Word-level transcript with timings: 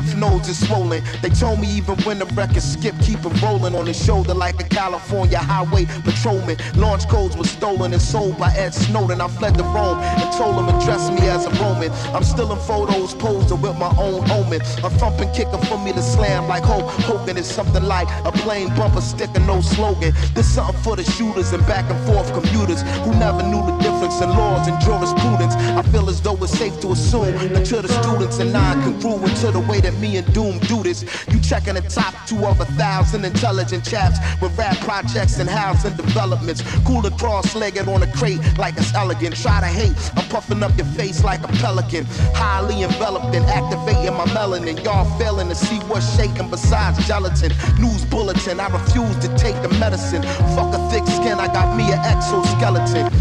lymph 0.00 0.16
nodes 0.16 0.48
is 0.48 0.66
swollen. 0.66 1.02
They 1.22 1.28
told 1.28 1.60
me 1.60 1.68
even 1.68 1.96
when 2.02 2.18
the 2.18 2.26
record 2.26 2.62
skip, 2.62 2.94
keep 3.00 3.18
it 3.24 3.42
rolling 3.42 3.74
on 3.74 3.86
his 3.86 4.02
shoulder 4.02 4.34
like 4.34 4.60
a 4.60 4.64
California 4.64 5.38
highway 5.38 5.84
patrolman. 6.04 6.56
Launch 6.76 7.08
codes 7.08 7.36
were 7.36 7.44
stolen 7.44 7.92
and 7.92 8.00
sold 8.00 8.38
by 8.38 8.50
Ed 8.52 8.72
Snowden. 8.74 9.20
I 9.20 9.28
fled 9.28 9.54
to 9.58 9.64
Rome 9.64 9.99
and 10.20 10.32
told 10.36 10.54
him 10.54 10.68
address 10.68 11.10
me 11.10 11.26
as 11.28 11.46
a 11.46 11.50
Roman. 11.62 11.90
I'm 12.14 12.24
still 12.24 12.52
in 12.52 12.58
photos 12.60 13.14
posing 13.14 13.60
with 13.60 13.76
my 13.76 13.92
own 13.98 14.30
omen. 14.30 14.60
A 14.84 14.90
thumping 15.00 15.32
kicker 15.32 15.58
for 15.66 15.78
me 15.78 15.92
to 15.92 16.02
slam 16.02 16.48
like 16.48 16.62
Hulk 16.62 16.88
Hogan 17.08 17.36
is 17.36 17.46
something 17.46 17.82
like 17.82 18.08
a 18.24 18.32
plain 18.32 18.68
bumper 18.76 19.00
sticker, 19.00 19.40
no 19.40 19.60
slogan. 19.60 20.12
This 20.34 20.54
something 20.54 20.80
for 20.82 20.96
the 20.96 21.04
shooters 21.04 21.52
and 21.52 21.66
back 21.66 21.90
and 21.90 22.00
forth 22.06 22.32
commuters 22.32 22.82
who 23.04 23.12
never 23.18 23.42
knew 23.42 23.62
the 23.66 23.76
difference 23.78 24.20
in 24.20 24.30
laws 24.30 24.68
and 24.68 24.80
jurisprudence. 24.80 25.54
I 25.54 25.82
feel 25.90 26.08
as 26.08 26.20
though 26.20 26.36
it's 26.36 26.56
safe 26.56 26.80
to 26.80 26.92
assume 26.92 27.34
that 27.54 27.66
to 27.66 27.82
the 27.82 27.88
students 28.02 28.38
and 28.38 28.52
non-congruent 28.52 29.36
to 29.38 29.50
the 29.50 29.60
way 29.60 29.80
that 29.80 29.94
me 29.98 30.16
and 30.16 30.32
Doom 30.32 30.58
do 30.60 30.82
this. 30.82 31.02
You 31.28 31.40
checking 31.40 31.74
the 31.74 31.82
top 31.82 32.14
two 32.26 32.44
of 32.46 32.60
a 32.60 32.66
thousand 32.78 33.24
intelligent 33.24 33.84
chaps 33.84 34.18
with 34.40 34.56
rap 34.56 34.76
projects 34.78 35.38
and 35.38 35.48
housing 35.48 35.96
developments. 35.96 36.62
Cool 36.84 37.00
Cooler 37.00 37.16
cross-legged 37.16 37.88
on 37.88 38.02
a 38.02 38.12
crate 38.12 38.40
like 38.58 38.76
it's 38.76 38.94
elegant. 38.94 39.34
Try 39.36 39.60
to 39.60 39.66
hate, 39.66 39.96
I'm 40.16 40.28
puffing 40.28 40.62
up 40.62 40.76
your 40.76 40.86
face 40.86 41.22
like 41.24 41.42
a 41.44 41.48
pelican. 41.58 42.06
Highly 42.34 42.82
enveloped 42.82 43.34
and 43.34 43.44
activating 43.46 44.14
my 44.14 44.26
melanin. 44.26 44.82
Y'all 44.84 45.06
failing 45.18 45.48
to 45.48 45.54
see 45.54 45.78
what's 45.88 46.16
shaking 46.16 46.50
besides 46.50 47.06
gelatin. 47.06 47.52
News 47.80 48.04
bulletin, 48.04 48.60
I 48.60 48.68
refuse 48.68 49.16
to 49.18 49.28
take 49.36 49.60
the 49.62 49.68
medicine. 49.78 50.22
Fuck 50.54 50.74
a 50.74 50.90
thick 50.90 51.06
skin, 51.06 51.38
I 51.38 51.46
got 51.46 51.76
me 51.76 51.92
an 51.92 51.98
exoskeleton. 52.00 53.12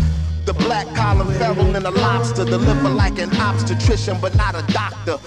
The 0.46 0.54
black 0.54 0.88
collar 0.96 1.26
feral 1.38 1.76
and 1.76 1.86
a 1.86 1.92
lobster. 1.92 2.46
Deliver 2.46 2.90
like 2.90 3.20
an 3.20 3.30
obstetrician, 3.38 4.18
but 4.20 4.36
not 4.36 4.56
a 4.56 4.64
doctor. 4.74 5.20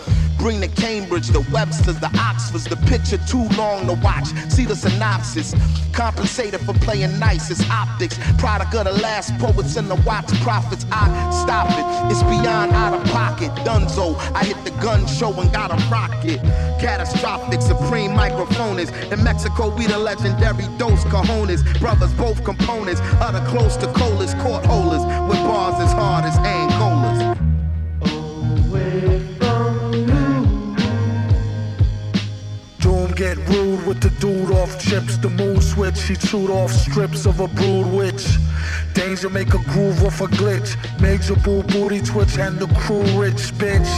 Bring 0.42 0.58
the 0.58 0.66
Cambridge, 0.66 1.28
the 1.28 1.42
Websters, 1.54 2.00
the 2.00 2.10
Oxfords, 2.18 2.64
the 2.64 2.74
picture 2.90 3.16
too 3.28 3.46
long 3.56 3.86
to 3.86 3.92
watch. 4.02 4.26
See 4.50 4.64
the 4.64 4.74
synopsis. 4.74 5.54
Compensated 5.92 6.60
for 6.62 6.74
playing 6.74 7.16
nice, 7.20 7.48
it's 7.48 7.62
optics. 7.70 8.18
Product 8.38 8.74
of 8.74 8.84
the 8.86 9.00
last 9.00 9.38
poets 9.38 9.76
and 9.76 9.88
the 9.88 9.94
Watts 10.04 10.36
prophets. 10.42 10.84
I 10.90 11.06
stop 11.30 11.68
it, 11.70 12.10
it's 12.10 12.24
beyond 12.24 12.72
out 12.72 12.92
of 12.92 13.04
pocket. 13.12 13.52
Dunzo, 13.64 14.18
I 14.34 14.42
hit 14.42 14.56
the 14.64 14.72
gun 14.82 15.06
show 15.06 15.32
and 15.40 15.52
got 15.52 15.70
a 15.70 15.76
rocket. 15.86 16.40
Catastrophic, 16.80 17.62
supreme 17.62 18.10
microphonist. 18.10 18.90
In 19.12 19.22
Mexico, 19.22 19.72
we 19.72 19.86
the 19.86 19.96
legendary 19.96 20.66
Dos 20.76 21.04
Cajones. 21.04 21.62
Brothers, 21.78 22.12
both 22.14 22.42
components. 22.42 23.00
other 23.20 23.46
close 23.46 23.76
to 23.76 23.86
colas, 23.92 24.34
court 24.42 24.66
holders. 24.66 25.04
With 25.28 25.38
bars 25.46 25.80
as 25.80 25.92
hard 25.92 26.24
as 26.24 26.34
Angolas. 26.38 27.11
Doom 33.12 33.36
get 33.36 33.48
rude 33.48 33.86
with 33.86 34.00
the 34.00 34.10
dude 34.20 34.50
off 34.50 34.78
chips. 34.78 35.16
The 35.18 35.28
mood 35.30 35.62
switch, 35.62 36.02
he 36.02 36.16
chewed 36.16 36.50
off 36.50 36.70
strips 36.70 37.26
of 37.26 37.40
a 37.40 37.48
brood 37.48 37.86
witch. 37.86 38.26
Danger 38.94 39.28
make 39.28 39.54
a 39.54 39.58
groove 39.70 40.02
off 40.04 40.20
a 40.20 40.26
glitch. 40.26 40.76
Major 41.00 41.34
boo 41.36 41.62
booty 41.64 42.00
twitch 42.00 42.38
and 42.38 42.58
the 42.58 42.66
crew 42.80 43.02
rich 43.20 43.52
bitch. 43.58 43.88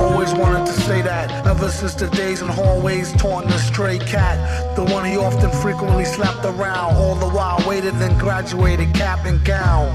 Always 0.00 0.32
wanted 0.34 0.66
to 0.66 0.72
say 0.72 1.00
that 1.02 1.46
ever 1.46 1.68
since 1.68 1.94
the 1.94 2.08
days 2.08 2.42
in 2.42 2.48
hallways 2.48 3.12
taunting 3.12 3.50
the 3.50 3.58
stray 3.58 3.98
cat. 3.98 4.76
The 4.76 4.84
one 4.84 5.04
he 5.04 5.16
often 5.16 5.50
frequently 5.50 6.04
slapped 6.04 6.44
around, 6.44 6.96
all 6.96 7.14
the 7.14 7.28
while 7.28 7.62
waited 7.66 7.94
and 7.94 8.18
graduated 8.18 8.94
cap 8.94 9.26
and 9.26 9.42
gown. 9.44 9.88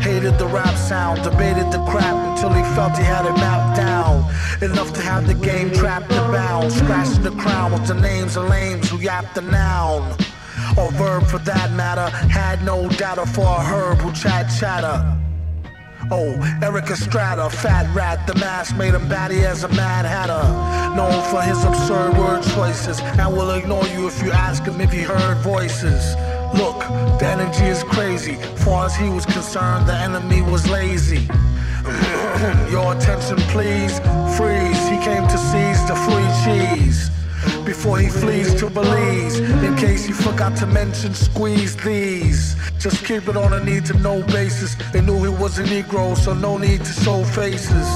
Hated 0.00 0.38
the 0.38 0.46
rap 0.46 0.74
sound, 0.76 1.22
debated 1.22 1.70
the 1.70 1.84
crap 1.90 2.16
until 2.28 2.52
he 2.52 2.62
felt 2.74 2.96
he 2.96 3.04
had 3.04 3.24
it 3.24 3.34
mapped 3.34 3.76
down. 3.76 3.97
Enough 4.62 4.92
to 4.94 5.00
have 5.00 5.26
the 5.26 5.34
game 5.34 5.72
trapped 5.72 6.10
and 6.10 6.32
bound. 6.32 6.72
Scratching 6.72 7.22
the 7.22 7.30
crown 7.32 7.72
with 7.72 7.86
the 7.86 7.94
names 7.94 8.36
of 8.36 8.48
lames 8.48 8.90
who 8.90 8.98
yapped 8.98 9.34
the 9.34 9.42
noun. 9.42 10.16
Or 10.76 10.90
verb 10.92 11.24
for 11.26 11.38
that 11.38 11.72
matter, 11.72 12.08
had 12.28 12.64
no 12.64 12.88
data 12.88 13.26
for 13.26 13.46
a 13.46 13.64
herb 13.64 13.98
who 13.98 14.12
chat 14.12 14.50
chatter. 14.58 15.18
Oh, 16.10 16.32
Eric 16.62 16.90
Estrada, 16.90 17.50
fat 17.50 17.86
rat, 17.94 18.26
the 18.26 18.34
mask 18.36 18.76
made 18.76 18.94
him 18.94 19.08
batty 19.08 19.44
as 19.44 19.64
a 19.64 19.68
mad 19.68 20.06
hatter. 20.06 20.42
Known 20.96 21.22
for 21.30 21.42
his 21.42 21.62
absurd 21.64 22.16
word 22.16 22.42
choices, 22.54 23.00
and 23.00 23.36
will 23.36 23.50
ignore 23.50 23.86
you 23.88 24.08
if 24.08 24.22
you 24.22 24.30
ask 24.30 24.64
him 24.64 24.80
if 24.80 24.90
he 24.90 25.02
heard 25.02 25.36
voices. 25.38 26.16
Look, 26.54 26.80
the 27.18 27.26
energy 27.26 27.64
is 27.64 27.82
crazy. 27.82 28.34
Far 28.64 28.86
as 28.86 28.96
he 28.96 29.08
was 29.08 29.26
concerned, 29.26 29.86
the 29.86 29.94
enemy 29.94 30.42
was 30.42 30.68
lazy. 30.68 31.28
Your 32.70 32.96
attention, 32.96 33.36
please. 33.52 34.00
Freeze. 34.36 34.82
He 34.88 34.98
came 35.04 35.26
to 35.28 35.38
seize 35.38 35.82
the 35.86 35.96
free 36.06 36.30
cheese. 36.44 37.10
Before 37.64 37.98
he 37.98 38.08
flees 38.08 38.54
to 38.56 38.70
Belize, 38.70 39.38
in 39.38 39.76
case 39.76 40.04
he 40.06 40.12
forgot 40.12 40.56
to 40.56 40.66
mention, 40.66 41.14
squeeze 41.14 41.76
these. 41.76 42.56
Just 42.78 43.04
keep 43.04 43.28
it 43.28 43.36
on 43.36 43.52
a 43.52 43.62
need 43.62 43.84
to 43.86 43.94
know 43.98 44.22
basis. 44.22 44.74
They 44.92 45.00
knew 45.00 45.22
he 45.22 45.28
was 45.28 45.58
a 45.58 45.64
Negro, 45.64 46.16
so 46.16 46.32
no 46.32 46.58
need 46.58 46.84
to 46.84 46.92
show 46.92 47.24
faces. 47.24 47.88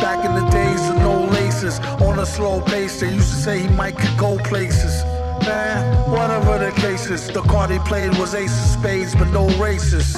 Back 0.00 0.24
in 0.24 0.34
the 0.34 0.48
days 0.50 0.88
of 0.90 0.96
no 0.96 1.24
laces, 1.24 1.80
on 2.00 2.18
a 2.18 2.26
slow 2.26 2.60
pace, 2.60 3.00
they 3.00 3.12
used 3.12 3.30
to 3.30 3.36
say 3.36 3.58
he 3.60 3.68
might 3.68 3.96
could 3.98 4.16
go 4.18 4.38
places. 4.38 5.02
Man, 5.46 6.10
whatever 6.10 6.58
the 6.58 6.72
case 6.72 7.08
is, 7.08 7.28
the 7.28 7.40
card 7.42 7.70
he 7.70 7.78
played 7.78 8.18
was 8.18 8.34
ace 8.34 8.50
of 8.50 8.80
spades, 8.80 9.14
but 9.14 9.30
no 9.30 9.46
races. 9.58 10.16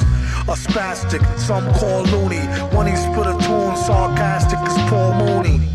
A 0.48 0.56
spastic, 0.56 1.22
some 1.38 1.70
call 1.74 2.04
loony. 2.04 2.40
When 2.74 2.86
he 2.86 2.96
split 2.96 3.26
a 3.26 3.36
tune, 3.46 3.76
sarcastic 3.76 4.58
as 4.60 4.90
Paul 4.90 5.12
Mooney. 5.16 5.67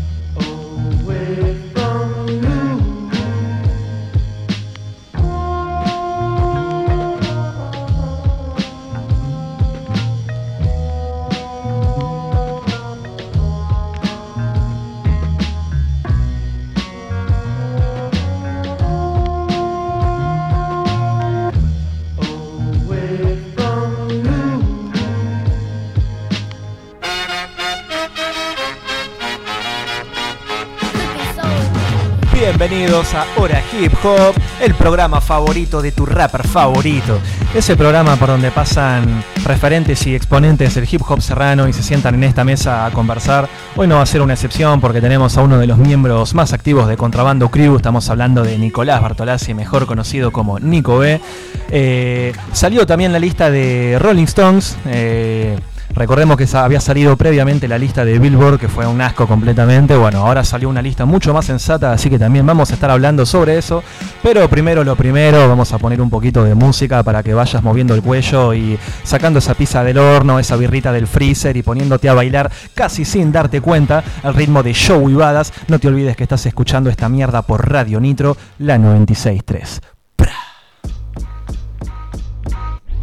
Bienvenidos 32.66 33.12
a 33.12 33.26
Hora 33.36 33.62
Hip 33.78 33.92
Hop, 34.04 34.34
el 34.58 34.74
programa 34.74 35.20
favorito 35.20 35.82
de 35.82 35.92
tu 35.92 36.06
rapper 36.06 36.48
favorito. 36.48 37.18
Ese 37.54 37.76
programa 37.76 38.16
por 38.16 38.28
donde 38.28 38.50
pasan 38.50 39.22
referentes 39.44 40.06
y 40.06 40.14
exponentes 40.14 40.74
del 40.74 40.88
hip 40.90 41.02
hop 41.06 41.20
serrano 41.20 41.68
y 41.68 41.74
se 41.74 41.82
sientan 41.82 42.14
en 42.14 42.24
esta 42.24 42.42
mesa 42.42 42.86
a 42.86 42.90
conversar. 42.90 43.50
Hoy 43.76 43.86
no 43.86 43.96
va 43.96 44.02
a 44.02 44.06
ser 44.06 44.22
una 44.22 44.32
excepción 44.32 44.80
porque 44.80 45.02
tenemos 45.02 45.36
a 45.36 45.42
uno 45.42 45.58
de 45.58 45.66
los 45.66 45.76
miembros 45.76 46.32
más 46.32 46.54
activos 46.54 46.88
de 46.88 46.96
Contrabando 46.96 47.50
Crew. 47.50 47.76
Estamos 47.76 48.08
hablando 48.08 48.42
de 48.42 48.56
Nicolás 48.56 49.02
Bartolazzi, 49.02 49.52
mejor 49.52 49.84
conocido 49.84 50.32
como 50.32 50.58
Nico 50.58 50.96
B. 50.96 51.20
Eh, 51.68 52.32
salió 52.54 52.86
también 52.86 53.12
la 53.12 53.18
lista 53.18 53.50
de 53.50 53.98
Rolling 54.00 54.24
Stones. 54.24 54.78
eh, 54.86 55.58
Recordemos 55.94 56.36
que 56.36 56.46
había 56.56 56.80
salido 56.80 57.16
previamente 57.16 57.68
la 57.68 57.78
lista 57.78 58.04
de 58.04 58.18
Billboard, 58.18 58.58
que 58.58 58.68
fue 58.68 58.86
un 58.86 59.00
asco 59.00 59.26
completamente. 59.26 59.96
Bueno, 59.96 60.26
ahora 60.26 60.44
salió 60.44 60.68
una 60.68 60.82
lista 60.82 61.04
mucho 61.04 61.32
más 61.32 61.44
sensata, 61.44 61.92
así 61.92 62.10
que 62.10 62.18
también 62.18 62.46
vamos 62.46 62.70
a 62.70 62.74
estar 62.74 62.90
hablando 62.90 63.26
sobre 63.26 63.58
eso. 63.58 63.82
Pero 64.22 64.48
primero 64.48 64.82
lo 64.84 64.96
primero, 64.96 65.48
vamos 65.48 65.72
a 65.72 65.78
poner 65.78 66.00
un 66.00 66.10
poquito 66.10 66.42
de 66.44 66.54
música 66.54 67.02
para 67.02 67.22
que 67.22 67.34
vayas 67.34 67.62
moviendo 67.62 67.94
el 67.94 68.02
cuello 68.02 68.54
y 68.54 68.78
sacando 69.02 69.38
esa 69.38 69.54
pizza 69.54 69.84
del 69.84 69.98
horno, 69.98 70.38
esa 70.38 70.56
birrita 70.56 70.92
del 70.92 71.06
freezer 71.06 71.56
y 71.56 71.62
poniéndote 71.62 72.08
a 72.08 72.14
bailar 72.14 72.50
casi 72.74 73.04
sin 73.04 73.30
darte 73.30 73.60
cuenta 73.60 74.02
al 74.22 74.34
ritmo 74.34 74.62
de 74.62 74.72
Show 74.72 75.08
y 75.10 75.14
Badas. 75.14 75.52
No 75.68 75.78
te 75.78 75.88
olvides 75.88 76.16
que 76.16 76.24
estás 76.24 76.44
escuchando 76.46 76.90
esta 76.90 77.08
mierda 77.08 77.42
por 77.42 77.70
Radio 77.70 78.00
Nitro, 78.00 78.36
la 78.58 78.78
96.3. 78.78 79.80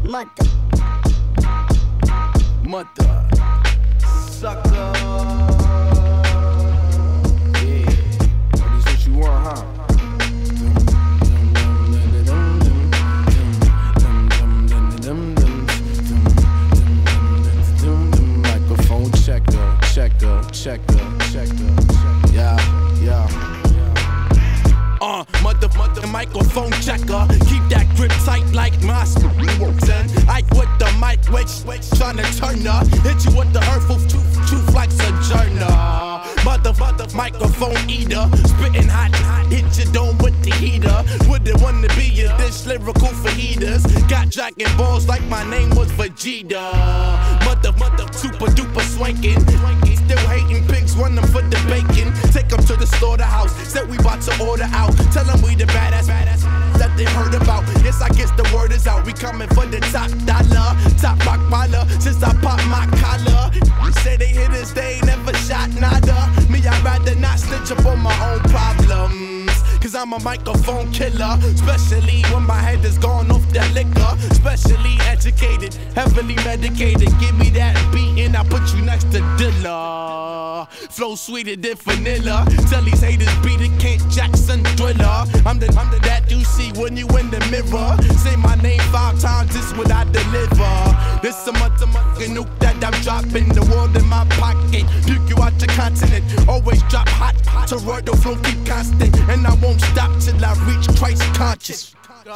Mother. 0.03 1.60
Mother. 2.71 3.27
Sucker. 3.99 4.93
Yeah. 7.59 7.83
That 8.53 8.71
is 8.77 8.85
what 8.85 9.05
you 9.05 9.13
want, 9.17 9.43
huh? 9.45 9.65
Microphone 18.41 19.11
checker, 19.11 19.67
checker, 19.81 20.41
checker. 20.53 21.01
Yeah, 22.31 22.55
yeah. 23.01 23.51
Uh, 25.01 25.25
mother, 25.43 25.67
mother, 25.75 26.07
microphone 26.07 26.71
checker. 26.73 27.27
Keep 27.49 27.67
that 27.67 27.91
grip 27.97 28.11
tight 28.23 28.49
like 28.53 28.81
my 28.81 29.03
Ten. 29.81 30.07
I 30.29 30.41
with 30.55 30.69
the 30.79 30.80
mic, 31.01 31.19
wait, 31.31 31.81
trying 31.97 32.17
to 32.17 32.23
turn 32.37 32.65
up. 32.67 32.85
Hit 33.01 33.25
you 33.25 33.35
with 33.35 33.51
the 33.51 33.61
hurtful 33.61 33.97
truth, 34.07 34.47
truth 34.47 34.73
like 34.73 34.91
Sojourner. 34.91 35.65
Mother, 36.45 36.73
mother, 36.79 37.07
microphone 37.15 37.89
eater. 37.89 38.29
Spitting 38.45 38.87
hot, 38.87 39.13
hot, 39.15 39.51
hit 39.51 39.65
your 39.77 39.91
dome 39.91 40.17
with 40.19 40.37
the 40.43 40.53
heater. 40.55 41.03
Wouldn't 41.27 41.59
wanna 41.61 41.87
be 41.97 42.21
a 42.21 42.37
dish 42.37 42.65
lyrical 42.67 43.13
heaters. 43.33 43.83
Got 44.07 44.29
dragon 44.29 44.69
balls 44.77 45.07
like 45.07 45.23
my 45.23 45.43
name 45.49 45.71
was 45.71 45.91
Vegeta. 45.93 46.61
Mother, 47.45 47.73
mother, 47.79 48.05
super 48.13 48.47
duper 48.53 48.85
swanking. 48.93 49.41
Still 50.05 50.27
hating 50.27 50.67
pigs, 50.67 50.95
run 50.95 51.15
them 51.15 51.25
for 51.27 51.41
the 51.41 51.59
bacon. 51.67 52.13
Take 52.31 52.49
them 52.49 52.63
to 52.65 52.75
the 52.75 52.85
slaughterhouse. 52.85 53.53
Said 53.67 53.89
we 53.89 53.97
about 53.97 54.21
to 54.21 54.43
order 54.43 54.69
out. 54.71 54.95
Tell 55.11 55.25
them 55.25 55.41
we 55.41 55.55
the 55.55 55.65
badass, 55.65 56.07
badass 56.07 56.60
that 56.79 56.95
they 56.97 57.05
heard 57.05 57.33
about. 57.33 57.63
Yes, 57.83 58.01
I 58.01 58.09
guess 58.09 58.31
the 58.31 58.47
word 58.55 58.71
is 58.71 58.87
out. 58.87 59.05
We 59.05 59.13
coming 59.13 59.47
for 59.49 59.65
the 59.65 59.79
top 59.91 60.11
dollar, 60.25 60.75
top 60.97 61.17
rock 61.25 61.41
baller. 61.51 61.83
Since 62.01 62.23
I 62.23 62.33
popped 62.41 62.65
my 62.67 62.85
collar, 62.99 63.51
say 64.01 64.17
they 64.17 64.27
hit 64.27 64.51
us, 64.51 64.71
they 64.71 64.95
ain't 64.95 65.05
never 65.05 65.33
shot 65.33 65.69
nada. 65.79 66.29
Me, 66.49 66.59
I'd 66.59 66.83
rather 66.83 67.15
not 67.15 67.39
snitch 67.39 67.71
up 67.71 67.85
on 67.85 67.99
my 67.99 68.15
own 68.31 68.39
problems. 68.49 69.51
Cause 69.81 69.95
I'm 69.95 70.13
a 70.13 70.19
microphone 70.19 70.91
killer, 70.91 71.39
especially 71.41 72.21
when 72.31 72.43
my 72.43 72.59
head 72.59 72.85
is 72.85 72.99
gone 72.99 73.31
off 73.31 73.47
that 73.53 73.73
liquor. 73.73 74.15
Especially 74.29 74.95
educated, 75.07 75.73
heavily 75.95 76.35
medicated. 76.35 77.09
Give 77.19 77.35
me 77.37 77.49
that 77.51 77.75
beat 77.91 78.23
and 78.23 78.37
I 78.37 78.43
put 78.43 78.61
you 78.75 78.83
next 78.83 79.11
to 79.11 79.19
Dilla. 79.39 80.10
Flow 80.69 81.15
sweeter 81.15 81.55
than 81.55 81.75
vanilla. 81.75 82.45
Tell 82.69 82.83
these 82.83 83.01
haters 83.01 83.33
beat 83.43 83.61
it, 83.61 83.73
Kent 83.79 84.01
Jackson 84.11 84.63
thriller. 84.77 85.25
I'm 85.45 85.59
the, 85.59 85.67
I'm 85.79 85.89
the 85.91 85.99
that 86.03 86.29
you 86.29 86.43
see 86.43 86.71
when 86.79 86.97
you 86.97 87.07
in 87.17 87.29
the 87.29 87.39
mirror. 87.51 87.97
Say 88.17 88.35
my 88.35 88.55
name 88.55 88.79
five 88.91 89.19
times, 89.19 89.53
this 89.53 89.73
what 89.77 89.91
I 89.91 90.03
deliver. 90.05 90.73
This 91.21 91.47
a 91.47 91.51
motherfucking 91.51 92.35
nuke 92.35 92.59
that 92.59 92.83
I'm 92.83 92.93
dropping. 93.01 93.49
The 93.49 93.63
world 93.71 93.95
in 93.95 94.07
my 94.07 94.25
pocket, 94.41 94.85
puke 95.05 95.29
you 95.29 95.41
out 95.43 95.59
your 95.59 95.69
continent. 95.75 96.25
Always 96.47 96.81
drop 96.83 97.07
hot, 97.09 97.35
hot. 97.45 97.69
Toroidal 97.69 98.17
flow 98.21 98.35
keep 98.43 98.65
constant, 98.65 99.15
and 99.29 99.45
I 99.45 99.53
won't 99.55 99.81
stop 99.81 100.19
till 100.19 100.43
I 100.43 100.53
reach 100.65 100.87
Christ 100.97 101.23
conscious. 101.33 101.93
Which 101.93 102.31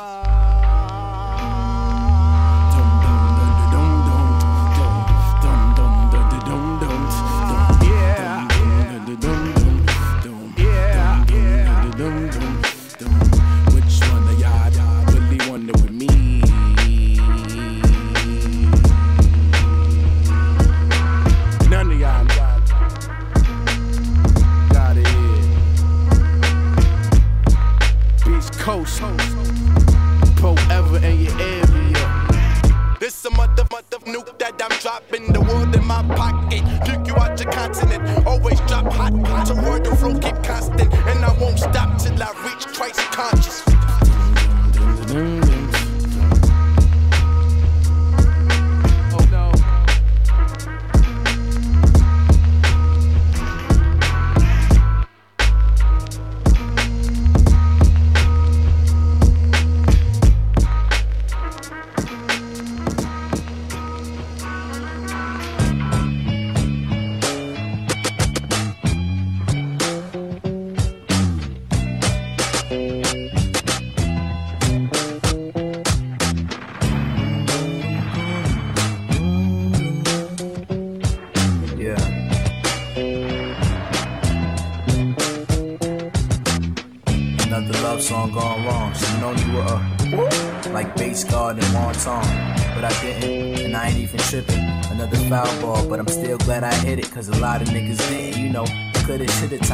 dropping. 34.86 35.34
The 35.34 35.42
world 35.42 35.76
in 35.76 35.84
my 35.84 36.04
pocket, 36.16 36.62
puke 36.86 37.08
you 37.08 37.16
out 37.16 37.42
your 37.42 37.52
continent. 37.52 38.28
Always 38.28 38.60
drop 38.70 38.94
hot, 38.94 39.14
hot. 39.26 39.48
Toroidal 39.48 39.98
flow 39.98 40.14
keep 40.20 40.44
constant, 40.44 40.94
and 40.94 41.26
I 41.26 41.36
won't 41.42 41.58
stop 41.58 41.98
till 41.98 42.22
I 42.22 42.30
reach 42.46 42.68
Christ 42.68 43.00
conscious. 43.12 43.75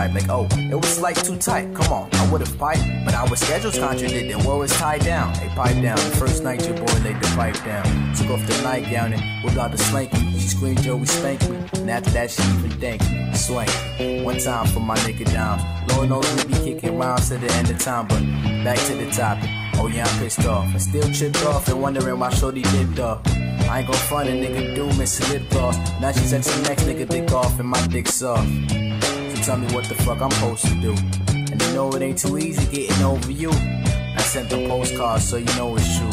Type 0.02 0.14
like, 0.14 0.30
oh, 0.30 0.48
it 0.58 0.76
was 0.76 1.00
like 1.00 1.22
too 1.24 1.38
tight. 1.38 1.74
Come 1.76 1.94
on, 1.94 2.10
I 2.14 2.32
would've 2.32 2.58
piped, 2.58 2.84
but 3.06 3.14
our 3.14 3.36
schedules 3.36 3.78
contradicted. 3.78 4.44
War 4.46 4.58
was 4.60 4.72
tied 4.72 5.02
down. 5.02 5.34
They 5.34 5.48
pipe 5.50 5.80
down. 5.82 5.98
The 5.98 6.16
first 6.18 6.44
night 6.44 6.66
your 6.68 6.78
boy 6.78 6.94
laid 7.04 7.20
the 7.22 7.32
pipe 7.36 7.56
down. 7.64 7.86
Took 8.16 8.32
off 8.32 8.48
the 8.48 8.62
nightgown 8.64 9.14
and 9.14 9.44
whipped 9.44 9.58
out 9.58 9.72
the 9.72 9.78
slanky. 9.78 10.20
She 10.34 10.48
screamed, 10.48 10.82
Joey, 10.82 11.06
spank 11.06 11.42
me. 11.50 11.58
And 11.76 11.92
after 11.92 12.10
that, 12.12 12.32
she 12.32 12.42
even 12.42 12.72
thanked 12.80 13.12
me. 13.12 13.34
Swank. 13.34 13.70
One 14.26 14.40
time 14.40 14.68
for 14.68 14.80
my 14.80 14.98
nigga 15.00 15.26
down. 15.32 15.60
Lord 15.90 16.10
knows 16.10 16.28
we 16.36 16.54
be 16.54 16.74
kicking 16.74 16.98
rounds 16.98 17.30
to 17.30 17.38
the 17.38 17.52
end 17.54 17.70
of 17.70 17.78
time, 17.78 18.08
but 18.08 18.22
back 18.64 18.80
to 18.88 18.96
the 18.96 19.10
topic. 19.12 19.50
Oh 19.76 19.88
yeah, 19.88 20.06
I'm 20.08 20.20
pissed 20.20 20.46
off. 20.46 20.68
I 20.74 20.78
still 20.78 21.10
tripped 21.14 21.44
off 21.46 21.68
and 21.68 21.82
wondering 21.82 22.20
why 22.20 22.30
Shorty 22.30 22.64
dipped 22.64 23.00
off. 23.00 23.22
I 23.70 23.80
ain't 23.80 23.88
gon' 23.88 23.96
front 23.96 24.30
a 24.30 24.34
nigga 24.34 24.76
do 24.76 24.86
miss 24.98 25.30
lip 25.32 25.44
gloss. 25.50 25.78
Now 26.02 26.12
she 26.12 26.20
said 26.20 26.44
the 26.44 26.68
next 26.68 26.84
nigga 26.84 27.08
dick 27.08 27.32
off 27.32 27.60
and 27.60 27.70
my 27.70 27.88
dick 27.88 28.08
soft. 28.08 28.50
Tell 29.44 29.58
me 29.58 29.74
what 29.74 29.86
the 29.86 29.96
fuck 29.96 30.22
I'm 30.22 30.30
supposed 30.30 30.66
to 30.66 30.76
do. 30.76 30.92
And 31.34 31.62
you 31.62 31.74
know 31.74 31.92
it 31.94 32.02
ain't 32.04 32.20
too 32.20 32.38
easy 32.38 32.64
getting 32.68 33.04
over 33.04 33.32
you. 33.32 33.50
I 33.50 34.22
sent 34.22 34.52
the 34.52 34.68
postcard 34.68 35.20
so 35.20 35.38
you 35.38 35.46
know 35.58 35.76
it's 35.76 35.98
true. 35.98 36.12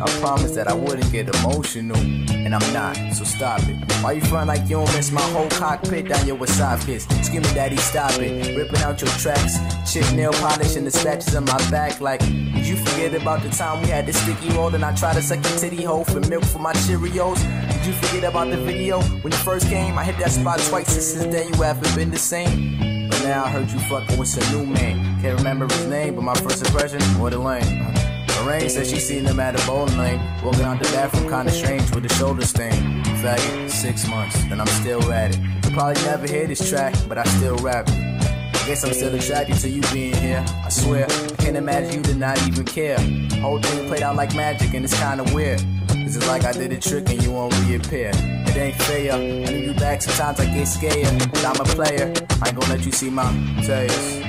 I 0.00 0.06
promised 0.20 0.56
that 0.56 0.66
I 0.66 0.74
wouldn't 0.74 1.10
get 1.12 1.32
emotional, 1.36 1.96
and 1.96 2.52
I'm 2.52 2.72
not, 2.72 2.96
so 3.14 3.22
stop 3.22 3.60
it. 3.68 3.76
Why 4.02 4.12
you 4.12 4.22
front 4.22 4.48
like 4.48 4.62
you 4.62 4.76
don't 4.76 4.92
miss 4.94 5.12
my 5.12 5.20
whole 5.20 5.48
cockpit 5.50 6.08
down 6.08 6.26
your 6.26 6.36
kiss? 6.36 7.06
Screaming, 7.22 7.54
daddy, 7.54 7.76
stop 7.76 8.18
it. 8.18 8.56
Ripping 8.56 8.80
out 8.80 9.00
your 9.00 9.10
tracks, 9.10 9.56
chip 9.90 10.10
nail 10.12 10.32
polish 10.32 10.74
and 10.74 10.86
the 10.86 10.90
scratches 10.90 11.34
on 11.36 11.44
my 11.44 11.58
back. 11.70 12.00
Like, 12.00 12.20
did 12.20 12.66
you 12.66 12.76
forget 12.76 13.14
about 13.14 13.42
the 13.42 13.50
time 13.50 13.82
we 13.82 13.88
had 13.88 14.06
the 14.06 14.12
sticky 14.12 14.50
roll 14.50 14.74
and 14.74 14.84
I 14.84 14.94
tried 14.96 15.14
to 15.14 15.22
suck 15.22 15.44
your 15.48 15.58
titty 15.58 15.84
hole 15.84 16.04
for 16.04 16.20
milk 16.20 16.44
for 16.44 16.58
my 16.58 16.72
Cheerios? 16.72 17.38
Did 17.84 17.92
you 17.96 18.00
forget 18.00 18.24
about 18.24 18.48
the 18.48 18.56
video 18.56 19.02
when 19.02 19.30
you 19.30 19.38
first 19.40 19.68
came? 19.68 19.98
I 19.98 20.04
hit 20.04 20.16
that 20.16 20.30
spot 20.30 20.58
twice, 20.58 20.88
since 20.88 21.26
then 21.26 21.52
you 21.52 21.60
haven't 21.60 21.94
been 21.94 22.10
the 22.10 22.16
same. 22.16 23.10
But 23.10 23.22
now 23.24 23.44
I 23.44 23.50
heard 23.50 23.70
you 23.70 23.78
fucking 23.78 24.16
with 24.16 24.28
some 24.28 24.58
new 24.58 24.64
man. 24.64 25.20
Can't 25.20 25.36
remember 25.36 25.66
his 25.66 25.84
name, 25.84 26.14
but 26.14 26.22
my 26.22 26.32
first 26.32 26.64
impression, 26.64 27.02
what 27.20 27.34
a 27.34 27.38
lame. 27.38 27.94
Lorraine 28.40 28.70
said 28.70 28.86
she 28.86 28.98
seen 28.98 29.26
him 29.26 29.38
at 29.38 29.62
a 29.62 29.66
bowling 29.66 29.98
lane. 29.98 30.18
Walking 30.42 30.62
out 30.62 30.78
the 30.78 30.90
bathroom 30.96 31.28
kinda 31.28 31.52
strange 31.52 31.94
with 31.94 32.06
a 32.06 32.14
shoulder 32.14 32.46
stain. 32.46 33.04
Faggot, 33.20 33.68
six 33.68 34.08
months, 34.08 34.42
and 34.44 34.62
I'm 34.62 34.72
still 34.80 35.02
at 35.12 35.34
it. 35.34 35.40
You 35.66 35.74
probably 35.76 36.02
never 36.04 36.26
hear 36.26 36.46
this 36.46 36.66
track, 36.66 36.94
but 37.06 37.18
I 37.18 37.24
still 37.36 37.56
rap 37.58 37.86
it. 37.86 37.94
I 37.94 38.66
guess 38.66 38.82
I'm 38.82 38.94
still 38.94 39.14
attracted 39.14 39.58
to 39.58 39.68
you 39.68 39.82
being 39.92 40.14
here. 40.14 40.42
I 40.64 40.70
swear, 40.70 41.04
I 41.04 41.42
can't 41.42 41.58
imagine 41.58 41.96
you 41.98 42.02
to 42.04 42.14
not 42.14 42.40
even 42.48 42.64
care. 42.64 42.98
Whole 43.42 43.60
thing 43.60 43.86
played 43.88 44.02
out 44.02 44.16
like 44.16 44.34
magic, 44.34 44.72
and 44.72 44.86
it's 44.86 44.98
kinda 44.98 45.24
weird. 45.34 45.62
Cause 46.04 46.16
it's 46.16 46.28
like 46.28 46.44
I 46.44 46.52
did 46.52 46.70
a 46.70 46.78
trick 46.78 47.08
and 47.08 47.22
you 47.22 47.32
won't 47.32 47.58
reappear. 47.60 48.10
It 48.14 48.56
ain't 48.56 48.76
fair. 48.76 49.12
I 49.14 49.18
need 49.18 49.64
you 49.64 49.72
back, 49.72 50.02
sometimes 50.02 50.38
I 50.38 50.44
get 50.52 50.66
scared. 50.66 51.18
But 51.32 51.44
I'm 51.46 51.58
a 51.58 51.64
player, 51.64 52.12
I 52.42 52.48
ain't 52.48 52.60
gonna 52.60 52.74
let 52.74 52.84
you 52.84 52.92
see 52.92 53.08
my 53.08 53.32
tears. 53.64 54.20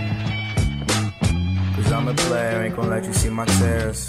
Cause 1.75 1.91
I'm 1.91 2.08
a 2.08 2.13
player, 2.13 2.63
ain't 2.63 2.75
gonna 2.77 2.88
let 2.88 3.03
you 3.03 3.12
see 3.12 3.29
my 3.29 3.46
tears. 3.46 4.08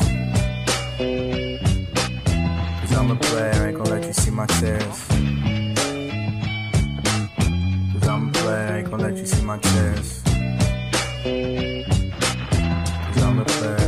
Cause 2.79 2.93
I'm 2.97 3.11
a 3.11 3.17
player, 3.17 3.67
ain't 3.67 3.77
gonna 3.77 3.91
let 3.91 4.05
you 4.07 4.13
see 4.13 4.31
my 4.31 4.47
tears. 4.47 5.09
Cause 7.93 8.09
I'm 8.09 8.29
a 8.29 8.33
player, 8.33 8.77
ain't 8.77 8.91
gonna 8.91 9.03
let 9.03 9.17
you 9.17 9.27
see 9.27 9.43
my 9.43 9.59
tears. 9.59 10.23
Cause 13.13 13.23
I'm 13.25 13.41
a 13.41 13.45
player. 13.45 13.86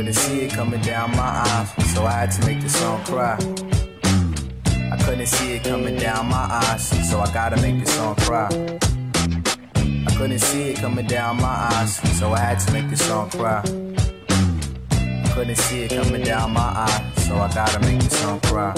Couldn't 0.00 0.14
see 0.14 0.40
it 0.40 0.52
coming 0.52 0.80
down 0.80 1.10
my 1.10 1.44
eyes, 1.44 1.92
so 1.92 2.06
I 2.06 2.12
had 2.12 2.30
to 2.30 2.46
make 2.46 2.62
the 2.62 2.70
song 2.70 3.04
cry. 3.04 3.36
I 4.90 4.96
couldn't 5.04 5.26
see 5.26 5.56
it 5.56 5.64
coming 5.64 5.96
down 5.96 6.26
my 6.26 6.36
eyes, 6.36 6.88
so 7.10 7.20
I 7.20 7.30
gotta 7.34 7.60
make 7.60 7.84
the 7.84 7.90
song 7.90 8.14
cry. 8.16 8.48
I 9.76 10.14
couldn't 10.16 10.38
see 10.38 10.70
it 10.70 10.78
coming 10.78 11.06
down 11.06 11.36
my 11.36 11.68
eyes, 11.74 11.96
so 12.18 12.32
I 12.32 12.38
had 12.38 12.58
to 12.60 12.72
make 12.72 12.88
the 12.88 12.96
song 12.96 13.28
cry. 13.28 13.62
I 15.02 15.32
couldn't 15.34 15.56
see 15.56 15.82
it 15.82 15.90
coming 15.90 16.22
down 16.22 16.52
my 16.54 16.62
eyes, 16.62 17.26
so 17.26 17.36
I 17.36 17.52
gotta 17.52 17.80
make 17.80 18.00
the 18.00 18.08
song 18.08 18.40
cry. 18.40 18.72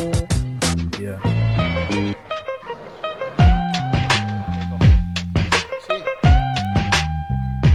Yeah. 0.99 1.21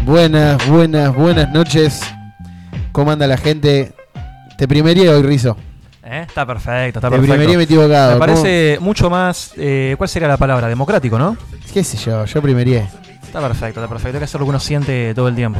Buenas, 0.04 0.62
buenas, 0.68 1.16
buenas 1.16 1.50
noches. 1.54 2.17
¿Cómo 2.98 3.12
anda 3.12 3.27
la 3.27 3.38
gente? 3.38 3.94
Te 4.58 4.68
primería 4.68 5.12
hoy, 5.12 5.22
Rizo. 5.22 5.56
¿Eh? 6.04 6.25
Está 6.27 6.48
perfecto, 6.48 6.98
está 6.98 7.10
Te 7.10 7.12
perfecto. 7.12 7.32
primería 7.32 7.56
me 7.56 7.62
he 7.62 7.66
equivocado. 7.66 8.13
Me 8.13 8.20
parece 8.20 8.80
mucho 8.82 9.08
más. 9.08 9.51
eh, 9.56 9.94
¿Cuál 10.00 10.10
sería 10.10 10.27
la 10.27 10.38
palabra? 10.38 10.68
Democrático, 10.68 11.20
¿no? 11.20 11.38
¿Qué 11.72 11.84
sé 11.84 11.96
yo? 11.98 12.25
Yo 12.25 12.42
primería. 12.42 12.89
Está 13.24 13.39
perfecto, 13.39 13.82
está 13.84 13.88
perfecto. 13.88 14.18
Hay 14.18 14.20
que 14.22 14.24
hacer 14.25 14.39
lo 14.39 14.48
que 14.48 14.50
uno 14.50 14.60
siente 14.60 15.13
todo 15.13 15.27
el 15.27 15.36
tiempo. 15.36 15.60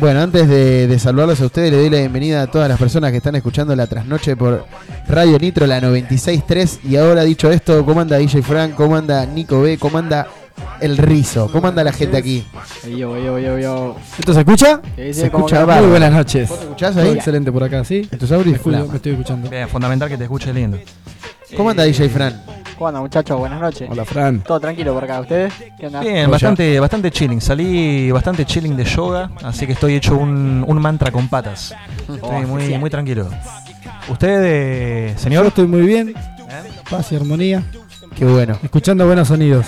Bueno, 0.00 0.22
antes 0.22 0.48
de, 0.48 0.86
de 0.86 0.98
saludarlos 0.98 1.38
a 1.42 1.44
ustedes, 1.44 1.70
le 1.70 1.76
doy 1.76 1.90
la 1.90 1.98
bienvenida 1.98 2.40
a 2.40 2.46
todas 2.46 2.66
las 2.66 2.78
personas 2.78 3.10
que 3.10 3.18
están 3.18 3.34
escuchando 3.34 3.76
la 3.76 3.86
trasnoche 3.86 4.34
por 4.34 4.64
Radio 5.06 5.38
Nitro, 5.38 5.66
la 5.66 5.82
96.3. 5.82 6.78
Y 6.88 6.96
ahora, 6.96 7.24
dicho 7.24 7.50
esto, 7.50 7.84
¿cómo 7.84 8.00
anda 8.00 8.16
DJ 8.16 8.40
Frank? 8.42 8.72
¿Cómo 8.74 8.96
anda 8.96 9.26
Nico 9.26 9.60
B? 9.60 9.76
¿Cómo 9.76 9.98
anda 9.98 10.26
el 10.80 10.96
Rizo? 10.98 11.50
¿Cómo 11.50 11.68
anda 11.68 11.82
la 11.84 11.92
gente 11.92 12.16
aquí? 12.16 12.44
Yo, 12.84 13.16
yo, 13.18 13.38
yo, 13.38 13.58
yo. 13.58 13.96
¿Esto 14.18 14.32
se 14.34 14.40
escucha? 14.40 14.80
Sí, 14.96 15.02
sí, 15.14 15.14
se 15.14 15.30
como 15.30 15.46
escucha. 15.46 15.66
que- 15.66 15.80
Muy 15.80 15.90
buenas 15.90 16.12
noches. 16.12 16.48
¿Vos 16.48 16.58
te 16.58 16.64
escuchás 16.64 16.96
ahí? 16.96 17.08
Excelente 17.10 17.50
por 17.52 17.62
acá, 17.64 17.84
¿sí? 17.84 18.08
¿En 18.10 18.18
tus 18.18 18.30
Me, 18.30 18.36
escucho, 18.52 18.86
me 18.88 18.96
estoy 18.96 19.12
escuchando. 19.12 19.48
Bien, 19.50 19.68
fundamental 19.68 20.08
que 20.08 20.16
te 20.16 20.24
escuche 20.24 20.52
lindo. 20.52 20.78
¿Cómo 21.56 21.70
anda 21.70 21.84
DJ 21.84 22.08
Fran? 22.08 22.42
¿Cómo 22.76 22.88
andan, 22.88 23.02
muchachos? 23.04 23.38
Buenas 23.38 23.60
noches. 23.60 23.88
Hola, 23.90 24.04
Fran. 24.04 24.40
Todo 24.40 24.58
tranquilo 24.58 24.92
por 24.94 25.04
acá. 25.04 25.20
¿Ustedes? 25.20 25.52
¿Qué 25.78 25.86
onda? 25.86 26.00
Bien, 26.00 26.28
bastante, 26.28 26.80
bastante 26.80 27.10
chilling. 27.12 27.40
Salí 27.40 28.10
bastante 28.10 28.44
chilling 28.44 28.76
de 28.76 28.84
yoga, 28.84 29.30
así 29.44 29.64
que 29.66 29.74
estoy 29.74 29.94
hecho 29.94 30.16
un, 30.16 30.64
un 30.66 30.82
mantra 30.82 31.12
con 31.12 31.28
patas. 31.28 31.72
Estoy 32.12 32.46
muy, 32.46 32.76
muy 32.78 32.90
tranquilo. 32.90 33.28
¿Usted, 34.08 34.40
eh, 34.44 35.12
Yo 35.14 35.18
señor? 35.22 35.46
estoy 35.46 35.66
muy 35.68 35.82
bien. 35.82 36.14
Paz 36.90 37.12
y 37.12 37.16
armonía. 37.16 37.62
Qué 38.16 38.24
bueno. 38.24 38.56
Escuchando 38.62 39.06
buenos 39.06 39.26
sonidos. 39.28 39.66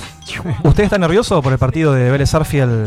¿Usted 0.62 0.84
está 0.84 0.98
nervioso 0.98 1.42
por 1.42 1.52
el 1.52 1.58
partido 1.58 1.92
de 1.92 2.10
Vélez 2.10 2.32
Arfield 2.32 2.86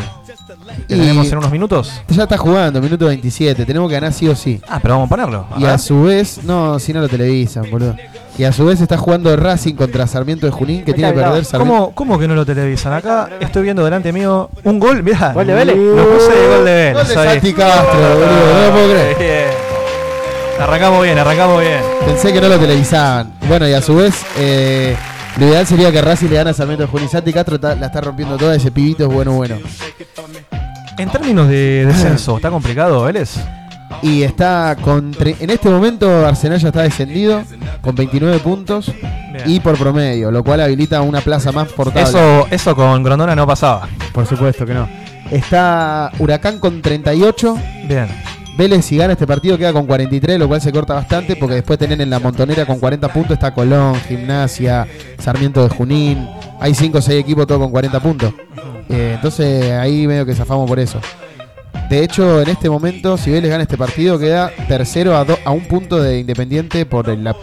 que 0.87 0.95
Y- 0.95 0.99
tenemos 0.99 1.29
en 1.29 1.37
unos 1.37 1.51
minutos? 1.51 2.01
Ya 2.07 2.23
está 2.23 2.37
jugando, 2.37 2.81
minuto 2.81 3.07
27. 3.07 3.65
Tenemos 3.65 3.89
que 3.89 3.95
ganar 3.95 4.13
sí 4.13 4.27
o 4.29 4.35
sí. 4.35 4.61
Ah, 4.69 4.79
pero 4.81 4.93
vamos 4.95 5.07
a 5.07 5.09
ponerlo. 5.09 5.45
A 5.53 5.59
Y 5.59 5.63
ver. 5.63 5.71
a 5.73 5.77
su 5.77 6.03
vez, 6.03 6.39
no, 6.43 6.79
si 6.79 6.93
no 6.93 7.01
lo 7.01 7.09
televisan, 7.09 7.69
boludo. 7.69 7.95
Y 8.37 8.45
a 8.45 8.53
su 8.53 8.65
vez 8.65 8.79
está 8.79 8.97
jugando 8.97 9.35
Racing 9.35 9.75
contra 9.75 10.07
Sarmiento 10.07 10.45
de 10.45 10.53
Junín, 10.53 10.85
que 10.85 10.93
tiene 10.93 11.09
que 11.13 11.19
perder 11.19 11.43
Sarmiento. 11.43 11.75
¿Cómo, 11.75 11.91
¿Cómo 11.93 12.17
que 12.17 12.27
no 12.29 12.35
lo 12.35 12.45
televisan? 12.45 12.93
Acá 12.93 13.27
estoy 13.41 13.63
viendo 13.63 13.83
delante 13.83 14.13
mío 14.13 14.49
un 14.63 14.79
gol, 14.79 15.03
mirá. 15.03 15.33
¿Gol 15.33 15.45
de 15.45 15.53
Vélez? 15.55 15.75
Lo 15.75 16.07
puse 16.09 16.31
de 16.39 16.47
gol 16.47 16.65
de 16.65 16.73
Vélez. 16.73 16.93
Gol 16.93 17.07
de. 17.07 17.13
Santi 17.13 17.53
Castro, 17.53 17.99
boludo, 17.99 18.53
no 18.53 18.65
lo 18.67 18.71
puedo 18.71 18.89
creer. 18.91 19.17
Bien. 19.17 19.69
Arrancamos 20.61 21.03
bien, 21.03 21.17
arrancamos 21.19 21.59
bien. 21.61 21.79
Pensé 22.05 22.31
que 22.33 22.39
no 22.41 22.47
lo 22.49 22.57
televisaban. 22.59 23.33
Bueno, 23.47 23.67
y 23.67 23.73
a 23.73 23.81
su 23.81 23.95
vez, 23.95 24.25
eh, 24.37 24.95
lo 25.39 25.47
ideal 25.47 25.65
sería 25.65 25.91
que 25.91 26.01
Racing 26.01 26.27
le 26.29 26.35
gane 26.35 26.49
a 26.49 26.53
Sarmiento 26.53 26.83
de 26.83 26.89
Junín. 26.89 27.09
Santi 27.09 27.31
Castro 27.33 27.59
ta- 27.59 27.75
la 27.75 27.87
está 27.87 28.01
rompiendo 28.01 28.37
toda, 28.37 28.55
ese 28.55 28.71
pibito 28.71 29.07
es 29.07 29.13
bueno, 29.13 29.33
bueno. 29.33 29.55
En 30.97 31.09
términos 31.09 31.47
de 31.47 31.85
descenso, 31.85 32.35
¿está 32.37 32.49
complicado 32.49 33.03
Vélez? 33.03 33.35
Y 34.01 34.23
está 34.23 34.75
con. 34.81 35.13
tre- 35.13 35.35
En 35.39 35.49
este 35.49 35.69
momento, 35.69 36.25
Arsenal 36.25 36.59
ya 36.59 36.67
está 36.69 36.81
descendido 36.83 37.41
con 37.81 37.95
29 37.95 38.39
puntos 38.39 38.91
Bien. 39.31 39.43
y 39.45 39.59
por 39.59 39.77
promedio, 39.77 40.29
lo 40.31 40.43
cual 40.43 40.61
habilita 40.61 41.01
una 41.01 41.21
plaza 41.21 41.51
más 41.51 41.69
portable. 41.69 42.03
Eso, 42.03 42.47
eso 42.51 42.75
con 42.75 43.01
Grondona 43.03 43.35
no 43.35 43.47
pasaba. 43.47 43.87
por 44.13 44.25
supuesto 44.25 44.65
que 44.65 44.73
no. 44.73 44.87
Está 45.31 46.11
Huracán 46.19 46.59
con 46.59 46.81
38. 46.81 47.57
Bien. 47.87 48.07
Vélez, 48.59 48.83
si 48.85 48.97
gana 48.97 49.13
este 49.13 49.25
partido, 49.25 49.57
queda 49.57 49.71
con 49.71 49.85
43, 49.87 50.37
lo 50.37 50.49
cual 50.49 50.59
se 50.59 50.71
corta 50.73 50.93
bastante 50.93 51.37
porque 51.37 51.55
después 51.55 51.79
tienen 51.79 52.01
en 52.01 52.09
la 52.09 52.19
montonera 52.19 52.65
con 52.65 52.77
40 52.77 53.07
puntos 53.13 53.31
está 53.35 53.53
Colón, 53.53 53.95
Gimnasia, 54.05 54.85
Sarmiento 55.17 55.63
de 55.63 55.69
Junín. 55.69 56.27
Hay 56.59 56.75
5 56.75 56.97
o 56.97 57.01
6 57.01 57.21
equipos 57.21 57.47
todos 57.47 57.61
con 57.61 57.71
40 57.71 57.99
puntos. 58.01 58.33
Eh, 58.89 59.13
entonces 59.15 59.71
ahí 59.71 60.05
medio 60.07 60.25
que 60.25 60.35
zafamos 60.35 60.67
por 60.67 60.77
eso. 60.77 60.99
De 61.89 62.03
hecho, 62.03 62.41
en 62.41 62.49
este 62.49 62.69
momento, 62.69 63.17
si 63.17 63.31
Vélez 63.31 63.49
gana 63.49 63.63
este 63.63 63.77
partido, 63.77 64.19
queda 64.19 64.51
tercero 64.67 65.15
a, 65.15 65.23
do- 65.23 65.39
a 65.45 65.51
un 65.51 65.63
punto 65.65 66.01
de 66.03 66.19
Independiente 66.19 66.85
por 66.85 67.07
la 67.17 67.33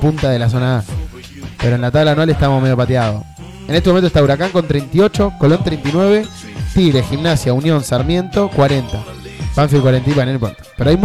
punta 0.00 0.30
de 0.30 0.38
la 0.38 0.48
zona 0.48 0.78
A. 0.78 0.84
Pero 1.60 1.74
en 1.76 1.82
la 1.82 1.90
tabla 1.90 2.12
anual 2.12 2.30
estamos 2.30 2.62
medio 2.62 2.76
pateados. 2.76 3.22
En 3.68 3.74
este 3.74 3.90
momento 3.90 4.06
está 4.06 4.22
Huracán 4.22 4.50
con 4.50 4.66
38, 4.66 5.34
Colón 5.38 5.62
39, 5.62 6.24
Tigre, 6.74 7.02
Gimnasia, 7.02 7.52
Unión, 7.52 7.84
Sarmiento 7.84 8.48
40. 8.48 8.98
Banfield 9.54 9.82
40 9.82 10.10
y 10.10 10.12
bueno, 10.14 10.30
no 10.32 10.34
importa. 10.36 10.62
Pero 10.76 10.90
hay 10.90 10.96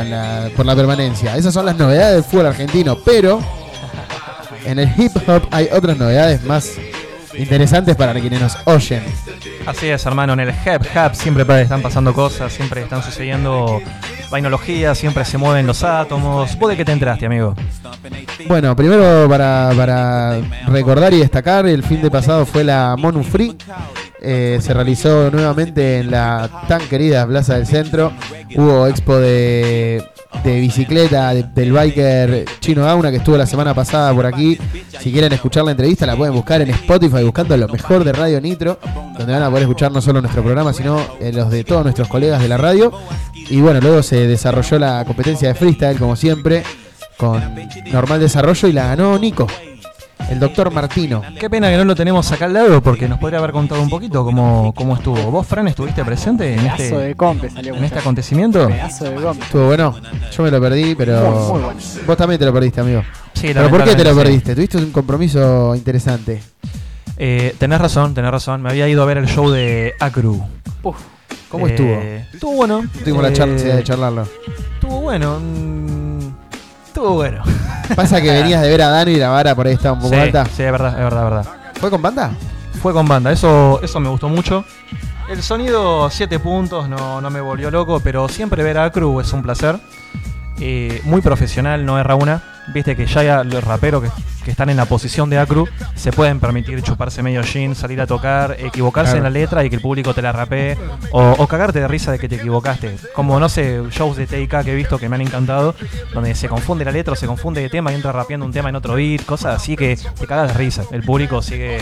en 0.00 0.10
la- 0.10 0.48
por 0.56 0.66
la 0.66 0.74
permanencia. 0.74 1.36
Esas 1.36 1.54
son 1.54 1.66
las 1.66 1.76
novedades 1.76 2.14
del 2.16 2.24
fútbol 2.24 2.46
argentino. 2.46 2.96
Pero 3.04 3.40
en 4.64 4.78
el 4.80 4.92
hip 4.96 5.12
hop 5.28 5.42
hay 5.50 5.68
otras 5.72 5.96
novedades 5.96 6.42
más 6.44 6.72
interesantes 7.38 7.94
para 7.96 8.12
quienes 8.18 8.40
nos 8.40 8.56
oyen. 8.64 9.02
Así 9.66 9.88
es, 9.88 10.04
hermano. 10.06 10.32
En 10.32 10.40
el 10.40 10.48
Hep 10.48 10.82
Hub 10.82 11.14
siempre 11.14 11.44
están 11.62 11.82
pasando 11.82 12.12
cosas, 12.14 12.52
siempre 12.52 12.82
están 12.82 13.02
sucediendo 13.02 13.80
vainología, 14.30 14.94
siempre 14.94 15.24
se 15.24 15.36
mueven 15.38 15.66
los 15.66 15.82
átomos. 15.84 16.56
¿Vos 16.58 16.70
de 16.70 16.76
qué 16.76 16.84
te 16.84 16.92
enteraste, 16.92 17.26
amigo? 17.26 17.54
Bueno, 18.48 18.74
primero 18.74 19.28
para, 19.28 19.70
para 19.76 20.38
recordar 20.68 21.12
y 21.14 21.18
destacar, 21.18 21.66
el 21.66 21.82
fin 21.82 22.00
de 22.00 22.10
pasado 22.10 22.46
fue 22.46 22.64
la 22.64 22.96
Monu 22.96 23.22
Free. 23.22 23.56
Eh, 24.28 24.58
se 24.60 24.74
realizó 24.74 25.30
nuevamente 25.30 26.00
en 26.00 26.10
la 26.10 26.50
tan 26.68 26.80
querida 26.88 27.24
Plaza 27.26 27.54
del 27.54 27.64
Centro. 27.66 28.12
Hubo 28.56 28.88
expo 28.88 29.16
de, 29.18 30.02
de 30.42 30.60
bicicleta 30.60 31.32
de- 31.32 31.44
del 31.44 31.72
biker 31.72 32.44
Chino 32.58 32.82
Gauna 32.84 33.12
que 33.12 33.18
estuvo 33.18 33.36
la 33.36 33.46
semana 33.46 33.72
pasada 33.72 34.12
por 34.12 34.26
aquí. 34.26 34.58
Si 35.00 35.12
quieren 35.12 35.32
escuchar 35.32 35.64
la 35.64 35.70
entrevista, 35.70 36.06
la 36.06 36.16
pueden 36.16 36.34
buscar 36.34 36.60
en 36.60 36.70
Spotify 36.70 37.22
buscando 37.22 37.56
lo 37.56 37.68
mejor 37.68 38.02
de 38.02 38.12
Radio 38.12 38.40
Nitro, 38.40 38.80
donde 39.16 39.32
van 39.32 39.42
a 39.44 39.48
poder 39.48 39.62
escuchar 39.62 39.92
no 39.92 40.00
solo 40.00 40.20
nuestro 40.20 40.42
programa, 40.42 40.72
sino 40.72 40.98
eh, 41.20 41.32
los 41.32 41.48
de 41.50 41.62
todos 41.62 41.84
nuestros 41.84 42.08
colegas 42.08 42.42
de 42.42 42.48
la 42.48 42.56
radio. 42.56 42.92
Y 43.32 43.60
bueno, 43.60 43.80
luego 43.80 44.02
se 44.02 44.26
desarrolló 44.26 44.80
la 44.80 45.04
competencia 45.06 45.46
de 45.48 45.54
freestyle, 45.54 45.98
como 46.00 46.16
siempre, 46.16 46.64
con 47.16 47.40
normal 47.92 48.18
desarrollo 48.18 48.66
y 48.66 48.72
la 48.72 48.88
ganó 48.88 49.16
Nico, 49.18 49.46
el 50.30 50.40
doctor 50.40 50.72
Martino. 50.72 51.22
Qué 51.38 51.48
pena 51.50 51.70
que 51.70 51.76
no 51.76 51.84
lo 51.84 51.94
tenemos 51.94 52.30
acá 52.32 52.46
al 52.46 52.52
lado 52.52 52.80
porque 52.82 53.08
nos 53.08 53.18
podría 53.18 53.38
haber 53.38 53.52
contado 53.52 53.80
un 53.82 53.88
poquito 53.88 54.24
cómo, 54.24 54.72
cómo 54.76 54.94
estuvo. 54.96 55.30
¿Vos, 55.30 55.46
Fran, 55.46 55.68
estuviste 55.68 56.04
presente 56.04 56.54
en 56.54 56.60
Pedazo 56.60 56.82
este, 56.82 56.98
de 56.98 57.14
compe 57.14 57.50
salió. 57.50 57.74
en 57.74 57.84
este 57.84 57.98
acontecimiento? 57.98 58.66
Pedazo 58.68 59.04
de 59.04 59.14
compe. 59.16 59.44
Estuvo 59.44 59.66
bueno, 59.66 59.94
yo 60.36 60.42
me 60.42 60.50
lo 60.50 60.60
perdí, 60.60 60.94
pero 60.94 61.20
Muy, 61.30 61.38
muy 61.52 61.60
bueno. 61.62 61.80
vos 62.06 62.16
también 62.16 62.38
te 62.38 62.44
lo 62.46 62.52
perdiste, 62.52 62.80
amigo. 62.80 63.02
Sí, 63.34 63.48
¿Pero 63.52 63.68
por 63.70 63.84
qué 63.84 63.94
te 63.94 64.04
lo 64.04 64.14
perdiste? 64.16 64.54
Tuviste 64.54 64.78
un 64.78 64.90
compromiso 64.90 65.74
interesante. 65.74 66.42
Eh, 67.18 67.54
tenés 67.58 67.80
razón, 67.80 68.12
tenés 68.14 68.30
razón. 68.30 68.62
Me 68.62 68.70
había 68.70 68.88
ido 68.88 69.02
a 69.02 69.06
ver 69.06 69.18
el 69.18 69.26
show 69.26 69.50
de 69.50 69.94
Acru. 70.00 70.42
Uf, 70.82 70.96
¿Cómo 71.48 71.66
Eh, 71.66 71.70
estuvo? 71.70 71.92
Estuvo 72.34 72.52
bueno. 72.56 72.82
Tuvimos 73.02 73.22
la 73.22 73.28
Eh, 73.28 73.32
chance 73.32 73.64
de 73.66 73.84
charlarlo. 73.84 74.26
Estuvo 74.74 75.00
bueno. 75.02 75.38
Estuvo 76.96 77.12
bueno. 77.12 77.42
Pasa 77.94 78.22
que 78.22 78.30
venías 78.32 78.62
de 78.62 78.70
ver 78.70 78.80
a 78.80 78.88
Dani 78.88 79.12
y 79.12 79.16
la 79.16 79.28
vara 79.28 79.54
por 79.54 79.66
ahí 79.66 79.74
estaba 79.74 79.92
un 79.92 80.00
poco 80.00 80.14
sí, 80.14 80.18
alta. 80.18 80.46
sí, 80.46 80.62
es 80.62 80.72
verdad, 80.72 80.92
es 80.92 81.04
verdad, 81.04 81.24
es 81.24 81.30
verdad. 81.30 81.46
¿Fue 81.78 81.90
con 81.90 82.00
banda? 82.00 82.30
Fue 82.80 82.94
con 82.94 83.06
banda, 83.06 83.30
eso, 83.32 83.80
eso 83.82 84.00
me 84.00 84.08
gustó 84.08 84.30
mucho. 84.30 84.64
El 85.28 85.42
sonido, 85.42 86.08
7 86.08 86.38
puntos, 86.38 86.88
no, 86.88 87.20
no 87.20 87.28
me 87.28 87.42
volvió 87.42 87.70
loco, 87.70 88.00
pero 88.00 88.30
siempre 88.30 88.62
ver 88.62 88.78
a 88.78 88.84
Acru 88.84 89.20
es 89.20 89.30
un 89.34 89.42
placer. 89.42 89.78
Eh, 90.58 91.02
muy 91.04 91.20
profesional, 91.20 91.84
no 91.84 91.98
erra 91.98 92.14
una. 92.14 92.42
Viste 92.72 92.96
que 92.96 93.04
ya 93.04 93.44
los 93.44 93.62
raperos 93.62 94.02
que, 94.02 94.08
que 94.46 94.52
están 94.52 94.70
en 94.70 94.76
la 94.76 94.84
posición 94.86 95.28
de 95.28 95.38
Acru 95.40 95.66
se 95.96 96.12
pueden 96.12 96.38
permitir 96.38 96.80
chuparse 96.80 97.20
medio 97.20 97.42
jean, 97.42 97.74
salir 97.74 98.00
a 98.00 98.06
tocar, 98.06 98.56
equivocarse 98.60 99.12
Claro. 99.14 99.26
en 99.26 99.32
la 99.34 99.40
letra 99.40 99.64
y 99.64 99.68
que 99.70 99.74
el 99.76 99.82
público 99.82 100.14
te 100.14 100.22
la 100.22 100.30
rapee. 100.30 100.78
O, 101.10 101.32
o 101.38 101.46
cagarte 101.48 101.80
de 101.80 101.88
risa 101.88 102.12
de 102.12 102.18
que 102.20 102.28
te 102.28 102.36
equivocaste. 102.36 102.96
Como, 103.12 103.40
no 103.40 103.48
sé, 103.48 103.82
shows 103.90 104.16
de 104.16 104.26
TIK 104.28 104.62
que 104.62 104.72
he 104.72 104.74
visto 104.76 104.98
que 104.98 105.08
me 105.08 105.16
han 105.16 105.22
encantado, 105.22 105.74
donde 106.14 106.34
se 106.36 106.48
confunde 106.48 106.84
la 106.84 106.92
letra 106.92 107.14
o 107.14 107.16
se 107.16 107.26
confunde 107.26 107.60
de 107.60 107.68
tema 107.70 107.90
y 107.90 107.96
entra 107.96 108.12
rapeando 108.12 108.46
un 108.46 108.52
tema 108.52 108.68
en 108.68 108.76
otro 108.76 108.94
beat, 108.94 109.24
cosas 109.24 109.56
así 109.56 109.76
que 109.76 109.98
te 110.18 110.26
cagas 110.28 110.52
de 110.52 110.54
risa. 110.54 110.84
El 110.92 111.02
público 111.02 111.42
sigue 111.42 111.78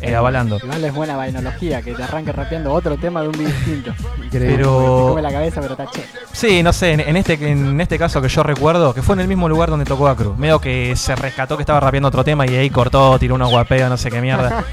eh, 0.00 0.14
avalando. 0.14 0.58
igual 0.62 0.82
es 0.84 0.94
buena 0.94 1.14
vainología 1.16 1.82
que 1.82 1.92
te 1.92 2.02
arranque 2.02 2.32
rapeando 2.32 2.72
otro 2.72 2.96
tema 2.96 3.20
de 3.20 3.28
un 3.28 3.36
beat 3.38 3.52
distinto. 3.52 3.92
Increíble. 4.24 4.48
Te 4.48 4.56
Pero 4.56 5.06
come 5.10 5.20
la 5.22 5.30
cabeza, 5.30 5.60
pero 5.60 5.76
che. 5.92 6.02
sí, 6.32 6.62
no 6.62 6.72
sé, 6.72 6.92
en, 6.92 7.00
en 7.00 7.16
este 7.18 7.34
en 7.50 7.78
este 7.82 7.98
caso 7.98 8.22
que 8.22 8.28
yo 8.28 8.42
recuerdo, 8.42 8.94
que 8.94 9.02
fue 9.02 9.14
en 9.14 9.20
el 9.20 9.28
mismo 9.28 9.46
lugar 9.48 9.68
donde 9.68 9.84
tocó 9.84 10.08
Acru. 10.08 10.34
Medio 10.36 10.58
que 10.60 10.94
se 10.96 11.14
rescató 11.16 11.56
que 11.56 11.62
estaba 11.64 11.80
rapeando 11.80 11.97
otro 12.04 12.24
tema 12.24 12.46
y 12.46 12.54
ahí 12.56 12.70
cortó, 12.70 13.18
tiró 13.18 13.34
unos 13.34 13.50
guapeos, 13.50 13.88
no 13.90 13.96
sé 13.96 14.10
qué 14.10 14.20
mierda. 14.20 14.64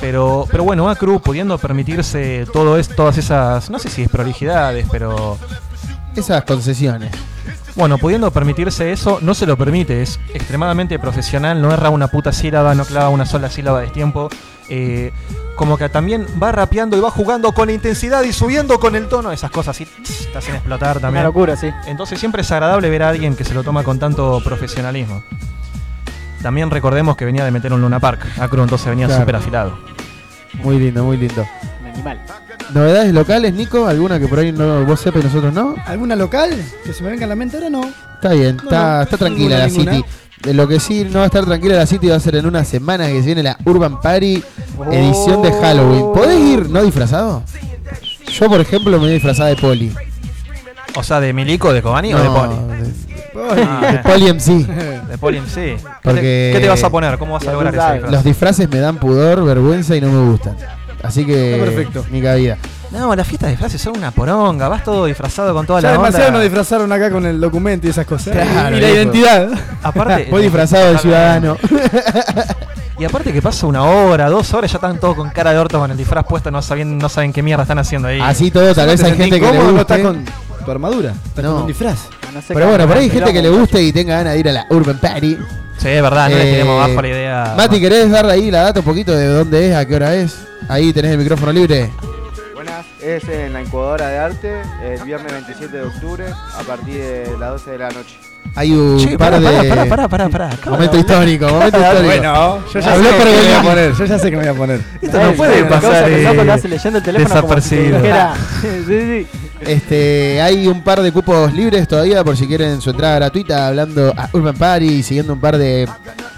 Pero, 0.00 0.46
pero 0.50 0.64
bueno, 0.64 0.88
Acru 0.90 1.20
pudiendo 1.20 1.56
permitirse 1.58 2.46
todo 2.52 2.76
es, 2.78 2.88
todas 2.94 3.16
esas, 3.18 3.70
no 3.70 3.78
sé 3.78 3.88
si 3.88 4.02
es 4.02 4.08
prolijidades, 4.08 4.86
pero 4.90 5.38
Esas 6.16 6.44
concesiones. 6.44 7.10
bueno, 7.76 7.98
pudiendo 7.98 8.30
permitirse 8.30 8.92
eso, 8.92 9.18
no 9.22 9.34
se 9.34 9.46
lo 9.46 9.56
permite, 9.56 10.02
es 10.02 10.18
extremadamente 10.34 10.98
profesional, 10.98 11.60
no 11.62 11.72
erra 11.72 11.90
una 11.90 12.08
puta 12.08 12.32
sílaba, 12.32 12.74
no 12.74 12.84
clava 12.84 13.08
una 13.08 13.24
sola 13.26 13.48
sílaba 13.50 13.80
de 13.80 13.88
tiempo. 13.88 14.28
eh, 14.68 15.12
como 15.56 15.78
que 15.78 15.88
también 15.88 16.26
va 16.42 16.50
rapeando 16.50 16.96
y 16.96 17.00
va 17.00 17.12
jugando 17.12 17.52
con 17.52 17.68
la 17.68 17.74
intensidad 17.74 18.24
y 18.24 18.32
subiendo 18.32 18.80
con 18.80 18.96
el 18.96 19.06
tono, 19.06 19.30
esas 19.30 19.52
cosas 19.52 19.76
así 19.76 19.86
te 20.32 20.36
hacen 20.36 20.56
explotar 20.56 20.96
Una 20.96 21.00
también. 21.02 21.24
locura, 21.24 21.56
sí. 21.56 21.70
Entonces 21.86 22.18
siempre 22.18 22.42
es 22.42 22.50
agradable 22.50 22.90
ver 22.90 23.04
a 23.04 23.10
alguien 23.10 23.36
que 23.36 23.44
se 23.44 23.54
lo 23.54 23.62
toma 23.62 23.84
con 23.84 24.00
tanto 24.00 24.40
profesionalismo. 24.44 25.22
También 26.44 26.70
recordemos 26.70 27.16
que 27.16 27.24
venía 27.24 27.42
de 27.42 27.50
meter 27.50 27.72
un 27.72 27.80
Luna 27.80 27.98
Park, 27.98 28.20
Acru 28.38 28.62
entonces 28.62 28.86
venía 28.86 29.06
Claro. 29.06 29.22
súper 29.22 29.36
afilado. 29.36 29.78
Muy 30.62 30.78
lindo, 30.78 31.02
muy 31.02 31.16
lindo. 31.16 31.42
Un 31.80 31.86
animal. 31.88 32.20
¿Novedades 32.74 33.14
locales, 33.14 33.54
Nico? 33.54 33.86
¿Alguna 33.86 34.20
que 34.20 34.28
por 34.28 34.40
ahí 34.40 34.52
no, 34.52 34.84
vos 34.84 35.00
sepas 35.00 35.22
y 35.22 35.24
nosotros 35.24 35.54
no? 35.54 35.74
¿Alguna 35.86 36.14
local? 36.16 36.50
Que 36.84 36.92
se 36.92 37.02
me 37.02 37.08
venga 37.12 37.24
a 37.24 37.28
la 37.28 37.34
mente 37.34 37.56
ahora 37.56 37.70
no. 37.70 37.80
Está 38.16 38.34
bien, 38.34 38.58
No, 38.58 38.62
está, 38.64 38.96
no, 38.96 39.02
está 39.04 39.16
tranquila 39.16 39.56
ninguna, 39.56 39.58
la 39.58 39.66
ninguna. 39.68 39.92
City. 39.94 40.04
De 40.42 40.52
lo 40.52 40.68
que 40.68 40.80
sí 40.80 41.04
no 41.10 41.20
va 41.20 41.22
a 41.22 41.26
estar 41.28 41.46
tranquila 41.46 41.76
la 41.76 41.86
City 41.86 42.08
va 42.08 42.16
a 42.16 42.20
ser 42.20 42.36
en 42.36 42.44
una 42.44 42.62
semana 42.62 43.06
que 43.06 43.20
se 43.20 43.24
viene 43.26 43.42
la 43.42 43.56
Urban 43.64 43.98
Party 44.02 44.44
edición 44.92 45.40
de 45.40 45.50
Halloween. 45.50 46.12
¿Podés 46.12 46.40
ir 46.40 46.68
no 46.68 46.82
disfrazado? 46.82 47.42
Yo, 48.30 48.50
por 48.50 48.60
ejemplo, 48.60 48.92
me 48.92 48.98
voy 48.98 49.12
disfrazada 49.14 49.48
de 49.48 49.56
Poli. 49.56 49.94
O 50.94 51.02
sea, 51.02 51.20
de 51.20 51.32
Milico, 51.32 51.72
de 51.72 51.80
Cobani 51.80 52.12
o 52.12 52.18
de 52.18 52.28
Poli. 52.28 52.54
De- 53.34 53.62
Ah, 53.62 53.88
de 53.92 53.98
Poli 53.98 54.28
MC. 54.28 54.52
De 55.08 55.18
Poli 55.18 55.38
MC. 55.38 55.54
¿Qué, 55.54 55.78
Porque- 56.02 56.50
te, 56.52 56.58
qué 56.58 56.60
te 56.64 56.68
vas 56.68 56.82
a 56.84 56.90
poner? 56.90 57.18
¿Cómo 57.18 57.34
vas 57.34 57.46
a 57.46 57.52
lograr 57.52 57.74
ese 57.74 57.92
disfraz? 57.92 58.12
Los 58.12 58.24
disfraces 58.24 58.68
me 58.70 58.78
dan 58.80 58.96
pudor, 58.96 59.44
vergüenza 59.44 59.96
y 59.96 60.00
no 60.00 60.08
me 60.08 60.30
gustan. 60.30 60.56
Así 61.02 61.24
que. 61.26 61.58
Perfecto. 61.62 62.04
Ni 62.10 62.22
cabida. 62.22 62.56
No, 62.90 63.14
las 63.14 63.26
fiestas 63.26 63.48
de 63.48 63.50
disfraces 63.52 63.80
son 63.82 63.98
una 63.98 64.10
poronga. 64.12 64.68
Vas 64.68 64.84
todo 64.84 65.04
disfrazado 65.06 65.52
con 65.52 65.66
toda 65.66 65.80
Ya 65.80 65.88
la 65.88 65.92
demasiado 65.94 66.26
onda. 66.28 66.38
nos 66.38 66.42
disfrazaron 66.44 66.92
acá 66.92 67.10
con 67.10 67.26
el 67.26 67.40
documento 67.40 67.86
y 67.86 67.90
esas 67.90 68.06
cosas. 68.06 68.32
Claro, 68.34 68.76
y 68.76 68.80
la 68.80 68.86
viejo. 68.86 68.94
identidad. 69.02 69.48
Aparte, 69.82 70.28
Voy 70.30 70.42
disfrazado 70.42 70.92
de 70.92 70.98
ciudadano. 70.98 71.56
Y 72.96 73.04
aparte 73.04 73.32
que 73.32 73.42
pasa 73.42 73.66
una 73.66 73.82
hora, 73.82 74.30
dos 74.30 74.54
horas, 74.54 74.70
ya 74.70 74.76
están 74.76 74.98
todos 75.00 75.16
con 75.16 75.28
cara 75.30 75.50
de 75.52 75.58
orto 75.58 75.80
con 75.80 75.90
el 75.90 75.96
disfraz 75.96 76.24
puesto, 76.26 76.52
no 76.52 76.62
saben, 76.62 76.96
no 76.96 77.08
saben 77.08 77.32
qué 77.32 77.42
mierda 77.42 77.62
están 77.64 77.80
haciendo 77.80 78.06
ahí. 78.06 78.20
Así 78.20 78.52
todo, 78.52 78.72
tal 78.72 78.86
vez 78.86 79.00
¿Te 79.00 79.06
hay 79.06 79.16
gente 79.16 79.40
que 79.40 79.50
le 79.52 79.58
guste. 79.72 80.02
Tu 80.64 80.70
armadura? 80.70 81.12
Estás 81.26 81.44
No. 81.44 81.52
con 81.52 81.60
un 81.62 81.66
disfraz. 81.68 81.98
No 82.32 82.40
sé 82.42 82.52
Pero 82.54 82.68
bueno, 82.68 82.86
por 82.88 82.96
ahí 82.96 83.04
hay 83.04 83.10
gente 83.10 83.32
que 83.32 83.42
le 83.42 83.48
guste 83.50 83.82
y 83.82 83.92
tenga 83.92 84.16
ganas 84.18 84.32
de 84.34 84.40
ir 84.40 84.48
a 84.48 84.52
la 84.52 84.66
Urban 84.70 84.98
Party. 84.98 85.36
Sí, 85.78 85.88
es 85.88 86.02
verdad, 86.02 86.28
no 86.30 86.36
les 86.36 86.46
Eh, 86.46 86.50
tiremos 86.52 86.78
bajo 86.88 87.02
la 87.02 87.08
idea. 87.08 87.54
Mati, 87.56 87.80
¿querés 87.80 88.10
dar 88.10 88.26
ahí 88.26 88.50
la 88.50 88.62
data 88.62 88.80
un 88.80 88.86
poquito 88.86 89.12
de 89.14 89.26
dónde 89.26 89.70
es, 89.70 89.76
a 89.76 89.84
qué 89.86 89.94
hora 89.96 90.14
es? 90.14 90.36
Ahí 90.68 90.92
tenés 90.92 91.12
el 91.12 91.18
micrófono 91.18 91.52
libre. 91.52 91.90
Buenas, 92.54 92.86
es 93.02 93.22
en 93.28 93.52
la 93.52 93.60
incubadora 93.62 94.08
de 94.08 94.18
arte 94.18 94.62
el 94.82 95.02
viernes 95.04 95.32
27 95.32 95.76
de 95.76 95.82
octubre 95.84 96.24
a 96.28 96.62
partir 96.62 96.94
de 96.94 97.36
las 97.38 97.50
12 97.50 97.70
de 97.72 97.78
la 97.78 97.90
noche. 97.90 98.16
Hay 98.56 98.70
un 98.72 98.98
Che, 98.98 99.18
par 99.18 99.40
de. 99.40 99.68
pará, 99.68 99.84
pará, 99.84 100.08
pará, 100.08 100.28
pará. 100.28 100.46
Acabo 100.46 100.76
Momento 100.76 100.96
histórico, 100.96 101.48
momento 101.48 101.76
histórico. 101.80 102.04
Bueno, 102.04 102.64
yo 102.72 102.80
ya 102.80 102.92
Habló 102.92 103.10
sé 103.10 103.16
que 103.18 103.24
me 103.24 103.36
voy 103.36 103.52
a 103.52 103.62
poner. 103.62 103.92
Yo 103.94 104.04
ya 104.04 104.18
sé 104.18 104.30
que 104.30 104.36
me 104.36 104.42
voy 104.42 104.52
a 104.52 104.54
poner. 104.54 104.80
Esto 105.02 105.22
no 105.22 105.32
puede 105.32 105.64
pasar 105.64 106.08
eh, 106.08 106.22
le 106.62 106.68
leyendo 106.68 106.98
el 106.98 107.04
teléfono 107.04 107.40
como 107.42 107.60
si 107.60 107.70
te 107.70 107.76
desapercibido. 107.76 107.98
dijera- 107.98 108.34
sí, 108.62 108.68
sí. 108.86 109.26
Este, 109.60 110.40
hay 110.42 110.66
un 110.66 110.82
par 110.82 111.00
de 111.00 111.12
cupos 111.12 111.52
libres 111.54 111.88
todavía 111.88 112.22
por 112.22 112.36
si 112.36 112.46
quieren 112.46 112.80
su 112.80 112.90
entrada 112.90 113.16
gratuita 113.16 113.68
hablando 113.68 114.12
a 114.16 114.28
Urban 114.32 114.56
Party 114.56 114.86
y 114.86 115.02
siguiendo 115.02 115.32
un 115.32 115.40
par 115.40 115.56
de, 115.56 115.88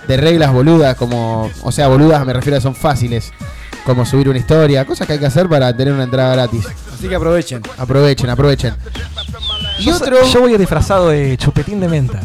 de 0.06 0.16
reglas 0.16 0.52
boludas 0.52 0.96
como, 0.96 1.50
o 1.62 1.72
sea, 1.72 1.88
boludas 1.88 2.24
me 2.24 2.32
refiero 2.32 2.58
a 2.58 2.60
son 2.60 2.74
fáciles, 2.74 3.32
como 3.84 4.06
subir 4.06 4.28
una 4.28 4.38
historia, 4.38 4.84
cosas 4.84 5.06
que 5.06 5.14
hay 5.14 5.18
que 5.18 5.26
hacer 5.26 5.48
para 5.48 5.76
tener 5.76 5.92
una 5.92 6.04
entrada 6.04 6.34
gratis. 6.34 6.66
Así 6.94 7.08
que 7.08 7.14
aprovechen. 7.14 7.62
Aprovechen, 7.78 8.30
aprovechen. 8.30 8.74
Y 9.78 9.84
Yo, 9.84 9.96
otro, 9.96 10.24
yo 10.26 10.40
voy 10.40 10.56
disfrazado 10.56 11.08
de 11.08 11.36
chupetín 11.36 11.80
de 11.80 11.88
menta. 11.88 12.20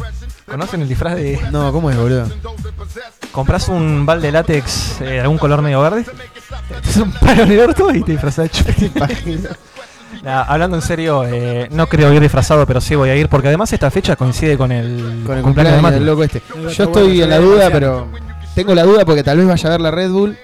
¿Conocen 0.45 0.81
el 0.81 0.89
disfraz 0.89 1.15
de.? 1.15 1.39
no, 1.51 1.71
¿cómo 1.71 1.89
es, 1.89 1.97
boludo? 1.97 2.27
Compras 3.31 3.69
un 3.69 4.05
balde 4.05 4.27
de 4.27 4.31
látex 4.33 4.99
eh, 4.99 5.05
de 5.05 5.21
algún 5.21 5.37
color 5.37 5.61
medio 5.61 5.81
verde, 5.81 6.05
es 6.89 6.97
un 6.97 7.11
palo 7.13 7.43
en 7.43 7.51
el 7.53 7.59
orto 7.61 7.93
y 7.93 8.03
te 8.03 8.11
disfrazas 8.11 8.45
de 8.45 8.49
chupetín. 8.57 9.47
Nah, 10.23 10.43
hablando 10.43 10.77
en 10.77 10.83
serio, 10.83 11.25
eh, 11.25 11.67
no 11.71 11.87
creo 11.87 12.13
ir 12.13 12.21
disfrazado, 12.21 12.65
pero 12.67 12.79
sí 12.79 12.95
voy 12.95 13.09
a 13.09 13.15
ir 13.15 13.27
porque 13.27 13.47
además 13.47 13.73
esta 13.73 13.89
fecha 13.89 14.15
coincide 14.15 14.57
con 14.57 14.71
el, 14.71 15.23
Con 15.25 15.37
el 15.37 15.43
cumpleaños 15.43 15.43
de 15.43 15.81
cumpleaños 15.81 15.93
del 15.93 16.05
loco 16.05 16.23
este. 16.23 16.41
Yo 16.75 16.83
estoy 16.83 17.21
en 17.21 17.29
la 17.29 17.39
duda, 17.39 17.69
pero 17.71 18.07
tengo 18.53 18.75
la 18.75 18.83
duda 18.83 19.03
porque 19.05 19.23
tal 19.23 19.37
vez 19.37 19.47
vaya 19.47 19.67
a 19.67 19.71
ver 19.71 19.81
la 19.81 19.91
Red 19.91 20.11
Bull 20.11 20.37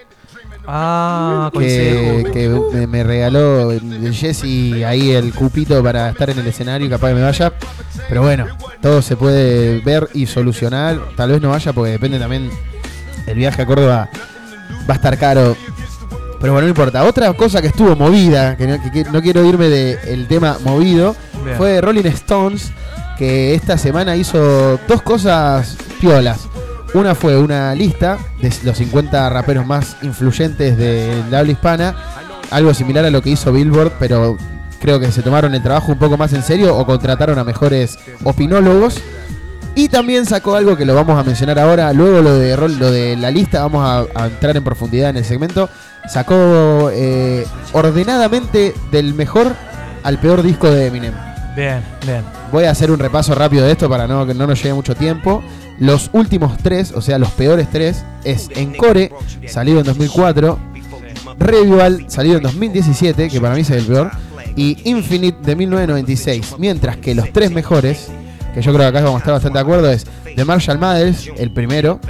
Ah, 0.70 1.50
que, 1.54 2.60
me, 2.74 2.86
me 2.86 3.02
regaló 3.02 3.72
Jesse 4.12 4.84
ahí 4.84 5.12
el 5.12 5.32
cupito 5.32 5.82
para 5.82 6.10
estar 6.10 6.28
en 6.28 6.40
el 6.40 6.46
escenario 6.46 6.86
y 6.86 6.90
capaz 6.90 7.08
que 7.08 7.14
me 7.14 7.22
vaya. 7.22 7.54
Pero 8.06 8.20
bueno, 8.20 8.46
todo 8.82 9.00
se 9.00 9.16
puede 9.16 9.80
ver 9.80 10.10
y 10.12 10.26
solucionar. 10.26 11.00
Tal 11.16 11.30
vez 11.30 11.40
no 11.40 11.48
vaya 11.48 11.72
porque 11.72 11.92
depende 11.92 12.18
también 12.18 12.50
el 13.26 13.34
viaje 13.34 13.62
a 13.62 13.66
Córdoba 13.66 14.10
va 14.88 14.92
a 14.92 14.96
estar 14.96 15.16
caro. 15.16 15.56
Pero 16.40 16.52
bueno, 16.52 16.66
no 16.66 16.70
importa. 16.70 17.04
Otra 17.04 17.32
cosa 17.34 17.60
que 17.60 17.68
estuvo 17.68 17.96
movida, 17.96 18.56
que 18.56 18.66
no, 18.66 18.82
que- 18.82 18.90
que 18.90 19.04
no 19.10 19.20
quiero 19.20 19.44
irme 19.44 19.68
del 19.68 20.26
tema 20.28 20.56
movido, 20.64 21.16
Bien. 21.44 21.56
fue 21.56 21.80
Rolling 21.80 22.06
Stones, 22.06 22.70
que 23.18 23.54
esta 23.54 23.76
semana 23.76 24.14
hizo 24.16 24.78
dos 24.86 25.02
cosas 25.02 25.76
piolas. 26.00 26.48
Una 26.94 27.14
fue 27.14 27.36
una 27.36 27.74
lista 27.74 28.18
de 28.40 28.52
los 28.62 28.78
50 28.78 29.28
raperos 29.30 29.66
más 29.66 29.96
influyentes 30.02 30.76
de 30.78 31.22
la 31.30 31.40
habla 31.40 31.52
hispana, 31.52 31.94
algo 32.50 32.72
similar 32.72 33.04
a 33.04 33.10
lo 33.10 33.20
que 33.20 33.30
hizo 33.30 33.52
Billboard, 33.52 33.92
pero 33.98 34.38
creo 34.80 34.98
que 35.00 35.10
se 35.12 35.22
tomaron 35.22 35.54
el 35.54 35.62
trabajo 35.62 35.92
un 35.92 35.98
poco 35.98 36.16
más 36.16 36.32
en 36.32 36.42
serio 36.42 36.74
o 36.76 36.86
contrataron 36.86 37.38
a 37.38 37.44
mejores 37.44 37.98
opinólogos. 38.24 38.94
Y 39.74 39.88
también 39.88 40.26
sacó 40.26 40.56
algo 40.56 40.76
que 40.76 40.84
lo 40.84 40.94
vamos 40.94 41.18
a 41.18 41.22
mencionar 41.22 41.58
ahora, 41.58 41.92
luego 41.92 42.20
lo 42.20 42.34
de, 42.34 42.56
rol- 42.56 42.78
lo 42.78 42.90
de 42.90 43.16
la 43.16 43.30
lista, 43.30 43.62
vamos 43.62 43.84
a, 43.84 44.20
a 44.20 44.26
entrar 44.26 44.56
en 44.56 44.64
profundidad 44.64 45.10
en 45.10 45.18
el 45.18 45.24
segmento. 45.24 45.68
Sacó 46.08 46.90
eh, 46.92 47.46
ordenadamente 47.72 48.74
del 48.90 49.14
mejor 49.14 49.54
al 50.02 50.18
peor 50.18 50.42
disco 50.42 50.68
de 50.70 50.86
Eminem. 50.86 51.14
Bien, 51.54 51.80
bien. 52.06 52.22
Voy 52.50 52.64
a 52.64 52.70
hacer 52.70 52.90
un 52.90 52.98
repaso 52.98 53.34
rápido 53.34 53.64
de 53.66 53.72
esto 53.72 53.88
para 53.88 54.06
no, 54.06 54.26
que 54.26 54.34
no 54.34 54.46
nos 54.46 54.60
lleve 54.62 54.74
mucho 54.74 54.94
tiempo. 54.96 55.42
Los 55.78 56.10
últimos 56.12 56.56
tres, 56.58 56.92
o 56.92 57.00
sea, 57.00 57.18
los 57.18 57.30
peores 57.32 57.68
tres, 57.70 58.04
es 58.24 58.48
Encore, 58.56 59.12
salido 59.46 59.78
en 59.80 59.84
2004, 59.86 60.58
Revival, 61.38 62.04
salido 62.08 62.38
en 62.38 62.42
2017, 62.42 63.28
que 63.28 63.40
para 63.40 63.54
mí 63.54 63.60
es 63.60 63.70
el 63.70 63.84
peor, 63.84 64.10
y 64.56 64.76
Infinite 64.90 65.38
de 65.42 65.54
1996. 65.56 66.56
Mientras 66.58 66.96
que 66.96 67.14
los 67.14 67.32
tres 67.32 67.52
mejores, 67.52 68.08
que 68.58 68.62
yo 68.66 68.72
creo 68.72 68.84
que 68.90 68.96
acá 68.98 69.00
vamos 69.04 69.16
a 69.16 69.18
estar 69.18 69.32
bastante 69.34 69.58
de 69.58 69.62
acuerdo, 69.62 69.90
es 69.90 70.06
The 70.36 70.44
Marshall 70.44 70.78
Mathers, 70.78 71.30
el 71.36 71.50
primero, 71.50 72.00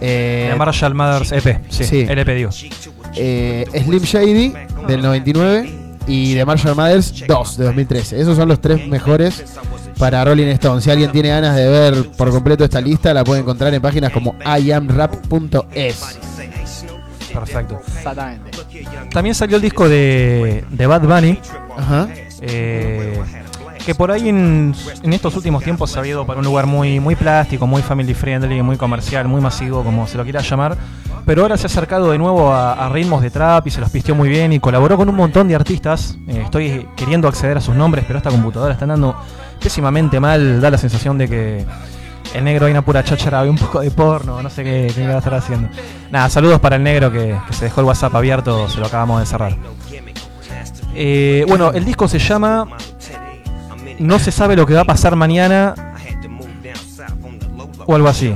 eh, 0.00 0.48
De 0.50 0.56
Marshall 0.56 0.94
Mathers 0.94 1.32
EP, 1.32 1.60
sí, 1.68 1.84
sí. 1.84 2.06
LP 2.08 2.34
digo. 2.34 2.50
eh, 3.16 3.64
Slim 3.84 4.02
Shady 4.02 4.52
del 4.88 5.02
99 5.02 5.70
y 6.06 6.34
The 6.34 6.44
Marshall 6.44 6.74
Mathers 6.76 7.24
2 7.26 7.56
de 7.56 7.64
2013. 7.64 8.20
Esos 8.20 8.36
son 8.36 8.48
los 8.48 8.60
tres 8.60 8.86
mejores 8.88 9.42
para 9.98 10.24
Rolling 10.24 10.48
Stone. 10.48 10.80
Si 10.82 10.90
alguien 10.90 11.10
tiene 11.12 11.28
ganas 11.30 11.56
de 11.56 11.66
ver 11.68 12.10
por 12.16 12.30
completo 12.30 12.64
esta 12.64 12.80
lista, 12.80 13.14
la 13.14 13.24
puede 13.24 13.40
encontrar 13.40 13.72
en 13.72 13.80
páginas 13.80 14.12
como 14.12 14.34
iamrap.es. 14.60 16.18
Perfecto. 17.32 17.80
Exactamente. 17.96 18.50
También 19.10 19.34
salió 19.34 19.56
el 19.56 19.62
disco 19.62 19.88
de, 19.88 20.64
de 20.70 20.86
Bad 20.86 21.02
Bunny, 21.02 21.38
Ajá. 21.76 22.08
eh, 22.42 23.18
que 23.84 23.94
por 23.94 24.10
ahí 24.10 24.28
en, 24.28 24.74
estos 25.02 25.36
últimos 25.36 25.62
tiempos 25.62 25.90
se 25.90 26.00
ha 26.00 26.06
ido 26.06 26.26
para 26.26 26.38
un 26.38 26.44
lugar 26.44 26.66
muy, 26.66 27.00
muy 27.00 27.16
plástico, 27.16 27.66
muy 27.66 27.82
family 27.82 28.14
friendly, 28.14 28.62
muy 28.62 28.76
comercial, 28.76 29.28
muy 29.28 29.40
masivo, 29.40 29.82
como 29.84 30.06
se 30.06 30.16
lo 30.16 30.24
quiera 30.24 30.40
llamar. 30.40 30.76
Pero 31.26 31.42
ahora 31.42 31.56
se 31.56 31.64
ha 31.64 31.66
acercado 31.66 32.10
de 32.10 32.18
nuevo 32.18 32.52
a, 32.52 32.88
ritmos 32.88 33.22
de 33.22 33.30
trap 33.30 33.66
y 33.66 33.70
se 33.70 33.80
los 33.80 33.90
pisteó 33.90 34.14
muy 34.14 34.28
bien 34.28 34.52
y 34.52 34.60
colaboró 34.60 34.96
con 34.96 35.08
un 35.08 35.14
montón 35.14 35.48
de 35.48 35.54
artistas. 35.54 36.16
Eh, 36.28 36.42
estoy 36.44 36.86
queriendo 36.96 37.28
acceder 37.28 37.56
a 37.56 37.60
sus 37.60 37.74
nombres, 37.74 38.04
pero 38.06 38.18
esta 38.18 38.30
computadora 38.30 38.72
está 38.72 38.84
andando 38.84 39.16
pésimamente 39.62 40.20
mal. 40.20 40.60
Da 40.60 40.70
la 40.70 40.78
sensación 40.78 41.16
de 41.16 41.28
que 41.28 41.64
el 42.34 42.44
negro 42.44 42.66
hay 42.66 42.72
una 42.72 42.82
pura 42.82 43.02
cháchara, 43.04 43.40
hay 43.40 43.48
un 43.48 43.56
poco 43.56 43.80
de 43.80 43.90
porno, 43.90 44.42
no 44.42 44.50
sé 44.50 44.64
qué, 44.64 45.06
va 45.06 45.14
a 45.14 45.18
estar 45.18 45.34
haciendo. 45.34 45.68
Nada, 46.10 46.28
saludos 46.28 46.60
para 46.60 46.76
el 46.76 46.82
negro 46.82 47.10
que, 47.10 47.38
que 47.46 47.52
se 47.54 47.66
dejó 47.66 47.80
el 47.80 47.86
WhatsApp 47.86 48.14
abierto, 48.14 48.68
se 48.68 48.80
lo 48.80 48.86
acabamos 48.86 49.20
de 49.20 49.26
cerrar. 49.26 49.56
Eh, 50.94 51.44
bueno, 51.48 51.72
el 51.72 51.84
disco 51.84 52.06
se 52.06 52.18
llama 52.18 52.68
No 53.98 54.18
se 54.18 54.30
sabe 54.32 54.56
lo 54.56 54.66
que 54.66 54.74
va 54.74 54.80
a 54.82 54.84
pasar 54.84 55.16
mañana 55.16 55.74
o 57.86 57.94
algo 57.94 58.08
así. 58.08 58.34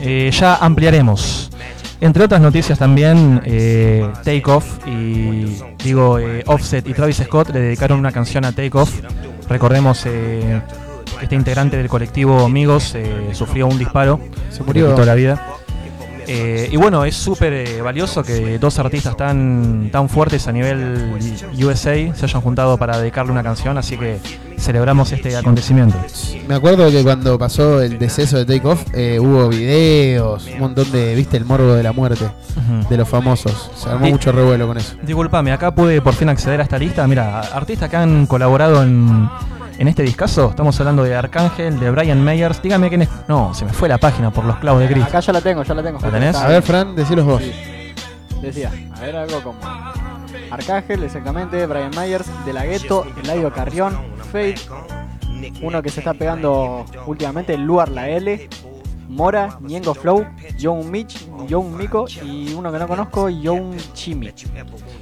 Eh, 0.00 0.30
ya 0.32 0.56
ampliaremos. 0.56 1.50
Entre 2.00 2.22
otras 2.22 2.40
noticias 2.40 2.78
también, 2.78 3.40
eh, 3.44 4.08
Take 4.22 4.44
Off 4.46 4.86
y 4.86 5.56
digo 5.82 6.18
eh, 6.20 6.44
Offset 6.46 6.86
y 6.86 6.94
Travis 6.94 7.16
Scott 7.24 7.50
le 7.50 7.60
dedicaron 7.60 7.98
una 7.98 8.12
canción 8.12 8.44
a 8.44 8.52
Take 8.52 8.70
Off. 8.74 9.00
Recordemos 9.48 10.02
eh, 10.06 10.60
que 11.18 11.24
este 11.24 11.34
integrante 11.34 11.76
del 11.76 11.88
colectivo 11.88 12.44
Amigos 12.44 12.94
eh, 12.94 13.30
sufrió 13.32 13.66
un 13.66 13.78
disparo, 13.78 14.20
Se 14.50 14.62
murió. 14.62 14.90
quitó 14.90 15.04
la 15.04 15.14
vida. 15.16 15.42
Eh, 16.30 16.68
y 16.70 16.76
bueno, 16.76 17.04
es 17.06 17.16
súper 17.16 17.52
eh, 17.54 17.80
valioso 17.80 18.22
que 18.22 18.58
dos 18.58 18.78
artistas 18.78 19.16
tan, 19.16 19.88
tan 19.90 20.08
fuertes 20.10 20.46
a 20.46 20.52
nivel 20.52 21.10
USA 21.58 21.94
se 22.14 22.24
hayan 22.24 22.42
juntado 22.42 22.76
para 22.76 22.98
dedicarle 22.98 23.32
una 23.32 23.42
canción, 23.42 23.78
así 23.78 23.96
que 23.96 24.18
celebramos 24.58 25.10
este 25.12 25.34
acontecimiento. 25.36 25.96
Me 26.46 26.54
acuerdo 26.56 26.90
que 26.90 27.02
cuando 27.02 27.38
pasó 27.38 27.80
el 27.80 27.98
deceso 27.98 28.36
de 28.36 28.44
Take 28.44 28.66
Off, 28.68 28.82
eh, 28.92 29.18
hubo 29.18 29.48
videos, 29.48 30.46
un 30.52 30.58
montón 30.60 30.90
de, 30.92 31.14
viste, 31.14 31.36
el 31.38 31.44
morbo 31.46 31.72
de 31.72 31.82
la 31.82 31.92
muerte 31.92 32.26
de 32.90 32.96
los 32.96 33.08
famosos. 33.08 33.70
Se 33.76 33.88
armó 33.88 34.04
Di- 34.06 34.12
mucho 34.12 34.30
revuelo 34.30 34.66
con 34.66 34.76
eso. 34.76 34.96
Disculpame, 35.02 35.52
acá 35.52 35.74
pude 35.74 36.02
por 36.02 36.12
fin 36.14 36.28
acceder 36.28 36.60
a 36.60 36.64
esta 36.64 36.78
lista. 36.78 37.06
Mira, 37.06 37.40
artistas 37.40 37.88
que 37.88 37.96
han 37.96 38.26
colaborado 38.26 38.82
en, 38.82 39.28
en 39.78 39.88
este 39.88 40.02
discazo. 40.02 40.50
Estamos 40.50 40.78
hablando 40.80 41.04
de 41.04 41.14
Arcángel, 41.14 41.78
de 41.80 41.90
Brian 41.90 42.22
Meyers. 42.22 42.60
Dígame 42.60 42.88
quién 42.88 43.02
es. 43.02 43.08
No, 43.28 43.54
se 43.54 43.64
me 43.64 43.72
fue 43.72 43.88
la 43.88 43.98
página 43.98 44.30
por 44.30 44.44
los 44.44 44.56
clavos 44.58 44.80
de 44.80 44.88
gris. 44.88 45.04
Acá 45.04 45.20
ya 45.20 45.32
la 45.32 45.40
tengo, 45.40 45.62
ya 45.62 45.74
la 45.74 45.82
tengo. 45.82 45.98
¿La 46.00 46.10
tenés? 46.10 46.36
A 46.36 46.48
ver, 46.48 46.62
Fran, 46.62 46.94
decilos 46.94 47.24
vos. 47.24 47.42
Sí. 47.42 47.52
Decía, 48.42 48.72
a 48.94 49.00
ver 49.00 49.16
algo 49.16 49.42
como. 49.42 49.58
Arcángel, 50.50 51.02
exactamente, 51.04 51.66
Brian 51.66 51.90
Myers, 51.96 52.26
De 52.44 52.52
La 52.52 52.64
Ghetto, 52.64 53.06
Eladio 53.22 53.52
Carrión, 53.52 53.98
Fade, 54.32 54.56
uno 55.62 55.82
que 55.82 55.90
se 55.90 56.00
está 56.00 56.14
pegando 56.14 56.86
últimamente, 57.06 57.56
Luar 57.58 57.90
La 57.90 58.08
L, 58.08 58.48
Mora, 59.08 59.58
Ñengo 59.60 59.94
Flow, 59.94 60.26
Young 60.58 60.86
Mitch, 60.86 61.28
Young 61.46 61.76
Miko 61.76 62.06
y 62.22 62.54
uno 62.54 62.72
que 62.72 62.78
no 62.78 62.88
conozco, 62.88 63.28
Young 63.28 63.76
Chimi. 63.92 64.32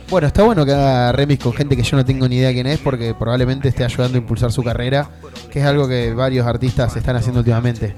Bueno, 0.08 0.28
está 0.28 0.44
bueno 0.44 0.64
que 0.64 0.72
haga 0.72 1.12
remix 1.12 1.42
con 1.42 1.52
gente 1.52 1.76
que 1.76 1.82
yo 1.82 1.96
no 1.96 2.04
tengo 2.04 2.28
ni 2.28 2.36
idea 2.36 2.52
quién 2.52 2.66
es 2.66 2.78
porque 2.78 3.12
probablemente 3.14 3.68
esté 3.68 3.84
ayudando 3.84 4.16
a 4.16 4.20
impulsar 4.20 4.52
su 4.52 4.62
carrera, 4.62 5.10
que 5.50 5.60
es 5.60 5.66
algo 5.66 5.88
que 5.88 6.14
varios 6.14 6.46
artistas 6.46 6.94
están 6.96 7.16
haciendo 7.16 7.40
últimamente. 7.40 7.94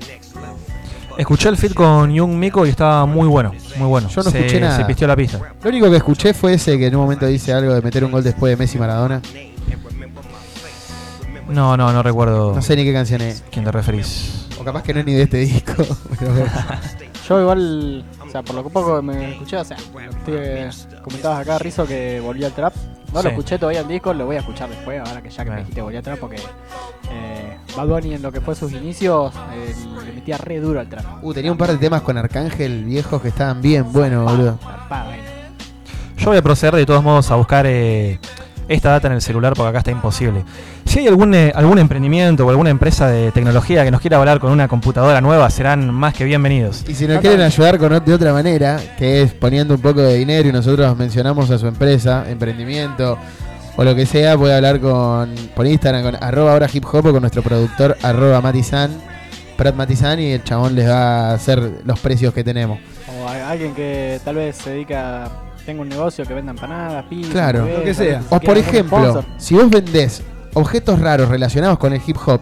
Escuché 1.19 1.49
el 1.49 1.57
feed 1.57 1.73
con 1.73 2.13
Young 2.15 2.31
Miko 2.31 2.65
y 2.65 2.71
estaba 2.71 3.05
muy 3.05 3.27
bueno, 3.27 3.53
muy 3.77 3.89
bueno. 3.89 4.09
Yo 4.09 4.23
no 4.23 4.31
se, 4.31 4.39
escuché 4.39 4.61
nada. 4.61 4.77
Se 4.77 4.85
pistió 4.85 5.07
la 5.07 5.17
pista. 5.17 5.41
Lo 5.63 5.69
único 5.69 5.91
que 5.91 5.97
escuché 5.97 6.33
fue 6.33 6.55
ese 6.55 6.79
que 6.79 6.87
en 6.87 6.95
un 6.95 7.03
momento 7.03 7.27
dice 7.27 7.53
algo 7.53 7.75
de 7.75 7.83
meter 7.83 8.05
un 8.05 8.13
gol 8.13 8.23
después 8.23 8.53
de 8.53 8.57
Messi 8.57 8.79
y 8.79 8.81
Maradona. 8.81 9.21
No, 11.49 11.77
no, 11.77 11.93
no 11.93 12.03
recuerdo. 12.03 12.55
No 12.55 12.63
sé 12.63 12.77
ni 12.77 12.85
qué 12.85 12.93
canción 12.93 13.21
es. 13.21 13.43
¿Quién 13.51 13.65
te 13.65 13.73
referís? 13.73 14.47
O 14.61 14.65
capaz 14.65 14.83
que 14.83 14.95
no 14.95 15.01
es 15.01 15.07
ni 15.07 15.15
de 15.15 15.23
este 15.23 15.39
disco. 15.39 15.85
pero. 16.19 16.33
Yo 17.29 17.41
igual, 17.41 18.05
o 18.29 18.31
sea, 18.31 18.43
por 18.43 18.55
lo 18.55 18.63
que 18.63 18.71
poco 18.71 18.97
que 18.97 19.03
me 19.03 19.33
escuché, 19.33 19.57
o 19.57 19.65
sea, 19.65 19.77
te 20.25 20.69
comentabas 21.03 21.41
acá, 21.41 21.59
Rizo, 21.59 21.87
que 21.87 22.21
volvió 22.21 22.47
al 22.47 22.53
trap. 22.53 22.75
No 23.13 23.21
Sí. 23.21 23.25
lo 23.25 23.31
escuché 23.31 23.59
todavía 23.59 23.81
el 23.81 23.89
disco, 23.89 24.13
lo 24.13 24.27
voy 24.27 24.37
a 24.37 24.41
escuchar 24.41 24.69
después, 24.69 25.01
ahora 25.01 25.23
que 25.23 25.31
ya 25.31 25.43
que 25.43 25.51
me 25.51 25.57
dijiste 25.61 25.81
volvió 25.81 25.99
al 25.99 26.05
trap, 26.05 26.19
porque 26.19 26.37
eh, 27.11 27.57
Bad 27.75 27.87
Bunny 27.87 28.15
en 28.15 28.23
lo 28.23 28.31
que 28.31 28.43
fue 28.43 28.55
sus 28.55 28.71
inicios 28.73 29.33
eh, 29.55 29.75
le 30.05 30.13
metía 30.13 30.37
re 30.37 30.61
duro 30.61 30.79
al 30.81 30.89
trap. 30.91 31.25
Uh, 31.25 31.33
tenía 31.33 31.51
un 31.51 31.57
par 31.57 31.71
de 31.71 31.79
temas 31.79 32.03
con 32.03 32.19
Arcángel 32.19 32.85
viejos 32.85 33.23
que 33.23 33.29
estaban 33.29 33.63
bien 33.63 33.91
buenos, 33.93 34.31
boludo. 34.31 34.59
Bueno. 34.89 35.23
Yo 36.19 36.27
voy 36.27 36.37
a 36.37 36.43
proceder 36.43 36.75
de 36.75 36.85
todos 36.85 37.03
modos 37.03 37.31
a 37.31 37.37
buscar 37.37 37.65
eh, 37.67 38.19
esta 38.69 38.91
data 38.91 39.07
en 39.09 39.15
el 39.15 39.23
celular 39.23 39.55
porque 39.55 39.71
acá 39.71 39.79
está 39.79 39.91
imposible. 39.91 40.45
Si 40.85 41.01
hay 41.01 41.09
algún, 41.09 41.35
eh, 41.35 41.53
algún 41.55 41.79
emprendimiento 41.79 42.47
o 42.47 42.51
alguna 42.51 42.71
empresa 42.71 43.09
de 43.09 43.33
tecnología 43.33 43.85
que 43.85 43.91
nos 43.91 44.01
quiera 44.01 44.19
hablar 44.19 44.39
con 44.41 44.53
una 44.53 44.69
computadora 44.69 45.21
nueva, 45.21 45.49
serán 45.51 45.93
más 45.93 46.15
que 46.15 46.25
bienvenidos. 46.25 46.85
Y 46.89 46.95
si 46.95 47.07
nos 47.07 47.21
quieren 47.21 47.41
ayudar 47.41 47.79
con, 47.79 48.05
de 48.05 48.15
otra 48.15 48.33
manera, 48.33 48.79
que 48.99 49.23
es 49.23 49.33
poniendo 49.35 49.75
un 49.75 49.81
poco 49.81 50.01
de 50.01 50.15
dinero 50.17 50.49
y 50.49 50.53
nosotros 50.53 50.97
mencionamos 50.97 51.51
a 51.51 51.59
su 51.59 51.67
empresa, 51.67 52.25
emprendimiento 52.29 53.19
o 53.77 53.85
lo 53.85 53.95
que 53.95 54.07
sea, 54.07 54.37
puede 54.37 54.55
hablar 54.55 54.81
con 54.81 55.33
por 55.55 55.67
Instagram 55.67 56.03
con 56.03 56.17
arroba 56.23 56.53
ahora 56.53 56.69
hip 56.73 56.85
hop 56.91 57.07
o 57.07 57.13
con 57.13 57.21
nuestro 57.21 57.43
productor 57.43 57.97
arroba 58.03 58.41
matizan, 58.41 58.91
Prat 59.57 59.75
Matizan 59.75 60.21
y 60.21 60.33
el 60.33 60.45
chabón 60.45 60.75
les 60.75 60.89
va 60.89 61.31
a 61.31 61.35
hacer 61.35 61.81
los 61.85 61.99
precios 62.01 62.33
que 62.35 62.43
tenemos. 62.45 62.79
O 63.21 63.29
a- 63.29 63.51
alguien 63.51 63.75
que 63.75 64.21
tal 64.25 64.37
vez 64.37 64.57
se 64.57 64.71
dedica, 64.71 65.29
tenga 65.69 65.83
un 65.83 65.89
negocio 65.91 66.25
que 66.25 66.33
venda 66.33 66.53
empanadas, 66.53 67.05
pizza, 67.11 67.31
Claro. 67.31 67.69
Lo 67.69 67.85
que 67.85 67.93
sea. 67.93 68.23
O 68.31 68.41
por 68.41 68.57
ejemplo, 68.57 69.23
si 69.37 69.55
vos 69.55 69.69
vendés 69.69 70.23
objetos 70.55 70.99
raros 70.99 71.29
relacionados 71.29 71.77
con 71.77 71.93
el 71.93 72.01
hip 72.07 72.17
hop, 72.25 72.41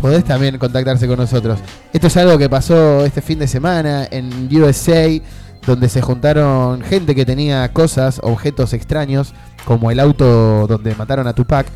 podés 0.00 0.22
también 0.22 0.56
contactarse 0.56 1.08
con 1.08 1.18
nosotros. 1.18 1.58
Esto 1.92 2.06
es 2.06 2.16
algo 2.16 2.38
que 2.38 2.48
pasó 2.48 3.04
este 3.04 3.22
fin 3.22 3.40
de 3.40 3.48
semana 3.48 4.06
en 4.08 4.48
USA, 4.56 5.08
donde 5.66 5.88
se 5.88 6.00
juntaron 6.00 6.82
gente 6.82 7.16
que 7.16 7.26
tenía 7.26 7.72
cosas, 7.72 8.20
objetos 8.22 8.72
extraños, 8.72 9.34
como 9.64 9.90
el 9.90 9.98
auto 9.98 10.68
donde 10.68 10.94
mataron 10.94 11.26
a 11.26 11.32
Tupac, 11.32 11.66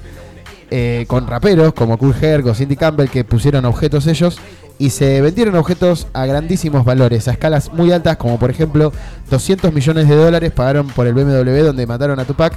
eh, 0.70 1.06
con 1.08 1.26
raperos 1.26 1.74
como 1.74 1.98
Cool 1.98 2.14
Herc 2.20 2.46
o 2.46 2.54
Cindy 2.54 2.76
Campbell 2.76 3.08
que 3.08 3.24
pusieron 3.24 3.64
objetos 3.64 4.06
ellos 4.06 4.38
y 4.78 4.90
se 4.90 5.20
vendieron 5.20 5.54
objetos 5.56 6.06
a 6.12 6.26
grandísimos 6.26 6.84
valores, 6.84 7.28
a 7.28 7.32
escalas 7.32 7.72
muy 7.72 7.92
altas, 7.92 8.16
como 8.16 8.38
por 8.38 8.50
ejemplo 8.50 8.92
200 9.30 9.72
millones 9.72 10.08
de 10.08 10.14
dólares 10.14 10.52
pagaron 10.52 10.86
por 10.88 11.06
el 11.06 11.14
BMW 11.14 11.64
donde 11.64 11.86
mataron 11.86 12.18
a 12.20 12.24
Tupac. 12.24 12.54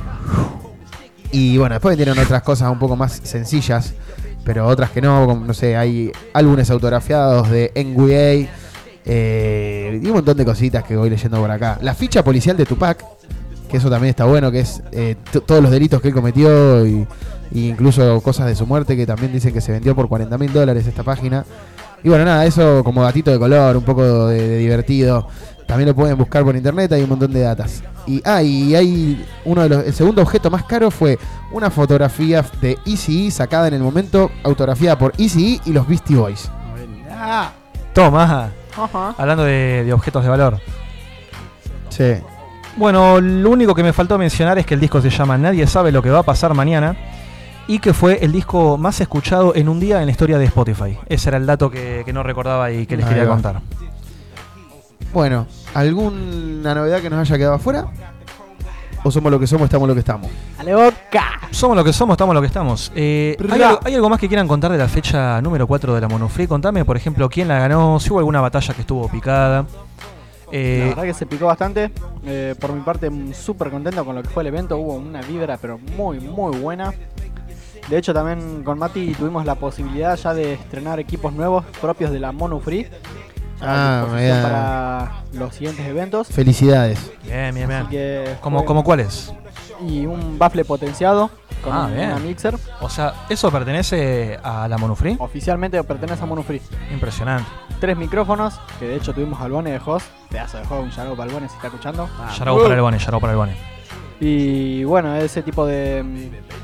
Y 1.31 1.57
bueno, 1.57 1.75
después 1.75 1.95
vendieron 1.95 2.21
otras 2.21 2.41
cosas 2.41 2.71
un 2.71 2.79
poco 2.79 2.95
más 2.95 3.21
sencillas, 3.23 3.93
pero 4.43 4.67
otras 4.67 4.89
que 4.89 5.01
no, 5.01 5.25
como 5.27 5.45
no 5.45 5.53
sé, 5.53 5.77
hay 5.77 6.11
álbumes 6.33 6.69
autografiados 6.71 7.49
de 7.49 7.71
NBA 7.75 8.49
eh, 9.05 9.99
y 10.01 10.07
un 10.07 10.13
montón 10.13 10.35
de 10.35 10.43
cositas 10.43 10.83
que 10.83 10.97
voy 10.97 11.09
leyendo 11.09 11.39
por 11.39 11.51
acá. 11.51 11.77
La 11.81 11.93
ficha 11.93 12.23
policial 12.23 12.57
de 12.57 12.65
Tupac, 12.65 13.03
que 13.69 13.77
eso 13.77 13.89
también 13.89 14.09
está 14.09 14.25
bueno, 14.25 14.51
que 14.51 14.61
es 14.61 14.81
eh, 14.91 15.15
todos 15.45 15.61
los 15.61 15.71
delitos 15.71 16.01
que 16.01 16.09
él 16.09 16.13
cometió 16.13 16.85
y, 16.85 17.07
y 17.51 17.69
incluso 17.69 18.19
cosas 18.21 18.47
de 18.47 18.55
su 18.55 18.65
muerte, 18.65 18.97
que 18.97 19.05
también 19.05 19.31
dicen 19.31 19.53
que 19.53 19.61
se 19.61 19.71
vendió 19.71 19.95
por 19.95 20.09
40 20.09 20.37
mil 20.37 20.51
dólares 20.51 20.85
esta 20.87 21.03
página. 21.03 21.45
Y 22.03 22.09
bueno, 22.09 22.25
nada, 22.25 22.45
eso 22.45 22.83
como 22.83 23.01
gatito 23.01 23.31
de 23.31 23.39
color, 23.39 23.75
un 23.77 23.83
poco 23.83 24.27
de, 24.27 24.47
de 24.47 24.57
divertido. 24.57 25.27
También 25.67 25.89
lo 25.89 25.95
pueden 25.95 26.17
buscar 26.17 26.43
por 26.43 26.55
internet, 26.55 26.91
hay 26.93 27.03
un 27.03 27.09
montón 27.09 27.31
de 27.31 27.41
datas. 27.41 27.83
Y, 28.07 28.21
ah, 28.25 28.41
y 28.41 28.73
hay 28.73 29.23
uno 29.45 29.61
de 29.61 29.69
los. 29.69 29.85
El 29.85 29.93
segundo 29.93 30.21
objeto 30.23 30.49
más 30.49 30.63
caro 30.63 30.89
fue 30.89 31.19
una 31.51 31.69
fotografía 31.69 32.43
de 32.59 32.75
Easy 32.87 33.29
sacada 33.29 33.67
en 33.67 33.75
el 33.75 33.81
momento, 33.81 34.31
autografiada 34.43 34.97
por 34.97 35.13
Easy 35.19 35.61
y 35.65 35.71
los 35.71 35.87
Beastie 35.87 36.15
Boys. 36.15 36.49
Toma, 37.93 38.49
Ajá. 38.75 39.13
hablando 39.17 39.43
de, 39.43 39.83
de 39.83 39.93
objetos 39.93 40.23
de 40.23 40.29
valor. 40.29 40.59
Sí. 41.89 42.15
Bueno, 42.77 43.19
lo 43.19 43.49
único 43.49 43.75
que 43.75 43.83
me 43.83 43.93
faltó 43.93 44.17
mencionar 44.17 44.57
es 44.57 44.65
que 44.65 44.73
el 44.73 44.79
disco 44.79 45.01
se 45.01 45.09
llama 45.09 45.37
Nadie 45.37 45.67
sabe 45.67 45.91
lo 45.91 46.01
que 46.01 46.09
va 46.09 46.19
a 46.19 46.23
pasar 46.23 46.53
mañana 46.53 46.95
y 47.69 47.77
que 47.79 47.93
fue 47.93 48.17
el 48.25 48.31
disco 48.31 48.77
más 48.79 48.99
escuchado 48.99 49.55
en 49.55 49.69
un 49.69 49.79
día 49.79 49.99
en 49.99 50.07
la 50.07 50.11
historia 50.11 50.39
de 50.39 50.45
Spotify. 50.45 50.97
Ese 51.07 51.29
era 51.29 51.37
el 51.37 51.45
dato 51.45 51.69
que, 51.69 52.01
que 52.03 52.11
no 52.11 52.23
recordaba 52.23 52.71
y 52.71 52.87
que 52.87 52.97
les 52.97 53.05
Ahí 53.05 53.09
quería 53.11 53.25
va. 53.27 53.33
contar. 53.35 53.61
Bueno, 55.13 55.45
¿alguna 55.73 56.73
novedad 56.75 56.99
que 57.01 57.09
nos 57.09 57.19
haya 57.19 57.37
quedado 57.37 57.55
afuera? 57.55 57.85
¿O 59.03 59.11
somos 59.11 59.31
lo 59.31 59.39
que 59.39 59.47
somos, 59.47 59.65
estamos 59.65 59.87
lo 59.87 59.93
que 59.93 60.01
estamos? 60.01 60.29
¡Ale 60.57 60.75
boca! 60.75 61.23
Somos 61.51 61.77
lo 61.77 61.83
que 61.83 61.93
somos, 61.93 62.15
estamos 62.15 62.35
lo 62.35 62.41
que 62.41 62.47
estamos. 62.47 62.91
Eh, 62.95 63.37
¿hay, 63.51 63.61
algo, 63.61 63.79
hay 63.85 63.95
algo 63.95 64.09
más 64.09 64.19
que 64.19 64.27
quieran 64.27 64.47
contar 64.47 64.71
de 64.71 64.77
la 64.77 64.87
fecha 64.87 65.41
número 65.41 65.65
4 65.67 65.95
de 65.95 66.01
la 66.01 66.07
Monofree? 66.09 66.47
Contame, 66.47 66.83
por 66.85 66.97
ejemplo, 66.97 67.29
quién 67.29 67.47
la 67.47 67.59
ganó, 67.59 67.99
si 67.99 68.11
hubo 68.11 68.19
alguna 68.19 68.41
batalla 68.41 68.73
que 68.73 68.81
estuvo 68.81 69.07
picada. 69.09 69.65
La 70.51 70.57
Eh, 70.57 70.85
verdad 70.89 71.03
que 71.03 71.13
se 71.13 71.25
picó 71.27 71.45
bastante. 71.45 71.91
Eh, 72.25 72.55
por 72.59 72.73
mi 72.73 72.81
parte, 72.81 73.09
súper 73.33 73.69
contento 73.69 74.03
con 74.03 74.15
lo 74.15 74.23
que 74.23 74.29
fue 74.29 74.41
el 74.43 74.47
evento. 74.47 74.77
Hubo 74.77 74.95
una 74.95 75.21
vibra, 75.21 75.57
pero 75.57 75.77
muy, 75.95 76.19
muy 76.19 76.57
buena. 76.57 76.91
De 77.89 77.97
hecho, 77.97 78.13
también 78.13 78.63
con 78.63 78.77
Mati 78.77 79.13
tuvimos 79.15 79.45
la 79.45 79.55
posibilidad 79.55 80.15
ya 80.15 80.33
de 80.33 80.53
estrenar 80.53 80.99
equipos 80.99 81.33
nuevos 81.33 81.65
propios 81.81 82.11
de 82.11 82.19
la 82.19 82.31
Mono 82.31 82.59
Free. 82.59 82.87
Ah, 83.61 84.05
para 84.09 85.23
los 85.33 85.53
siguientes 85.55 85.85
eventos. 85.85 86.27
Felicidades. 86.27 87.11
bien, 87.23 87.53
bien, 87.53 87.67
bien. 87.67 87.81
Así 87.81 87.89
que 87.89 88.35
¿Cómo, 88.41 88.63
cómo 88.63 88.83
cuáles? 88.83 89.33
Y 89.85 90.05
un 90.05 90.37
baffle 90.37 90.63
potenciado 90.65 91.29
con 91.63 91.73
Ah, 91.73 91.85
un- 91.87 91.95
bien. 91.95 92.11
una 92.11 92.19
mixer. 92.19 92.55
O 92.79 92.89
sea, 92.89 93.13
¿eso 93.29 93.51
pertenece 93.51 94.39
a 94.43 94.67
la 94.67 94.77
Monofree? 94.77 95.17
Oficialmente 95.19 95.81
pertenece 95.83 96.23
a 96.23 96.25
Mono 96.25 96.43
Free. 96.43 96.61
Impresionante. 96.93 97.49
Tres 97.81 97.97
micrófonos, 97.97 98.59
que 98.79 98.87
de 98.87 98.95
hecho 98.97 99.13
tuvimos 99.13 99.41
al 99.41 99.51
Bone 99.51 99.71
de 99.71 99.81
Host. 99.85 100.05
Pedazo 100.29 100.57
de 100.57 100.65
juego, 100.65 100.83
un 100.83 100.89
shout 100.89 101.15
para 101.17 101.27
el 101.27 101.33
Bone 101.33 101.49
si 101.49 101.55
está 101.55 101.67
escuchando. 101.67 102.07
Yarao 102.37 102.61
para 102.61 102.75
el 102.75 102.81
Bone, 102.81 102.99
Yarao 102.99 103.19
para 103.19 103.33
el 103.33 103.37
Bone. 103.39 103.55
Y 104.21 104.83
bueno, 104.83 105.15
ese 105.15 105.41
tipo 105.43 105.65
de, 105.65 106.03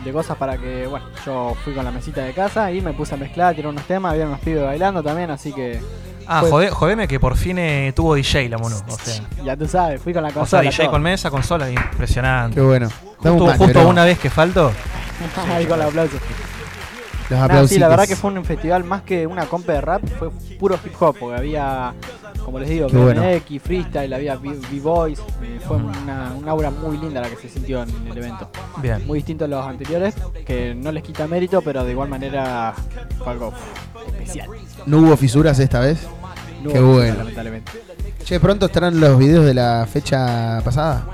de 0.03 0.11
cosas 0.11 0.35
para 0.37 0.57
que, 0.57 0.87
bueno, 0.87 1.05
yo 1.25 1.55
fui 1.63 1.73
con 1.73 1.85
la 1.85 1.91
mesita 1.91 2.21
de 2.21 2.33
casa 2.33 2.71
y 2.71 2.81
me 2.81 2.91
puse 2.93 3.13
a 3.15 3.17
mezclar, 3.17 3.55
tiré 3.55 3.67
unos 3.67 3.85
temas, 3.85 4.11
había 4.11 4.25
unos 4.25 4.39
pibes 4.41 4.63
bailando 4.63 5.01
también, 5.01 5.29
así 5.31 5.53
que 5.53 5.79
Ah, 6.27 6.39
Fue- 6.41 6.49
jode- 6.49 6.69
jodeme 6.71 7.07
que 7.07 7.19
por 7.19 7.37
fin 7.37 7.59
eh, 7.59 7.93
tuvo 7.95 8.15
DJ 8.15 8.49
la 8.49 8.57
Mono. 8.57 8.77
O 8.87 8.97
sea, 8.97 9.23
ya 9.45 9.55
tú 9.55 9.67
sabes, 9.67 10.01
fui 10.01 10.11
con 10.11 10.23
la 10.23 10.29
o 10.29 10.31
sea 10.31 10.39
consola. 10.41 10.61
DJ 10.63 10.77
todo. 10.85 10.91
con 10.91 11.01
mesa, 11.03 11.29
consola, 11.29 11.69
impresionante. 11.69 12.55
Qué 12.55 12.61
bueno. 12.61 12.89
Justo, 13.19 13.53
justo 13.57 13.87
una 13.87 14.03
vez 14.05 14.17
que 14.17 14.31
faltó. 14.31 14.71
Ahí 15.53 15.65
con 15.67 15.79
el 15.79 15.85
aplauso. 15.87 16.17
Los 17.29 17.39
Nada, 17.39 17.67
sí, 17.67 17.79
la 17.79 17.87
verdad 17.87 18.07
que 18.07 18.15
fue 18.15 18.31
un 18.31 18.45
festival 18.45 18.83
más 18.83 19.01
que 19.01 19.25
una 19.25 19.45
compa 19.47 19.73
de 19.73 19.81
rap, 19.81 20.03
fue 20.19 20.29
puro 20.59 20.77
hip 20.85 20.93
hop, 21.01 21.15
porque 21.19 21.37
había, 21.37 21.93
como 22.43 22.59
les 22.59 22.69
digo, 22.69 22.85
Qué 22.87 22.97
bueno. 22.97 23.23
BMX, 23.23 23.61
freestyle, 23.63 24.13
había 24.13 24.35
B-Boys, 24.35 25.19
eh, 25.41 25.59
fue 25.67 25.77
una, 25.77 26.33
una 26.37 26.51
aura 26.51 26.69
muy 26.69 26.97
linda 26.99 27.21
la 27.21 27.29
que 27.29 27.37
se 27.37 27.49
sintió 27.49 27.81
en 27.81 27.89
el 28.11 28.15
evento. 28.17 28.49
Bien. 28.77 29.07
Muy 29.07 29.19
distinto 29.19 29.45
a 29.45 29.47
los 29.47 29.65
anteriores, 29.65 30.13
que 30.45 30.75
no 30.75 30.91
les 30.91 31.01
quita 31.01 31.25
mérito, 31.27 31.61
pero 31.63 31.83
de 31.83 31.91
igual 31.93 32.09
manera 32.09 32.75
fue 33.17 33.31
algo 33.31 33.51
especial. 34.07 34.47
¿No 34.85 34.99
hubo 34.99 35.17
fisuras 35.17 35.57
esta 35.57 35.79
vez? 35.79 35.99
No 36.61 36.69
Qué 36.71 36.79
hubo 36.79 36.93
bueno. 36.93 37.01
fisuras, 37.03 37.17
Lamentablemente. 37.17 37.71
Che, 38.23 38.39
pronto 38.39 38.67
estarán 38.67 38.99
los 38.99 39.17
videos 39.17 39.45
de 39.45 39.53
la 39.55 39.87
fecha 39.91 40.61
pasada. 40.63 41.05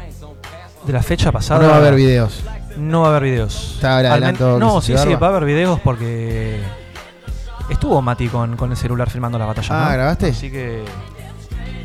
De 0.86 0.91
la 0.93 1.04
fecha 1.04 1.30
¿O 1.30 1.34
pasada. 1.34 1.62
no 1.62 1.67
va 1.69 1.76
a 1.76 1.78
haber 1.78 1.95
videos. 1.95 2.43
No 2.78 3.02
va 3.02 3.08
a 3.08 3.10
haber 3.12 3.24
videos. 3.24 3.74
Está 3.76 4.02
No, 4.60 4.82
sí, 4.82 4.96
sí, 4.98 5.14
va 5.16 5.28
a 5.28 5.30
haber 5.30 5.46
videos 5.46 5.80
porque 5.80 6.60
estuvo 7.70 8.02
Mati 8.02 8.28
con, 8.28 8.56
con 8.56 8.72
el 8.72 8.78
celular 8.78 9.10
filmando 9.10 9.38
la 9.38 9.46
batalla. 9.46 9.68
Ah, 9.72 9.88
¿no? 9.90 9.94
¿grabaste? 9.94 10.28
Así 10.28 10.52
que 10.52 10.84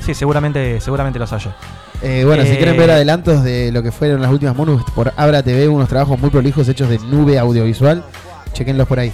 sí, 0.01 0.15
seguramente, 0.15 0.81
seguramente 0.81 1.19
los 1.19 1.33
haya. 1.33 1.57
Eh, 2.03 2.25
bueno, 2.27 2.43
si 2.43 2.51
Eh, 2.51 2.57
quieren 2.57 2.77
ver 2.77 2.91
adelantos 2.91 3.43
de 3.43 3.73
lo 3.73 3.83
que 3.83 3.91
fueron 3.91 4.21
las 4.21 4.31
últimas 4.31 4.57
bonus 4.57 4.83
por 4.95 5.13
Abra 5.17 5.43
TV, 5.43 5.69
unos 5.69 5.89
trabajos 5.89 6.19
muy 6.19 6.31
prolijos 6.31 6.69
hechos 6.69 6.89
de 6.89 6.99
nube 6.99 7.39
audiovisual, 7.39 8.05
chequenlos 8.53 8.87
por 8.87 8.99
ahí. 8.99 9.13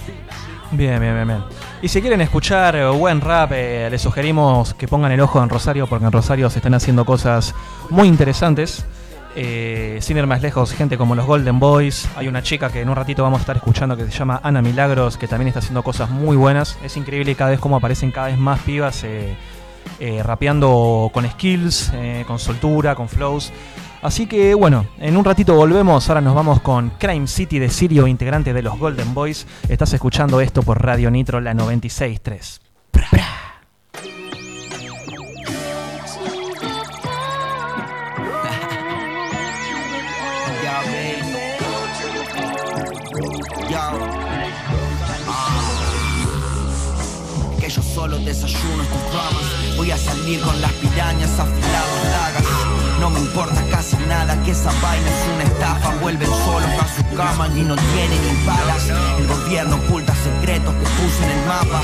Bien, 0.71 0.99
bien, 0.99 1.13
bien, 1.13 1.27
bien. 1.27 1.43
Y 1.81 1.87
si 1.87 2.01
quieren 2.01 2.19
escuchar 2.21 2.75
eh, 2.75 2.85
buen 2.89 3.21
rap, 3.21 3.51
eh, 3.53 3.87
les 3.91 4.01
sugerimos 4.01 4.73
que 4.73 4.87
pongan 4.87 5.11
el 5.11 5.21
ojo 5.21 5.41
en 5.41 5.49
Rosario 5.49 5.85
porque 5.87 6.05
en 6.05 6.11
Rosario 6.11 6.49
se 6.49 6.59
están 6.59 6.73
haciendo 6.73 7.05
cosas 7.05 7.53
muy 7.89 8.07
interesantes. 8.07 8.85
Eh, 9.35 9.97
sin 10.01 10.17
ir 10.17 10.27
más 10.27 10.41
lejos, 10.41 10.73
gente 10.73 10.97
como 10.97 11.15
los 11.15 11.25
Golden 11.25 11.59
Boys. 11.59 12.07
Hay 12.15 12.27
una 12.27 12.43
chica 12.43 12.69
que 12.69 12.81
en 12.81 12.89
un 12.89 12.95
ratito 12.95 13.23
vamos 13.23 13.39
a 13.39 13.41
estar 13.41 13.55
escuchando 13.55 13.97
que 13.97 14.05
se 14.05 14.11
llama 14.11 14.39
Ana 14.43 14.61
Milagros, 14.61 15.17
que 15.17 15.27
también 15.27 15.47
está 15.47 15.59
haciendo 15.59 15.81
cosas 15.83 16.09
muy 16.09 16.37
buenas. 16.37 16.77
Es 16.83 16.97
increíble 16.97 17.33
cada 17.35 17.51
vez 17.51 17.59
cómo 17.59 17.77
aparecen 17.77 18.11
cada 18.11 18.27
vez 18.27 18.37
más 18.37 18.59
pibas 18.59 19.03
eh, 19.03 19.35
eh, 19.99 20.21
rapeando 20.23 21.09
con 21.13 21.27
skills, 21.29 21.91
con 22.27 22.37
soltura, 22.37 22.95
con 22.95 23.09
flows. 23.09 23.51
Así 24.03 24.27
que 24.27 24.53
bueno, 24.53 24.85
en 24.99 25.17
un 25.17 25.25
ratito 25.25 25.55
volvemos. 25.55 26.09
Ahora 26.09 26.21
nos 26.21 26.35
vamos 26.35 26.61
con 26.61 26.91
Crime 26.99 27.27
City 27.27 27.57
de 27.57 27.69
Sirio, 27.69 28.05
integrante 28.05 28.53
de 28.53 28.61
los 28.61 28.77
Golden 28.77 29.13
Boys. 29.13 29.47
Estás 29.67 29.93
escuchando 29.93 30.41
esto 30.41 30.61
por 30.61 30.83
Radio 30.83 31.09
Nitro, 31.09 31.39
la 31.39 31.53
96.3. 31.53 32.59
con 50.23 50.61
las 50.61 50.71
pirañas 50.73 51.37
afiladas 51.37 52.11
dagas. 52.11 52.43
No 53.01 53.09
me 53.09 53.19
importa 53.19 53.61
casi 53.69 53.97
nada 54.07 54.41
que 54.43 54.51
esa 54.51 54.71
vaina 54.81 55.05
es 55.09 55.35
una 55.35 55.43
estafa. 55.43 55.95
Vuelven 55.99 56.29
solos 56.29 56.69
a 56.79 56.87
su 56.87 57.15
cama 57.15 57.49
y 57.49 57.61
no 57.61 57.75
tienen 57.75 58.21
ni 58.21 58.45
balas. 58.45 58.87
El 59.19 59.27
gobierno 59.27 59.75
oculta 59.75 60.15
secretos 60.15 60.73
que 60.75 60.85
puse 61.01 61.25
en 61.25 61.31
el 61.31 61.45
mapa. 61.45 61.81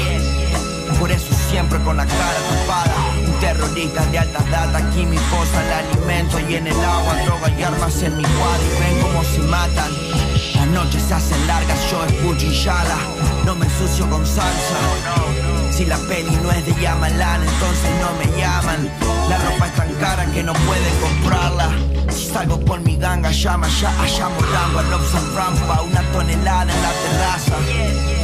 Por 0.99 1.11
eso 1.11 1.33
siempre 1.49 1.79
con 1.79 1.97
la 1.97 2.05
cara 2.05 2.39
tapada. 2.49 3.18
Un 3.39 3.45
terrorista 3.45 4.05
de 4.07 4.19
alta 4.19 4.43
data, 4.51 4.91
químicos 4.91 5.47
al 5.55 5.71
alimento 5.71 6.41
y 6.41 6.55
en 6.55 6.67
el 6.67 6.75
agua, 6.83 7.15
droga 7.23 7.49
y 7.57 7.63
armas 7.63 8.03
en 8.03 8.17
mi 8.17 8.23
cuadro 8.23 8.63
y 8.65 8.79
ven 8.81 9.01
cómo 9.01 9.23
se 9.23 9.39
matan. 9.39 9.91
Las 10.55 10.67
noches 10.67 11.01
se 11.03 11.13
hacen 11.13 11.47
largas, 11.47 11.79
yo 11.89 12.03
escucho 12.03 12.45
Inshallah. 12.47 12.99
No 13.45 13.55
me 13.55 13.65
ensucio 13.65 14.09
con 14.09 14.25
salsa. 14.25 14.75
Si 15.71 15.85
la 15.85 15.97
peli 16.09 16.37
no 16.43 16.51
es 16.51 16.65
de 16.65 16.81
Yamalán, 16.81 17.41
entonces 17.41 17.91
no 18.01 18.11
me 18.19 18.37
llaman. 18.37 18.91
La 19.29 19.37
ropa 19.37 19.67
es 19.67 19.73
tan 19.73 19.93
cara 19.93 20.25
que 20.33 20.43
no 20.43 20.51
pueden 20.51 20.99
comprarla. 20.99 21.69
Si 22.11 22.27
salgo 22.27 22.59
con 22.65 22.83
mi 22.83 22.97
ganga, 22.97 23.31
llama 23.31 23.69
ya, 23.79 23.89
allá 24.01 24.27
morando 24.27 24.79
a 24.79 24.83
Lobson 24.83 25.33
Rampa, 25.33 25.81
una 25.83 26.01
tonelada 26.11 26.63
en 26.73 26.81
la 26.81 26.91
terraza. 26.91 28.18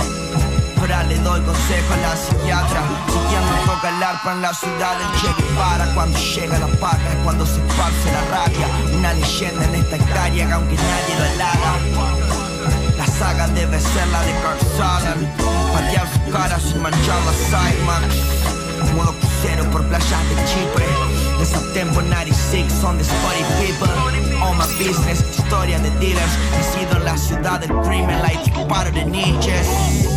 Ahora 0.86 1.02
le 1.02 1.18
doy 1.18 1.42
consejo 1.42 1.94
a 1.96 1.98
la 1.98 2.16
psiquiatra. 2.16 2.84
Si 3.08 3.18
quien 3.18 3.42
no 3.42 3.74
toca 3.74 3.90
el 3.90 4.04
arpa 4.04 4.34
en 4.34 4.42
la 4.44 4.54
ciudad 4.54 4.96
del 5.00 5.20
Che 5.20 5.34
Guevara, 5.42 5.92
cuando 5.96 6.20
llega 6.20 6.60
la 6.60 6.68
paga 6.78 7.10
es 7.10 7.16
cuando 7.24 7.44
se 7.44 7.58
esparce 7.58 8.12
la 8.12 8.22
rabia. 8.30 8.68
Una 8.96 9.14
leyenda 9.14 9.66
en 9.66 9.76
esta 9.82 9.96
hectárea 9.96 10.46
que 10.46 10.54
aunque 10.54 10.76
nadie 10.76 11.16
lo 11.18 11.26
halaga. 11.26 11.74
La 13.00 13.08
saga 13.08 13.48
debe 13.48 13.80
ser 13.80 14.08
la 14.10 14.22
de 14.22 14.34
Carl 14.44 14.60
Sagan. 14.78 15.34
Patear 15.74 16.08
su 16.14 16.32
cara 16.32 16.60
sin 16.60 16.80
manchar 16.80 17.20
la 17.26 17.34
Cymax. 17.50 18.94
Modo 18.94 19.16
crucero 19.18 19.64
por 19.72 19.84
playas 19.88 20.24
de 20.30 20.36
Chipre. 20.46 20.86
De 21.40 21.46
September 21.48 22.04
96 22.04 22.72
son 22.80 23.00
the 23.00 23.04
Spotty 23.04 23.44
People. 23.58 23.90
All 24.40 24.54
my 24.54 24.68
business, 24.78 25.24
historia 25.36 25.80
de 25.80 25.90
dealers. 25.98 26.38
He 26.60 26.80
sido 26.80 27.00
la 27.00 27.18
ciudad 27.18 27.60
del 27.60 27.72
crimen, 27.82 28.22
like 28.22 28.52
paro 28.68 28.92
de 28.92 29.04
ninjas. 29.04 30.15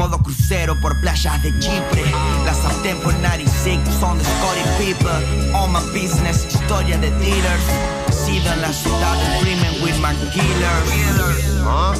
Modo 0.00 0.16
crucero 0.16 0.80
por 0.80 0.98
playas 0.98 1.42
de 1.42 1.50
Chipre. 1.58 2.02
La 2.46 2.54
September 2.54 3.14
96 3.20 3.78
son 4.00 4.16
the 4.16 4.24
Scotty 4.24 4.62
People. 4.78 5.54
All 5.54 5.68
my 5.68 5.78
business, 5.92 6.46
historia 6.46 6.96
de 6.96 7.10
dealers. 7.18 7.62
Sido 8.10 8.50
en 8.50 8.62
la 8.62 8.72
ciudad 8.72 9.14
crimen 9.42 9.82
with 9.82 9.98
my 10.00 10.14
killers. 10.32 10.88
¿Ah? 11.66 11.92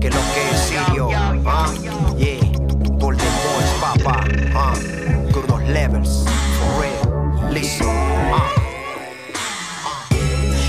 Que 0.00 0.08
lo 0.08 0.20
que 0.32 0.50
es 0.52 0.60
Sirio, 0.62 1.10
¿ah? 1.44 1.70
Yeah, 2.16 2.40
Golden 2.98 3.28
Boys, 3.44 3.70
papá, 3.82 4.24
¿ah? 4.54 4.72
Good 5.34 5.68
levels, 5.68 6.24
for 6.58 6.80
real, 6.80 7.52
listen, 7.52 7.88
¿ah? 8.32 8.63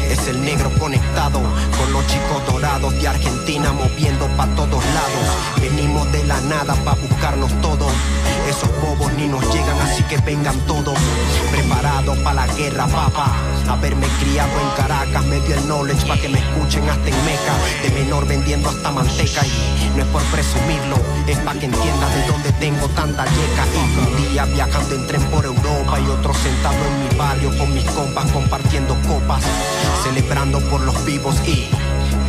Es 0.10 0.28
el 0.28 0.44
negro 0.44 0.72
conectado 0.80 1.42
con 1.78 1.94
los 1.94 2.06
chicos 2.08 2.46
dorados 2.48 2.94
de 2.94 3.08
Argentina 3.08 3.72
moviendo 3.72 4.28
pa' 4.38 4.48
todos 4.56 4.84
lados. 4.84 5.62
Venimos 5.62 6.12
de 6.12 6.24
la 6.24 6.40
nada 6.42 6.76
pa' 6.84 6.96
buscarnos 6.96 7.52
todo. 7.62 7.88
Esos 8.48 8.70
bobos 8.80 9.12
ni 9.14 9.28
nos 9.28 9.42
llegan, 9.52 9.80
así 9.82 10.04
que 10.04 10.18
vengan 10.18 10.60
todos. 10.68 10.98
Preparados 11.52 12.18
pa' 12.20 12.34
la 12.34 12.48
guerra, 12.48 12.86
papá. 12.88 13.34
Haberme 13.68 14.08
criado 14.20 14.52
en 14.62 14.70
Caracas 14.78 15.26
me 15.26 15.40
dio 15.42 15.56
el 15.56 15.66
knowledge 15.66 16.06
pa' 16.06 16.18
que 16.18 16.30
me 16.30 16.40
escuchen 16.40 16.88
hasta 16.90 17.10
en 17.10 17.26
Meca. 17.26 17.56
De 17.82 17.90
menor 17.90 18.28
vendiendo 18.28 18.70
hasta 18.70 18.92
manteca 18.92 19.42
y 19.46 19.98
no 19.98 20.04
es 20.04 20.10
por 20.10 20.22
presumirlo, 20.26 20.98
es 21.28 21.38
pa' 21.40 21.54
que 21.54 21.66
entiendas 21.66 22.16
de 22.16 22.28
dónde 22.28 22.52
tengo 22.54 22.88
tanta 22.90 23.26
yeca. 23.26 23.66
Y 23.74 24.00
un 24.00 24.30
día 24.30 24.46
viajando 24.46 24.96
en 24.96 25.08
tren 25.08 25.24
por 25.24 25.46
Europa 25.46 26.00
y 26.00 26.10
otro 26.10 26.34
sentado 26.34 26.76
en 26.76 27.10
mi 27.10 27.16
barrio 27.18 27.58
con 27.58 27.74
mis 27.74 27.86
compas 27.92 28.32
compartiendo 28.32 28.96
copas, 29.08 29.42
celebrando 30.04 30.60
por 30.70 30.82
los 30.82 31.04
vivos 31.06 31.36
y 31.46 31.68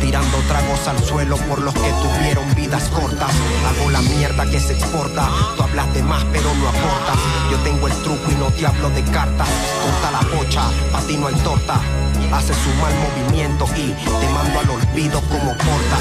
tirando 0.01 0.37
tragos 0.47 0.87
al 0.87 1.03
suelo 1.03 1.37
por 1.37 1.61
los 1.61 1.73
que 1.73 1.91
tuvieron 2.01 2.53
vidas 2.55 2.89
cortas. 2.89 3.31
Hago 3.67 3.89
la 3.91 4.01
mierda 4.01 4.45
que 4.45 4.59
se 4.59 4.73
exporta. 4.73 5.29
Tú 5.55 5.63
hablas 5.63 5.93
de 5.93 6.03
más 6.03 6.23
pero 6.31 6.53
no 6.55 6.69
aportas. 6.69 7.17
Yo 7.51 7.57
tengo 7.59 7.87
el 7.87 7.93
truco 8.03 8.31
y 8.31 8.35
no 8.35 8.51
te 8.51 8.65
hablo 8.65 8.89
de 8.91 9.03
cartas. 9.03 9.47
Corta 9.83 10.11
la 10.11 10.37
pocha, 10.37 10.63
pa' 10.91 11.01
ti 11.01 11.17
no 11.17 11.27
hay 11.27 11.35
torta. 11.35 11.79
Hace 12.31 12.53
su 12.53 12.69
mal 12.81 12.93
movimiento 12.95 13.65
y 13.75 13.93
te 13.93 14.29
mando 14.29 14.59
al 14.59 14.69
olvido 14.69 15.21
como 15.21 15.51
porta. 15.51 15.97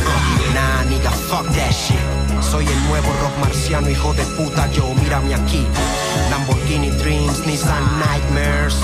Nah, 0.54 0.84
nigga, 0.88 1.10
fuck 1.10 1.46
that 1.54 1.70
shit. 1.70 2.35
Soy 2.40 2.66
el 2.66 2.88
nuevo 2.88 3.08
rock 3.22 3.38
marciano, 3.40 3.90
hijo 3.90 4.14
de 4.14 4.24
puta, 4.24 4.70
yo 4.72 4.92
mírame 5.02 5.34
aquí. 5.34 5.66
Lamborghini 6.30 6.90
Dreams, 6.90 7.46
Nissan 7.46 7.84
Nightmares. 7.98 8.76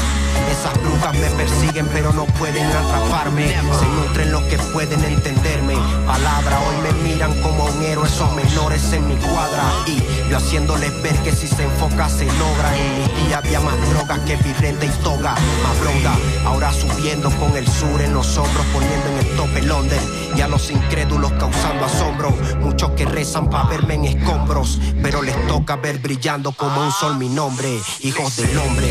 Esas 0.50 0.74
brujas 0.82 1.14
me 1.14 1.28
persiguen 1.30 1.86
pero 1.92 2.12
no 2.12 2.24
pueden 2.24 2.66
atraparme. 2.66 3.48
Se 3.48 3.86
nutren 3.86 4.32
los 4.32 4.42
que 4.44 4.58
pueden 4.58 5.02
entenderme. 5.04 5.74
Palabra, 6.06 6.58
hoy 6.60 6.76
me 6.82 7.08
miran 7.08 7.32
como 7.42 7.64
un 7.64 7.82
héroe, 7.82 8.08
son 8.08 8.34
menores 8.34 8.92
en 8.92 9.06
mi 9.08 9.16
cuadra. 9.16 9.62
Y 9.86 10.02
yo 10.30 10.36
haciéndoles 10.36 11.02
ver 11.02 11.14
que 11.22 11.32
si 11.32 11.46
se 11.46 11.64
enfoca 11.64 12.08
se 12.08 12.26
logra. 12.26 12.76
En 12.76 12.98
mi 12.98 13.26
día 13.26 13.38
había 13.38 13.60
más 13.60 13.74
drogas 13.90 14.18
que 14.20 14.36
birrete 14.36 14.86
y 14.86 15.02
toga. 15.02 15.34
Más 15.62 15.80
bronda, 15.80 16.12
ahora 16.44 16.72
subiendo 16.72 17.30
con 17.38 17.56
el 17.56 17.66
sur 17.68 18.00
en 18.00 18.14
los 18.14 18.36
hombros, 18.36 18.66
poniendo 18.72 19.08
en 19.08 19.18
el 19.18 19.36
tope 19.36 19.62
London. 19.62 19.98
Y 20.36 20.40
a 20.40 20.48
los 20.48 20.70
incrédulos 20.70 21.32
causando 21.32 21.84
asombro. 21.84 22.30
Muchos 22.60 22.90
que 22.92 23.04
rezan 23.04 23.41
pa' 23.50 23.64
verme 23.64 23.94
en 23.94 24.04
escombros. 24.04 24.78
Pero 25.02 25.22
les 25.22 25.34
toca 25.46 25.76
ver 25.76 25.98
brillando 25.98 26.52
como 26.52 26.80
un 26.82 26.92
sol 26.92 27.16
mi 27.16 27.28
nombre. 27.28 27.80
Hijos 28.00 28.36
del 28.36 28.56
hombre. 28.58 28.86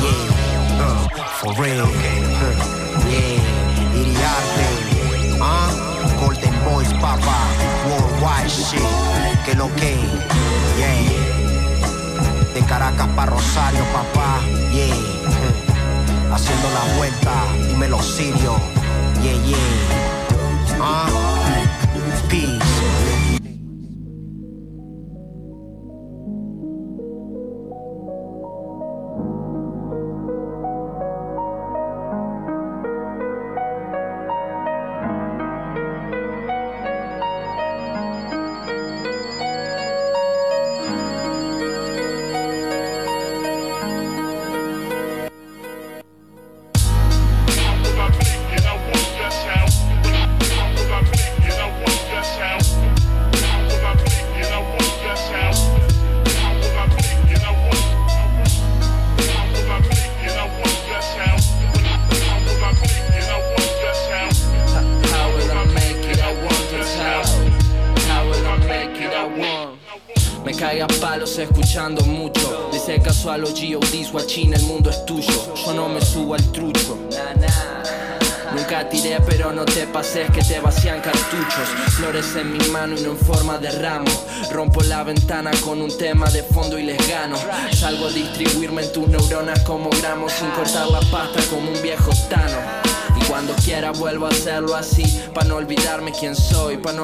Yeah. 0.00 0.84
Uh, 0.84 1.08
for 1.40 1.54
real. 1.58 1.86
Huh. 1.86 2.56
Yeah. 3.08 4.00
Iriarte. 4.00 4.66
Ah. 5.40 5.70
Golden 6.20 6.64
Boys, 6.64 6.92
papá. 6.94 7.46
Worldwide 7.88 8.48
shit. 8.48 8.80
Que 9.44 9.54
lo 9.54 9.68
que. 9.76 9.96
Yeah. 10.78 11.12
De 12.54 12.60
Caracas 12.66 13.08
pa' 13.16 13.26
Rosario, 13.26 13.84
papá. 13.92 14.40
Yeah. 14.72 14.94
Huh. 14.94 16.34
Haciendo 16.34 16.68
la 16.70 16.96
vuelta. 16.96 17.32
Dímelo, 17.68 18.02
Sirio. 18.02 18.56
Yeah, 19.22 19.32
yeah. 19.46 19.56
Ah. 20.80 21.08
Peace. 22.28 23.13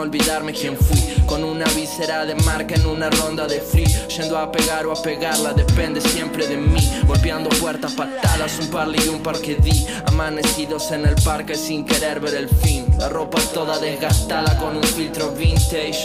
Olvidarme 0.01 0.53
quién 0.53 0.77
fui. 0.77 1.01
Con 1.27 1.45
una 1.45 1.67
visera 1.77 2.27
de 2.27 2.35
marca 2.35 2.75
en 2.75 2.87
una 2.87 3.09
ronda 3.11 3.47
de 3.47 3.61
free, 3.61 3.87
yendo 4.09 4.37
a 4.37 4.51
pegar 4.51 4.87
o 4.87 4.93
a 4.93 5.01
pegarla, 5.01 5.53
depende 5.53 6.01
siempre 6.01 6.47
de 6.47 6.57
mí. 6.57 6.91
Golpeando 7.07 7.51
puertas, 7.51 7.93
patadas, 7.93 8.59
un 8.59 8.69
par 8.69 8.89
y 8.89 9.09
un 9.09 9.23
par 9.23 9.41
que 9.41 9.55
di. 9.57 9.87
Amanecidos 10.07 10.91
en 10.91 11.07
el 11.07 11.15
parque 11.17 11.55
sin 11.55 11.85
querer 11.85 12.21
ver 12.21 12.35
el 12.35 12.49
fin. 12.49 12.87
La 12.99 13.09
ropa 13.09 13.41
toda 13.55 13.79
desgastada 13.79 14.59
con 14.59 14.77
un 14.77 14.83
filtro 14.83 15.31
vintage. 15.33 15.99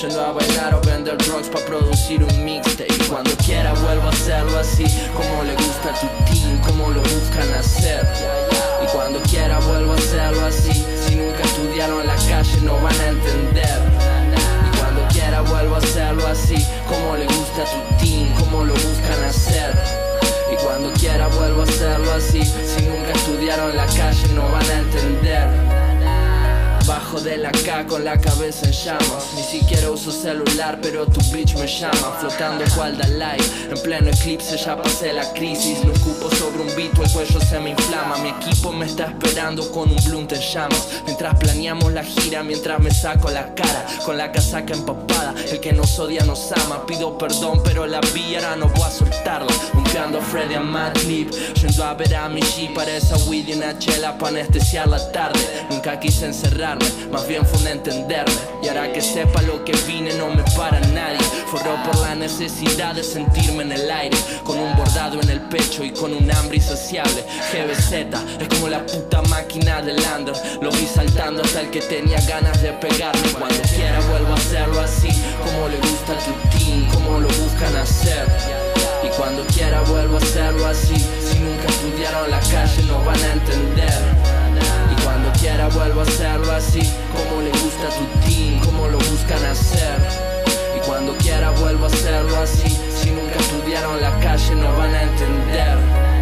Yendo 0.00 0.20
a 0.20 0.32
bailar 0.32 0.74
o 0.74 0.80
vender 0.80 1.16
drugs 1.18 1.48
para 1.48 1.64
producir 1.66 2.24
un 2.24 2.44
mixtape. 2.44 2.92
Y 2.92 3.04
cuando 3.04 3.30
quiera 3.36 3.72
vuelvo 3.74 4.08
a 4.08 4.10
hacerlo 4.10 4.58
así, 4.58 4.84
como 5.14 5.44
le 5.44 5.54
gusta 5.54 5.90
a 5.90 6.00
tu 6.00 6.06
team, 6.32 6.60
como 6.62 6.90
lo 6.90 7.00
buscan 7.00 7.54
hacer. 7.54 8.06
Y 8.82 8.86
cuando 8.88 9.20
quiera 9.20 9.58
vuelvo 9.60 9.92
a 9.92 9.96
hacerlo 9.96 10.46
así. 10.46 10.93
Estudiaron 11.64 12.06
la 12.06 12.14
calle 12.14 12.60
no 12.60 12.74
van 12.74 13.00
a 13.00 13.08
entender. 13.08 13.80
Y 14.66 14.76
cuando 14.76 15.08
quiera 15.08 15.40
vuelvo 15.40 15.76
a 15.76 15.78
hacerlo 15.78 16.26
así. 16.26 16.56
Como 16.86 17.16
le 17.16 17.24
gusta 17.24 17.62
a 17.62 17.64
tu 17.64 18.04
team, 18.04 18.28
como 18.38 18.64
lo 18.64 18.74
buscan 18.74 19.24
hacer. 19.26 19.74
Y 20.52 20.56
cuando 20.62 20.92
quiera 20.92 21.26
vuelvo 21.28 21.62
a 21.62 21.64
hacerlo 21.64 22.12
así. 22.12 22.44
Si 22.44 22.84
nunca 22.84 23.12
estudiaron 23.14 23.74
la 23.74 23.86
calle 23.86 24.28
no 24.34 24.42
van 24.42 24.70
a 24.70 24.78
entender. 24.78 25.83
Bajo 26.86 27.18
de 27.18 27.38
la 27.38 27.50
K 27.50 27.86
con 27.86 28.04
la 28.04 28.20
cabeza 28.20 28.66
en 28.66 28.72
llamas. 28.72 29.32
Ni 29.34 29.42
siquiera 29.42 29.90
uso 29.90 30.12
celular 30.12 30.78
pero 30.82 31.06
tu 31.06 31.20
bitch 31.32 31.54
me 31.54 31.66
llama. 31.66 32.16
Flotando 32.20 32.62
cual 32.74 32.98
live 32.98 33.70
En 33.70 33.82
pleno 33.82 34.10
eclipse 34.10 34.58
ya 34.58 34.76
pasé 34.76 35.14
la 35.14 35.32
crisis. 35.32 35.82
Lo 35.84 35.94
escupo 35.94 36.30
sobre 36.34 36.60
un 36.60 36.68
beat 36.76 36.98
el 36.98 37.10
cuello 37.10 37.40
se 37.40 37.58
me 37.60 37.70
inflama. 37.70 38.18
Mi 38.18 38.28
equipo 38.28 38.70
me 38.70 38.84
está 38.84 39.04
esperando 39.04 39.70
con 39.72 39.90
un 39.90 39.96
blunt 40.04 40.32
en 40.32 40.40
llamas. 40.40 40.88
Mientras 41.06 41.38
planeamos 41.38 41.90
la 41.92 42.04
gira 42.04 42.42
Mientras 42.42 42.78
me 42.80 42.90
saco 42.90 43.30
la 43.30 43.54
cara 43.54 43.86
Con 44.04 44.18
la 44.18 44.30
casaca 44.30 44.74
empapada. 44.74 45.34
El 45.50 45.60
que 45.60 45.72
nos 45.72 45.98
odia 45.98 46.22
nos 46.24 46.52
ama 46.52 46.84
Pido 46.86 47.16
perdón 47.16 47.62
pero 47.64 47.86
la 47.86 48.00
vía 48.12 48.40
ahora 48.40 48.56
no 48.56 48.68
voy 48.68 48.82
a 48.82 48.90
soltarla. 48.90 49.52
Buscando 49.72 50.18
a 50.18 50.22
Freddy 50.22 50.54
a 50.54 50.60
Madlib 50.60 51.30
Yendo 51.54 51.84
a 51.84 51.94
ver 51.94 52.14
a 52.14 52.28
mi 52.28 52.40
G 52.42 52.74
para 52.74 52.94
esa 52.94 53.16
weed 53.28 53.48
y 53.48 53.52
una 53.54 53.78
chela 53.78 54.18
para 54.18 54.32
anestesiar 54.32 54.88
la 54.88 55.12
tarde. 55.12 55.40
Nunca 55.70 55.98
quise 55.98 56.26
más 57.10 57.26
bien 57.26 57.44
fue 57.46 57.60
un 57.60 57.66
entenderme. 57.68 58.34
Y 58.62 58.68
ahora 58.68 58.92
que 58.92 59.00
sepa 59.00 59.42
lo 59.42 59.64
que 59.64 59.72
vine 59.86 60.14
no 60.14 60.28
me 60.28 60.42
para 60.56 60.80
nadie. 60.80 61.18
Forró 61.50 61.76
por 61.84 61.98
la 62.00 62.14
necesidad 62.14 62.94
de 62.94 63.04
sentirme 63.04 63.62
en 63.62 63.72
el 63.72 63.90
aire 63.90 64.16
Con 64.42 64.58
un 64.58 64.74
bordado 64.76 65.20
en 65.20 65.28
el 65.30 65.40
pecho 65.42 65.84
y 65.84 65.90
con 65.90 66.12
un 66.12 66.30
hambre 66.30 66.56
insaciable. 66.56 67.24
GBZ 67.52 67.92
es 68.40 68.48
como 68.48 68.68
la 68.68 68.84
puta 68.86 69.22
máquina 69.22 69.82
del 69.82 70.02
under 70.16 70.34
Lo 70.60 70.70
vi 70.70 70.86
saltando 70.86 71.42
hasta 71.42 71.60
el 71.60 71.70
que 71.70 71.80
tenía 71.80 72.20
ganas 72.22 72.60
de 72.62 72.72
pegarme. 72.72 73.28
Cuando 73.38 73.62
quiera 73.74 74.00
vuelvo 74.10 74.32
a 74.32 74.36
hacerlo 74.36 74.80
así 74.80 75.08
Como 75.44 75.68
le 75.68 75.76
gusta 75.78 76.12
a 76.12 76.18
tu 76.18 76.58
team, 76.58 76.88
como 76.90 77.20
lo 77.20 77.28
buscan 77.28 77.76
hacer. 77.76 78.26
Y 79.04 79.08
cuando 79.16 79.44
quiera 79.46 79.82
vuelvo 79.82 80.16
a 80.16 80.18
hacerlo 80.18 80.66
así 80.66 80.96
Si 80.96 81.38
nunca 81.38 81.68
estudiaron 81.68 82.30
la 82.30 82.40
calle 82.40 82.82
no 82.84 83.04
van 83.04 83.22
a 83.22 83.32
entender 83.32 84.43
Quiera 85.44 85.68
vuelvo 85.68 86.00
a 86.00 86.04
hacerlo 86.04 86.50
así 86.52 86.80
Como 87.12 87.42
le 87.42 87.50
gusta 87.50 87.88
a 87.88 87.90
tu 87.90 88.26
team, 88.26 88.58
como 88.60 88.88
lo 88.88 88.96
buscan 88.96 89.44
hacer. 89.44 90.00
Y 90.74 90.80
cuando 90.86 91.14
quiera 91.18 91.50
vuelvo 91.50 91.84
a 91.84 91.88
hacerlo 91.88 92.34
así 92.40 92.70
Si 92.96 93.10
nunca 93.10 93.38
estudiaron 93.38 94.00
la 94.00 94.18
calle 94.20 94.54
no 94.54 94.74
van 94.74 94.94
a 94.94 95.02
entender 95.02 96.13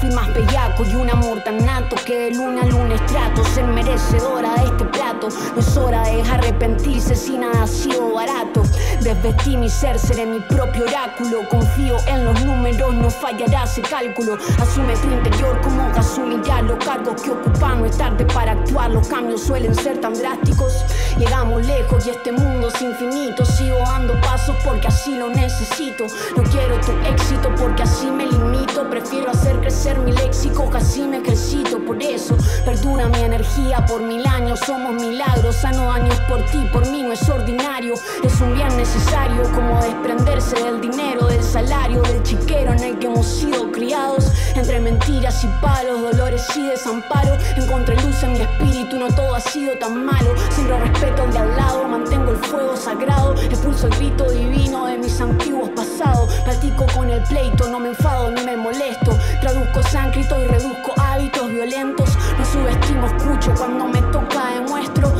outfit 0.00 0.12
más 0.14 0.32
bellaco 0.32 0.84
Y 0.84 0.94
un 0.94 1.10
amor 1.10 1.42
tan 1.42 1.64
nato 1.64 1.96
que 2.04 2.18
de 2.18 2.30
luna 2.34 2.62
a 2.62 2.66
lunes 2.66 3.04
trato 3.06 3.44
Ser 3.44 3.66
merecedora 3.66 4.54
de 4.54 4.64
este 4.64 4.84
plato. 4.86 5.28
No 5.54 5.60
es 5.60 5.76
hora 5.76 6.02
de 6.02 6.22
arrepentirse 6.22 7.14
si 7.14 7.36
nada 7.36 7.62
ha 7.62 7.66
sido 7.66 8.12
barato 8.12 8.59
Desvestí 9.00 9.56
mi 9.56 9.68
ser, 9.68 9.98
seré 9.98 10.26
mi 10.26 10.40
propio 10.40 10.84
oráculo. 10.84 11.48
Confío 11.48 11.96
en 12.06 12.24
los 12.24 12.44
números, 12.44 12.94
no 12.94 13.10
fallará 13.10 13.64
ese 13.64 13.82
cálculo. 13.82 14.36
Asume 14.60 14.94
tu 14.96 15.10
interior 15.10 15.60
como 15.62 15.90
gasolina 15.92 16.62
Los 16.62 16.84
cargos 16.84 17.22
que 17.22 17.30
ocupan 17.30 17.80
no 17.80 17.86
es 17.86 17.96
tarde 17.96 18.24
para 18.26 18.52
actuar. 18.52 18.90
Los 18.90 19.08
cambios 19.08 19.42
suelen 19.42 19.74
ser 19.74 20.00
tan 20.00 20.14
drásticos. 20.14 20.84
Llegamos 21.18 21.66
lejos 21.66 22.06
y 22.06 22.10
este 22.10 22.32
mundo 22.32 22.68
es 22.68 22.82
infinito. 22.82 23.44
Sigo 23.44 23.78
dando 23.78 24.20
pasos 24.20 24.56
porque 24.64 24.88
así 24.88 25.16
lo 25.16 25.28
necesito. 25.28 26.06
No 26.36 26.42
quiero 26.44 26.78
tu 26.80 26.92
éxito 27.08 27.54
porque 27.56 27.82
así 27.82 28.10
me 28.10 28.26
limito. 28.26 28.88
Prefiero 28.88 29.30
hacer 29.30 29.60
crecer 29.60 29.98
mi 29.98 30.12
léxico 30.12 30.70
así 30.76 31.02
me 31.02 31.18
ejercito. 31.18 31.78
Por 31.84 32.02
eso 32.02 32.36
perdura 32.64 33.08
mi 33.08 33.20
energía 33.20 33.84
por 33.86 34.02
mil 34.02 34.26
años. 34.26 34.60
Somos 34.66 34.94
milagros, 34.94 35.56
sano 35.56 35.84
daños 35.86 36.18
por 36.28 36.44
ti, 36.46 36.58
por 36.72 36.86
mí 36.90 37.02
no 37.02 37.12
es 37.12 37.28
ordinario. 37.28 37.94
Es 38.22 38.40
un 38.40 38.54
bien 38.54 38.70
necesario 38.94 39.42
como 39.52 39.80
desprenderse 39.82 40.56
del 40.56 40.80
dinero, 40.80 41.26
del 41.26 41.42
salario 41.42 42.02
Del 42.02 42.22
chiquero 42.22 42.72
en 42.72 42.82
el 42.82 42.98
que 42.98 43.06
hemos 43.06 43.26
sido 43.26 43.70
criados. 43.70 44.32
Entre 44.54 44.80
mentiras 44.80 45.44
y 45.44 45.46
palos, 45.62 46.02
dolores 46.02 46.44
y 46.56 46.66
desamparo 46.66 47.36
Encontré 47.56 47.94
luz 48.02 48.22
en 48.22 48.32
mi 48.32 48.40
espíritu, 48.40 48.98
no 48.98 49.08
todo 49.08 49.34
ha 49.34 49.40
sido 49.40 49.74
tan 49.78 50.04
malo. 50.04 50.34
Siempre 50.50 50.78
respeto 50.78 51.22
al 51.22 51.32
de 51.32 51.38
al 51.38 51.56
lado, 51.56 51.88
mantengo 51.88 52.32
el 52.32 52.36
fuego 52.38 52.76
sagrado 52.76 53.34
Expulso 53.34 53.86
el 53.86 53.94
grito 53.96 54.28
divino 54.30 54.86
de 54.86 54.98
mis 54.98 55.20
antiguos 55.20 55.70
pasados. 55.70 56.32
Platico 56.44 56.86
con 56.94 57.10
el 57.10 57.22
pleito, 57.24 57.68
no 57.68 57.78
me 57.78 57.90
enfado 57.90 58.30
ni 58.30 58.42
me 58.42 58.56
molesto. 58.56 59.16
Traduzco 59.40 59.82
sánscrito 59.84 60.40
y 60.40 60.46
reduzco 60.46 60.92
hábitos 60.98 61.48
violentos 61.48 62.08
No 62.38 62.44
subestimo, 62.44 63.06
escucho 63.06 63.54
cuando 63.56 63.86
me 63.86 64.00
toca 64.12 64.54
demuestro 64.54 65.12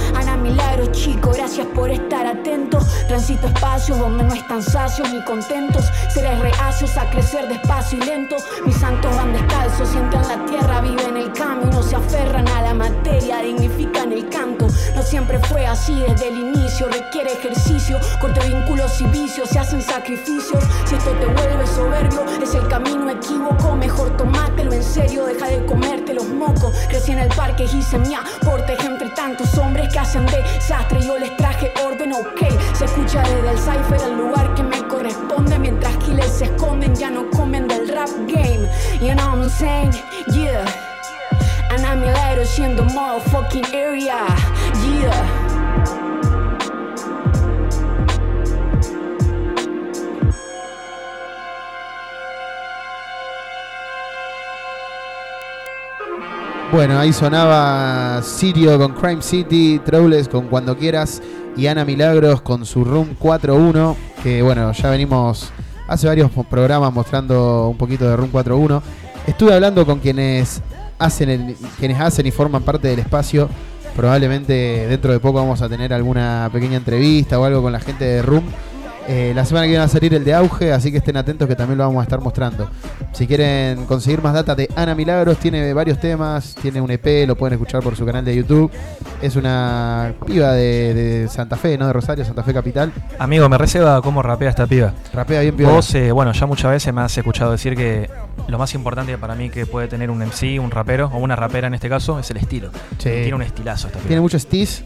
Ana 0.50 0.62
milagros 0.62 0.90
chico, 0.92 1.30
gracias 1.32 1.66
por 1.68 1.90
estar 1.90 2.26
atento. 2.26 2.78
Transito 3.06 3.46
espacios 3.46 3.98
donde 3.98 4.24
no 4.24 4.34
están 4.34 4.62
sacios 4.62 5.10
ni 5.12 5.22
contentos. 5.24 5.84
Seres 6.12 6.38
reacios 6.40 6.96
a 6.96 7.08
crecer 7.10 7.48
despacio 7.48 7.98
y 7.98 8.02
lento. 8.02 8.36
Mis 8.66 8.76
santos 8.76 9.14
van 9.14 9.32
descalzos, 9.32 9.88
sienten 9.88 10.22
la 10.22 10.44
tierra, 10.46 10.80
viven 10.80 11.16
el 11.16 11.32
camino 11.32 11.82
Se 11.82 11.96
aferran 11.96 12.46
a 12.48 12.62
la 12.62 12.74
materia, 12.74 13.38
dignifican 13.38 14.12
el 14.12 14.28
canto. 14.28 14.66
No 14.94 15.02
siempre 15.02 15.38
fue 15.38 15.66
así 15.66 15.94
desde 16.06 16.28
el 16.28 16.38
inicio 16.38 16.88
Requiere 16.88 17.32
ejercicio, 17.32 17.98
corte 18.20 18.40
vínculos 18.48 19.00
y 19.00 19.04
vicios 19.06 19.48
Se 19.48 19.58
hacen 19.58 19.82
sacrificios, 19.82 20.62
si 20.84 20.94
esto 20.94 21.10
te 21.12 21.26
vuelve 21.26 21.66
soberbio 21.66 22.24
Es 22.42 22.54
el 22.54 22.66
camino 22.68 23.08
equívoco, 23.10 23.76
mejor 23.76 24.16
tomátelo 24.16 24.72
en 24.72 24.82
serio 24.82 25.26
Deja 25.26 25.46
de 25.46 25.64
comerte 25.66 26.14
los 26.14 26.28
mocos. 26.28 26.76
Crecí 26.88 27.12
en 27.12 27.20
el 27.20 27.28
parque, 27.28 27.64
hice 27.64 27.98
mi 27.98 28.14
aporte 28.14 28.76
Entre 28.84 29.10
tantos 29.10 29.56
hombres 29.58 29.92
que 29.92 29.98
hacen 29.98 30.26
desastre 30.42 31.00
Yo 31.02 31.18
les 31.18 31.36
traje 31.36 31.72
orden, 31.84 32.12
ok. 32.12 32.40
Se 32.74 32.84
escucha 32.84 33.22
desde 33.22 33.50
el 33.50 33.58
cipher 33.58 34.00
el 34.06 34.16
lugar 34.16 34.54
que 34.54 34.62
me 34.62 34.86
corresponde. 34.88 35.58
Mientras 35.58 35.96
killers 35.98 36.32
se 36.38 36.44
esconden, 36.44 36.94
ya 36.94 37.10
no 37.10 37.28
comen 37.30 37.68
del 37.68 37.88
rap 37.88 38.10
game. 38.26 38.68
You 39.00 39.14
know 39.14 39.30
what 39.30 39.38
I'm 39.38 39.48
saying? 39.50 39.92
Yeah. 40.32 40.64
And 41.70 41.86
I'm 41.86 42.02
siendo 42.44 42.84
motherfucking 42.84 43.72
area. 43.72 44.26
Yeah. 44.84 46.09
Bueno, 56.72 56.98
ahí 57.00 57.12
sonaba 57.12 58.22
Sirio 58.22 58.78
con 58.78 58.92
Crime 58.92 59.22
City, 59.22 59.80
Troubles 59.84 60.28
con 60.28 60.46
Cuando 60.46 60.76
Quieras 60.76 61.20
y 61.56 61.66
Ana 61.66 61.84
Milagros 61.84 62.42
con 62.42 62.64
su 62.64 62.84
Room 62.84 63.16
4.1, 63.18 63.96
que 64.22 64.40
bueno, 64.42 64.70
ya 64.72 64.90
venimos 64.90 65.50
hace 65.88 66.06
varios 66.06 66.30
programas 66.48 66.92
mostrando 66.94 67.68
un 67.68 67.76
poquito 67.76 68.08
de 68.08 68.16
Room 68.16 68.30
4.1. 68.32 68.80
Estuve 69.26 69.52
hablando 69.54 69.84
con 69.84 69.98
quienes 69.98 70.62
hacen, 70.98 71.28
el- 71.30 71.56
quienes 71.78 72.00
hacen 72.00 72.26
y 72.26 72.30
forman 72.30 72.62
parte 72.62 72.86
del 72.88 73.00
espacio. 73.00 73.48
Probablemente 73.96 74.86
dentro 74.88 75.10
de 75.12 75.18
poco 75.18 75.40
vamos 75.40 75.60
a 75.62 75.68
tener 75.68 75.92
alguna 75.92 76.48
pequeña 76.52 76.76
entrevista 76.76 77.40
o 77.40 77.44
algo 77.44 77.62
con 77.62 77.72
la 77.72 77.80
gente 77.80 78.04
de 78.04 78.22
Room. 78.22 78.44
Eh, 79.12 79.32
la 79.34 79.44
semana 79.44 79.64
que 79.64 79.70
viene 79.70 79.80
va 79.80 79.86
a 79.86 79.88
salir 79.88 80.14
el 80.14 80.22
de 80.22 80.32
auge, 80.32 80.72
así 80.72 80.92
que 80.92 80.98
estén 80.98 81.16
atentos 81.16 81.48
que 81.48 81.56
también 81.56 81.78
lo 81.78 81.84
vamos 81.84 81.98
a 81.98 82.04
estar 82.04 82.20
mostrando. 82.20 82.70
Si 83.12 83.26
quieren 83.26 83.84
conseguir 83.86 84.22
más 84.22 84.34
data 84.34 84.54
de 84.54 84.68
Ana 84.76 84.94
Milagros, 84.94 85.36
tiene 85.38 85.74
varios 85.74 85.98
temas, 85.98 86.54
tiene 86.54 86.80
un 86.80 86.92
EP, 86.92 87.26
lo 87.26 87.34
pueden 87.34 87.54
escuchar 87.54 87.82
por 87.82 87.96
su 87.96 88.06
canal 88.06 88.24
de 88.24 88.36
YouTube. 88.36 88.70
Es 89.20 89.34
una 89.34 90.14
piba 90.24 90.52
de, 90.52 90.94
de 90.94 91.28
Santa 91.28 91.56
Fe, 91.56 91.76
¿no? 91.76 91.88
De 91.88 91.92
Rosario, 91.92 92.24
Santa 92.24 92.44
Fe 92.44 92.54
Capital. 92.54 92.92
Amigo, 93.18 93.48
me 93.48 93.58
receba 93.58 94.00
cómo 94.00 94.22
rapea 94.22 94.50
esta 94.50 94.68
piba. 94.68 94.94
Rapea 95.12 95.40
bien 95.40 95.56
piola. 95.56 95.72
Vos, 95.72 95.92
eh, 95.96 96.12
bueno, 96.12 96.30
ya 96.30 96.46
muchas 96.46 96.70
veces 96.70 96.94
me 96.94 97.00
has 97.00 97.18
escuchado 97.18 97.50
decir 97.50 97.74
que 97.74 98.08
lo 98.46 98.58
más 98.58 98.72
importante 98.76 99.18
para 99.18 99.34
mí 99.34 99.50
que 99.50 99.66
puede 99.66 99.88
tener 99.88 100.08
un 100.08 100.18
MC, 100.18 100.60
un 100.60 100.70
rapero, 100.70 101.10
o 101.12 101.18
una 101.18 101.34
rapera 101.34 101.66
en 101.66 101.74
este 101.74 101.88
caso, 101.88 102.20
es 102.20 102.30
el 102.30 102.36
estilo. 102.36 102.70
Sí. 102.98 103.10
Tiene 103.10 103.34
un 103.34 103.42
estilazo 103.42 103.88
esta 103.88 103.98
piba. 103.98 104.06
Tiene 104.06 104.22
mucho 104.22 104.38
steez. 104.38 104.84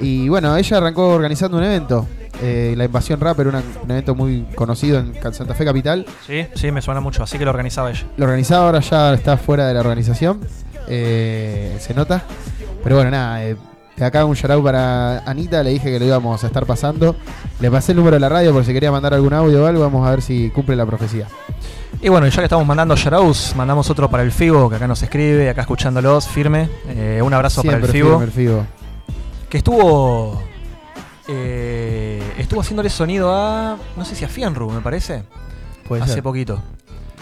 Y 0.00 0.28
bueno, 0.28 0.56
ella 0.56 0.76
arrancó 0.78 1.08
organizando 1.08 1.56
un 1.58 1.64
evento. 1.64 2.06
eh, 2.44 2.74
la 2.76 2.86
Invasión 2.86 3.20
Rapper, 3.20 3.46
una- 3.46 3.62
un 3.84 3.90
evento 3.90 4.16
muy 4.16 4.42
conocido 4.56 4.98
en 4.98 5.14
Santa 5.32 5.54
Fe 5.54 5.64
Capital. 5.64 6.04
Sí, 6.26 6.44
sí, 6.56 6.72
me 6.72 6.82
suena 6.82 7.00
mucho, 7.00 7.22
así 7.22 7.38
que 7.38 7.44
lo 7.44 7.50
organizaba 7.52 7.90
ella. 7.90 8.02
Lo 8.16 8.24
organizaba 8.24 8.66
ahora 8.66 8.80
ya 8.80 9.14
está 9.14 9.36
fuera 9.36 9.68
de 9.68 9.74
la 9.74 9.80
organización. 9.80 10.40
eh, 10.88 11.76
se 11.78 11.94
nota. 11.94 12.22
Pero 12.82 12.96
bueno, 12.96 13.10
nada. 13.12 13.44
eh, 13.44 13.56
de 13.96 14.04
acá 14.04 14.24
un 14.24 14.34
shout 14.34 14.64
para 14.64 15.18
Anita. 15.20 15.62
Le 15.62 15.70
dije 15.70 15.92
que 15.92 16.00
lo 16.00 16.04
íbamos 16.06 16.42
a 16.42 16.46
estar 16.48 16.66
pasando. 16.66 17.14
Le 17.60 17.70
pasé 17.70 17.92
el 17.92 17.98
número 17.98 18.16
de 18.16 18.20
la 18.20 18.28
radio 18.28 18.52
por 18.52 18.64
si 18.64 18.72
quería 18.72 18.90
mandar 18.90 19.14
algún 19.14 19.32
audio 19.32 19.62
o 19.62 19.66
algo. 19.66 19.80
Vamos 19.82 20.04
a 20.06 20.10
ver 20.10 20.22
si 20.22 20.50
cumple 20.50 20.74
la 20.74 20.84
profecía. 20.84 21.28
Y 22.00 22.08
bueno, 22.08 22.26
ya 22.26 22.36
que 22.38 22.44
estamos 22.44 22.66
mandando 22.66 22.96
shoutouts, 22.96 23.54
mandamos 23.54 23.88
otro 23.90 24.10
para 24.10 24.24
el 24.24 24.32
Figo, 24.32 24.68
que 24.68 24.74
acá 24.76 24.88
nos 24.88 25.00
escribe, 25.02 25.48
acá 25.48 25.60
escuchándolos, 25.60 26.26
firme. 26.26 26.68
Eh, 26.88 27.20
un 27.22 27.32
abrazo 27.32 27.62
para 27.62 27.76
el 27.76 27.84
firme 27.92 28.24
el 28.24 28.32
Figo. 28.32 28.66
Que 29.52 29.58
estuvo. 29.58 30.42
eh, 31.28 32.22
estuvo 32.38 32.62
haciéndole 32.62 32.88
sonido 32.88 33.30
a. 33.34 33.76
No 33.98 34.04
sé 34.06 34.14
si 34.14 34.24
a 34.24 34.28
Fianru, 34.28 34.70
me 34.70 34.80
parece. 34.80 35.24
Puede 35.86 36.04
Hace 36.04 36.14
ser. 36.14 36.22
poquito. 36.22 36.58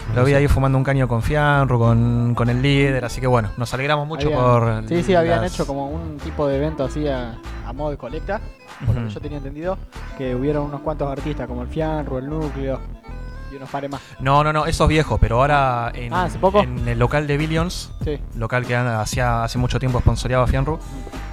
No 0.07 0.15
Lo 0.15 0.23
vi 0.23 0.31
sé. 0.31 0.37
ahí 0.37 0.47
fumando 0.47 0.77
un 0.77 0.83
caño 0.85 1.09
con 1.09 1.21
Fianru, 1.21 1.77
con, 1.77 2.33
con 2.33 2.49
el 2.49 2.61
líder, 2.61 3.03
así 3.03 3.19
que 3.19 3.27
bueno, 3.27 3.49
nos 3.57 3.73
alegramos 3.73 4.07
mucho 4.07 4.27
Habían- 4.29 4.41
por. 4.41 4.83
Sí, 4.87 5.03
sí, 5.03 5.13
habían 5.13 5.43
hecho 5.43 5.67
como 5.67 5.89
un 5.89 6.15
tipo 6.19 6.47
de 6.47 6.55
evento 6.55 6.85
así 6.85 7.05
a, 7.05 7.37
a 7.67 7.73
modo 7.73 7.91
de 7.91 7.97
colecta, 7.97 8.39
por 8.85 8.95
lo 8.95 9.05
que 9.09 9.13
yo 9.13 9.19
tenía 9.19 9.39
entendido, 9.39 9.77
que 10.17 10.33
hubieron 10.33 10.63
unos 10.67 10.79
cuantos 10.79 11.11
artistas 11.11 11.47
como 11.49 11.63
el 11.63 11.67
Fianru, 11.67 12.17
el 12.17 12.29
Núcleo 12.29 12.79
y 13.51 13.57
unos 13.57 13.69
pares 13.69 13.91
más. 13.91 13.99
No, 14.21 14.41
no, 14.41 14.53
no, 14.53 14.65
eso 14.67 14.85
es 14.85 14.89
viejo, 14.89 15.17
pero 15.17 15.35
ahora 15.41 15.91
en, 15.93 16.13
Ah, 16.13 16.23
¿hace 16.23 16.39
poco? 16.39 16.61
en 16.61 16.87
el 16.87 16.97
local 16.97 17.27
de 17.27 17.35
Billions, 17.35 17.91
Sí. 18.05 18.19
local 18.35 18.65
que 18.65 18.73
hacía 18.77 19.43
hace 19.43 19.57
mucho 19.57 19.79
tiempo 19.79 19.99
sponsoreaba 19.99 20.47
Fianru, 20.47 20.79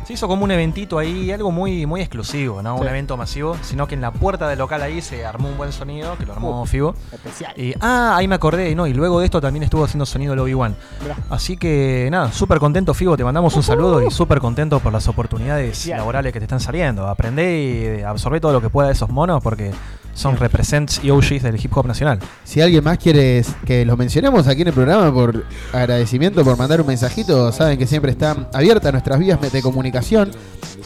se 0.08 0.14
hizo 0.14 0.26
como 0.26 0.44
un 0.44 0.50
eventito 0.50 0.98
ahí, 0.98 1.30
algo 1.30 1.52
muy, 1.52 1.84
muy 1.84 2.00
exclusivo, 2.00 2.62
¿no? 2.62 2.76
Un 2.76 2.88
evento 2.88 3.18
masivo, 3.18 3.58
sino 3.60 3.86
que 3.86 3.94
en 3.94 4.00
la 4.00 4.10
puerta 4.10 4.48
del 4.48 4.58
local 4.58 4.80
ahí 4.80 5.02
se 5.02 5.26
armó 5.26 5.50
un 5.50 5.58
buen 5.58 5.70
sonido, 5.70 6.16
que 6.16 6.24
lo 6.24 6.32
armó 6.32 6.62
Uh, 6.62 6.64
Figo. 6.64 6.94
Especial. 7.12 7.52
Y, 7.60 7.74
ah, 7.82 8.14
ahí 8.16 8.26
me 8.26 8.36
acordé, 8.36 8.74
¿no? 8.74 8.86
Y 8.86 8.94
luego 8.94 9.20
de 9.20 9.26
esto 9.26 9.38
también 9.38 9.64
estuvo 9.64 9.84
haciendo 9.84 10.06
sonido 10.06 10.32
el 10.32 10.38
Obi-Wan. 10.38 10.74
Mirá. 11.02 11.14
Así 11.28 11.58
que 11.58 12.08
nada, 12.10 12.32
súper 12.32 12.58
contento, 12.58 12.94
Figo, 12.94 13.18
te 13.18 13.24
mandamos 13.24 13.54
un 13.54 13.62
saludo 13.62 14.02
y 14.02 14.10
súper 14.10 14.40
contento 14.40 14.80
por 14.80 14.94
las 14.94 15.06
oportunidades 15.08 15.84
laborales 15.88 16.32
que 16.32 16.38
te 16.38 16.46
están 16.46 16.60
saliendo. 16.60 17.06
Aprendé 17.06 17.98
y 17.98 18.02
absorbé 18.02 18.40
todo 18.40 18.54
lo 18.54 18.62
que 18.62 18.70
pueda 18.70 18.88
de 18.88 18.94
esos 18.94 19.10
monos 19.10 19.42
porque 19.42 19.72
son 20.18 20.36
represents 20.36 21.00
y 21.02 21.10
OGs 21.10 21.42
del 21.42 21.58
hip 21.62 21.76
hop 21.76 21.86
nacional. 21.86 22.18
Si 22.44 22.60
alguien 22.60 22.82
más 22.82 22.98
quiere 22.98 23.44
que 23.64 23.84
los 23.84 23.96
mencionemos 23.96 24.48
aquí 24.48 24.62
en 24.62 24.68
el 24.68 24.74
programa 24.74 25.14
por 25.14 25.44
agradecimiento, 25.72 26.42
por 26.44 26.58
mandar 26.58 26.80
un 26.80 26.88
mensajito, 26.88 27.52
saben 27.52 27.78
que 27.78 27.86
siempre 27.86 28.10
están 28.10 28.48
abiertas 28.52 28.90
nuestras 28.92 29.20
vías 29.20 29.38
de 29.40 29.62
comunicación. 29.62 30.32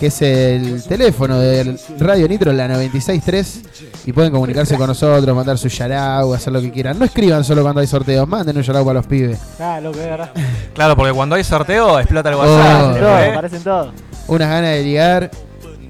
que 0.00 0.06
es 0.06 0.22
el 0.22 0.82
teléfono 0.84 1.38
del 1.38 1.78
Radio 1.98 2.26
Nitro, 2.26 2.50
la 2.54 2.66
963. 2.68 3.60
Y 4.06 4.12
pueden 4.14 4.32
comunicarse 4.32 4.78
con 4.78 4.86
nosotros, 4.86 5.36
mandar 5.36 5.58
su 5.58 5.68
yarau, 5.68 6.32
hacer 6.32 6.54
lo 6.54 6.62
que 6.62 6.72
quieran. 6.72 6.98
No 6.98 7.04
escriban 7.04 7.44
solo 7.44 7.60
cuando 7.62 7.82
hay 7.82 7.86
sorteos, 7.86 8.26
manden 8.26 8.56
un 8.56 8.62
yarau 8.62 8.82
para 8.82 8.94
los 9.00 9.06
pibes. 9.06 9.38
Ah, 9.60 9.78
lo 9.82 9.92
que 9.92 10.00
es 10.02 10.06
verdad. 10.08 10.30
Claro, 10.74 10.96
porque 10.96 11.12
cuando 11.12 11.34
hay 11.36 11.44
sorteo 11.44 11.98
explota 12.00 12.30
el 12.30 12.34
Oh. 12.36 12.38
WhatsApp. 12.38 12.80
Parecen 12.80 13.02
todo, 13.02 13.18
¿eh? 13.20 13.32
parecen 13.34 13.62
todo. 13.62 13.92
Unas 14.28 14.48
ganas 14.48 14.70
de 14.70 14.82
ligar, 14.84 15.30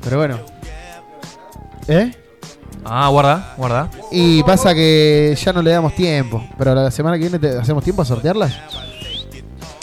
pero 0.02 0.16
bueno. 0.18 0.38
¿Eh? 1.86 2.10
Ah, 2.84 3.08
guarda, 3.10 3.54
guarda. 3.56 3.90
Y 4.10 4.42
pasa 4.42 4.74
que 4.74 5.36
ya 5.40 5.52
no 5.52 5.62
le 5.62 5.70
damos 5.70 5.94
tiempo. 5.94 6.42
Pero 6.58 6.74
la 6.74 6.90
semana 6.90 7.16
que 7.16 7.28
viene 7.28 7.38
te- 7.38 7.58
hacemos 7.58 7.84
tiempo 7.84 8.02
a 8.02 8.04
sortearlas. 8.04 8.52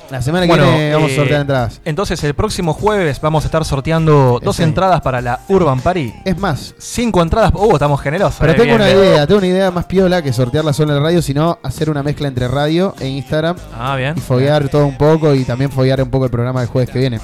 La 0.10 0.22
semana 0.22 0.46
que 0.46 0.52
Bueno, 0.54 0.66
viene 0.72 0.94
vamos 0.94 1.10
a 1.10 1.14
eh, 1.14 1.16
sortear 1.18 1.42
entradas. 1.42 1.82
Entonces 1.84 2.24
el 2.24 2.34
próximo 2.34 2.74
jueves 2.74 3.20
vamos 3.20 3.44
a 3.44 3.48
estar 3.48 3.66
sorteando 3.66 4.40
dos 4.42 4.60
entradas 4.62 5.02
para 5.02 5.20
la 5.20 5.42
Urban 5.50 5.82
Party. 5.82 6.14
Es 6.24 6.38
más, 6.38 6.74
Cinco 6.78 7.22
entradas. 7.22 7.52
Uh, 7.54 7.74
estamos 7.74 8.00
generosos. 8.00 8.38
pero 8.40 8.54
eh, 8.54 8.56
tengo 8.56 8.66
bien, 8.66 8.76
una 8.78 8.86
bien. 8.86 8.98
idea, 9.00 9.28
tengo 9.28 9.40
una 9.40 9.48
idea 9.48 9.70
más 9.72 9.86
piola 9.86 10.22
que 10.22 10.32
sortearla 10.32 10.72
solo 10.72 10.92
en 10.92 10.98
el 10.98 11.04
radio, 11.04 11.22
sino 11.22 11.60
hacer 11.62 11.90
una 11.90 12.04
mezcla 12.04 12.30
entre 12.30 12.48
radio 12.48 12.96
e 13.00 13.08
Instagram 13.08 13.58
Ah, 13.78 13.96
bien. 13.98 14.14
y 14.16 14.22
foguear 14.22 14.70
todo 14.70 14.86
un 14.86 14.98
poco 14.98 15.36
y 15.36 15.44
también 15.44 15.72
foguear 15.72 16.02
un 16.02 16.10
poco 16.10 16.24
el 16.24 16.32
programa 16.32 16.62
del 16.62 16.70
jueves 16.70 16.90
que 16.90 17.00
viene. 17.00 17.20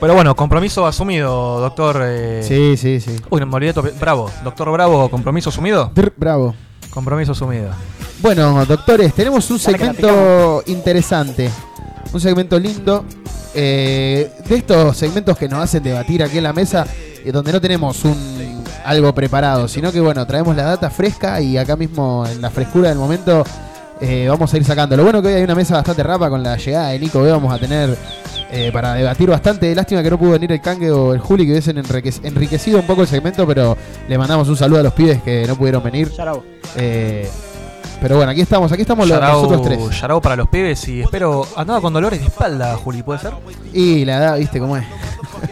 Pero 0.00 0.14
bueno, 0.14 0.34
compromiso 0.34 0.86
asumido, 0.86 1.60
doctor. 1.60 2.00
eh, 2.04 2.42
Sí, 2.46 2.76
sí, 2.76 3.00
sí. 3.00 3.20
Uy, 3.30 3.40
no 3.40 3.46
me 3.46 3.54
olvidé. 3.56 3.72
Bravo. 4.00 4.30
Doctor 4.42 4.70
Bravo, 4.72 5.08
compromiso 5.08 5.50
asumido. 5.50 5.92
Bravo. 6.16 6.54
Compromiso 6.90 7.32
asumido. 7.32 7.70
Bueno, 8.20 8.64
doctores, 8.66 9.14
tenemos 9.14 9.48
un 9.50 9.58
segmento 9.60 10.62
interesante. 10.66 11.50
Un 12.12 12.20
segmento 12.20 12.58
lindo. 12.58 13.04
eh, 13.54 14.30
de 14.46 14.56
estos 14.56 14.96
segmentos 14.96 15.36
que 15.36 15.48
nos 15.48 15.64
hacen 15.64 15.82
debatir 15.82 16.22
aquí 16.22 16.36
en 16.38 16.44
la 16.44 16.52
mesa, 16.52 16.86
eh, 17.24 17.32
donde 17.32 17.50
no 17.52 17.60
tenemos 17.60 18.04
un 18.04 18.62
algo 18.84 19.12
preparado, 19.14 19.66
sino 19.68 19.90
que 19.90 20.00
bueno, 20.00 20.26
traemos 20.26 20.54
la 20.56 20.64
data 20.64 20.90
fresca 20.90 21.40
y 21.40 21.56
acá 21.58 21.74
mismo 21.76 22.24
en 22.30 22.40
la 22.40 22.50
frescura 22.50 22.90
del 22.90 22.98
momento 22.98 23.44
eh, 24.00 24.26
vamos 24.28 24.52
a 24.52 24.56
ir 24.58 24.64
sacando. 24.64 24.96
Lo 24.96 25.02
bueno 25.02 25.20
que 25.22 25.28
hoy 25.28 25.34
hay 25.34 25.42
una 25.42 25.54
mesa 25.54 25.74
bastante 25.74 26.02
rapa 26.02 26.28
con 26.30 26.42
la 26.42 26.56
llegada 26.56 26.90
de 26.90 26.98
Nico 26.98 27.20
B, 27.22 27.30
vamos 27.32 27.52
a 27.52 27.58
tener 27.58 27.96
eh, 28.52 28.70
para 28.72 28.94
debatir 28.94 29.28
bastante. 29.28 29.74
Lástima 29.74 30.02
que 30.02 30.10
no 30.10 30.18
pudo 30.18 30.32
venir 30.32 30.52
el 30.52 30.60
Kange 30.60 30.90
o 30.90 31.12
el 31.14 31.20
Juli, 31.20 31.44
que 31.44 31.52
hubiesen 31.52 31.78
enrique- 31.78 32.20
enriquecido 32.22 32.78
un 32.80 32.86
poco 32.86 33.02
el 33.02 33.08
segmento, 33.08 33.46
pero 33.46 33.76
le 34.08 34.18
mandamos 34.18 34.48
un 34.48 34.56
saludo 34.56 34.80
a 34.80 34.82
los 34.84 34.92
pibes 34.92 35.22
que 35.22 35.46
no 35.46 35.56
pudieron 35.56 35.82
venir. 35.82 36.10
Eh, 36.76 37.28
pero 38.00 38.16
bueno, 38.16 38.30
aquí 38.32 38.40
estamos, 38.40 38.70
aquí 38.72 38.82
estamos 38.82 39.08
los, 39.08 39.20
nosotros 39.20 39.62
tres. 39.62 40.00
Yarau 40.00 40.20
para 40.20 40.36
los 40.36 40.48
pibes 40.48 40.86
y 40.88 41.00
espero. 41.00 41.46
Andaba 41.56 41.80
con 41.80 41.92
dolores 41.92 42.20
de 42.20 42.26
espalda, 42.26 42.76
Juli, 42.76 43.02
¿puede 43.02 43.20
ser? 43.20 43.32
Y 43.72 44.04
la 44.04 44.16
edad, 44.18 44.38
viste 44.38 44.60
cómo 44.60 44.76
es. 44.76 44.84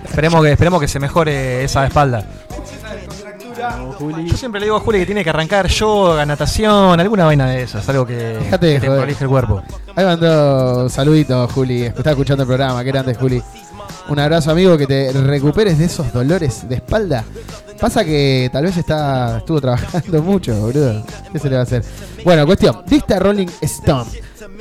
Esperemos 0.05 0.43
que, 0.43 0.53
esperemos 0.53 0.81
que 0.81 0.89
se 0.89 0.99
mejore 0.99 1.65
esa 1.65 1.87
espalda. 1.87 2.25
Yo 4.25 4.37
siempre 4.37 4.61
le 4.61 4.67
digo 4.67 4.77
a 4.77 4.81
Juli 4.81 4.99
que 4.99 5.07
tiene 5.07 5.25
que 5.25 5.31
arrancar 5.31 5.67
yoga, 5.69 6.25
natación, 6.27 7.01
alguna 7.01 7.25
vaina 7.25 7.47
de 7.47 7.63
esas, 7.63 7.89
algo 7.89 8.07
que, 8.07 8.15
Dejate 8.15 8.67
de 8.67 8.81
que 8.81 8.89
te 8.89 9.25
el 9.25 9.29
cuerpo. 9.29 9.63
Ahí 9.95 10.05
mandó 10.05 10.89
saluditos, 10.89 11.51
Juli. 11.53 11.85
Está 11.85 12.11
escuchando 12.11 12.43
el 12.43 12.47
programa. 12.47 12.85
Qué 12.85 12.91
grande, 12.91 13.15
Juli. 13.15 13.43
Un 14.09 14.19
abrazo, 14.19 14.51
amigo, 14.51 14.77
que 14.79 14.87
te 14.87 15.13
recuperes 15.13 15.79
de 15.79 15.87
esos 15.87 16.13
dolores 16.13 16.69
de 16.69 16.77
espalda. 16.77 17.25
Pasa 17.81 18.05
que 18.05 18.49
tal 18.53 18.65
vez 18.65 18.77
está 18.77 19.39
estuvo 19.39 19.61
trabajando 19.61 20.23
mucho, 20.23 20.55
boludo. 20.61 21.03
¿Qué 21.33 21.39
se 21.39 21.49
le 21.49 21.55
va 21.57 21.61
a 21.61 21.65
hacer? 21.65 21.85
Bueno, 22.25 22.47
cuestión. 22.47 22.83
Dista 22.87 23.19
Rolling 23.19 23.49
Stone. 23.61 24.11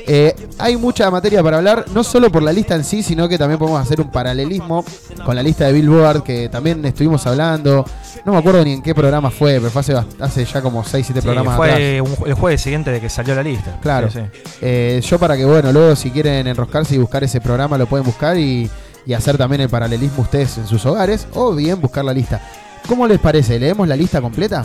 Eh, 0.08 0.34
hay 0.58 0.76
mucha 0.76 1.10
materia 1.10 1.42
para 1.42 1.56
hablar, 1.56 1.86
no 1.92 2.04
solo 2.04 2.30
por 2.30 2.42
la 2.42 2.52
lista 2.52 2.74
en 2.76 2.84
sí, 2.84 3.02
sino 3.02 3.28
que 3.28 3.36
también 3.38 3.58
podemos 3.58 3.80
hacer 3.80 4.00
un 4.00 4.10
paralelismo 4.10 4.84
con 5.24 5.34
la 5.34 5.42
lista 5.42 5.66
de 5.66 5.72
Billboard, 5.72 6.22
que 6.22 6.48
también 6.48 6.84
estuvimos 6.84 7.26
hablando. 7.26 7.84
No 8.24 8.32
me 8.32 8.38
acuerdo 8.38 8.62
ni 8.64 8.74
en 8.74 8.82
qué 8.82 8.94
programa 8.94 9.30
fue, 9.30 9.54
pero 9.58 9.70
fue 9.70 9.80
hace, 9.80 9.94
hace 10.20 10.44
ya 10.44 10.62
como 10.62 10.84
6, 10.84 11.06
7 11.06 11.20
Sí, 11.20 11.24
programas 11.26 11.56
fue 11.56 11.70
atrás. 11.98 12.18
un- 12.20 12.28
el 12.28 12.34
jueves 12.34 12.60
siguiente 12.60 12.90
de 12.92 13.00
que 13.00 13.08
salió 13.08 13.34
la 13.34 13.42
lista. 13.42 13.78
Claro. 13.80 14.08
Sí, 14.10 14.20
sí. 14.20 14.50
Eh, 14.62 15.00
yo 15.04 15.18
para 15.18 15.36
que, 15.36 15.44
bueno, 15.44 15.72
luego 15.72 15.96
si 15.96 16.10
quieren 16.10 16.46
enroscarse 16.46 16.94
y 16.94 16.98
buscar 16.98 17.24
ese 17.24 17.40
programa, 17.40 17.76
lo 17.76 17.86
pueden 17.86 18.06
buscar 18.06 18.36
y, 18.38 18.70
y 19.06 19.12
hacer 19.12 19.36
también 19.36 19.62
el 19.62 19.68
paralelismo 19.68 20.22
ustedes 20.22 20.58
en 20.58 20.66
sus 20.68 20.84
hogares, 20.86 21.26
o 21.34 21.52
bien 21.54 21.80
buscar 21.80 22.04
la 22.04 22.12
lista. 22.12 22.40
¿Cómo 22.86 23.06
les 23.06 23.18
parece? 23.18 23.58
¿Leemos 23.58 23.86
la 23.88 23.96
lista 23.96 24.20
completa? 24.20 24.64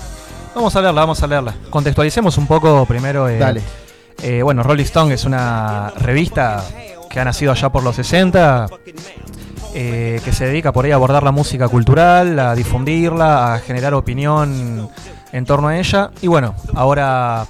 Vamos 0.56 0.76
a 0.76 0.82
leerla, 0.82 1.02
vamos 1.02 1.22
a 1.24 1.28
leerla. 1.28 1.54
Contextualicemos 1.70 2.38
un 2.38 2.48
poco 2.48 2.86
primero. 2.86 3.28
eh, 3.30 3.38
Dale. 3.38 3.62
eh, 4.22 4.42
bueno, 4.44 4.64
Rolling 4.64 4.84
Stone 4.84 5.14
es 5.14 5.26
una 5.26 5.92
revista 5.98 6.64
que 7.10 7.20
ha 7.20 7.26
nacido 7.26 7.52
allá 7.52 7.70
por 7.70 7.84
los 7.84 7.96
60, 7.96 8.68
eh, 9.74 10.22
que 10.24 10.32
se 10.34 10.46
dedica 10.46 10.72
por 10.72 10.86
ahí 10.86 10.92
a 10.92 10.96
abordar 10.96 11.24
la 11.24 11.32
música 11.32 11.68
cultural, 11.68 12.38
a 12.40 12.56
difundirla, 12.56 13.54
a 13.56 13.60
generar 13.60 13.94
opinión 13.94 14.90
en 15.32 15.46
torno 15.46 15.70
a 15.70 15.78
ella. 15.78 16.12
Y 16.22 16.28
bueno, 16.28 16.56
ahora 16.76 17.46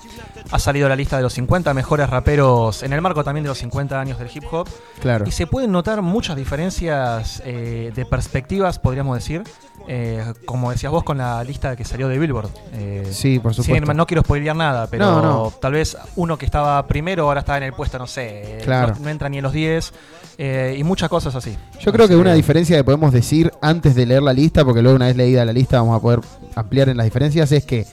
ha 0.52 0.60
salido 0.60 0.90
la 0.90 0.96
lista 0.96 1.18
de 1.18 1.24
los 1.24 1.34
50 1.34 1.74
mejores 1.74 2.10
raperos 2.10 2.84
en 2.84 2.94
el 2.94 3.02
marco 3.02 3.24
también 3.24 3.44
de 3.44 3.50
los 3.50 3.58
50 3.60 4.00
años 4.00 4.20
del 4.20 4.30
hip 4.34 4.44
hop. 4.52 4.68
Claro. 5.02 5.26
Y 5.28 5.32
se 5.32 5.48
pueden 5.48 5.72
notar 5.72 6.02
muchas 6.02 6.36
diferencias 6.36 7.42
eh, 7.46 7.92
de 7.96 8.06
perspectivas, 8.06 8.78
podríamos 8.80 9.16
decir. 9.18 9.44
eh, 9.88 10.24
como 10.46 10.70
decías 10.70 10.92
vos 10.92 11.04
con 11.04 11.18
la 11.18 11.44
lista 11.44 11.76
que 11.76 11.84
salió 11.84 12.08
de 12.08 12.20
Billboard. 12.20 12.50
Eh, 12.74 13.08
Sí, 13.12 13.40
por 13.40 13.54
supuesto. 13.56 13.94
no 13.96 14.06
quiero 14.06 14.22
spoilear 14.22 14.56
nada, 14.56 14.86
pero 14.88 15.06
No, 15.06 15.22
no. 15.24 15.54
tal 15.60 15.74
vez 15.74 15.98
uno 16.18 16.38
que 16.38 16.46
estaba 16.46 16.86
primero 16.86 17.24
ahora 17.24 17.40
está 17.40 17.58
en 17.58 17.64
el 17.64 17.74
puesto, 17.74 17.98
no 17.98 18.06
sé, 18.06 18.60
Claro. 18.64 18.94
no, 18.96 19.06
no 19.06 19.10
entra 19.10 19.28
ni 19.28 19.38
en 19.38 19.44
los 19.44 19.54
10 19.54 19.92
eh, 20.38 20.76
y 20.78 20.84
muchas 20.84 21.10
cosas 21.10 21.34
así. 21.36 21.58
Yo 21.80 21.92
creo 21.92 22.08
que 22.08 22.16
una 22.16 22.34
diferencia 22.34 22.78
que 22.78 22.84
podemos 22.84 23.12
decir 23.12 23.52
antes 23.62 23.96
de 23.96 24.06
leer 24.06 24.22
la 24.22 24.34
lista, 24.34 24.64
porque 24.64 24.82
luego 24.84 24.96
una 24.98 25.08
vez 25.08 25.16
leída 25.16 25.44
la 25.46 25.54
lista 25.54 25.78
vamos 25.80 25.98
a 25.98 26.02
poder 26.02 26.20
ampliar 26.56 26.88
en 26.90 26.98
las 26.98 27.06
diferencias, 27.06 27.52
es 27.52 27.66
que 27.66 27.88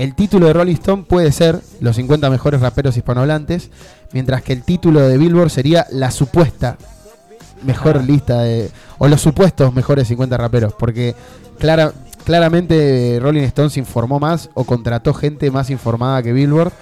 el 0.00 0.14
título 0.14 0.46
de 0.46 0.54
Rolling 0.54 0.74
Stone 0.74 1.02
puede 1.02 1.30
ser 1.30 1.60
los 1.80 1.96
50 1.96 2.30
mejores 2.30 2.62
raperos 2.62 2.96
hispanohablantes, 2.96 3.70
mientras 4.12 4.42
que 4.42 4.54
el 4.54 4.62
título 4.62 5.00
de 5.00 5.18
Billboard 5.18 5.50
sería 5.50 5.86
la 5.90 6.10
supuesta 6.10 6.78
mejor 7.62 7.98
Ah. 7.98 8.02
lista 8.02 8.40
de... 8.40 8.70
o 8.96 9.08
los 9.08 9.20
supuestos 9.20 9.74
mejores 9.74 10.08
50 10.08 10.38
raperos, 10.38 10.72
porque 10.72 11.14
clara, 11.58 11.92
claramente 12.24 13.18
Rolling 13.20 13.42
Stone 13.42 13.68
se 13.68 13.80
informó 13.80 14.18
más 14.18 14.48
o 14.54 14.64
contrató 14.64 15.12
gente 15.12 15.50
más 15.50 15.68
informada 15.68 16.22
que 16.22 16.32
Billboard. 16.32 16.72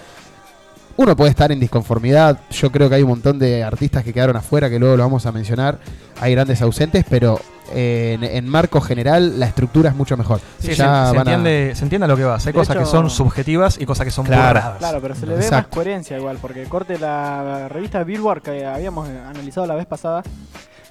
Uno 0.97 1.16
puede 1.16 1.31
estar 1.31 1.51
en 1.51 1.59
disconformidad. 1.59 2.39
Yo 2.51 2.71
creo 2.71 2.89
que 2.89 2.95
hay 2.97 3.03
un 3.03 3.09
montón 3.11 3.41
de 3.41 3.64
artistas 3.64 4.05
que 4.05 4.12
quedaron 4.12 4.37
afuera, 4.37 4.71
que 4.71 4.79
luego 4.79 4.97
lo 4.97 5.03
vamos 5.03 5.27
a 5.27 5.33
mencionar. 5.33 5.81
Hay 6.21 6.33
grandes 6.35 6.62
ausentes, 6.62 7.05
pero 7.09 7.41
en, 7.73 8.25
en 8.25 8.49
marco 8.49 8.81
general 8.81 9.39
la 9.39 9.47
estructura 9.47 9.91
es 9.91 9.97
mucho 9.97 10.16
mejor. 10.16 10.41
Sí, 10.59 10.69
se, 10.69 10.77
Ya 10.77 11.11
se 11.11 11.16
van 11.16 11.29
a- 11.29 11.33
entiende, 11.35 11.73
se 11.75 11.83
entiende 11.85 12.05
a 12.05 12.09
lo 12.09 12.16
que 12.16 12.25
vas. 12.25 12.47
Hay 12.47 12.53
De 12.53 12.59
cosas 12.59 12.77
que 12.77 12.87
son 12.87 13.11
subjetivas 13.11 13.79
y 13.81 13.87
cosas 13.87 14.05
que 14.05 14.11
son 14.11 14.25
burradas. 14.27 14.79
Claro, 14.79 15.01
pero 15.01 15.14
se 15.14 15.27
le 15.27 15.35
ve 15.37 15.51
más 15.51 15.66
coherencia 15.69 16.16
igual, 16.16 16.39
porque 16.41 16.64
corte 16.64 16.99
la 16.99 17.69
revista 17.69 18.03
Billboard 18.05 18.43
que 18.43 18.64
habíamos 18.66 19.09
analizado 19.09 19.66
la 19.66 19.75
vez 19.75 19.87
pasada, 19.87 20.23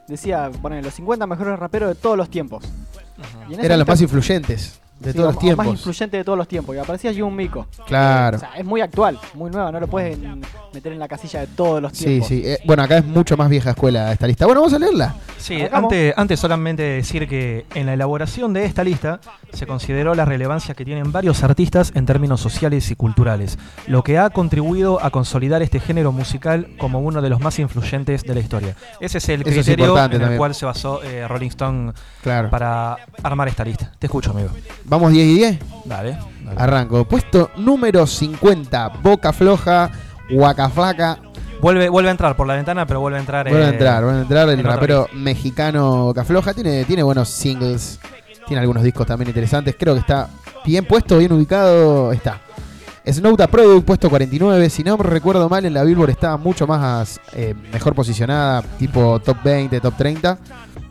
decía, 0.08 0.50
poner 0.62 0.84
los 0.84 0.94
50 0.94 1.28
mejores 1.28 1.58
raperos 1.60 1.90
de 1.90 1.96
todos 1.96 2.18
los 2.18 2.30
tiempos. 2.30 2.64
Eran 3.62 3.80
los 3.80 3.88
más 3.88 4.02
influyentes 4.02 4.80
de 5.00 5.12
Sí, 5.12 5.18
todos 5.18 5.30
o- 5.30 5.32
los 5.34 5.39
tiempos. 5.39 5.66
más 5.66 5.76
influyente 5.76 6.18
de 6.18 6.24
todos 6.24 6.38
los 6.38 6.48
tiempos. 6.48 6.76
Y 6.76 6.80
aparecía 6.80 7.14
Jun 7.16 7.36
Mico. 7.36 7.68
Claro. 7.86 8.38
O 8.38 8.39
sea, 8.39 8.52
es 8.58 8.66
muy 8.66 8.82
actual, 8.82 9.20
muy 9.34 9.52
nueva, 9.52 9.72
no 9.72 9.80
lo 9.80 9.88
puedes 9.88 10.18
meter 10.74 10.91
en 10.93 11.00
la 11.00 11.08
casilla 11.08 11.41
de 11.41 11.48
todos 11.48 11.82
los 11.82 11.91
Sí, 11.93 12.06
tiempos. 12.06 12.28
sí. 12.28 12.41
Eh, 12.45 12.60
bueno, 12.66 12.84
acá 12.84 12.98
es 12.98 13.06
mucho 13.06 13.38
más 13.38 13.50
vieja 13.50 13.72
escuela 13.72 14.12
esta 14.12 14.28
lista. 14.28 14.45
Bueno, 14.45 14.62
vamos 14.62 14.74
a 14.74 14.80
leerla. 14.80 15.16
Sí, 15.38 15.62
antes, 15.72 16.14
antes 16.18 16.39
solamente 16.39 16.82
decir 16.84 17.28
que 17.28 17.66
en 17.76 17.86
la 17.86 17.93
elaboración 17.93 18.54
de 18.54 18.66
esta 18.66 18.84
lista 18.84 19.20
se 19.54 19.66
consideró 19.68 20.16
la 20.16 20.26
relevancia 20.26 20.74
que 20.74 20.84
tienen 20.84 21.12
varios 21.12 21.43
artistas 21.43 21.91
en 21.95 22.06
términos 22.06 22.41
sociales 22.41 22.89
y 22.91 22.95
culturales, 22.95 23.58
lo 23.88 24.04
que 24.04 24.18
ha 24.18 24.30
contribuido 24.30 25.04
a 25.04 25.10
consolidar 25.12 25.62
este 25.62 25.80
género 25.80 26.12
musical 26.12 26.68
como 26.78 27.00
uno 27.00 27.22
de 27.22 27.30
los 27.30 27.39
más 27.39 27.60
influyentes 27.60 28.24
de 28.24 28.34
la 28.34 28.39
historia. 28.41 28.76
Ese 29.00 29.20
es 29.20 29.30
el 29.30 29.41
Eso 29.41 29.50
es 29.52 29.56
criterio 29.66 29.98
en 29.98 30.04
el 30.04 30.10
también. 30.20 30.38
cual 30.38 30.56
se 30.56 30.66
basó 30.66 31.02
eh, 31.04 31.28
Rolling 31.28 31.50
Stone 31.50 31.93
Claro. 32.24 32.50
para 32.50 32.98
armar 33.24 33.48
esta 33.48 33.64
lista. 33.64 33.91
Te 33.98 34.08
escucho, 34.08 34.32
amigo. 34.32 34.50
Vamos 34.88 35.12
10 35.12 35.28
y 35.28 35.36
10. 35.36 35.60
Dale. 35.86 36.18
dale. 36.44 36.60
Arranco. 36.62 37.06
Puesto 37.06 37.52
número 37.58 38.08
50. 38.08 38.90
Boca 39.04 39.34
floja, 39.34 39.92
Guaca 40.30 40.70
flaca. 40.70 41.20
Vuelve, 41.62 41.90
vuelve 41.90 42.10
a 42.10 42.12
entrar 42.12 42.36
por 42.36 42.48
la 42.48 42.56
ventana, 42.56 42.86
pero 42.86 43.02
vuelve 43.02 43.18
a 43.18 43.22
entrar. 43.22 43.50
Vuelve 43.50 43.66
a 43.66 43.70
eh, 43.70 43.74
entrar, 43.74 44.04
vuelve 44.04 44.20
a 44.20 44.22
entrar 44.22 44.50
el 44.50 44.60
en 44.60 44.66
rapero 44.66 45.10
mexicano 45.14 46.06
Boca 46.06 46.24
floja. 46.24 46.54
Tiene, 46.54 46.86
tiene 46.86 47.04
buenos 47.04 47.30
singles. 47.30 48.00
Tiene 48.48 48.62
algunos 48.62 48.84
discos 48.84 49.06
también 49.06 49.28
interesantes. 49.28 49.76
Creo 49.78 49.94
que 49.94 50.00
está 50.02 50.30
bien 50.66 50.86
puesto, 50.86 51.18
bien 51.18 51.34
ubicado. 51.34 52.14
Está. 52.14 52.42
Snowda 53.06 53.48
Product, 53.48 53.86
puesto 53.86 54.10
49. 54.10 54.70
Si 54.70 54.84
no 54.84 54.98
me 54.98 55.04
recuerdo 55.04 55.50
mal, 55.50 55.66
en 55.66 55.74
la 55.74 55.84
Billboard 55.84 56.12
estaba 56.12 56.38
mucho 56.38 56.68
más 56.68 57.20
eh, 57.34 57.54
mejor 57.74 57.96
posicionada, 57.96 58.62
tipo 58.78 59.20
top 59.20 59.38
20, 59.44 59.80
top 59.80 59.98
30. 59.98 60.38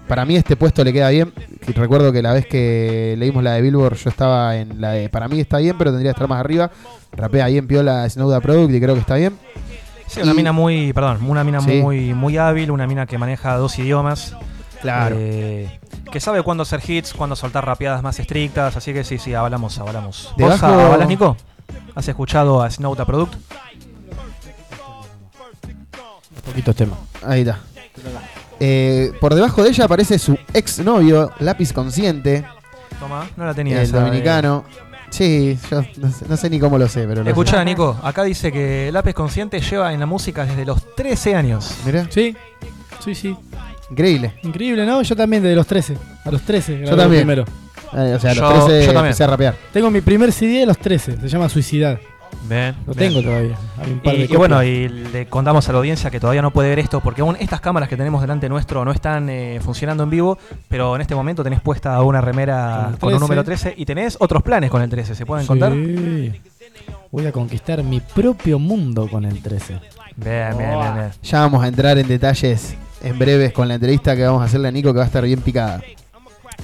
Para 0.08 0.24
mí 0.24 0.36
este 0.36 0.56
puesto 0.56 0.82
le 0.82 0.92
queda 0.92 1.10
bien. 1.10 1.32
Y 1.68 1.72
Recuerdo 1.72 2.12
que 2.12 2.22
la 2.22 2.32
vez 2.32 2.46
que 2.46 3.16
leímos 3.18 3.42
la 3.42 3.52
de 3.54 3.62
Billboard, 3.62 3.96
yo 3.96 4.08
estaba 4.10 4.56
en 4.56 4.80
la 4.80 4.92
de. 4.92 5.08
Para 5.08 5.26
mí 5.28 5.40
está 5.40 5.58
bien, 5.58 5.76
pero 5.76 5.90
tendría 5.90 6.12
que 6.12 6.16
estar 6.16 6.28
más 6.28 6.38
arriba. 6.40 6.70
Rapea 7.12 7.44
ahí 7.46 7.58
en 7.58 7.66
Piola 7.66 8.08
Snowda 8.08 8.40
Product 8.40 8.72
y 8.72 8.80
creo 8.80 8.94
que 8.94 9.00
está 9.00 9.16
bien. 9.16 9.36
Sí, 10.06 10.20
una 10.22 10.32
Y- 10.32 10.36
mina 10.36 10.52
muy, 10.52 10.92
perdón, 10.92 11.24
una 11.28 11.42
mina 11.42 11.60
Sí. 11.60 11.80
muy, 11.82 12.14
muy 12.14 12.36
hábil, 12.36 12.70
una 12.70 12.86
mina 12.86 13.06
que 13.06 13.18
maneja 13.18 13.56
dos 13.56 13.76
idiomas. 13.80 14.36
Claro. 14.80 15.16
Eh, 15.18 15.80
que 16.12 16.20
sabe 16.20 16.42
cuándo 16.44 16.62
hacer 16.62 16.80
hits, 16.88 17.12
cuándo 17.14 17.34
soltar 17.34 17.66
rapeadas 17.66 18.02
más 18.02 18.20
estrictas, 18.20 18.76
así 18.76 18.92
que 18.92 19.02
sí, 19.02 19.18
sí, 19.18 19.34
hablamos, 19.34 19.76
hablamos. 19.78 20.32
¿Vos 20.38 20.62
avalas, 20.62 21.08
Nico? 21.08 21.36
¿Has 21.96 22.06
escuchado 22.06 22.62
a 22.62 22.70
Snowda 22.70 23.04
Product? 23.04 23.34
Poquitos 26.44 26.76
temas. 26.76 26.98
Ahí 27.24 27.40
está. 27.40 27.58
Eh, 28.60 29.12
por 29.20 29.34
debajo 29.34 29.62
de 29.62 29.70
ella 29.70 29.84
aparece 29.84 30.18
su 30.18 30.36
ex 30.54 30.78
novio, 30.80 31.30
Lápiz 31.40 31.72
Consciente, 31.72 32.44
Toma, 32.98 33.28
no 33.36 33.44
la 33.44 33.52
tenía 33.54 33.76
el 33.76 33.82
esa, 33.88 33.98
eh. 33.98 34.00
dominicano. 34.00 34.64
Sí, 35.10 35.56
yo 35.70 35.82
no 35.98 36.10
sé, 36.10 36.24
no 36.28 36.36
sé 36.36 36.50
ni 36.50 36.58
cómo 36.58 36.78
lo 36.78 36.88
sé, 36.88 37.04
pero 37.06 37.22
lo 37.22 37.28
Escuchá, 37.30 37.58
sé. 37.58 37.64
Nico, 37.64 37.98
acá 38.02 38.22
dice 38.24 38.50
que 38.50 38.90
Lápiz 38.92 39.14
Consciente 39.14 39.60
lleva 39.60 39.92
en 39.92 40.00
la 40.00 40.06
música 40.06 40.44
desde 40.44 40.64
los 40.64 40.94
13 40.96 41.34
años. 41.34 41.70
Mirá, 41.84 42.06
Sí, 42.10 42.34
sí, 43.04 43.14
sí. 43.14 43.36
increíble. 43.90 44.34
Increíble, 44.42 44.84
¿no? 44.84 45.00
Yo 45.02 45.14
también 45.14 45.42
desde 45.42 45.54
los 45.56 45.66
13. 45.66 45.96
A 46.24 46.30
los 46.30 46.42
13. 46.42 46.78
grabé 46.78 46.96
también. 46.96 47.20
Primero. 47.22 47.44
Eh, 47.94 48.14
o 48.16 48.20
sea, 48.20 48.32
a 48.32 48.34
los 48.34 48.36
Yo- 48.36 48.64
13 48.66 48.80
yo 48.80 48.86
también. 48.92 49.06
empecé 49.06 49.24
a 49.24 49.26
rapear. 49.28 49.54
Tengo 49.72 49.90
mi 49.90 50.00
primer 50.00 50.32
CD 50.32 50.60
de 50.60 50.66
los 50.66 50.78
13. 50.78 51.18
Se 51.20 51.28
llama 51.28 51.48
Suicidad. 51.48 51.98
Ven, 52.48 52.76
Lo 52.86 52.94
tengo 52.94 53.22
todavía. 53.22 53.56
Hay 53.78 53.92
un 53.92 54.00
par 54.00 54.14
Y, 54.14 54.18
de 54.26 54.32
y 54.32 54.36
bueno, 54.36 54.62
y 54.62 54.88
le 54.88 55.26
contamos 55.26 55.68
a 55.68 55.72
la 55.72 55.78
audiencia 55.78 56.10
que 56.10 56.20
todavía 56.20 56.42
no 56.42 56.52
puede 56.52 56.68
ver 56.68 56.78
esto 56.78 57.00
porque 57.00 57.22
aún 57.22 57.36
estas 57.40 57.60
cámaras 57.60 57.88
que 57.88 57.96
tenemos 57.96 58.20
delante 58.20 58.48
nuestro 58.48 58.84
no 58.84 58.92
están 58.92 59.28
eh, 59.28 59.58
funcionando 59.62 60.04
en 60.04 60.10
vivo, 60.10 60.38
pero 60.68 60.94
en 60.94 61.02
este 61.02 61.14
momento 61.14 61.42
tenés 61.42 61.60
puesta 61.60 62.00
una 62.02 62.20
remera 62.20 62.92
Con 63.00 63.12
un 63.12 63.18
13. 63.18 63.20
número 63.20 63.44
13 63.44 63.74
y 63.76 63.84
tenés 63.84 64.16
otros 64.20 64.42
planes 64.42 64.70
con 64.70 64.80
el 64.82 64.88
13, 64.88 65.14
¿se 65.14 65.26
pueden 65.26 65.46
contar? 65.46 65.72
Sí. 65.72 66.40
Voy 67.10 67.26
a 67.26 67.32
conquistar 67.32 67.82
mi 67.82 68.00
propio 68.00 68.58
mundo 68.58 69.08
con 69.08 69.24
el 69.24 69.40
13. 69.42 69.72
Bien, 70.16 70.56
bien, 70.56 70.70
bien, 70.78 70.94
bien. 70.94 71.10
Ya 71.22 71.40
vamos 71.40 71.64
a 71.64 71.68
entrar 71.68 71.98
en 71.98 72.06
detalles 72.06 72.76
en 73.02 73.18
breves 73.18 73.52
con 73.52 73.68
la 73.68 73.74
entrevista 73.74 74.14
que 74.16 74.24
vamos 74.24 74.42
a 74.42 74.44
hacerle 74.46 74.68
a 74.68 74.70
Nico, 74.70 74.92
que 74.92 74.98
va 74.98 75.04
a 75.04 75.06
estar 75.06 75.24
bien 75.24 75.40
picada. 75.40 75.80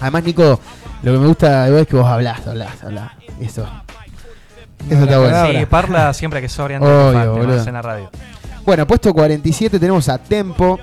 Además, 0.00 0.24
Nico, 0.24 0.58
lo 1.02 1.12
que 1.12 1.18
me 1.18 1.26
gusta 1.26 1.64
de 1.66 1.70
vos 1.72 1.80
es 1.82 1.86
que 1.86 1.96
vos 1.96 2.06
hablás, 2.06 2.46
hablás, 2.46 2.82
hablás. 2.82 3.12
Eso. 3.40 3.66
Eso 4.90 5.04
está 5.04 5.18
bueno. 5.18 5.46
Sí, 5.60 5.66
Parla 5.66 6.12
siempre 6.12 6.40
que 6.40 6.48
sobra 6.48 6.78
Obvio, 6.78 7.32
boludo. 7.32 7.64
en 7.66 7.72
la 7.72 7.82
radio. 7.82 8.10
Bueno, 8.64 8.86
puesto 8.86 9.12
47 9.12 9.78
tenemos 9.78 10.08
a 10.08 10.18
Tempo. 10.18 10.78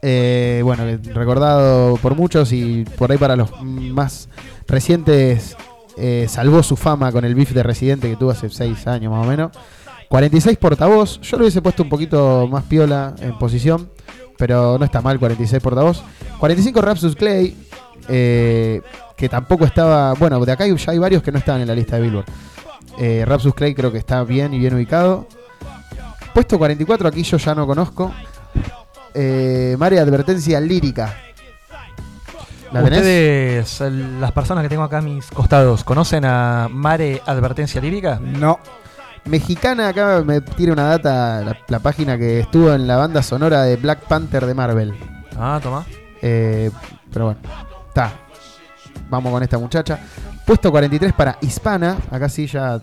Eh, 0.00 0.60
bueno, 0.64 0.84
recordado 1.12 1.96
por 1.96 2.14
muchos 2.14 2.52
y 2.52 2.84
por 2.96 3.10
ahí 3.10 3.18
para 3.18 3.34
los 3.34 3.50
más 3.62 4.28
recientes 4.68 5.56
eh, 5.96 6.26
salvó 6.28 6.62
su 6.62 6.76
fama 6.76 7.10
con 7.10 7.24
el 7.24 7.34
beef 7.34 7.50
de 7.52 7.64
Residente 7.64 8.08
que 8.08 8.14
tuvo 8.16 8.30
hace 8.30 8.48
6 8.48 8.86
años 8.86 9.12
más 9.12 9.26
o 9.26 9.28
menos. 9.28 9.50
46 10.08 10.56
portavoz. 10.58 11.20
Yo 11.20 11.36
lo 11.36 11.44
hubiese 11.44 11.60
puesto 11.60 11.82
un 11.82 11.88
poquito 11.88 12.48
más 12.50 12.64
piola 12.64 13.14
en 13.20 13.36
posición, 13.38 13.90
pero 14.36 14.78
no 14.78 14.84
está 14.84 15.00
mal 15.00 15.18
46 15.18 15.62
portavoz. 15.62 16.02
45 16.38 16.80
Rapsus 16.80 17.14
Clay, 17.14 17.56
eh, 18.08 18.80
que 19.16 19.28
tampoco 19.28 19.64
estaba. 19.64 20.14
Bueno, 20.14 20.42
de 20.44 20.52
acá 20.52 20.66
ya 20.66 20.92
hay 20.92 20.98
varios 20.98 21.22
que 21.22 21.32
no 21.32 21.38
estaban 21.38 21.60
en 21.60 21.68
la 21.68 21.74
lista 21.74 21.96
de 21.96 22.02
Billboard. 22.02 22.26
Eh, 22.98 23.24
Rapsus 23.26 23.54
Clay 23.54 23.74
creo 23.74 23.92
que 23.92 23.98
está 23.98 24.24
bien 24.24 24.52
y 24.54 24.58
bien 24.58 24.74
ubicado. 24.74 25.26
Puesto 26.34 26.58
44, 26.58 27.08
aquí 27.08 27.22
yo 27.22 27.36
ya 27.36 27.54
no 27.54 27.66
conozco. 27.66 28.12
Eh, 29.14 29.76
Mare 29.78 30.00
Advertencia 30.00 30.60
Lírica. 30.60 31.14
¿La 32.72 32.82
tenés? 32.84 32.98
¿Ustedes, 32.98 33.80
las 34.20 34.32
personas 34.32 34.62
que 34.62 34.68
tengo 34.68 34.82
acá 34.82 34.98
a 34.98 35.02
mis 35.02 35.30
costados, 35.30 35.84
conocen 35.84 36.24
a 36.24 36.68
Mare 36.70 37.22
Advertencia 37.24 37.80
Lírica? 37.80 38.20
No. 38.20 38.60
Mexicana, 39.24 39.88
acá 39.88 40.22
me 40.24 40.40
tira 40.40 40.72
una 40.72 40.84
data 40.84 41.40
la, 41.42 41.58
la 41.66 41.78
página 41.80 42.18
que 42.18 42.40
estuvo 42.40 42.72
en 42.72 42.86
la 42.86 42.96
banda 42.96 43.22
sonora 43.22 43.62
de 43.62 43.76
Black 43.76 44.00
Panther 44.06 44.46
de 44.46 44.54
Marvel. 44.54 44.94
Ah, 45.38 45.60
toma. 45.62 45.86
Eh, 46.20 46.70
pero 47.12 47.26
bueno, 47.26 47.40
está. 47.88 48.12
Vamos 49.10 49.32
con 49.32 49.42
esta 49.42 49.58
muchacha. 49.58 49.98
Puesto 50.46 50.70
43 50.70 51.12
para 51.12 51.38
Hispana. 51.40 51.96
Acá 52.10 52.28
sí 52.28 52.46
ya 52.46 52.80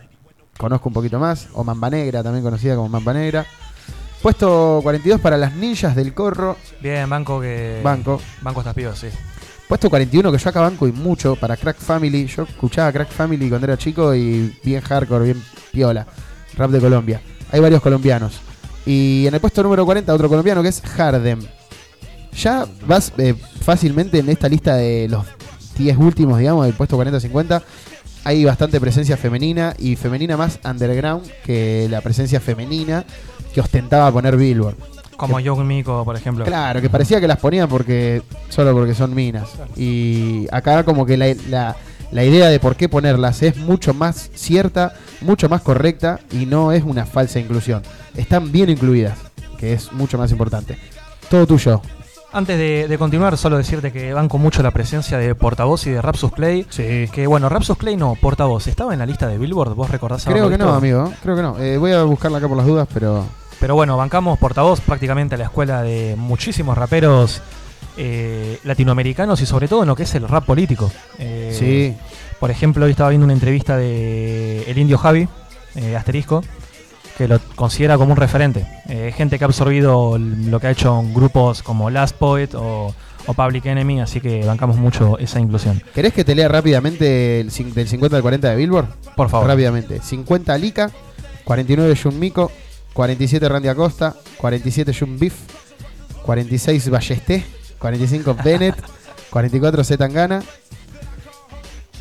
conozco 0.57 0.89
un 0.89 0.93
poquito 0.93 1.19
más. 1.19 1.47
O 1.53 1.63
Mamba 1.63 1.89
Negra, 1.89 2.23
también 2.23 2.43
conocida 2.43 2.75
como 2.75 2.89
Mamba 2.89 3.13
Negra. 3.13 3.45
Puesto 4.21 4.79
42 4.81 5.21
para 5.21 5.37
las 5.37 5.53
ninjas 5.53 5.95
del 5.95 6.13
corro. 6.13 6.57
Bien, 6.81 7.09
banco 7.09 7.39
que. 7.39 7.81
Banco. 7.83 8.19
Banco 8.41 8.61
estas 8.61 8.73
pibas, 8.73 8.97
sí. 8.97 9.07
Puesto 9.67 9.89
41 9.89 10.31
que 10.31 10.37
yo 10.37 10.49
acá 10.49 10.61
banco 10.61 10.87
y 10.87 10.91
mucho 10.91 11.35
para 11.35 11.57
Crack 11.57 11.77
Family. 11.77 12.27
Yo 12.27 12.43
escuchaba 12.43 12.91
Crack 12.91 13.09
Family 13.09 13.49
cuando 13.49 13.65
era 13.65 13.77
chico 13.77 14.13
y 14.13 14.55
bien 14.63 14.81
hardcore, 14.81 15.25
bien 15.25 15.43
piola. 15.71 16.05
Rap 16.55 16.71
de 16.71 16.79
Colombia. 16.79 17.21
Hay 17.51 17.59
varios 17.59 17.81
colombianos. 17.81 18.39
Y 18.85 19.25
en 19.27 19.33
el 19.33 19.39
puesto 19.39 19.63
número 19.63 19.85
40 19.85 20.13
otro 20.13 20.29
colombiano 20.29 20.61
que 20.61 20.69
es 20.69 20.81
Hardem. 20.81 21.39
Ya 22.33 22.65
vas 22.85 23.13
eh, 23.17 23.33
fácilmente 23.61 24.19
en 24.19 24.29
esta 24.29 24.47
lista 24.47 24.75
de 24.75 25.07
los 25.09 25.25
10 25.77 25.97
últimos, 25.97 26.39
digamos, 26.39 26.65
del 26.65 26.73
puesto 26.75 26.97
40-50. 26.97 27.61
Hay 28.23 28.43
bastante 28.43 28.79
presencia 28.79 29.17
femenina 29.17 29.73
y 29.77 29.95
femenina 29.95 30.35
más 30.35 30.59
underground 30.65 31.29
que 31.45 31.87
la 31.89 32.01
presencia 32.01 32.39
femenina 32.39 33.05
que 33.53 33.61
ostentaba 33.61 34.11
poner 34.11 34.35
Billboard. 34.35 34.75
Como 35.15 35.39
Young 35.39 35.63
Miko, 35.63 36.03
por 36.03 36.15
ejemplo. 36.17 36.43
Claro, 36.43 36.81
que 36.81 36.89
parecía 36.89 37.21
que 37.21 37.27
las 37.27 37.37
ponían 37.37 37.69
porque 37.69 38.21
solo 38.49 38.73
porque 38.73 38.93
son 38.95 39.13
minas. 39.15 39.47
Y 39.77 40.47
acá 40.51 40.83
como 40.83 41.05
que 41.05 41.17
la, 41.17 41.33
la- 41.49 41.75
la 42.11 42.23
idea 42.23 42.49
de 42.49 42.59
por 42.59 42.75
qué 42.75 42.87
ponerlas 42.87 43.41
es 43.41 43.57
mucho 43.57 43.93
más 43.93 44.29
cierta, 44.35 44.93
mucho 45.21 45.49
más 45.49 45.61
correcta 45.61 46.19
y 46.31 46.45
no 46.45 46.71
es 46.71 46.83
una 46.83 47.05
falsa 47.05 47.39
inclusión. 47.39 47.81
Están 48.15 48.51
bien 48.51 48.69
incluidas, 48.69 49.17
que 49.57 49.73
es 49.73 49.91
mucho 49.91 50.17
más 50.17 50.31
importante. 50.31 50.77
Todo 51.29 51.47
tuyo. 51.47 51.81
Antes 52.35 52.57
de, 52.57 52.89
de 52.89 52.97
continuar, 52.97 53.37
solo 53.37 53.55
decirte 53.55 53.93
que 53.93 54.11
banco 54.11 54.37
mucho 54.37 54.61
la 54.61 54.71
presencia 54.71 55.17
de 55.17 55.33
Portavoz 55.35 55.87
y 55.87 55.91
de 55.91 56.01
Rapsus 56.01 56.33
Clay. 56.33 56.65
Sí. 56.69 57.07
Que 57.09 57.27
bueno, 57.27 57.47
Rapsus 57.47 57.77
Clay 57.77 57.95
no, 57.95 58.15
Portavoz. 58.19 58.67
¿Estaba 58.67 58.91
en 58.91 58.99
la 58.99 59.05
lista 59.05 59.25
de 59.29 59.37
Billboard? 59.37 59.73
¿Vos 59.73 59.89
recordás 59.89 60.25
Creo 60.25 60.47
haberlo 60.47 60.57
que 60.57 60.61
no, 60.61 60.73
amigo. 60.73 61.13
Creo 61.23 61.37
que 61.37 61.41
no. 61.41 61.57
Eh, 61.59 61.77
voy 61.77 61.93
a 61.93 62.03
buscarla 62.03 62.39
acá 62.39 62.49
por 62.49 62.57
las 62.57 62.65
dudas, 62.65 62.89
pero... 62.93 63.25
Pero 63.61 63.75
bueno, 63.75 63.95
bancamos 63.95 64.37
Portavoz 64.37 64.81
prácticamente 64.81 65.35
a 65.35 65.37
la 65.37 65.45
escuela 65.45 65.81
de 65.81 66.15
muchísimos 66.17 66.77
raperos 66.77 67.41
eh, 67.95 68.59
latinoamericanos 68.65 69.39
y 69.41 69.45
sobre 69.45 69.69
todo 69.69 69.83
en 69.83 69.87
lo 69.87 69.95
que 69.95 70.03
es 70.03 70.13
el 70.15 70.27
rap 70.27 70.43
político. 70.45 70.91
Eh, 71.17 71.55
Sí. 71.57 71.95
Por 72.41 72.51
ejemplo, 72.51 72.83
hoy 72.83 72.91
estaba 72.91 73.11
viendo 73.11 73.23
una 73.23 73.33
entrevista 73.33 73.77
de 73.77 74.69
el 74.69 74.77
indio 74.77 74.97
Javi, 74.97 75.25
eh, 75.75 75.95
asterisco, 75.95 76.43
que 77.17 77.27
lo 77.27 77.39
considera 77.55 77.97
como 77.97 78.11
un 78.11 78.17
referente. 78.17 78.65
Eh, 78.89 79.13
gente 79.15 79.37
que 79.37 79.43
ha 79.43 79.47
absorbido 79.47 80.17
lo 80.17 80.59
que 80.59 80.67
ha 80.67 80.71
hecho 80.71 80.99
en 80.99 81.13
grupos 81.13 81.63
como 81.63 81.89
Last 81.89 82.15
Poet 82.17 82.49
o, 82.55 82.93
o 83.25 83.33
Public 83.33 83.65
Enemy, 83.65 84.01
así 84.01 84.19
que 84.19 84.45
bancamos 84.45 84.77
mucho 84.77 85.17
esa 85.17 85.39
inclusión. 85.39 85.81
¿Querés 85.93 86.13
que 86.13 86.23
te 86.23 86.35
lea 86.35 86.47
rápidamente 86.47 87.39
el 87.39 87.51
del 87.73 87.87
50 87.87 88.17
al 88.17 88.21
40 88.21 88.49
de 88.49 88.55
Billboard? 88.55 88.87
Por 89.15 89.29
favor. 89.29 89.47
Rápidamente. 89.47 90.01
50 90.01 90.57
Lika, 90.57 90.91
49 91.45 91.95
Jun 92.01 92.19
Miko, 92.19 92.51
47 92.93 93.47
Randy 93.47 93.69
Acosta, 93.69 94.15
47 94.37 94.93
Jun 94.93 95.17
Beef, 95.19 95.33
46 96.23 96.89
Ballesté, 96.89 97.45
45 97.79 98.35
Bennett, 98.43 98.75
44 99.29 99.83
Zetangana, 99.83 100.43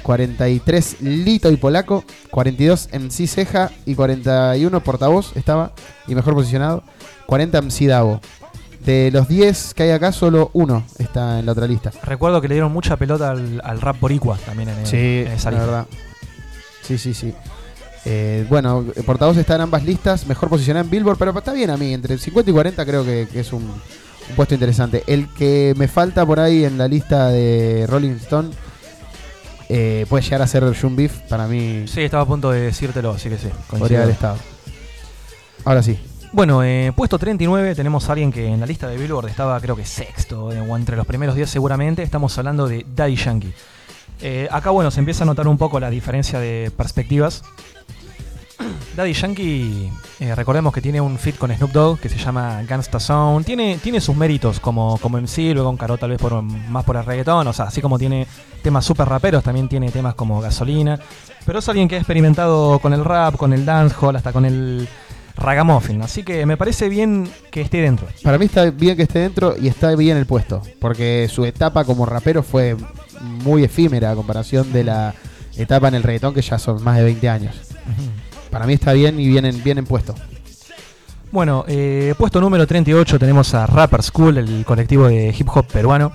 43 0.05 1.01
Lito 1.01 1.51
y 1.51 1.57
Polaco, 1.57 2.05
42 2.31 2.91
MC 2.93 3.27
Ceja 3.27 3.71
y 3.87 3.95
41 3.95 4.81
Portavoz 4.85 5.35
estaba 5.35 5.73
y 6.07 6.15
mejor 6.15 6.35
posicionado, 6.35 6.85
40 7.27 7.63
MC 7.63 7.87
Davo. 7.89 8.21
De 8.85 9.11
los 9.11 9.29
10 9.29 9.73
que 9.73 9.85
hay 9.85 9.91
acá, 9.93 10.13
solo 10.13 10.51
uno 10.53 10.85
está 10.99 11.39
en 11.39 11.47
la 11.47 11.53
otra 11.53 11.67
lista. 11.67 11.91
Recuerdo 12.03 12.43
que 12.43 12.49
le 12.49 12.55
dieron 12.57 12.71
mucha 12.71 12.97
pelota 12.97 13.31
al, 13.31 13.61
al 13.65 13.81
rap 13.81 13.99
boricua 13.99 14.37
también 14.45 14.69
en, 14.69 14.87
Sí, 14.87 15.25
en 15.27 15.33
esa 15.33 15.51
la 15.51 15.57
lista. 15.59 15.67
verdad. 15.73 15.87
Sí, 16.83 16.99
sí, 16.99 17.15
sí. 17.15 17.33
Eh, 18.05 18.45
bueno, 18.51 18.85
portavoz 19.07 19.39
está 19.39 19.55
en 19.55 19.63
ambas 19.63 19.85
listas, 19.85 20.27
mejor 20.27 20.51
posicionada 20.51 20.85
en 20.85 20.91
Billboard, 20.91 21.17
pero 21.17 21.37
está 21.37 21.55
bien 21.55 21.71
a 21.71 21.79
mí, 21.79 21.95
entre 21.95 22.19
50 22.19 22.51
y 22.51 22.53
40 22.53 22.85
creo 22.85 23.03
que, 23.03 23.27
que 23.33 23.41
es 23.41 23.55
un, 23.55 23.63
un 23.63 24.37
puesto 24.37 24.53
interesante. 24.53 25.03
El 25.07 25.33
que 25.33 25.73
me 25.79 25.89
falta 25.89 26.27
por 26.27 26.39
ahí 26.39 26.67
en 26.67 26.77
la 26.77 26.87
lista 26.87 27.29
de 27.31 27.87
Rolling 27.89 28.17
Stone 28.17 28.51
eh, 29.69 30.07
puede 30.09 30.23
llegar 30.23 30.43
a 30.43 30.47
ser 30.47 30.65
June 30.79 30.97
Beef, 30.97 31.19
para 31.29 31.47
mí 31.47 31.85
Sí, 31.87 32.03
estaba 32.03 32.23
a 32.23 32.27
punto 32.27 32.51
de 32.51 32.61
decírtelo, 32.61 33.11
así 33.13 33.29
que 33.29 33.39
sí. 33.39 33.49
coincido. 33.49 33.79
podría 33.79 33.99
haber 34.03 34.11
estado. 34.11 34.37
Ahora 35.65 35.83
sí. 35.83 35.99
Bueno, 36.33 36.65
eh, 36.65 36.93
puesto 36.97 37.17
39 37.19 37.75
tenemos 37.77 38.09
a 38.09 38.13
alguien 38.13 38.33
que 38.33 38.47
en 38.47 38.59
la 38.59 38.67
lista 38.67 38.89
de 38.89 38.97
Billboard 38.97 39.29
estaba 39.29 39.61
creo 39.61 39.77
que 39.77 39.85
sexto, 39.87 40.53
eh, 40.53 40.61
o 40.61 40.77
entre 40.77 40.97
los 40.97 41.07
primeros 41.07 41.37
10 41.37 41.49
seguramente, 41.49 42.03
estamos 42.03 42.37
hablando 42.39 42.67
de 42.67 42.85
Daddy 42.95 43.15
Yankee. 43.17 43.55
Eh, 44.21 44.49
acá 44.51 44.71
bueno, 44.71 44.91
se 44.91 44.99
empieza 45.01 45.23
a 45.23 45.27
notar 45.27 45.47
un 45.47 45.59
poco 45.59 45.79
la 45.79 45.91
diferencia 45.91 46.41
de 46.41 46.73
perspectivas. 46.77 47.43
Daddy 48.97 49.13
Yankee, 49.13 49.93
eh, 50.21 50.35
recordemos 50.35 50.73
que 50.73 50.81
tiene 50.81 51.01
un 51.01 51.19
fit 51.19 51.37
con 51.37 51.55
Snoop 51.55 51.73
Dogg 51.73 51.99
que 51.99 52.09
se 52.09 52.19
llama 52.19 52.63
Gangsta 52.63 53.01
Sound. 53.01 53.45
Tiene, 53.45 53.79
tiene 53.83 54.01
sus 54.01 54.17
méritos 54.17 54.61
como, 54.61 54.99
como 54.99 55.19
MC, 55.19 55.53
luego 55.55 55.71
encaró 55.71 55.99
tal 55.99 56.11
vez 56.11 56.21
por, 56.21 56.43
más 56.43 56.85
por 56.85 56.97
el 56.97 57.05
reggaetón. 57.05 57.47
O 57.47 57.53
sea, 57.53 57.67
así 57.67 57.81
como 57.81 57.99
tiene 57.99 58.27
temas 58.63 58.85
super 58.85 59.09
raperos, 59.09 59.43
también 59.43 59.69
tiene 59.69 59.91
temas 59.91 60.15
como 60.15 60.41
Gasolina. 60.41 60.99
Pero 61.45 61.59
es 61.59 61.69
alguien 61.69 61.89
que 61.89 61.97
ha 61.97 61.99
experimentado 61.99 62.79
con 62.79 62.93
el 62.93 63.05
rap, 63.05 63.37
con 63.37 63.53
el 63.53 63.67
dancehall, 63.67 64.17
hasta 64.17 64.33
con 64.33 64.45
el 64.45 64.89
ragamuffin. 65.37 66.03
Así 66.03 66.23
que 66.23 66.47
me 66.47 66.57
parece 66.57 66.89
bien 66.89 67.29
que 67.51 67.61
esté 67.61 67.79
dentro. 67.79 68.07
Para 68.23 68.39
mí 68.39 68.47
está 68.47 68.71
bien 68.71 68.97
que 68.97 69.03
esté 69.03 69.19
dentro 69.21 69.55
y 69.61 69.69
está 69.69 69.95
bien 69.95 70.17
el 70.17 70.27
puesto, 70.27 70.63
porque 70.79 71.29
su 71.31 71.45
etapa 71.45 71.85
como 71.85 72.07
rapero 72.07 72.43
fue 72.43 72.77
muy 73.21 73.65
efímera 73.65 74.13
a 74.13 74.15
comparación 74.15 74.73
de 74.73 74.85
la 74.85 75.15
etapa 75.57 75.89
en 75.89 75.95
el 75.95 76.03
reggaetón 76.03 76.35
que 76.35 76.43
ya 76.43 76.59
son 76.59 76.83
más 76.83 76.97
de 76.97 77.05
20 77.05 77.29
años. 77.29 77.55
Para 78.55 78.67
mí 78.67 78.75
está 78.75 78.93
bien 78.93 79.19
y 79.19 79.27
bien 79.27 79.45
en, 79.47 79.65
bien 79.65 79.79
en 79.79 79.85
puesto. 79.85 80.15
Bueno, 81.33 81.65
eh, 81.67 82.15
puesto 82.17 82.41
número 82.41 82.65
38 82.69 83.19
tenemos 83.19 83.53
a 83.53 83.67
Rapper 83.67 84.01
School, 84.01 84.39
el 84.39 84.65
colectivo 84.65 85.09
de 85.09 85.35
hip 85.37 85.49
hop 85.53 85.67
peruano. 85.67 86.13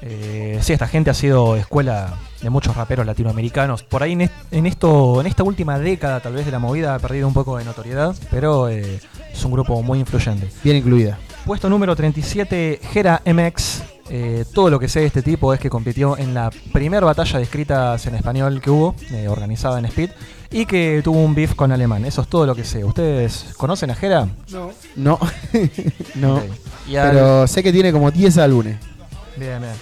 Eh, 0.00 0.58
sí, 0.62 0.72
esta 0.72 0.86
gente 0.88 1.10
ha 1.10 1.14
sido 1.14 1.56
escuela 1.56 2.14
de 2.40 2.48
muchos 2.48 2.74
raperos 2.74 3.04
latinoamericanos. 3.04 3.82
Por 3.82 4.02
ahí 4.02 4.12
en, 4.12 4.22
est- 4.22 4.32
en 4.50 4.64
esto, 4.64 5.20
en 5.20 5.26
esta 5.26 5.42
última 5.42 5.78
década 5.78 6.20
tal 6.20 6.32
vez 6.32 6.46
de 6.46 6.52
la 6.52 6.58
movida 6.58 6.94
ha 6.94 6.98
perdido 6.98 7.28
un 7.28 7.34
poco 7.34 7.58
de 7.58 7.64
notoriedad, 7.66 8.14
pero 8.30 8.70
eh, 8.70 8.98
es 9.30 9.44
un 9.44 9.52
grupo 9.52 9.82
muy 9.82 9.98
influyente. 10.00 10.48
Bien 10.62 10.76
incluida. 10.78 11.18
Puesto 11.44 11.68
número 11.68 11.94
37, 11.94 12.80
Gera 12.92 13.20
MX. 13.26 13.82
Eh, 14.10 14.44
todo 14.54 14.68
lo 14.70 14.78
que 14.78 14.88
sé 14.88 15.00
de 15.00 15.06
este 15.06 15.22
tipo 15.22 15.52
es 15.54 15.60
que 15.60 15.68
compitió 15.70 16.16
en 16.18 16.32
la 16.34 16.50
primera 16.72 17.04
batalla 17.06 17.38
de 17.38 17.44
escritas 17.44 18.06
en 18.06 18.14
español 18.14 18.60
que 18.62 18.70
hubo, 18.70 18.94
eh, 19.10 19.28
organizada 19.28 19.78
en 19.78 19.86
Speed, 19.86 20.10
y 20.54 20.66
que 20.66 21.00
tuvo 21.04 21.18
un 21.22 21.34
beef 21.34 21.54
con 21.54 21.72
Alemán. 21.72 22.04
Eso 22.04 22.22
es 22.22 22.28
todo 22.28 22.46
lo 22.46 22.54
que 22.54 22.64
sé. 22.64 22.84
¿Ustedes 22.84 23.46
conocen 23.56 23.90
a 23.90 23.94
Gera? 23.94 24.28
No. 24.50 24.70
No. 24.96 25.18
no. 26.14 26.36
Ok. 26.36 26.42
Y 26.88 26.96
al- 26.96 27.10
Pero 27.10 27.46
sé 27.46 27.62
que 27.62 27.72
tiene 27.72 27.92
como 27.92 28.10
10 28.10 28.38
álbumes. 28.38 28.76
Bien, 29.36 29.60
bien. 29.60 29.72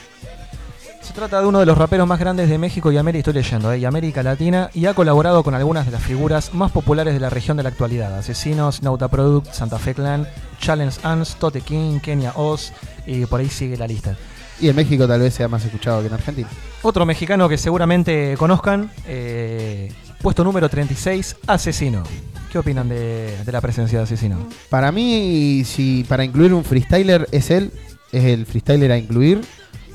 Se 1.03 1.13
trata 1.13 1.41
de 1.41 1.47
uno 1.47 1.59
de 1.59 1.67
los 1.67 1.77
raperos 1.77 2.07
más 2.07 2.19
grandes 2.21 2.49
de 2.49 2.59
México 2.59 2.91
y 2.93 2.97
América, 2.97 3.19
estoy 3.31 3.35
leyendo, 3.43 3.73
eh, 3.73 3.79
y 3.81 3.85
América 3.85 4.23
Latina, 4.23 4.71
y 4.73 4.87
ha 4.87 4.95
colaborado 4.95 5.43
con 5.43 5.53
algunas 5.55 5.85
de 5.85 5.91
las 5.93 6.01
figuras 6.03 6.55
más 6.55 6.71
populares 6.71 7.13
de 7.13 7.19
la 7.21 7.29
región 7.29 7.57
de 7.57 7.65
la 7.65 7.71
actualidad. 7.71 8.17
Asesinos, 8.17 8.83
Nauta 8.83 9.09
Product, 9.09 9.53
Santa 9.53 9.79
Fe 9.81 9.95
Clan, 9.95 10.29
Challenge 10.61 10.97
Ants, 11.03 11.35
Tote 11.37 11.61
King, 11.61 11.99
Kenia 11.99 12.33
Oz, 12.37 12.73
y 13.05 13.27
por 13.27 13.41
ahí 13.41 13.49
sigue 13.49 13.77
la 13.77 13.89
lista. 13.89 14.17
Y 14.63 14.69
en 14.69 14.77
México 14.77 15.09
tal 15.09 15.21
vez 15.21 15.35
sea 15.35 15.49
más 15.49 15.65
escuchado 15.65 16.01
que 16.01 16.07
en 16.07 16.15
Argentina. 16.15 16.49
Otro 16.83 17.05
mexicano 17.05 17.49
que 17.49 17.59
seguramente 17.59 18.37
conozcan, 18.39 18.93
eh, 19.09 19.93
puesto 20.23 20.45
número 20.45 20.69
36, 20.69 21.37
Asesino. 21.49 22.05
¿Qué 22.51 22.59
opinan 22.59 22.89
de, 22.89 23.37
de 23.45 23.53
la 23.53 23.61
presencia 23.61 23.99
de 23.99 24.05
Asesino? 24.05 24.39
Para 24.71 24.93
mí, 24.93 25.65
si 25.65 26.05
para 26.05 26.25
incluir 26.25 26.55
un 26.55 26.63
freestyler 26.63 27.27
es 27.33 27.51
él, 27.51 27.73
es 28.13 28.25
el 28.25 28.47
freestyler 28.47 28.93
a 28.93 28.99
incluir. 28.99 29.41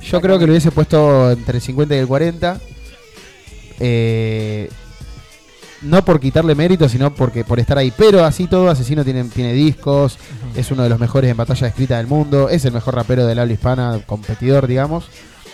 Yo 0.04 0.20
creo 0.20 0.38
que 0.38 0.46
lo 0.46 0.52
hubiese 0.52 0.72
puesto 0.72 1.32
entre 1.32 1.58
el 1.58 1.62
50 1.62 1.96
y 1.96 2.00
el 2.00 2.08
40. 2.08 2.60
Eh, 3.80 4.70
no 5.82 6.04
por 6.04 6.20
quitarle 6.20 6.56
mérito, 6.56 6.90
sino 6.90 7.14
porque 7.14 7.44
por 7.44 7.60
estar 7.60 7.78
ahí. 7.78 7.92
Pero 7.96 8.24
así 8.24 8.48
todo, 8.48 8.70
Asesino 8.70 9.04
tiene, 9.04 9.24
tiene 9.26 9.54
discos, 9.54 10.18
es 10.56 10.72
uno 10.72 10.84
de 10.84 10.90
los 10.90 11.00
mejores 11.00 11.30
en 11.32 11.38
batalla 11.38 11.68
escrita 11.68 11.98
del 11.98 12.08
mundo, 12.08 12.50
es 12.50 12.66
el 12.66 12.74
mejor 12.74 12.96
rapero 12.96 13.26
del 13.26 13.40
habla 13.40 13.54
hispana, 13.54 14.00
competidor, 14.06 14.68
digamos. 14.68 15.10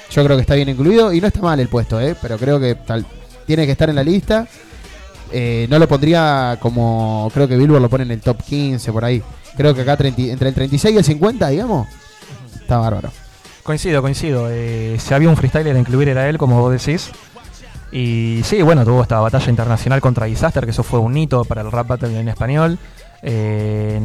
Yo 0.09 0.23
creo 0.23 0.37
que 0.37 0.41
está 0.41 0.55
bien 0.55 0.69
incluido 0.69 1.11
y 1.11 1.21
no 1.21 1.27
está 1.27 1.41
mal 1.41 1.59
el 1.59 1.67
puesto, 1.67 1.99
¿eh? 1.99 2.15
pero 2.21 2.37
creo 2.37 2.59
que 2.59 2.75
tal, 2.75 3.05
tiene 3.45 3.65
que 3.65 3.71
estar 3.71 3.89
en 3.89 3.95
la 3.95 4.03
lista. 4.03 4.47
Eh, 5.31 5.65
no 5.69 5.79
lo 5.79 5.87
pondría 5.87 6.57
como 6.59 7.29
creo 7.33 7.47
que 7.47 7.57
Billboard 7.57 7.81
lo 7.81 7.89
pone 7.89 8.03
en 8.03 8.11
el 8.11 8.21
top 8.21 8.43
15 8.43 8.91
por 8.91 9.03
ahí. 9.03 9.23
Creo 9.57 9.73
que 9.73 9.81
acá 9.81 9.97
30 9.97 10.21
entre 10.23 10.49
el 10.49 10.55
36 10.55 10.93
y 10.93 10.97
el 10.97 11.03
50, 11.03 11.47
digamos, 11.49 11.87
está 12.61 12.77
bárbaro. 12.77 13.11
Coincido, 13.63 14.01
coincido. 14.01 14.49
Eh, 14.51 14.97
si 14.99 15.13
había 15.13 15.29
un 15.29 15.37
freestyler 15.37 15.75
a 15.75 15.79
incluir 15.79 16.09
era 16.09 16.29
él, 16.29 16.37
como 16.37 16.59
vos 16.59 16.71
decís. 16.71 17.11
Y 17.93 18.41
sí, 18.43 18.63
bueno, 18.63 18.83
tuvo 18.83 19.03
esta 19.03 19.19
batalla 19.19 19.49
internacional 19.51 20.01
contra 20.01 20.25
Disaster, 20.25 20.65
que 20.65 20.71
eso 20.71 20.81
fue 20.81 20.97
un 20.97 21.15
hito 21.15 21.45
para 21.45 21.61
el 21.61 21.71
rap 21.71 21.89
battle 21.89 22.19
en 22.19 22.27
español. 22.27 22.79
Eh, 23.21 24.01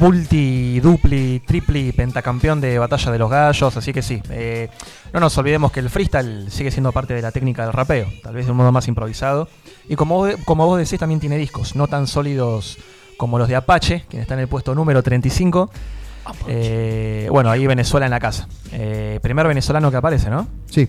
multi, 0.00 0.80
dupli, 0.80 1.40
tripli, 1.46 1.92
pentacampeón 1.92 2.62
de 2.62 2.78
Batalla 2.78 3.12
de 3.12 3.18
los 3.18 3.30
Gallos, 3.30 3.76
así 3.76 3.92
que 3.92 4.00
sí. 4.00 4.22
eh, 4.30 4.70
no 5.12 5.20
nos 5.20 5.36
olvidemos 5.36 5.70
que 5.70 5.80
el 5.80 5.90
freestyle 5.90 6.50
sigue 6.50 6.70
siendo 6.70 6.92
parte 6.92 7.12
de 7.12 7.20
la 7.20 7.30
técnica 7.30 7.62
del 7.64 7.74
rapeo, 7.74 8.08
tal 8.22 8.34
vez 8.34 8.46
de 8.46 8.52
un 8.52 8.56
modo 8.56 8.72
más 8.72 8.88
improvisado. 8.88 9.48
Y 9.86 9.96
como 9.96 10.16
vos, 10.16 10.34
como 10.46 10.64
vos 10.64 10.78
decís, 10.78 10.98
también 10.98 11.20
tiene 11.20 11.36
discos, 11.36 11.76
no 11.76 11.88
tan 11.88 12.06
sólidos 12.06 12.78
como 13.18 13.38
los 13.38 13.48
de 13.48 13.56
Apache, 13.56 14.06
quien 14.08 14.22
está 14.22 14.32
en 14.32 14.40
el 14.40 14.48
puesto 14.48 14.74
número 14.74 15.02
35. 15.02 15.70
Eh, 16.48 17.28
bueno, 17.30 17.50
ahí 17.50 17.66
Venezuela 17.66 18.06
en 18.06 18.10
la 18.10 18.20
casa. 18.20 18.48
Eh, 18.72 19.20
primer 19.22 19.46
venezolano 19.46 19.90
que 19.90 19.96
aparece, 19.96 20.30
¿no? 20.30 20.48
Sí. 20.70 20.88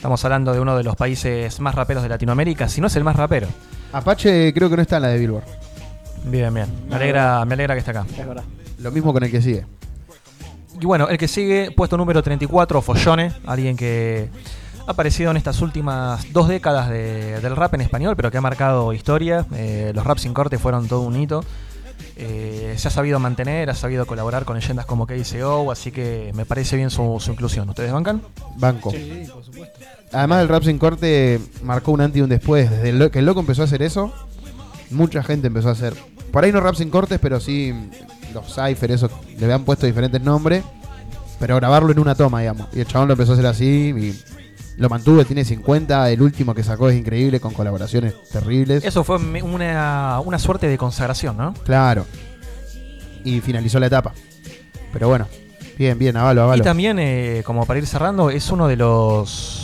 Estamos 0.00 0.24
hablando 0.24 0.54
de 0.54 0.60
uno 0.60 0.78
de 0.78 0.82
los 0.82 0.96
países 0.96 1.60
más 1.60 1.74
raperos 1.74 2.02
de 2.02 2.08
Latinoamérica, 2.08 2.70
si 2.70 2.80
no 2.80 2.86
es 2.86 2.96
el 2.96 3.04
más 3.04 3.16
rapero. 3.16 3.48
Apache 3.92 4.50
creo 4.54 4.70
que 4.70 4.76
no 4.76 4.80
está 4.80 4.96
en 4.96 5.02
la 5.02 5.08
de 5.08 5.18
Billboard. 5.18 5.44
Bien, 6.24 6.54
bien. 6.54 6.66
Me 6.88 6.96
alegra, 6.96 7.44
me 7.44 7.52
alegra 7.52 7.74
que 7.74 7.80
esté 7.80 7.90
acá. 7.90 8.06
Es 8.18 8.26
verdad. 8.26 8.44
Lo 8.78 8.90
mismo 8.92 9.12
con 9.12 9.22
el 9.24 9.30
que 9.30 9.42
sigue. 9.42 9.66
Y 10.80 10.86
bueno, 10.86 11.06
el 11.10 11.18
que 11.18 11.28
sigue, 11.28 11.70
puesto 11.76 11.98
número 11.98 12.22
34, 12.22 12.80
Follone, 12.80 13.30
alguien 13.46 13.76
que 13.76 14.30
ha 14.86 14.92
aparecido 14.92 15.32
en 15.32 15.36
estas 15.36 15.60
últimas 15.60 16.32
dos 16.32 16.48
décadas 16.48 16.88
de- 16.88 17.38
del 17.42 17.54
rap 17.54 17.74
en 17.74 17.82
español, 17.82 18.16
pero 18.16 18.30
que 18.30 18.38
ha 18.38 18.40
marcado 18.40 18.94
historia. 18.94 19.44
Eh, 19.54 19.92
los 19.94 20.04
raps 20.06 20.22
sin 20.22 20.32
corte 20.32 20.56
fueron 20.58 20.88
todo 20.88 21.02
un 21.02 21.14
hito. 21.20 21.44
Eh, 22.16 22.74
se 22.78 22.88
ha 22.88 22.90
sabido 22.90 23.18
mantener, 23.18 23.68
ha 23.70 23.74
sabido 23.74 24.06
colaborar 24.06 24.44
con 24.46 24.56
leyendas 24.58 24.84
como 24.86 25.06
KCO, 25.06 25.70
así 25.70 25.90
que 25.90 26.32
me 26.34 26.44
parece 26.46 26.76
bien 26.76 26.88
su, 26.90 27.18
su 27.20 27.32
inclusión. 27.32 27.68
¿Ustedes 27.68 27.92
bancan? 27.92 28.22
Banco. 28.56 28.90
Sí, 28.90 29.26
por 29.32 29.44
supuesto. 29.44 29.78
Además, 30.12 30.42
el 30.42 30.48
rap 30.48 30.62
sin 30.64 30.78
corte 30.78 31.40
marcó 31.62 31.92
un 31.92 32.00
antes 32.00 32.18
y 32.18 32.22
un 32.22 32.28
después. 32.28 32.70
Desde 32.70 33.10
que 33.10 33.20
el 33.20 33.26
loco 33.26 33.40
empezó 33.40 33.62
a 33.62 33.66
hacer 33.66 33.82
eso, 33.82 34.12
mucha 34.90 35.22
gente 35.22 35.46
empezó 35.46 35.68
a 35.68 35.72
hacer. 35.72 35.94
Por 36.32 36.44
ahí 36.44 36.52
no 36.52 36.60
rap 36.60 36.74
sin 36.74 36.90
cortes, 36.90 37.18
pero 37.20 37.40
sí 37.40 37.72
los 38.32 38.54
cypher, 38.54 38.90
eso 38.90 39.10
le 39.38 39.44
habían 39.44 39.64
puesto 39.64 39.86
diferentes 39.86 40.20
nombres. 40.22 40.64
Pero 41.38 41.56
grabarlo 41.56 41.92
en 41.92 41.98
una 41.98 42.14
toma, 42.14 42.40
digamos. 42.40 42.68
Y 42.72 42.80
el 42.80 42.86
chabón 42.86 43.08
lo 43.08 43.14
empezó 43.14 43.32
a 43.32 43.34
hacer 43.34 43.46
así 43.46 43.94
y 43.96 44.20
lo 44.76 44.88
mantuvo, 44.88 45.24
tiene 45.24 45.44
50. 45.44 46.10
El 46.10 46.22
último 46.22 46.54
que 46.54 46.62
sacó 46.62 46.90
es 46.90 46.98
increíble, 46.98 47.40
con 47.40 47.54
colaboraciones 47.54 48.14
terribles. 48.30 48.84
Eso 48.84 49.04
fue 49.04 49.16
una, 49.16 50.20
una 50.20 50.38
suerte 50.38 50.68
de 50.68 50.76
consagración, 50.76 51.36
¿no? 51.36 51.54
Claro. 51.64 52.04
Y 53.24 53.40
finalizó 53.40 53.78
la 53.78 53.86
etapa. 53.86 54.12
Pero 54.92 55.08
bueno, 55.08 55.28
bien, 55.78 55.98
bien, 55.98 56.16
avalo, 56.16 56.42
avalo. 56.42 56.62
Y 56.62 56.64
también, 56.64 56.98
eh, 56.98 57.42
como 57.44 57.64
para 57.64 57.78
ir 57.78 57.86
cerrando, 57.86 58.30
es 58.30 58.50
uno 58.50 58.68
de 58.68 58.76
los 58.76 59.59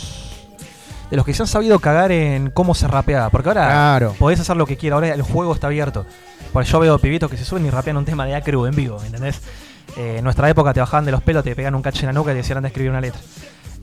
de 1.10 1.16
los 1.16 1.24
que 1.24 1.34
se 1.34 1.42
han 1.42 1.46
sabido 1.46 1.78
cagar 1.78 2.10
en 2.12 2.50
cómo 2.50 2.74
se 2.74 2.88
rapea. 2.88 3.30
Porque 3.30 3.48
ahora 3.48 3.66
Claro. 3.66 4.14
podés 4.18 4.40
hacer 4.40 4.56
lo 4.56 4.66
que 4.66 4.76
quieras, 4.76 4.96
ahora 4.96 5.14
el 5.14 5.22
juego 5.22 5.54
está 5.54 5.66
abierto. 5.68 6.06
Porque 6.52 6.68
yo 6.70 6.78
veo 6.80 6.98
pibitos 6.98 7.30
que 7.30 7.36
se 7.36 7.44
suben 7.44 7.66
y 7.66 7.70
rapean 7.70 7.96
un 7.96 8.04
tema 8.04 8.24
de 8.24 8.34
acru 8.34 8.66
en 8.66 8.74
vivo, 8.74 8.98
¿me 9.00 9.06
¿entendés? 9.06 9.40
Eh, 9.96 10.16
en 10.18 10.24
nuestra 10.24 10.48
época 10.50 10.74
te 10.74 10.80
bajaban 10.80 11.04
de 11.04 11.12
los 11.12 11.22
pelos, 11.22 11.44
te 11.44 11.54
pegan 11.54 11.74
un 11.74 11.82
cacho 11.82 12.00
en 12.00 12.06
la 12.06 12.12
nuca 12.12 12.30
y 12.30 12.34
te 12.34 12.38
decían 12.38 12.60
de 12.62 12.68
escribir 12.68 12.90
una 12.90 13.00
letra. 13.00 13.20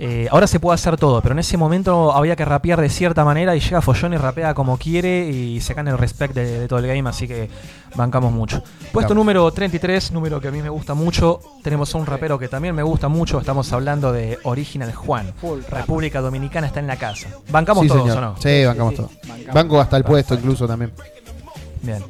Eh, 0.06 0.28
ahora 0.32 0.47
se 0.47 0.60
puede 0.60 0.76
hacer 0.76 0.97
todo, 0.97 1.22
pero 1.22 1.32
en 1.32 1.39
ese 1.39 1.56
momento 1.56 2.12
había 2.14 2.36
que 2.36 2.43
rapear 2.43 2.82
de 2.82 2.89
cierta 2.89 3.24
manera 3.24 3.56
y 3.56 3.62
llega 3.62 3.80
Follón 3.82 4.14
y 4.14 4.18
rapea 4.18 4.54
como 4.54 4.78
quiere 4.78 5.30
y 5.30 5.62
se 5.62 5.74
gana 5.74 5.91
el 5.91 5.97
respect 5.97 6.34
de, 6.36 6.60
de 6.60 6.68
todo 6.68 6.80
el 6.80 6.88
game, 6.88 7.10
así 7.10 7.26
que 7.26 7.49
bancamos 7.95 8.34
mucho. 8.34 8.58
Puesto 8.91 9.08
Claro. 9.10 9.16
número 9.16 9.49
33, 9.49 10.12
número 10.12 10.41
que 10.41 10.49
a 10.49 10.51
mí 10.51 10.62
me 10.62 10.68
gusta 10.68 10.93
mucho, 10.93 11.39
tenemos 11.64 11.95
a 11.95 11.97
un 11.99 12.06
rapero 12.06 12.38
que 12.38 12.49
también 12.49 12.76
me 12.76 12.84
gusta 12.84 13.08
mucho, 13.08 13.39
estamos 13.39 13.72
hablando 13.72 14.12
de 14.12 14.38
Original 14.43 14.93
Juan. 14.93 15.34
República 15.70 16.20
Dominicana 16.20 16.68
está 16.68 16.82
en 16.82 16.88
la 16.88 16.97
casa. 16.97 17.30
¿Bancamos 17.49 17.84
Sí, 17.84 17.88
todos 17.88 18.01
señor. 18.01 18.18
o 18.18 18.22
no? 18.22 18.36
Sí, 18.41 18.66
bancamos 18.66 18.95
todo. 18.95 19.10
Banco 19.54 19.80
hasta 19.80 19.95
el 19.95 20.04
puesto 20.04 20.34
incluso 20.34 20.68
también. 20.68 20.91
Bien. 21.82 22.04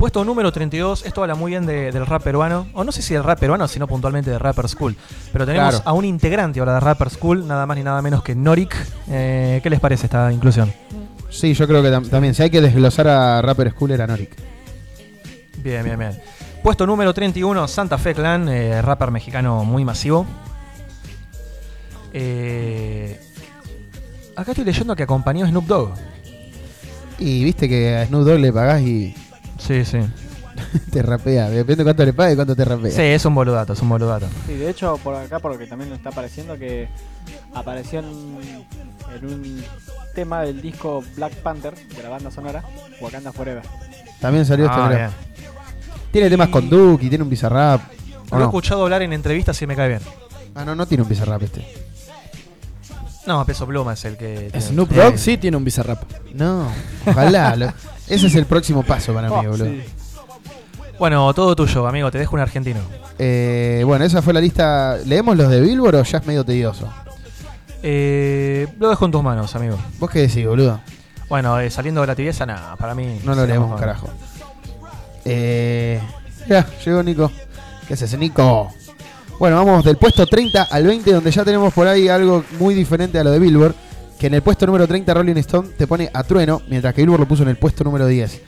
Puesto 0.00 0.24
número 0.24 0.50
32, 0.50 1.04
esto 1.04 1.20
habla 1.20 1.34
muy 1.34 1.50
bien 1.52 1.66
de- 1.66 1.92
del 1.92 2.06
rap 2.06 2.22
peruano, 2.22 2.66
o 2.72 2.84
no 2.84 2.90
sé 2.90 3.02
si 3.02 3.12
del 3.12 3.22
rap 3.22 3.38
peruano, 3.38 3.68
sino 3.68 3.86
puntualmente 3.86 4.30
de 4.30 4.38
Rapper 4.38 4.66
School. 4.66 4.96
Pero 5.30 5.44
tenemos 5.44 5.74
Claro. 5.74 5.82
a 5.86 5.92
un 5.92 6.06
integrante 6.06 6.58
ahora 6.58 6.72
de 6.72 6.80
Rapper 6.80 7.10
School, 7.10 7.46
nada 7.46 7.66
más 7.66 7.76
ni 7.76 7.82
nada 7.82 8.00
menos 8.00 8.22
que 8.22 8.34
Norik. 8.34 8.74
Eh, 9.10 9.60
¿Qué 9.62 9.68
les 9.68 9.78
parece 9.78 10.06
esta 10.06 10.32
inclusión? 10.32 10.72
Sí, 11.28 11.52
yo 11.52 11.68
creo 11.68 11.82
que 11.82 11.90
tam- 11.90 12.08
también. 12.08 12.34
Si 12.34 12.42
hay 12.42 12.48
que 12.48 12.62
desglosar 12.62 13.08
a 13.08 13.42
Rapper 13.42 13.72
School 13.72 13.90
era 13.90 14.06
Norik. 14.06 14.30
Bien, 15.62 15.84
bien, 15.84 15.98
bien. 15.98 16.18
Puesto 16.62 16.86
número 16.86 17.12
31, 17.12 17.68
Santa 17.68 17.98
Fe 17.98 18.14
Clan, 18.14 18.48
eh, 18.48 18.80
rapper 18.80 19.10
mexicano 19.10 19.64
muy 19.66 19.84
masivo. 19.84 20.24
Eh, 22.14 23.20
acá 24.34 24.52
estoy 24.52 24.64
leyendo 24.64 24.96
que 24.96 25.02
acompañó 25.02 25.44
a 25.44 25.48
Snoop 25.50 25.66
Dogg. 25.66 25.90
Y 27.18 27.44
viste 27.44 27.68
que 27.68 27.98
a 27.98 28.06
Snoop 28.06 28.24
Dogg 28.24 28.38
le 28.40 28.50
pagás 28.52 28.80
y 28.80 29.14
Sí, 29.70 29.84
sí. 29.84 29.98
te 30.92 31.00
rapea. 31.02 31.48
Depende 31.48 31.84
cuánto 31.84 32.04
le 32.04 32.12
pague 32.12 32.32
y 32.32 32.34
cuánto 32.36 32.56
te 32.56 32.64
rapea. 32.64 32.90
Sí, 32.90 33.02
es 33.02 33.24
un 33.24 33.34
boludato, 33.36 33.72
es 33.74 33.80
un 33.82 33.88
boludato. 33.88 34.26
Sí, 34.46 34.54
de 34.54 34.68
hecho, 34.68 34.98
por 35.02 35.14
acá, 35.14 35.38
porque 35.38 35.66
también 35.66 35.90
nos 35.90 35.98
está 35.98 36.10
apareciendo 36.10 36.58
que 36.58 36.88
apareció 37.54 38.00
en, 38.00 38.06
en 39.16 39.24
un 39.26 39.64
tema 40.14 40.42
del 40.42 40.60
disco 40.60 41.04
Black 41.14 41.34
Panther 41.36 41.74
de 41.74 42.02
la 42.02 42.08
banda 42.08 42.30
sonora, 42.32 42.64
Wakanda 43.00 43.32
Forever. 43.32 43.62
También 44.20 44.44
salió 44.44 44.66
este 44.66 44.76
Ah, 44.76 44.88
bien. 44.88 45.10
Tiene 46.10 46.28
temas 46.28 46.48
con 46.48 46.68
Duke 46.68 47.06
y 47.06 47.08
tiene 47.08 47.22
un 47.22 47.30
Bizarrap. 47.30 47.80
¿o 48.30 48.34
Lo 48.34 48.36
he 48.36 48.38
no? 48.40 48.44
escuchado 48.46 48.82
hablar 48.82 49.02
en 49.02 49.12
entrevistas 49.12 49.62
y 49.62 49.66
me 49.68 49.76
cae 49.76 49.88
bien. 49.90 50.00
Ah, 50.56 50.64
no, 50.64 50.74
no 50.74 50.84
tiene 50.86 51.04
un 51.04 51.08
Bizarrap 51.08 51.42
este. 51.44 51.64
No, 53.26 53.44
Peso 53.44 53.66
Pluma 53.66 53.92
es 53.92 54.04
el 54.04 54.16
que. 54.16 54.48
tiene- 54.50 54.60
Snoop 54.60 54.92
Eh, 54.92 54.96
Dogg 54.96 55.18
sí 55.18 55.36
tiene 55.36 55.56
un 55.56 55.64
bizarrap. 55.64 56.02
No, 56.34 56.66
ojalá. 57.06 57.54
lo- 57.56 57.72
ese 58.08 58.26
es 58.26 58.34
el 58.34 58.46
próximo 58.46 58.82
paso 58.82 59.12
para 59.12 59.28
mí, 59.28 59.34
Oh, 59.46 59.50
boludo. 59.50 59.70
Bueno, 60.98 61.32
todo 61.34 61.54
tuyo, 61.56 61.86
amigo. 61.86 62.10
Te 62.10 62.18
dejo 62.18 62.34
un 62.36 62.40
argentino. 62.42 62.80
Eh, 63.18 63.82
bueno, 63.86 64.04
esa 64.04 64.20
fue 64.22 64.32
la 64.34 64.40
lista. 64.40 64.98
¿Leemos 65.06 65.36
los 65.36 65.50
de 65.50 65.60
Billboard 65.60 65.94
o 65.96 66.02
ya 66.02 66.18
es 66.18 66.26
medio 66.26 66.44
tedioso? 66.44 66.88
Eh, 67.82 68.68
lo 68.78 68.90
dejo 68.90 69.06
en 69.06 69.10
tus 69.12 69.22
manos, 69.22 69.54
amigo. 69.54 69.78
¿Vos 69.98 70.10
qué 70.10 70.20
decís, 70.20 70.46
boludo? 70.46 70.80
Bueno, 71.28 71.58
eh, 71.60 71.70
saliendo 71.70 72.00
de 72.02 72.06
la 72.08 72.14
tibieza, 72.14 72.44
nada, 72.44 72.76
para 72.76 72.94
mí. 72.94 73.20
No 73.24 73.34
lo 73.34 73.46
leemos 73.46 73.70
un 73.70 73.78
carajo. 73.78 74.08
Eh, 75.24 76.00
ya, 76.48 76.66
llegó 76.84 77.02
Nico. 77.02 77.30
¿Qué 77.86 77.94
haces, 77.94 78.16
Nico? 78.18 78.70
Bueno, 79.40 79.56
vamos 79.56 79.86
del 79.86 79.96
puesto 79.96 80.26
30 80.26 80.64
al 80.64 80.86
20, 80.86 81.14
donde 81.14 81.30
ya 81.30 81.46
tenemos 81.46 81.72
por 81.72 81.88
ahí 81.88 82.08
algo 82.08 82.44
muy 82.58 82.74
diferente 82.74 83.18
a 83.18 83.24
lo 83.24 83.30
de 83.30 83.38
Billboard. 83.38 83.74
Que 84.18 84.26
en 84.26 84.34
el 84.34 84.42
puesto 84.42 84.66
número 84.66 84.86
30 84.86 85.14
Rolling 85.14 85.36
Stone 85.36 85.70
te 85.78 85.86
pone 85.86 86.10
a 86.12 86.24
Trueno, 86.24 86.60
mientras 86.68 86.92
que 86.92 87.00
Billboard 87.00 87.20
lo 87.20 87.26
puso 87.26 87.44
en 87.44 87.48
el 87.48 87.56
puesto 87.56 87.82
número 87.82 88.06
10. 88.06 88.38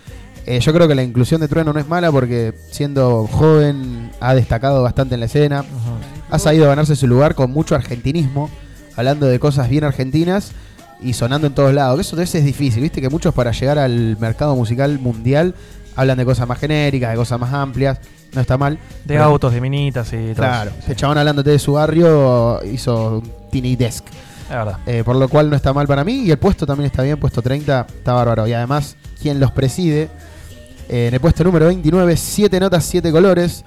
Eh, 0.45 0.61
yo 0.61 0.71
creo 0.75 0.87
que 0.87 0.95
la 0.95 1.03
inclusión 1.03 1.41
de 1.41 1.49
Trueno 1.49 1.73
no 1.73 1.81
es 1.81 1.89
mala 1.89 2.13
porque 2.13 2.53
siendo 2.71 3.27
joven 3.27 4.11
ha 4.21 4.35
destacado 4.35 4.83
bastante 4.83 5.15
en 5.15 5.21
la 5.21 5.27
escena. 5.27 5.65
Ha 6.29 6.39
sabido 6.39 6.67
ganarse 6.67 6.95
su 6.95 7.07
lugar 7.07 7.35
con 7.35 7.51
mucho 7.51 7.75
argentinismo, 7.75 8.51
hablando 8.95 9.25
de 9.25 9.39
cosas 9.39 9.71
bien 9.71 9.85
argentinas 9.85 10.53
y 11.01 11.15
sonando 11.15 11.47
en 11.47 11.55
todos 11.55 11.73
lados. 11.73 12.01
Eso 12.01 12.17
a 12.17 12.19
veces 12.19 12.41
es 12.41 12.45
difícil, 12.45 12.83
viste 12.83 13.01
que 13.01 13.09
muchos 13.09 13.33
para 13.33 13.53
llegar 13.53 13.79
al 13.79 14.19
mercado 14.21 14.55
musical 14.55 14.99
mundial 14.99 15.55
hablan 15.97 16.17
de 16.19 16.25
cosas 16.25 16.47
más 16.49 16.59
genéricas, 16.59 17.11
de 17.11 17.17
cosas 17.17 17.39
más 17.41 17.53
amplias. 17.53 17.99
No 18.35 18.41
está 18.41 18.57
mal. 18.57 18.75
De 18.75 18.81
Pero- 19.15 19.25
autos, 19.25 19.53
de 19.53 19.61
minitas 19.61 20.11
y 20.13 20.17
todo. 20.29 20.35
Claro, 20.37 20.71
ese 20.79 20.97
chabón 20.97 21.19
hablándote 21.19 21.51
de 21.51 21.59
su 21.59 21.75
barrio 21.75 22.61
hizo 22.65 23.19
un 23.19 23.31
Tiny 23.51 23.77
Desk. 23.77 24.05
Es 24.45 24.49
verdad. 24.49 24.79
Eh, 24.87 25.03
por 25.05 25.17
lo 25.17 25.29
cual 25.29 25.51
no 25.51 25.57
está 25.57 25.73
mal 25.73 25.87
para 25.87 26.03
mí. 26.05 26.23
Y 26.25 26.31
el 26.31 26.39
puesto 26.39 26.67
también 26.67 26.87
está 26.87 27.03
bien, 27.03 27.19
puesto 27.19 27.43
30, 27.43 27.87
está 27.89 28.13
bárbaro. 28.15 28.47
Y 28.47 28.53
además, 28.53 28.97
quien 29.21 29.39
los 29.41 29.51
preside, 29.53 30.09
eh, 30.89 31.09
en 31.09 31.15
el 31.15 31.21
puesto 31.21 31.45
número 31.45 31.67
29, 31.67 32.17
7 32.17 32.59
notas, 32.61 32.85
7 32.85 33.11
colores. 33.13 33.65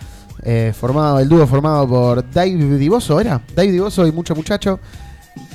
eh, 0.47 0.73
formado, 0.80 1.19
el 1.19 1.28
dúo 1.30 1.47
formado 1.47 1.88
por 1.88 2.30
Dave 2.32 2.51
Divoso, 2.78 3.19
¿era? 3.19 3.41
Dave 3.55 3.71
Divoso 3.71 4.05
y 4.05 4.11
mucho 4.11 4.36
muchacho. 4.36 4.80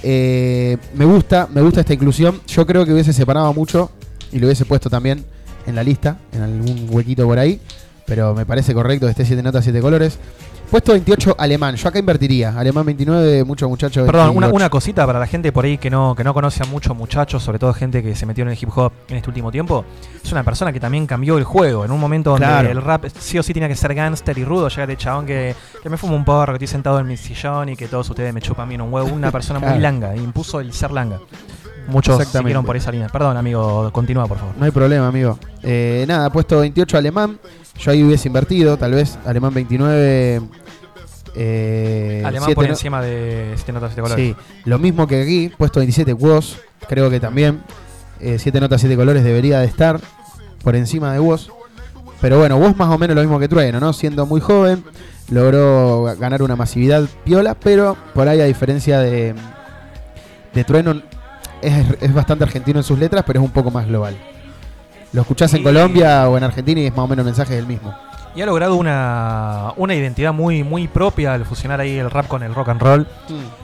Eh, 0.03 0.77
me 0.95 1.05
gusta, 1.05 1.49
me 1.53 1.61
gusta 1.61 1.81
esta 1.81 1.95
inclusión. 1.95 2.41
Yo 2.47 2.67
creo 2.67 2.85
que 2.85 2.93
hubiese 2.93 3.13
separado 3.13 3.53
mucho 3.55 3.91
y 4.33 4.39
lo 4.39 4.47
hubiese 4.47 4.65
puesto 4.65 4.91
también 4.91 5.25
en 5.67 5.75
la 5.75 5.83
lista, 5.83 6.17
en 6.33 6.43
algún 6.43 6.87
huequito 6.91 7.27
por 7.27 7.39
ahí. 7.39 7.61
Pero 8.07 8.35
me 8.35 8.45
parece 8.45 8.75
correcto 8.75 9.07
que 9.07 9.11
esté 9.11 9.25
7 9.25 9.43
notas, 9.43 9.63
7 9.65 9.81
colores. 9.81 10.19
Puesto 10.71 10.93
28, 10.93 11.35
alemán. 11.37 11.75
Yo 11.75 11.89
acá 11.89 11.99
invertiría. 11.99 12.57
Alemán 12.57 12.87
29, 12.87 13.43
mucho 13.43 13.69
muchacho. 13.69 14.07
Perdón, 14.07 14.31
una, 14.31 14.47
28. 14.47 14.55
una 14.57 14.71
cosita 14.71 15.05
para 15.05 15.19
la 15.19 15.27
gente 15.27 15.51
por 15.51 15.65
ahí 15.65 15.79
que 15.79 15.91
no, 15.91 16.15
que 16.15 16.23
no 16.23 16.33
conoce 16.33 16.63
a 16.63 16.67
muchos 16.67 16.97
muchachos, 16.97 17.43
sobre 17.43 17.59
todo 17.59 17.73
gente 17.75 18.05
que 18.05 18.15
se 18.15 18.25
metió 18.27 18.43
en 18.43 18.51
el 18.51 18.59
hip 18.61 18.69
hop 18.77 18.93
en 19.09 19.17
este 19.17 19.29
último 19.31 19.51
tiempo. 19.51 19.85
Es 20.25 20.31
una 20.31 20.45
persona 20.45 20.73
que 20.73 20.79
también 20.79 21.07
cambió 21.09 21.39
el 21.39 21.45
juego. 21.45 21.85
En 21.85 21.91
un 21.91 21.99
momento 21.99 22.31
donde 22.31 22.47
Claro. 22.47 22.71
el 22.71 22.83
rap 22.83 23.07
sí 23.19 23.37
o 23.39 23.43
sí 23.43 23.53
tenía 23.53 23.69
que 23.69 23.75
ser 23.75 23.95
gangster 23.95 24.39
y 24.39 24.45
rudo, 24.45 24.69
llega 24.69 24.87
de 24.87 24.97
chabón 24.97 25.27
que, 25.27 25.57
que 25.83 25.89
me 25.89 25.97
fumo 25.97 26.15
un 26.15 26.25
porro, 26.25 26.53
que 26.53 26.65
estoy 26.65 26.69
sentado 26.73 27.01
en 27.01 27.09
mi 27.09 27.17
sillón 27.17 27.71
y 27.71 27.77
que 27.77 27.89
todos 27.89 28.09
ustedes 28.09 28.33
me 28.33 28.41
chupan 28.41 28.69
bien 28.69 28.81
un 28.81 28.93
huevo. 28.93 29.09
Una 29.09 29.33
persona 29.33 29.59
muy 29.59 29.79
langa, 29.81 30.15
impuso 30.15 30.61
el 30.61 30.73
ser 30.73 30.93
langa. 30.93 31.19
Muchos 31.89 32.23
siguieron 32.29 32.65
por 32.65 32.77
esa 32.77 32.91
línea. 32.93 33.09
Perdón, 33.09 33.37
amigo, 33.37 33.91
continúa, 33.93 34.27
por 34.27 34.39
favor. 34.39 34.55
No 34.59 34.65
hay 34.65 34.71
problema, 34.71 35.09
amigo. 35.09 35.39
Eh, 35.63 36.05
nada, 36.07 36.31
puesto 36.31 36.61
28 36.61 36.99
alemán. 36.99 37.39
Yo 37.79 37.91
ahí 37.91 38.03
hubiese 38.05 38.29
invertido, 38.29 38.77
tal 38.77 38.93
vez. 38.93 39.19
Alemán 39.25 39.53
29. 39.55 40.43
Eh, 41.35 42.23
Alemán 42.25 42.55
por 42.55 42.65
no- 42.65 42.71
encima 42.71 43.01
de 43.03 43.53
7 43.57 43.73
notas 43.73 43.91
7 43.91 44.03
colores. 44.03 44.25
Sí, 44.25 44.37
lo 44.65 44.79
mismo 44.79 45.07
que 45.07 45.23
aquí, 45.23 45.53
puesto 45.57 45.81
27 45.81 46.13
Woz, 46.13 46.57
creo 46.89 47.09
que 47.09 47.21
también 47.21 47.63
7 48.21 48.61
notas 48.61 48.81
7 48.81 48.97
colores 48.97 49.23
debería 49.25 49.61
de 49.61 49.67
estar 49.67 50.01
por 50.63 50.77
encima 50.77 51.13
de 51.13 51.21
Woz. 51.21 51.49
Pero 52.21 52.39
bueno, 52.39 52.57
Woz 52.59 52.77
más 52.77 52.89
o 52.91 52.99
menos 52.99 53.15
lo 53.17 53.23
mismo 53.23 53.39
que 53.39 53.49
Trueno, 53.49 53.81
¿no? 53.81 53.93
Siendo 53.93 54.27
muy 54.27 54.41
joven, 54.41 54.85
logró 55.31 56.03
ganar 56.19 56.43
una 56.43 56.57
masividad 56.57 57.05
piola, 57.25 57.55
pero 57.55 57.97
por 58.15 58.29
ahí 58.29 58.41
a 58.41 58.45
diferencia 58.45 58.99
de, 59.01 59.35
de 60.53 60.65
Trueno, 60.65 61.01
es, 61.63 61.87
es 62.01 62.15
bastante 62.15 62.45
argentino 62.45 62.79
en 62.79 62.85
sus 62.85 62.99
letras, 62.99 63.25
pero 63.27 63.41
es 63.41 63.45
un 63.45 63.53
poco 63.53 63.71
más 63.71 63.87
global. 63.87 64.17
Lo 65.13 65.23
escuchás 65.23 65.53
en 65.55 65.63
Colombia 65.63 66.29
o 66.29 66.37
en 66.37 66.45
Argentina 66.45 66.81
y 66.81 66.87
es 66.87 66.93
más 66.93 67.05
o 67.05 67.09
menos 67.09 67.25
el 67.25 67.27
mensaje 67.27 67.57
del 67.57 67.67
mismo. 67.67 67.93
Y 68.35 68.43
ha 68.43 68.47
logrado 68.47 68.77
una, 68.77 69.73
una 69.77 69.93
identidad 69.93 70.33
muy, 70.33 70.63
muy 70.63 70.87
propia 70.87 71.35
al 71.35 71.45
fusionar 71.45 71.81
ahí 71.81 71.99
el 71.99 72.13
rap 72.13 72.29
con 72.29 72.45
el 72.45 72.55
rock 72.55 72.69
and 72.69 72.81
roll. 72.81 73.07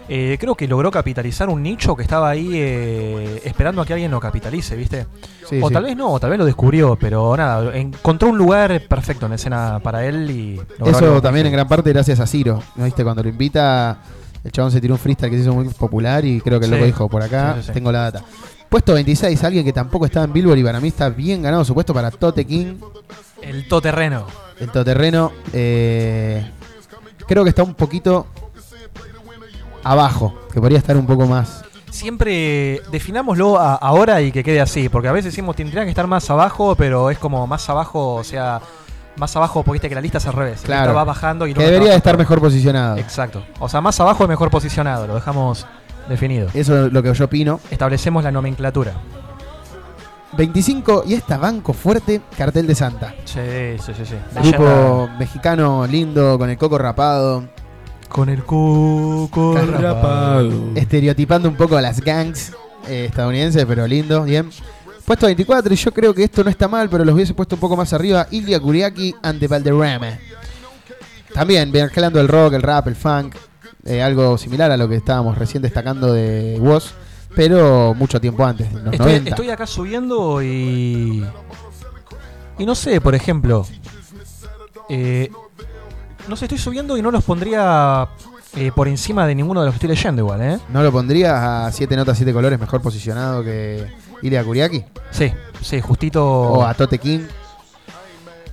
Eh, 0.08 0.36
creo 0.40 0.56
que 0.56 0.66
logró 0.66 0.90
capitalizar 0.90 1.48
un 1.48 1.62
nicho 1.62 1.94
que 1.94 2.02
estaba 2.02 2.30
ahí 2.30 2.50
eh, 2.54 3.42
esperando 3.44 3.80
a 3.80 3.86
que 3.86 3.92
alguien 3.92 4.10
lo 4.10 4.18
capitalice, 4.18 4.74
¿viste? 4.74 5.06
Sí, 5.48 5.60
o 5.62 5.68
sí. 5.68 5.74
tal 5.74 5.84
vez 5.84 5.96
no, 5.96 6.10
o 6.10 6.18
tal 6.18 6.30
vez 6.30 6.38
lo 6.40 6.44
descubrió, 6.44 6.96
pero 6.96 7.36
nada, 7.36 7.76
encontró 7.76 8.28
un 8.30 8.38
lugar 8.38 8.80
perfecto 8.88 9.26
en 9.26 9.30
la 9.30 9.36
escena 9.36 9.78
para 9.78 10.04
él 10.04 10.28
y 10.32 10.60
logró 10.78 10.98
Eso 10.98 11.22
también 11.22 11.46
en 11.46 11.52
gran 11.52 11.68
parte 11.68 11.92
gracias 11.92 12.18
a 12.18 12.26
Ciro. 12.26 12.60
¿No 12.74 12.86
viste? 12.86 13.04
Cuando 13.04 13.22
lo 13.22 13.28
invita, 13.28 13.98
el 14.46 14.52
chabón 14.52 14.70
se 14.72 14.80
tiró 14.80 14.94
un 14.94 14.98
freestyle 14.98 15.30
que 15.30 15.36
se 15.36 15.42
hizo 15.42 15.52
muy 15.54 15.66
popular 15.68 16.24
y 16.24 16.40
creo 16.40 16.58
que 16.58 16.64
el 16.66 16.70
Sí. 16.72 16.76
loco 16.76 16.86
dijo 16.86 17.08
por 17.08 17.22
acá, 17.22 17.54
Sí, 17.56 17.60
sí, 17.62 17.66
sí. 17.68 17.72
tengo 17.72 17.92
la 17.92 18.00
data. 18.10 18.22
Puesto 18.68 18.94
26, 18.94 19.42
alguien 19.44 19.64
que 19.64 19.72
tampoco 19.72 20.06
estaba 20.06 20.24
en 20.24 20.32
Billboard 20.32 20.58
y 20.58 20.64
para 20.64 20.80
mí 20.80 20.88
está 20.88 21.08
bien 21.08 21.42
ganado 21.42 21.64
su 21.64 21.72
puesto 21.74 21.92
para 21.94 22.10
Tote 22.10 22.44
King. 22.44 22.74
El 23.42 23.68
toterreno. 23.68 24.26
El 24.58 24.70
toterreno. 24.70 25.30
eh, 25.52 26.50
creo 27.28 27.42
que 27.44 27.50
está 27.50 27.62
un 27.62 27.74
poquito 27.74 28.26
abajo, 29.84 30.34
que 30.52 30.60
podría 30.60 30.78
estar 30.78 30.96
un 30.96 31.06
poco 31.06 31.26
más. 31.26 31.62
Siempre 31.90 32.82
definámoslo 32.90 33.58
a- 33.58 33.74
ahora 33.76 34.20
y 34.20 34.30
que 34.32 34.42
quede 34.44 34.60
así, 34.60 34.88
porque 34.88 35.08
a 35.08 35.12
veces 35.12 35.32
decimos 35.32 35.56
tendría 35.56 35.84
que 35.84 35.90
estar 35.90 36.06
más 36.06 36.28
abajo, 36.30 36.74
pero 36.76 37.10
es 37.10 37.18
como 37.18 37.46
más 37.46 37.68
abajo, 37.70 38.14
o 38.16 38.24
sea, 38.24 38.60
más 39.16 39.34
abajo 39.36 39.62
porque 39.62 39.72
viste 39.76 39.88
que 39.88 39.94
la 39.94 40.00
lista 40.00 40.18
es 40.18 40.26
al 40.26 40.32
revés. 40.34 40.60
La 40.62 40.66
Claro. 40.66 40.82
lista 40.84 40.92
va 40.94 41.04
bajando 41.04 41.46
y 41.46 41.54
Que 41.54 41.62
debería 41.64 41.90
de 41.90 41.96
estar 41.96 42.16
mejor 42.18 42.40
posicionado. 42.40 42.96
Exacto. 42.98 43.42
O 43.58 43.68
sea, 43.68 43.80
más 43.80 43.98
abajo 44.00 44.24
es 44.24 44.28
mejor 44.28 44.50
posicionado, 44.50 45.06
lo 45.06 45.14
dejamos 45.14 45.66
definido. 46.08 46.48
Eso 46.54 46.86
es 46.86 46.92
lo 46.92 47.02
que 47.02 47.12
yo 47.14 47.24
opino. 47.24 47.60
Establecemos 47.70 48.22
la 48.24 48.30
nomenclatura. 48.30 48.92
25 50.36 51.04
y 51.06 51.14
esta 51.14 51.38
banco 51.38 51.72
fuerte, 51.72 52.20
cartel 52.36 52.66
de 52.66 52.74
Santa. 52.74 53.14
Sí, 53.24 53.40
sí, 53.84 53.92
sí, 53.96 54.04
sí. 54.04 54.16
Grupo 54.42 55.08
mexicano 55.18 55.86
lindo, 55.86 56.38
con 56.38 56.50
el 56.50 56.58
coco 56.58 56.76
rapado. 56.78 57.44
Con 58.08 58.28
el 58.28 58.44
coco 58.44 59.56
rapado. 59.80 60.50
Estereotipando 60.74 61.48
un 61.48 61.56
poco 61.56 61.76
a 61.76 61.80
las 61.80 62.00
gangs 62.00 62.52
eh, 62.88 63.06
estadounidenses, 63.08 63.64
pero 63.66 63.86
lindo, 63.86 64.24
bien. 64.24 64.50
Puesto 65.06 65.26
24, 65.26 65.72
y 65.72 65.76
yo 65.76 65.92
creo 65.92 66.12
que 66.12 66.24
esto 66.24 66.42
no 66.42 66.50
está 66.50 66.66
mal, 66.66 66.88
pero 66.90 67.04
los 67.04 67.14
hubiese 67.14 67.32
puesto 67.32 67.54
un 67.54 67.60
poco 67.60 67.76
más 67.76 67.92
arriba. 67.92 68.26
Ilya 68.30 68.58
Kuriaki 68.60 69.14
ante 69.22 69.46
Valderrama. 69.46 70.18
También 71.32 71.70
mezclando 71.70 72.20
el 72.20 72.28
rock, 72.28 72.54
el 72.54 72.62
rap, 72.62 72.88
el 72.88 72.96
funk. 72.96 73.36
eh, 73.84 74.02
algo 74.02 74.36
similar 74.36 74.70
a 74.72 74.76
lo 74.76 74.88
que 74.88 74.96
estábamos 74.96 75.38
recién 75.38 75.62
destacando 75.62 76.12
de 76.12 76.56
Woz, 76.60 76.90
pero 77.36 77.94
mucho 77.94 78.20
tiempo 78.20 78.44
antes, 78.44 78.66
en 78.68 78.84
los 78.84 78.94
Estoy, 78.94 79.06
90. 79.12 79.30
estoy 79.30 79.50
acá 79.50 79.66
subiendo 79.66 80.42
y. 80.42 81.24
Y 82.58 82.66
no 82.66 82.74
sé, 82.74 83.00
por 83.00 83.14
ejemplo. 83.14 83.64
eh, 84.88 85.30
no 86.26 86.34
sé, 86.34 86.46
estoy 86.46 86.58
subiendo 86.58 86.96
y 86.96 87.02
no 87.02 87.12
los 87.12 87.22
pondría 87.22 88.08
eh, 88.56 88.72
por 88.74 88.88
encima 88.88 89.24
de 89.26 89.34
ninguno 89.36 89.60
de 89.60 89.66
los 89.66 89.74
que 89.74 89.76
estoy 89.76 89.90
leyendo, 89.90 90.22
igual, 90.22 90.40
¿eh? 90.42 90.58
¿No 90.70 90.82
lo 90.82 90.90
pondrías 90.90 91.34
a 91.34 91.70
7 91.70 91.94
notas, 91.94 92.16
7 92.16 92.32
colores 92.32 92.58
mejor 92.58 92.80
posicionado 92.82 93.44
que 93.44 93.86
Ilya 94.22 94.44
Kuriaki? 94.44 94.84
Sí, 95.10 95.32
sí, 95.60 95.80
justito. 95.80 96.24
O 96.24 96.64
a 96.64 96.74
Tote 96.74 96.98
King. 96.98 97.20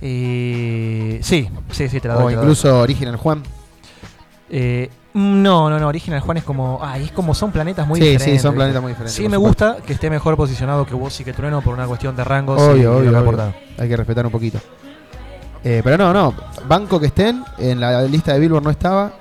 Y. 0.00 1.18
Sí, 1.22 1.48
sí, 1.70 1.88
sí, 1.88 2.00
te 2.00 2.08
la 2.08 2.14
doy. 2.14 2.24
O 2.24 2.28
te 2.28 2.36
la 2.36 2.42
incluso 2.42 2.80
Original 2.80 3.16
Juan. 3.16 3.42
Eh, 4.50 4.90
mm, 5.14 5.42
no, 5.42 5.70
no, 5.70 5.78
no, 5.78 5.88
Original 5.88 6.20
Juan 6.20 6.36
es 6.38 6.44
como. 6.44 6.78
Ay, 6.82 7.04
es 7.04 7.12
como 7.12 7.34
son 7.34 7.50
planetas 7.52 7.86
muy 7.86 8.00
Sí, 8.00 8.06
sí, 8.06 8.12
diferentes. 8.12 8.42
son 8.42 8.54
planetas 8.54 8.82
muy 8.82 8.92
diferentes, 8.92 9.14
Sí, 9.14 9.28
me 9.28 9.36
supuesto. 9.36 9.66
gusta 9.72 9.86
que 9.86 9.92
esté 9.94 10.10
mejor 10.10 10.36
posicionado 10.36 10.86
que 10.86 10.94
vos 10.94 11.18
y 11.20 11.24
que 11.24 11.32
Trueno 11.32 11.60
por 11.62 11.74
una 11.74 11.86
cuestión 11.86 12.14
de 12.16 12.24
rangos. 12.24 12.60
Obvio, 12.60 12.98
obvio. 12.98 13.52
Hay 13.78 13.88
que 13.88 13.96
respetar 13.96 14.26
un 14.26 14.32
poquito. 14.32 14.58
Eh, 15.64 15.80
pero 15.82 15.96
no, 15.96 16.12
no. 16.12 16.34
Banco 16.68 17.00
que 17.00 17.06
estén. 17.06 17.42
En 17.58 17.80
la 17.80 18.02
lista 18.02 18.34
de 18.34 18.40
Billboard 18.40 18.62
no 18.64 18.70
estaba. 18.70 19.12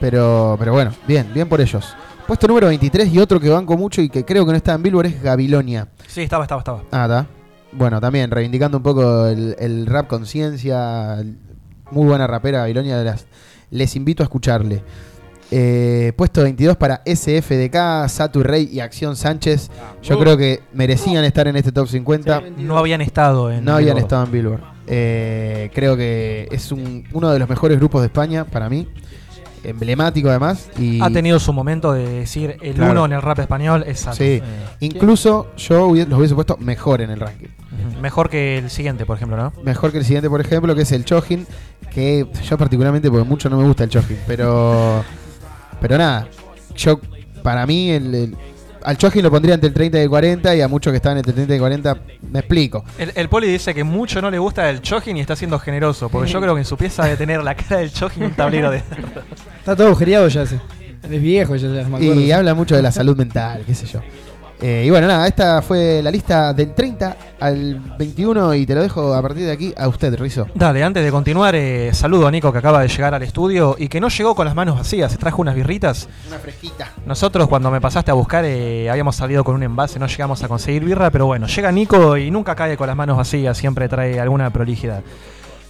Pero, 0.00 0.56
pero 0.58 0.72
bueno, 0.72 0.92
bien, 1.06 1.30
bien 1.34 1.46
por 1.46 1.60
ellos. 1.60 1.94
Puesto 2.30 2.46
número 2.46 2.68
23 2.68 3.12
y 3.12 3.18
otro 3.18 3.40
que 3.40 3.48
banco 3.48 3.76
mucho 3.76 4.00
y 4.00 4.08
que 4.08 4.24
creo 4.24 4.46
que 4.46 4.52
no 4.52 4.56
está 4.56 4.74
en 4.74 4.84
Billboard 4.84 5.06
es 5.06 5.20
Gabilonia. 5.20 5.88
Sí, 6.06 6.20
estaba, 6.22 6.44
estaba, 6.44 6.60
estaba. 6.60 6.82
Ah, 6.92 7.02
está. 7.02 7.26
Bueno, 7.72 8.00
también 8.00 8.30
reivindicando 8.30 8.76
un 8.76 8.84
poco 8.84 9.26
el, 9.26 9.56
el 9.58 9.84
rap 9.86 10.06
conciencia. 10.06 11.24
Muy 11.90 12.06
buena 12.06 12.28
rapera 12.28 12.58
Gabilonia. 12.60 12.98
de 12.98 13.04
las- 13.04 13.26
les 13.72 13.96
invito 13.96 14.22
a 14.22 14.26
escucharle. 14.26 14.80
Eh, 15.50 16.12
puesto 16.16 16.44
22 16.44 16.76
para 16.76 17.02
SFDK, 17.04 18.08
Satu 18.08 18.44
Rey 18.44 18.68
y 18.70 18.78
Acción 18.78 19.16
Sánchez. 19.16 19.68
Yo 20.00 20.16
Uh. 20.16 20.20
creo 20.20 20.36
que 20.36 20.60
merecían 20.72 21.24
estar 21.24 21.48
en 21.48 21.56
este 21.56 21.72
top 21.72 21.88
50. 21.88 22.42
No 22.58 22.78
habían 22.78 23.00
estado 23.00 23.50
en. 23.50 23.64
No 23.64 23.72
habían 23.72 23.96
Billboard. 23.96 24.02
estado 24.04 24.24
en 24.26 24.30
Billboard. 24.30 24.60
Eh, 24.86 25.70
creo 25.74 25.96
que 25.96 26.46
es 26.52 26.70
un- 26.70 27.02
uno 27.12 27.30
de 27.32 27.40
los 27.40 27.48
mejores 27.48 27.76
grupos 27.76 28.02
de 28.02 28.06
España 28.06 28.44
para 28.44 28.68
mí. 28.68 28.86
Emblemático 29.64 30.28
además. 30.30 30.68
Y 30.78 31.00
Ha 31.02 31.10
tenido 31.10 31.38
su 31.38 31.52
momento 31.52 31.92
de 31.92 32.06
decir 32.08 32.56
el 32.62 32.74
Claro. 32.74 32.92
uno 32.92 33.04
en 33.06 33.12
el 33.12 33.22
rap 33.22 33.38
español 33.40 33.84
es 33.86 34.00
Satu. 34.00 34.16
Sí. 34.16 34.24
Eh, 34.24 34.42
Incluso 34.80 35.48
yo 35.56 35.86
hubiese- 35.88 36.08
los 36.08 36.18
hubiese 36.18 36.34
puesto 36.34 36.56
mejor 36.58 37.00
en 37.02 37.10
el 37.10 37.20
ranking. 37.20 37.48
Mejor 38.00 38.30
que 38.30 38.58
el 38.58 38.70
siguiente, 38.70 39.04
por 39.06 39.16
ejemplo, 39.16 39.36
¿no? 39.36 39.52
Mejor 39.62 39.92
que 39.92 39.98
el 39.98 40.04
siguiente, 40.04 40.30
por 40.30 40.40
ejemplo, 40.40 40.74
que 40.74 40.82
es 40.82 40.92
el 40.92 41.04
Chojin. 41.04 41.46
Que 41.92 42.26
yo 42.48 42.56
particularmente, 42.56 43.10
porque 43.10 43.28
mucho 43.28 43.50
no 43.50 43.56
me 43.58 43.64
gusta 43.64 43.84
el 43.84 43.90
Chojin. 43.90 44.16
Pero. 44.26 45.04
Pero 45.80 45.98
nada. 45.98 46.28
Yo, 46.76 47.00
para 47.42 47.66
mí, 47.66 47.90
el, 47.90 48.14
el- 48.14 48.36
al 48.82 48.96
Chojin 48.96 49.22
lo 49.22 49.30
pondría 49.30 49.54
entre 49.54 49.68
el 49.68 49.74
30 49.74 49.98
y 49.98 50.02
el 50.02 50.08
40. 50.08 50.56
Y 50.56 50.60
a 50.60 50.68
muchos 50.68 50.92
que 50.92 50.96
están 50.96 51.16
entre 51.16 51.30
el 51.30 51.34
30 51.36 51.52
y 51.52 51.56
el 51.56 51.60
40, 51.60 51.98
me 52.30 52.38
explico. 52.40 52.84
El, 52.98 53.12
el 53.14 53.28
Poli 53.28 53.48
dice 53.48 53.74
que 53.74 53.84
mucho 53.84 54.20
no 54.20 54.30
le 54.30 54.38
gusta 54.38 54.68
el 54.70 54.80
Chojin 54.80 55.16
y 55.16 55.20
está 55.20 55.36
siendo 55.36 55.58
generoso. 55.58 56.08
Porque 56.08 56.30
yo 56.30 56.40
creo 56.40 56.54
que 56.54 56.60
en 56.60 56.66
su 56.66 56.76
pieza 56.76 57.04
de 57.04 57.16
tener 57.16 57.42
la 57.42 57.54
cara 57.54 57.78
del 57.78 57.92
Chojin 57.92 58.22
y 58.22 58.26
un 58.26 58.32
tablero 58.32 58.70
de. 58.70 58.78
Está 59.58 59.76
todo 59.76 59.88
agujereado 59.88 60.28
ya 60.28 60.42
ese. 60.42 60.60
Es 61.02 61.22
viejo 61.22 61.56
ya, 61.56 61.68
ya 61.68 61.88
me 61.88 61.96
acuerdo. 61.96 62.20
Y 62.20 62.30
habla 62.32 62.54
mucho 62.54 62.76
de 62.76 62.82
la 62.82 62.92
salud 62.92 63.16
mental, 63.16 63.62
qué 63.66 63.74
sé 63.74 63.86
yo. 63.86 64.00
Eh, 64.62 64.84
y 64.86 64.90
bueno, 64.90 65.06
nada, 65.06 65.26
esta 65.26 65.62
fue 65.62 66.02
la 66.02 66.10
lista 66.10 66.52
del 66.52 66.74
30 66.74 67.16
al 67.40 67.80
21 67.98 68.54
y 68.54 68.66
te 68.66 68.74
lo 68.74 68.82
dejo 68.82 69.14
a 69.14 69.22
partir 69.22 69.46
de 69.46 69.52
aquí 69.52 69.72
a 69.76 69.88
usted, 69.88 70.14
Rizo. 70.18 70.48
Dale, 70.54 70.84
antes 70.84 71.02
de 71.02 71.10
continuar, 71.10 71.54
eh, 71.54 71.94
saludo 71.94 72.26
a 72.26 72.30
Nico 72.30 72.52
que 72.52 72.58
acaba 72.58 72.82
de 72.82 72.88
llegar 72.88 73.14
al 73.14 73.22
estudio 73.22 73.76
y 73.78 73.88
que 73.88 74.00
no 74.00 74.08
llegó 74.08 74.34
con 74.34 74.44
las 74.44 74.54
manos 74.54 74.76
vacías, 74.76 75.12
se 75.12 75.18
trajo 75.18 75.40
unas 75.40 75.54
birritas. 75.54 76.08
Una 76.28 76.38
fresquita. 76.38 76.90
Nosotros 77.06 77.48
cuando 77.48 77.70
me 77.70 77.80
pasaste 77.80 78.10
a 78.10 78.14
buscar 78.14 78.44
eh, 78.44 78.90
habíamos 78.90 79.16
salido 79.16 79.44
con 79.44 79.54
un 79.54 79.62
envase, 79.62 79.98
no 79.98 80.06
llegamos 80.06 80.42
a 80.42 80.48
conseguir 80.48 80.84
birra, 80.84 81.10
pero 81.10 81.24
bueno, 81.24 81.46
llega 81.46 81.72
Nico 81.72 82.18
y 82.18 82.30
nunca 82.30 82.54
cae 82.54 82.76
con 82.76 82.86
las 82.86 82.96
manos 82.96 83.16
vacías, 83.16 83.56
siempre 83.56 83.88
trae 83.88 84.20
alguna 84.20 84.50
prolijidad. 84.50 85.02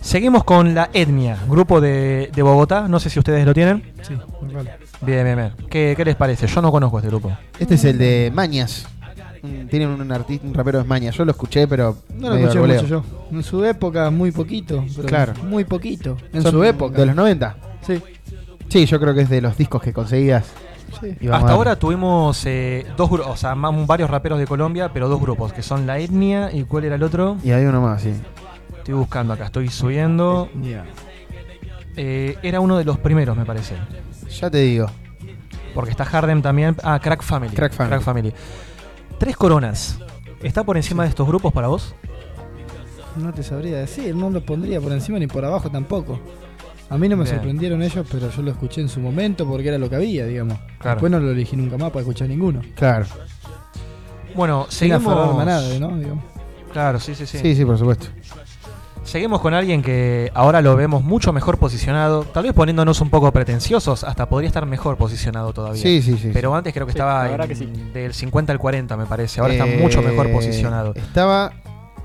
Seguimos 0.01 0.43
con 0.45 0.75
la 0.75 0.91
Etnia, 0.93 1.39
grupo 1.47 1.81
de, 1.81 2.31
de 2.35 2.43
Bogotá, 2.43 2.89
no 2.89 2.99
sé 2.99 3.11
si 3.11 3.19
ustedes 3.19 3.47
lo 3.47 3.55
tienen. 3.55 3.93
Sí, 4.03 4.17
vale. 4.53 4.90
Bien, 5.03 5.25
bien, 5.25 5.37
bien. 5.37 5.53
¿Qué, 5.71 5.95
qué 5.97 6.05
les 6.05 6.17
parece? 6.17 6.47
Yo 6.47 6.61
no 6.63 6.71
conozco 6.71 6.99
este 6.99 7.09
grupo. 7.09 7.33
Este 7.59 7.75
es 7.75 7.85
el 7.85 7.97
de 7.99 8.31
Mañas. 8.35 8.87
Mm, 9.43 9.69
Tienen 9.69 9.89
un 9.89 10.13
artista, 10.13 10.47
un 10.47 10.53
rapero 10.53 10.79
de 10.79 10.85
Mañas. 10.85 11.17
Yo 11.17 11.25
lo 11.25 11.31
escuché, 11.33 11.67
pero. 11.67 11.97
No 12.15 12.29
lo 12.29 12.35
medio 12.35 12.49
escuché 12.49 12.67
mucho 12.83 12.87
yo. 12.87 13.05
En 13.33 13.43
su 13.43 13.65
época, 13.65 14.11
muy 14.11 14.31
poquito. 14.31 14.85
pero 14.97 15.09
Claro. 15.09 15.33
Muy 15.45 15.65
poquito. 15.65 16.17
En 16.33 16.43
Son 16.43 16.53
su 16.53 16.65
época. 16.65 16.99
¿De 16.99 17.07
los 17.07 17.17
90? 17.17 17.57
Sí. 17.87 18.03
Sí, 18.69 18.85
yo 18.87 19.01
creo 19.01 19.15
que 19.15 19.23
es 19.23 19.31
de 19.31 19.41
los 19.41 19.57
discos 19.57 19.81
que 19.83 19.93
conseguías. 19.93 20.45
Sí. 21.01 21.17
Y 21.21 21.27
vamos 21.29 21.45
Hasta 21.45 21.53
a- 21.53 21.57
ahora 21.57 21.77
tuvimos 21.77 22.45
eh, 22.47 22.85
dos 22.97 23.09
grupos, 23.09 23.33
o 23.33 23.37
sea, 23.37 23.55
más- 23.55 23.87
varios 23.87 24.11
raperos 24.11 24.39
de 24.39 24.47
Colombia, 24.47 24.91
pero 24.93 25.09
dos 25.09 25.21
grupos, 25.21 25.53
que 25.53 25.63
son 25.63 25.87
la 25.87 25.99
Etnia 25.99 26.51
y 26.53 26.65
cuál 26.65 26.85
era 26.85 26.97
el 26.97 27.03
otro. 27.03 27.37
Y 27.43 27.53
hay 27.53 27.65
uno 27.65 27.81
más, 27.81 28.03
sí. 28.03 28.13
Estoy 28.77 28.95
buscando 28.95 29.33
acá, 29.33 29.47
estoy 29.47 29.69
subiendo. 29.69 30.49
Eh, 31.97 32.37
era 32.43 32.61
uno 32.61 32.77
de 32.79 32.85
los 32.85 32.99
primeros, 32.99 33.37
me 33.37 33.45
parece. 33.45 33.75
Ya 34.39 34.51
te 34.51 34.59
digo. 34.59 34.87
Porque 35.75 35.91
está 35.91 36.05
Harlem 36.05 36.43
también. 36.43 36.77
Ah, 36.83 36.99
Crack 37.01 37.23
Family. 37.23 37.55
Crack 37.55 37.73
Family. 38.03 38.33
Tres 39.19 39.37
coronas. 39.37 39.99
¿Está 40.43 40.65
por 40.65 40.77
encima 40.77 41.03
de 41.05 41.11
estos 41.11 41.27
grupos 41.27 41.53
para 41.53 41.69
vos? 41.69 41.95
No 43.17 43.33
te 43.33 43.43
sabría 43.43 43.79
decir, 43.79 44.15
no 44.15 44.31
lo 44.31 44.41
pondría 44.45 44.81
por 44.81 44.93
encima 44.93 45.19
ni 45.19 45.27
por 45.27 45.45
abajo 45.45 45.71
tampoco. 45.71 46.19
A 46.89 46.97
mí 46.99 47.09
no 47.09 47.17
me 47.17 47.25
Bien. 47.25 47.37
sorprendieron 47.37 47.83
ellos, 47.83 48.07
pero 48.11 48.31
yo 48.31 48.43
lo 48.43 48.51
escuché 48.51 48.81
en 48.81 48.89
su 48.89 48.99
momento 49.01 49.47
porque 49.47 49.69
era 49.69 49.79
lo 49.79 49.89
que 49.89 49.97
había, 49.97 50.27
digamos. 50.27 50.59
Claro. 50.79 50.97
Después 50.97 51.13
no 51.13 51.21
lo 51.21 51.31
elegí 51.31 51.57
nunca 51.57 51.77
más 51.77 51.91
para 51.91 52.01
escuchar 52.01 52.29
ninguno. 52.29 52.63
Claro. 52.75 53.07
Bueno, 54.35 54.67
Sin 54.69 54.91
seguimos. 54.91 55.07
aferrarme 55.07 55.43
a 55.43 55.45
nada, 55.45 55.79
¿no? 55.79 55.97
Digamos. 55.99 56.25
Claro, 56.73 56.99
sí, 57.01 57.15
sí, 57.15 57.27
sí. 57.27 57.39
Sí, 57.39 57.55
sí, 57.55 57.65
por 57.65 57.79
supuesto. 57.79 58.07
Seguimos 59.11 59.41
con 59.41 59.55
alguien 59.55 59.83
que 59.83 60.31
ahora 60.35 60.63
lo 60.63 60.77
vemos 60.77 61.03
mucho 61.03 61.33
mejor 61.33 61.59
posicionado, 61.59 62.23
tal 62.23 62.45
vez 62.45 62.53
poniéndonos 62.53 63.01
un 63.01 63.11
poco 63.11 63.33
pretenciosos, 63.33 64.05
hasta 64.05 64.29
podría 64.29 64.47
estar 64.47 64.65
mejor 64.67 64.97
posicionado 64.97 65.53
todavía. 65.53 65.83
Sí, 65.83 66.01
sí, 66.01 66.17
sí, 66.17 66.31
Pero 66.33 66.55
antes 66.55 66.73
creo 66.73 66.87
que 66.87 66.93
Sí, 66.93 66.99
estaba 66.99 67.25
la 67.25 67.31
verdad 67.31 67.47
en- 67.47 67.49
que 67.49 67.57
sí. 67.57 67.91
del 67.93 68.15
50 68.15 68.53
al 68.53 68.61
40, 68.61 68.97
me 68.97 69.07
parece. 69.07 69.41
Ahora 69.41 69.55
está 69.55 69.67
Eh, 69.67 69.79
mucho 69.83 70.01
mejor 70.01 70.31
posicionado. 70.31 70.93
Estaba 70.95 71.51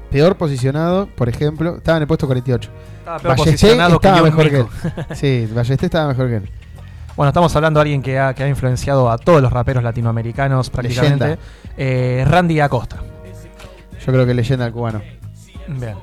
peor 0.09 0.35
posicionado, 0.35 1.07
por 1.15 1.29
ejemplo, 1.29 1.75
estaba 1.77 1.97
en 1.97 2.01
el 2.01 2.07
puesto 2.07 2.25
48. 2.25 2.71
Estaba 2.97 3.19
peor 3.19 3.37
Ballesté 3.37 3.51
posicionado 3.67 3.95
estaba 3.97 4.21
mejor 4.23 4.49
que 4.49 4.57
él. 4.57 4.65
Sí, 5.15 5.47
Ballesté 5.53 5.85
estaba 5.85 6.07
mejor 6.07 6.27
que 6.27 6.35
él. 6.37 6.49
Bueno, 7.15 7.29
estamos 7.29 7.55
hablando 7.55 7.79
de 7.79 7.81
alguien 7.83 8.01
que 8.01 8.17
ha, 8.17 8.33
que 8.33 8.41
ha 8.43 8.47
influenciado 8.49 9.11
a 9.11 9.19
todos 9.19 9.43
los 9.43 9.53
raperos 9.53 9.83
latinoamericanos 9.83 10.71
prácticamente. 10.71 11.23
Leyenda. 11.23 11.43
Eh, 11.77 12.25
Randy 12.27 12.59
Acosta. 12.61 12.97
Yo 14.03 14.11
creo 14.11 14.25
que 14.25 14.33
leyenda 14.33 14.65
del 14.65 14.73
cubano. 14.73 15.01
Bien. 15.67 15.93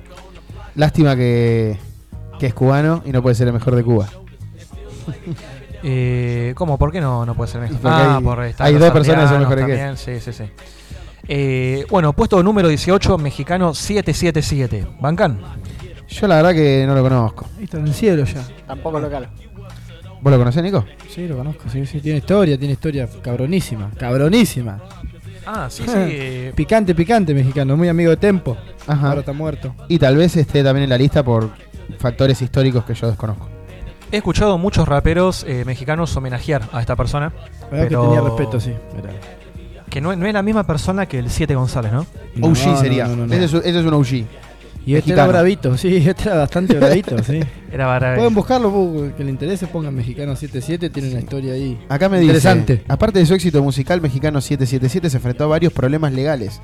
Lástima 0.75 1.17
que, 1.17 1.77
que 2.39 2.47
es 2.47 2.55
cubano 2.55 3.03
y 3.05 3.13
no 3.13 3.23
puede 3.23 3.35
ser 3.35 3.47
el 3.49 3.53
mejor 3.53 3.77
de 3.77 3.83
Cuba. 3.85 4.09
Eh, 5.85 6.53
¿Cómo? 6.55 6.79
¿Por 6.79 6.93
qué 6.93 7.01
no, 7.01 7.27
no 7.27 7.35
puede 7.35 7.51
ser 7.51 7.61
mejor? 7.61 7.77
Porque 7.79 7.89
ah, 7.97 8.19
hay- 8.19 8.23
por 8.23 8.45
estar 8.45 8.67
hay 8.69 8.75
dos 8.75 8.93
personas 8.93 9.25
que 9.25 9.29
son 9.31 9.41
mejores 9.41 9.67
que 9.67 9.73
también, 9.73 9.97
Sí, 9.97 10.21
sí, 10.21 10.33
sí. 10.33 10.45
Eh, 11.27 11.85
bueno, 11.91 12.13
puesto 12.13 12.41
número 12.41 12.69
18, 12.69 13.19
mexicano 13.19 13.75
777. 13.75 14.87
¿Bancan? 15.01 15.41
Yo 16.09 16.29
la 16.29 16.37
verdad 16.37 16.53
que 16.53 16.85
no 16.87 16.95
lo 16.95 17.03
conozco. 17.03 17.47
Ahí 17.59 17.65
está 17.65 17.79
en 17.79 17.89
el 17.89 17.95
cielo 17.95 18.23
ya. 18.25 18.45
Tampoco 18.65 19.01
local. 19.01 19.29
¿Vos 20.21 20.33
lo 20.33 20.39
conocés, 20.39 20.63
Nico? 20.63 20.85
Sí, 21.09 21.27
lo 21.27 21.37
conozco, 21.37 21.69
sí, 21.69 21.85
sí. 21.85 22.01
Tiene 22.01 22.19
historia, 22.19 22.57
tiene 22.57 22.75
historia 22.75 23.09
cabronísima. 23.21 23.91
Cabronísima. 23.99 24.81
Ah, 25.47 25.67
sí, 25.71 25.83
sí. 25.87 25.93
eh, 25.95 26.53
Picante, 26.55 26.95
picante 26.95 27.35
mexicano, 27.35 27.77
muy 27.77 27.89
amigo 27.89 28.11
de 28.11 28.17
Tempo. 28.17 28.57
Ajá. 28.87 29.09
Ahora 29.09 29.21
está 29.21 29.33
muerto. 29.33 29.75
Y 29.89 29.99
tal 29.99 30.17
vez 30.17 30.37
esté 30.37 30.63
también 30.63 30.85
en 30.85 30.91
la 30.91 30.99
lista 30.99 31.23
por 31.23 31.51
factores 31.99 32.41
históricos 32.43 32.85
que 32.85 32.95
yo 32.95 33.09
desconozco. 33.09 33.49
he 34.11 34.17
escuchado 34.19 34.59
muchos 34.59 34.87
raperos 34.89 35.45
eh, 35.49 35.65
mexicanos 35.65 36.17
homenajear 36.17 36.63
a 36.73 36.81
esta 36.81 36.97
persona. 36.97 37.33
Que 37.71 37.87
tenía 37.87 38.21
respeto, 38.21 38.61
sí. 38.61 38.73
Que 39.89 40.01
no, 40.01 40.15
no 40.17 40.27
es 40.27 40.33
la 40.33 40.43
misma 40.43 40.65
persona 40.65 41.07
que 41.07 41.19
el 41.19 41.29
7 41.31 41.55
González, 41.55 41.93
¿no? 41.93 42.07
No, 42.37 42.47
OG 42.49 42.67
no, 42.67 42.77
sería. 42.79 43.07
no, 43.07 43.17
no, 43.17 43.27
no. 43.27 43.35
Ese, 43.35 43.45
es, 43.45 43.55
ese 43.55 43.79
es 43.81 43.85
un 43.85 43.93
OG. 43.95 44.25
Y 44.85 44.95
este 44.97 45.11
Mexicano. 45.11 45.23
era 45.31 45.39
bravito, 45.41 45.77
sí, 45.77 45.97
este 46.09 46.29
era 46.29 46.39
bastante 46.39 46.75
bravito, 46.75 47.23
sí. 47.23 47.41
Era 47.73 47.87
para 47.87 48.17
Pueden 48.17 48.35
buscarlo, 48.35 48.71
bu- 48.71 49.15
que 49.15 49.25
le 49.25 49.31
interese, 49.31 49.67
pongan 49.67 49.95
Mexicano 49.95 50.35
77, 50.37 50.91
tiene 50.91 51.11
una 51.11 51.21
historia 51.21 51.55
ahí. 51.55 51.79
Acá 51.89 52.09
me 52.11 52.19
dice, 52.21 52.33
Interesante. 52.33 52.85
aparte 52.87 53.19
de 53.21 53.25
su 53.27 53.33
éxito 53.35 53.63
musical, 53.63 54.01
Mexicano 54.03 54.41
777 54.43 55.09
se 55.09 55.17
enfrentó 55.17 55.45
a 55.45 55.47
varios 55.47 55.73
problemas 55.73 56.13
legales, 56.13 56.61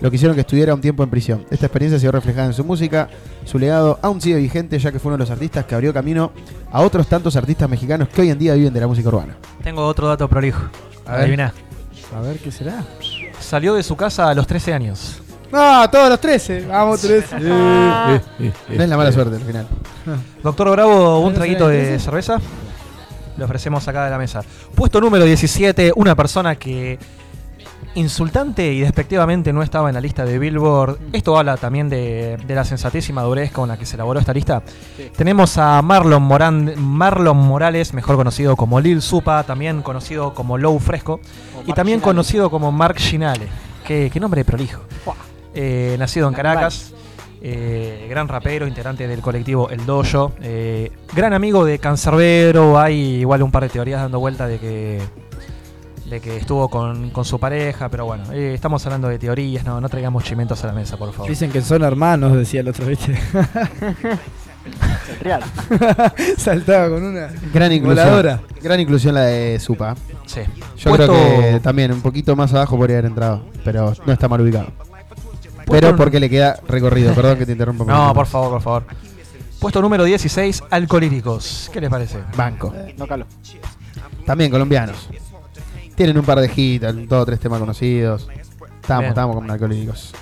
lo 0.00 0.10
que 0.10 0.16
hicieron 0.16 0.34
que 0.34 0.42
estuviera 0.42 0.74
un 0.74 0.80
tiempo 0.82 1.02
en 1.02 1.08
prisión. 1.08 1.46
Esta 1.50 1.64
experiencia 1.66 1.98
se 1.98 2.04
vio 2.04 2.12
reflejada 2.12 2.46
en 2.48 2.52
su 2.52 2.62
música, 2.64 3.08
su 3.46 3.58
legado 3.58 3.98
aún 4.02 4.20
sigue 4.20 4.36
vigente 4.36 4.78
ya 4.78 4.92
que 4.92 4.98
fue 4.98 5.08
uno 5.10 5.16
de 5.16 5.20
los 5.20 5.30
artistas 5.30 5.64
que 5.64 5.74
abrió 5.74 5.94
camino 5.94 6.30
a 6.72 6.82
otros 6.82 7.06
tantos 7.06 7.36
artistas 7.36 7.68
mexicanos 7.70 8.08
que 8.08 8.20
hoy 8.20 8.30
en 8.30 8.38
día 8.38 8.52
viven 8.54 8.74
de 8.74 8.80
la 8.80 8.86
música 8.86 9.08
urbana. 9.08 9.36
Tengo 9.62 9.86
otro 9.86 10.08
dato 10.08 10.28
prolijo. 10.28 10.64
A 11.06 11.12
ver. 11.12 11.20
Adivina. 11.22 11.54
A 12.14 12.20
ver 12.20 12.36
qué 12.38 12.50
será. 12.52 12.84
Salió 13.38 13.74
de 13.74 13.82
su 13.82 13.96
casa 13.96 14.28
a 14.28 14.34
los 14.34 14.46
13 14.46 14.74
años. 14.74 15.22
No, 15.52 15.90
todos 15.90 16.08
los 16.10 16.20
13. 16.20 16.66
Vamos, 16.66 17.00
13. 17.00 17.40
No 17.40 18.20
es 18.68 18.88
la 18.88 18.96
mala 18.96 19.12
suerte 19.12 19.36
al 19.36 19.42
final. 19.42 19.66
Doctor 20.42 20.70
Bravo, 20.70 21.16
un 21.18 21.22
¿Bueno, 21.24 21.36
traguito 21.38 21.68
de 21.68 21.98
cerveza. 21.98 22.38
Le 23.36 23.44
ofrecemos 23.44 23.86
acá 23.88 24.04
de 24.04 24.10
la 24.10 24.18
mesa. 24.18 24.42
Puesto 24.74 25.00
número 25.00 25.24
17, 25.24 25.92
una 25.96 26.14
persona 26.14 26.56
que 26.56 26.98
insultante 27.96 28.72
y 28.72 28.80
despectivamente 28.80 29.52
no 29.52 29.62
estaba 29.64 29.88
en 29.88 29.94
la 29.94 30.00
lista 30.00 30.24
de 30.24 30.38
Billboard. 30.38 30.98
Esto 31.12 31.36
habla 31.36 31.56
también 31.56 31.88
de, 31.88 32.36
de 32.46 32.54
la 32.54 32.64
sensatez 32.64 33.08
y 33.08 33.12
madurez 33.12 33.50
con 33.50 33.68
la 33.68 33.76
que 33.76 33.86
se 33.86 33.96
elaboró 33.96 34.20
esta 34.20 34.32
lista. 34.32 34.62
Tenemos 35.16 35.58
a 35.58 35.80
Marlon, 35.82 36.22
Moran- 36.22 36.76
Marlon 36.76 37.36
Morales, 37.36 37.92
mejor 37.94 38.14
conocido 38.16 38.54
como 38.56 38.78
Lil 38.80 39.02
Supa, 39.02 39.42
también 39.42 39.82
conocido 39.82 40.34
como 40.34 40.56
Low 40.58 40.78
Fresco, 40.78 41.20
y 41.64 41.68
Mark 41.68 41.74
también 41.76 41.98
Ginale. 41.98 42.04
conocido 42.12 42.50
como 42.50 42.70
Mark 42.70 42.96
Ginale. 42.98 43.48
Qué, 43.84 44.08
qué 44.12 44.20
nombre 44.20 44.44
prolijo. 44.44 44.82
Eh, 45.54 45.96
nacido 45.98 46.28
en 46.28 46.34
Caracas, 46.34 46.92
eh, 47.42 48.06
gran 48.08 48.28
rapero, 48.28 48.66
integrante 48.66 49.08
del 49.08 49.20
colectivo 49.20 49.68
El 49.70 49.84
Dojo, 49.86 50.32
eh, 50.42 50.92
gran 51.14 51.32
amigo 51.32 51.64
de 51.64 51.78
Cancerbero, 51.78 52.78
hay 52.78 53.20
igual 53.20 53.42
un 53.42 53.50
par 53.50 53.62
de 53.64 53.68
teorías 53.70 54.00
dando 54.02 54.20
vuelta 54.20 54.46
de 54.46 54.58
que 54.58 55.00
de 56.06 56.20
que 56.20 56.36
estuvo 56.38 56.68
con, 56.68 57.10
con 57.10 57.24
su 57.24 57.38
pareja, 57.38 57.88
pero 57.88 58.04
bueno, 58.04 58.24
eh, 58.32 58.52
estamos 58.52 58.84
hablando 58.84 59.06
de 59.08 59.16
teorías, 59.20 59.64
no, 59.64 59.80
no 59.80 59.88
traigamos 59.88 60.24
chimentos 60.24 60.62
a 60.64 60.66
la 60.66 60.72
mesa, 60.72 60.96
por 60.96 61.12
favor. 61.12 61.28
Dicen 61.28 61.52
que 61.52 61.62
son 61.62 61.84
hermanos, 61.84 62.32
decía 62.36 62.60
el 62.62 62.68
otro, 62.68 62.84
¿viste? 62.86 63.16
Real. 65.22 65.42
Saltaba 66.36 66.88
con 66.90 67.02
una 67.04 67.28
Gran 67.52 67.72
inclusión. 67.72 68.06
voladora. 68.06 68.40
Gran 68.62 68.80
inclusión 68.80 69.14
la 69.14 69.22
de 69.22 69.58
Supa. 69.60 69.94
Sí. 70.26 70.40
Yo 70.76 70.90
Puesto- 70.90 71.06
creo 71.12 71.40
que 71.54 71.60
también 71.60 71.92
un 71.92 72.00
poquito 72.02 72.34
más 72.36 72.52
abajo 72.54 72.76
podría 72.76 72.96
haber 72.98 73.06
entrado, 73.10 73.42
pero 73.64 73.92
no 74.04 74.12
está 74.12 74.28
mal 74.28 74.40
ubicado. 74.40 74.66
Pero 75.70 75.96
porque 75.96 76.20
le 76.20 76.28
queda 76.28 76.58
recorrido, 76.68 77.14
perdón 77.14 77.38
que 77.38 77.46
te 77.46 77.52
interrumpa. 77.52 77.84
No, 77.84 78.12
por 78.14 78.26
favor, 78.26 78.50
por 78.50 78.62
favor. 78.62 78.84
Puesto 79.58 79.80
número 79.82 80.04
16, 80.04 80.64
Alcolíricos. 80.70 81.70
¿Qué 81.72 81.80
les 81.80 81.90
parece? 81.90 82.18
Banco. 82.36 82.72
No 82.96 83.06
calo. 83.06 83.26
También 84.24 84.50
colombianos. 84.50 85.08
Tienen 85.94 86.16
un 86.16 86.24
par 86.24 86.40
de 86.40 86.50
hits, 86.54 86.86
dos 87.08 87.22
o 87.22 87.26
tres 87.26 87.38
temas 87.40 87.60
conocidos. 87.60 88.28
Estamos, 88.80 89.00
Bien. 89.02 89.08
estamos 89.10 89.36
con 89.36 89.50
alcohólicos. 89.50 90.12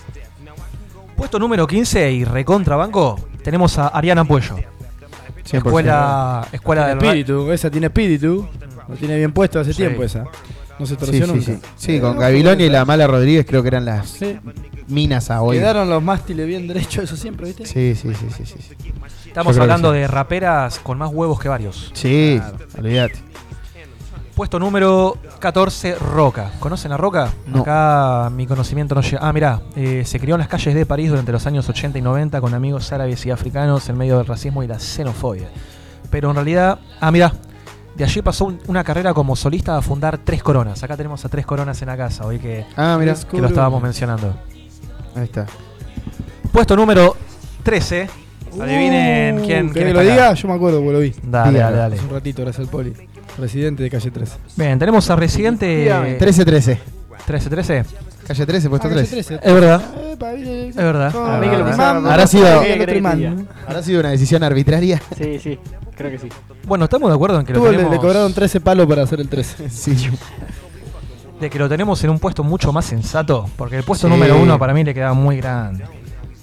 Puesto 1.16 1.38
número 1.38 1.66
15 1.66 2.12
y 2.12 2.24
recontra 2.24 2.76
banco, 2.76 3.18
tenemos 3.42 3.78
a 3.78 3.88
Ariana 3.88 4.24
Puello. 4.24 4.56
100%. 5.44 5.56
Escuela, 5.56 6.46
escuela 6.52 6.86
del 6.88 6.98
espíritu, 6.98 7.50
esa 7.52 7.70
tiene 7.70 7.86
espíritu. 7.86 8.46
Lo 8.88 8.94
tiene 8.96 9.16
bien 9.16 9.32
puesto 9.32 9.60
hace 9.60 9.72
Sí. 9.72 9.78
tiempo 9.78 10.02
esa. 10.02 10.24
No 10.78 10.86
se 10.86 10.94
Sí, 10.94 11.00
torció 11.00 11.26
sí, 11.26 11.32
nunca. 11.32 11.44
sí. 11.44 11.58
Sí, 11.76 12.00
con 12.00 12.18
Gabilonia 12.18 12.66
y 12.66 12.70
la 12.70 12.84
Mala 12.84 13.06
Rodríguez 13.06 13.44
creo 13.46 13.62
que 13.62 13.68
eran 13.68 13.84
las 13.84 14.08
Sí. 14.08 14.38
minas 14.88 15.30
a 15.30 15.42
hoy. 15.42 15.58
Quedaron 15.58 15.88
los 15.90 16.02
mástiles 16.02 16.46
bien 16.46 16.66
derechos, 16.68 17.04
eso 17.04 17.16
siempre, 17.16 17.46
¿viste? 17.46 17.66
Sí, 17.66 17.94
sí, 17.94 18.12
sí, 18.14 18.44
sí. 18.44 18.54
Estamos 19.26 19.58
hablando 19.58 19.92
sí. 19.92 19.98
de 19.98 20.06
raperas 20.08 20.78
con 20.78 20.98
más 20.98 21.10
huevos 21.12 21.38
que 21.40 21.48
varios. 21.48 21.90
Sí, 21.94 22.40
olvídate. 22.78 23.16
Puesto 24.34 24.60
número 24.60 25.16
14, 25.40 25.96
Roca. 25.96 26.52
¿Conocen 26.60 26.92
a 26.92 26.96
Roca? 26.96 27.32
No. 27.48 27.62
Acá 27.62 28.30
mi 28.32 28.46
conocimiento 28.46 28.94
no 28.94 29.00
llega. 29.00 29.18
Ah, 29.20 29.32
mirá, 29.32 29.62
eh, 29.74 30.04
se 30.06 30.20
crió 30.20 30.36
en 30.36 30.38
las 30.38 30.46
calles 30.48 30.76
de 30.76 30.86
París 30.86 31.10
durante 31.10 31.32
los 31.32 31.44
años 31.48 31.68
80 31.68 31.98
y 31.98 32.02
90 32.02 32.40
con 32.40 32.54
amigos 32.54 32.92
árabes 32.92 33.26
y 33.26 33.32
africanos 33.32 33.88
en 33.88 33.96
medio 33.98 34.16
del 34.16 34.26
racismo 34.26 34.62
y 34.62 34.68
la 34.68 34.78
xenofobia. 34.78 35.48
Pero 36.10 36.30
en 36.30 36.36
realidad, 36.36 36.78
ah, 37.00 37.10
mirá, 37.10 37.32
de 37.98 38.04
allí 38.04 38.22
pasó 38.22 38.46
un- 38.46 38.58
una 38.68 38.82
carrera 38.84 39.12
como 39.12 39.36
solista 39.36 39.76
a 39.76 39.82
fundar 39.82 40.18
Tres 40.18 40.42
Coronas. 40.42 40.82
Acá 40.82 40.96
tenemos 40.96 41.24
a 41.24 41.28
Tres 41.28 41.44
Coronas 41.44 41.80
en 41.82 41.88
la 41.88 41.96
casa, 41.96 42.24
hoy 42.24 42.38
que, 42.38 42.64
Ah, 42.76 42.96
mira. 42.98 43.14
que 43.30 43.38
lo 43.40 43.48
estábamos 43.48 43.82
mencionando. 43.82 44.34
Ahí 45.14 45.24
está. 45.24 45.46
Puesto 46.52 46.76
número 46.76 47.16
13. 47.62 48.08
Adivinen 48.60 49.38
Uh, 49.40 49.44
quién, 49.44 49.46
¿querés 49.46 49.72
quién 49.72 49.72
que 49.72 49.80
está 49.80 49.92
lo 49.92 50.00
acá. 50.00 50.10
diga? 50.10 50.34
Yo 50.34 50.48
me 50.48 50.54
acuerdo, 50.54 50.78
porque 50.78 50.92
lo 50.92 50.98
vi. 51.00 51.14
Dale, 51.22 51.52
Dígalo. 51.52 51.76
dale, 51.76 51.76
dale. 51.76 51.96
Hace 51.96 52.04
un 52.06 52.10
ratito, 52.12 52.42
gracias 52.42 52.66
al 52.66 52.70
Poli. 52.70 52.92
Presidente 53.36 53.82
de 53.82 53.90
calle 53.90 54.10
13. 54.10 54.36
Bien, 54.56 54.78
tenemos 54.78 55.08
a 55.10 55.16
Residente 55.16 55.86
13-13. 56.18 56.78
13-13. 57.26 57.84
Calle 58.28 58.46
13, 58.46 58.68
puesto 58.68 58.86
Ah, 58.86 58.90
calle 58.90 59.02
3. 59.06 59.10
13. 59.26 59.40
Es 59.42 59.54
verdad. 59.54 59.82
Es 60.68 60.76
verdad. 60.76 61.12
con- 61.12 61.30
A 61.30 61.38
mí 61.38 61.48
que 61.48 61.56
lo 61.58 61.66
pisaron. 61.66 62.06
Habrá 62.06 62.26
sido- 62.26 62.62
el 62.62 62.80
otro 62.82 62.96
imán. 62.96 63.48
¿Habrá 63.66 63.82
sido 63.82 64.00
una 64.00 64.10
decisión 64.10 64.42
arbitraria? 64.42 65.00
Sí, 65.16 65.38
sí, 65.42 65.58
creo 65.96 66.10
que 66.10 66.18
sí. 66.18 66.28
Bueno, 66.66 66.84
estamos 66.84 67.08
de 67.10 67.14
acuerdo 67.14 67.40
en 67.40 67.46
que 67.46 67.52
lo 67.54 67.60
Tuvo- 67.60 67.66
le, 67.70 67.76
tenemos, 67.78 67.92
le 67.92 67.98
cobraron 68.00 68.32
13 68.34 68.60
palos 68.60 68.86
para 68.86 69.02
hacer 69.02 69.20
el 69.20 69.28
13. 69.28 69.68
Sí. 69.70 70.10
de 71.40 71.48
que 71.48 71.58
lo 71.58 71.68
tenemos 71.68 72.02
en 72.02 72.10
un 72.10 72.18
puesto 72.18 72.42
mucho 72.42 72.72
más 72.72 72.84
sensato, 72.84 73.48
porque 73.56 73.76
el 73.76 73.84
puesto 73.84 74.08
Sí. 74.08 74.12
número 74.12 74.36
uno 74.38 74.58
para 74.58 74.74
mí 74.74 74.82
le 74.84 74.92
queda 74.92 75.12
muy 75.14 75.36
grande. 75.38 75.84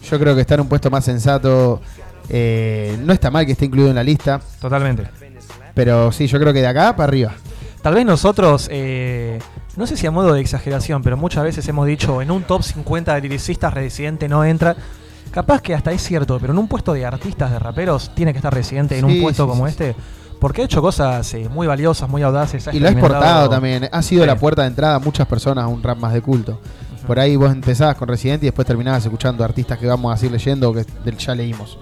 Yo 0.09 0.17
creo 0.19 0.33
que 0.35 0.41
está 0.41 0.53
en 0.55 0.61
un 0.61 0.67
puesto 0.69 0.89
más 0.89 1.03
sensato. 1.05 1.81
eh, 2.27 2.97
no 3.03 3.13
está 3.13 3.29
mal 3.29 3.45
que 3.45 3.51
esté 3.51 3.65
incluido 3.65 3.89
en 3.91 3.95
la 3.95 4.03
lista, 4.03 4.41
Totalmente. 4.59 5.03
pero 5.75 6.11
sí, 6.11 6.25
yo 6.25 6.39
creo 6.39 6.51
que 6.53 6.61
de 6.61 6.65
acá 6.67 6.95
para 6.95 7.07
arriba. 7.09 7.33
Tal 7.85 7.93
vez 7.93 8.03
nosotros, 8.03 8.67
eh, 8.71 9.37
no 9.75 9.85
sé 9.85 9.95
si 9.95 10.07
a 10.07 10.11
modo 10.11 10.33
de 10.33 10.41
exageración, 10.41 11.03
pero 11.03 11.17
muchas 11.17 11.43
veces 11.43 11.67
hemos 11.67 11.85
dicho 11.85 12.19
en 12.19 12.31
un 12.31 12.41
top 12.41 12.63
50 12.63 13.13
de 13.13 13.21
lyricistas 13.21 13.71
Residente 13.75 14.27
no 14.27 14.43
entra. 14.43 14.75
Capaz 15.29 15.61
que 15.61 15.75
hasta 15.75 15.91
es 15.91 16.01
cierto, 16.01 16.39
pero 16.39 16.51
en 16.51 16.57
un 16.57 16.67
puesto 16.67 16.93
de 16.93 17.05
artistas, 17.05 17.51
de 17.51 17.59
raperos, 17.59 18.09
tiene 18.15 18.31
que 18.31 18.39
estar 18.39 18.51
Residente 18.51 18.97
en 18.97 19.07
Sí, 19.07 19.17
un 19.17 19.21
puesto 19.21 19.43
sí, 19.43 19.49
como 19.49 19.67
sí, 19.67 19.69
este. 19.69 19.95
Porque 20.39 20.63
ha 20.63 20.65
hecho 20.65 20.81
cosas 20.81 21.31
eh, 21.35 21.47
muy 21.47 21.67
valiosas, 21.67 22.09
muy 22.09 22.23
audaces. 22.23 22.67
Y 22.73 22.79
lo 22.79 22.87
ha 22.87 22.91
exportado 22.91 23.51
también. 23.51 23.87
Ha 23.91 24.01
sido 24.01 24.25
la 24.25 24.35
puerta 24.35 24.63
de 24.63 24.69
entrada 24.69 24.95
a 24.95 24.99
muchas 24.99 25.27
personas 25.27 25.65
a 25.65 25.67
un 25.67 25.83
rap 25.83 25.99
más 25.99 26.11
de 26.11 26.21
culto. 26.23 26.59
Por 27.05 27.19
ahí 27.19 27.35
vos 27.35 27.51
empezabas 27.51 27.97
con 27.97 28.07
Residente 28.07 28.47
y 28.47 28.49
después 28.49 28.65
terminabas 28.65 29.05
escuchando 29.05 29.43
artistas 29.43 29.77
que 29.77 29.85
vamos 29.85 30.11
a 30.11 30.17
seguir 30.17 30.31
leyendo 30.31 30.71
o 30.71 30.73
que 30.73 30.87
del 31.03 31.19
ya 31.19 31.35
leímos. 31.35 31.77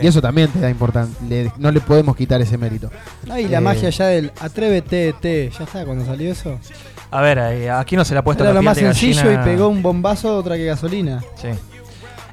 Sí. 0.00 0.04
Y 0.06 0.08
eso 0.08 0.20
también 0.22 0.48
te 0.50 0.60
da 0.60 0.70
importante. 0.70 1.50
No 1.58 1.70
le 1.70 1.80
podemos 1.80 2.16
quitar 2.16 2.40
ese 2.40 2.56
mérito. 2.58 2.90
Ay, 3.30 3.48
la 3.48 3.58
Eh, 3.58 3.60
magia 3.60 3.90
ya 3.90 4.06
del 4.06 4.32
Atrévete, 4.40 5.14
te. 5.20 5.50
¿Ya 5.56 5.64
está 5.64 5.84
cuando 5.84 6.04
salió 6.04 6.30
eso? 6.32 6.58
A 7.10 7.20
ver, 7.22 7.38
eh, 7.38 7.70
aquí 7.70 7.96
no 7.96 8.04
se 8.04 8.14
le 8.14 8.20
ha 8.20 8.24
puesto 8.24 8.44
Era 8.44 8.50
la 8.52 8.54
lo 8.54 8.60
piel 8.60 8.64
más 8.70 8.76
de 8.76 8.82
sencillo 8.82 9.22
gallina. 9.24 9.42
y 9.42 9.44
pegó 9.44 9.68
un 9.68 9.82
bombazo 9.82 10.36
otra 10.36 10.56
que 10.56 10.64
gasolina. 10.66 11.22
Sí. 11.36 11.48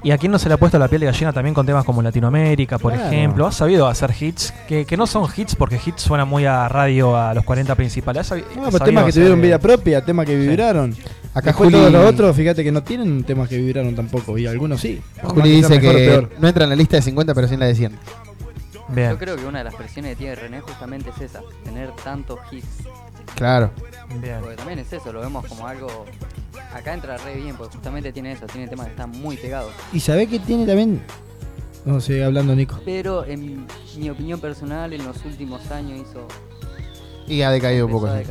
Y 0.04 0.12
a 0.12 0.18
quién 0.20 0.32
no 0.32 0.38
se 0.38 0.48
le 0.50 0.54
ha 0.54 0.58
puesto 0.58 0.78
la 0.78 0.88
piel 0.88 1.00
de 1.02 1.08
gallina 1.08 1.34
también 1.34 1.56
con 1.56 1.66
temas 1.66 1.84
como 1.84 2.02
Latinoamérica, 2.02 2.78
por 2.78 2.94
Claro. 2.94 3.08
ejemplo. 3.10 3.48
Has 3.48 3.56
sabido 3.56 3.88
hacer 3.88 4.12
hits 4.20 4.54
que, 4.68 4.86
que 4.86 4.98
no 4.98 5.08
son 5.08 5.28
hits 5.36 5.56
porque 5.56 5.80
hits 5.84 6.04
suena 6.04 6.26
muy 6.26 6.46
a 6.46 6.68
radio 6.68 7.18
a 7.18 7.34
los 7.34 7.44
40 7.44 7.74
principales. 7.74 8.20
Has 8.22 8.28
sabi- 8.28 8.44
No, 8.56 8.66
sabido 8.66 8.80
temas 8.86 9.06
que 9.06 9.14
tuvieron 9.14 9.40
eh, 9.40 9.42
vida 9.42 9.58
propia, 9.60 10.06
temas 10.06 10.26
que 10.28 10.36
vibraron. 10.36 10.96
Acá 11.36 11.48
Después 11.48 11.68
Juli- 11.70 11.78
todos 11.78 11.92
los 11.92 12.06
otros, 12.06 12.36
fíjate 12.36 12.64
que 12.64 12.72
no 12.72 12.82
tienen 12.82 13.24
temas 13.26 13.50
que 13.50 13.58
vibraron 13.58 13.94
tampoco. 13.94 14.38
Y 14.38 14.48
algunos 14.48 14.80
sí. 14.82 15.02
Juli 15.22 15.50
dice 15.52 15.80
que 15.82 15.92
peor. 15.92 16.32
no 16.40 16.48
entra 16.48 16.64
en 16.64 16.70
la 16.70 16.76
lista 16.78 16.96
de 16.96 17.02
50, 17.04 17.34
pero 17.36 17.48
sí 17.48 17.54
en 17.56 17.60
la 17.60 17.66
de 17.68 17.76
100. 17.76 17.92
Yo 18.96 19.18
creo 19.18 19.36
que 19.36 19.46
una 19.46 19.58
de 19.60 19.66
las 19.66 19.76
presiones 19.76 20.12
que 20.12 20.16
tiene 20.18 20.36
René 20.36 20.62
justamente 20.62 21.10
es 21.10 21.20
esa, 21.22 21.42
tener 21.64 21.92
tantos 22.04 22.40
hits. 22.52 22.66
Claro. 23.36 23.72
Bien. 24.22 24.38
Porque 24.40 24.56
también 24.56 24.80
es 24.80 24.94
eso, 24.94 25.12
lo 25.12 25.20
vemos 25.20 25.46
como 25.48 25.68
algo. 25.68 26.06
Acá 26.74 26.94
entra 26.94 27.18
re 27.18 27.36
bien, 27.36 27.56
porque 27.58 27.74
justamente 27.76 28.14
tiene 28.14 28.32
eso, 28.32 28.46
tiene 28.46 28.68
temas 28.68 28.86
que 28.86 28.92
están 28.92 29.10
muy 29.12 29.36
pegados. 29.38 29.74
Y 29.92 30.00
sabés 30.00 30.30
que 30.30 30.40
tiene 30.40 30.66
también. 30.66 31.02
No 31.84 32.00
sé, 32.00 32.24
hablando 32.24 32.56
Nico. 32.56 32.80
Pero 32.86 33.26
en 33.26 33.66
mi 33.98 34.10
opinión 34.10 34.40
personal, 34.40 34.94
en 34.94 35.06
los 35.06 35.24
últimos 35.26 35.70
años 35.72 36.00
hizo. 36.00 36.28
Y 37.28 37.42
ha 37.42 37.52
decaído 37.52 37.88
un 37.88 37.92
poco. 37.92 38.08
a 38.08 38.20
sí. 38.20 38.26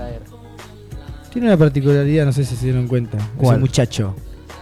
Tiene 1.34 1.48
una 1.48 1.56
particularidad, 1.58 2.24
no 2.24 2.32
sé 2.32 2.44
si 2.44 2.56
se 2.56 2.64
dieron 2.64 2.86
cuenta. 2.88 3.18
¿Cuál? 3.36 3.56
Ese 3.56 3.60
muchacho. 3.60 4.14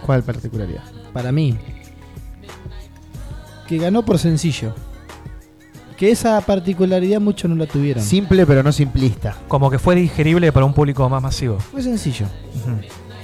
¿Cuál 0.05 0.23
particularidad? 0.23 0.83
Para 1.13 1.31
mí. 1.31 1.55
Que 3.67 3.77
ganó 3.77 4.03
por 4.03 4.19
sencillo. 4.19 4.73
Que 5.97 6.11
esa 6.11 6.41
particularidad 6.41 7.21
muchos 7.21 7.49
no 7.49 7.55
la 7.55 7.67
tuvieron. 7.67 8.03
Simple, 8.03 8.45
pero 8.45 8.63
no 8.63 8.71
simplista. 8.71 9.37
Como 9.47 9.69
que 9.69 9.79
fue 9.79 9.95
digerible 9.95 10.51
para 10.51 10.65
un 10.65 10.73
público 10.73 11.07
más 11.07 11.21
masivo. 11.21 11.59
Fue 11.59 11.81
sencillo. 11.81 12.25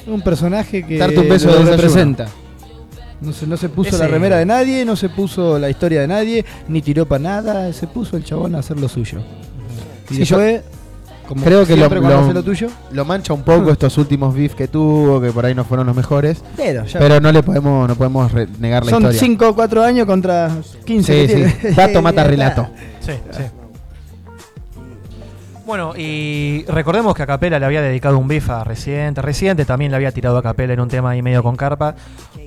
Un 0.08 0.22
personaje 0.22 0.86
que 0.86 0.98
Darte 0.98 1.20
un 1.20 1.28
beso 1.30 1.48
lo 1.50 1.64
de 1.66 1.72
representa. 1.72 2.28
No 3.22 3.34
se, 3.34 3.46
no 3.48 3.58
se 3.58 3.68
puso 3.68 3.90
Ese- 3.90 3.98
la 3.98 4.08
remera 4.08 4.38
de 4.38 4.46
nadie, 4.46 4.86
no 4.86 4.96
se 4.96 5.10
puso 5.10 5.60
la 5.60 5.70
historia 5.70 6.02
de 6.02 6.08
nadie, 6.08 6.46
ni 6.70 6.82
tiró 6.82 7.06
para 7.06 7.20
nada, 7.22 7.74
se 7.74 7.86
puso 7.86 8.16
el 8.16 8.24
chabón 8.24 8.56
a 8.56 8.60
hacer 8.60 8.80
lo 8.80 8.88
suyo. 8.88 9.20
Y 10.10 10.14
Sí, 10.14 10.20
después, 10.20 10.62
como 11.30 11.46
Creo 11.46 11.66
que 11.66 11.78
lo, 11.78 11.88
lo- 11.88 12.20
hace 12.20 12.34
lo 12.34 12.44
tuyo, 12.44 12.68
lo 12.92 13.06
mancha 13.06 13.34
un 13.34 13.44
poco 13.44 13.72
estos 13.72 13.98
últimos 14.00 14.34
beef 14.36 14.56
que 14.56 14.68
tuvo, 14.68 15.22
que 15.22 15.32
por 15.32 15.46
ahí 15.46 15.54
no 15.56 15.64
fueron 15.64 15.86
los 15.88 15.96
mejores. 15.96 16.44
Pero 16.58 16.84
ya- 16.86 17.00
Pero 17.00 17.22
no 17.22 17.32
le 17.32 17.44
podemos, 17.44 17.88
no 17.88 17.96
podemos 17.96 18.34
negar 18.60 18.84
la 18.84 18.90
son 18.90 19.04
historia. 19.04 19.20
5 19.20 19.48
o 19.50 19.56
4 19.56 19.84
años 19.84 20.06
contra 20.08 20.52
15 20.86 21.28
Sí, 21.28 21.34
sí. 21.62 21.68
Dato 21.76 22.02
mata 22.02 22.24
relato. 22.26 22.68
Sí, 23.00 23.14
sí. 23.32 23.44
Bueno, 25.66 25.94
y 25.96 26.66
recordemos 26.68 27.14
que 27.14 27.22
a 27.22 27.28
Capela 27.28 27.60
le 27.60 27.66
había 27.68 27.84
dedicado 27.84 28.18
un 28.18 28.28
beef 28.28 28.50
a 28.50 28.64
Residente. 28.64 29.22
Residente 29.22 29.66
también 29.66 29.92
le 29.92 29.98
había 29.98 30.12
tirado 30.12 30.36
a 30.40 30.42
Capela 30.42 30.74
en 30.74 30.80
un 30.80 30.88
tema 30.88 31.12
ahí 31.12 31.22
medio 31.22 31.44
con 31.44 31.56
carpa. 31.56 31.94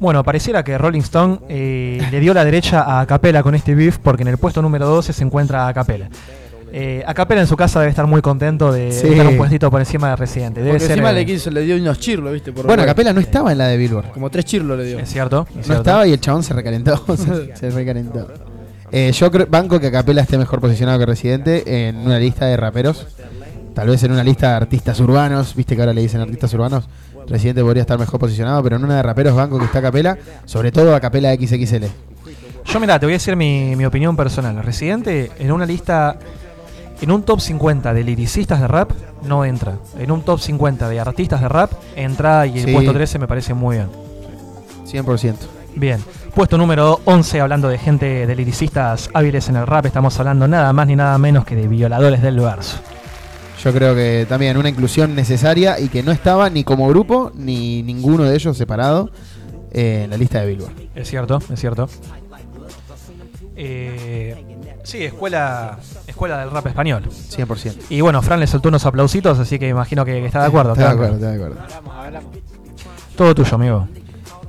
Bueno, 0.01 0.24
pareciera 0.24 0.64
que 0.64 0.76
Rolling 0.76 1.03
Stone 1.03 1.39
eh, 1.49 2.05
le 2.11 2.18
dio 2.18 2.35
la 2.35 2.45
derecha 2.45 2.99
a 3.01 3.07
Capela 3.07 3.45
con 3.45 3.55
este 3.55 3.76
beef 3.76 3.99
porque 3.99 4.22
en 4.22 4.28
el 4.28 4.39
puesto 4.39 4.61
número 4.61 4.87
12 4.89 5.12
se 5.12 5.22
encuentra 5.22 5.68
a 5.68 5.72
Capela. 5.72 6.09
Eh, 6.75 7.05
a 7.07 7.12
Capela 7.12 7.43
en 7.43 7.47
su 7.47 7.55
casa 7.57 7.81
debe 7.81 7.91
estar 7.91 8.07
muy 8.07 8.23
contento 8.23 8.73
de 8.73 8.91
Sí. 8.93 9.09
estar 9.09 9.27
un 9.27 9.37
puestito 9.37 9.70
por 9.70 9.81
encima 9.81 10.09
de 10.11 10.16
Residente. 10.16 10.61
Debe 10.61 10.70
Porque 10.73 10.85
ser, 10.87 10.93
encima 10.93 11.11
eh, 11.11 11.14
le 11.14 11.27
quiso, 11.27 11.51
le 11.51 11.61
dio 11.62 11.77
unos 11.77 12.01
chirlos, 12.01 12.33
¿viste? 12.33 12.51
Por 12.53 12.64
Bueno, 12.66 12.83
Uruguay. 12.83 12.87
Capela 12.95 13.12
no 13.12 13.20
estaba 13.20 13.53
en 13.53 13.59
la 13.59 13.66
de 13.68 13.77
Billboard. 13.77 14.12
Como 14.12 14.31
tres 14.31 14.47
chirlos 14.47 14.79
le 14.79 14.85
dio. 14.87 14.99
Es 14.99 15.11
cierto. 15.11 15.47
es 15.51 15.57
No 15.57 15.62
cierto. 15.64 15.83
estaba 15.83 16.07
y 16.07 16.12
el 16.14 16.20
chabón 16.20 16.43
se 16.43 16.55
recalentó. 16.55 16.97
se, 17.16 17.57
se 17.57 17.70
recalentó. 17.70 18.27
Eh, 18.91 19.12
yo 19.12 19.31
creo, 19.31 19.47
banco 19.47 19.79
que 19.81 19.91
Capela 19.91 20.23
esté 20.23 20.39
mejor 20.39 20.61
posicionado 20.61 20.99
que 20.99 21.07
Residente 21.07 21.89
en 21.89 21.97
una 21.99 22.18
lista 22.18 22.47
de 22.47 22.57
raperos. 22.57 23.07
Tal 23.75 23.89
vez 23.89 24.03
en 24.05 24.12
una 24.12 24.25
lista 24.25 24.49
de 24.51 24.55
artistas 24.57 24.99
urbanos. 25.01 25.55
Viste 25.55 25.75
que 25.77 25.83
ahora 25.83 25.93
le 25.95 26.01
dicen 26.03 26.20
artistas 26.23 26.53
urbanos. 26.55 26.89
Residente 27.29 27.62
podría 27.62 27.83
estar 27.83 27.99
mejor 27.99 28.18
posicionado, 28.18 28.62
pero 28.62 28.77
en 28.77 28.85
una 28.85 28.97
de 28.97 29.03
raperos 29.03 29.35
banco 29.35 29.59
que 29.59 29.66
está 29.66 29.81
Capela. 29.83 30.16
Sobre 30.47 30.73
todo 30.73 30.95
a 30.95 31.01
Capela 31.01 31.35
XXL. 31.35 31.85
Yo, 32.64 32.81
mira, 32.81 32.99
te 33.01 33.07
voy 33.07 33.14
a 33.14 33.16
decir 33.16 33.35
mi, 33.37 33.75
mi 33.77 33.85
opinión 33.85 34.16
personal. 34.16 34.62
Residente 34.62 35.31
en 35.39 35.51
una 35.53 35.66
lista, 35.66 36.16
en 37.03 37.11
un 37.11 37.22
top 37.22 37.40
50 37.40 37.92
de 37.92 38.05
liricistas 38.05 38.61
de 38.61 38.68
rap, 38.68 38.92
no 39.26 39.44
entra. 39.44 39.76
En 39.98 40.11
un 40.11 40.22
top 40.22 40.40
50 40.40 40.88
de 40.88 41.00
artistas 41.00 41.40
de 41.40 41.48
rap, 41.48 41.72
entra 41.96 42.46
y 42.46 42.59
el 42.61 42.64
Sí. 42.66 42.72
puesto 42.72 42.92
13 42.92 43.18
me 43.18 43.26
parece 43.28 43.53
muy 43.55 43.76
bien. 43.76 43.88
100%. 44.86 45.36
Bien. 45.74 46.00
Puesto 46.34 46.57
número 46.59 47.00
11, 47.05 47.40
hablando 47.40 47.68
de 47.68 47.78
gente 47.78 48.26
de 48.26 48.36
liricistas 48.36 49.11
hábiles 49.14 49.48
en 49.48 49.57
el 49.57 49.66
rap, 49.66 49.86
estamos 49.86 50.18
hablando 50.18 50.46
nada 50.48 50.72
más 50.72 50.86
ni 50.86 50.96
nada 50.96 51.16
menos 51.18 51.44
que 51.44 51.55
de 51.57 51.68
violadores 51.68 52.22
del 52.22 52.40
verso. 52.40 52.78
Yo 53.62 53.72
creo 53.72 53.94
que 53.94 54.26
también 54.28 54.57
una 54.57 54.68
inclusión 54.68 55.14
necesaria 55.14 55.78
y 55.78 55.88
que 55.88 56.03
no 56.03 56.11
estaba 56.11 56.50
ni 56.50 56.64
como 56.64 56.88
grupo 56.88 57.30
ni 57.34 57.82
ninguno 57.82 58.24
de 58.24 58.34
ellos 58.34 58.57
separado 58.57 59.11
eh, 59.70 60.03
en 60.05 60.11
la 60.11 60.16
lista 60.16 60.40
de 60.40 60.46
Billboard. 60.48 60.72
Es 60.94 61.09
cierto, 61.09 61.38
es 61.53 61.61
cierto. 61.61 61.88
Eh, 63.55 64.51
sí, 64.85 65.05
escuela, 65.05 65.78
escuela 66.07 66.39
del 66.39 66.51
rap 66.51 66.66
español. 66.66 67.05
100%. 67.05 67.74
Y 67.91 68.01
bueno, 68.01 68.22
Fran 68.22 68.41
le 68.41 68.47
soltó 68.47 68.68
unos 68.68 68.85
aplausitos, 68.87 69.39
así 69.39 69.59
que 69.59 69.68
imagino 69.68 70.05
que, 70.05 70.12
que 70.12 70.26
está 70.26 70.41
de 70.41 70.47
acuerdo. 70.47 70.72
Está 70.72 70.89
de 70.89 70.91
acuerdo, 70.91 71.14
está 71.14 71.30
de 71.30 71.37
acuerdo. 71.37 71.57
Todo 73.16 73.35
tuyo, 73.35 73.55
amigo. 73.55 73.89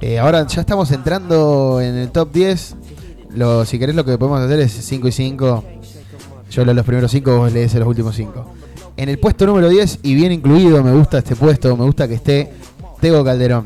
Eh, 0.02 0.20
ahora 0.20 0.46
ya 0.48 0.62
estamos 0.62 0.92
entrando 0.92 1.80
en 1.80 1.96
el 1.96 2.12
top 2.12 2.32
10. 2.32 2.76
Lo, 3.36 3.66
si 3.66 3.80
querés 3.80 3.96
lo 3.96 4.04
que 4.04 4.18
podemos 4.18 4.42
hacer 4.42 4.60
es 4.60 4.72
5 4.72 5.08
y 5.08 5.12
5. 5.12 5.64
Yo 6.52 6.66
leo 6.66 6.74
los 6.74 6.86
primeros 6.86 7.10
5, 7.10 7.38
vos 7.38 7.52
lees 7.52 7.74
los 7.76 7.88
últimos 7.88 8.16
5. 8.16 8.54
En 8.98 9.10
el 9.10 9.18
puesto 9.18 9.46
número 9.46 9.70
10, 9.70 10.00
y 10.04 10.14
bien 10.14 10.32
incluido, 10.32 10.84
me 10.84 10.92
gusta 10.94 11.18
este 11.18 11.36
puesto, 11.36 11.76
me 11.76 11.86
gusta 11.86 12.08
que 12.08 12.14
esté 12.16 12.54
Tego 13.02 13.24
Calderón. 13.24 13.66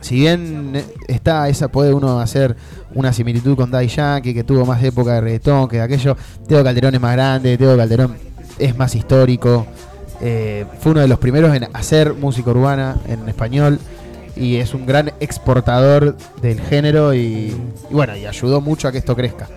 Si 0.00 0.16
bien 0.16 0.72
eh, 0.74 0.84
está 1.08 1.48
esa, 1.48 1.68
puede 1.68 1.94
uno 1.94 2.20
hacer 2.20 2.56
una 2.94 3.12
similitud 3.12 3.56
con 3.56 3.70
Dai 3.70 3.88
Yankee, 3.88 4.34
que 4.34 4.44
tuvo 4.44 4.64
más 4.66 4.82
época 4.82 5.14
de 5.14 5.20
reggaetón 5.20 5.68
que 5.68 5.76
de 5.76 5.82
aquello. 5.82 6.16
Tego 6.46 6.62
Calderón 6.64 6.94
es 6.94 7.00
más 7.00 7.12
grande, 7.12 7.56
Tego 7.58 7.76
Calderón 7.76 8.16
es 8.58 8.76
más 8.76 8.94
histórico. 8.94 9.66
eh, 10.20 10.64
fue 10.80 10.92
uno 10.92 11.00
de 11.00 11.08
los 11.08 11.18
primeros 11.18 11.54
en 11.54 11.66
hacer 11.72 12.14
música 12.14 12.50
urbana 12.50 12.96
en 13.08 13.28
español 13.28 13.78
y 14.36 14.56
es 14.56 14.72
un 14.72 14.86
gran 14.86 15.12
exportador 15.20 16.16
del 16.40 16.60
género 16.60 17.12
y, 17.12 17.18
y 17.90 17.92
bueno, 17.94 18.16
y 18.16 18.24
ayudó 18.26 18.60
mucho 18.60 18.88
a 18.88 18.92
que 18.92 18.98
esto 18.98 19.16
crezca. 19.16 19.48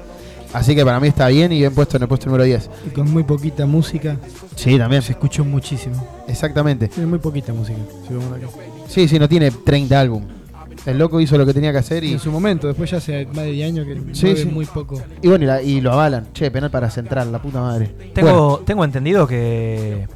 Así 0.54 0.74
que 0.74 0.86
para 0.86 1.02
mí 1.02 1.10
está 1.10 1.28
bien 1.28 1.52
y 1.52 1.60
bien 1.60 1.74
puesto 1.74 1.98
en 1.98 2.04
el 2.04 2.08
puesto 2.10 2.28
número 2.28 2.46
10. 2.46 2.70
Y 2.88 2.90
con 2.92 3.12
muy 3.12 3.24
poquita 3.24 3.66
música. 3.66 4.16
Sí, 4.56 4.78
también. 4.78 5.02
Se 5.02 5.12
escuchó 5.12 5.44
muchísimo. 5.44 6.08
Exactamente. 6.30 6.88
Tiene 6.88 7.08
muy 7.08 7.20
poquita 7.20 7.52
música. 7.52 7.78
si. 8.08 8.94
Sí, 9.02 9.08
sí, 9.10 9.20
no 9.20 9.28
tiene 9.28 9.52
30 9.52 10.00
álbumes. 10.00 10.30
El 10.86 10.98
loco 11.00 11.20
hizo 11.20 11.38
lo 11.38 11.46
que 11.46 11.54
tenía 11.54 11.72
que 11.72 11.80
hacer 11.80 12.04
y, 12.04 12.14
En 12.14 12.20
su 12.20 12.32
momento, 12.32 12.68
después 12.68 12.92
ya 12.92 12.98
hace 12.98 13.26
más 13.28 13.46
de 13.46 13.52
10 13.52 13.68
años 13.72 13.86
que 13.88 13.96
Sí, 14.14 14.26
mueve 14.26 14.42
sí. 14.42 14.46
muy 14.48 14.66
poco. 14.66 15.02
y 15.22 15.28
bueno, 15.28 15.44
y, 15.44 15.48
la- 15.48 15.62
y 15.62 15.82
lo 15.82 15.92
avalan. 15.94 16.28
Che, 16.34 16.52
penal 16.52 16.70
para 16.70 16.90
central, 16.90 17.32
la 17.32 17.42
puta 17.42 17.60
madre. 17.62 17.88
Tengo, 18.14 18.30
Bueno, 18.32 18.60
tengo 18.66 18.84
entendido 18.86 19.26
que, 19.28 20.08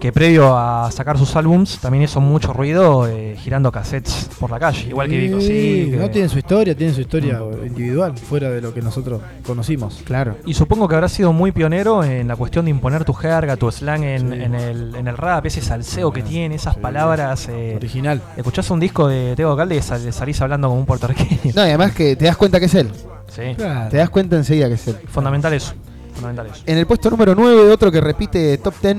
que 0.00 0.12
previo 0.12 0.56
a 0.56 0.90
sacar 0.92 1.18
sus 1.18 1.34
álbums 1.36 1.78
también 1.78 2.04
hizo 2.04 2.20
mucho 2.20 2.52
ruido 2.52 3.06
eh, 3.06 3.36
girando 3.38 3.70
cassettes 3.70 4.30
por 4.40 4.50
la 4.50 4.58
calle, 4.58 4.88
igual 4.88 5.08
que 5.08 5.18
Vico. 5.18 5.40
Sí, 5.40 5.88
que- 5.90 5.96
No 5.98 6.10
tienen 6.10 6.28
su 6.30 6.38
historia, 6.38 6.74
tienen 6.74 6.94
su 6.94 7.00
historia 7.02 7.40
individual, 7.66 8.16
fuera 8.16 8.50
de 8.50 8.60
lo 8.60 8.72
que 8.72 8.80
nosotros 8.82 9.20
conocimos. 9.46 10.00
Claro. 10.04 10.36
Y 10.46 10.54
supongo 10.54 10.88
que 10.88 10.94
habrá 10.94 11.08
sido 11.08 11.32
muy 11.32 11.52
pionero 11.52 12.02
en 12.02 12.28
la 12.28 12.36
cuestión 12.36 12.64
de 12.64 12.70
imponer 12.70 13.04
tu 13.04 13.12
jerga, 13.12 13.56
tu 13.56 13.70
slang 13.70 14.02
en, 14.04 14.32
en 14.32 14.54
el, 14.54 14.94
en 14.94 15.06
el 15.08 15.16
rap, 15.16 15.44
ese 15.46 15.60
salseo 15.60 16.12
que 16.12 16.22
tiene, 16.22 16.54
esas 16.54 16.76
palabras. 16.76 17.48
eh, 17.50 17.74
Original. 17.76 18.22
Escuchás 18.36 18.70
un 18.70 18.80
disco 18.80 19.08
de 19.08 19.34
Tego 19.36 19.56
Calde 19.56 19.74
y 19.74 19.78
salís 20.14 20.40
hablando 20.40 20.68
como 20.68 20.80
un 20.80 20.86
puertorriqueño. 20.86 21.52
No, 21.54 21.62
y 21.62 21.68
además 21.68 21.92
que 21.92 22.16
te 22.16 22.24
das 22.24 22.36
cuenta 22.36 22.58
que 22.60 22.66
es 22.66 22.74
él. 22.74 22.90
Sí. 23.28 23.42
Te 23.90 23.96
das 23.96 24.10
cuenta 24.10 24.36
enseguida 24.36 24.68
que 24.68 24.74
es 24.74 24.88
él. 24.88 24.96
Fundamental 25.08 25.52
eso. 25.52 25.72
Fundamental 26.14 26.46
eso. 26.46 26.62
En 26.66 26.78
el 26.78 26.86
puesto 26.86 27.10
número 27.10 27.34
9, 27.34 27.70
otro 27.72 27.90
que 27.90 28.00
repite 28.00 28.56
top 28.58 28.74
10, 28.80 28.96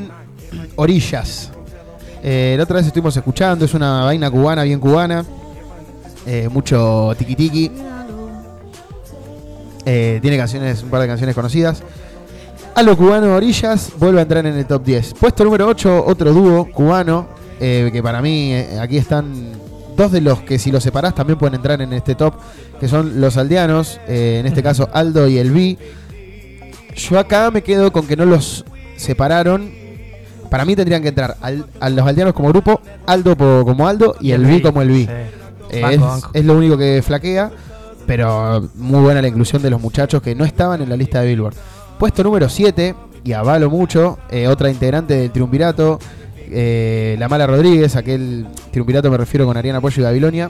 Orillas. 0.76 1.52
Eh, 2.22 2.56
la 2.58 2.64
otra 2.64 2.78
vez 2.78 2.88
estuvimos 2.88 3.16
escuchando, 3.16 3.66
es 3.66 3.74
una 3.74 4.04
vaina 4.06 4.30
cubana, 4.30 4.64
bien 4.64 4.80
cubana. 4.80 5.24
Eh, 6.26 6.50
mucho 6.52 7.14
tiki 7.18 7.36
tiki. 7.36 7.72
Eh, 9.86 10.20
tiene 10.22 10.38
canciones, 10.38 10.82
un 10.84 10.90
par 10.90 11.02
de 11.02 11.08
canciones 11.08 11.36
conocidas. 11.36 11.84
A 12.74 12.82
lo 12.84 12.98
cubano 12.98 13.36
Orillas 13.36 13.92
vuelve 13.98 14.20
a 14.20 14.24
entrar 14.24 14.46
en 14.46 14.58
el 14.58 14.66
top 14.66 14.84
10. 14.84 15.14
Puesto 15.14 15.44
número 15.46 15.68
8, 15.68 16.04
otro 16.06 16.34
dúo 16.34 16.66
cubano. 16.72 17.28
eh, 17.60 17.90
que 17.94 18.04
para 18.04 18.22
mí 18.22 18.52
eh, 18.54 18.80
aquí 18.82 18.98
están 18.98 19.52
dos 19.96 20.12
de 20.12 20.22
los 20.22 20.42
que 20.42 20.58
si 20.60 20.72
los 20.72 20.84
separás 20.84 21.16
también 21.16 21.38
pueden 21.40 21.56
entrar 21.56 21.82
en 21.82 21.94
este 21.94 22.16
top. 22.16 22.34
Que 22.80 22.88
son 22.88 23.20
los 23.22 23.38
aldeanos. 23.38 24.00
eh, 24.08 24.38
en 24.40 24.46
este 24.46 24.62
caso 24.64 24.90
Aldo 24.94 25.28
y 25.28 25.38
el 25.38 25.52
B. 25.52 25.78
Yo 26.96 27.20
acá 27.20 27.52
me 27.52 27.62
quedo 27.62 27.92
con 27.92 28.08
que 28.08 28.16
no 28.16 28.26
los 28.26 28.64
separaron. 28.98 29.70
Para 30.50 30.64
mí 30.66 30.76
tendrían 30.76 31.02
que 31.02 31.10
entrar 31.10 31.36
al- 31.42 31.66
a 31.80 31.90
los 31.90 32.06
aldeanos 32.08 32.34
como 32.34 32.50
grupo, 32.50 32.80
Aldo 33.06 33.36
como 33.36 33.88
Aldo 33.88 34.16
y, 34.22 34.28
Y 34.30 34.32
el 34.32 34.42
el 34.42 34.48
B 34.48 34.54
B, 34.58 34.62
como 34.62 34.82
el 34.82 34.90
B. 34.90 35.00
sí. 35.00 35.78
Eh, 35.78 36.00
es 36.34 36.46
lo 36.46 36.54
único 36.56 36.78
que 36.78 37.02
flaquea, 37.02 37.52
pero 38.06 38.70
muy 38.76 39.02
buena 39.02 39.22
la 39.22 39.28
inclusión 39.28 39.62
de 39.62 39.70
los 39.70 39.82
muchachos 39.82 40.22
que 40.22 40.36
no 40.36 40.46
estaban 40.46 40.82
en 40.82 40.90
la 40.90 40.96
lista 40.96 41.22
de 41.22 41.28
Billboard. 41.28 41.56
Puesto 42.00 42.24
número 42.24 42.48
7, 42.48 42.96
y 43.24 43.34
avalo 43.34 43.70
mucho, 43.70 44.20
eh, 44.30 44.48
otra 44.48 44.70
integrante 44.70 45.16
del 45.16 45.32
triunvirato, 45.32 46.00
eh, 46.52 47.16
La 47.20 47.28
Mala 47.28 47.48
Rodríguez, 47.48 47.96
aquel 47.96 48.48
triunvirato 48.72 49.10
me 49.12 49.18
refiero 49.18 49.46
con 49.46 49.58
Ariana 49.58 49.82
Pollo 49.82 50.02
y 50.02 50.04
Babilonia. 50.04 50.50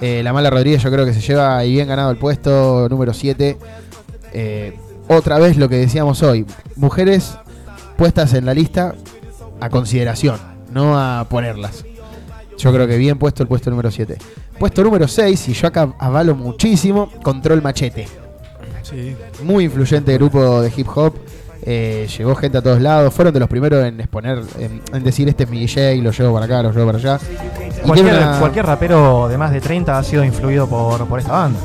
Eh, 0.00 0.22
la 0.22 0.32
Mala 0.32 0.50
Rodríguez 0.50 0.82
yo 0.82 0.90
creo 0.90 1.04
que 1.06 1.14
se 1.14 1.20
lleva 1.20 1.64
y 1.64 1.72
bien 1.72 1.88
ganado 1.88 2.10
el 2.10 2.16
puesto 2.16 2.88
número 2.88 3.14
7. 3.14 3.56
Eh, 4.32 4.78
otra 5.08 5.38
vez 5.38 5.56
lo 5.56 5.68
que 5.68 5.76
decíamos 5.76 6.22
hoy, 6.22 6.44
mujeres 6.76 7.36
puestas 7.96 8.34
en 8.34 8.44
la 8.44 8.54
lista 8.54 8.94
a 9.60 9.70
consideración, 9.70 10.38
no 10.70 10.98
a 10.98 11.26
ponerlas. 11.28 11.84
Yo 12.58 12.72
creo 12.72 12.86
que 12.86 12.96
bien 12.96 13.18
puesto 13.18 13.42
el 13.42 13.48
puesto 13.48 13.70
número 13.70 13.90
7. 13.90 14.18
Puesto 14.58 14.82
número 14.82 15.06
6, 15.06 15.48
y 15.48 15.52
yo 15.52 15.68
acá 15.68 15.94
avalo 15.98 16.34
muchísimo, 16.34 17.10
Control 17.22 17.62
Machete. 17.62 18.08
Sí. 18.82 19.16
Muy 19.42 19.64
influyente 19.64 20.14
grupo 20.14 20.60
de 20.60 20.72
hip 20.74 20.88
hop. 20.94 21.14
Eh, 21.68 22.06
llegó 22.16 22.34
gente 22.36 22.58
a 22.58 22.62
todos 22.62 22.80
lados. 22.80 23.12
Fueron 23.12 23.34
de 23.34 23.40
los 23.40 23.48
primeros 23.48 23.84
en 23.84 23.98
exponer, 24.00 24.40
en, 24.58 24.80
en 24.92 25.02
decir 25.02 25.28
este 25.28 25.42
es 25.44 25.50
mi 25.50 25.58
DJ, 25.60 25.96
lo 26.00 26.12
llevo 26.12 26.32
para 26.32 26.46
acá, 26.46 26.62
lo 26.62 26.70
llevo 26.72 26.86
para 26.86 26.98
allá. 26.98 27.18
Cualquier, 27.84 28.14
una- 28.14 28.38
cualquier 28.38 28.66
rapero 28.66 29.28
de 29.28 29.36
más 29.36 29.50
de 29.50 29.60
30 29.60 29.98
ha 29.98 30.02
sido 30.04 30.24
influido 30.24 30.68
por, 30.68 31.04
por 31.06 31.18
esta 31.18 31.32
banda. 31.32 31.58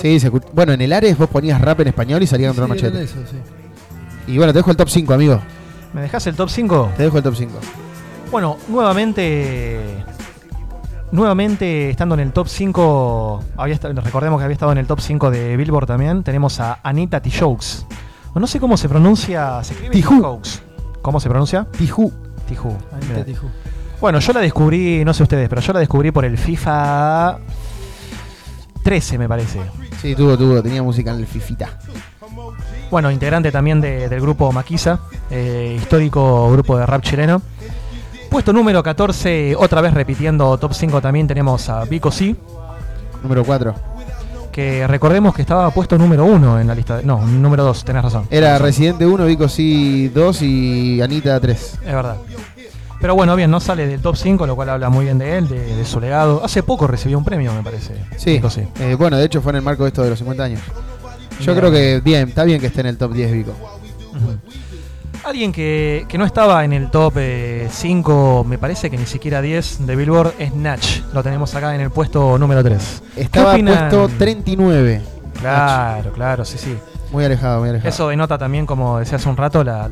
Sí, 0.00 0.18
se 0.20 0.28
bueno, 0.28 0.72
en 0.72 0.80
el 0.80 0.92
Ares 0.92 1.16
vos 1.16 1.28
ponías 1.28 1.60
rap 1.60 1.80
en 1.80 1.88
español 1.88 2.22
y 2.22 2.26
salía 2.26 2.48
Control 2.48 2.66
Sí, 2.78 2.84
Machete. 2.84 3.02
eso, 3.04 3.14
sí. 3.30 3.36
Y 4.32 4.36
bueno, 4.38 4.52
te 4.52 4.58
dejo 4.58 4.70
el 4.72 4.76
top 4.76 4.88
5, 4.88 5.14
amigo. 5.14 5.40
¿Me 5.92 6.02
dejás 6.02 6.26
el 6.26 6.34
top 6.36 6.50
5? 6.50 6.92
Te 6.96 7.02
dejo 7.04 7.16
el 7.16 7.22
top 7.22 7.34
5. 7.36 7.52
Bueno, 8.30 8.56
nuevamente. 8.68 10.04
Nuevamente, 11.10 11.88
estando 11.90 12.14
en 12.14 12.20
el 12.20 12.32
top 12.32 12.48
5, 12.48 13.42
había 13.56 13.74
esta- 13.74 13.88
recordemos 13.92 14.38
que 14.38 14.44
había 14.44 14.52
estado 14.52 14.72
en 14.72 14.78
el 14.78 14.86
top 14.86 15.00
5 15.00 15.30
de 15.30 15.56
Billboard 15.56 15.86
también, 15.86 16.22
tenemos 16.22 16.60
a 16.60 16.80
Anita 16.82 17.20
Tijous. 17.20 17.86
No 18.38 18.46
sé 18.46 18.60
cómo 18.60 18.76
se 18.76 18.88
pronuncia, 18.88 19.62
se 19.64 19.74
escribe. 19.74 19.92
¿Cómo 21.02 21.20
se 21.20 21.28
pronuncia? 21.28 21.66
Tijú. 21.76 22.12
Tijú. 22.46 22.76
Mira. 23.08 23.24
Tijoux. 23.24 23.50
Bueno, 24.00 24.18
yo 24.20 24.32
la 24.32 24.40
descubrí, 24.40 25.04
no 25.04 25.12
sé 25.12 25.22
ustedes, 25.24 25.48
pero 25.48 25.60
yo 25.60 25.72
la 25.72 25.80
descubrí 25.80 26.10
por 26.12 26.24
el 26.24 26.38
FIFA 26.38 27.38
13, 28.82 29.18
me 29.18 29.28
parece. 29.28 29.60
Sí, 30.00 30.14
tuvo, 30.14 30.36
tuvo, 30.38 30.62
tenía 30.62 30.82
música 30.82 31.10
en 31.12 31.18
el 31.18 31.26
Fifita. 31.26 31.78
Bueno, 32.90 33.10
integrante 33.10 33.50
también 33.50 33.80
de- 33.80 34.08
del 34.08 34.20
grupo 34.20 34.50
Maquisa, 34.52 35.00
eh, 35.30 35.76
histórico 35.78 36.50
grupo 36.52 36.78
de 36.78 36.86
rap 36.86 37.02
chileno. 37.02 37.42
Puesto 38.30 38.52
número 38.52 38.82
14, 38.82 39.56
otra 39.56 39.80
vez 39.80 39.92
repitiendo 39.94 40.56
top 40.58 40.72
5 40.74 41.00
también 41.00 41.26
tenemos 41.26 41.68
a 41.68 41.84
Vico 41.84 42.10
C, 42.10 42.36
Número 43.22 43.42
4. 43.44 43.74
Que 44.58 44.88
recordemos 44.88 45.36
que 45.36 45.42
estaba 45.42 45.70
puesto 45.70 45.96
número 45.96 46.24
1 46.24 46.58
en 46.60 46.66
la 46.66 46.74
lista. 46.74 46.96
de- 46.96 47.04
no, 47.04 47.24
número 47.24 47.62
2, 47.62 47.84
tenés 47.84 48.02
razón. 48.02 48.26
Era 48.28 48.58
Residente 48.58 49.06
1, 49.06 49.24
Vico 49.24 49.48
sí 49.48 50.08
2 50.08 50.42
y 50.42 51.00
Anita 51.00 51.38
3. 51.38 51.74
Es 51.86 51.94
verdad. 51.94 52.16
Pero 53.00 53.14
bueno, 53.14 53.36
bien, 53.36 53.52
no 53.52 53.60
sale 53.60 53.86
del 53.86 54.00
top 54.02 54.16
5, 54.16 54.48
lo 54.48 54.56
cual 54.56 54.70
habla 54.70 54.88
muy 54.90 55.04
bien 55.04 55.16
de 55.18 55.38
él, 55.38 55.46
de, 55.46 55.76
de 55.76 55.84
su 55.84 56.00
legado. 56.00 56.42
Hace 56.44 56.64
poco 56.64 56.88
recibió 56.88 57.16
un 57.18 57.24
premio, 57.24 57.52
me 57.54 57.62
parece. 57.62 57.94
Sí. 58.16 58.40
Eh, 58.80 58.96
bueno, 58.98 59.16
de 59.16 59.26
hecho 59.26 59.40
fue 59.40 59.50
en 59.52 59.56
el 59.56 59.62
marco 59.62 59.84
de 59.84 59.90
esto 59.90 60.02
de 60.02 60.10
los 60.10 60.18
50 60.18 60.42
años. 60.42 60.60
Yo 61.38 61.52
Bien. 61.52 61.58
creo 61.58 61.70
que 61.70 62.00
bien, 62.00 62.28
está 62.30 62.42
bien 62.42 62.60
que 62.60 62.66
esté 62.66 62.80
en 62.80 62.88
el 62.88 62.98
top 62.98 63.12
10 63.12 63.30
Vico. 63.30 63.52
Alguien 65.28 65.52
que, 65.52 66.06
que 66.08 66.16
no 66.16 66.24
estaba 66.24 66.64
en 66.64 66.72
el 66.72 66.90
top 66.90 67.12
5, 67.70 68.46
me 68.48 68.56
parece 68.56 68.88
que 68.88 68.96
ni 68.96 69.04
siquiera 69.04 69.42
10 69.42 69.86
de 69.86 69.94
Billboard, 69.94 70.32
es 70.38 70.54
Natch. 70.54 71.02
Lo 71.12 71.22
tenemos 71.22 71.54
acá 71.54 71.74
en 71.74 71.82
el 71.82 71.90
puesto 71.90 72.38
número 72.38 72.64
3. 72.64 73.02
Estaba 73.14 73.58
puesto 73.58 74.08
39. 74.16 75.02
Claro, 75.38 76.12
claro, 76.12 76.46
sí, 76.46 76.56
sí. 76.56 76.74
Muy 77.12 77.26
alejado, 77.26 77.60
muy 77.60 77.68
alejado. 77.68 77.90
Eso 77.90 78.08
denota 78.08 78.38
también, 78.38 78.64
como 78.64 79.00
decía 79.00 79.16
hace 79.16 79.28
un 79.28 79.36
rato, 79.36 79.62
la, 79.62 79.90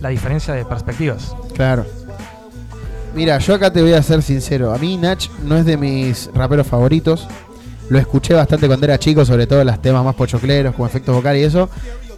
la 0.00 0.08
diferencia 0.10 0.54
de 0.54 0.64
perspectivas. 0.64 1.34
Claro. 1.52 1.84
Mira, 3.16 3.38
yo 3.38 3.52
acá 3.52 3.72
te 3.72 3.82
voy 3.82 3.94
a 3.94 4.02
ser 4.02 4.22
sincero. 4.22 4.72
A 4.72 4.78
mí 4.78 4.96
Nach 4.96 5.28
no 5.42 5.56
es 5.56 5.64
de 5.64 5.76
mis 5.76 6.30
raperos 6.32 6.68
favoritos. 6.68 7.26
Lo 7.88 7.98
escuché 7.98 8.34
bastante 8.34 8.68
cuando 8.68 8.86
era 8.86 8.96
chico, 8.96 9.24
sobre 9.24 9.48
todo 9.48 9.64
los 9.64 9.82
temas 9.82 10.04
más 10.04 10.14
pochocleros, 10.14 10.72
como 10.72 10.86
efectos 10.86 11.16
vocales 11.16 11.42
y 11.42 11.44
eso. 11.46 11.68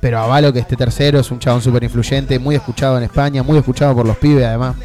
Pero 0.01 0.19
avalo 0.21 0.53
que 0.53 0.61
este 0.61 0.77
tercero 0.77 1.19
es 1.21 1.31
un 1.31 1.39
chabón 1.39 1.61
súper 1.63 1.83
influyente, 1.85 2.39
muy 2.39 2.55
escuchado 2.55 2.97
en 2.99 3.05
España, 3.05 3.43
muy 3.43 3.59
escuchado 3.59 3.95
por 3.95 4.07
los 4.07 4.17
pibes 4.17 4.45
además. 4.47 4.77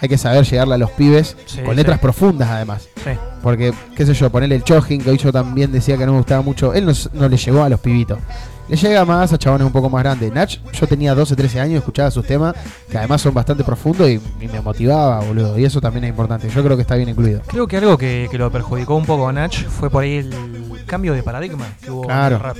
Hay 0.00 0.08
que 0.08 0.18
saber 0.18 0.44
llegarle 0.44 0.74
a 0.74 0.78
los 0.78 0.90
pibes 0.90 1.36
Sí, 1.46 1.58
con 1.60 1.70
sí. 1.70 1.76
letras 1.76 1.98
profundas 1.98 2.48
además. 2.50 2.88
Sí. 3.02 3.10
Porque, 3.42 3.72
qué 3.96 4.04
sé 4.04 4.12
yo, 4.14 4.30
ponerle 4.30 4.56
el 4.56 4.64
Chojin, 4.64 5.00
que 5.02 5.10
hoy 5.10 5.18
yo 5.18 5.32
también 5.32 5.72
decía 5.72 5.96
que 5.96 6.04
no 6.04 6.12
me 6.12 6.18
gustaba 6.18 6.42
mucho. 6.42 6.74
Él 6.74 6.84
no, 6.86 6.92
no 7.14 7.28
le 7.28 7.36
llegó 7.36 7.62
a 7.62 7.68
los 7.68 7.80
pibitos. 7.80 8.18
Le 8.68 8.76
llega 8.76 9.04
más 9.04 9.32
a 9.32 9.38
chabones 9.38 9.66
un 9.66 9.72
poco 9.72 9.90
más 9.90 10.02
grandes. 10.02 10.32
Nach, 10.32 10.50
yo 10.72 10.86
tenía 10.86 11.14
12, 11.14 11.36
13 11.36 11.60
años, 11.60 11.78
escuchaba 11.78 12.10
sus 12.10 12.26
temas, 12.26 12.54
que 12.90 12.96
además 12.98 13.20
son 13.20 13.34
bastante 13.34 13.62
profundos 13.62 14.08
y, 14.08 14.20
y 14.40 14.48
me 14.48 14.60
motivaba, 14.60 15.20
boludo. 15.20 15.58
Y 15.58 15.64
eso 15.64 15.80
también 15.80 16.04
es 16.04 16.10
importante. 16.10 16.48
Yo 16.48 16.62
creo 16.62 16.76
que 16.76 16.82
está 16.82 16.96
bien 16.96 17.08
incluido. 17.10 17.40
Creo 17.46 17.66
que 17.66 17.76
algo 17.76 17.96
que, 17.98 18.28
que 18.30 18.38
lo 18.38 18.50
perjudicó 18.50 18.96
un 18.96 19.04
poco 19.06 19.28
a 19.28 19.32
Natch 19.32 19.64
fue 19.66 19.90
por 19.90 20.02
ahí 20.04 20.16
el 20.16 20.34
cambio 20.86 21.12
de 21.14 21.22
paradigma 21.22 21.66
que 21.82 21.90
hubo 21.90 22.02
Claro. 22.02 22.36
en 22.36 22.40
el 22.42 22.46
rap. 22.48 22.56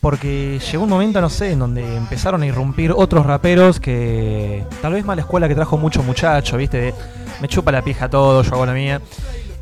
Porque 0.00 0.60
llegó 0.70 0.84
un 0.84 0.90
momento, 0.90 1.20
no 1.20 1.28
sé, 1.28 1.52
en 1.52 1.58
donde 1.58 1.96
empezaron 1.96 2.42
a 2.42 2.46
irrumpir 2.46 2.92
otros 2.94 3.26
raperos 3.26 3.80
que 3.80 4.64
tal 4.80 4.92
vez 4.92 5.04
mala 5.04 5.22
escuela 5.22 5.48
que 5.48 5.56
trajo 5.56 5.76
mucho 5.76 6.02
muchacho, 6.04 6.56
¿viste? 6.56 6.80
De, 6.80 6.94
me 7.40 7.48
chupa 7.48 7.72
la 7.72 7.82
pija 7.82 8.08
todo, 8.08 8.42
yo 8.42 8.54
hago 8.54 8.64
la 8.66 8.74
mía. 8.74 9.00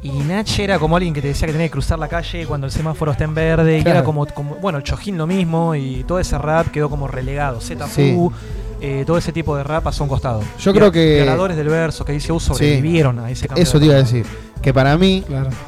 Y 0.02 0.10
Nach 0.10 0.58
era 0.58 0.78
como 0.78 0.94
alguien 0.96 1.14
que 1.14 1.22
te 1.22 1.28
decía 1.28 1.46
que 1.46 1.52
tenía 1.52 1.66
que 1.68 1.72
cruzar 1.72 1.98
la 1.98 2.06
calle 2.08 2.46
cuando 2.46 2.66
el 2.66 2.72
semáforo 2.72 3.12
está 3.12 3.24
en 3.24 3.34
verde. 3.34 3.78
Y 3.78 3.82
Claro. 3.82 3.98
era 3.98 4.04
como, 4.04 4.26
como- 4.26 4.56
bueno, 4.56 4.78
el 4.78 4.84
Chojín 4.84 5.16
lo 5.16 5.26
mismo. 5.26 5.74
Y 5.74 6.04
todo 6.06 6.20
ese 6.20 6.36
rap 6.38 6.68
quedó 6.68 6.90
como 6.90 7.08
relegado. 7.08 7.60
Z 7.62 7.86
Sí. 7.88 8.16
eh, 8.82 9.04
todo 9.06 9.16
ese 9.16 9.32
tipo 9.32 9.56
de 9.56 9.64
rap 9.64 9.84
pasó 9.84 10.02
a 10.02 10.04
un 10.04 10.10
costado. 10.10 10.42
Yo 10.60 10.72
creo 10.74 10.92
que- 10.92 11.14
Violadores 11.16 11.56
del 11.56 11.68
verso, 11.68 12.04
que 12.04 12.12
dice 12.12 12.28
sobrevivieron 12.38 13.18
a 13.20 13.30
ese 13.30 13.48
cambio. 13.48 13.62
Eso 13.62 13.78
te 13.80 13.86
iba 13.86 13.94
a 13.94 13.98
decir. 13.98 14.26
Que 14.62 14.74
para 14.74 14.96
mí, 14.98 15.22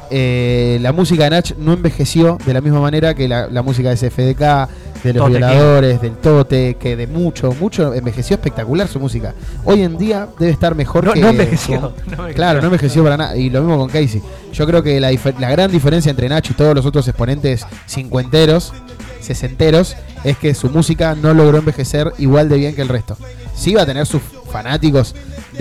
eh, 0.09 0.77
la 0.81 0.91
música 0.91 1.23
de 1.23 1.29
Nach 1.29 1.51
no 1.57 1.73
envejeció 1.73 2.37
de 2.45 2.53
la 2.53 2.59
misma 2.59 2.81
manera 2.81 3.13
que 3.13 3.27
la, 3.29 3.47
la 3.47 3.61
música 3.61 3.89
de 3.89 3.95
SFDK, 3.97 4.69
de 5.03 5.13
los 5.13 5.23
Tote 5.23 5.29
violadores, 5.37 6.01
del 6.01 6.17
Tote, 6.17 6.75
que 6.77 6.97
de 6.97 7.07
mucho, 7.07 7.53
mucho 7.53 7.93
envejeció 7.93 8.35
espectacular 8.35 8.89
su 8.89 8.99
música. 8.99 9.33
Hoy 9.63 9.83
en 9.83 9.97
día 9.97 10.27
debe 10.37 10.51
estar 10.51 10.75
mejor 10.75 11.05
No- 11.05 11.13
que. 11.13 11.21
no 11.21 11.29
envejeció, 11.29 11.79
con- 11.79 11.93
no 11.93 12.11
envejeció. 12.13 12.35
Claro, 12.35 12.59
no 12.59 12.65
envejeció 12.65 13.03
para 13.03 13.15
nada. 13.15 13.37
Y 13.37 13.49
lo 13.49 13.61
mismo 13.61 13.77
con 13.77 13.87
Casey. 13.87 14.21
Yo 14.51 14.65
creo 14.67 14.83
que 14.83 14.99
la, 14.99 15.11
la 15.39 15.49
gran 15.49 15.71
diferencia 15.71 16.09
entre 16.09 16.27
Nach 16.27 16.49
y 16.49 16.53
todos 16.53 16.75
los 16.75 16.85
otros 16.85 17.07
exponentes 17.07 17.65
cincuenteros, 17.87 18.73
sesenteros, 19.21 19.95
es 20.25 20.37
que 20.37 20.53
su 20.53 20.69
música 20.69 21.15
no 21.15 21.33
logró 21.33 21.59
envejecer 21.59 22.11
igual 22.17 22.49
de 22.49 22.57
bien 22.57 22.75
que 22.75 22.81
el 22.81 22.89
resto. 22.89 23.15
Sí 23.55 23.73
va 23.75 23.83
a 23.83 23.85
tener 23.85 24.05
sus 24.05 24.21
fanáticos 24.51 25.15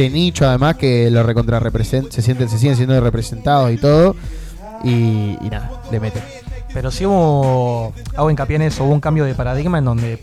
de 0.05 0.11
nicho, 0.11 0.47
además, 0.47 0.77
que 0.77 1.11
lo 1.11 1.23
recontra 1.23 1.61
se 2.11 2.23
sienten, 2.23 2.49
se 2.49 2.59
siguen 2.59 2.77
siendo 2.77 3.01
representados 3.01 3.70
y 3.73 3.77
todo. 3.77 4.15
Y, 4.85 5.37
y 5.41 5.49
nada, 5.51 5.70
le 5.91 5.99
meten. 6.01 6.23
Pero 6.73 6.91
sí 6.91 7.05
hubo, 7.07 7.93
hago 8.16 8.31
hincapié 8.31 8.57
en 8.57 8.62
eso, 8.62 8.85
hubo 8.85 8.93
un 8.93 9.01
cambio 9.01 9.25
de 9.25 9.35
paradigma 9.35 9.79
en 9.79 9.85
donde 9.85 10.23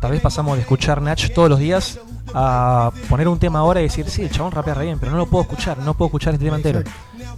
tal 0.00 0.12
vez 0.12 0.20
pasamos 0.20 0.54
de 0.56 0.62
escuchar 0.62 1.02
Nach 1.02 1.28
todos 1.34 1.50
los 1.50 1.58
días 1.58 1.98
a 2.32 2.92
poner 3.08 3.28
un 3.28 3.38
tema 3.38 3.58
ahora 3.58 3.80
y 3.80 3.84
decir, 3.84 4.08
sí, 4.08 4.22
el 4.22 4.30
chabón 4.30 4.52
rapea 4.52 4.74
re 4.74 4.84
bien, 4.84 4.98
pero 4.98 5.12
no 5.12 5.18
lo 5.18 5.26
puedo 5.26 5.42
escuchar, 5.42 5.78
no 5.78 5.94
puedo 5.94 6.06
escuchar 6.08 6.32
este 6.34 6.44
tema 6.44 6.56
entero. 6.56 6.82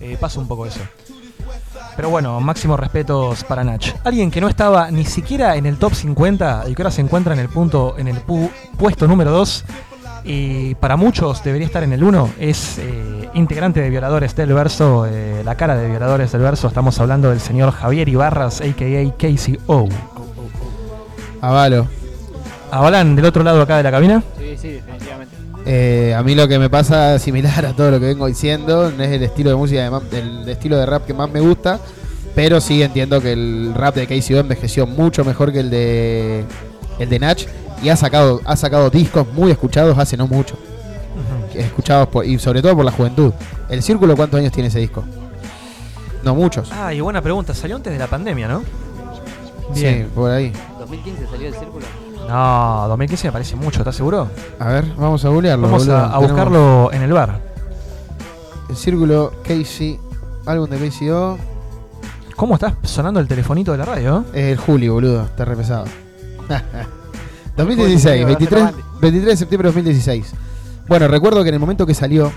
Eh, 0.01 0.17
pasa 0.21 0.39
un 0.39 0.47
poco 0.47 0.67
eso. 0.67 0.81
Pero 1.97 2.09
bueno, 2.11 2.41
máximos 2.41 2.79
respetos 2.79 3.43
para 3.45 3.65
Nach. 3.65 3.95
Alguien 4.05 4.31
que 4.31 4.41
no 4.41 4.49
estaba 4.49 4.91
ni 4.91 5.05
siquiera 5.05 5.57
en 5.57 5.67
el 5.67 5.77
top 5.79 5.95
50 5.95 6.65
y 6.69 6.75
que 6.75 6.83
ahora 6.83 6.91
se 6.91 7.01
encuentra 7.01 7.35
en 7.35 7.41
el 7.41 7.49
punto, 7.49 7.97
en 7.99 8.09
el 8.09 8.25
pu- 8.25 8.51
puesto 8.79 9.07
número 9.09 9.31
2 9.31 9.65
y 10.25 10.75
para 10.77 10.97
muchos 10.97 11.43
debería 11.43 11.67
estar 11.67 11.83
en 11.83 11.93
el 11.93 12.03
1, 12.05 12.31
es 12.39 12.79
eh, 12.79 13.29
integrante 13.35 13.81
de 13.81 13.91
Violadores 13.91 14.35
del 14.37 14.53
Verso, 14.53 15.07
eh, 15.11 15.43
la 15.45 15.55
cara 15.57 15.77
de 15.77 15.89
Violadores 15.89 16.31
del 16.33 16.43
Verso, 16.43 16.69
estamos 16.69 16.99
hablando 17.01 17.31
del 17.31 17.41
señor 17.41 17.73
Javier 17.73 18.09
Ibarras, 18.09 18.61
a.k.a. 18.61 19.17
Casey 19.17 19.59
O. 19.67 19.89
Avalo. 21.41 21.87
¿Avalan 22.71 23.17
del 23.17 23.25
otro 23.27 23.43
lado 23.43 23.61
acá 23.61 23.77
de 23.77 23.83
la 23.83 23.91
cabina? 23.91 24.23
Sí, 24.39 24.57
sí, 24.57 24.69
definitivamente. 24.71 25.37
Eh, 25.67 26.15
a 26.17 26.23
mí 26.23 26.35
lo 26.35 26.49
que 26.49 26.59
me 26.59 26.71
pasa 26.71 27.19
similar 27.19 27.67
a 27.67 27.73
todo 27.75 27.91
lo 27.91 28.01
que 28.01 28.07
vengo 28.07 28.27
diciendo, 28.27 28.91
no 28.97 29.03
es 29.05 29.11
el 29.11 29.23
estilo 29.23 29.51
de 29.51 29.57
música, 29.57 29.83
de 29.83 29.91
más- 29.91 30.03
el 30.13 30.49
estilo 30.49 30.77
de 30.77 30.87
rap 30.87 31.05
que 31.07 31.15
más 31.15 31.31
me 31.31 31.41
gusta, 31.41 31.79
pero 32.35 32.61
sí 32.61 32.83
entiendo 32.83 33.21
que 33.21 33.33
el 33.33 33.73
rap 33.77 33.95
de 33.95 34.07
KCO 34.07 34.39
envejeció 34.39 34.87
mucho 34.87 35.25
mejor 35.25 35.53
que 35.53 35.61
el 35.61 35.71
de 35.71 36.45
el 36.99 37.09
de 37.09 37.19
Nach 37.19 37.43
y 37.83 37.89
ha 37.89 37.97
sacado 37.97 38.41
ha 38.45 38.57
sacado 38.57 38.91
discos 38.91 39.27
muy 39.33 39.51
escuchados 39.51 39.99
hace 39.99 40.17
no 40.17 40.27
mucho, 40.27 40.57
escuchados 41.55 42.09
por, 42.09 42.25
y 42.25 42.39
sobre 42.39 42.63
todo 42.63 42.77
por 42.77 42.85
la 42.85 42.93
juventud. 42.93 43.33
El 43.69 43.83
Círculo 43.83 44.17
cuántos 44.17 44.39
años 44.39 44.53
tiene 44.53 44.69
ese 44.69 44.79
disco? 44.79 45.05
No 46.23 46.35
muchos. 46.35 46.71
Ah, 46.73 46.95
y 46.95 47.01
buena 47.01 47.21
pregunta, 47.21 47.55
salió 47.55 47.77
antes 47.77 47.93
de 47.93 47.99
la 47.99 48.07
pandemia, 48.07 48.47
¿no? 48.47 48.63
Sí, 49.75 50.07
por 50.15 50.31
ahí. 50.31 50.53
2015 50.79 51.27
salió 51.27 51.49
el 51.49 51.55
círculo. 51.55 51.87
No, 52.29 52.85
2015 52.89 53.29
me 53.29 53.33
parece 53.33 53.57
mucho, 53.57 53.81
¿estás 53.81 53.97
seguro? 53.97 54.29
A 54.59 54.69
ver, 54.69 54.85
vamos 54.97 55.25
a 55.25 55.29
googlearlo. 55.29 55.67
Vamos 55.67 55.87
boludo. 55.87 55.99
a, 55.99 56.05
a 56.05 56.11
Tenemos 56.13 56.31
buscarlo 56.31 56.93
en 56.93 57.03
el 57.03 57.13
bar. 57.13 57.41
El 58.69 58.77
Círculo 58.77 59.33
Casey, 59.43 59.99
álbum 60.47 60.71
de 60.71 60.89
KCO. 60.89 61.39
¿Cómo 62.37 62.55
estás 62.55 62.75
sonando 62.85 63.19
el 63.21 63.27
telefonito 63.27 63.73
de 63.73 63.79
la 63.79 63.85
radio? 63.85 64.25
Es 64.33 64.45
el 64.53 64.57
Julio, 64.59 64.95
boludo, 64.95 65.25
está 65.25 65.45
re 65.45 65.57
pesado. 65.57 65.85
2016, 67.67 68.27
23, 68.27 68.65
23 69.01 69.27
de 69.27 69.37
septiembre 69.37 69.69
de 69.69 69.75
2016. 69.75 70.35
Bueno, 70.89 71.09
recuerdo 71.09 71.43
que 71.43 71.49
en 71.49 71.55
el 71.55 71.61
momento 71.61 71.87
que 71.87 71.95
salió, 71.95 72.33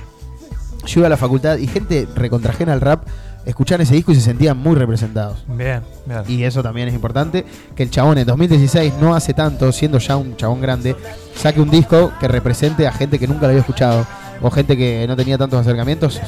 yo 0.86 1.00
iba 1.00 1.08
a 1.08 1.10
la 1.10 1.18
facultad 1.18 1.58
y 1.58 1.68
gente 1.68 2.08
recontrajena 2.16 2.74
al 2.74 2.82
rap 2.82 3.08
escuchaban 3.46 3.82
ese 3.82 3.96
disco 3.96 4.12
y 4.12 4.16
se 4.16 4.22
sentían 4.22 4.58
muy 4.58 4.76
representados. 4.76 5.44
Bien, 5.48 5.82
bien. 6.06 6.24
Y 6.28 6.44
eso 6.44 6.64
también 6.64 6.88
es 6.88 6.94
importante. 6.94 7.46
Que 7.76 7.84
el 7.84 7.92
chabón 7.92 8.18
en 8.18 8.26
2016, 8.26 8.96
no 9.00 9.16
hace 9.16 9.34
tanto, 9.34 9.72
siendo 9.72 10.00
ya 10.00 10.18
un 10.18 10.36
chabón 10.36 10.62
grande, 10.62 10.96
saque 11.36 11.62
un 11.62 11.70
disco 11.70 12.12
que 12.20 12.28
represente 12.28 12.88
a 12.88 12.92
gente 12.92 13.20
que 13.20 13.28
nunca 13.28 13.42
lo 13.42 13.48
había 13.48 13.60
escuchado 13.60 14.06
o 14.42 14.50
gente 14.50 14.76
que 14.76 15.06
no 15.08 15.16
tenía 15.16 15.38
tantos 15.38 15.60
acercamientos. 15.60 16.20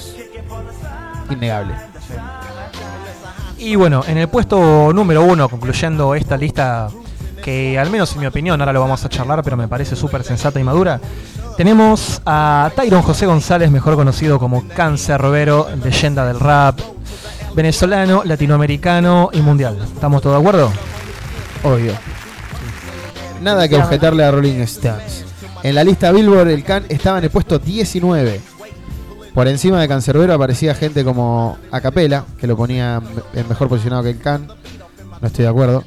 Innegable. 1.29 1.73
Y 3.57 3.75
bueno, 3.75 4.03
en 4.07 4.17
el 4.17 4.27
puesto 4.29 4.93
número 4.93 5.23
uno, 5.23 5.49
concluyendo 5.49 6.13
esta 6.13 6.37
lista, 6.37 6.89
que 7.41 7.77
al 7.80 7.89
menos 7.89 8.14
en 8.14 8.22
mi 8.22 8.26
opinión, 8.26 8.59
ahora 8.59 8.73
lo 8.73 8.81
vamos 8.81 9.03
a 9.05 9.09
charlar, 9.09 9.43
pero 9.43 9.57
me 9.57 9.68
parece 9.68 9.95
súper 9.95 10.23
sensata 10.23 10.59
y 10.59 10.64
madura, 10.64 10.99
tenemos 11.57 12.22
a 12.26 12.72
Tyron 12.76 13.01
José 13.01 13.26
González, 13.26 13.72
mejor 13.72 13.95
conocido 13.95 14.39
como 14.39 14.68
Cáncer 14.68 15.19
Robero, 15.19 15.68
leyenda 15.84 16.26
del 16.26 16.39
rap, 16.39 16.80
venezolano, 17.55 18.23
latinoamericano 18.23 19.30
y 19.34 19.41
mundial. 19.41 19.77
¿Estamos 19.81 20.22
todos 20.22 20.35
de 20.35 20.39
acuerdo? 20.41 20.72
Obvio. 21.64 21.93
Nada 23.41 23.68
que 23.68 23.76
objetarle 23.76 24.23
a 24.23 24.31
Rolling 24.31 24.61
Stones. 24.61 25.26
En 25.64 25.73
la 25.76 25.84
lista 25.84 26.11
Billboard, 26.11 26.49
el 26.49 26.64
Can 26.64 26.85
estaba 26.89 27.18
en 27.18 27.23
el 27.23 27.30
puesto 27.30 27.57
19. 27.57 28.41
Por 29.34 29.47
encima 29.47 29.81
de 29.81 29.88
Cancerbero 29.88 30.34
aparecía 30.34 30.73
gente 30.76 31.03
como 31.03 31.57
Acapela, 31.72 32.26
que 32.39 32.47
lo 32.47 32.55
ponía 32.55 33.01
en 33.34 33.47
mejor 33.47 33.68
posicionado 33.68 34.03
que 34.03 34.11
el 34.11 34.19
Can. 34.19 34.47
No 35.22 35.27
estoy 35.27 35.43
de 35.43 35.49
acuerdo. 35.49 35.84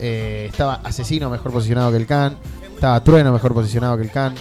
Eh, 0.00 0.46
estaba 0.50 0.80
Asesino 0.82 1.28
mejor 1.30 1.52
posicionado 1.52 1.90
que 1.90 1.98
el 1.98 2.06
Can. 2.06 2.36
Estaba 2.74 3.02
Trueno 3.04 3.32
mejor 3.32 3.52
posicionado 3.52 3.96
que 3.96 4.02
el 4.02 4.10
Can. 4.10 4.34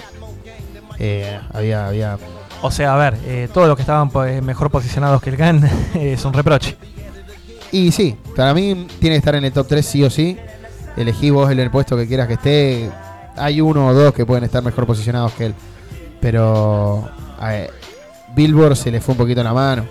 Eh, 1.00 1.40
había, 1.54 1.88
había. 1.88 2.18
O 2.62 2.72
sea, 2.72 2.94
a 2.94 2.98
ver, 2.98 3.18
eh, 3.26 3.48
todos 3.54 3.68
los 3.68 3.76
que 3.78 3.84
estaban 3.84 4.12
mejor 4.44 4.70
posicionados 4.70 5.22
que 5.22 5.30
el 5.30 5.38
GAN 5.38 5.64
es 5.96 6.26
un 6.26 6.34
reproche. 6.34 6.78
Y 7.72 7.92
sí, 7.92 8.18
para 8.36 8.54
mí 8.54 8.88
tiene 9.00 9.16
que 9.16 9.20
estar 9.20 9.36
en 9.36 9.46
el 9.46 9.54
top 9.54 9.68
3 9.68 9.86
sí 9.86 10.04
o 10.04 10.10
sí. 10.10 10.38
Elegí 10.98 11.30
vos 11.30 11.50
el 11.50 11.72
puesto 11.72 11.96
que 11.96 12.08
quieras 12.08 12.28
que 12.28 12.34
esté. 12.34 12.92
Hay 13.38 13.62
uno 13.62 13.88
o 13.88 13.94
dos 13.94 14.14
que 14.14 14.26
pueden 14.26 14.44
estar 14.44 14.62
mejor 14.62 14.86
posicionados 14.86 15.32
que 15.34 15.48
él. 15.48 15.54
Pero 16.20 17.08
a 17.40 17.50
ver, 17.50 17.72
Billboard 18.36 18.76
se 18.76 18.92
le 18.92 19.00
fue 19.00 19.14
un 19.14 19.20
poquito 19.20 19.42
la 19.42 19.54
mano. 19.54 19.86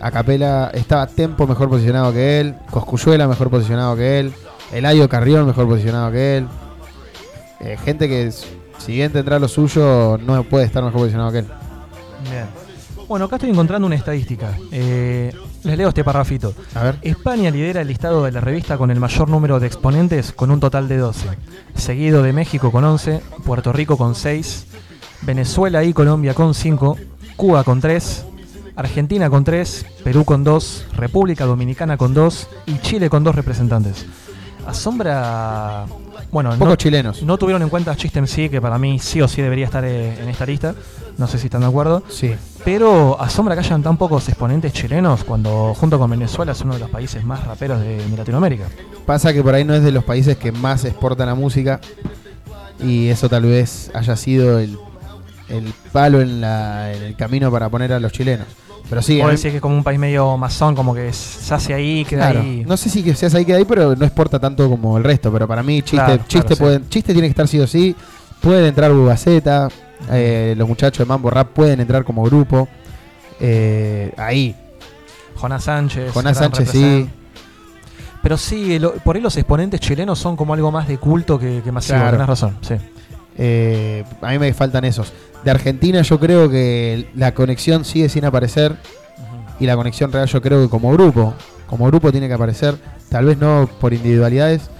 A 0.00 0.10
Capela 0.10 0.70
estaba 0.74 1.06
Tempo 1.06 1.46
mejor 1.46 1.68
posicionado 1.68 2.12
que 2.12 2.40
él. 2.40 2.54
Coscuyuela 2.70 3.28
mejor 3.28 3.50
posicionado 3.50 3.94
que 3.94 4.18
él. 4.18 4.32
Eladio 4.72 5.08
Carrión 5.08 5.46
mejor 5.46 5.68
posicionado 5.68 6.12
que 6.12 6.38
él. 6.38 6.48
Eh, 7.60 7.76
gente 7.84 8.08
que, 8.08 8.32
si 8.78 8.92
bien 8.92 9.12
tendrá 9.12 9.38
lo 9.38 9.48
suyo, 9.48 10.18
no 10.18 10.42
puede 10.44 10.64
estar 10.64 10.82
mejor 10.82 11.00
posicionado 11.00 11.32
que 11.32 11.38
él. 11.38 11.46
Bien. 12.30 12.46
Bueno, 13.08 13.24
acá 13.24 13.36
estoy 13.36 13.50
encontrando 13.50 13.86
una 13.86 13.96
estadística. 13.96 14.56
Eh, 14.70 15.34
les 15.64 15.76
leo 15.76 15.88
este 15.88 16.04
parrafito. 16.04 16.54
A 16.76 16.84
ver. 16.84 16.98
España 17.02 17.50
lidera 17.50 17.80
el 17.80 17.88
listado 17.88 18.24
de 18.24 18.30
la 18.30 18.40
revista 18.40 18.78
con 18.78 18.90
el 18.90 19.00
mayor 19.00 19.28
número 19.28 19.58
de 19.58 19.66
exponentes, 19.66 20.32
con 20.32 20.50
un 20.50 20.60
total 20.60 20.86
de 20.86 20.98
12. 20.98 21.28
Seguido 21.74 22.22
de 22.22 22.32
México 22.32 22.70
con 22.70 22.84
11, 22.84 23.20
Puerto 23.44 23.72
Rico 23.72 23.96
con 23.96 24.14
6, 24.14 24.66
Venezuela 25.22 25.82
y 25.82 25.92
Colombia 25.92 26.34
con 26.34 26.54
5, 26.54 26.96
Cuba 27.34 27.64
con 27.64 27.80
3, 27.80 28.26
Argentina 28.76 29.28
con 29.28 29.42
3, 29.42 29.86
Perú 30.04 30.24
con 30.24 30.44
2, 30.44 30.86
República 30.96 31.46
Dominicana 31.46 31.96
con 31.96 32.14
2 32.14 32.48
y 32.66 32.78
Chile 32.78 33.10
con 33.10 33.24
2 33.24 33.34
representantes. 33.34 34.06
Asombra. 34.66 35.86
Bueno, 36.32 36.50
Pocos 36.50 36.68
no, 36.68 36.76
chilenos. 36.76 37.22
No 37.22 37.38
tuvieron 37.38 37.62
en 37.62 37.68
cuenta 37.68 37.90
a 37.92 37.96
que 37.96 38.60
para 38.60 38.78
mí 38.78 38.98
sí 38.98 39.20
o 39.20 39.26
sí 39.28 39.42
debería 39.42 39.64
estar 39.66 39.84
eh, 39.84 40.20
en 40.20 40.28
esta 40.28 40.46
lista. 40.46 40.74
No 41.18 41.26
sé 41.26 41.38
si 41.38 41.46
están 41.48 41.62
de 41.62 41.66
acuerdo. 41.66 42.02
Sí. 42.08 42.34
Pero 42.64 43.20
asombra 43.20 43.54
que 43.54 43.60
hayan 43.60 43.82
tan 43.82 43.96
pocos 43.96 44.28
exponentes 44.28 44.72
chilenos 44.72 45.24
cuando 45.24 45.74
junto 45.74 45.98
con 45.98 46.10
Venezuela 46.10 46.52
es 46.52 46.60
uno 46.60 46.74
de 46.74 46.80
los 46.80 46.90
países 46.90 47.24
más 47.24 47.44
raperos 47.46 47.80
de, 47.80 48.06
de 48.08 48.16
Latinoamérica. 48.16 48.66
Pasa 49.06 49.32
que 49.32 49.42
por 49.42 49.54
ahí 49.54 49.64
no 49.64 49.74
es 49.74 49.82
de 49.82 49.90
los 49.92 50.04
países 50.04 50.36
que 50.36 50.52
más 50.52 50.84
exportan 50.84 51.26
la 51.26 51.34
música. 51.34 51.80
Y 52.82 53.08
eso 53.08 53.28
tal 53.28 53.42
vez 53.42 53.90
haya 53.94 54.16
sido 54.16 54.58
el, 54.58 54.78
el 55.48 55.72
palo 55.92 56.20
en, 56.22 56.40
la- 56.40 56.92
en 56.94 57.02
el 57.02 57.16
camino 57.16 57.50
para 57.50 57.68
poner 57.68 57.92
a 57.92 58.00
los 58.00 58.12
chilenos. 58.12 58.46
Pero 58.88 59.02
sí, 59.02 59.16
decir 59.20 59.50
que 59.52 59.56
es 59.58 59.62
como 59.62 59.76
un 59.76 59.84
país 59.84 59.98
medio 60.00 60.36
masón, 60.36 60.74
como 60.74 60.94
que 60.94 61.12
se 61.12 61.54
hace 61.54 61.72
ahí, 61.74 62.04
queda 62.04 62.30
Claro. 62.30 62.40
ahí. 62.40 62.64
No 62.66 62.76
sé 62.76 62.88
si 62.90 63.02
que 63.04 63.14
seas 63.14 63.34
ahí 63.34 63.44
que 63.44 63.54
ahí, 63.54 63.64
pero 63.64 63.94
no 63.94 64.04
exporta 64.04 64.38
tanto 64.40 64.68
como 64.68 64.98
el 64.98 65.04
resto. 65.04 65.30
Pero 65.32 65.46
para 65.46 65.62
mí, 65.62 65.82
chiste, 65.82 65.96
Claro, 65.96 66.16
chiste, 66.26 66.40
claro, 66.40 66.56
sí. 66.56 66.60
pueden- 66.62 66.88
chiste 66.88 67.12
tiene 67.12 67.28
que 67.28 67.30
estar 67.32 67.46
sí 67.46 67.60
o 67.60 67.66
sí. 67.66 67.94
Pueden 68.40 68.64
entrar 68.66 68.92
Bugaceta. 68.92 69.68
eh, 70.10 70.54
los 70.56 70.66
muchachos 70.66 70.98
de 70.98 71.04
Mambo 71.04 71.28
Rap 71.30 71.48
pueden 71.52 71.78
entrar 71.80 72.04
como 72.04 72.22
grupo. 72.24 72.66
Eh, 73.38 74.12
ahí. 74.16 74.56
Jonás 75.36 75.64
Sánchez. 75.64 76.12
Jonás 76.12 76.38
Sánchez, 76.38 76.70
sí. 76.70 77.08
Pero 78.22 78.36
sí, 78.36 78.78
lo- 78.78 78.92
por 78.94 79.16
ahí 79.16 79.22
los 79.22 79.36
exponentes 79.36 79.80
chilenos 79.80 80.18
son 80.18 80.36
como 80.36 80.52
algo 80.54 80.70
más 80.70 80.88
de 80.88 80.98
culto 80.98 81.38
que, 81.38 81.60
que 81.62 81.70
masivo. 81.72 81.98
Claro. 81.98 82.12
Tenés 82.12 82.26
razón, 82.28 82.56
sí. 82.62 82.74
Eh, 83.36 84.04
a 84.20 84.30
mí 84.30 84.38
me 84.38 84.52
faltan 84.52 84.84
esos. 84.84 85.12
De 85.44 85.50
Argentina 85.50 86.02
yo 86.02 86.18
creo 86.20 86.50
que 86.50 87.08
la 87.14 87.32
conexión 87.34 87.84
sigue 87.84 88.08
sin 88.08 88.24
aparecer. 88.24 88.76
Y 89.58 89.66
la 89.66 89.76
conexión 89.76 90.10
real 90.10 90.26
yo 90.26 90.40
creo 90.40 90.62
que 90.62 90.68
como 90.68 90.92
grupo. 90.92 91.34
Como 91.66 91.86
grupo 91.86 92.10
tiene 92.10 92.28
que 92.28 92.34
aparecer. 92.34 92.76
Tal 93.08 93.26
vez 93.26 93.38
no 93.38 93.68
por 93.80 93.92
individualidades. 93.92 94.70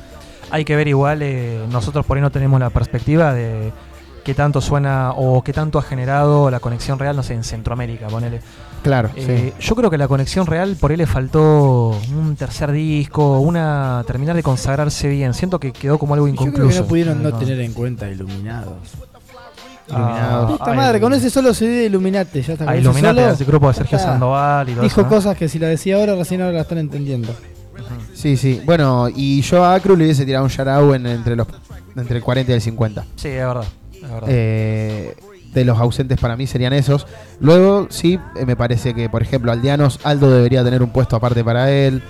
Hay 0.50 0.64
que 0.64 0.74
ver 0.74 0.88
igual, 0.88 1.22
eh, 1.22 1.64
nosotros 1.70 2.04
por 2.04 2.16
ahí 2.16 2.22
no 2.22 2.30
tenemos 2.30 2.58
la 2.58 2.70
perspectiva 2.70 3.32
de 3.32 3.72
qué 4.24 4.34
tanto 4.34 4.60
suena 4.60 5.12
o 5.16 5.42
qué 5.42 5.52
tanto 5.52 5.78
ha 5.78 5.82
generado 5.82 6.50
la 6.50 6.58
conexión 6.58 6.98
real, 6.98 7.14
no 7.14 7.22
sé, 7.22 7.34
en 7.34 7.44
Centroamérica, 7.44 8.08
ponele. 8.08 8.40
Claro, 8.82 9.10
Eh, 9.14 9.52
Yo 9.60 9.74
creo 9.76 9.90
que 9.90 9.98
la 9.98 10.08
conexión 10.08 10.46
real 10.46 10.74
por 10.80 10.90
ahí 10.90 10.96
le 10.96 11.06
faltó 11.06 12.00
un 12.16 12.34
tercer 12.36 12.72
disco, 12.72 13.40
una 13.40 14.02
terminar 14.06 14.34
de 14.36 14.42
consagrarse 14.42 15.08
bien. 15.08 15.34
Siento 15.34 15.60
que 15.60 15.72
quedó 15.72 15.98
como 15.98 16.14
algo 16.14 16.26
Yo 16.28 16.34
creo 16.34 16.46
inconcluso. 16.48 16.74
que 16.76 16.80
no 16.82 16.86
pudieron 16.88 17.22
no 17.22 17.30
No. 17.30 17.38
tener 17.38 17.60
en 17.60 17.72
cuenta 17.74 18.08
Iluminados. 18.08 18.74
Iluminados. 19.88 20.52
Puta 20.52 20.70
Ah, 20.70 20.74
madre, 20.74 20.96
el- 20.96 21.02
con 21.02 21.12
ese 21.12 21.30
solo 21.30 21.52
CD 21.52 21.70
de 21.80 21.86
Illuminate, 21.86 22.42
ya 22.42 22.52
está. 22.54 22.70
Ah, 22.70 22.76
Illuminate, 22.76 23.20
solo, 23.20 23.32
ese 23.34 23.44
grupo 23.44 23.68
de 23.68 23.74
Sergio. 23.74 23.98
Sandoval 23.98 24.68
y 24.68 24.72
todo 24.72 24.82
Dijo 24.84 25.00
eso, 25.00 25.02
¿no? 25.10 25.14
cosas 25.16 25.36
que 25.36 25.48
si 25.48 25.58
la 25.58 25.66
decía 25.68 25.96
ahora, 25.96 26.14
recién 26.14 26.40
ahora 26.40 26.54
la 26.54 26.60
están 26.62 26.78
entendiendo. 26.78 27.34
Sí, 28.14 28.36
sí. 28.36 28.60
Bueno, 28.64 29.08
y 29.14 29.40
yo 29.42 29.64
a 29.64 29.74
Acru 29.74 29.96
le 29.96 30.04
hubiese 30.04 30.24
tirado 30.24 30.44
un 30.44 30.50
shout 30.50 30.94
en 30.94 31.06
entre, 31.06 31.34
los, 31.36 31.46
entre 31.96 32.18
el 32.18 32.22
40 32.22 32.52
y 32.52 32.54
el 32.54 32.60
50. 32.60 33.04
Sí, 33.16 33.28
es 33.28 33.46
verdad. 33.46 33.64
es 33.94 34.02
verdad. 34.02 34.28
Eh, 34.28 35.16
de 35.52 35.64
los 35.64 35.78
ausentes 35.78 36.18
para 36.18 36.36
mí 36.36 36.46
serían 36.46 36.72
esos. 36.72 37.06
Luego, 37.40 37.88
sí, 37.90 38.18
eh, 38.36 38.46
me 38.46 38.56
parece 38.56 38.94
que, 38.94 39.08
por 39.08 39.22
ejemplo, 39.22 39.52
Aldeanos, 39.52 40.00
Aldo 40.04 40.30
debería 40.30 40.62
tener 40.64 40.82
un 40.82 40.90
puesto 40.90 41.16
aparte 41.16 41.42
para 41.44 41.70
él. 41.70 42.02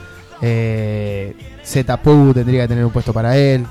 Eh, 0.43 1.37
Zetapu 1.65 2.33
tendría 2.35 2.63
que 2.63 2.69
tener 2.69 2.85
un 2.85 2.93
puesto 2.93 3.13
para 3.13 3.37
él. 3.37 3.67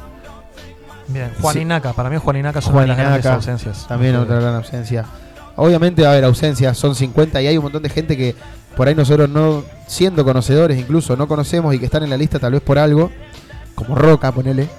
Bien, 1.07 1.31
Juan 1.41 1.53
sí. 1.55 1.61
Inaka, 1.61 1.93
para 1.93 2.09
mí 2.09 2.17
Juan 2.17 2.37
Inaka 2.37 2.59
es 2.59 2.67
una 2.67 2.81
de 2.81 2.87
las 2.87 2.97
grandes 2.97 3.25
Inaka, 3.25 3.35
ausencias. 3.35 3.87
También 3.87 4.15
otra 4.15 4.39
gran 4.39 4.55
ausencia. 4.55 5.05
Obviamente 5.55 6.03
va 6.03 6.09
a 6.09 6.11
haber 6.11 6.23
ausencias, 6.23 6.77
son 6.77 6.95
50 6.95 7.41
y 7.41 7.47
hay 7.47 7.57
un 7.57 7.63
montón 7.63 7.83
de 7.83 7.89
gente 7.89 8.15
que 8.15 8.35
por 8.77 8.87
ahí 8.87 8.95
nosotros 8.95 9.27
no, 9.27 9.63
siendo 9.87 10.23
conocedores 10.23 10.79
incluso, 10.79 11.17
no 11.17 11.27
conocemos 11.27 11.73
y 11.75 11.79
que 11.79 11.85
están 11.85 12.03
en 12.03 12.11
la 12.11 12.17
lista 12.17 12.39
tal 12.39 12.53
vez 12.53 12.61
por 12.61 12.77
algo, 12.79 13.11
como 13.75 13.95
Roca, 13.95 14.31
ponele. 14.31 14.69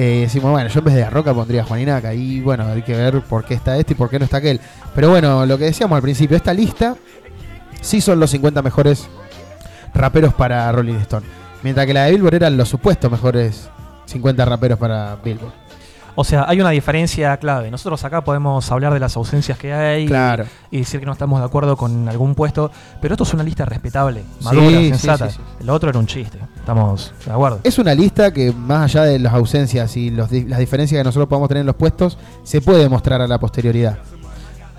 Eh, 0.00 0.20
decimos, 0.20 0.52
bueno, 0.52 0.68
yo 0.68 0.78
en 0.78 0.84
vez 0.84 0.94
de 0.94 1.02
a 1.02 1.10
Roca 1.10 1.34
pondría 1.34 1.62
a 1.62 1.64
Juan 1.64 1.80
Inaca 1.80 2.14
y 2.14 2.40
bueno, 2.40 2.68
hay 2.68 2.82
que 2.82 2.94
ver 2.94 3.20
por 3.22 3.44
qué 3.44 3.54
está 3.54 3.76
este 3.78 3.94
y 3.94 3.96
por 3.96 4.08
qué 4.08 4.20
no 4.20 4.26
está 4.26 4.36
aquel. 4.36 4.60
Pero 4.94 5.10
bueno, 5.10 5.44
lo 5.44 5.58
que 5.58 5.64
decíamos 5.64 5.96
al 5.96 6.02
principio, 6.02 6.36
esta 6.36 6.54
lista 6.54 6.94
sí 7.80 8.00
son 8.00 8.20
los 8.20 8.30
50 8.30 8.62
mejores 8.62 9.08
raperos 9.92 10.34
para 10.34 10.70
Rolling 10.70 10.98
Stone. 11.00 11.26
Mientras 11.64 11.84
que 11.84 11.94
la 11.94 12.04
de 12.04 12.12
Billboard 12.12 12.34
eran 12.34 12.56
los 12.56 12.68
supuestos 12.68 13.10
mejores 13.10 13.70
50 14.04 14.44
raperos 14.44 14.78
para 14.78 15.16
Billboard. 15.16 15.67
O 16.20 16.24
sea, 16.24 16.46
hay 16.48 16.60
una 16.60 16.70
diferencia 16.70 17.36
clave. 17.36 17.70
Nosotros 17.70 18.02
acá 18.02 18.24
podemos 18.24 18.68
hablar 18.72 18.92
de 18.92 18.98
las 18.98 19.16
ausencias 19.16 19.56
que 19.56 19.72
hay 19.72 20.04
Claro. 20.06 20.46
y 20.68 20.78
decir 20.78 20.98
que 20.98 21.06
no 21.06 21.12
estamos 21.12 21.38
de 21.38 21.46
acuerdo 21.46 21.76
con 21.76 22.08
algún 22.08 22.34
puesto, 22.34 22.72
pero 23.00 23.14
esto 23.14 23.22
es 23.22 23.32
una 23.34 23.44
lista 23.44 23.64
respetable, 23.64 24.24
madura, 24.42 24.66
Sí, 24.80 24.88
sensata. 24.88 25.30
sí, 25.30 25.38
sí. 25.60 25.64
Lo 25.64 25.74
otro 25.74 25.90
era 25.90 25.98
un 26.00 26.06
chiste. 26.08 26.36
Estamos 26.58 27.12
de 27.24 27.30
acuerdo. 27.32 27.60
Es 27.62 27.78
una 27.78 27.94
lista 27.94 28.32
que 28.32 28.50
más 28.52 28.82
allá 28.96 29.04
de 29.04 29.20
las 29.20 29.32
ausencias 29.32 29.96
y 29.96 30.10
los 30.10 30.28
las 30.32 30.58
diferencias 30.58 30.98
que 30.98 31.04
nosotros 31.04 31.28
podemos 31.28 31.48
tener 31.48 31.60
en 31.60 31.66
los 31.68 31.76
puestos, 31.76 32.18
se 32.42 32.60
puede 32.60 32.88
mostrar 32.88 33.22
a 33.22 33.28
la 33.28 33.38
posterioridad. 33.38 33.98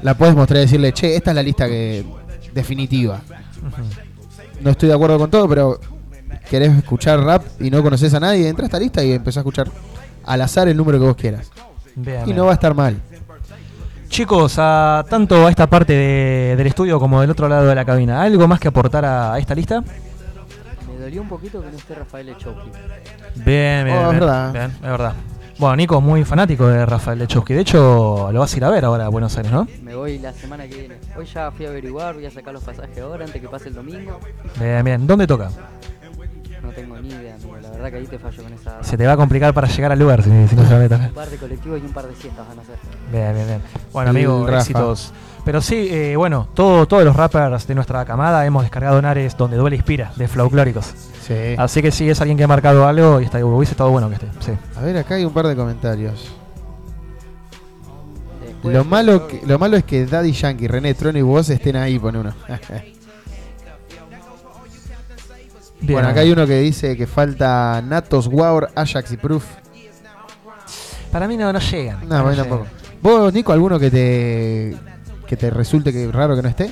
La 0.02 0.16
puedes 0.16 0.36
mostrar 0.36 0.58
y 0.58 0.62
decirle, 0.66 0.92
che, 0.92 1.16
esta 1.16 1.32
es 1.32 1.36
la 1.36 1.44
lista 1.44 1.68
que 1.70 2.06
definitiva. 2.54 3.22
No 4.60 4.72
estoy 4.72 4.90
de 4.90 4.96
acuerdo 4.96 5.18
con 5.18 5.32
todo, 5.32 5.48
pero 5.48 5.80
querés 6.50 6.78
escuchar 6.78 7.22
rap 7.22 7.44
y 7.62 7.70
no 7.70 7.82
conoces 7.82 8.14
a 8.14 8.20
nadie, 8.20 8.50
entra 8.50 8.66
a 8.66 8.68
esta 8.68 8.80
lista 8.80 9.02
y 9.04 9.14
empezás 9.14 9.38
a 9.38 9.40
escuchar 9.40 9.70
al 10.26 10.42
azar 10.42 10.68
el 10.68 10.78
número 10.78 11.00
que 11.00 11.06
vos 11.06 11.16
quieras. 11.16 11.52
Bien, 11.96 12.22
y 12.22 12.26
bien. 12.26 12.38
no 12.38 12.46
va 12.46 12.52
a 12.52 12.54
estar 12.56 12.74
mal. 12.74 13.00
Chicos, 14.08 14.56
a, 14.58 15.06
tanto 15.10 15.46
a 15.46 15.50
esta 15.50 15.68
parte 15.68 15.94
de- 15.94 16.56
del 16.58 16.68
estudio 16.68 17.00
como 17.00 17.22
del 17.22 17.30
otro 17.30 17.48
lado 17.48 17.68
de 17.68 17.76
la 17.76 17.86
cabina, 17.86 18.22
¿algo 18.24 18.48
más 18.48 18.60
que 18.60 18.68
aportar 18.68 19.06
a, 19.06 19.34
a 19.34 19.40
esta 19.40 19.54
lista? 19.54 19.82
Me 19.82 20.98
dolió 21.00 21.22
un 21.22 21.28
poquito 21.30 21.62
que 21.62 21.70
no 21.70 21.78
esté 21.78 21.94
Rafael 21.96 22.30
Echocli. 22.30 22.72
Bien, 23.36 23.86
bien, 23.86 23.98
Oh, 23.98 24.02
es 24.02 24.10
bien, 24.10 24.20
verdad. 24.20 24.52
bien, 24.54 24.66
es 24.72 24.82
verdad. 24.82 25.14
Bueno, 25.60 25.76
Nico 25.76 25.98
es 25.98 26.04
muy 26.04 26.24
fanático 26.24 26.68
de 26.68 26.86
Rafael 26.86 27.20
Lechowski. 27.20 27.54
De 27.54 27.62
hecho, 27.62 28.30
lo 28.32 28.40
vas 28.40 28.54
a 28.54 28.58
ir 28.58 28.64
a 28.64 28.70
ver 28.70 28.86
ahora 28.86 29.06
a 29.06 29.10
Buenos 29.10 29.36
Aires, 29.38 29.52
¿no? 29.52 29.68
Me 29.84 29.94
voy 29.94 30.18
la 30.18 30.32
semana 30.34 30.66
que 30.68 30.76
viene. 30.76 30.96
Hoy 31.18 31.26
ya 31.26 31.52
fui 31.52 31.66
a 31.66 31.70
averiguar, 31.70 32.16
voy 32.16 32.26
a 32.26 32.32
sacar 32.32 32.54
los 32.54 32.64
pasajes 32.64 32.98
ahora 33.00 33.26
antes 33.26 33.42
que 33.42 33.48
pase 33.50 33.68
el 33.68 33.76
domingo. 33.76 34.20
Bien, 34.58 34.84
bien. 34.86 35.06
¿Dónde 35.06 35.28
toca? 35.28 35.50
No 36.88 36.96
tengo 36.96 37.02
ni 37.02 37.10
idea, 37.10 37.36
amigo. 37.36 37.58
La 37.62 37.70
verdad 37.70 37.90
que 37.92 37.98
ahí 37.98 38.08
te 38.08 38.20
fallo 38.20 38.44
con 38.44 38.54
esa. 38.54 38.84
Se 38.84 38.98
te 38.98 39.06
va 39.08 39.14
a 39.14 39.18
complicar 39.18 39.54
para 39.54 39.68
llegar 39.68 39.92
al 39.92 40.00
lugar 40.00 40.24
si, 40.24 40.30
si 40.48 40.56
no 40.56 40.66
sabes 40.68 40.92
Un 40.92 41.10
par 41.14 41.30
de 41.30 41.38
colectivos 41.38 41.80
y 41.82 41.86
un 41.86 41.94
par 41.94 42.08
de 42.08 42.16
cientos 42.16 42.48
van 42.48 42.60
a 42.60 42.64
ser. 42.64 42.76
Bien, 43.12 43.34
bien, 43.34 43.48
bien. 43.48 43.62
Bueno, 43.94 44.10
amigo, 44.12 44.46
Rafa. 44.46 44.60
éxitos. 44.60 45.14
Pero 45.46 45.62
sí, 45.62 45.88
eh, 45.90 46.16
bueno, 46.16 46.50
todo, 46.54 46.86
todos 46.88 47.04
los 47.04 47.16
rappers 47.16 47.66
de 47.66 47.76
nuestra 47.76 48.04
camada 48.06 48.46
hemos 48.46 48.64
descargado 48.64 49.00
en 49.00 49.06
Ares 49.06 49.36
donde 49.38 49.58
duele 49.58 49.78
inspira, 49.78 50.12
de 50.16 50.28
Flowclóricos. 50.28 50.94
Sí. 51.26 51.56
Así 51.58 51.82
que 51.82 51.92
si 51.92 52.10
es 52.10 52.20
alguien 52.22 52.38
que 52.38 52.44
ha 52.44 52.48
marcado 52.48 52.86
algo 52.88 53.22
y 53.22 53.26
está, 53.26 53.44
hubiese 53.44 53.72
estado 53.72 53.90
bueno 53.92 54.10
que 54.10 54.16
esté. 54.16 54.28
Sí. 54.40 54.52
A 54.78 54.82
ver, 54.82 54.98
acá 54.98 55.16
hay 55.16 55.26
un 55.26 55.34
par 55.34 55.48
de 55.48 55.56
comentarios. 55.56 56.30
Después, 58.46 58.76
Lo 58.76 58.84
malo, 58.84 59.28
que- 59.28 59.42
lo 59.46 59.58
malo 59.58 59.78
es 59.78 59.84
que 59.86 60.06
Daddy 60.06 60.34
Yankee, 60.34 60.68
René 60.68 60.94
Trono 60.94 61.18
y 61.18 61.22
vos 61.22 61.50
estén 61.50 61.76
ahí, 61.78 61.98
pone 61.98 62.20
uno. 62.20 62.34
Bien. 65.82 65.94
Bueno, 65.94 66.10
acá 66.10 66.22
hay 66.22 66.32
uno 66.32 66.46
que 66.46 66.60
dice 66.60 66.98
que 66.98 67.08
falta 67.08 67.82
Natos, 67.86 68.28
Waur, 68.28 68.70
Ajax 68.76 69.12
y 69.14 69.18
Proof. 69.18 69.46
Para 71.12 71.28
mí 71.28 71.38
no, 71.38 71.52
no 71.52 71.60
llegan. 71.60 72.08
No, 72.08 72.30
llegan. 72.30 72.48
tampoco. 72.48 72.68
¿Vos, 73.02 73.34
Nico, 73.34 73.54
alguno 73.54 73.80
que 73.80 73.90
te 73.90 74.76
que 75.26 75.38
te 75.38 75.50
resulte 75.50 75.94
que 75.94 76.12
raro 76.12 76.36
que 76.36 76.42
no 76.42 76.50
esté? 76.50 76.72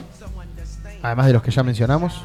Además 1.01 1.27
de 1.27 1.33
los 1.33 1.41
que 1.41 1.51
ya 1.51 1.63
mencionamos. 1.63 2.21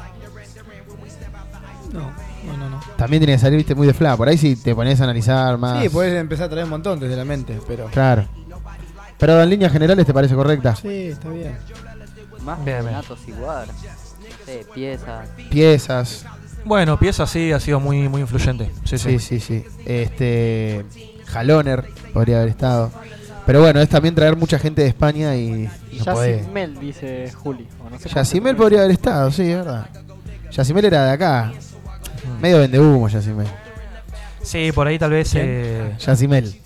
No, 1.93 2.11
no, 2.45 2.57
no. 2.57 2.69
no. 2.69 2.79
También 2.97 3.21
tiene 3.21 3.33
que 3.33 3.39
salir, 3.39 3.57
viste, 3.57 3.75
muy 3.75 3.87
de 3.87 3.93
fla. 3.93 4.17
Por 4.17 4.27
ahí 4.27 4.37
si 4.37 4.55
te 4.55 4.75
pones 4.75 4.99
a 4.99 5.05
analizar 5.05 5.57
más. 5.57 5.81
Sí, 5.81 5.89
puedes 5.89 6.19
empezar 6.19 6.47
a 6.47 6.49
traer 6.49 6.65
un 6.65 6.71
montón 6.71 6.99
desde 6.99 7.15
la 7.15 7.23
mente, 7.23 7.59
pero. 7.67 7.85
Claro. 7.87 8.27
Pero 9.17 9.41
en 9.41 9.49
líneas 9.49 9.71
generales 9.71 10.05
te 10.05 10.13
parece 10.13 10.35
correcta. 10.35 10.75
Sí, 10.75 11.07
está 11.07 11.29
bien. 11.29 11.57
Más 12.41 12.63
bien. 12.65 12.85
natos 12.85 13.19
igual. 13.27 13.67
No 13.67 14.45
sé, 14.45 14.65
piezas. 14.73 15.29
Piezas. 15.49 16.25
Bueno, 16.65 16.97
pieza 16.97 17.27
sí 17.27 17.51
ha 17.51 17.59
sido 17.59 17.79
muy, 17.79 18.07
muy 18.09 18.21
influyente. 18.21 18.71
Sí, 18.85 18.97
sí. 18.97 19.19
Sí, 19.19 19.39
sí, 19.39 19.39
sí. 19.39 19.65
Este. 19.85 20.85
Jaloner 21.25 21.85
podría 22.13 22.37
haber 22.37 22.49
estado. 22.49 22.91
Pero 23.45 23.61
bueno, 23.61 23.81
es 23.81 23.89
también 23.89 24.15
traer 24.15 24.37
mucha 24.37 24.57
gente 24.57 24.83
de 24.83 24.87
España 24.87 25.35
y 25.35 25.69
no 25.97 26.13
puede. 26.13 26.37
Yacimel, 26.37 26.79
dice 26.79 27.31
Juli. 27.35 27.67
o 27.79 27.89
no 27.89 27.97
sé 27.97 28.03
cómo 28.03 28.09
se 28.09 28.09
Yacimel 28.09 28.55
podría 28.55 28.79
haber 28.79 28.91
estado, 28.91 29.31
sí, 29.31 29.43
es 29.43 29.57
verdad. 29.57 29.87
Yacimel 30.51 30.85
era 30.85 31.05
de 31.07 31.11
acá. 31.11 31.51
Medio 32.41 32.59
vende 32.59 32.79
humo, 32.79 33.09
Yacimel. 33.09 33.47
Sí, 34.41 34.71
por 34.71 34.87
ahí 34.87 34.97
tal 34.97 35.11
vez. 35.11 35.33
Eh, 35.35 35.93
Yacimel. 35.99 36.62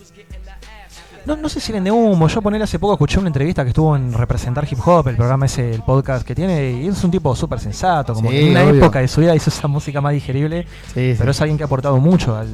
No, 1.28 1.36
no 1.36 1.50
sé 1.50 1.60
si 1.60 1.74
eran 1.74 1.84
de 1.84 1.92
humo. 1.92 2.28
Yo 2.30 2.42
poner 2.42 2.62
hace 2.64 2.80
poco 2.80 2.94
escuché 2.94 3.20
una 3.20 3.28
entrevista 3.28 3.64
que 3.64 3.70
estuvo 3.70 3.96
en 3.98 4.14
Representar 4.14 4.66
Hip 4.72 4.80
Hop, 4.86 5.10
el 5.10 5.18
programa 5.18 5.46
ese, 5.46 5.74
el 5.76 5.82
podcast 5.84 6.26
que 6.26 6.34
tiene, 6.34 6.72
y 6.72 6.88
es 6.88 7.04
un 7.04 7.12
tipo 7.12 7.36
súper 7.36 7.60
sensato, 7.60 8.14
como 8.14 8.30
Sí, 8.30 8.36
que 8.38 8.46
en 8.46 8.52
una 8.52 8.64
obvio. 8.64 8.76
época 8.76 9.00
de 9.00 9.10
su 9.10 9.20
vida 9.20 9.36
hizo 9.36 9.50
esa 9.50 9.68
música 9.68 10.00
más 10.00 10.14
digerible, 10.14 10.66
Sí, 10.94 11.14
pero 11.18 11.34
sí. 11.34 11.38
es 11.38 11.42
alguien 11.42 11.58
que 11.58 11.64
ha 11.64 11.66
aportado 11.66 11.98
mucho 11.98 12.34
al, 12.36 12.48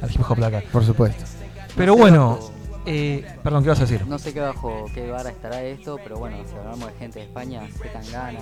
al 0.00 0.10
hip 0.10 0.20
hop 0.28 0.38
de 0.38 0.46
acá. 0.46 0.62
Por 0.72 0.84
supuesto. 0.84 1.24
Pero 1.76 1.96
bueno, 1.96 2.38
eh, 2.90 3.24
perdón, 3.42 3.62
¿qué 3.62 3.68
vas 3.70 3.78
a 3.78 3.82
decir? 3.82 4.04
No 4.06 4.18
sé 4.18 4.32
qué 4.32 4.40
bajo 4.40 4.86
qué 4.94 5.10
vara 5.10 5.30
estará 5.30 5.62
esto, 5.62 5.96
pero 6.02 6.18
bueno, 6.18 6.36
si 6.50 6.56
hablamos 6.56 6.86
de 6.92 6.98
gente 6.98 7.18
de 7.20 7.24
España, 7.26 7.62
Zetangana. 7.80 8.40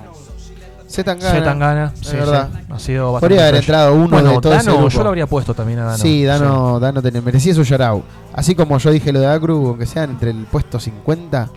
Zetangana. 0.89 1.35
Zetangana, 1.39 1.93
sí, 2.01 2.17
verdad. 2.17 2.49
sí, 2.53 2.73
ha 2.73 2.79
sido 2.79 3.13
bastante 3.13 3.27
Podría 3.35 3.43
haber 3.49 3.55
fresh. 3.57 3.65
entrado 3.69 3.95
uno 3.95 4.09
Bueno, 4.09 4.31
de 4.33 4.41
todo 4.41 4.55
ese 4.55 4.65
Dano, 4.67 4.79
grupo. 4.79 4.89
yo 4.95 5.03
lo 5.03 5.09
habría 5.11 5.27
puesto 5.27 5.55
también 5.55 5.79
a 5.81 5.85
Dano. 5.85 5.99
Sí, 5.99 6.25
Dano, 6.25 6.81
Dano 6.81 7.03
tenía- 7.03 7.21
merecía 7.23 7.55
su 7.55 7.63
yarau. 7.63 8.03
Así 8.33 8.55
como 8.55 8.79
yo 8.79 8.91
dije 8.91 9.13
lo 9.13 9.21
de 9.21 9.27
Acru, 9.27 9.69
aunque 9.69 9.87
sean 9.87 10.11
entre 10.11 10.31
el 10.31 10.45
puesto 10.45 10.81
50, 10.81 11.51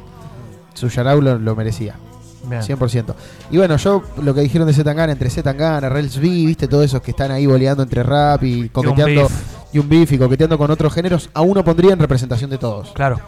su 0.73 0.89
yarau 0.89 1.22
lo, 1.22 1.38
lo 1.39 1.55
merecía. 1.55 1.95
Bien. 2.43 2.61
100%. 2.63 3.13
Y 3.51 3.57
bueno, 3.57 3.77
yo 3.77 4.01
lo 4.23 4.34
que 4.34 4.41
dijeron 4.41 4.65
de 4.68 4.73
Zetangana, 4.73 5.11
entre 5.11 5.30
Zetangana, 5.30 5.88
Rels 5.89 6.18
B, 6.18 6.27
viste, 6.27 6.68
todos 6.68 6.84
esos 6.85 6.99
que 7.01 7.11
están 7.11 7.30
ahí 7.31 7.45
boleando 7.45 7.84
entre 7.84 8.01
rap 8.03 8.43
y 8.43 8.68
coqueteando. 8.69 9.30
Y 9.73 9.80
un 9.80 9.88
y 9.91 10.18
coqueteando 10.18 10.57
con 10.57 10.69
otros 10.69 10.93
géneros, 10.93 11.30
a 11.34 11.41
uno 11.41 11.64
pondría 11.64 11.93
en 11.93 11.99
representación 11.99 12.49
de 12.49 12.57
todos. 12.57 12.91
Claro. 12.91 13.19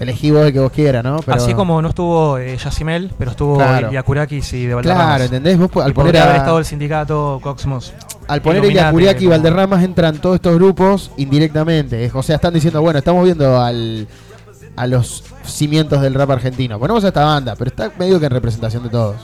Elegí 0.00 0.30
vos 0.32 0.46
el 0.46 0.52
que 0.52 0.58
vos 0.58 0.72
quieras, 0.72 1.04
¿no? 1.04 1.18
Pero- 1.24 1.36
Así 1.36 1.54
como 1.54 1.80
no 1.80 1.88
estuvo 1.90 2.38
eh, 2.38 2.56
Yacimel, 2.56 3.12
pero 3.18 3.30
estuvo 3.30 3.56
Claro. 3.56 3.92
Yakurakis 3.92 4.52
y 4.54 4.66
de 4.66 4.74
Valderramas. 4.74 5.06
Claro, 5.06 5.24
¿entendés? 5.24 5.58
Vos 5.58 5.70
al 5.84 5.90
Y 5.90 5.94
poner 5.94 6.16
a- 6.16 6.24
haber 6.24 6.36
estado 6.36 6.58
el 6.58 6.64
sindicato 6.64 7.38
Coxmos. 7.42 7.92
Al 8.26 8.42
poner 8.42 8.64
Iliakuriaki 8.64 9.24
y 9.24 9.28
Valderramas 9.28 9.84
entran 9.84 10.16
todos 10.20 10.36
estos 10.36 10.56
grupos 10.56 11.10
indirectamente. 11.18 12.10
O 12.14 12.22
sea, 12.22 12.36
están 12.36 12.54
diciendo, 12.54 12.80
bueno, 12.80 12.98
estamos 12.98 13.24
viendo 13.24 13.60
al, 13.60 14.08
a 14.74 14.86
los 14.88 15.22
cimientos 15.44 16.00
del 16.00 16.14
rap 16.14 16.30
argentino. 16.30 16.78
Ponemos 16.80 17.04
a 17.04 17.08
esta 17.08 17.24
banda, 17.24 17.54
pero 17.56 17.68
está 17.70 17.92
medio 17.98 18.18
que 18.18 18.26
en 18.26 18.32
representación 18.32 18.82
de 18.82 18.88
todos. 18.88 19.16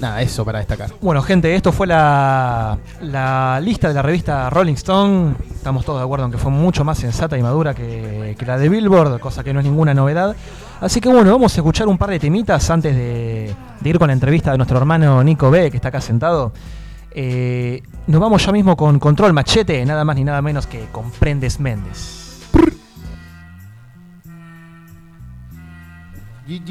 Nada, 0.00 0.22
eso 0.22 0.46
para 0.46 0.60
destacar. 0.60 0.90
Bueno, 1.02 1.20
gente, 1.20 1.54
esto 1.54 1.72
fue 1.72 1.86
la, 1.86 2.78
la 3.02 3.60
lista 3.62 3.88
de 3.88 3.94
la 3.94 4.02
revista 4.02 4.48
Rolling 4.48 4.74
Stone. 4.74 5.34
Estamos 5.54 5.84
todos 5.84 6.00
de 6.00 6.04
acuerdo 6.04 6.24
en 6.24 6.32
que 6.32 6.38
fue 6.38 6.50
mucho 6.50 6.84
más 6.84 6.98
sensata 6.98 7.36
y 7.36 7.42
madura 7.42 7.74
que, 7.74 8.34
que 8.38 8.46
la 8.46 8.56
de 8.56 8.70
Billboard, 8.70 9.20
cosa 9.20 9.44
que 9.44 9.52
no 9.52 9.60
es 9.60 9.66
ninguna 9.66 9.92
novedad. 9.92 10.34
Así 10.80 11.02
que 11.02 11.10
bueno, 11.10 11.30
vamos 11.30 11.54
a 11.54 11.60
escuchar 11.60 11.86
un 11.86 11.98
par 11.98 12.08
de 12.08 12.18
temitas 12.18 12.70
antes 12.70 12.96
de, 12.96 13.54
de 13.78 13.90
ir 13.90 13.98
con 13.98 14.06
la 14.06 14.14
entrevista 14.14 14.52
de 14.52 14.56
nuestro 14.56 14.78
hermano 14.78 15.22
Nico 15.22 15.50
B, 15.50 15.70
que 15.70 15.76
está 15.76 15.88
acá 15.88 16.00
sentado. 16.00 16.52
Eh, 17.12 17.82
nos 18.06 18.20
vamos 18.20 18.44
ya 18.44 18.52
mismo 18.52 18.76
con 18.76 18.98
Control 18.98 19.34
Machete, 19.34 19.84
nada 19.84 20.04
más 20.04 20.16
ni 20.16 20.24
nada 20.24 20.40
menos 20.40 20.66
que 20.66 20.86
Comprendes 20.92 21.60
Méndez. 21.60 22.20
Pues 26.50 26.62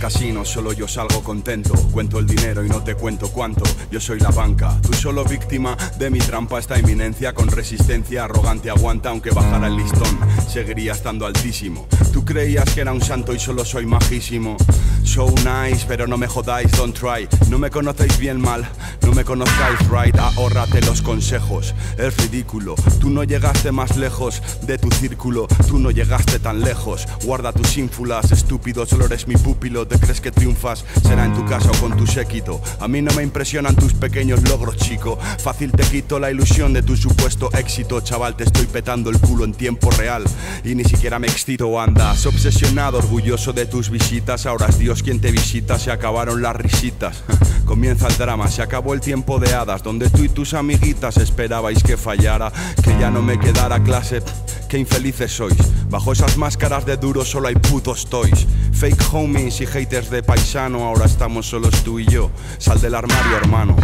casino, 0.00 0.44
solo 0.44 0.72
yo 0.72 0.88
salgo 0.88 1.22
contento. 1.22 1.74
Cuento 1.92 2.18
el 2.18 2.26
dinero 2.26 2.64
y 2.64 2.68
no 2.68 2.82
te 2.82 2.94
cuento 2.94 3.30
cuánto. 3.30 3.62
Yo 3.90 4.00
soy 4.00 4.18
la 4.18 4.30
banca, 4.30 4.80
tú 4.82 4.94
solo 4.94 5.24
víctima 5.24 5.76
de 5.98 6.10
mi 6.10 6.18
trampa. 6.18 6.58
Esta 6.58 6.78
eminencia 6.78 7.34
con 7.34 7.48
resistencia 7.48 8.24
arrogante 8.24 8.70
aguanta, 8.70 9.10
aunque 9.10 9.30
bajara 9.30 9.68
el 9.68 9.76
listón, 9.76 10.18
seguiría 10.48 10.92
estando 10.92 11.26
altísimo. 11.26 11.86
Tú 12.12 12.24
creías 12.24 12.64
que 12.74 12.80
era 12.80 12.92
un 12.92 13.02
santo 13.02 13.34
y 13.34 13.38
solo 13.38 13.64
soy 13.64 13.86
majísimo. 13.86 14.56
So 15.10 15.26
nice, 15.44 15.84
pero 15.88 16.06
no 16.06 16.16
me 16.16 16.28
jodáis, 16.28 16.70
don't 16.76 16.96
try. 16.96 17.28
No 17.48 17.58
me 17.58 17.68
conocéis 17.68 18.16
bien 18.16 18.40
mal, 18.40 18.64
no 19.02 19.10
me 19.10 19.24
conozcáis 19.24 19.76
right. 19.90 20.16
Ahórrate 20.16 20.80
los 20.82 21.02
consejos, 21.02 21.74
es 21.98 22.16
ridículo. 22.16 22.76
Tú 23.00 23.10
no 23.10 23.24
llegaste 23.24 23.72
más 23.72 23.96
lejos 23.96 24.40
de 24.62 24.78
tu 24.78 24.88
círculo, 24.92 25.48
tú 25.66 25.80
no 25.80 25.90
llegaste 25.90 26.38
tan 26.38 26.60
lejos. 26.60 27.08
Guarda 27.24 27.52
tus 27.52 27.76
ínfulas, 27.76 28.30
estúpido, 28.30 28.86
solo 28.86 29.06
eres 29.06 29.26
mi 29.26 29.34
pupilo. 29.34 29.84
¿Te 29.84 29.98
crees 29.98 30.20
que 30.20 30.30
triunfas? 30.30 30.84
Será 31.02 31.24
en 31.24 31.34
tu 31.34 31.44
casa 31.44 31.72
o 31.72 31.80
con 31.80 31.96
tu 31.96 32.06
séquito. 32.06 32.62
A 32.78 32.86
mí 32.86 33.02
no 33.02 33.12
me 33.14 33.24
impresionan 33.24 33.74
tus 33.74 33.94
pequeños 33.94 34.48
logros, 34.48 34.76
chico. 34.76 35.18
Fácil 35.40 35.72
te 35.72 35.82
quito 35.82 36.20
la 36.20 36.30
ilusión 36.30 36.72
de 36.72 36.84
tu 36.84 36.96
supuesto 36.96 37.50
éxito, 37.54 38.00
chaval. 38.00 38.36
Te 38.36 38.44
estoy 38.44 38.66
petando 38.66 39.10
el 39.10 39.18
culo 39.18 39.44
en 39.44 39.54
tiempo 39.54 39.90
real 39.90 40.22
y 40.62 40.76
ni 40.76 40.84
siquiera 40.84 41.18
me 41.18 41.26
excito. 41.26 41.80
Andas 41.80 42.26
obsesionado, 42.26 42.98
orgulloso 42.98 43.52
de 43.52 43.66
tus 43.66 43.90
visitas. 43.90 44.46
Ahora 44.46 44.66
es 44.68 44.78
Dios 44.78 44.99
quien 45.02 45.20
te 45.20 45.30
visita, 45.30 45.78
se 45.78 45.90
acabaron 45.90 46.42
las 46.42 46.56
risitas. 46.56 47.22
Comienza 47.64 48.08
el 48.08 48.16
drama, 48.16 48.48
se 48.48 48.62
acabó 48.62 48.94
el 48.94 49.00
tiempo 49.00 49.38
de 49.38 49.54
hadas, 49.54 49.82
donde 49.82 50.10
tú 50.10 50.24
y 50.24 50.28
tus 50.28 50.54
amiguitas 50.54 51.16
esperabais 51.16 51.82
que 51.82 51.96
fallara, 51.96 52.52
que 52.82 52.90
ya 52.98 53.10
no 53.10 53.22
me 53.22 53.38
quedara 53.38 53.82
clase. 53.82 54.22
Qué 54.68 54.78
infelices 54.78 55.32
sois. 55.32 55.56
Bajo 55.88 56.12
esas 56.12 56.36
máscaras 56.36 56.86
de 56.86 56.96
duro 56.96 57.24
solo 57.24 57.48
hay 57.48 57.56
putos 57.56 58.08
toys. 58.08 58.46
Fake 58.72 59.02
homies 59.12 59.60
y 59.60 59.66
haters 59.66 60.10
de 60.10 60.22
paisano, 60.22 60.84
ahora 60.84 61.06
estamos 61.06 61.46
solos 61.46 61.82
tú 61.84 61.98
y 61.98 62.06
yo. 62.06 62.30
Sal 62.58 62.80
del 62.80 62.94
armario, 62.94 63.36
hermano. 63.36 63.76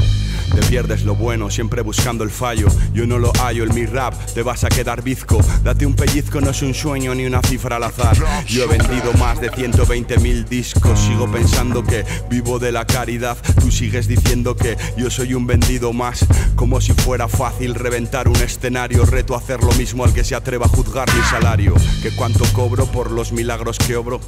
Te 0.54 0.62
pierdes 0.68 1.04
lo 1.04 1.14
bueno, 1.14 1.50
siempre 1.50 1.82
buscando 1.82 2.24
el 2.24 2.30
fallo. 2.30 2.68
Yo 2.92 3.06
no 3.06 3.18
lo 3.18 3.32
hallo 3.40 3.64
en 3.64 3.74
mi 3.74 3.86
rap, 3.86 4.14
te 4.34 4.42
vas 4.42 4.64
a 4.64 4.68
quedar 4.68 5.02
bizco. 5.02 5.38
Date 5.62 5.86
un 5.86 5.94
pellizco, 5.94 6.40
no 6.40 6.50
es 6.50 6.62
un 6.62 6.74
sueño 6.74 7.14
ni 7.14 7.26
una 7.26 7.42
cifra 7.42 7.76
al 7.76 7.84
azar. 7.84 8.16
Yo 8.46 8.64
he 8.64 8.66
vendido 8.66 9.12
más 9.14 9.40
de 9.40 9.50
120 9.50 10.18
mil 10.18 10.44
discos. 10.44 10.98
Sigo 11.00 11.30
pensando 11.30 11.82
que 11.84 12.04
vivo 12.30 12.58
de 12.58 12.72
la 12.72 12.86
caridad. 12.86 13.36
Tú 13.60 13.70
sigues 13.70 14.08
diciendo 14.08 14.56
que 14.56 14.76
yo 14.96 15.10
soy 15.10 15.34
un 15.34 15.46
vendido 15.46 15.92
más. 15.92 16.24
Como 16.54 16.80
si 16.80 16.92
fuera 16.92 17.28
fácil 17.28 17.74
reventar 17.74 18.28
un 18.28 18.36
escenario. 18.36 19.04
Reto 19.04 19.34
a 19.34 19.38
hacer 19.38 19.62
lo 19.62 19.72
mismo 19.72 20.04
al 20.04 20.12
que 20.12 20.24
se 20.24 20.34
atreva 20.34 20.66
a 20.66 20.68
juzgar 20.68 21.12
mi 21.14 21.22
salario. 21.22 21.74
Que 22.02 22.10
cuánto 22.10 22.44
cobro 22.52 22.86
por 22.86 23.10
los 23.10 23.32
milagros 23.32 23.78
que 23.78 23.96
obro. 23.96 24.20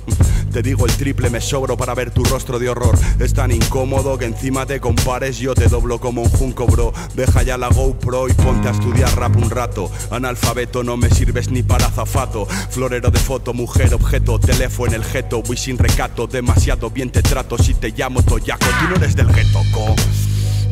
Te 0.52 0.62
digo 0.62 0.86
el 0.86 0.92
triple 0.92 1.30
me 1.30 1.40
sobro 1.40 1.76
para 1.76 1.94
ver 1.94 2.10
tu 2.10 2.24
rostro 2.24 2.58
de 2.58 2.68
horror. 2.68 2.98
Es 3.18 3.34
tan 3.34 3.52
incómodo 3.52 4.16
que 4.18 4.24
encima 4.24 4.66
te 4.66 4.80
compares, 4.80 5.38
yo 5.38 5.54
te 5.54 5.68
doblo 5.68 6.00
como 6.08 6.22
un 6.22 6.30
junco, 6.30 6.66
bro. 6.66 6.94
Deja 7.14 7.42
ya 7.42 7.58
la 7.58 7.68
GoPro 7.68 8.28
y 8.30 8.32
ponte 8.32 8.66
a 8.66 8.70
estudiar 8.70 9.14
rap 9.14 9.36
un 9.36 9.50
rato. 9.50 9.90
Analfabeto, 10.10 10.82
no 10.82 10.96
me 10.96 11.10
sirves 11.10 11.50
ni 11.50 11.62
para 11.62 11.90
zafato. 11.90 12.46
Florero 12.70 13.10
de 13.10 13.18
foto, 13.18 13.52
mujer, 13.52 13.92
objeto, 13.92 14.38
teléfono 14.38 14.94
en 14.94 15.02
el 15.02 15.04
jeto. 15.04 15.42
Voy 15.42 15.58
sin 15.58 15.76
recato, 15.76 16.26
demasiado 16.26 16.88
bien 16.88 17.10
te 17.10 17.20
trato. 17.20 17.58
Si 17.58 17.74
te 17.74 17.90
llamo 17.90 18.22
Toyaco, 18.22 18.64
tú 18.64 18.88
no 18.88 18.96
eres 18.96 19.16
del 19.16 19.26
gueto, 19.26 19.60
co. 19.74 19.94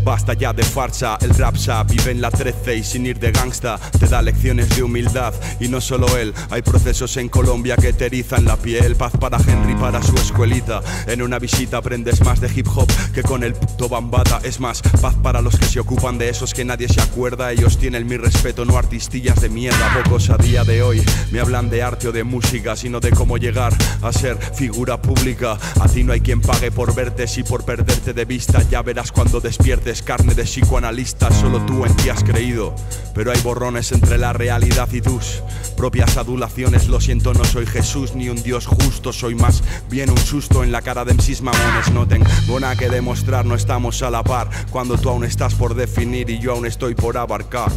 Basta 0.06 0.34
ya 0.34 0.52
de 0.52 0.62
farsa, 0.62 1.18
el 1.20 1.30
rapsa 1.30 1.82
vive 1.82 2.12
en 2.12 2.20
la 2.20 2.30
13 2.30 2.76
y 2.76 2.84
sin 2.84 3.06
ir 3.06 3.18
de 3.18 3.32
gangsta 3.32 3.76
te 3.98 4.06
da 4.06 4.22
lecciones 4.22 4.68
de 4.76 4.84
humildad. 4.84 5.34
Y 5.58 5.66
no 5.66 5.80
solo 5.80 6.06
él, 6.16 6.32
hay 6.48 6.62
procesos 6.62 7.16
en 7.16 7.28
Colombia 7.28 7.74
que 7.74 7.92
te 7.92 8.08
la 8.42 8.56
piel, 8.56 8.94
paz 8.94 9.14
para 9.18 9.36
Henry 9.36 9.74
para 9.74 10.00
su 10.00 10.14
escuelita, 10.14 10.80
en 11.08 11.22
una 11.22 11.40
visita 11.40 11.78
aprendes 11.78 12.24
más 12.24 12.40
de 12.40 12.48
hip 12.54 12.68
hop 12.72 12.86
que 13.12 13.24
con 13.24 13.42
el 13.42 13.54
puto 13.54 13.88
bambata, 13.88 14.38
es 14.44 14.60
más, 14.60 14.80
paz 15.02 15.16
para 15.16 15.42
los 15.42 15.58
que 15.58 15.66
se 15.66 15.80
ocupan 15.80 16.18
de 16.18 16.28
esos 16.28 16.54
que 16.54 16.64
nadie 16.64 16.88
se 16.88 17.00
acuerda, 17.00 17.50
ellos 17.50 17.76
tienen 17.76 18.06
mi 18.06 18.16
respeto, 18.16 18.64
no 18.64 18.78
artistillas 18.78 19.40
de 19.40 19.48
mierda, 19.48 19.92
pocos 20.04 20.30
a 20.30 20.36
día 20.36 20.62
de 20.62 20.82
hoy 20.82 21.02
me 21.32 21.40
hablan 21.40 21.68
de 21.68 21.82
arte 21.82 22.06
o 22.06 22.12
de 22.12 22.22
música, 22.22 22.76
sino 22.76 23.00
de 23.00 23.10
cómo 23.10 23.38
llegar 23.38 23.76
a 24.02 24.12
ser 24.12 24.38
figura 24.54 25.02
pública, 25.02 25.58
a 25.80 25.88
ti 25.88 26.04
no 26.04 26.12
hay 26.12 26.20
quien 26.20 26.40
pague 26.40 26.70
por 26.70 26.94
verte 26.94 27.26
si 27.26 27.42
por 27.42 27.64
perderte 27.64 28.12
de 28.12 28.24
vista, 28.24 28.62
ya 28.70 28.82
verás 28.82 29.10
cuando 29.10 29.40
despiertes 29.40 29.95
carne 30.02 30.34
de 30.34 30.44
psicoanalista, 30.44 31.30
solo 31.30 31.60
tú 31.66 31.84
en 31.84 31.94
ti 31.96 32.08
has 32.08 32.22
creído. 32.24 32.74
Pero 33.14 33.32
hay 33.32 33.40
borrones 33.40 33.92
entre 33.92 34.18
la 34.18 34.32
realidad 34.32 34.88
y 34.92 35.00
tus 35.00 35.42
propias 35.76 36.16
adulaciones. 36.16 36.88
Lo 36.88 37.00
siento, 37.00 37.32
no 37.32 37.44
soy 37.44 37.66
Jesús 37.66 38.14
ni 38.14 38.28
un 38.28 38.42
Dios 38.42 38.66
justo, 38.66 39.12
soy 39.12 39.34
más 39.34 39.62
bien 39.88 40.10
un 40.10 40.18
susto 40.18 40.62
en 40.62 40.72
la 40.72 40.82
cara 40.82 41.04
de 41.04 41.14
MCs 41.14 41.42
mamones. 41.42 41.90
No 41.92 42.06
tengo 42.06 42.26
nada 42.60 42.76
que 42.76 42.88
demostrar, 42.88 43.46
no 43.46 43.54
estamos 43.54 44.02
a 44.02 44.10
la 44.10 44.22
par. 44.22 44.50
Cuando 44.70 44.98
tú 44.98 45.08
aún 45.08 45.24
estás 45.24 45.54
por 45.54 45.74
definir 45.74 46.28
y 46.28 46.38
yo 46.38 46.52
aún 46.52 46.66
estoy 46.66 46.94
por 46.94 47.16
abarcar. 47.16 47.72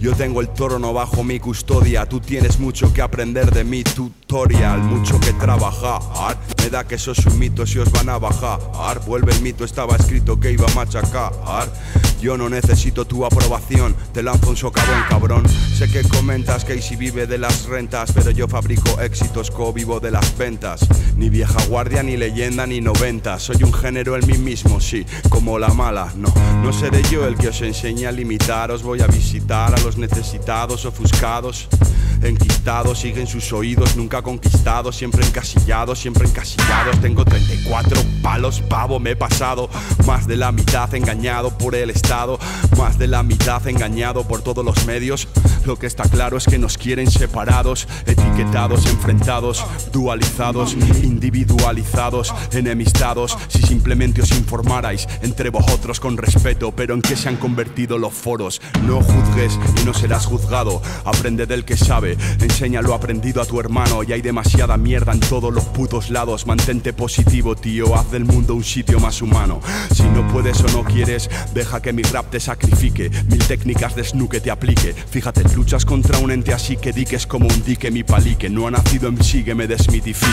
Yo 0.00 0.14
tengo 0.14 0.40
el 0.40 0.48
trono 0.52 0.92
bajo 0.92 1.22
mi 1.22 1.38
custodia, 1.38 2.06
tú 2.06 2.20
tienes 2.20 2.58
mucho 2.58 2.92
que 2.92 3.02
aprender 3.02 3.52
de 3.52 3.64
mi 3.64 3.84
tutorial, 3.84 4.80
mucho 4.80 5.18
que 5.20 5.32
trabajar. 5.34 6.36
Me 6.62 6.70
da 6.70 6.84
que 6.84 6.98
sos 6.98 7.24
un 7.26 7.38
mito 7.38 7.66
si 7.66 7.78
os 7.78 7.90
van 7.92 8.08
a 8.08 8.18
bajar. 8.18 8.58
Vuelve 9.06 9.32
el 9.32 9.40
mito, 9.42 9.64
estaba 9.64 9.96
escrito 9.96 10.38
que 10.40 10.52
iba 10.52 10.66
a 10.66 10.74
machacar. 10.74 11.17
Yo 12.20 12.36
no 12.36 12.48
necesito 12.48 13.04
tu 13.04 13.24
aprobación, 13.24 13.94
te 14.12 14.24
lanzo 14.24 14.50
un 14.50 14.56
socavón, 14.56 15.04
cabrón. 15.08 15.48
Sé 15.48 15.88
que 15.88 16.02
comentas 16.02 16.64
que 16.64 16.74
Easy 16.74 16.96
vive 16.96 17.28
de 17.28 17.38
las 17.38 17.66
rentas, 17.66 18.10
pero 18.12 18.32
yo 18.32 18.48
fabrico 18.48 19.00
éxitos, 19.00 19.52
co-vivo 19.52 20.00
de 20.00 20.10
las 20.10 20.36
ventas. 20.36 20.80
Ni 21.16 21.30
vieja 21.30 21.62
guardia, 21.68 22.02
ni 22.02 22.16
leyenda, 22.16 22.66
ni 22.66 22.80
noventa. 22.80 23.38
Soy 23.38 23.62
un 23.62 23.72
género 23.72 24.16
en 24.16 24.26
mí 24.26 24.36
mismo, 24.36 24.80
sí, 24.80 25.06
como 25.28 25.60
la 25.60 25.68
mala. 25.68 26.12
No, 26.16 26.32
no 26.62 26.72
seré 26.72 27.02
yo 27.04 27.24
el 27.24 27.36
que 27.36 27.48
os 27.48 27.62
enseñe 27.62 28.06
a 28.06 28.12
limitaros. 28.12 28.82
Voy 28.82 29.00
a 29.00 29.06
visitar 29.06 29.72
a 29.72 29.80
los 29.80 29.96
necesitados, 29.96 30.84
ofuscados. 30.86 31.68
Enquistados, 32.22 32.98
siguen 32.98 33.26
sus 33.26 33.52
oídos, 33.52 33.96
nunca 33.96 34.22
conquistados, 34.22 34.96
siempre 34.96 35.24
encasillados, 35.24 35.98
siempre 35.98 36.26
encasillados. 36.26 37.00
Tengo 37.00 37.24
34 37.24 38.00
palos, 38.22 38.60
pavo, 38.60 38.98
me 38.98 39.10
he 39.10 39.16
pasado. 39.16 39.70
Más 40.06 40.26
de 40.26 40.36
la 40.36 40.52
mitad 40.52 40.92
engañado 40.94 41.56
por 41.56 41.74
el 41.74 41.90
Estado, 41.90 42.38
más 42.76 42.98
de 42.98 43.06
la 43.06 43.22
mitad 43.22 43.66
engañado 43.66 44.24
por 44.26 44.42
todos 44.42 44.64
los 44.64 44.86
medios. 44.86 45.28
Lo 45.64 45.78
que 45.78 45.86
está 45.86 46.04
claro 46.04 46.36
es 46.36 46.46
que 46.46 46.58
nos 46.58 46.78
quieren 46.78 47.10
separados, 47.10 47.86
etiquetados, 48.06 48.86
enfrentados, 48.86 49.64
dualizados, 49.92 50.74
individualizados, 51.02 52.34
enemistados. 52.52 53.36
Si 53.48 53.62
simplemente 53.62 54.22
os 54.22 54.30
informarais 54.32 55.06
entre 55.22 55.50
vosotros 55.50 56.00
con 56.00 56.16
respeto, 56.16 56.72
pero 56.72 56.94
en 56.94 57.02
qué 57.02 57.16
se 57.16 57.28
han 57.28 57.36
convertido 57.36 57.98
los 57.98 58.12
foros. 58.14 58.60
No 58.86 59.02
juzgues 59.02 59.58
y 59.80 59.84
no 59.84 59.92
serás 59.92 60.26
juzgado. 60.26 60.80
Aprende 61.04 61.46
del 61.46 61.64
que 61.64 61.76
sabe, 61.76 62.07
enseña 62.40 62.82
lo 62.82 62.94
aprendido 62.94 63.42
a 63.42 63.46
tu 63.46 63.60
hermano. 63.60 64.02
Y 64.02 64.12
hay 64.12 64.22
demasiada 64.22 64.76
mierda 64.76 65.12
en 65.12 65.20
todos 65.20 65.52
los 65.52 65.64
putos 65.64 66.10
lados. 66.10 66.46
Mantente 66.46 66.92
positivo, 66.92 67.56
tío. 67.56 67.96
Haz 67.96 68.10
del 68.10 68.24
mundo 68.24 68.54
un 68.54 68.64
sitio 68.64 69.00
más 69.00 69.20
humano. 69.22 69.60
Si 69.94 70.04
no 70.04 70.26
puedes 70.28 70.60
o 70.60 70.68
no 70.68 70.84
quieres, 70.84 71.28
deja 71.54 71.82
que 71.82 71.92
mi 71.92 72.02
rap 72.02 72.30
te 72.30 72.40
sacrifique. 72.40 73.10
Mil 73.30 73.44
técnicas 73.46 73.94
de 73.96 74.04
snooke 74.04 74.40
te 74.40 74.50
aplique. 74.50 74.94
Fíjate, 74.94 75.42
luchas 75.54 75.84
contra 75.84 76.18
un 76.18 76.30
ente 76.30 76.52
así 76.52 76.76
que 76.76 76.92
di 76.92 77.04
que 77.04 77.16
es 77.16 77.26
como 77.26 77.48
un 77.48 77.64
dique 77.64 77.90
mi 77.90 78.04
palique. 78.04 78.48
No 78.48 78.66
ha 78.66 78.70
nacido 78.70 79.08
en 79.08 79.22
sí 79.22 79.42
que 79.42 79.54
me 79.54 79.66
desmitifique. 79.66 80.32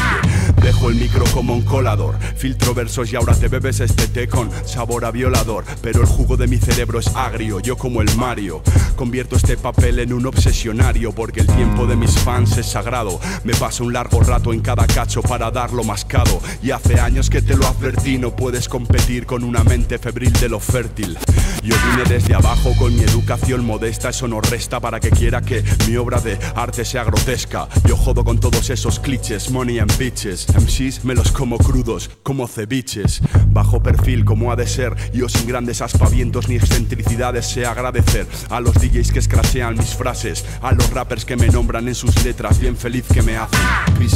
Dejo 0.62 0.90
el 0.90 0.96
micro 0.96 1.26
como 1.34 1.54
un 1.54 1.62
colador, 1.64 2.16
filtro 2.38 2.74
versos 2.74 3.12
y 3.12 3.16
ahora 3.16 3.36
te 3.36 3.48
bebes 3.48 3.80
este 3.80 4.08
té 4.08 4.28
con 4.28 4.50
sabor 4.66 5.06
a 5.06 5.12
violador. 5.12 5.66
Pero 5.82 6.02
el 6.02 6.08
jugo 6.08 6.38
de 6.38 6.48
mi 6.48 6.58
cerebro 6.58 7.00
es 7.00 7.08
agrio, 7.16 7.60
yo 7.60 7.78
como 7.78 8.02
el 8.02 8.16
Mario. 8.16 8.62
Convierto 8.96 9.36
este 9.36 9.58
papel 9.58 10.00
en 10.00 10.14
un 10.14 10.26
obsesionario 10.26 11.12
porque 11.12 11.42
el 11.42 11.48
tiempo 11.48 11.65
de 11.66 11.96
mis 11.96 12.18
fans 12.20 12.58
es 12.58 12.68
sagrado. 12.68 13.20
Me 13.44 13.54
paso 13.54 13.84
un 13.84 13.94
largo 13.94 14.22
rato 14.22 14.54
en 14.54 14.62
cada 14.62 14.88
cacho 14.88 15.22
para 15.22 15.52
darlo 15.52 15.84
mascado. 15.84 16.40
Y 16.64 16.72
hace 16.72 17.00
años 17.00 17.30
que 17.30 17.42
te 17.42 17.58
lo 17.58 17.68
advertí, 17.68 18.18
no 18.18 18.36
puedes 18.36 18.70
competir 18.70 19.26
con 19.26 19.44
una 19.44 19.64
mente 19.64 20.00
febril 20.00 20.32
de 20.34 20.50
lo 20.50 20.60
fértil. 20.60 21.18
Yo 21.64 21.76
vine 21.90 22.04
desde 22.10 22.36
abajo 22.36 22.74
con 22.78 22.96
mi 22.96 23.04
educación 23.04 23.66
modesta, 23.66 24.10
eso 24.10 24.28
no 24.28 24.42
resta 24.42 24.80
para 24.80 25.00
que 25.00 25.10
quiera 25.10 25.42
que 25.42 25.64
mi 25.88 25.98
obra 25.98 26.20
de 26.20 26.38
arte 26.56 26.84
sea 26.84 27.04
grotesca. 27.04 27.68
Yo 27.88 27.96
jodo 27.96 28.24
con 28.24 28.40
todos 28.40 28.70
esos 28.70 29.00
clichés, 29.00 29.52
money 29.52 29.80
and 29.80 29.98
bitches. 29.98 30.48
MCs 30.56 31.06
me 31.06 31.16
los 31.16 31.32
como 31.32 31.58
crudos, 31.58 32.10
como 32.24 32.48
ceviches. 32.48 33.22
Bajo 33.48 33.82
perfil 33.82 34.26
como 34.26 34.52
ha 34.52 34.56
de 34.56 34.68
ser, 34.68 34.96
yo 35.14 35.30
sin 35.30 35.48
grandes 35.48 35.82
aspavientos 35.82 36.50
ni 36.50 36.56
excentricidades 36.56 37.46
sé 37.46 37.66
agradecer 37.66 38.28
a 38.50 38.60
los 38.60 38.74
DJs 38.74 39.12
que 39.12 39.20
escrasean 39.20 39.78
mis 39.78 39.96
frases, 39.96 40.46
a 40.62 40.72
los 40.72 40.90
rappers 40.92 41.26
que 41.26 41.36
me 41.36 41.48
nombran 41.48 41.88
en 41.88 41.96
sus 41.96 42.24
letras, 42.24 42.60
bien 42.60 42.76
feliz 42.76 43.06
que 43.14 43.22
me 43.22 43.38
hacen. 43.38 43.60
Peace. 43.98 44.16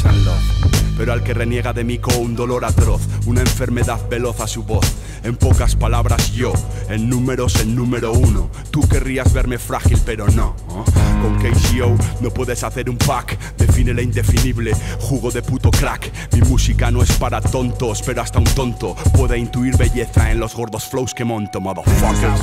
Pero 0.98 1.14
al 1.14 1.24
que 1.24 1.34
reniega 1.34 1.74
de 1.74 1.84
mí 1.84 1.98
con 1.98 2.16
un 2.18 2.36
dolor 2.36 2.66
atroz, 2.66 3.02
una 3.26 3.42
enfermedad 3.42 4.00
veloz 4.10 4.40
a 4.42 4.48
su 4.48 4.64
voz. 4.64 4.86
En 5.24 5.36
pocas 5.36 5.76
palabras 5.76 6.32
yo, 6.34 6.54
en 6.90 7.09
números 7.10 7.56
el 7.58 7.76
número 7.76 8.14
uno. 8.14 8.50
Tú 8.72 8.88
querrías 8.88 9.34
verme 9.34 9.58
frágil, 9.58 10.00
pero 10.06 10.28
no. 10.28 10.56
¿oh? 10.70 10.84
Con 11.22 11.38
KCO 11.40 11.96
no 12.22 12.30
puedes 12.30 12.64
hacer 12.64 12.90
un 12.90 12.98
pack, 12.98 13.38
define 13.58 13.94
la 13.94 14.02
indefinible, 14.02 14.72
jugo 15.02 15.32
de 15.32 15.42
puto 15.42 15.72
crack. 15.72 16.12
Mi 16.34 16.42
música 16.42 16.92
no 16.92 17.02
es 17.04 17.12
para 17.14 17.42
tontos, 17.42 18.02
pero 18.06 18.22
hasta 18.22 18.40
un 18.40 18.46
tonto 18.46 18.96
puede 19.18 19.38
intuir 19.38 19.76
belleza 19.78 20.32
en 20.32 20.40
los 20.40 20.56
gordos 20.56 20.86
flows 20.86 21.14
que 21.14 21.26
monto, 21.26 21.60
motherfuckers. 21.60 22.40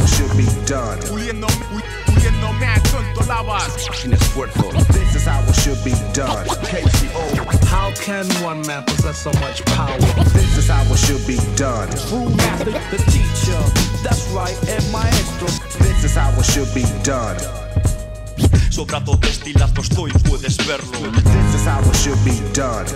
Puliendo, 1.08 1.46
pu- 1.46 1.82
puliendo 2.06 2.52
mad 2.54 2.82
tonto 2.90 3.24
lavas. 3.26 3.64
Sin 4.02 4.12
esfuerzo. 4.12 4.62
This 4.92 5.16
is 5.16 5.26
how 5.26 5.40
it 5.48 5.54
should 5.56 5.82
be 5.84 5.92
done. 6.12 6.44
KCO. 6.46 7.46
How 7.70 7.92
can 8.04 8.26
one 8.44 8.60
man 8.66 8.84
possess 8.84 9.18
so 9.18 9.30
much 9.40 9.64
power? 9.74 9.96
This 10.34 10.58
is 10.58 10.68
how 10.68 10.82
it 10.82 10.98
should 10.98 11.24
be 11.26 11.36
done. 11.56 11.88
True 12.08 12.28
master, 12.36 12.72
the 12.90 12.98
teacher. 13.10 13.95
That's 14.06 14.28
right, 14.30 14.56
el 14.68 14.84
maestro. 14.92 15.48
This 15.82 16.04
is 16.04 16.14
how 16.14 16.30
it 16.38 16.44
should 16.44 16.72
be 16.72 16.84
done. 17.02 17.36
Sobra 18.70 19.02
todo 19.04 19.18
estilazo 19.26 19.80
estoy, 19.80 20.12
puedes 20.30 20.56
verlo. 20.58 21.10
This 21.10 21.54
is 21.56 21.66
how 21.66 21.80
it 21.80 21.96
should 21.96 22.24
be 22.24 22.38
done. 22.54 22.86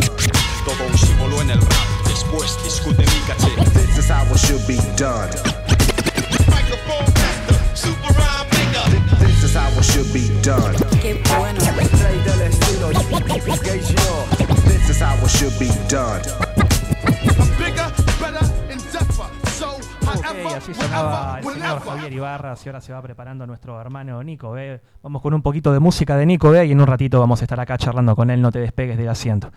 Todo 0.65 0.87
un 0.87 0.97
símbolo 0.97 1.41
en 1.43 1.51
el 1.51 1.61
rap, 1.61 2.07
después 2.07 2.57
discute 2.62 3.03
mi 3.03 3.20
caché. 3.27 3.51
This 3.74 3.99
is 3.99 4.09
how 4.09 4.23
it 4.23 4.39
should 4.39 4.65
be 4.69 4.77
done. 4.97 5.31
This 9.19 9.43
is 9.43 9.55
how 9.57 9.69
it 9.69 9.85
should 9.85 10.12
be 10.12 10.28
done. 10.43 10.77
Qué 11.03 11.20
bueno. 11.27 11.59
Rey 12.05 12.23
del 12.23 12.43
estilo, 12.43 12.91
KCO. 13.65 14.27
This 14.69 14.91
is 14.91 15.01
how 15.01 15.16
it 15.16 15.31
should 15.31 15.59
be 15.59 15.70
done. 15.89 16.23
Bigger, 17.59 17.91
better, 18.20 18.47
and 18.70 18.81
deafer. 18.93 19.40
So, 20.12 20.19
Ok, 20.19 20.55
así 20.57 20.74
sonaba 20.74 21.39
el 21.39 21.45
señor 21.45 21.81
Javier 21.81 22.12
Ibarra 22.12 22.55
y 22.65 22.69
ahora 22.69 22.81
se 22.81 22.93
va 22.93 23.01
preparando 23.01 23.47
nuestro 23.47 23.81
hermano 23.81 24.23
Nico 24.24 24.51
B. 24.51 24.81
Vamos 25.03 25.23
con 25.23 25.35
un 25.35 25.43
poquito 25.43 25.73
de 25.73 25.78
música 25.78 26.16
de 26.16 26.27
Nico 26.27 26.51
B 26.51 26.66
y 26.66 26.73
en 26.73 26.81
un 26.81 26.87
ratito 26.87 27.20
vamos 27.20 27.41
a 27.41 27.45
estar 27.45 27.61
acá 27.61 27.78
charlando 27.78 28.16
con 28.16 28.28
él, 28.31 28.43
no 28.43 28.51
te 28.51 28.59
despegues 28.59 28.99
del 28.99 29.09
asiento. 29.09 29.53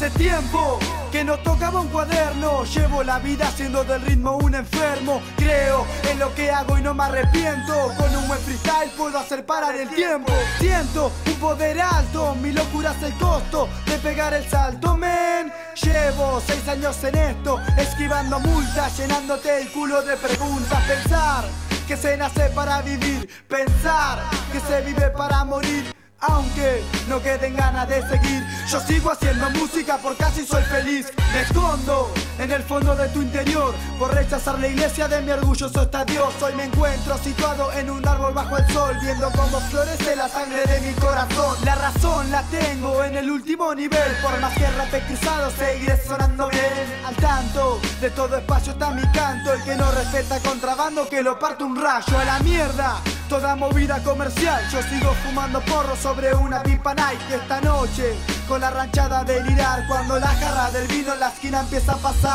Hace 0.00 0.18
tiempo 0.18 0.78
que 1.12 1.22
no 1.22 1.38
tocaba 1.40 1.78
un 1.78 1.88
cuaderno. 1.88 2.64
Llevo 2.64 3.02
la 3.02 3.18
vida 3.18 3.48
haciendo 3.48 3.84
del 3.84 4.00
ritmo 4.00 4.38
un 4.38 4.54
enfermo. 4.54 5.20
Creo 5.36 5.84
en 6.10 6.18
lo 6.18 6.34
que 6.34 6.50
hago 6.50 6.78
y 6.78 6.80
no 6.80 6.94
me 6.94 7.04
arrepiento. 7.04 7.74
Con 7.98 8.16
un 8.16 8.26
buen 8.26 8.40
freestyle 8.40 8.90
puedo 8.96 9.18
hacer 9.18 9.44
parar 9.44 9.74
el 9.74 9.90
tiempo. 9.90 10.32
Siento 10.58 11.12
un 11.26 11.34
poder 11.34 11.82
alto, 11.82 12.34
mi 12.36 12.50
locura 12.50 12.94
es 12.96 13.02
el 13.02 13.18
costo 13.18 13.68
De 13.84 13.98
pegar 13.98 14.32
el 14.32 14.48
salto, 14.48 14.96
men 14.96 15.52
Llevo 15.82 16.40
seis 16.46 16.66
años 16.68 17.04
en 17.04 17.16
esto 17.16 17.60
Esquivando 17.76 18.40
multas, 18.40 18.96
llenándote 18.96 19.60
el 19.60 19.70
culo 19.70 20.00
de 20.00 20.16
preguntas. 20.16 20.82
Pensar 20.84 21.44
que 21.86 21.98
se 21.98 22.16
nace 22.16 22.48
para 22.54 22.80
vivir 22.80 23.28
Pensar 23.46 24.18
que 24.50 24.60
se 24.60 24.80
vive 24.80 25.10
para 25.10 25.44
morir 25.44 25.99
aunque 26.20 26.82
no 27.08 27.20
queden 27.22 27.56
ganas 27.56 27.88
de 27.88 28.02
seguir, 28.08 28.46
yo 28.68 28.80
sigo 28.80 29.10
haciendo 29.10 29.50
música 29.50 29.98
porque 29.98 30.24
así 30.24 30.46
soy 30.46 30.62
feliz. 30.64 31.12
Me 31.32 31.42
escondo 31.42 32.12
en 32.40 32.50
el 32.50 32.62
fondo 32.62 32.96
de 32.96 33.06
tu 33.08 33.20
interior 33.20 33.74
por 33.98 34.14
rechazar 34.14 34.58
la 34.58 34.68
iglesia 34.68 35.06
de 35.08 35.20
mi 35.20 35.30
orgulloso 35.30 35.82
estadio. 35.82 36.26
Hoy 36.40 36.54
me 36.54 36.64
encuentro 36.64 37.18
situado 37.18 37.70
en 37.72 37.90
un 37.90 38.06
árbol 38.06 38.32
bajo 38.32 38.56
el 38.56 38.66
sol, 38.72 38.96
viendo 39.02 39.30
cómo 39.32 39.60
florece 39.60 40.16
la 40.16 40.26
sangre 40.26 40.64
de 40.64 40.80
mi 40.80 40.94
corazón. 40.94 41.54
La 41.64 41.74
razón 41.74 42.30
la 42.30 42.42
tengo 42.44 43.04
en 43.04 43.16
el 43.18 43.30
último 43.30 43.74
nivel, 43.74 44.12
por 44.22 44.40
más 44.40 44.54
que 44.54 44.66
rape 44.70 45.02
cruzado 45.06 45.50
seguiré 45.50 46.02
sonando 46.02 46.48
bien. 46.48 47.02
Al 47.06 47.16
tanto 47.16 47.78
de 48.00 48.10
todo 48.10 48.36
espacio 48.38 48.72
está 48.72 48.90
mi 48.90 49.02
canto, 49.12 49.52
el 49.52 49.62
que 49.62 49.76
no 49.76 49.90
respeta 49.92 50.40
contrabando 50.40 51.06
que 51.08 51.22
lo 51.22 51.38
parte 51.38 51.64
un 51.64 51.76
rayo 51.76 52.18
a 52.18 52.24
la 52.24 52.38
mierda. 52.40 52.96
Toda 53.28 53.54
movida 53.54 54.02
comercial, 54.02 54.60
yo 54.72 54.82
sigo 54.82 55.14
fumando 55.24 55.60
porro 55.60 55.94
sobre 55.94 56.34
una 56.34 56.64
pipa 56.64 56.92
Nike 56.94 57.36
esta 57.36 57.60
noche 57.60 58.16
Con 58.48 58.60
la 58.60 58.70
ranchada 58.72 59.22
delirar 59.22 59.86
cuando 59.86 60.18
la 60.18 60.26
jarra 60.26 60.68
del 60.72 60.88
vino 60.88 61.12
en 61.12 61.20
la 61.20 61.28
esquina 61.28 61.60
empieza 61.60 61.92
a 61.92 61.96
pasar 61.98 62.29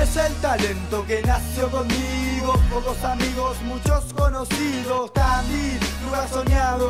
Es 0.00 0.16
el 0.16 0.32
talento 0.36 1.04
que 1.06 1.22
nació 1.22 1.70
conmigo 1.70 2.54
Pocos 2.70 3.02
amigos, 3.04 3.56
muchos 3.62 4.04
conocidos 4.14 5.12
Tandil, 5.12 5.78
lugar 6.04 6.28
soñado 6.28 6.88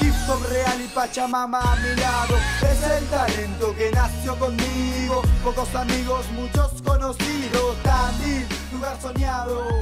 Hip 0.00 0.14
hop 0.28 0.42
real 0.50 0.80
y 0.80 0.88
Pachamama 0.88 1.60
a 1.60 1.76
mi 1.76 1.94
lado 2.00 2.36
Es 2.62 2.82
el 2.90 3.04
talento 3.06 3.74
que 3.76 3.90
nació 3.92 4.36
conmigo 4.38 5.22
Pocos 5.44 5.74
amigos, 5.74 6.26
muchos 6.32 6.80
conocidos 6.82 7.76
Tandil, 7.82 8.46
lugar 8.72 8.96
soñado 9.00 9.78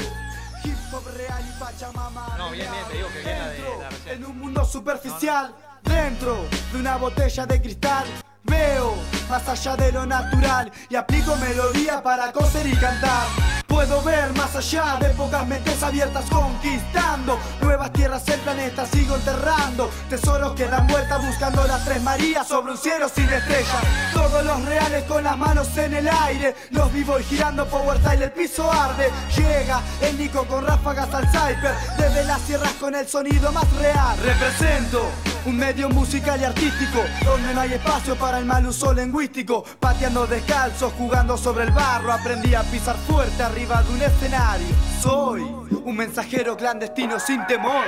Hip 0.64 0.76
hop 0.92 1.04
real 1.16 1.42
y 1.48 1.58
Pachamama. 1.60 2.34
No, 2.36 2.50
bien, 2.50 2.68
bien, 2.70 2.84
te 2.90 2.96
digo 2.96 3.08
que 3.08 3.20
bien 3.20 3.38
la 3.38 3.48
de- 3.48 3.60
la. 4.06 4.12
En 4.12 4.24
un 4.26 4.38
mundo 4.38 4.62
superficial, 4.64 5.54
dentro 5.82 6.36
de 6.72 6.78
una 6.78 6.96
botella 6.96 7.46
de 7.46 7.62
cristal. 7.62 8.04
Veo 8.50 8.96
más 9.28 9.48
allá 9.48 9.76
de 9.76 9.92
lo 9.92 10.04
natural 10.04 10.72
y 10.88 10.96
aplico 10.96 11.36
melodía 11.36 12.02
para 12.02 12.32
coser 12.32 12.66
y 12.66 12.72
cantar. 12.72 13.59
Puedo 13.80 14.02
ver 14.02 14.30
más 14.36 14.54
allá 14.54 14.98
de 15.00 15.08
pocas 15.14 15.46
mentes 15.46 15.82
abiertas 15.82 16.26
conquistando 16.28 17.38
nuevas 17.62 17.90
tierras 17.94 18.28
el 18.28 18.38
planeta 18.40 18.84
sigo 18.84 19.16
enterrando 19.16 19.88
tesoros 20.10 20.52
que 20.52 20.66
dan 20.66 20.86
vuelta 20.86 21.16
buscando 21.16 21.66
las 21.66 21.82
tres 21.86 22.02
Marías 22.02 22.46
sobre 22.46 22.72
un 22.72 22.76
cielo 22.76 23.08
sin 23.08 23.24
estrellas. 23.24 23.82
Todos 24.12 24.44
los 24.44 24.62
reales 24.66 25.04
con 25.04 25.24
las 25.24 25.38
manos 25.38 25.74
en 25.78 25.94
el 25.94 26.08
aire 26.08 26.54
los 26.72 26.92
vivos 26.92 27.22
girando 27.22 27.66
power 27.68 27.98
style 28.00 28.24
el 28.24 28.32
piso 28.32 28.70
arde. 28.70 29.10
Llega 29.34 29.80
el 30.02 30.18
Nico 30.18 30.44
con 30.44 30.66
ráfagas 30.66 31.14
al 31.14 31.26
cyper 31.28 31.74
desde 31.96 32.24
las 32.24 32.42
sierras 32.42 32.74
con 32.74 32.94
el 32.94 33.08
sonido 33.08 33.50
más 33.50 33.64
real. 33.78 34.14
Represento 34.22 35.10
un 35.46 35.56
medio 35.56 35.88
musical 35.88 36.38
y 36.38 36.44
artístico 36.44 37.02
donde 37.24 37.54
no 37.54 37.62
hay 37.62 37.72
espacio 37.72 38.14
para 38.16 38.38
el 38.40 38.44
mal 38.44 38.66
uso 38.66 38.92
lingüístico. 38.92 39.64
Pateando 39.80 40.26
descalzos 40.26 40.92
jugando 40.98 41.38
sobre 41.38 41.64
el 41.64 41.70
barro 41.70 42.12
aprendí 42.12 42.54
a 42.54 42.62
pisar 42.62 42.96
fuerte 43.08 43.42
arriba 43.42 43.69
de 43.78 43.94
un 43.94 44.02
escenario. 44.02 44.66
Soy 45.00 45.42
un 45.42 45.96
mensajero 45.96 46.56
clandestino 46.56 47.20
sin 47.20 47.46
temor. 47.46 47.84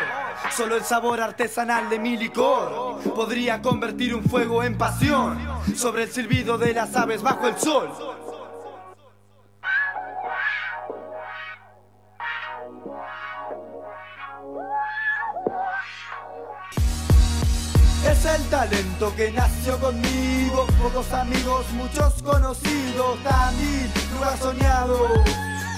Solo 0.57 0.77
el 0.77 0.85
sabor 0.85 1.21
artesanal 1.21 1.91
de 1.91 1.99
mi 1.99 2.17
licor 2.17 3.01
podría 3.17 3.61
convertir 3.61 4.15
un 4.15 4.23
fuego 4.23 4.63
en 4.63 4.79
pasión 4.79 5.39
sobre 5.77 6.05
el 6.05 6.13
silbido 6.13 6.57
de 6.57 6.73
las 6.73 6.95
aves 6.95 7.21
bajo 7.21 7.49
el 7.49 7.59
sol. 7.59 7.91
Es 18.09 18.25
el 18.25 18.45
talento 18.51 19.13
que 19.17 19.33
nació 19.33 19.81
conmigo, 19.81 20.65
pocos 20.81 21.13
amigos, 21.13 21.67
muchos 21.73 22.23
conocidos, 22.23 23.19
Tandil, 23.25 23.91
lugar 24.15 24.39
soñado, 24.39 25.09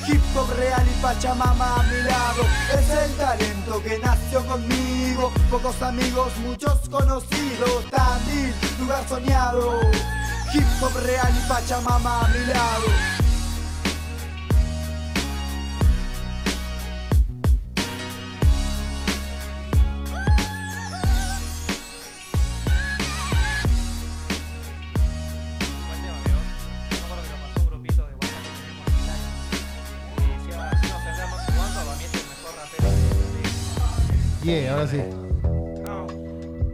hip 0.06 0.22
hop 0.34 0.48
real 0.58 0.84
y 0.86 1.02
Pachamama 1.02 1.76
a 1.76 1.82
mi 1.84 2.02
lado. 2.02 2.42
Es 2.72 2.90
el 2.90 3.12
talento 3.16 3.82
que 3.82 3.98
nació 3.98 4.44
conmigo, 4.46 5.32
pocos 5.50 5.80
amigos, 5.82 6.32
muchos 6.38 6.88
conocidos, 6.88 7.84
Tandil, 7.90 8.54
lugar 8.80 9.04
soñado, 9.08 9.80
hip 10.52 10.64
hop 10.82 10.96
real 11.04 11.32
y 11.36 11.48
Pachamama 11.48 12.20
a 12.20 12.28
mi 12.28 12.46
lado. 12.46 13.23
Yeah, 34.44 34.74
ahora 34.74 34.86
sí. 34.86 35.00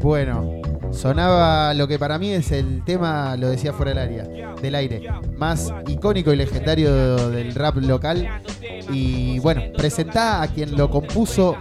Bueno, 0.01 0.61
sonaba 0.93 1.73
lo 1.75 1.87
que 1.87 1.99
para 1.99 2.19
mí 2.19 2.33
es 2.33 2.51
el 2.51 2.83
tema, 2.85 3.37
lo 3.37 3.49
decía 3.49 3.73
fuera 3.73 3.91
del 3.91 3.99
área, 3.99 4.55
del 4.61 4.75
aire, 4.75 5.09
más 5.37 5.73
icónico 5.87 6.33
y 6.33 6.37
legendario 6.37 7.31
del 7.31 7.55
rap 7.55 7.77
local. 7.77 8.29
Y 8.91 9.39
bueno, 9.39 9.63
presentá 9.77 10.43
a 10.43 10.49
quien 10.49 10.77
lo 10.77 10.91
compuso 10.91 11.57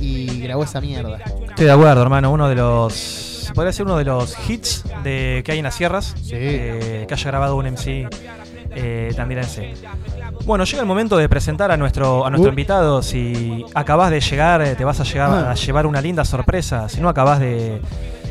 y 0.00 0.40
grabó 0.42 0.62
esa 0.62 0.80
mierda. 0.80 1.18
Estoy 1.48 1.66
de 1.66 1.72
acuerdo, 1.72 2.02
hermano. 2.02 2.30
Uno 2.30 2.48
de 2.48 2.54
los. 2.54 3.50
Podría 3.54 3.72
ser 3.72 3.86
uno 3.86 3.96
de 3.96 4.04
los 4.04 4.36
hits 4.48 4.84
de, 5.02 5.42
que 5.44 5.52
hay 5.52 5.58
en 5.58 5.64
las 5.64 5.74
sierras. 5.74 6.14
eh, 6.30 7.04
que 7.08 7.14
haya 7.14 7.30
grabado 7.30 7.56
un 7.56 7.66
MC 7.66 8.06
eh, 8.80 9.12
tandilense. 9.16 9.74
Bueno, 10.44 10.64
llega 10.64 10.80
el 10.80 10.86
momento 10.86 11.16
de 11.16 11.28
presentar 11.28 11.70
a 11.70 11.76
nuestro, 11.76 12.24
a 12.24 12.30
nuestro 12.30 12.48
Uh. 12.50 12.52
invitado. 12.52 13.02
Si 13.02 13.64
acabas 13.74 14.10
de 14.10 14.20
llegar, 14.20 14.62
eh, 14.62 14.74
te 14.76 14.84
vas 14.84 15.00
a, 15.00 15.04
llegar, 15.04 15.30
Ah. 15.30 15.50
a 15.50 15.54
llevar 15.54 15.86
una 15.86 16.00
linda 16.00 16.24
sorpresa. 16.24 16.88
Si 16.88 17.00
no 17.00 17.08
acabas 17.08 17.40
de, 17.40 17.80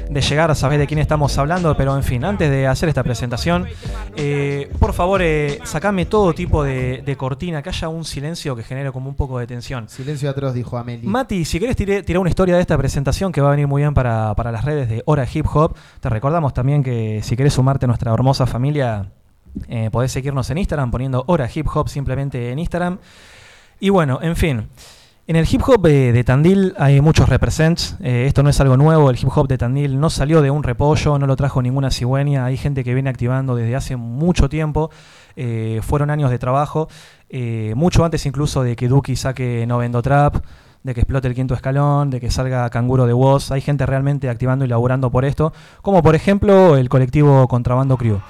de 0.09 0.21
llegar, 0.21 0.55
sabés 0.55 0.79
de 0.79 0.87
quién 0.87 0.99
estamos 0.99 1.37
hablando. 1.37 1.75
Pero 1.75 1.95
en 1.95 2.03
fin, 2.03 2.23
antes 2.23 2.49
de 2.49 2.65
hacer 2.65 2.87
esta 2.89 3.03
presentación, 3.03 3.67
eh, 4.15 4.71
por 4.79 4.93
favor, 4.93 5.21
eh, 5.21 5.59
sacame 5.63 6.05
todo 6.05 6.33
tipo 6.33 6.63
de, 6.63 7.03
de 7.05 7.15
cortina, 7.17 7.61
que 7.61 7.69
haya 7.69 7.89
un 7.89 8.05
silencio 8.05 8.55
que 8.55 8.63
genere 8.63 8.91
como 8.91 9.09
un 9.09 9.15
poco 9.15 9.37
de 9.39 9.45
tensión. 9.47 9.89
Silencio 9.89 10.29
atroz, 10.29 10.53
dijo 10.53 10.77
Amelie. 10.77 11.07
Mati, 11.07 11.45
si 11.45 11.59
querés 11.59 11.75
tiré- 11.75 12.03
tirar 12.03 12.19
una 12.21 12.29
historia 12.29 12.55
de 12.55 12.61
esta 12.61 12.77
presentación 12.77 13.31
que 13.31 13.41
va 13.41 13.49
a 13.49 13.51
venir 13.51 13.67
muy 13.67 13.81
bien 13.81 13.93
para, 13.93 14.33
para 14.35 14.51
las 14.51 14.63
redes 14.65 14.89
de 14.89 15.03
Hora 15.05 15.27
Hip 15.31 15.45
Hop, 15.53 15.75
te 15.99 16.09
recordamos 16.09 16.53
también 16.53 16.83
que 16.83 17.19
si 17.21 17.35
querés 17.35 17.53
sumarte 17.53 17.85
a 17.85 17.87
nuestra 17.87 18.13
hermosa 18.13 18.45
familia, 18.47 19.07
eh, 19.67 19.89
podés 19.91 20.11
seguirnos 20.11 20.49
en 20.49 20.57
Instagram 20.57 20.91
poniendo 20.91 21.23
Hora 21.27 21.49
Hip 21.53 21.67
Hop 21.73 21.89
simplemente 21.89 22.51
en 22.51 22.59
Instagram. 22.59 22.99
Y 23.79 23.89
bueno, 23.89 24.19
en 24.21 24.35
fin. 24.35 24.67
En 25.27 25.35
el 25.35 25.45
hip 25.51 25.61
hop 25.67 25.85
eh, 25.88 26.13
de 26.13 26.23
Tandil 26.23 26.73
hay 26.77 27.01
muchos 27.01 27.27
represents. 27.27 27.97
eh, 27.99 28.27
esto 28.27 28.43
no 28.43 28.49
es 28.49 28.61
algo 28.61 28.77
nuevo. 28.77 29.09
El 29.09 29.17
hip 29.17 29.27
hop 29.35 29.49
de 29.49 29.57
Tandil 29.57 29.99
no 29.99 30.09
salió 30.09 30.41
de 30.41 30.49
un 30.51 30.63
repollo, 30.63 31.19
no 31.19 31.27
lo 31.27 31.35
trajo 31.35 31.61
ninguna 31.61 31.91
cigüeña. 31.91 32.45
Hay 32.45 32.55
gente 32.55 32.85
que 32.85 32.93
viene 32.93 33.09
activando 33.09 33.53
desde 33.53 33.75
hace 33.75 33.97
mucho 33.97 34.47
tiempo. 34.47 34.89
eh, 35.35 35.81
fueron 35.84 36.09
años 36.11 36.31
de 36.31 36.39
trabajo. 36.39 36.88
mucho 37.75 38.05
antes 38.05 38.25
incluso 38.25 38.63
de 38.63 38.77
que 38.77 38.88
Duki 38.88 39.17
saque 39.17 39.65
No 39.67 39.79
Vendo 39.79 40.01
Trap, 40.01 40.38
de 40.84 40.93
que 40.93 41.01
explote 41.01 41.27
el 41.27 41.35
quinto 41.35 41.53
escalón, 41.53 42.09
de 42.09 42.21
que 42.21 42.31
salga 42.31 42.69
Canguro 42.69 43.05
de 43.05 43.13
Woz. 43.13 43.51
Hay 43.51 43.59
gente 43.59 43.85
realmente 43.85 44.29
activando 44.29 44.63
y 44.63 44.69
laburando 44.69 45.11
por 45.11 45.25
esto. 45.25 45.51
Como 45.81 46.01
por 46.01 46.15
ejemplo 46.15 46.77
el 46.77 46.88
colectivo 46.88 47.45
Contrabando 47.49 47.97
Crew. 47.97 48.21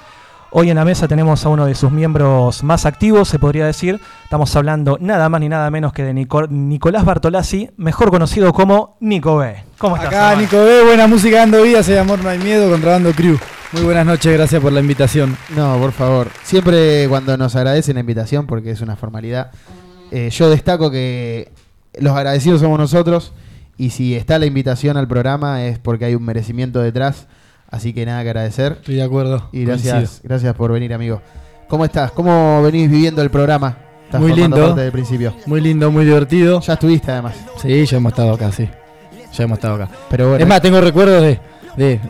Hoy 0.50 0.70
en 0.70 0.76
la 0.76 0.84
mesa 0.86 1.06
tenemos 1.06 1.44
a 1.44 1.50
uno 1.50 1.66
de 1.66 1.74
sus 1.74 1.90
miembros 1.92 2.64
más 2.64 2.86
activos, 2.86 3.28
se 3.28 3.38
podría 3.38 3.66
decir. 3.66 4.00
Estamos 4.24 4.54
hablando 4.56 4.96
nada 4.98 5.28
más 5.28 5.40
ni 5.42 5.48
nada 5.50 5.70
menos 5.70 5.92
que 5.92 6.02
de 6.04 6.14
Nico- 6.14 6.46
Nicolás 6.48 7.04
Bartolazzi, 7.04 7.70
mejor 7.76 8.10
conocido 8.10 8.52
como 8.54 8.96
Nico 9.00 9.36
B. 9.36 9.56
¿Cómo 9.76 9.96
estás? 9.96 10.08
Acá? 10.08 10.36
Nico 10.36 10.56
B, 10.56 10.84
buena 10.84 11.06
música 11.06 11.38
dando 11.38 11.62
vida, 11.62 11.82
se 11.82 11.98
amor, 11.98 12.20
no 12.22 12.30
hay 12.30 12.38
miedo, 12.38 12.70
contrabando 12.70 13.12
crew. 13.12 13.36
Muy 13.72 13.82
buenas 13.82 14.06
noches, 14.06 14.32
gracias 14.32 14.62
por 14.62 14.72
la 14.72 14.80
invitación. 14.80 15.36
No, 15.54 15.76
por 15.78 15.92
favor. 15.92 16.28
Siempre 16.42 17.06
cuando 17.10 17.36
nos 17.36 17.54
agradecen 17.54 17.94
la 17.94 18.00
invitación, 18.00 18.46
porque 18.46 18.70
es 18.70 18.80
una 18.80 18.96
formalidad, 18.96 19.50
eh, 20.10 20.30
yo 20.30 20.48
destaco 20.48 20.90
que 20.90 21.52
los 22.00 22.16
agradecidos 22.16 22.62
somos 22.62 22.78
nosotros 22.78 23.34
y 23.76 23.90
si 23.90 24.14
está 24.16 24.38
la 24.38 24.46
invitación 24.46 24.96
al 24.96 25.06
programa 25.08 25.64
es 25.66 25.78
porque 25.78 26.06
hay 26.06 26.14
un 26.14 26.24
merecimiento 26.24 26.80
detrás. 26.80 27.26
Así 27.70 27.92
que 27.92 28.06
nada 28.06 28.22
que 28.22 28.30
agradecer. 28.30 28.72
Estoy 28.80 28.96
de 28.96 29.02
acuerdo. 29.02 29.48
Y 29.52 29.64
gracias, 29.64 29.94
coincido. 29.94 30.20
gracias 30.24 30.54
por 30.54 30.72
venir, 30.72 30.92
amigo. 30.94 31.20
¿Cómo 31.68 31.84
estás? 31.84 32.12
¿Cómo 32.12 32.62
venís 32.62 32.90
viviendo 32.90 33.20
el 33.20 33.30
programa? 33.30 33.76
Estás 34.06 34.20
Muy 34.22 34.32
lindo. 34.32 34.56
parte 34.56 34.80
del 34.80 34.92
principio. 34.92 35.34
Muy 35.44 35.60
lindo, 35.60 35.90
muy 35.90 36.06
divertido. 36.06 36.60
Ya 36.60 36.72
estuviste 36.72 37.12
además. 37.12 37.34
Sí, 37.60 37.84
ya 37.84 37.96
hemos 37.98 38.12
estado 38.12 38.32
acá, 38.32 38.50
sí. 38.52 38.66
Ya 39.34 39.44
hemos 39.44 39.58
estado 39.58 39.74
acá. 39.74 39.88
Pero 40.08 40.30
bueno. 40.30 40.42
Es 40.42 40.48
más, 40.48 40.62
tengo 40.62 40.80
recuerdos 40.80 41.20
de. 41.20 41.38
de 41.76 42.00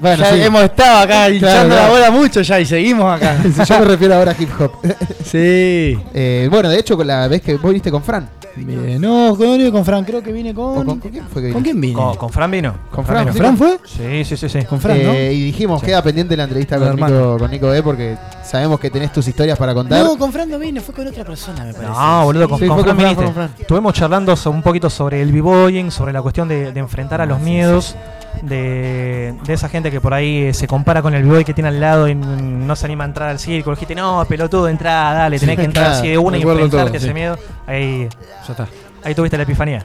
Bueno, 0.00 0.24
ya 0.24 0.32
sí. 0.32 0.40
hemos 0.42 0.62
estado 0.62 0.98
acá 1.00 1.28
hinchando 1.28 1.74
claro. 1.74 1.82
la 1.82 1.90
bola 1.90 2.10
mucho 2.10 2.40
ya 2.40 2.58
y 2.58 2.64
seguimos 2.64 3.14
acá. 3.14 3.36
Yo 3.68 3.78
me 3.80 3.84
refiero 3.84 4.14
ahora 4.14 4.32
a 4.32 4.42
hip 4.42 4.48
hop. 4.58 4.72
sí. 5.24 5.98
Eh, 6.14 6.48
bueno, 6.50 6.70
de 6.70 6.78
hecho, 6.78 6.96
la 7.04 7.28
vez 7.28 7.42
que 7.42 7.52
vos 7.56 7.64
viniste 7.64 7.90
con 7.90 8.02
Fran. 8.02 8.26
Bien, 8.56 9.00
no, 9.00 9.36
con, 9.36 9.46
no 9.46 9.52
vine 9.56 9.70
con 9.70 9.84
Fran, 9.84 10.04
creo 10.04 10.22
que 10.22 10.32
vine 10.32 10.54
con. 10.54 10.64
¿O 10.78 10.84
con, 10.84 10.98
con 11.00 11.10
quién 11.10 11.26
fue 11.28 11.42
que 11.42 11.52
¿Con 11.52 11.62
quién 11.62 11.80
vine? 11.80 11.94
¿Con, 11.94 12.16
con 12.16 12.30
Fran 12.30 12.50
vino? 12.50 12.74
Con 12.90 13.04
Fran. 13.04 13.24
vino. 13.26 13.34
¿Fran 13.36 13.56
fue? 13.56 13.78
Sí, 13.84 14.24
sí, 14.24 14.36
sí, 14.36 14.48
sí. 14.48 14.64
Con 14.64 14.80
Fran, 14.80 15.02
¿no? 15.02 15.12
Eh, 15.12 15.32
y 15.34 15.44
dijimos, 15.44 15.80
Sí. 15.80 15.86
queda 15.86 16.02
pendiente 16.02 16.36
la 16.36 16.44
entrevista 16.44 16.78
Con 16.78 16.96
Nico, 16.96 17.36
con 17.38 17.50
Nico 17.50 17.68
B 17.68 17.82
porque 17.82 18.16
sabemos 18.42 18.80
que 18.80 18.90
tenés 18.90 19.12
tus 19.12 19.26
historias 19.28 19.58
para 19.58 19.74
contar. 19.74 20.04
No, 20.04 20.16
con 20.16 20.32
Fran 20.32 20.48
no 20.48 20.58
vine, 20.58 20.80
fue 20.80 20.94
con 20.94 21.06
otra 21.06 21.24
persona, 21.24 21.64
me 21.64 21.72
parece. 21.72 21.92
No, 21.92 22.24
boludo, 22.24 22.48
con, 22.48 22.58
Sí, 22.58 22.66
con 22.66 22.80
Fran 22.80 22.96
con 22.96 23.14
Fran, 23.34 23.34
viniste. 23.46 23.62
Estuvimos 23.62 23.92
charlando 23.94 24.34
un 24.46 24.62
poquito 24.62 24.88
sobre 24.88 25.20
el 25.22 25.32
b-boying, 25.32 25.90
sobre 25.90 26.12
la 26.12 26.22
cuestión 26.22 26.48
de, 26.48 26.72
de 26.72 26.80
enfrentar 26.80 27.20
a 27.20 27.26
los 27.26 27.40
miedos 27.40 27.94
de, 28.42 29.34
de 29.44 29.52
esa 29.52 29.68
gente 29.68 29.90
que 29.90 30.00
por 30.00 30.14
ahí 30.14 30.44
eh, 30.48 30.54
se 30.54 30.66
compara 30.66 31.02
con 31.02 31.14
el 31.14 31.22
b-boy 31.24 31.44
que 31.44 31.54
tiene 31.54 31.68
al 31.68 31.80
lado 31.80 32.08
y 32.08 32.14
no 32.14 32.74
se 32.76 32.86
anima 32.86 33.04
a 33.04 33.06
entrar 33.08 33.28
al 33.28 33.38
circo. 33.38 33.70
Dijiste, 33.70 33.94
no, 33.94 34.24
pelotudo, 34.28 34.68
entrá, 34.68 35.12
dale, 35.14 35.38
tenés 35.38 35.54
Sí, 35.54 35.60
que 35.60 35.64
entrar 35.66 35.90
así 35.92 36.08
de 36.08 36.18
una 36.18 36.38
y 36.38 36.42
enfrentarte 36.42 36.86
todo, 36.86 36.96
ese 36.96 37.08
sí. 37.08 37.14
miedo. 37.14 37.38
Ahí, 37.66 38.08
Ya 38.46 38.52
está. 38.52 38.68
ahí 39.04 39.14
tuviste 39.14 39.36
la 39.36 39.42
epifanía. 39.44 39.84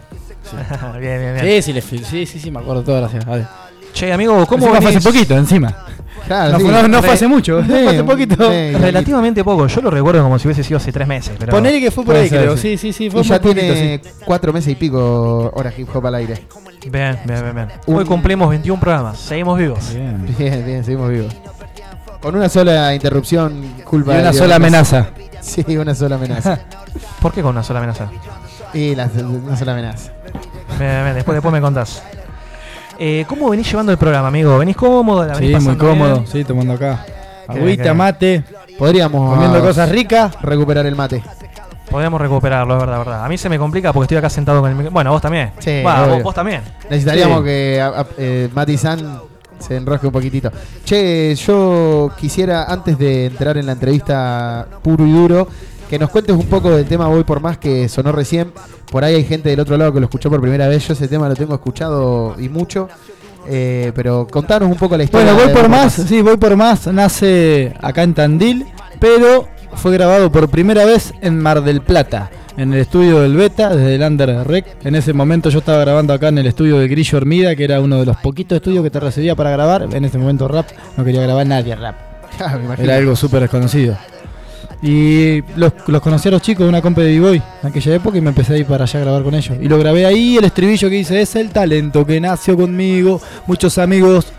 bien, 0.99 1.19
bien, 1.19 1.33
bien. 1.41 1.63
Sí, 1.63 1.73
sí, 1.73 1.81
sí, 2.03 2.25
sí, 2.25 2.39
sí, 2.39 2.51
me 2.51 2.59
acuerdo 2.59 2.83
todo, 2.83 2.97
gracias. 2.97 3.25
Vale. 3.25 3.45
Che, 3.93 4.11
amigo, 4.13 4.45
¿cómo 4.47 4.65
Encima 4.67 4.81
fue 4.81 4.89
hace 4.97 5.01
poquito, 5.01 5.35
encima. 5.37 5.85
Claro, 6.27 6.53
No, 6.53 6.57
sí. 6.59 6.63
fue, 6.63 6.73
no- 6.73 6.87
no 6.87 6.97
Re- 7.01 7.03
fue 7.07 7.13
hace 7.13 7.27
mucho, 7.27 7.61
Sí, 7.61 7.67
fue 7.67 7.87
hace 7.87 8.03
poquito. 8.05 8.35
sí. 8.35 8.71
Relativamente 8.73 9.43
poco. 9.43 9.67
Yo 9.67 9.81
lo 9.81 9.89
recuerdo 9.91 10.23
como 10.23 10.39
si 10.39 10.47
hubiese 10.47 10.63
sido 10.63 10.77
hace 10.77 10.91
tres 10.91 11.07
meses. 11.07 11.33
Pero... 11.37 11.51
Ponele 11.51 11.79
que 11.81 11.91
fue 11.91 12.05
por 12.05 12.15
ahí, 12.15 12.29
ser, 12.29 12.41
creo. 12.41 12.55
sí. 12.57 12.77
Sí, 12.77 12.93
sí, 12.93 12.93
sí, 12.93 13.09
fue 13.09 13.21
Y 13.21 13.23
ya 13.23 13.41
poquito, 13.41 13.59
tiene 13.61 13.99
sí. 14.01 14.09
cuatro 14.23 14.53
meses 14.53 14.71
y 14.71 14.75
pico 14.75 15.51
hora 15.53 15.73
hip 15.75 15.89
hop 15.93 16.05
al 16.07 16.15
aire. 16.15 16.41
Bien, 16.89 17.17
bien, 17.25 17.41
bien, 17.43 17.55
bien. 17.55 17.67
Un- 17.85 17.95
Hoy 17.97 18.05
cumplimos 18.05 18.49
21 18.49 18.79
programas. 18.79 19.17
Seguimos 19.19 19.57
vivos. 19.57 19.93
Bien. 19.93 20.35
Bien, 20.37 20.65
bien, 20.65 20.83
seguimos 20.83 21.09
vivos. 21.09 21.35
Con 22.21 22.35
una 22.35 22.49
sola 22.49 22.93
interrupción, 22.93 23.63
culpa 23.83 24.13
Y 24.13 24.15
de 24.17 24.21
una 24.21 24.33
sola 24.33 24.55
amenaza. 24.55 25.07
Sí, 25.41 25.65
una 25.75 25.95
sola 25.95 26.15
amenaza. 26.17 26.59
¿Por 27.21 27.31
qué 27.33 27.41
con 27.41 27.49
una 27.51 27.63
sola 27.63 27.79
amenaza? 27.79 28.09
y 28.75 28.93
la, 28.93 29.09
una 29.25 29.57
sola 29.57 29.71
amenaza. 29.73 30.11
Bien, 30.77 30.79
bien, 30.79 31.03
bien. 31.03 31.15
Después, 31.15 31.35
después 31.35 31.51
me 31.51 31.59
contás. 31.59 32.03
Eh, 32.99 33.25
¿Cómo 33.27 33.49
venís 33.49 33.67
llevando 33.69 33.91
el 33.91 33.97
programa, 33.97 34.27
amigo? 34.27 34.55
¿Venís 34.59 34.75
cómodo? 34.77 35.25
¿La 35.25 35.33
venís 35.33 35.57
Sí, 35.57 35.67
muy 35.67 35.75
cómodo, 35.77 36.13
bien? 36.17 36.27
sí, 36.27 36.43
tomando 36.43 36.73
acá. 36.73 37.03
Agüita, 37.47 37.93
mate, 37.95 38.43
Podríamos 38.77 39.31
comiendo 39.33 39.57
ah, 39.57 39.61
cosas 39.61 39.89
ricas. 39.89 40.39
recuperar 40.43 40.85
el 40.85 40.95
mate. 40.95 41.23
Podemos 41.91 42.21
recuperarlo, 42.21 42.75
es 42.75 42.79
verdad, 42.79 42.97
verdad. 42.99 43.25
A 43.25 43.29
mí 43.29 43.37
se 43.37 43.49
me 43.49 43.59
complica 43.59 43.91
porque 43.91 44.05
estoy 44.05 44.17
acá 44.17 44.29
sentado 44.29 44.61
con 44.61 44.69
el 44.69 44.75
micrófono. 44.75 44.93
Bueno, 44.93 45.11
vos 45.11 45.21
también. 45.21 45.51
Sí, 45.59 45.83
Va, 45.85 46.07
vos, 46.19 46.33
también. 46.33 46.61
Necesitaríamos 46.89 47.39
Sí. 47.39 47.45
que 47.45 47.81
a- 47.81 47.87
a- 48.01 48.05
eh, 48.17 48.49
Mati 48.53 48.77
San 48.77 49.19
se 49.59 49.75
enrosque 49.75 50.07
un 50.07 50.13
poquitito. 50.13 50.49
Che, 50.85 51.35
yo 51.35 52.11
quisiera, 52.17 52.63
antes 52.63 52.97
de 52.97 53.25
entrar 53.25 53.57
en 53.57 53.65
la 53.65 53.73
entrevista 53.73 54.65
puro 54.81 55.05
y 55.05 55.11
duro, 55.11 55.47
que 55.89 55.99
nos 55.99 56.09
cuentes 56.09 56.33
un 56.35 56.45
poco 56.47 56.71
del 56.71 56.85
tema 56.85 57.07
Voy 57.07 57.25
por 57.25 57.41
Más 57.41 57.57
que 57.57 57.89
sonó 57.89 58.13
recién. 58.13 58.53
Por 58.89 59.03
ahí 59.03 59.15
hay 59.15 59.25
gente 59.25 59.49
del 59.49 59.59
otro 59.59 59.75
lado 59.77 59.91
que 59.93 59.99
lo 59.99 60.05
escuchó 60.05 60.29
por 60.29 60.39
primera 60.39 60.67
vez. 60.69 60.87
Yo 60.87 60.93
ese 60.93 61.07
tema 61.09 61.27
lo 61.27 61.35
tengo 61.35 61.53
escuchado 61.53 62.35
y 62.39 62.47
mucho. 62.47 62.87
Eh, 63.47 63.91
pero 63.95 64.25
contanos 64.27 64.69
un 64.69 64.77
poco 64.77 64.95
la 64.95 65.03
historia. 65.03 65.33
Bueno, 65.33 65.45
voy 65.47 65.53
de 65.53 65.59
por 65.59 65.69
más, 65.69 65.93
sí, 65.93 66.21
voy 66.21 66.37
por 66.37 66.55
más. 66.55 66.87
Nace 66.87 67.73
acá 67.81 68.03
en 68.03 68.13
Tandil, 68.13 68.65
pero 68.99 69.47
fue 69.75 69.93
grabado 69.93 70.31
por 70.31 70.49
primera 70.49 70.85
vez 70.85 71.13
en 71.21 71.39
Mar 71.39 71.63
del 71.63 71.81
Plata, 71.81 72.29
en 72.57 72.73
el 72.73 72.79
estudio 72.79 73.19
del 73.19 73.35
Beta, 73.35 73.75
desde 73.75 73.95
el 73.95 74.01
Under 74.01 74.47
Rec. 74.47 74.65
En 74.85 74.95
ese 74.95 75.13
momento 75.13 75.49
yo 75.49 75.59
estaba 75.59 75.79
grabando 75.79 76.13
acá 76.13 76.29
en 76.29 76.37
el 76.37 76.47
estudio 76.47 76.77
de 76.77 76.87
Grillo 76.87 77.17
Hormida, 77.17 77.55
que 77.55 77.63
era 77.63 77.81
uno 77.81 77.99
de 77.99 78.05
los 78.05 78.17
poquitos 78.17 78.57
estudios 78.57 78.83
que 78.83 78.89
te 78.89 78.99
recibía 78.99 79.35
para 79.35 79.51
grabar. 79.51 79.87
En 79.91 80.05
ese 80.05 80.17
momento 80.17 80.47
rap, 80.47 80.67
no 80.97 81.03
quería 81.03 81.21
grabar 81.21 81.45
nadie 81.45 81.75
rap. 81.75 81.95
Ah. 82.39 82.57
Era 82.77 82.95
algo 82.95 83.15
súper 83.15 83.41
desconocido. 83.41 83.95
Y 84.81 85.41
los, 85.57 85.73
los 85.87 86.01
conocí 86.01 86.29
a 86.29 86.31
los 86.31 86.41
chicos 86.41 86.63
de 86.63 86.69
una 86.69 86.81
compa 86.81 87.01
de 87.01 87.19
B-Boy 87.19 87.41
en 87.61 87.69
aquella 87.69 87.95
época 87.95 88.17
y 88.17 88.21
me 88.21 88.29
empecé 88.29 88.53
a 88.53 88.57
ir 88.57 88.65
para 88.65 88.85
allá 88.85 88.99
a 88.99 89.03
grabar 89.03 89.23
con 89.23 89.35
ellos. 89.35 89.57
Y 89.61 89.67
lo 89.67 89.77
grabé 89.77 90.05
ahí, 90.05 90.37
el 90.37 90.45
estribillo 90.45 90.89
que 90.89 90.95
dice, 90.95 91.21
es 91.21 91.35
el 91.35 91.49
talento 91.51 92.05
que 92.05 92.19
nació 92.19 92.57
conmigo, 92.57 93.21
muchos 93.45 93.77
amigos, 93.77 94.33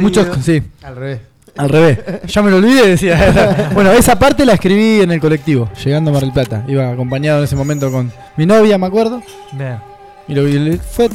muchos... 0.00 0.26
Sí, 0.42 0.62
Al 0.82 0.96
revés. 0.96 1.20
Al 1.56 1.68
revés. 1.68 1.98
Ya 2.26 2.42
me 2.42 2.50
lo 2.50 2.56
olvidé, 2.58 2.88
decía. 2.88 3.70
bueno, 3.74 3.92
esa 3.92 4.18
parte 4.18 4.44
la 4.44 4.54
escribí 4.54 5.00
en 5.02 5.10
el 5.12 5.20
colectivo, 5.20 5.68
llegando 5.84 6.10
a 6.10 6.14
Mar 6.14 6.22
del 6.22 6.32
Plata. 6.32 6.64
Iba 6.66 6.90
acompañado 6.90 7.38
en 7.38 7.44
ese 7.44 7.56
momento 7.56 7.90
con 7.90 8.12
mi 8.36 8.46
novia, 8.46 8.76
me 8.78 8.86
acuerdo. 8.86 9.22
Bien. 9.52 9.78
Y 10.26 10.34
lo, 10.34 10.48
y 10.48 10.78
fue 10.78 11.08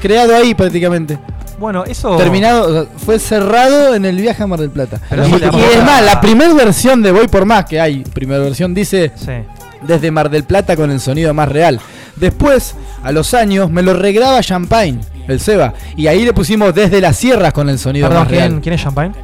creado 0.00 0.34
ahí 0.36 0.54
prácticamente. 0.54 1.18
Bueno, 1.58 1.84
eso. 1.84 2.16
Terminado, 2.16 2.68
o 2.68 2.72
sea, 2.72 2.92
fue 2.98 3.18
cerrado 3.18 3.94
en 3.94 4.04
el 4.04 4.16
viaje 4.16 4.42
a 4.42 4.46
Mar 4.46 4.60
del 4.60 4.70
Plata. 4.70 5.00
Pero 5.10 5.26
y, 5.26 5.32
es 5.34 5.84
más, 5.84 6.04
la 6.04 6.20
primera 6.20 6.54
versión 6.54 7.02
de 7.02 7.10
Voy 7.10 7.26
por 7.26 7.44
Más 7.46 7.64
que 7.64 7.80
hay, 7.80 8.04
primera 8.04 8.40
versión 8.40 8.74
dice 8.74 9.10
Sí. 9.16 9.32
desde 9.82 10.10
Mar 10.12 10.30
del 10.30 10.44
Plata 10.44 10.76
con 10.76 10.90
el 10.92 11.00
sonido 11.00 11.34
más 11.34 11.48
real. 11.48 11.80
Después, 12.14 12.76
a 13.02 13.10
los 13.10 13.34
años, 13.34 13.70
me 13.70 13.82
lo 13.82 13.92
regraba 13.94 14.40
Champagne, 14.40 15.00
el 15.26 15.40
Seba. 15.40 15.74
Y 15.96 16.06
ahí 16.06 16.24
le 16.24 16.32
pusimos 16.32 16.72
desde 16.74 17.00
las 17.00 17.16
sierras 17.16 17.52
con 17.52 17.68
el 17.68 17.78
sonido 17.78 18.06
Perdón, 18.08 18.22
más 18.24 18.28
¿quién, 18.28 18.50
real. 18.50 18.60
¿quién 18.62 18.74
es 18.74 18.82
Champagne? 18.82 19.14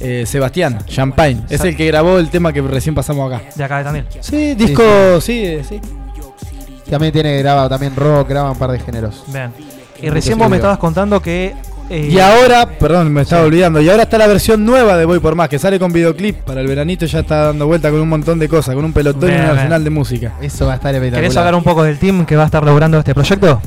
Eh, 0.00 0.24
Sebastián, 0.26 0.78
Champagne. 0.86 1.42
Es 1.48 1.60
el 1.62 1.76
que 1.76 1.86
grabó 1.86 2.18
el 2.18 2.28
tema 2.28 2.52
que 2.52 2.60
recién 2.62 2.94
pasamos 2.94 3.32
acá. 3.32 3.44
De 3.54 3.64
acá 3.64 3.78
de 3.78 3.84
Tandil. 3.84 4.04
Sí, 4.20 4.54
disco, 4.54 5.20
sí, 5.20 5.44
eh, 5.46 5.62
sí. 5.68 5.80
También 6.90 7.12
tiene 7.12 7.38
graba 7.38 7.68
también 7.68 7.94
rock, 7.96 8.28
graba 8.28 8.50
un 8.50 8.58
par 8.58 8.70
de 8.72 8.78
géneros. 8.80 9.24
Bien. 9.28 9.50
Y 10.02 10.10
recién 10.10 10.36
vos 10.38 10.50
me 10.50 10.56
estabas 10.56 10.78
contando 10.78 11.20
que. 11.22 11.54
eh, 11.88 12.08
Y 12.12 12.18
ahora, 12.18 12.68
perdón, 12.78 13.12
me 13.12 13.22
estaba 13.22 13.42
Sí. 13.42 13.46
olvidando. 13.48 13.80
Y 13.80 13.88
ahora 13.88 14.02
está 14.02 14.18
la 14.18 14.26
versión 14.26 14.64
nueva 14.66 14.96
de 14.96 15.04
Voy 15.06 15.18
por 15.20 15.34
Más, 15.34 15.48
que 15.48 15.58
sale 15.58 15.78
con 15.78 15.92
videoclip 15.92 16.38
para 16.42 16.60
el 16.60 16.66
veranito. 16.66 17.06
Ya 17.06 17.20
está 17.20 17.46
dando 17.46 17.66
vuelta 17.66 17.90
con 17.90 18.00
un 18.00 18.08
montón 18.08 18.38
de 18.38 18.48
cosas, 18.48 18.74
con 18.74 18.84
un 18.84 18.92
pelotón 18.92 19.28
y 19.30 19.32
Bien, 19.32 19.40
un 19.40 19.46
bien. 19.46 19.56
arsenal 19.58 19.84
de 19.84 19.90
música. 19.90 20.34
Eso 20.42 20.66
va 20.66 20.72
a 20.72 20.76
estar 20.76 20.94
espectacular. 20.94 21.22
¿Querés 21.22 21.36
hablar 21.36 21.54
un 21.54 21.64
poco 21.64 21.82
del 21.84 21.98
team 21.98 22.26
que 22.26 22.36
va 22.36 22.42
a 22.42 22.46
estar 22.46 22.64
logrando 22.64 22.98
este 22.98 23.14
proyecto? 23.14 23.62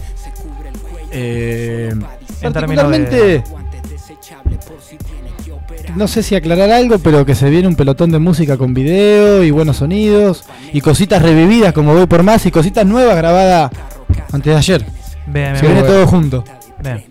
Eh, 1.11 1.89
En 2.41 2.53
términos 2.53 2.83
particularmente, 2.85 3.43
no 5.95 6.07
sé 6.07 6.23
si 6.23 6.35
aclarar 6.35 6.69
algo, 6.71 6.99
pero 6.99 7.25
que 7.25 7.35
se 7.35 7.49
viene 7.49 7.67
un 7.67 7.75
pelotón 7.75 8.11
de 8.11 8.19
música 8.19 8.57
con 8.57 8.73
video 8.73 9.43
y 9.43 9.51
buenos 9.51 9.77
sonidos 9.77 10.43
y 10.73 10.81
cositas 10.81 11.21
revividas 11.21 11.73
como 11.73 11.93
Voy 11.93 12.05
por 12.05 12.23
Más 12.23 12.45
y 12.45 12.51
cositas 12.51 12.85
nuevas 12.85 13.15
grabadas 13.15 13.71
antes 14.31 14.53
de 14.53 14.57
ayer. 14.57 14.85
Bien, 15.27 15.55
se 15.55 15.61
bien, 15.61 15.73
viene 15.73 15.81
bien. 15.81 15.85
todo 15.85 16.07
junto. 16.07 16.43
Bien. 16.83 17.03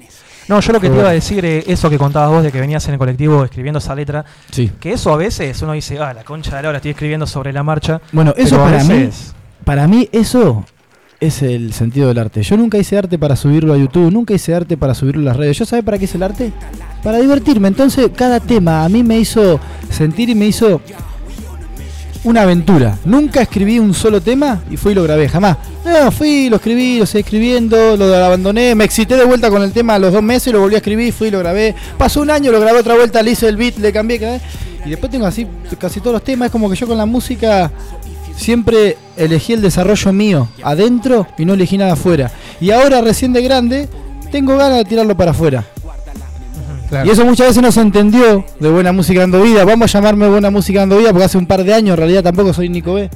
No, 0.49 0.61
yo 0.61 0.73
lo 0.73 0.81
que 0.81 0.89
te 0.89 0.95
iba 0.97 1.09
a 1.09 1.13
decir, 1.13 1.45
eh, 1.45 1.65
eso 1.67 1.91
que 1.91 1.99
contabas 1.99 2.31
vos 2.31 2.43
de 2.45 2.53
que 2.53 2.61
venías 2.61 2.87
en 2.87 2.93
el 2.93 2.99
colectivo 2.99 3.45
escribiendo 3.45 3.79
esa 3.81 3.97
letra, 3.97 4.25
Sí. 4.53 4.71
que 4.79 4.93
eso 4.93 5.13
a 5.13 5.17
veces 5.17 5.61
uno 5.63 5.73
dice, 5.73 5.99
ah, 5.99 6.15
la 6.15 6.23
concha 6.23 6.57
de 6.57 6.63
la 6.63 6.69
hora, 6.69 6.79
estoy 6.79 6.93
escribiendo 6.93 7.27
sobre 7.27 7.53
la 7.53 7.65
marcha. 7.65 8.01
Bueno, 8.13 8.33
eso 8.37 8.57
para 8.57 8.85
mí, 8.85 9.09
para 9.65 9.89
mí 9.89 10.09
eso 10.13 10.65
es 11.21 11.43
el 11.43 11.73
sentido 11.73 12.09
del 12.09 12.19
arte. 12.19 12.43
Yo 12.43 12.57
nunca 12.57 12.79
hice 12.79 12.99
arte 12.99 13.19
para 13.19 13.37
subirlo 13.37 13.73
a 13.73 13.77
YouTube, 13.77 14.11
nunca 14.11 14.35
hice 14.35 14.55
arte 14.55 14.77
para 14.77 14.95
subirlo 14.95 15.23
a 15.23 15.25
las 15.25 15.37
redes. 15.37 15.59
¿Yo 15.59 15.65
sabe 15.65 15.83
para 15.83 15.99
qué 15.99 16.05
hice 16.05 16.17
el 16.17 16.23
arte? 16.23 16.53
Para 17.03 17.19
divertirme. 17.19 17.69
Entonces, 17.69 18.11
cada 18.15 18.41
tema 18.41 18.85
a 18.85 18.89
mí 18.89 19.03
me 19.03 19.19
hizo 19.19 19.61
sentir 19.91 20.29
y 20.29 20.35
me 20.35 20.47
hizo 20.47 20.81
una 22.25 22.43
aventura. 22.43 22.99
Nunca 23.05 23.43
escribí 23.43 23.79
un 23.79 23.95
solo 23.95 24.21
tema 24.21 24.63
y 24.71 24.77
fui 24.77 24.93
y 24.93 24.95
lo 24.95 25.03
grabé, 25.05 25.29
jamás. 25.29 25.57
No, 25.85 26.11
fui, 26.11 26.49
lo 26.51 26.57
escribí, 26.57 26.99
lo 26.99 27.07
seguí 27.07 27.21
escribiendo, 27.21 27.97
lo 27.97 28.13
abandoné, 28.15 28.75
me 28.75 28.85
excité 28.85 29.17
de 29.17 29.25
vuelta 29.25 29.49
con 29.49 29.63
el 29.63 29.73
tema 29.73 29.95
a 29.95 29.99
los 29.99 30.13
dos 30.13 30.23
meses, 30.23 30.53
lo 30.53 30.61
volví 30.61 30.75
a 30.75 30.79
escribir, 30.79 31.13
fui 31.13 31.29
y 31.29 31.31
lo 31.31 31.39
grabé. 31.39 31.75
Pasó 31.97 32.21
un 32.21 32.31
año, 32.31 32.51
lo 32.51 32.61
grabé 32.61 32.81
otra 32.81 32.97
vuelta, 32.97 33.23
le 33.23 33.31
hice 33.31 33.49
el 33.49 33.57
beat, 33.57 33.79
le 33.79 33.93
cambié, 33.93 34.41
y 34.85 34.91
después 34.91 35.11
tengo 35.11 35.27
así 35.27 35.47
casi 35.79 36.01
todos 36.01 36.15
los 36.15 36.25
temas. 36.25 36.47
Es 36.47 36.53
como 36.53 36.69
que 36.69 36.77
yo 36.77 36.89
con 36.89 36.99
la 36.99 37.07
música 37.07 37.71
siempre 38.37 38.97
elegí 39.17 39.53
el 39.55 39.63
desarrollo 39.63 40.13
mío 40.13 40.49
adentro 40.63 41.27
y 41.39 41.45
no 41.45 41.55
elegí 41.55 41.79
nada 41.79 41.95
afuera. 41.95 42.31
Y 42.61 42.71
ahora 42.71 43.01
recién 43.01 43.33
de 43.33 43.43
grande 43.43 43.89
tengo 44.31 44.57
ganas 44.57 44.79
de 44.79 44.85
tirarlo 44.85 45.17
para 45.17 45.31
afuera. 45.33 45.65
Y 47.05 47.11
eso 47.11 47.25
muchas 47.25 47.49
veces 47.49 47.63
no 47.63 47.73
se 47.73 47.81
entendió 47.81 48.45
de 48.61 48.71
Buena 48.71 48.93
Música 48.93 49.21
Dando 49.21 49.43
Vida. 49.43 49.65
Vamos 49.65 49.93
a 49.93 49.99
llamarme 49.99 50.29
Buena 50.29 50.51
Música 50.51 50.81
Dando 50.81 50.99
Vida 50.99 51.11
porque 51.11 51.25
hace 51.25 51.39
un 51.39 51.47
par 51.47 51.65
de 51.65 51.75
años 51.75 51.95
en 51.95 51.97
realidad 51.97 52.23
tampoco 52.23 52.53
soy 52.53 52.69
Nico 52.69 52.95
B. 52.95 53.11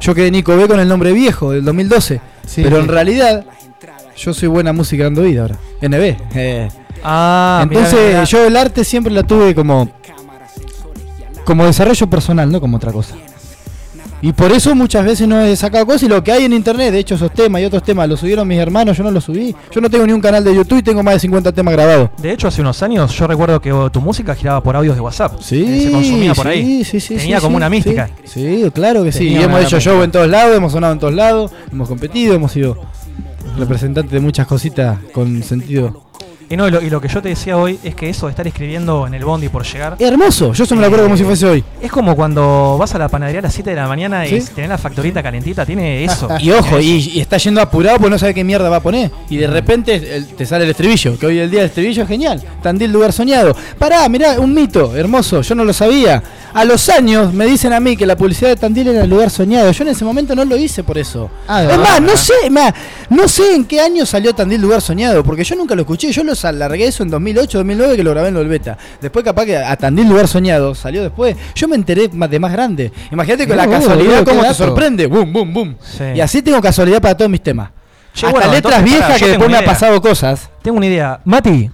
Yo 0.00 0.14
quedé 0.14 0.30
Nico 0.30 0.54
B 0.56 0.68
con 0.68 0.78
el 0.78 0.86
nombre 0.88 1.12
viejo 1.12 1.52
del 1.52 1.64
2012. 1.64 2.20
Sí, 2.46 2.62
pero 2.62 2.76
sí. 2.76 2.82
en 2.82 2.88
realidad 2.88 3.44
yo 4.16 4.34
soy 4.34 4.48
Buena 4.48 4.72
Música 4.74 5.04
Dando 5.04 5.22
Vida 5.22 5.42
ahora. 5.42 5.56
NB. 5.80 6.16
eh. 6.34 6.68
Ah, 7.02 7.64
mirá, 7.68 7.80
Entonces 7.80 8.08
mirá. 8.08 8.24
yo 8.24 8.44
el 8.46 8.56
arte 8.56 8.84
siempre 8.84 9.12
la 9.12 9.22
tuve 9.22 9.54
como 9.54 9.88
como 11.44 11.64
desarrollo 11.64 12.10
personal, 12.10 12.50
no 12.52 12.60
como 12.60 12.76
otra 12.76 12.92
cosa. 12.92 13.14
Y 14.20 14.32
por 14.32 14.50
eso 14.50 14.74
muchas 14.74 15.04
veces 15.04 15.28
no 15.28 15.40
he 15.40 15.54
sacado 15.54 15.86
cosas 15.86 16.02
y 16.02 16.08
lo 16.08 16.24
que 16.24 16.32
hay 16.32 16.44
en 16.44 16.52
internet, 16.52 16.90
de 16.92 16.98
hecho 16.98 17.14
esos 17.14 17.32
temas 17.32 17.62
y 17.62 17.64
otros 17.66 17.84
temas 17.84 18.08
los 18.08 18.18
subieron 18.18 18.48
mis 18.48 18.58
hermanos, 18.58 18.96
yo 18.96 19.04
no 19.04 19.12
los 19.12 19.22
subí. 19.24 19.54
Yo 19.70 19.80
no 19.80 19.88
tengo 19.88 20.04
ni 20.06 20.12
un 20.12 20.20
canal 20.20 20.42
de 20.42 20.52
YouTube 20.54 20.78
y 20.78 20.82
tengo 20.82 21.02
más 21.04 21.14
de 21.14 21.20
50 21.20 21.52
temas 21.52 21.72
grabados. 21.74 22.10
De 22.20 22.32
hecho, 22.32 22.48
hace 22.48 22.60
unos 22.60 22.82
años 22.82 23.12
yo 23.16 23.26
recuerdo 23.28 23.60
que 23.60 23.72
tu 23.92 24.00
música 24.00 24.34
giraba 24.34 24.60
por 24.60 24.74
audios 24.74 24.96
de 24.96 25.00
WhatsApp. 25.00 25.38
Sí, 25.40 25.64
Eh, 25.68 25.82
se 25.86 25.92
consumía 25.92 26.34
por 26.34 26.46
sí, 26.46 26.50
ahí. 26.52 26.84
sí, 26.84 26.98
sí, 26.98 27.14
Tenía 27.16 27.40
como 27.40 27.56
una 27.56 27.68
mística. 27.70 28.10
Sí, 28.24 28.64
claro 28.74 29.04
que 29.04 29.12
sí. 29.12 29.18
Tenía 29.20 29.40
Y 29.40 29.44
hemos 29.44 29.60
hecho 29.60 29.76
mística. 29.76 29.94
show 29.94 30.02
en 30.02 30.10
todos 30.10 30.28
lados, 30.28 30.56
hemos 30.56 30.72
sonado 30.72 30.92
en 30.94 30.98
todos 30.98 31.14
lados, 31.14 31.52
hemos 31.70 31.86
competido, 31.88 32.34
hemos 32.34 32.50
sido 32.50 32.76
representantes 33.56 34.12
de 34.12 34.20
muchas 34.20 34.46
cositas 34.46 34.98
con 35.12 35.42
sentido. 35.44 36.07
Y 36.50 36.56
no, 36.56 36.66
y 36.66 36.70
lo, 36.70 36.80
y 36.80 36.88
lo 36.88 37.00
que 37.00 37.08
yo 37.08 37.20
te 37.20 37.28
decía 37.28 37.58
hoy 37.58 37.78
es 37.84 37.94
que 37.94 38.08
eso 38.08 38.26
de 38.26 38.30
estar 38.30 38.46
escribiendo 38.46 39.06
en 39.06 39.12
el 39.12 39.22
bondi 39.24 39.50
por 39.50 39.66
llegar. 39.66 39.96
Hermoso, 39.98 40.54
yo 40.54 40.64
eso 40.64 40.74
me 40.74 40.80
lo 40.80 40.86
acuerdo 40.86 41.04
como 41.04 41.16
si 41.16 41.24
fuese 41.24 41.46
hoy. 41.46 41.64
Es 41.80 41.92
como 41.92 42.16
cuando 42.16 42.76
vas 42.78 42.94
a 42.94 42.98
la 42.98 43.08
panadería 43.08 43.40
a 43.40 43.42
las 43.42 43.52
7 43.52 43.68
de 43.70 43.76
la 43.76 43.86
mañana 43.86 44.26
y 44.26 44.40
¿Sí? 44.40 44.48
tenés 44.54 44.70
la 44.70 44.78
factorita 44.78 45.22
calentita, 45.22 45.66
tiene 45.66 46.04
eso. 46.04 46.28
Y 46.40 46.50
ojo, 46.52 46.80
y, 46.80 47.20
está 47.20 47.36
yendo 47.36 47.60
apurado 47.60 47.98
porque 47.98 48.10
no 48.10 48.18
sabe 48.18 48.32
qué 48.32 48.44
mierda 48.44 48.70
va 48.70 48.76
a 48.76 48.80
poner. 48.82 49.10
Y 49.28 49.36
de 49.36 49.46
repente 49.48 50.16
el- 50.16 50.26
te 50.28 50.46
sale 50.46 50.64
el 50.64 50.70
estribillo, 50.70 51.18
que 51.18 51.26
hoy 51.26 51.38
el 51.38 51.50
día 51.50 51.60
del 51.60 51.68
estribillo 51.68 52.04
es 52.04 52.08
genial. 52.08 52.42
Tandil 52.62 52.92
lugar 52.92 53.12
soñado. 53.12 53.54
Pará, 53.78 54.08
mirá, 54.08 54.40
un 54.40 54.54
mito, 54.54 54.96
hermoso, 54.96 55.42
yo 55.42 55.54
no 55.54 55.64
lo 55.64 55.72
sabía. 55.72 56.22
A 56.54 56.64
los 56.64 56.88
años 56.88 57.32
me 57.34 57.44
dicen 57.44 57.72
a 57.74 57.80
mí 57.80 57.94
que 57.96 58.06
la 58.06 58.16
publicidad 58.16 58.48
de 58.50 58.56
Tandil 58.56 58.88
era 58.88 59.04
el 59.04 59.10
lugar 59.10 59.28
soñado. 59.28 59.70
Yo 59.70 59.84
en 59.84 59.90
ese 59.90 60.04
momento 60.04 60.34
no 60.34 60.44
lo 60.46 60.56
hice 60.56 60.82
por 60.82 60.96
eso. 60.96 61.30
Ah, 61.46 61.62
es 61.64 61.78
más, 61.78 62.00
no 62.00 62.16
sé, 62.16 62.48
más, 62.50 62.72
no 63.10 63.28
sé 63.28 63.54
en 63.54 63.64
qué 63.66 63.80
año 63.80 64.06
salió 64.06 64.34
Tandil 64.34 64.60
lugar 64.60 64.80
soñado, 64.80 65.22
porque 65.22 65.44
yo 65.44 65.54
nunca 65.56 65.74
lo 65.74 65.82
escuché. 65.82 66.10
Yo 66.10 66.24
lo 66.24 66.34
largué 66.44 66.86
eso 66.86 67.02
en 67.02 67.10
2008, 67.10 67.58
2009 67.58 67.96
que 67.96 68.02
lo 68.04 68.10
grabé 68.10 68.28
en 68.28 68.34
lo 68.34 68.40
del 68.40 68.48
beta. 68.48 68.76
Después 69.00 69.24
capaz 69.24 69.44
que 69.44 69.56
a 69.56 69.76
Tandil 69.76 70.08
lugar 70.08 70.28
soñado 70.28 70.74
salió 70.74 71.02
después. 71.02 71.36
Yo 71.54 71.68
me 71.68 71.76
enteré 71.76 72.08
más 72.12 72.30
de 72.30 72.38
más 72.38 72.52
grande. 72.52 72.92
Imagínate 73.10 73.46
con 73.46 73.56
la 73.56 73.68
casualidad 73.68 74.10
boludo, 74.10 74.24
cómo 74.24 74.40
te 74.40 74.46
dato. 74.46 74.54
sorprende. 74.54 75.06
Boom, 75.06 75.32
boom, 75.32 75.54
boom. 75.54 75.76
Sí. 75.80 76.04
Y 76.14 76.20
así 76.20 76.42
tengo 76.42 76.60
casualidad 76.60 77.00
para 77.00 77.16
todos 77.16 77.30
mis 77.30 77.42
temas. 77.42 77.70
Che, 78.14 78.26
Hasta 78.26 78.38
bueno, 78.38 78.52
letras 78.52 78.78
entonces, 78.78 78.98
viejas 78.98 79.18
que 79.18 79.28
después 79.28 79.50
me 79.50 79.56
ha 79.58 79.64
pasado 79.64 80.00
cosas. 80.00 80.50
Tengo 80.62 80.76
una 80.76 80.86
idea. 80.86 81.20
Mati, 81.24 81.70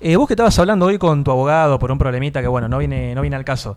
eh, 0.00 0.16
vos 0.16 0.26
que 0.26 0.32
estabas 0.32 0.58
hablando 0.58 0.86
hoy 0.86 0.98
con 0.98 1.22
tu 1.24 1.30
abogado 1.30 1.78
por 1.78 1.92
un 1.92 1.98
problemita 1.98 2.40
que, 2.40 2.48
bueno, 2.48 2.68
no 2.68 2.78
viene, 2.78 3.14
no 3.14 3.20
viene 3.20 3.36
al 3.36 3.44
caso. 3.44 3.76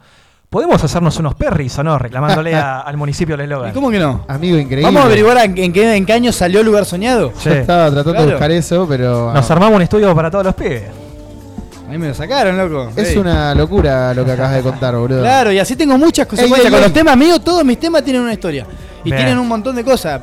¿Podemos 0.53 0.84
hacernos 0.84 1.17
unos 1.17 1.34
perris 1.34 1.80
o 1.80 1.84
no? 1.84 1.97
Reclamándole 1.97 2.53
a- 2.53 2.80
al 2.85 2.95
municipio 2.95 3.34
el 3.34 3.41
eslogan. 3.41 3.71
¿Y 3.71 3.73
cómo 3.73 3.89
que 3.89 3.97
no? 3.97 4.23
Amigo, 4.27 4.55
increíble. 4.59 4.84
Vamos 4.85 5.01
a 5.01 5.05
averiguar 5.07 5.38
en, 5.39 5.57
en 5.57 5.73
qué, 5.73 5.95
en 5.95 6.05
qué 6.05 6.13
año 6.13 6.31
salió 6.31 6.61
Lugar 6.61 6.85
Soñado. 6.85 7.34
Sí. 7.39 7.49
Yo 7.49 7.55
estaba 7.55 7.85
tratando 7.88 8.11
Claro. 8.11 8.25
de 8.27 8.31
buscar 8.34 8.51
eso, 8.51 8.85
pero. 8.88 9.34
Nos 9.34 9.49
armamos 9.49 9.77
un 9.77 9.81
estudio 9.81 10.13
para 10.15 10.30
todos 10.30 10.45
los 10.45 10.53
pibes. 10.53 10.84
A 11.88 11.91
mí 11.91 11.97
me 11.97 12.09
lo 12.09 12.13
sacaron, 12.13 12.55
loco. 12.55 12.91
Es 12.95 13.09
Ey. 13.09 13.17
una 13.17 13.55
locura 13.55 14.13
lo 14.13 14.23
que 14.23 14.31
acabas 14.31 14.53
de 14.53 14.61
contar, 14.61 14.95
boludo. 14.95 15.21
Claro, 15.21 15.51
y 15.51 15.57
así 15.57 15.75
tengo 15.75 15.97
muchas 15.97 16.27
consecuencias. 16.27 16.65
ey, 16.67 16.71
Con 16.71 16.80
ey. 16.81 16.84
los 16.85 16.93
temas 16.93 17.17
míos, 17.17 17.41
todos 17.43 17.65
mis 17.65 17.80
temas 17.80 18.03
tienen 18.03 18.21
una 18.21 18.34
historia. 18.34 18.65
Y 19.03 19.05
Bien. 19.05 19.17
tienen 19.17 19.39
un 19.39 19.47
montón 19.47 19.75
de 19.75 19.84
cosas 19.84 20.21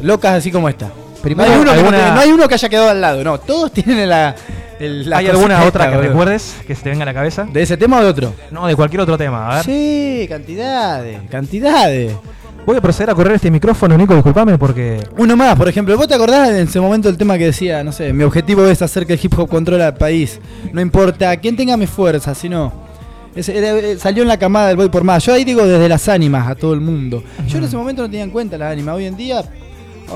locas 0.00 0.32
así 0.38 0.50
como 0.50 0.66
esta. 0.68 0.88
Primero, 1.24 1.48
no, 1.48 1.54
hay 1.54 1.60
uno 1.60 1.70
que 1.72 1.76
no, 1.76 1.80
alguna- 1.80 1.96
tiene- 1.98 2.14
no 2.14 2.20
hay 2.20 2.30
uno 2.30 2.48
que 2.48 2.54
haya 2.54 2.68
quedado 2.68 2.90
al 2.90 3.00
lado, 3.00 3.24
no. 3.24 3.38
Todos 3.40 3.72
tienen 3.72 4.08
la. 4.08 4.34
el- 4.78 5.08
la 5.10 5.16
¿Hay 5.18 5.26
alguna 5.28 5.64
otra 5.64 5.90
que 5.90 5.96
recuerdes 5.96 6.56
que 6.66 6.74
se 6.74 6.82
te 6.82 6.90
venga 6.90 7.02
a 7.02 7.06
la 7.06 7.14
cabeza? 7.14 7.46
¿De 7.52 7.62
ese 7.62 7.76
tema 7.76 7.98
o 7.98 8.02
de 8.02 8.08
otro? 8.08 8.32
No, 8.50 8.66
de 8.66 8.76
cualquier 8.76 9.00
otro 9.00 9.16
tema. 9.18 9.50
A 9.50 9.54
ver. 9.56 9.64
Sí, 9.64 10.26
cantidades, 10.28 11.20
cantidades. 11.30 12.12
Voy 12.66 12.78
a 12.78 12.80
proceder 12.80 13.10
a 13.10 13.14
correr 13.14 13.34
este 13.34 13.50
micrófono, 13.50 13.96
Nico, 13.98 14.14
disculpame 14.14 14.56
porque. 14.56 14.98
Uno 15.18 15.36
más, 15.36 15.54
por 15.56 15.68
ejemplo, 15.68 15.96
¿vos 15.98 16.08
te 16.08 16.14
acordás 16.14 16.48
en 16.48 16.66
ese 16.68 16.80
momento 16.80 17.08
el 17.10 17.16
tema 17.18 17.36
que 17.36 17.46
decía, 17.46 17.84
no 17.84 17.92
sé, 17.92 18.12
mi 18.14 18.24
objetivo 18.24 18.64
es 18.66 18.80
hacer 18.80 19.06
que 19.06 19.12
el 19.14 19.20
hip 19.22 19.38
hop 19.38 19.48
controle 19.50 19.84
al 19.84 19.94
país? 19.94 20.40
No 20.72 20.80
importa 20.80 21.36
quién 21.36 21.56
tenga 21.56 21.76
mi 21.76 21.86
fuerza, 21.86 22.34
sino... 22.34 22.72
Eh, 23.36 23.96
salió 23.98 24.22
en 24.22 24.28
la 24.28 24.38
camada 24.38 24.68
del 24.68 24.76
Voy 24.76 24.88
por 24.88 25.02
Más. 25.04 25.24
Yo 25.26 25.34
ahí 25.34 25.44
digo 25.44 25.66
desde 25.66 25.88
las 25.88 26.08
ánimas 26.08 26.48
a 26.48 26.54
todo 26.54 26.72
el 26.72 26.80
mundo. 26.80 27.22
Yo 27.48 27.58
en 27.58 27.64
ese 27.64 27.76
momento 27.76 28.00
no 28.02 28.08
tenía 28.08 28.22
en 28.24 28.30
cuenta 28.30 28.56
las 28.56 28.72
ánimas. 28.72 28.94
Hoy 28.94 29.06
en 29.06 29.16
día 29.16 29.42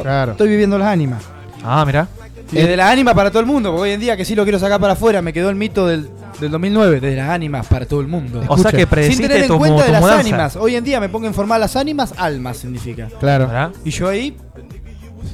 Claro. 0.02 0.32
estoy 0.32 0.48
viviendo 0.48 0.78
las 0.78 0.88
ánimas. 0.88 1.22
Ah, 1.64 1.84
mira. 1.86 2.08
Y 2.52 2.56
desde 2.56 2.76
las 2.76 2.90
ánimas 2.90 3.14
para 3.14 3.30
todo 3.30 3.40
el 3.40 3.46
mundo, 3.46 3.70
porque 3.70 3.82
hoy 3.82 3.90
en 3.90 4.00
día 4.00 4.16
que 4.16 4.24
sí 4.24 4.34
lo 4.34 4.42
quiero 4.44 4.58
sacar 4.58 4.80
para 4.80 4.94
afuera, 4.94 5.20
me 5.20 5.32
quedó 5.34 5.50
el 5.50 5.56
mito 5.56 5.86
del, 5.86 6.08
del 6.40 6.50
2009, 6.50 7.00
desde 7.00 7.16
las 7.16 7.28
ánimas 7.30 7.66
para 7.66 7.84
todo 7.84 8.00
el 8.00 8.06
mundo. 8.08 8.42
O 8.48 8.56
sea 8.56 8.70
que 8.70 8.78
Sin 8.78 8.86
predeciste 8.86 9.28
tener 9.28 9.42
en 9.42 9.48
tu, 9.48 9.58
cuenta 9.58 9.84
de 9.84 9.92
las 9.92 10.00
mudanza. 10.00 10.20
ánimas. 10.20 10.56
Hoy 10.56 10.76
en 10.76 10.84
día 10.84 10.98
me 11.00 11.08
pongo 11.10 11.26
a 11.26 11.28
informar 11.28 11.60
las 11.60 11.76
ánimas, 11.76 12.14
almas 12.16 12.56
significa. 12.56 13.08
Claro. 13.20 13.48
¿Verdad? 13.48 13.70
Y 13.84 13.90
yo 13.90 14.08
ahí 14.08 14.34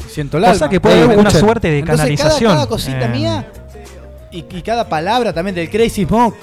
siento 0.09 0.39
el 0.39 0.45
O 0.45 0.55
sea 0.55 0.69
que 0.69 0.81
puede 0.81 1.03
haber 1.03 1.19
una 1.19 1.31
suerte 1.31 1.71
de 1.71 1.79
Entonces, 1.81 2.01
canalización. 2.01 2.51
Cada, 2.51 2.55
cada 2.55 2.69
cosita 2.69 3.05
Eh, 3.05 3.09
mía 3.09 3.47
y, 4.33 4.39
y 4.51 4.63
cada 4.63 4.89
palabra 4.89 5.33
también 5.33 5.55
del 5.55 5.71
Crazy 5.71 6.05
Smoke. 6.07 6.37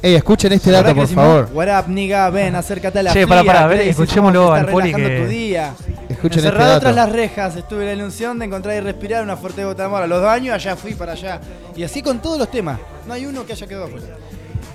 Ey, 0.00 0.14
escuchen 0.14 0.52
este 0.52 0.70
¿Verdad, 0.70 0.86
dato, 0.94 0.96
por 0.96 1.08
favor. 1.08 1.48
What 1.52 1.68
up, 1.80 1.88
nigga? 1.88 2.28
Ven, 2.30 2.54
acércate 2.56 2.98
a 2.98 3.02
la 3.04 3.12
Che, 3.12 3.24
fría, 3.24 3.28
pará, 3.28 3.44
pará, 3.44 3.64
a 3.64 3.66
ver, 3.68 3.80
escuchémoslo 3.82 4.52
al 4.52 4.66
poli 4.66 4.92
que- 4.92 5.20
tu 5.20 5.26
día. 5.28 5.74
Escuchen 6.22 6.38
este 6.38 6.48
Encerrado 6.50 6.78
tras 6.78 6.94
las 6.94 7.10
rejas, 7.10 7.56
estuve 7.56 7.84
la 7.84 7.94
ilusión 7.94 8.38
de 8.38 8.44
encontrar 8.44 8.76
y 8.76 8.80
respirar 8.80 9.24
una 9.24 9.36
fuerte 9.36 9.64
gota 9.64 9.82
de 9.82 9.86
amor. 9.86 10.04
A 10.04 10.06
los 10.06 10.20
dos 10.20 10.30
años 10.30 10.54
allá 10.54 10.76
fui 10.76 10.94
para 10.94 11.14
allá. 11.14 11.40
Y 11.74 11.82
así 11.82 12.00
con 12.00 12.22
todos 12.22 12.38
los 12.38 12.48
temas. 12.48 12.78
No 13.08 13.14
hay 13.14 13.26
uno 13.26 13.44
que 13.44 13.54
haya 13.54 13.66
quedado 13.66 13.86
afuera. 13.86 14.06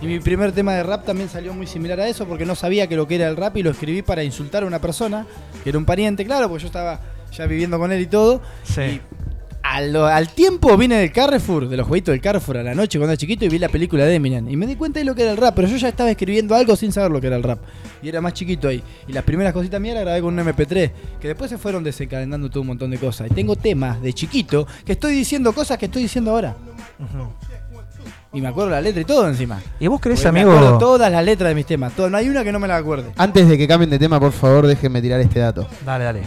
Y 0.02 0.07
mi 0.07 0.19
primer 0.19 0.52
tema 0.52 0.74
de 0.74 0.84
rap 0.84 1.06
también 1.06 1.30
salió 1.30 1.53
muy 1.53 1.65
similar 1.65 2.02
a 2.02 2.07
eso 2.10 2.28
porque 2.28 2.45
no 2.45 2.53
sabía 2.53 2.88
que 2.88 2.98
lo 2.98 3.07
que 3.07 3.15
era 3.15 3.30
el 3.30 3.38
rap 3.38 3.56
y 3.56 3.64
lo 3.64 3.69
escribí 3.69 4.02
para 4.02 4.26
insultar 4.26 4.64
a 4.64 4.65
una 4.65 4.80
persona, 4.80 5.26
que 5.64 5.69
era 5.69 5.78
un 5.78 5.86
pariente, 5.86 6.26
claro, 6.26 6.49
porque 6.49 6.64
yo 6.64 6.68
estaba 6.68 6.99
ya 7.32 7.45
viviendo 7.45 7.80
con 7.80 7.94
él 7.94 8.02
y 8.02 8.07
todo. 8.07 8.41
Sí. 8.65 8.99
Al, 9.63 9.93
al 9.95 10.29
tiempo 10.29 10.77
vine 10.77 10.95
del 10.95 11.11
Carrefour, 11.11 11.67
de 11.67 11.75
los 11.77 11.85
jueguitos 11.88 12.13
del 12.13 12.21
Carrefour 12.21 12.57
a 12.57 12.63
la 12.63 12.73
noche 12.73 12.97
cuando 12.97 13.11
era 13.11 13.17
chiquito 13.17 13.43
y 13.45 13.49
vi 13.49 13.59
la 13.59 13.67
película 13.67 14.05
de 14.05 14.15
Eminem. 14.15 14.47
Y 14.49 14.55
me 14.55 14.65
di 14.65 14.75
cuenta 14.75 14.99
de 14.99 15.05
lo 15.05 15.13
que 15.13 15.23
era 15.23 15.31
el 15.31 15.38
rap, 15.38 15.55
pero 15.55 15.67
yo 15.67 15.75
ya 15.75 15.89
estaba 15.89 16.09
escribiendo 16.09 16.55
algo 16.55 16.75
sin 16.77 16.91
saber 16.93 17.11
lo 17.11 17.19
que 17.19 17.27
era 17.27 17.35
el 17.35 17.43
rap. 17.43 17.59
Y 18.01 18.07
era 18.09 18.21
más 18.21 18.34
chiquito 18.34 18.69
ahí. 18.69 18.81
Y 19.07 19.13
las 19.13 19.23
primeras 19.25 19.51
cositas 19.53 19.81
mías 19.81 19.95
las 19.95 20.05
grabé 20.05 20.21
con 20.21 20.39
un 20.39 20.45
MP3, 20.45 20.91
que 21.19 21.27
después 21.27 21.49
se 21.49 21.57
fueron 21.57 21.84
desencadenando 21.84 22.49
todo 22.49 22.61
un 22.61 22.67
montón 22.67 22.91
de 22.91 22.97
cosas. 22.97 23.27
Y 23.29 23.34
tengo 23.34 23.55
temas 23.57 24.01
de 24.01 24.13
chiquito 24.13 24.65
que 24.85 24.93
estoy 24.93 25.13
diciendo 25.13 25.51
cosas 25.53 25.77
que 25.77 25.85
estoy 25.88 26.03
diciendo 26.03 26.31
ahora. 26.31 26.55
Y 28.34 28.41
me 28.41 28.47
acuerdo 28.47 28.69
la 28.71 28.81
letra 28.81 29.01
y 29.01 29.05
todo 29.05 29.27
encima. 29.27 29.59
¿Y 29.79 29.88
vos 29.88 29.99
crees, 29.99 30.19
Porque 30.19 30.29
amigo? 30.29 30.51
Me 30.51 30.57
acuerdo 30.57 30.77
todas 30.77 31.11
las 31.11 31.23
letras 31.25 31.49
de 31.49 31.55
mis 31.55 31.65
temas. 31.65 31.93
todo- 31.93 32.09
no 32.09 32.17
hay 32.17 32.29
una 32.29 32.43
que 32.43 32.51
no 32.51 32.59
me 32.59 32.67
la 32.67 32.77
acuerde. 32.77 33.11
Antes 33.17 33.47
de 33.49 33.57
que 33.57 33.67
cambien 33.67 33.89
de 33.89 33.99
tema, 33.99 34.19
por 34.19 34.31
favor, 34.31 34.67
déjenme 34.67 35.01
tirar 35.01 35.19
este 35.19 35.39
dato. 35.39 35.67
Dale, 35.85 36.03
dale. 36.05 36.21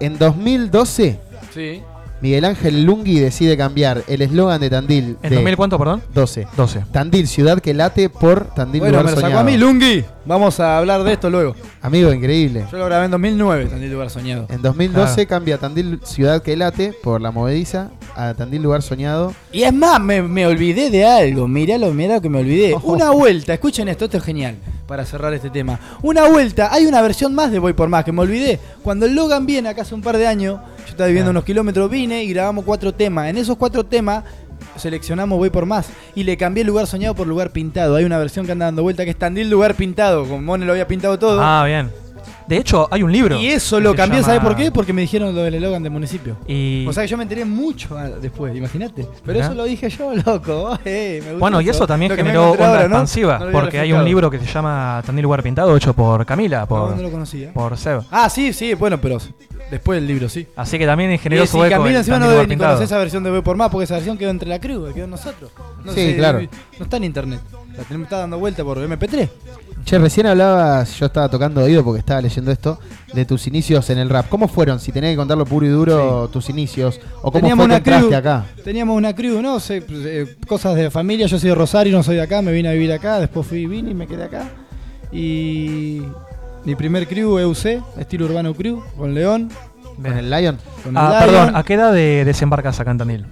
En 0.00 0.18
2012, 0.18 1.20
Sí. 1.54 1.82
Miguel 2.22 2.44
Ángel 2.44 2.84
Lungui 2.84 3.18
decide 3.18 3.56
cambiar 3.56 4.04
el 4.06 4.22
eslogan 4.22 4.60
de 4.60 4.70
Tandil. 4.70 5.16
¿En 5.22 5.30
de 5.30 5.36
2000 5.36 5.56
cuánto, 5.56 5.76
perdón? 5.76 6.02
12. 6.14 6.46
12. 6.56 6.84
Tandil, 6.92 7.26
ciudad 7.26 7.58
que 7.58 7.74
late 7.74 8.08
por 8.08 8.44
Tandil 8.54 8.80
Bueno, 8.80 8.92
lugar 8.98 9.04
me 9.06 9.10
lo 9.10 9.16
sacó 9.16 9.26
soñado. 9.26 9.40
a 9.40 9.44
mí, 9.44 9.56
Lungi. 9.58 10.04
Vamos 10.24 10.60
a 10.60 10.78
hablar 10.78 11.02
de 11.02 11.12
esto 11.14 11.28
luego. 11.30 11.56
Amigo, 11.80 12.12
increíble. 12.12 12.64
Yo 12.70 12.78
lo 12.78 12.84
grabé 12.86 13.06
en 13.06 13.10
2009, 13.10 13.66
Tandil 13.66 13.90
Lugar 13.90 14.08
Soñado. 14.08 14.46
En 14.50 14.62
2012 14.62 15.22
Ah. 15.22 15.26
cambia 15.26 15.58
Tandil, 15.58 16.00
ciudad 16.04 16.42
que 16.42 16.56
late 16.56 16.94
por 17.02 17.20
la 17.20 17.32
movediza 17.32 17.90
a 18.14 18.34
Tandil 18.34 18.62
lugar 18.62 18.82
soñado. 18.82 19.34
Y 19.50 19.62
es 19.62 19.72
más, 19.72 20.00
me, 20.00 20.22
me 20.22 20.46
olvidé 20.46 20.90
de 20.90 21.04
algo. 21.04 21.48
Miralo, 21.48 21.92
mirá 21.92 22.16
lo 22.16 22.20
que 22.20 22.28
me 22.28 22.38
olvidé. 22.38 22.74
Una 22.82 23.10
vuelta, 23.10 23.54
escuchen 23.54 23.88
esto, 23.88 24.04
esto 24.04 24.18
es 24.18 24.22
genial. 24.22 24.56
Para 24.86 25.06
cerrar 25.06 25.32
este 25.32 25.48
tema. 25.48 25.80
Una 26.02 26.28
vuelta, 26.28 26.68
hay 26.72 26.84
una 26.86 27.00
versión 27.00 27.34
más 27.34 27.50
de 27.50 27.58
Voy 27.58 27.72
por 27.72 27.88
Más 27.88 28.04
que 28.04 28.12
me 28.12 28.20
olvidé. 28.20 28.60
Cuando 28.82 29.06
el 29.06 29.14
Logan 29.14 29.46
viene 29.46 29.68
acá 29.70 29.82
hace 29.82 29.94
un 29.94 30.02
par 30.02 30.18
de 30.18 30.26
años, 30.26 30.60
yo 30.84 30.90
estaba 30.90 31.06
viviendo 31.06 31.30
unos 31.30 31.44
kilómetros, 31.44 31.90
vine 31.90 32.22
y 32.24 32.28
grabamos 32.28 32.64
cuatro 32.64 32.92
temas. 32.92 33.28
En 33.28 33.38
esos 33.38 33.56
cuatro 33.56 33.84
temas 33.84 34.22
seleccionamos 34.76 35.38
Voy 35.38 35.50
por 35.50 35.66
Más 35.66 35.90
y 36.14 36.24
le 36.24 36.36
cambié 36.36 36.64
lugar 36.64 36.86
soñado 36.86 37.14
por 37.14 37.26
lugar 37.26 37.50
pintado. 37.50 37.96
Hay 37.96 38.04
una 38.04 38.18
versión 38.18 38.46
que 38.46 38.52
anda 38.52 38.66
dando 38.66 38.82
vuelta 38.82 39.04
que 39.04 39.10
es 39.10 39.16
Tandil 39.18 39.48
lugar 39.50 39.74
pintado. 39.74 40.24
Como 40.24 40.40
Mone 40.42 40.66
lo 40.66 40.72
había 40.72 40.86
pintado 40.86 41.18
todo. 41.18 41.40
Ah, 41.42 41.64
bien. 41.66 41.90
De 42.46 42.56
hecho, 42.58 42.88
hay 42.90 43.02
un 43.02 43.12
libro. 43.12 43.38
Y 43.38 43.46
eso 43.46 43.78
lo 43.80 43.94
cambié, 43.94 44.20
llama- 44.20 44.26
¿sabes 44.34 44.42
por 44.42 44.56
qué? 44.56 44.70
Porque 44.72 44.92
me 44.92 45.00
dijeron 45.00 45.34
lo 45.34 45.42
del 45.42 45.54
eslogan 45.54 45.82
del 45.82 45.92
municipio. 45.92 46.36
Y- 46.46 46.84
O 46.88 46.92
sea 46.92 47.04
que 47.04 47.08
yo 47.08 47.16
me 47.16 47.22
enteré 47.22 47.44
mucho 47.44 47.96
ah, 47.96 48.08
después, 48.20 48.54
imagínate. 48.54 49.06
Pero 49.24 49.40
eso 49.40 49.54
lo 49.54 49.64
dije 49.64 49.88
yo, 49.88 50.12
loco. 50.26 50.76
Eh, 50.84 51.18
me 51.20 51.30
gusta 51.30 51.38
Bueno, 51.38 51.60
y 51.60 51.68
eso 51.68 51.86
también 51.86 52.14
generó 52.14 52.50
onda 52.50 52.82
expansiva, 52.82 53.38
No 53.38 53.52
porque 53.52 53.78
hay 53.78 53.92
un 53.92 54.04
libro 54.04 54.28
que 54.30 54.38
se 54.40 54.46
llama 54.46 55.02
Tandil 55.06 55.22
Lugar 55.22 55.42
Pintado, 55.42 55.74
hecho 55.76 55.94
por 55.94 56.26
Camila, 56.26 56.66
por, 56.66 56.90
No, 56.90 56.96
no 56.96 57.02
lo 57.02 57.10
conocía. 57.10 57.52
por 57.52 57.76
Seb. 57.78 58.02
Ah, 58.10 58.28
sí, 58.28 58.52
sí, 58.52 58.74
bueno, 58.74 59.00
pero 59.00 59.18
después 59.72 59.96
del 59.96 60.06
libro, 60.06 60.28
sí. 60.28 60.46
Así 60.54 60.78
que 60.78 60.84
también 60.86 61.10
Y 61.12 61.18
si 61.18 61.28
eco. 61.28 61.60
Camilo 61.68 61.88
el 61.88 61.96
encima 61.96 62.18
no 62.18 62.28
debe 62.28 62.46
ni 62.46 62.56
conocer 62.56 62.84
esa 62.84 62.98
versión 62.98 63.24
de 63.24 63.30
Voy 63.30 63.40
por 63.40 63.56
Más, 63.56 63.70
porque 63.70 63.84
esa 63.84 63.94
versión 63.94 64.18
quedó 64.18 64.30
entre 64.30 64.48
la 64.48 64.60
crew, 64.60 64.92
quedó 64.92 65.04
en 65.04 65.10
nosotros. 65.10 65.50
No 65.82 65.92
Sí, 65.92 66.10
sé, 66.10 66.16
claro. 66.16 66.40
No 66.78 66.84
está 66.84 66.98
en 66.98 67.04
internet. 67.04 67.40
La 67.76 67.82
tenemos 67.84 68.04
está 68.06 68.18
dando 68.18 68.38
vuelta 68.38 68.62
por 68.62 68.76
MP3. 68.78 69.28
Che, 69.84 69.98
recién 69.98 70.26
hablabas, 70.26 70.96
yo 70.96 71.06
estaba 71.06 71.28
tocando 71.28 71.62
oído 71.62 71.82
porque 71.82 71.98
estaba 72.00 72.20
leyendo 72.20 72.52
esto, 72.52 72.78
de 73.14 73.24
tus 73.24 73.46
inicios 73.46 73.88
en 73.90 73.98
el 73.98 74.10
rap. 74.10 74.28
¿Cómo 74.28 74.46
fueron? 74.46 74.78
Si 74.78 74.92
tenés 74.92 75.12
que 75.12 75.16
contarlo 75.16 75.44
puro 75.46 75.66
y 75.66 75.70
duro, 75.70 76.28
tus 76.28 76.50
inicios. 76.50 77.00
¿O 77.22 77.32
cómo 77.32 77.40
Teníamos 77.40 77.66
fue 77.66 77.74
una 77.74 77.82
crew, 77.82 78.14
acá? 78.14 78.44
Teníamos 78.62 78.96
una 78.96 79.14
crew, 79.14 79.40
no 79.40 79.58
sé, 79.58 79.80
pues, 79.80 80.00
eh, 80.04 80.36
cosas 80.46 80.76
de 80.76 80.90
familia. 80.90 81.26
Yo 81.26 81.38
soy 81.38 81.48
de 81.48 81.54
Rosario, 81.56 81.96
no 81.96 82.02
soy 82.02 82.16
de 82.16 82.22
acá, 82.22 82.42
me 82.42 82.52
vine 82.52 82.68
a 82.68 82.72
vivir 82.72 82.92
acá, 82.92 83.18
después 83.18 83.46
fui, 83.46 83.66
vine 83.66 83.90
y 83.90 83.94
me 83.94 84.06
quedé 84.06 84.24
acá. 84.24 84.44
Y 85.10 86.02
mi 86.64 86.74
primer 86.76 87.06
crew, 87.08 87.38
EUC, 87.38 87.82
estilo 87.98 88.26
urbano 88.26 88.54
crew, 88.54 88.82
con 88.96 89.14
León. 89.14 89.50
¿Con 89.96 90.06
el 90.18 90.30
Lion? 90.30 90.58
Con 90.82 90.92
el 90.96 91.02
Ah, 91.02 91.10
Lion. 91.10 91.24
perdón, 91.24 91.56
¿a 91.56 91.62
qué 91.64 91.74
edad 91.74 91.92
de 91.92 92.24
desembarcas 92.24 92.78
acá 92.80 92.90
en 92.92 92.98
Tandil? 92.98 93.26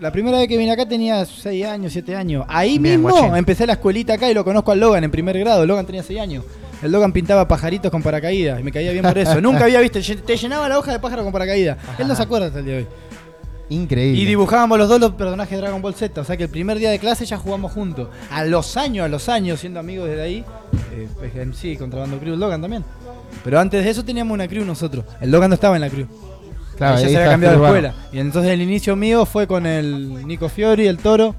La 0.00 0.12
primera 0.12 0.38
vez 0.38 0.46
que 0.46 0.58
vine 0.58 0.70
acá 0.72 0.86
tenía 0.86 1.24
6 1.24 1.64
años, 1.66 1.92
7 1.92 2.14
años. 2.14 2.44
Ahí 2.48 2.78
Bien, 2.78 3.00
mismo 3.00 3.10
guachín. 3.18 3.34
empecé 3.36 3.66
la 3.66 3.72
escuelita 3.74 4.14
acá 4.14 4.30
y 4.30 4.34
lo 4.34 4.44
conozco 4.44 4.70
al 4.72 4.78
Logan 4.80 5.02
en 5.04 5.10
primer 5.10 5.38
grado. 5.38 5.64
Logan 5.64 5.86
tenía 5.86 6.02
6 6.02 6.20
años. 6.20 6.44
El 6.82 6.92
Logan 6.92 7.12
pintaba 7.12 7.48
pajaritos 7.48 7.90
con 7.90 8.02
paracaídas 8.02 8.60
y 8.60 8.62
me 8.62 8.70
caía 8.70 8.92
bien 8.92 9.02
por 9.02 9.16
eso. 9.16 9.40
Nunca 9.40 9.64
había 9.64 9.80
visto, 9.80 9.98
te 10.24 10.36
llenaba 10.36 10.68
la 10.68 10.78
hoja 10.78 10.92
de 10.92 10.98
pájaro 11.00 11.22
con 11.24 11.32
paracaídas. 11.32 11.78
Él 11.98 12.06
no 12.06 12.14
se 12.14 12.22
acuerda 12.22 12.48
hasta 12.48 12.58
el 12.58 12.64
día 12.66 12.74
de 12.74 12.80
hoy. 12.82 12.86
Increíble. 13.68 14.20
Y 14.20 14.24
dibujábamos 14.24 14.78
los 14.78 14.88
dos 14.88 15.00
los 15.00 15.12
personajes 15.12 15.50
de 15.50 15.58
Dragon 15.58 15.82
Ball 15.82 15.94
Z. 15.94 16.20
O 16.20 16.24
sea 16.24 16.36
que 16.36 16.44
el 16.44 16.50
primer 16.50 16.78
día 16.78 16.90
de 16.90 16.98
clase 16.98 17.26
ya 17.26 17.36
jugamos 17.36 17.72
juntos. 17.72 18.08
A 18.30 18.44
los 18.44 18.76
años, 18.76 19.04
a 19.04 19.08
los 19.08 19.28
años, 19.28 19.60
siendo 19.60 19.80
amigos 19.80 20.08
desde 20.08 20.22
ahí. 20.22 20.44
Eh, 20.92 21.08
PGMC, 21.20 21.78
Contrabando 21.78 22.18
Crew, 22.18 22.36
Logan 22.36 22.60
también. 22.60 22.84
Pero 23.44 23.58
antes 23.58 23.84
de 23.84 23.90
eso 23.90 24.04
teníamos 24.04 24.34
una 24.34 24.48
crew 24.48 24.64
nosotros. 24.64 25.04
El 25.20 25.30
Logan 25.30 25.50
no 25.50 25.54
estaba 25.54 25.76
en 25.76 25.82
la 25.82 25.90
crew. 25.90 26.06
Claro, 26.76 27.00
ya 27.00 27.08
se 27.08 27.16
había 27.16 27.30
cambiado 27.30 27.58
de 27.58 27.64
escuela. 27.64 27.94
Y 28.12 28.18
entonces 28.18 28.52
el 28.52 28.60
inicio 28.60 28.96
mío 28.96 29.24
fue 29.24 29.46
con 29.46 29.66
el 29.66 30.26
Nico 30.26 30.48
Fiori, 30.48 30.86
el 30.86 30.98
Toro, 30.98 31.34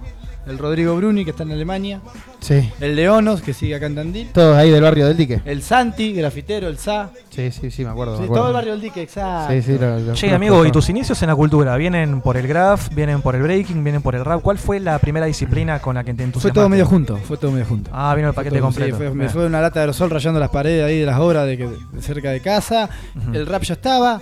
el 0.47 0.57
Rodrigo 0.57 0.95
Bruni, 0.95 1.23
que 1.25 1.31
está 1.31 1.43
en 1.43 1.51
Alemania, 1.51 2.01
Sí. 2.39 2.69
el 2.79 2.95
Leonos, 2.95 3.41
que 3.41 3.53
sigue 3.53 3.75
acá 3.75 3.87
en 3.87 3.95
Tandil, 3.95 4.29
Todos 4.33 4.55
ahí 4.57 4.69
del 4.69 4.81
barrio 4.81 5.07
del 5.07 5.17
dique. 5.17 5.41
el 5.45 5.61
Santi, 5.61 6.13
grafitero, 6.13 6.67
el 6.67 6.77
Sa. 6.77 7.09
Sí, 7.29 7.51
sí, 7.51 7.69
sí, 7.71 7.83
me 7.83 7.89
acuerdo. 7.91 8.13
Sí, 8.15 8.21
me 8.21 8.25
acuerdo. 8.25 8.41
todo 8.43 8.47
el 8.49 8.53
barrio 8.55 8.71
del 8.73 8.81
dique, 8.81 9.01
exacto. 9.01 9.53
Sí, 9.53 9.61
sí, 9.61 9.77
lo- 9.77 9.99
lo 9.99 10.13
Che, 10.13 10.33
amigo, 10.33 10.65
¿y 10.65 10.71
tus 10.71 10.89
inicios 10.89 11.21
en 11.21 11.27
la 11.29 11.35
cultura 11.35 11.75
vienen 11.77 12.21
por 12.21 12.37
el 12.37 12.47
graph, 12.47 12.89
vienen 12.93 13.21
por 13.21 13.35
el 13.35 13.41
breaking, 13.43 13.83
vienen 13.83 14.01
por 14.01 14.15
el 14.15 14.23
rap? 14.25 14.41
¿Cuál 14.41 14.57
fue 14.57 14.79
la 14.79 14.97
primera 14.99 15.25
disciplina 15.25 15.79
con 15.79 15.95
la 15.95 16.03
que 16.03 16.11
te 16.13 16.17
Fue 16.17 16.25
entusiasmaste? 16.25 16.59
todo 16.59 16.69
medio 16.69 16.85
junto, 16.85 17.17
fue 17.17 17.37
todo 17.37 17.51
medio 17.51 17.65
junto. 17.65 17.91
Ah, 17.93 18.13
vino 18.15 18.27
el 18.29 18.33
Fue 18.33 18.43
paquete 18.43 18.57
todo, 18.59 18.67
completo. 18.67 18.95
sí, 18.97 19.03
fue- 19.03 19.13
me 19.13 19.29
fue 19.29 19.45
una 19.45 19.61
lata 19.61 19.79
de 19.79 19.81
aerosol 19.81 20.09
rayando 20.09 20.39
las 20.39 20.49
paredes 20.49 20.85
ahí 20.85 20.99
de 20.99 21.05
las 21.05 21.19
obras 21.19 21.45
de, 21.45 21.57
que- 21.57 21.67
de 21.67 22.01
cerca 22.01 22.31
de 22.31 22.39
casa. 22.41 22.89
El 23.33 23.45
rap 23.45 23.63
ya 23.63 23.73
estaba. 23.73 24.21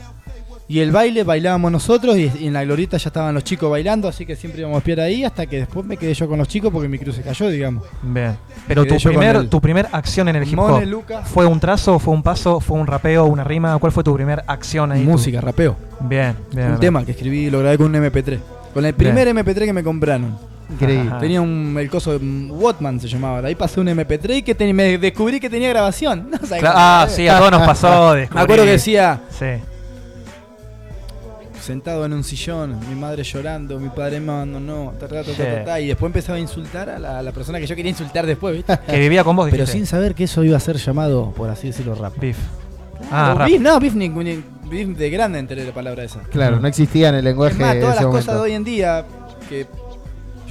Y 0.68 0.80
el 0.80 0.92
baile 0.92 1.24
bailábamos 1.24 1.72
nosotros 1.72 2.18
y, 2.18 2.32
y 2.40 2.48
en 2.48 2.54
la 2.54 2.64
glorieta 2.64 2.98
ya 2.98 3.10
estaban 3.10 3.36
los 3.36 3.44
chicos 3.44 3.70
bailando, 3.70 4.08
así 4.08 4.26
que 4.26 4.36
siempre 4.36 4.62
íbamos 4.62 4.78
a 4.78 4.80
espiar 4.80 5.00
ahí 5.02 5.24
hasta 5.24 5.46
que 5.46 5.58
después 5.60 5.86
me 5.86 5.96
quedé 5.96 6.16
yo 6.16 6.28
con 6.28 6.40
los 6.40 6.48
chicos 6.48 6.72
porque 6.74 6.88
mi 6.88 6.98
cruz 6.98 7.16
se 7.18 7.22
cayó, 7.22 7.50
digamos. 7.50 7.84
Bien. 8.02 8.36
Pero 8.68 8.84
tu 8.84 8.96
primer, 8.98 9.36
el- 9.36 9.48
tu 9.50 9.62
primer 9.62 9.88
acción 9.92 10.28
en 10.28 10.38
el 10.38 10.48
hip 10.48 10.58
hop 10.58 10.70
Mone, 10.72 10.88
fue 11.26 11.46
un 11.46 11.60
trazo, 11.60 12.00
fue 12.00 12.16
un 12.16 12.24
paso, 12.24 12.60
fue 12.60 12.80
un 12.80 12.88
rapeo, 12.88 13.26
una 13.26 13.44
rima. 13.44 13.78
¿Cuál 13.78 13.92
fue 13.92 14.04
tu 14.04 14.16
primer 14.16 14.44
acción 14.48 14.92
ahí? 14.92 15.04
Música, 15.04 15.40
rapeo. 15.40 15.76
Bien, 16.00 16.36
bien. 16.52 16.66
un 16.66 16.72
bien. 16.74 16.80
tema 16.80 17.06
que 17.06 17.12
escribí 17.12 17.46
y 17.46 17.50
lo 17.52 17.60
grabé 17.60 17.78
con 17.78 17.86
un 17.88 17.96
MP3. 18.04 18.40
Con 18.74 18.86
el 18.86 18.94
primer 18.96 19.28
MP3 19.28 19.66
que 19.66 19.74
me 19.74 19.84
compraron. 19.84 20.36
Increíble. 20.68 21.10
Ajá. 21.12 21.20
Tenía 21.20 21.42
un, 21.42 21.76
el 21.80 21.88
coso, 21.92 22.18
un 22.18 22.50
Watman 22.52 23.00
se 23.00 23.08
llamaba. 23.08 23.40
De 23.40 23.50
ahí 23.50 23.56
pasé 23.56 23.80
un 23.80 23.88
MP3 23.88 24.38
y 24.38 24.42
que 24.42 24.56
te- 24.56 24.74
me 24.74 24.98
descubrí 24.98 25.40
que 25.40 25.48
tenía 25.52 25.70
grabación. 25.70 26.28
No 26.32 26.38
sabés 26.40 26.64
Cla- 26.64 26.72
cómo 26.72 26.74
ah, 26.76 27.08
sí, 27.08 27.28
a 27.28 27.38
todos 27.38 27.52
nos 27.52 27.62
pasó. 27.68 28.16
Me 28.34 28.42
acuerdo 28.42 28.64
que 28.66 28.72
decía, 28.72 29.22
Sí. 29.30 29.46
Sentado 31.66 32.06
en 32.06 32.14
un 32.14 32.24
sillón, 32.24 32.80
mi 32.88 32.96
madre 32.96 33.24
llorando, 33.24 33.80
mi 33.80 33.90
padre 33.90 34.20
mando, 34.20 34.60
no, 34.60 34.94
ta, 35.00 35.08
ta, 35.08 35.24
ta, 35.24 35.32
Sí. 35.32 35.38
ta, 35.38 35.44
ta, 35.44 35.66
ta, 35.66 35.80
y 35.80 35.88
después 35.88 36.10
empezaba 36.10 36.38
a 36.38 36.42
insultar 36.42 36.90
a 36.90 37.00
la, 37.00 37.20
a 37.20 37.22
la 37.22 37.32
persona 37.32 37.60
que 37.60 37.66
yo 37.68 37.76
quería 37.76 37.90
insultar 37.90 38.26
después, 38.26 38.56
¿viste? 38.56 38.78
Que 38.88 39.00
vivía 39.00 39.24
con 39.24 39.36
vos, 39.36 39.46
Pero 39.50 39.64
dijiste. 39.64 39.78
sin 39.80 39.86
saber 39.88 40.14
que 40.16 40.26
eso 40.26 40.44
iba 40.44 40.58
a 40.58 40.60
ser 40.60 40.78
llamado, 40.78 41.32
por 41.32 41.50
así 41.50 41.68
decirlo, 41.68 41.96
rap. 41.96 42.18
Beef. 42.20 42.38
Ah, 43.12 43.36
rap. 43.38 43.48
beef, 43.50 43.62
no, 43.62 43.80
beef, 43.80 43.94
ni, 43.96 44.10
ni- 44.10 44.44
beef 44.70 44.90
de 44.98 45.10
grande 45.10 45.40
enteré 45.40 45.66
la 45.66 45.74
palabra 45.74 46.04
esa. 46.04 46.22
Claro, 46.32 46.60
no 46.60 46.68
existía 46.68 47.10
en 47.10 47.16
el 47.16 47.26
lenguaje 47.26 47.54
Es 47.56 47.60
más, 47.60 47.74
de 47.76 47.80
todas 47.82 47.96
ese 47.96 48.04
las 48.04 48.12
momento. 48.12 48.26
cosas 48.32 48.36
de 48.42 48.50
hoy 48.50 48.56
en 48.56 48.64
día 48.64 49.06
que 49.50 49.68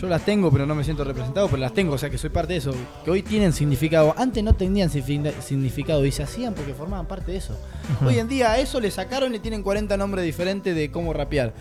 yo 0.05 0.11
las 0.11 0.25
tengo, 0.25 0.51
pero 0.51 0.67
no 0.67 0.75
me 0.75 0.85
siento 0.85 1.03
representado, 1.05 1.47
pero 1.49 1.59
las 1.61 1.73
tengo, 1.75 1.95
o 1.95 1.99
sea 1.99 2.11
que 2.11 2.19
soy 2.19 2.31
parte 2.31 2.53
de 2.53 2.59
eso, 2.59 2.73
que 3.05 3.11
hoy 3.11 3.23
tienen 3.23 3.53
significado. 3.53 4.15
Antes 4.17 4.45
no 4.45 4.55
tenían 4.55 4.91
signifi- 4.91 5.33
significado 5.41 6.05
y 6.05 6.13
se 6.13 6.23
hacían 6.23 6.55
porque 6.55 6.75
formaban 6.75 7.07
parte 7.07 7.33
de 7.33 7.39
eso. 7.39 7.59
Hoy 8.05 8.19
en 8.19 8.29
día 8.29 8.53
a 8.53 8.59
eso 8.59 8.81
le 8.81 8.91
sacaron 8.91 9.35
y 9.35 9.39
tienen 9.39 9.63
40 9.63 9.97
nombres 9.97 10.25
diferentes 10.25 10.75
de 10.75 10.91
cómo 10.91 11.13
rapear. 11.13 11.55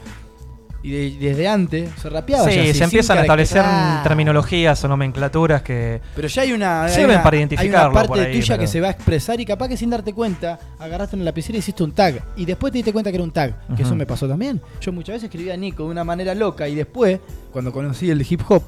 Y 0.86 0.92
de- 0.92 1.30
desde 1.30 1.48
antes 1.48 1.90
se 1.98 2.10
rapeaba. 2.10 2.44
Sí, 2.50 2.56
ya 2.58 2.62
así, 2.64 2.74
se 2.74 2.84
empiezan 2.84 3.18
a 3.20 3.22
establecer 3.22 3.64
terminologías 4.04 4.84
o 4.84 4.88
nomenclaturas 4.90 5.62
que 5.62 6.02
Pero 6.14 6.28
ya 6.28 6.42
hay 6.42 6.52
una, 6.52 6.84
hay 6.84 6.92
sirven 6.92 7.12
una- 7.12 7.24
para 7.24 7.36
hay 7.36 7.40
identificarlo 7.40 7.90
una 7.92 7.94
parte 7.94 8.08
por 8.10 8.20
ahí, 8.20 8.34
tuya 8.34 8.46
pero- 8.56 8.60
que 8.60 8.68
se 8.68 8.82
va 8.82 8.88
a 8.90 8.92
expresar 8.92 9.40
y 9.40 9.46
capaz 9.46 9.70
que 9.70 9.78
sin 9.78 9.90
darte 9.90 10.12
cuenta 10.14 10.60
agarraste 10.78 11.16
una 11.16 11.24
lapicera 11.24 11.56
y 11.56 11.60
hiciste 11.60 11.84
un 11.84 11.94
tag 11.94 12.22
y 12.36 12.44
después 12.44 12.72
te 12.74 12.80
diste 12.80 12.92
cuenta 12.92 13.12
que 13.12 13.16
era 13.16 13.24
un 13.24 13.32
tag, 13.32 13.56
que 13.78 13.84
eso 13.84 13.96
me 13.96 14.06
pasó 14.06 14.28
también. 14.28 14.60
Yo 14.82 14.92
muchas 14.92 15.14
veces 15.14 15.24
escribía 15.30 15.54
a 15.54 15.58
Nico 15.58 15.84
de 15.86 15.90
una 15.92 16.04
manera 16.04 16.36
loca 16.36 16.68
y 16.68 16.76
después, 16.76 17.18
cuando 17.54 17.72
conocí 17.72 18.10
el 18.10 18.26
hip 18.30 18.42
hop, 18.50 18.64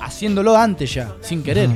haciéndolo 0.00 0.56
antes 0.56 0.94
ya, 0.94 1.12
sin 1.22 1.42
querer, 1.42 1.70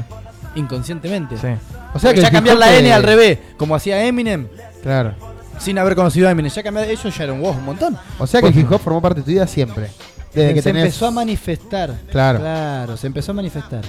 inconscientemente. 0.55 1.37
Sí. 1.37 1.49
O 1.95 1.99
sea 1.99 2.11
Porque 2.11 2.15
que 2.15 2.21
ya 2.23 2.31
cambiar 2.31 2.57
la 2.59 2.73
N 2.73 2.83
de- 2.89 2.93
al 2.93 3.03
revés, 3.03 3.39
como 3.57 3.75
hacía 3.75 4.05
Eminem, 4.05 4.49
Claro. 4.83 5.15
Sin 5.59 5.79
haber 5.79 5.95
conocido 5.95 6.29
a 6.29 6.31
Eminem, 6.31 6.51
ya 6.53 6.63
cambiar 6.63 6.89
eso 6.91 7.09
ya 7.09 7.25
era 7.25 7.33
un 7.33 7.41
wow, 7.41 7.53
un 7.53 7.65
montón. 7.65 7.97
O 8.19 8.27
sea 8.27 8.41
que 8.41 8.49
el 8.49 8.59
hip 8.59 8.71
hop 8.71 8.81
formó 8.81 9.01
parte 9.01 9.21
de 9.21 9.25
tu 9.25 9.31
vida 9.31 9.47
siempre. 9.47 9.89
Desde 10.35 10.53
que 10.55 10.63
se 10.63 10.69
tenés. 10.71 10.85
empezó 10.85 11.07
a 11.07 11.11
manifestar. 11.11 11.95
Claro. 12.11 12.41
Claro, 12.41 12.97
se 12.97 13.07
empezó 13.07 13.33
a 13.33 13.35
manifestar. 13.35 13.83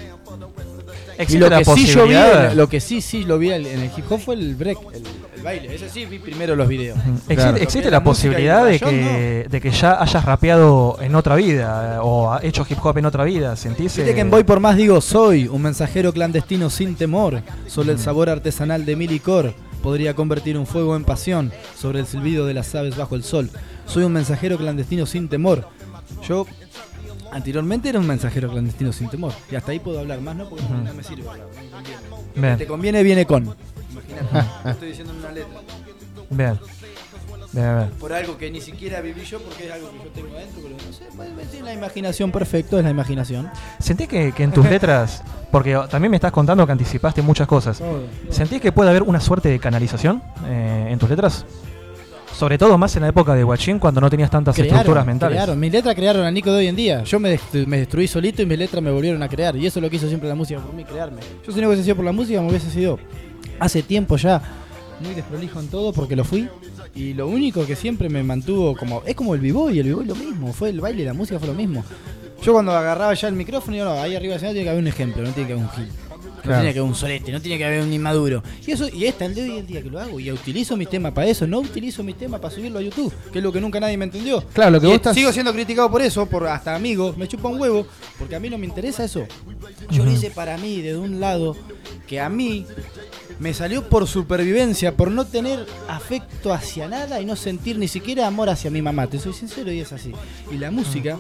Y 1.18 1.22
existe 1.22 1.40
lo 1.40 1.50
la 1.50 1.58
que 1.60 1.66
sí 1.66 1.86
yo 1.88 2.08
vi, 2.08 2.16
lo 2.56 2.70
que 2.70 2.80
sí 2.80 3.02
sí 3.02 3.24
lo 3.24 3.38
vi 3.40 3.52
en 3.52 3.66
el 3.66 3.86
hip 3.98 4.10
hop 4.10 4.20
fue 4.20 4.36
el 4.36 4.56
break, 4.56 4.78
el, 4.94 5.04
el 5.36 5.44
baile. 5.44 5.74
Ese 5.76 5.90
sí 5.90 6.06
vi 6.06 6.20
primero 6.20 6.56
los 6.56 6.68
videos. 6.68 6.98
Existe, 7.28 7.36
Claro. 7.36 7.84
que 7.84 7.92
la 7.92 8.04
posibilidad 8.04 8.66
de 8.66 8.80
que, 8.80 9.48
de 9.50 9.62
que 9.62 9.72
ya 9.72 10.02
hayas 10.02 10.24
rapeado 10.24 10.98
en 11.02 11.16
otra 11.16 11.36
vida 11.36 12.02
o 12.04 12.32
ha 12.32 12.40
hecho 12.44 12.66
hip 12.70 12.78
hop 12.84 12.98
en 13.00 13.06
otra 13.08 13.24
vida. 13.24 13.56
¿Sentís? 13.56 13.96
Viste 13.98 14.12
eh, 14.12 14.16
que 14.16 14.22
en 14.22 14.30
Voy 14.30 14.44
por 14.44 14.60
Más 14.60 14.78
digo, 14.78 15.02
soy 15.02 15.48
un 15.48 15.64
mensajero 15.64 16.14
clandestino 16.14 16.70
sin 16.70 16.96
temor, 16.96 17.42
solo 17.66 17.92
el 17.92 18.00
sabor 18.00 18.30
artesanal 18.30 18.86
de 18.86 18.96
mi 18.96 19.08
licor 19.08 19.54
podría 19.88 20.14
convertir 20.14 20.58
un 20.58 20.68
fuego 20.68 20.98
en 20.98 21.06
pasión 21.06 21.54
sobre 21.80 22.02
el 22.02 22.08
silbido 22.08 22.46
de 22.46 22.54
las 22.54 22.76
aves 22.76 22.98
bajo 22.98 23.16
el 23.16 23.24
sol. 23.24 23.50
Soy 23.86 24.04
un 24.04 24.12
mensajero 24.12 24.58
clandestino 24.58 25.06
sin 25.06 25.30
temor. 25.30 25.66
Yo 26.28 26.46
anteriormente 27.32 27.88
era 27.88 27.98
un 27.98 28.06
mensajero 28.06 28.52
clandestino 28.52 28.92
sin 28.92 29.10
temor. 29.10 29.32
Y 29.50 29.56
hasta 29.56 29.72
ahí 29.72 29.80
puedo 29.80 30.00
hablar 30.00 30.20
más, 30.20 30.36
¿no? 30.36 30.50
Porque 30.50 30.66
no 30.66 30.94
me 30.94 31.02
sirve 31.04 31.30
hablar. 31.30 31.48
no 31.48 31.62
me 31.62 31.70
conviene. 31.70 32.02
Bien. 32.36 32.58
Te 32.58 32.68
conviene, 32.68 33.02
viene 33.02 33.26
con. 33.26 33.44
Imagínate, 33.92 34.70
estoy 34.72 34.90
diciendo 34.90 35.14
en 35.14 35.20
una 35.20 35.32
letra. 35.32 35.62
Bien. 36.32 36.60
Bien. 37.62 37.90
Por 38.00 38.14
algo 38.14 38.38
que 38.38 38.52
ni 38.52 38.62
siquiera 38.62 39.02
viví 39.02 39.22
yo 39.24 39.40
porque 39.40 39.66
es 39.68 39.72
algo 39.72 39.90
que 39.92 39.98
yo 39.98 40.10
tengo 40.14 40.36
adentro, 40.38 40.62
pero 40.62 40.76
no 40.76 40.94
sé, 40.94 41.36
decir 41.46 41.64
la 41.64 41.74
imaginación, 41.74 42.32
perfecto, 42.32 42.78
es 42.78 42.84
la 42.84 42.92
imaginación. 42.92 43.50
¿Sentís 43.80 44.08
que, 44.08 44.32
que 44.32 44.44
en 44.44 44.52
tus 44.52 44.66
letras, 44.70 45.24
porque 45.52 45.78
también 45.90 46.12
me 46.12 46.18
estás 46.18 46.32
contando 46.32 46.66
que 46.66 46.72
anticipaste 46.72 47.22
muchas 47.22 47.48
cosas, 47.48 47.80
Todo. 47.80 48.02
¿sentís 48.30 48.62
que 48.62 48.72
puede 48.72 48.90
haber 48.92 49.04
una 49.04 49.20
suerte 49.20 49.50
de 49.50 49.60
canalización 49.60 50.22
eh, 50.46 50.88
en 50.92 51.00
tus 51.00 51.10
letras? 51.10 51.46
Sobre 52.38 52.60
todo 52.60 52.78
más 52.78 52.96
en 52.96 53.02
la 53.02 53.08
época 53.08 53.34
de 53.34 53.44
Guachín 53.44 53.80
cuando 53.80 54.00
no 54.00 54.12
tenías 54.12 54.30
tantas 54.30 54.60
estructuras 54.60 55.04
mentales. 55.08 55.36
Crearon, 55.38 55.60
mis 55.60 55.72
letras 55.72 55.96
crearon 55.96 56.24
a 56.24 56.30
Nico 56.30 56.52
de 56.52 56.58
hoy 56.60 56.68
en 56.68 56.76
día. 56.76 57.04
Yo 57.04 57.20
me, 57.20 57.36
destru- 57.36 57.66
me 57.66 57.80
destruí 57.80 58.08
solito 58.08 58.44
y 58.44 58.46
mis 58.46 58.60
letras 58.60 58.84
me 58.84 58.92
volvieron 58.92 59.24
a 59.24 59.28
crear. 59.28 59.56
Y 59.56 59.66
eso 59.66 59.80
es 59.80 59.84
lo 59.84 59.90
que 59.90 59.96
hizo 59.96 60.08
siempre 60.08 60.30
la 60.30 60.36
música 60.36 60.60
por 60.60 60.72
mí, 60.76 60.84
crearme. 60.84 61.22
Yo 61.44 61.52
si 61.52 61.60
no 61.60 61.68
hubiese 61.68 61.84
sido 61.84 61.96
por 61.96 62.06
la 62.06 62.12
música, 62.12 62.40
me 62.40 62.50
hubiese 62.50 62.70
sido 62.70 63.00
hace 63.60 63.82
tiempo 63.82 64.18
ya 64.18 64.40
muy 65.00 65.14
desprolijo 65.14 65.60
en 65.60 65.68
todo 65.68 65.94
porque 65.94 66.16
lo 66.16 66.24
fui. 66.24 66.48
Y 66.96 67.14
lo 67.14 67.28
único 67.28 67.66
que 67.66 67.76
siempre 67.76 68.10
me 68.10 68.24
mantuvo 68.24 68.76
como. 68.76 69.04
Es 69.06 69.16
como 69.16 69.36
el 69.36 69.42
b-boy, 69.42 69.80
el 69.80 69.88
b-boy 69.88 70.06
lo 70.06 70.16
mismo. 70.16 70.54
Fue 70.54 70.70
el 70.70 70.82
baile 70.82 71.06
la 71.06 71.14
música 71.14 71.40
fue 71.40 71.48
lo 71.48 71.54
mismo. 71.54 71.84
Yo 72.42 72.54
cuando 72.54 72.72
agarraba 72.72 73.14
ya 73.14 73.28
el 73.28 73.34
micrófono, 73.34 73.74
digo, 73.74 73.86
no, 73.86 73.94
ahí 73.94 74.16
arriba 74.16 74.34
del 74.34 74.38
escenario 74.38 74.54
tiene 74.54 74.64
que 74.66 74.70
haber 74.70 74.82
un 74.82 74.88
ejemplo, 74.88 75.24
no 75.24 75.32
tiene 75.32 75.48
que 75.48 75.54
haber 75.54 75.66
un 75.66 75.72
gil. 75.72 75.88
No 76.48 76.52
Claro. 76.54 76.62
tiene 76.62 76.74
que 76.74 76.80
haber 76.80 76.90
un 76.92 76.96
solete, 76.96 77.32
no 77.34 77.42
tiene 77.42 77.58
que 77.58 77.66
haber 77.66 77.82
un 77.82 77.92
inmaduro. 77.92 78.42
Y 78.66 78.72
eso, 78.72 78.88
y 78.88 79.04
esta 79.06 79.26
el 79.26 79.36
de 79.36 79.42
hoy 79.44 79.58
en 79.60 79.68
día 79.68 79.82
que 79.84 79.90
lo 79.90 80.00
hago. 80.00 80.18
Y 80.20 80.32
utilizo 80.32 80.78
mi 80.78 80.86
tema 80.86 81.14
para 81.14 81.28
eso, 81.28 81.46
no 81.46 81.60
utilizo 81.60 82.04
mi 82.04 82.14
tema 82.14 82.40
para 82.40 82.54
subirlo 82.56 82.80
a 82.80 82.82
YouTube, 82.82 83.14
que 83.34 83.40
es 83.40 83.44
lo 83.44 83.52
que 83.52 83.60
nunca 83.60 83.80
nadie 83.82 83.98
me 83.98 84.06
entendió. 84.06 84.42
Claro, 84.54 84.72
lo 84.72 84.80
que 84.80 84.86
Y 84.88 84.90
vos 84.90 84.96
estás- 84.96 85.16
Sigo 85.16 85.32
siendo 85.34 85.52
criticado 85.54 85.92
por 85.92 86.02
eso, 86.02 86.26
por 86.26 86.48
hasta 86.48 86.74
amigos, 86.74 87.18
me 87.18 87.28
chupa 87.28 87.50
un 87.50 87.60
huevo, 87.60 87.86
porque 88.18 88.36
a 88.36 88.40
mí 88.40 88.50
no 88.50 88.58
me 88.58 88.66
interesa 88.66 89.04
eso. 89.04 89.26
Yo 89.92 90.06
lo 90.06 90.12
hice 90.12 90.32
para 90.32 90.58
mí, 90.58 90.82
de 90.82 90.96
un 90.98 91.20
lado, 91.20 91.58
que 92.08 92.22
a 92.22 92.30
mí 92.30 92.66
me 93.40 93.54
salió 93.54 93.90
por 93.90 94.08
supervivencia, 94.08 94.96
por 94.96 95.12
no 95.12 95.26
tener 95.26 95.66
afecto 95.90 96.54
hacia 96.54 96.88
nada 96.88 97.20
y 97.20 97.26
no 97.26 97.36
sentir 97.36 97.78
ni 97.78 97.88
siquiera 97.90 98.26
amor 98.26 98.50
hacia 98.50 98.72
mi 98.72 98.82
mamá. 98.82 99.08
Te 99.08 99.20
soy 99.20 99.34
sincero 99.34 99.72
y 99.72 99.82
es 99.82 99.92
así. 99.92 100.14
Y 100.52 100.58
la 100.58 100.72
música 100.72 101.20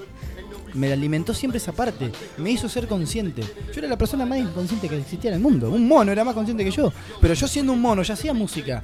me 0.78 0.92
alimentó 0.94 1.34
siempre 1.34 1.58
esa 1.58 1.72
parte, 1.72 2.12
me 2.38 2.52
hizo 2.52 2.70
ser 2.70 2.88
consciente. 2.88 3.42
Yo 3.74 3.80
era 3.80 3.88
la 3.88 3.98
persona 3.98 4.26
más 4.26 4.40
inconsciente 4.40 4.88
que 4.88 4.98
existía 4.98 5.32
en 5.32 5.36
el 5.36 5.42
mundo. 5.42 5.70
Un 5.72 5.88
mono 5.88 6.12
era 6.12 6.24
más 6.24 6.34
consciente 6.34 6.64
que 6.64 6.72
yo. 6.72 6.94
Pero 7.20 7.34
yo 7.34 7.48
siendo 7.48 7.74
un 7.74 7.82
mono 7.82 8.04
ya 8.04 8.14
hacía 8.14 8.34
música. 8.34 8.82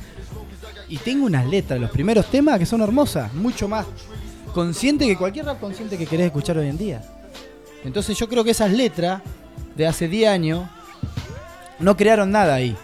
Y 0.89 0.97
tengo 0.97 1.25
unas 1.25 1.45
letras, 1.47 1.79
los 1.79 1.89
primeros 1.91 2.25
temas 2.27 2.59
que 2.59 2.65
son 2.65 2.81
hermosas, 2.81 3.33
mucho 3.33 3.67
más 3.67 3.85
consciente 4.53 5.07
que 5.07 5.17
cualquier 5.17 5.45
rap 5.45 5.59
consciente 5.59 5.97
que 5.97 6.05
querés 6.05 6.27
escuchar 6.27 6.57
hoy 6.57 6.67
en 6.67 6.77
día. 6.77 7.01
Entonces 7.83 8.17
yo 8.17 8.27
creo 8.29 8.43
que 8.43 8.51
esas 8.51 8.71
letras 8.71 9.21
de 9.75 9.87
hace 9.87 10.07
10 10.07 10.29
años 10.29 10.67
no 11.79 11.97
crearon 11.97 12.31
nada 12.31 12.55
ahí, 12.55 12.75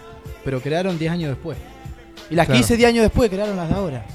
pero 0.44 0.60
crearon 0.60 0.98
10 0.98 1.12
años 1.12 1.30
después. 1.30 1.58
Y 2.30 2.34
las 2.34 2.46
Claro. 2.46 2.58
que 2.58 2.64
hice 2.64 2.76
10 2.76 2.88
años 2.88 3.02
después 3.02 3.30
crearon 3.30 3.56
las 3.56 3.68
de 3.68 3.74
ahora. 3.74 4.06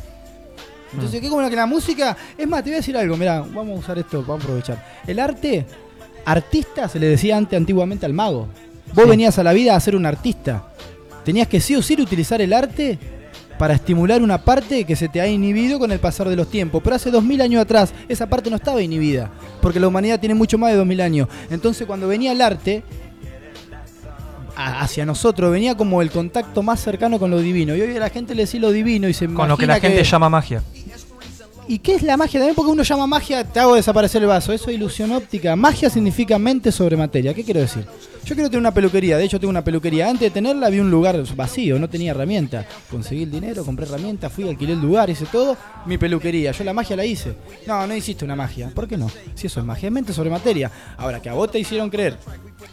Entonces, 0.95 1.21
¿qué 1.21 1.29
como 1.29 1.47
que 1.49 1.55
la 1.55 1.65
música? 1.65 2.15
Es 2.37 2.47
más, 2.47 2.63
te 2.63 2.69
voy 2.69 2.75
a 2.75 2.77
decir 2.77 2.97
algo, 2.97 3.17
mira, 3.17 3.41
vamos 3.41 3.77
a 3.77 3.79
usar 3.79 3.99
esto, 3.99 4.21
vamos 4.21 4.41
a 4.41 4.45
aprovechar. 4.45 5.01
El 5.05 5.19
arte, 5.19 5.65
artista 6.25 6.87
se 6.89 6.99
le 6.99 7.07
decía 7.07 7.37
antes 7.37 7.57
antiguamente 7.57 8.05
al 8.05 8.13
mago. 8.13 8.47
Vos 8.93 9.07
venías 9.07 9.37
a 9.37 9.43
la 9.43 9.53
vida 9.53 9.75
a 9.75 9.79
ser 9.79 9.95
un 9.95 10.05
artista. 10.05 10.67
Tenías 11.23 11.47
que 11.47 11.59
sí 11.59 11.75
o 11.75 11.81
sí 11.81 11.99
utilizar 11.99 12.41
el 12.41 12.53
arte 12.53 12.97
para 13.57 13.73
estimular 13.73 14.21
una 14.21 14.39
parte 14.39 14.83
que 14.83 14.95
se 14.95 15.07
te 15.07 15.21
ha 15.21 15.27
inhibido 15.27 15.79
con 15.79 15.91
el 15.91 15.99
pasar 15.99 16.29
de 16.29 16.35
los 16.35 16.49
tiempos. 16.49 16.81
Pero 16.83 16.95
hace 16.95 17.11
2000 17.11 17.41
años 17.41 17.61
atrás 17.61 17.93
esa 18.07 18.27
parte 18.27 18.49
no 18.49 18.55
estaba 18.57 18.81
inhibida, 18.81 19.31
porque 19.61 19.79
la 19.79 19.87
humanidad 19.87 20.19
tiene 20.19 20.35
mucho 20.35 20.57
más 20.57 20.71
de 20.71 20.77
2000 20.77 21.01
años. 21.01 21.27
Entonces 21.49 21.87
cuando 21.87 22.07
venía 22.07 22.31
el 22.31 22.41
arte 22.41 22.83
hacia 24.55 25.05
nosotros, 25.05 25.51
venía 25.51 25.75
como 25.75 26.01
el 26.01 26.11
contacto 26.11 26.63
más 26.63 26.79
cercano 26.79 27.19
con 27.19 27.31
lo 27.31 27.39
divino. 27.39 27.75
Y 27.75 27.81
hoy 27.81 27.95
a 27.95 27.99
la 27.99 28.09
gente 28.09 28.35
le 28.35 28.45
decís 28.45 28.61
lo 28.61 28.71
divino 28.71 29.07
y 29.07 29.13
se 29.13 29.27
Con 29.27 29.49
lo 29.49 29.57
que 29.57 29.67
la 29.67 29.79
gente 29.79 30.03
llama 30.03 30.29
magia. 30.29 30.61
¿Y 31.67 31.79
qué 31.79 31.95
es 31.95 32.03
la 32.03 32.15
magia? 32.17 32.39
También 32.39 32.55
porque 32.55 32.71
uno 32.71 32.83
llama 32.83 33.07
magia, 33.07 33.43
te 33.43 33.59
hago 33.59 33.75
desaparecer 33.75 34.21
el 34.21 34.27
vaso. 34.27 34.53
Eso 34.53 34.69
es 34.69 34.75
ilusión 34.75 35.11
óptica. 35.11 35.55
Magia 35.55 35.89
significa 35.89 36.37
mente 36.37 36.71
sobre 36.71 36.95
materia. 36.95 37.33
¿Qué 37.33 37.43
quiero 37.43 37.59
decir? 37.59 37.85
Yo 38.25 38.33
quiero 38.33 38.49
tener 38.49 38.59
una 38.59 38.73
peluquería. 38.73 39.17
De 39.17 39.23
hecho, 39.23 39.39
tengo 39.39 39.51
una 39.51 39.63
peluquería. 39.63 40.07
Antes 40.09 40.21
de 40.21 40.31
tenerla, 40.31 40.65
había 40.65 40.81
un 40.81 40.89
lugar 40.89 41.15
vacío. 41.35 41.77
No 41.77 41.87
tenía 41.87 42.09
herramienta. 42.09 42.65
Conseguí 42.89 43.21
el 43.21 43.29
dinero, 43.29 43.63
compré 43.63 43.85
herramientas, 43.85 44.31
fui, 44.33 44.49
alquilé 44.49 44.73
el 44.73 44.81
lugar, 44.81 45.11
hice 45.11 45.27
todo. 45.27 45.55
Mi 45.85 45.99
peluquería. 45.99 46.51
Yo 46.51 46.63
la 46.63 46.73
magia 46.73 46.95
la 46.95 47.05
hice. 47.05 47.35
No, 47.67 47.85
no 47.85 47.95
hiciste 47.95 48.25
una 48.25 48.35
magia. 48.35 48.71
¿Por 48.73 48.87
qué 48.87 48.97
no? 48.97 49.11
Si 49.35 49.45
eso 49.45 49.59
es 49.59 49.65
magia, 49.65 49.87
es 49.87 49.93
mente 49.93 50.11
sobre 50.11 50.31
materia. 50.31 50.71
Ahora, 50.97 51.21
que 51.21 51.29
a 51.29 51.33
vos 51.33 51.51
te 51.51 51.59
hicieron 51.59 51.91
creer, 51.91 52.17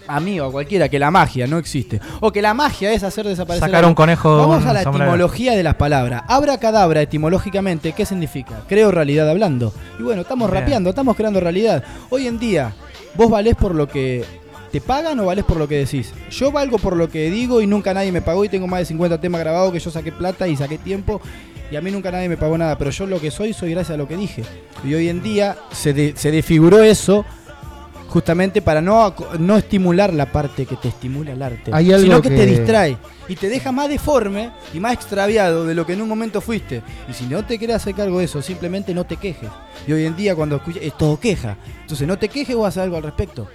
a 0.06 0.20
mí 0.20 0.40
o 0.40 0.46
a 0.46 0.50
cualquiera, 0.52 0.88
que 0.88 0.98
la 0.98 1.10
magia 1.10 1.46
no 1.46 1.58
existe. 1.58 2.00
O 2.20 2.32
que 2.32 2.40
la 2.40 2.54
magia 2.54 2.90
es 2.94 3.02
hacer 3.02 3.26
desaparecer. 3.28 3.68
Sacar 3.68 3.84
un 3.84 3.94
conejo 3.94 4.34
de 4.34 4.40
Vamos 4.46 4.64
a 4.64 4.72
la 4.72 4.82
sombrero. 4.84 5.04
etimología 5.04 5.52
de 5.52 5.62
las 5.62 5.74
palabras. 5.74 6.22
Abra 6.28 6.56
cadabra 6.56 7.02
etimológicamente, 7.02 7.92
¿qué 7.92 8.06
significa? 8.06 8.62
Creo 8.68 8.90
realidad 8.90 9.28
hablando. 9.28 9.74
Y 10.00 10.02
bueno, 10.02 10.22
estamos 10.22 10.50
Bien. 10.50 10.62
rapeando, 10.62 10.88
estamos 10.88 11.14
creando 11.14 11.40
realidad. 11.40 11.84
Hoy 12.08 12.26
en 12.26 12.38
día, 12.38 12.72
¿vos 13.16 13.28
valés 13.28 13.54
por 13.54 13.74
lo 13.74 13.86
que 13.86 14.24
te 14.72 14.80
pagan 14.80 15.20
o 15.20 15.26
valés 15.26 15.44
por 15.44 15.58
lo 15.58 15.68
que 15.68 15.76
decís? 15.76 16.12
Yo 16.30 16.50
valgo 16.50 16.78
por 16.78 16.96
lo 16.96 17.08
que 17.08 17.30
digo 17.30 17.60
y 17.60 17.66
nunca 17.66 17.92
nadie 17.94 18.10
me 18.10 18.22
pagó 18.22 18.44
y 18.44 18.48
tengo 18.48 18.66
más 18.66 18.80
de 18.80 18.86
50 18.86 19.20
temas 19.20 19.40
grabados 19.40 19.72
que 19.72 19.78
yo 19.78 19.90
saqué 19.90 20.10
plata 20.10 20.48
y 20.48 20.56
saqué 20.56 20.78
tiempo. 20.78 21.20
Y 21.70 21.76
a 21.76 21.80
mí 21.80 21.90
nunca 21.90 22.10
nadie 22.10 22.28
me 22.28 22.36
pagó 22.36 22.56
nada, 22.58 22.76
pero 22.76 22.90
yo 22.90 23.06
lo 23.06 23.20
que 23.20 23.30
soy, 23.30 23.52
soy 23.52 23.70
gracias 23.70 23.94
a 23.94 23.98
lo 23.98 24.08
que 24.08 24.16
dije. 24.16 24.42
Y 24.84 24.94
hoy 24.94 25.08
en 25.08 25.22
día 25.22 25.56
se, 25.72 25.92
de- 25.92 26.14
se 26.16 26.30
desfiguró 26.30 26.82
eso 26.82 27.24
justamente 28.08 28.60
para 28.60 28.82
no, 28.82 29.14
no 29.38 29.56
estimular 29.56 30.12
la 30.12 30.26
parte 30.30 30.66
que 30.66 30.76
te 30.76 30.88
estimula 30.88 31.32
el 31.32 31.42
arte, 31.42 31.70
Hay 31.72 31.90
algo 31.92 32.04
sino 32.04 32.20
que, 32.22 32.28
te 32.28 32.44
distrae 32.44 32.98
y 33.26 33.36
te 33.36 33.48
deja 33.48 33.72
más 33.72 33.88
deforme 33.88 34.50
y 34.74 34.80
más 34.80 34.92
extraviado 34.92 35.64
de 35.64 35.74
lo 35.74 35.86
que 35.86 35.94
en 35.94 36.02
un 36.02 36.08
momento 36.08 36.42
fuiste. 36.42 36.82
Y 37.08 37.14
si 37.14 37.24
no 37.24 37.42
te 37.46 37.58
querés 37.58 37.76
hacer 37.76 37.94
cargo 37.94 38.18
de 38.18 38.26
eso, 38.26 38.42
simplemente 38.42 38.92
no 38.92 39.04
te 39.04 39.16
quejes. 39.16 39.48
Y 39.86 39.92
hoy 39.92 40.04
en 40.04 40.14
día 40.14 40.34
cuando 40.36 40.56
escuchas, 40.56 40.82
es 40.82 40.96
todo 40.98 41.18
queja. 41.18 41.56
Entonces 41.80 42.06
no 42.06 42.18
te 42.18 42.28
quejes 42.28 42.54
o 42.54 42.66
haz 42.66 42.76
algo 42.76 42.98
al 42.98 43.02
respecto. 43.02 43.48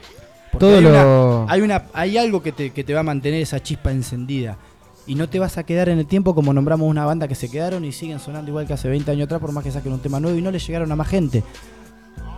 Todo 0.59 0.77
hay, 0.77 0.81
lo- 0.83 0.89
una, 0.89 1.51
hay, 1.53 1.61
una- 1.61 1.83
hay 1.93 2.17
algo 2.17 2.41
que 2.41 2.51
te, 2.51 2.71
que 2.71 2.83
te 2.83 2.93
va 2.93 2.99
a 3.01 3.03
mantener 3.03 3.41
esa 3.41 3.61
chispa 3.61 3.91
encendida. 3.91 4.57
Y 5.05 5.15
no 5.15 5.29
te 5.29 5.39
vas 5.39 5.57
a 5.57 5.63
quedar 5.63 5.87
en 5.89 5.99
el 5.99 6.05
tiempo 6.05 6.35
como 6.35 6.53
nombramos 6.53 6.89
una 6.89 7.05
banda 7.05 7.27
que 7.29 7.35
se 7.35 7.49
quedaron 7.49 7.85
y 7.85 7.91
siguen 7.93 8.19
sonando 8.19 8.49
igual 8.51 8.67
que 8.67 8.73
hace 8.73 8.89
20 8.89 9.09
años 9.11 9.25
atrás 9.25 9.39
por 9.39 9.51
más 9.53 9.63
que 9.63 9.71
saquen 9.71 9.93
un 9.93 9.99
tema 9.99 10.19
nuevo 10.19 10.37
y 10.37 10.41
no 10.41 10.51
le 10.51 10.59
llegaron 10.59 10.91
a 10.91 10.95
más 10.97 11.07
gente. 11.07 11.43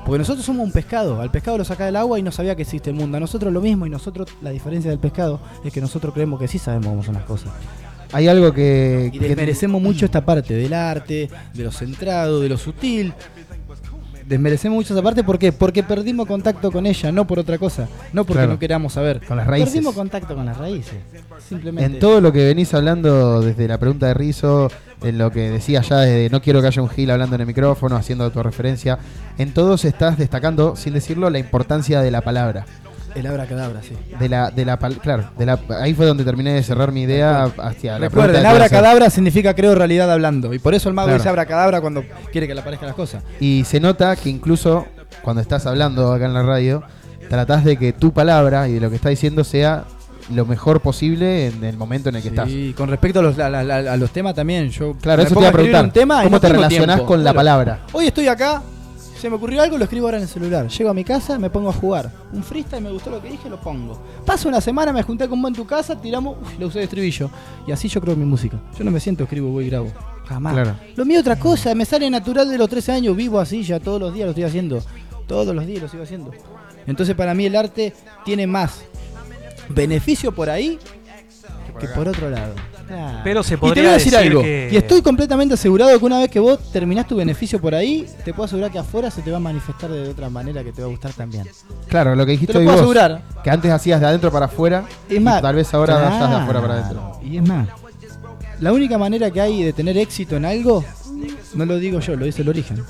Porque 0.06 0.20
nosotros 0.20 0.46
somos 0.46 0.66
un 0.66 0.72
pescado, 0.72 1.20
al 1.22 1.30
pescado 1.32 1.58
lo 1.58 1.66
saca 1.66 1.86
del 1.86 1.96
agua 1.96 2.18
y 2.20 2.24
no 2.24 2.32
sabía 2.32 2.56
que 2.56 2.62
existe 2.64 2.90
el 2.90 2.96
mundo. 2.96 3.18
A 3.18 3.20
nosotros 3.20 3.52
lo 3.54 3.62
mismo 3.62 3.86
y 3.86 3.90
nosotros, 3.90 4.28
la 4.42 4.50
diferencia 4.52 4.90
del 4.90 5.00
pescado 5.00 5.40
es 5.64 5.74
que 5.74 5.82
nosotros 5.82 6.14
creemos 6.14 6.40
que 6.40 6.48
sí 6.48 6.58
sabemos 6.58 6.88
cómo 6.90 7.04
son 7.04 7.16
las 7.16 7.24
cosas. 7.24 7.50
Hay 8.12 8.28
algo 8.28 8.52
que. 8.54 9.12
Y 9.14 9.20
que- 9.20 9.28
desmerecemos 9.28 9.80
mucho 9.82 10.06
esta 10.06 10.26
parte 10.26 10.54
del 10.56 10.74
arte, 10.74 11.30
de 11.54 11.64
lo 11.64 11.72
centrado, 11.72 12.40
de 12.40 12.50
lo 12.50 12.58
sutil. 12.58 13.14
Desmerecemos 14.30 14.76
mucho 14.76 14.94
esa 14.94 15.02
parte, 15.02 15.24
¿por 15.24 15.40
qué? 15.40 15.52
Porque 15.52 15.82
perdimos 15.82 16.28
contacto 16.28 16.72
con 16.72 16.86
ella, 16.86 17.12
no 17.12 17.26
por 17.26 17.40
otra 17.40 17.58
cosa. 17.58 17.90
No 18.14 18.24
porque 18.26 18.42
Claro. 18.42 18.54
no 18.54 18.60
queramos 18.60 18.94
saber. 18.94 19.22
Con 19.28 19.38
las 19.38 19.48
raíces. 19.48 19.70
Perdimos 19.74 19.96
contacto 19.96 20.36
con 20.36 20.46
las 20.46 20.56
raíces. 20.56 21.00
Simplemente. 21.48 21.94
En 21.94 22.00
todo 22.00 22.22
lo 22.22 22.32
que 22.32 22.46
venís 22.46 22.72
hablando, 22.76 23.42
desde 23.42 23.68
la 23.68 23.80
pregunta 23.80 24.06
de 24.06 24.14
Rizo, 24.14 24.70
en 25.02 25.18
lo 25.18 25.32
que 25.32 25.50
decías 25.50 25.90
ya 25.90 26.02
desde 26.02 26.30
no 26.30 26.44
quiero 26.44 26.62
que 26.62 26.68
haya 26.68 26.80
un 26.80 26.90
Gil 26.90 27.10
hablando 27.10 27.34
en 27.38 27.42
el 27.42 27.48
micrófono, 27.48 27.96
haciendo 27.96 28.24
autorreferencia, 28.24 29.00
en 29.40 29.52
todos 29.52 29.84
estás 29.84 30.20
destacando, 30.20 30.76
sin 30.76 30.94
decirlo, 30.94 31.32
la 31.32 31.40
importancia 31.40 32.00
de 32.02 32.12
la 32.12 32.22
palabra. 32.22 32.68
El 33.16 33.26
abracadabra, 33.28 33.82
sí. 33.82 33.96
De 34.20 34.30
la, 34.30 34.52
de 34.52 34.66
la 34.66 34.78
pal- 34.80 35.00
claro, 35.00 35.30
de 35.38 35.46
la, 35.46 35.60
ahí 35.82 35.94
fue 35.94 36.06
donde 36.06 36.24
terminé 36.24 36.54
de 36.54 36.64
cerrar 36.64 36.92
mi 36.92 37.02
idea 37.04 37.44
hacia 37.46 37.94
la 37.94 38.10
pregunta 38.10 38.10
Recuerden, 38.10 38.36
que 38.36 38.40
iba 38.42 38.50
a 38.50 38.52
hacer. 38.54 38.62
abracadabra 38.64 39.10
significa 39.10 39.54
creo 39.56 39.76
realidad 39.76 40.12
hablando. 40.12 40.54
Y 40.54 40.60
por 40.60 40.76
eso 40.76 40.90
el 40.90 40.96
mago 40.96 41.08
Claro. 41.08 41.18
dice 41.20 41.30
abracadabra 41.30 41.82
cuando 41.82 42.04
quiere 42.32 42.48
que 42.48 42.54
le 42.54 42.62
aparezcan 42.62 42.88
las 42.88 42.96
cosas. 42.96 43.24
Y 43.40 43.64
se 43.66 43.80
nota 43.80 44.16
que 44.16 44.30
incluso 44.30 44.86
cuando 45.24 45.42
estás 45.42 45.66
hablando 45.66 46.12
acá 46.14 46.26
en 46.26 46.34
la 46.34 46.44
radio, 46.44 46.84
tratás 47.30 47.64
de 47.64 47.78
que 47.78 47.94
tu 47.94 48.12
palabra 48.14 48.68
y 48.68 48.74
de 48.74 48.80
lo 48.80 48.90
que 48.90 48.96
estás 48.98 49.10
diciendo 49.12 49.44
sea 49.44 49.86
lo 50.34 50.46
mejor 50.46 50.80
posible 50.82 51.48
en 51.48 51.64
el 51.64 51.76
momento 51.76 52.10
en 52.10 52.16
el 52.18 52.22
que 52.22 52.28
estás. 52.30 52.48
Y 52.50 52.74
con 52.74 52.88
respecto 52.90 53.20
a 53.20 53.24
los, 53.24 53.40
a, 53.40 53.50
la- 53.50 53.94
a 53.94 53.98
los 53.98 54.12
temas 54.12 54.36
también, 54.36 54.70
yo 54.70 54.94
Claro, 55.02 55.18
me 55.18 55.24
eso 55.24 55.30
te 55.30 55.34
pongo 55.36 55.42
iba 55.42 55.48
a 55.48 55.50
escribir 55.50 55.72
preguntar. 55.72 55.86
un 55.86 55.92
tema 55.92 56.22
y 56.22 56.24
¿Cómo 56.26 56.36
no 56.36 56.40
te 56.40 56.48
tengo 56.48 56.62
relacionás 56.62 56.96
tiempo. 56.98 57.06
con 57.08 57.24
la 57.24 57.34
palabra? 57.34 57.80
Hoy 57.94 58.06
estoy 58.08 58.28
acá, 58.28 58.62
se 59.20 59.30
me 59.30 59.36
ocurrió 59.36 59.62
algo, 59.62 59.78
lo 59.78 59.84
escribo 59.84 60.08
ahora 60.08 60.18
en 60.18 60.24
el 60.24 60.30
celular. 60.30 60.68
Llego 60.70 60.90
a 60.90 60.94
mi 60.94 61.04
casa, 61.04 61.38
me 61.38 61.50
pongo 61.50 61.70
a 61.70 61.74
jugar. 61.74 62.10
Un 62.32 62.42
freestyle, 62.42 62.82
me 62.82 62.90
gustó 62.90 63.10
lo 63.10 63.22
que 63.22 63.30
dije, 63.30 63.50
lo 63.50 63.60
pongo. 63.60 64.02
Paso 64.26 64.48
una 64.48 64.62
semana, 64.62 64.94
me 64.94 65.04
junté 65.04 65.28
con 65.28 65.42
vos 65.42 65.50
en 65.50 65.56
tu 65.56 65.66
casa, 65.66 66.00
tiramos, 66.00 66.38
uf, 66.42 66.58
lo 66.58 66.68
usé 66.68 66.80
de 66.80 66.86
estribillo. 66.86 67.30
Y 67.68 67.74
así 67.74 67.90
yo 67.90 68.00
creo 68.00 68.16
mi 68.16 68.24
música. 68.24 68.58
Yo 68.78 68.84
no 68.86 68.92
me 68.92 69.00
siento, 69.02 69.24
escribo, 69.24 69.50
voy 69.50 69.66
y 69.66 69.70
grabo. 69.70 69.92
Jamás. 70.26 70.54
Claro. 70.54 70.76
Lo 70.96 71.06
mío 71.06 71.18
es 71.18 71.22
otra 71.22 71.38
cosa, 71.38 71.76
me 71.76 71.86
sale 71.86 72.10
natural 72.10 72.48
de 72.50 72.58
los 72.58 72.70
13 72.70 72.94
años, 72.94 73.16
vivo 73.16 73.40
así 73.40 73.64
ya 73.64 73.80
todos 73.80 74.00
los 74.00 74.14
días 74.14 74.26
lo 74.26 74.32
estoy 74.32 74.46
haciendo. 74.46 74.82
Todos 75.28 75.54
los 75.54 75.66
días 75.66 75.82
lo 75.82 75.90
sigo 75.90 76.04
haciendo. 76.04 76.32
Entonces 76.88 77.14
para 77.16 77.34
mí 77.34 77.46
el 77.46 77.56
arte 77.56 77.94
tiene 78.24 78.48
más 78.48 78.84
beneficio 79.70 80.34
por 80.34 80.50
ahí 80.50 80.80
que 81.80 81.88
por 81.90 82.08
otro 82.08 82.30
lado. 82.30 82.54
Pero 83.24 83.44
se 83.44 83.54
Y 83.54 83.58
te 83.58 83.62
podría 83.62 83.84
voy 83.84 83.90
a 83.92 83.94
decir 83.94 84.12
decir 84.14 84.28
algo. 84.28 84.42
que- 84.42 84.70
Y 84.72 84.76
estoy 84.78 85.02
completamente 85.02 85.54
asegurado 85.54 85.98
que 86.00 86.06
una 86.06 86.20
vez 86.20 86.30
que 86.30 86.40
vos 86.40 86.72
terminás 86.72 87.08
tu 87.08 87.16
beneficio 87.18 87.60
por 87.62 87.76
ahí, 87.76 88.08
te 88.26 88.34
puedo 88.34 88.46
asegurar 88.46 88.72
que 88.72 88.80
afuera 88.80 89.12
se 89.12 89.22
te 89.22 89.30
va 89.32 89.38
a 89.38 89.40
manifestar 89.40 89.90
de 89.92 90.10
otra 90.10 90.30
manera 90.30 90.64
que 90.64 90.72
te 90.72 90.82
va 90.82 90.88
a 90.88 90.92
gustar 90.92 91.14
también. 91.14 91.48
Claro, 91.88 92.16
lo 92.16 92.26
que 92.26 92.32
dijiste 92.34 92.54
Te 92.54 92.60
lo 92.60 92.66
puedo 92.66 92.78
vos, 92.78 92.82
asegurar. 92.98 93.22
que 93.44 93.50
antes 93.50 93.72
hacías 93.72 94.00
de 94.02 94.08
adentro 94.08 94.32
para 94.32 94.48
afuera, 94.48 94.86
Es 95.10 95.18
y 95.18 95.20
más, 95.20 95.42
tal 95.42 95.56
vez 95.56 95.74
ahora 95.74 95.96
claro. 95.98 96.10
vayas 96.16 96.30
de 96.30 96.36
afuera 96.36 96.62
para 96.62 96.74
adentro. 96.76 97.20
Y 97.24 97.38
es 97.38 97.48
más, 97.48 97.68
la 98.60 98.74
única 98.74 98.98
manera 98.98 99.30
que 99.32 99.40
hay 99.42 99.64
de 99.64 99.74
tener 99.74 99.98
éxito 99.98 100.36
en 100.36 100.46
algo, 100.46 100.84
no 101.54 101.66
lo 101.66 101.78
digo 101.78 102.00
yo, 102.00 102.16
lo 102.16 102.26
dice 102.26 102.42
el 102.42 102.50
origen. 102.50 102.84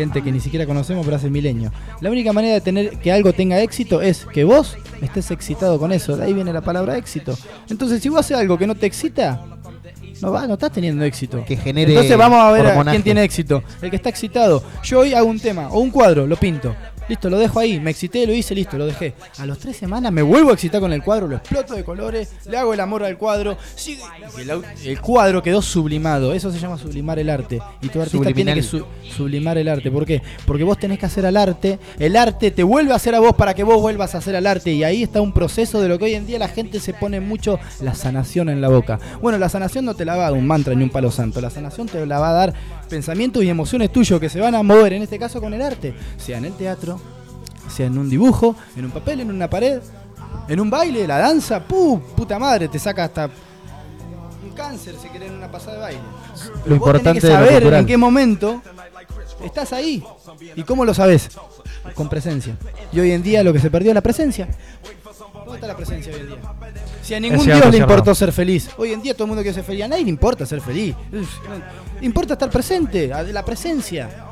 Gente 0.00 0.22
que 0.22 0.32
ni 0.32 0.40
siquiera 0.40 0.64
conocemos 0.64 1.04
pero 1.04 1.18
hace 1.18 1.28
milenios. 1.28 1.74
La 2.00 2.10
única 2.10 2.32
manera 2.32 2.54
de 2.54 2.62
tener 2.62 2.98
que 3.00 3.12
algo 3.12 3.34
tenga 3.34 3.60
éxito 3.60 4.00
es 4.00 4.24
que 4.24 4.44
vos 4.44 4.78
estés 5.02 5.30
excitado 5.30 5.78
con 5.78 5.92
eso. 5.92 6.16
De 6.16 6.24
ahí 6.24 6.32
viene 6.32 6.54
la 6.54 6.62
palabra 6.62 6.96
éxito. 6.96 7.36
Entonces, 7.68 8.02
si 8.02 8.08
vos 8.08 8.20
haces 8.20 8.38
algo 8.38 8.56
que 8.56 8.66
no 8.66 8.74
te 8.74 8.86
excita, 8.86 9.44
no 10.22 10.32
va, 10.32 10.46
no 10.46 10.54
estás 10.54 10.72
teniendo 10.72 11.04
éxito. 11.04 11.44
Que 11.44 11.54
genere 11.54 11.92
Entonces 11.92 12.16
vamos 12.16 12.38
a 12.40 12.50
ver 12.50 12.66
a 12.66 12.82
quién 12.84 13.02
tiene 13.02 13.22
éxito. 13.22 13.62
El 13.82 13.90
que 13.90 13.96
está 13.96 14.08
excitado. 14.08 14.62
Yo 14.82 15.00
hoy 15.00 15.12
hago 15.12 15.28
un 15.28 15.38
tema 15.38 15.68
o 15.68 15.80
un 15.80 15.90
cuadro, 15.90 16.26
lo 16.26 16.36
pinto. 16.36 16.74
Listo, 17.10 17.28
lo 17.28 17.38
dejo 17.38 17.58
ahí. 17.58 17.80
Me 17.80 17.90
excité, 17.90 18.24
lo 18.24 18.32
hice, 18.32 18.54
listo, 18.54 18.78
lo 18.78 18.86
dejé. 18.86 19.14
A 19.38 19.44
los 19.46 19.58
tres 19.58 19.76
semanas 19.76 20.12
me 20.12 20.22
vuelvo 20.22 20.50
a 20.50 20.52
excitar 20.54 20.80
con 20.80 20.92
el 20.92 21.02
cuadro, 21.02 21.26
lo 21.26 21.36
exploto 21.36 21.74
de 21.74 21.82
colores, 21.82 22.30
le 22.48 22.56
hago 22.56 22.72
el 22.72 22.78
amor 22.78 23.02
al 23.02 23.18
cuadro. 23.18 23.58
sigue- 23.74 24.00
y 24.38 24.42
el, 24.42 24.62
el 24.84 25.00
cuadro 25.00 25.42
quedó 25.42 25.60
sublimado. 25.60 26.32
Eso 26.32 26.52
se 26.52 26.60
llama 26.60 26.78
sublimar 26.78 27.18
el 27.18 27.28
arte. 27.28 27.60
Y 27.82 27.88
tu 27.88 28.00
artista 28.00 28.32
tiene 28.32 28.52
Subliminal. 28.52 28.54
que 28.54 28.62
su- 28.62 29.16
sublimar 29.16 29.58
el 29.58 29.66
arte. 29.68 29.90
¿Por 29.90 30.06
qué? 30.06 30.22
Porque 30.46 30.62
vos 30.62 30.78
tenés 30.78 31.00
que 31.00 31.06
hacer 31.06 31.26
al 31.26 31.36
arte. 31.36 31.80
El 31.98 32.16
arte 32.16 32.52
te 32.52 32.62
vuelve 32.62 32.92
a 32.92 32.96
hacer 32.96 33.14
a 33.16 33.18
vos 33.18 33.34
para 33.34 33.54
que 33.54 33.64
vos 33.64 33.80
vuelvas 33.80 34.14
a 34.14 34.18
hacer 34.18 34.36
al 34.36 34.46
arte. 34.46 34.70
Y 34.72 34.84
ahí 34.84 35.02
está 35.02 35.20
un 35.20 35.32
proceso 35.32 35.80
de 35.80 35.88
lo 35.88 35.98
que 35.98 36.04
hoy 36.04 36.14
en 36.14 36.28
día 36.28 36.38
la 36.38 36.46
gente 36.48 36.78
se 36.78 36.94
pone 36.94 37.18
mucho 37.18 37.58
la 37.82 37.94
sanación 37.96 38.48
en 38.48 38.60
la 38.60 38.68
boca. 38.68 39.00
Bueno, 39.20 39.36
la 39.36 39.48
sanación 39.48 39.84
no 39.84 39.94
te 39.94 40.04
la 40.04 40.14
va 40.14 40.26
a 40.26 40.30
dar 40.30 40.38
un 40.38 40.46
mantra 40.46 40.74
ni 40.76 40.84
un 40.84 40.90
palo 40.90 41.10
santo. 41.10 41.40
La 41.40 41.50
sanación 41.50 41.88
te 41.88 42.06
la 42.06 42.20
va 42.20 42.30
a 42.30 42.32
dar 42.34 42.54
pensamientos 42.88 43.42
y 43.42 43.48
emociones 43.48 43.90
tuyos 43.92 44.20
que 44.20 44.28
se 44.28 44.40
van 44.40 44.54
a 44.54 44.62
mover, 44.62 44.92
en 44.92 45.02
este 45.02 45.18
caso 45.18 45.40
con 45.40 45.54
el 45.54 45.62
arte. 45.62 45.94
Sea 46.16 46.38
en 46.38 46.44
el 46.44 46.52
teatro, 46.52 46.99
sea 47.70 47.86
en 47.86 47.98
un 47.98 48.08
dibujo, 48.08 48.54
en 48.76 48.84
un 48.86 48.90
papel, 48.90 49.20
en 49.20 49.30
una 49.30 49.48
pared, 49.48 49.80
en 50.48 50.60
un 50.60 50.70
baile, 50.70 51.06
la 51.06 51.18
danza. 51.18 51.60
¡Puh! 51.60 52.00
Puta 52.16 52.38
madre, 52.38 52.68
te 52.68 52.78
saca 52.78 53.04
hasta 53.04 53.26
un 53.26 54.50
cáncer 54.54 54.94
si 55.00 55.08
querés 55.08 55.30
en 55.30 55.36
una 55.36 55.50
pasada 55.50 55.74
de 55.76 55.80
baile. 55.82 56.00
Pero 56.34 56.50
vos 56.64 56.72
importante 56.74 57.20
tenés 57.20 57.22
que 57.22 57.28
lo 57.28 57.34
saber 57.34 57.74
en 57.74 57.86
qué 57.86 57.96
momento 57.96 58.62
estás 59.44 59.72
ahí. 59.72 60.02
¿Y 60.56 60.62
cómo 60.64 60.84
lo 60.84 60.94
sabes? 60.94 61.30
Con 61.94 62.08
presencia. 62.08 62.56
Y 62.92 63.00
hoy 63.00 63.12
en 63.12 63.22
día 63.22 63.42
lo 63.42 63.52
que 63.52 63.58
se 63.60 63.70
perdió 63.70 63.90
es 63.90 63.94
la 63.94 64.02
presencia. 64.02 64.48
¿Dónde 65.34 65.54
está 65.54 65.66
la 65.66 65.76
presencia 65.76 66.12
hoy 66.12 66.20
en 66.20 66.26
día? 66.28 66.38
Si 67.02 67.14
a 67.14 67.20
ningún 67.20 67.44
Dios 67.44 67.70
le 67.70 67.78
importó 67.78 68.14
ser 68.14 68.32
feliz. 68.32 68.70
Hoy 68.76 68.92
en 68.92 69.02
día 69.02 69.14
todo 69.14 69.24
el 69.24 69.28
mundo 69.28 69.42
quiere 69.42 69.54
ser 69.54 69.64
feliz. 69.64 69.84
A 69.84 69.88
nadie 69.88 70.04
le 70.04 70.10
importa 70.10 70.46
ser 70.46 70.60
feliz. 70.60 70.94
Uf, 71.12 71.28
Importa 72.02 72.34
estar 72.34 72.50
presente, 72.50 73.08
la 73.08 73.44
presencia. 73.44 74.29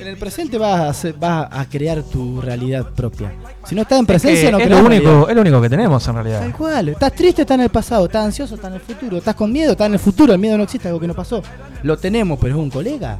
En 0.00 0.06
el 0.06 0.16
presente 0.16 0.58
vas 0.58 0.80
a, 0.80 0.88
hacer- 0.90 1.14
vas 1.18 1.48
a 1.50 1.64
crear 1.68 2.02
tu 2.04 2.40
realidad 2.40 2.86
propia. 2.94 3.32
Si 3.66 3.74
no 3.74 3.82
estás 3.82 3.98
en 3.98 4.04
Es 4.04 4.06
que 4.06 4.12
presencia, 4.12 4.50
no 4.52 4.58
es 4.58 4.70
lo 4.70 4.76
único, 4.78 4.88
realidad. 5.04 5.30
es 5.30 5.34
lo 5.34 5.40
único 5.42 5.60
que 5.62 5.68
tenemos 5.70 6.06
en 6.08 6.14
realidad. 6.14 6.40
Tal 6.40 6.52
cual. 6.56 6.88
Estás 6.90 7.12
triste, 7.14 7.42
está 7.42 7.54
en 7.54 7.62
el 7.62 7.68
pasado. 7.70 8.06
Estás 8.06 8.24
ansioso, 8.26 8.54
está 8.54 8.68
en 8.68 8.74
el 8.74 8.80
futuro. 8.80 9.16
Estás 9.18 9.34
con 9.34 9.50
miedo, 9.52 9.72
está 9.72 9.86
en 9.86 9.94
el 9.94 9.98
futuro. 9.98 10.32
El 10.32 10.38
miedo 10.38 10.56
no 10.56 10.62
existe, 10.62 10.86
algo 10.88 11.00
que 11.00 11.08
no 11.08 11.14
pasó. 11.14 11.42
Lo 11.82 11.96
tenemos, 11.96 12.38
pero 12.40 12.54
es 12.54 12.60
un 12.60 12.70
colega. 12.70 13.18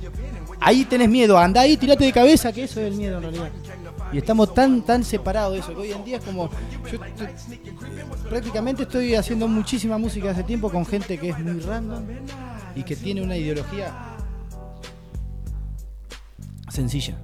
Ahí 0.61 0.85
tenés 0.85 1.09
miedo. 1.09 1.37
Anda 1.37 1.63
ahí, 1.63 1.77
tirate 1.77 2.05
de 2.05 2.13
cabeza, 2.13 2.53
que 2.53 2.65
eso 2.65 2.81
es 2.81 2.87
el 2.87 2.95
miedo 2.95 3.17
en 3.17 3.23
realidad. 3.23 3.49
Y 4.13 4.19
estamos 4.19 4.55
tan, 4.55 4.83
tan 4.83 5.05
separados 5.05 5.53
de 5.55 5.59
eso, 5.61 5.69
que 5.75 5.81
hoy 5.81 5.93
en 5.93 6.05
día 6.05 6.19
es 6.19 6.25
como. 6.25 6.49
Yo 6.91 6.99
prácticamente 8.31 8.85
estoy 8.85 9.15
haciendo 9.15 9.49
muchísima 9.49 9.99
música 9.99 10.31
hace 10.31 10.43
tiempo 10.45 10.71
con 10.71 10.87
gente 10.87 11.19
que 11.19 11.31
es 11.31 11.39
muy 11.39 11.61
random 11.61 12.05
y 12.75 12.83
que 12.85 12.97
tiene 12.97 13.23
una 13.23 13.37
ideología 13.37 13.93
sencilla. 16.71 17.17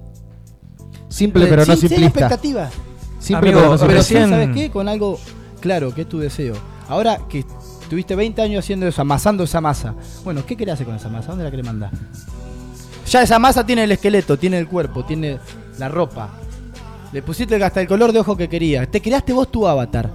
Simple, 1.09 1.45
pero 1.47 1.65
no 1.65 1.73
Sin- 1.73 1.81
sin 1.81 1.89
simplista. 1.89 2.19
expectativas. 2.19 2.73
Simple, 3.19 3.49
Amigo, 3.49 3.59
pero 3.61 3.71
no 3.77 3.87
Pero 3.87 4.03
simplista. 4.03 4.25
sí, 4.25 4.29
¿sabes 4.31 4.49
qué? 4.55 4.71
Con 4.71 4.87
algo 4.89 5.19
claro, 5.61 5.93
que 5.93 6.01
es 6.01 6.09
tu 6.09 6.19
deseo. 6.19 6.55
Ahora 6.87 7.19
que 7.29 7.43
tuviste 7.89 8.15
20 8.15 8.41
años 8.41 8.63
haciendo 8.63 8.87
eso, 8.87 9.01
amasando 9.01 9.43
esa 9.43 9.61
masa. 9.61 9.95
Bueno, 10.23 10.45
¿qué 10.45 10.55
querés 10.55 10.73
hacer 10.75 10.85
con 10.85 10.95
esa 10.95 11.09
masa? 11.09 11.29
¿Dónde 11.29 11.43
la 11.43 11.51
querés 11.51 11.65
mandar? 11.65 11.91
Ya 13.09 13.21
esa 13.21 13.39
masa 13.39 13.65
tiene 13.65 13.83
el 13.83 13.91
esqueleto, 13.91 14.37
tiene 14.37 14.57
el 14.57 14.67
cuerpo, 14.67 15.05
tiene 15.05 15.39
la 15.77 15.89
ropa. 15.89 16.29
Le 17.11 17.21
pusiste 17.21 17.63
hasta 17.63 17.81
el 17.81 17.87
color 17.87 18.11
de 18.11 18.19
ojo 18.19 18.35
que 18.35 18.49
querías. 18.49 18.89
Te 18.89 19.01
creaste 19.01 19.31
vos 19.31 19.49
tu 19.51 19.67
avatar. 19.67 20.09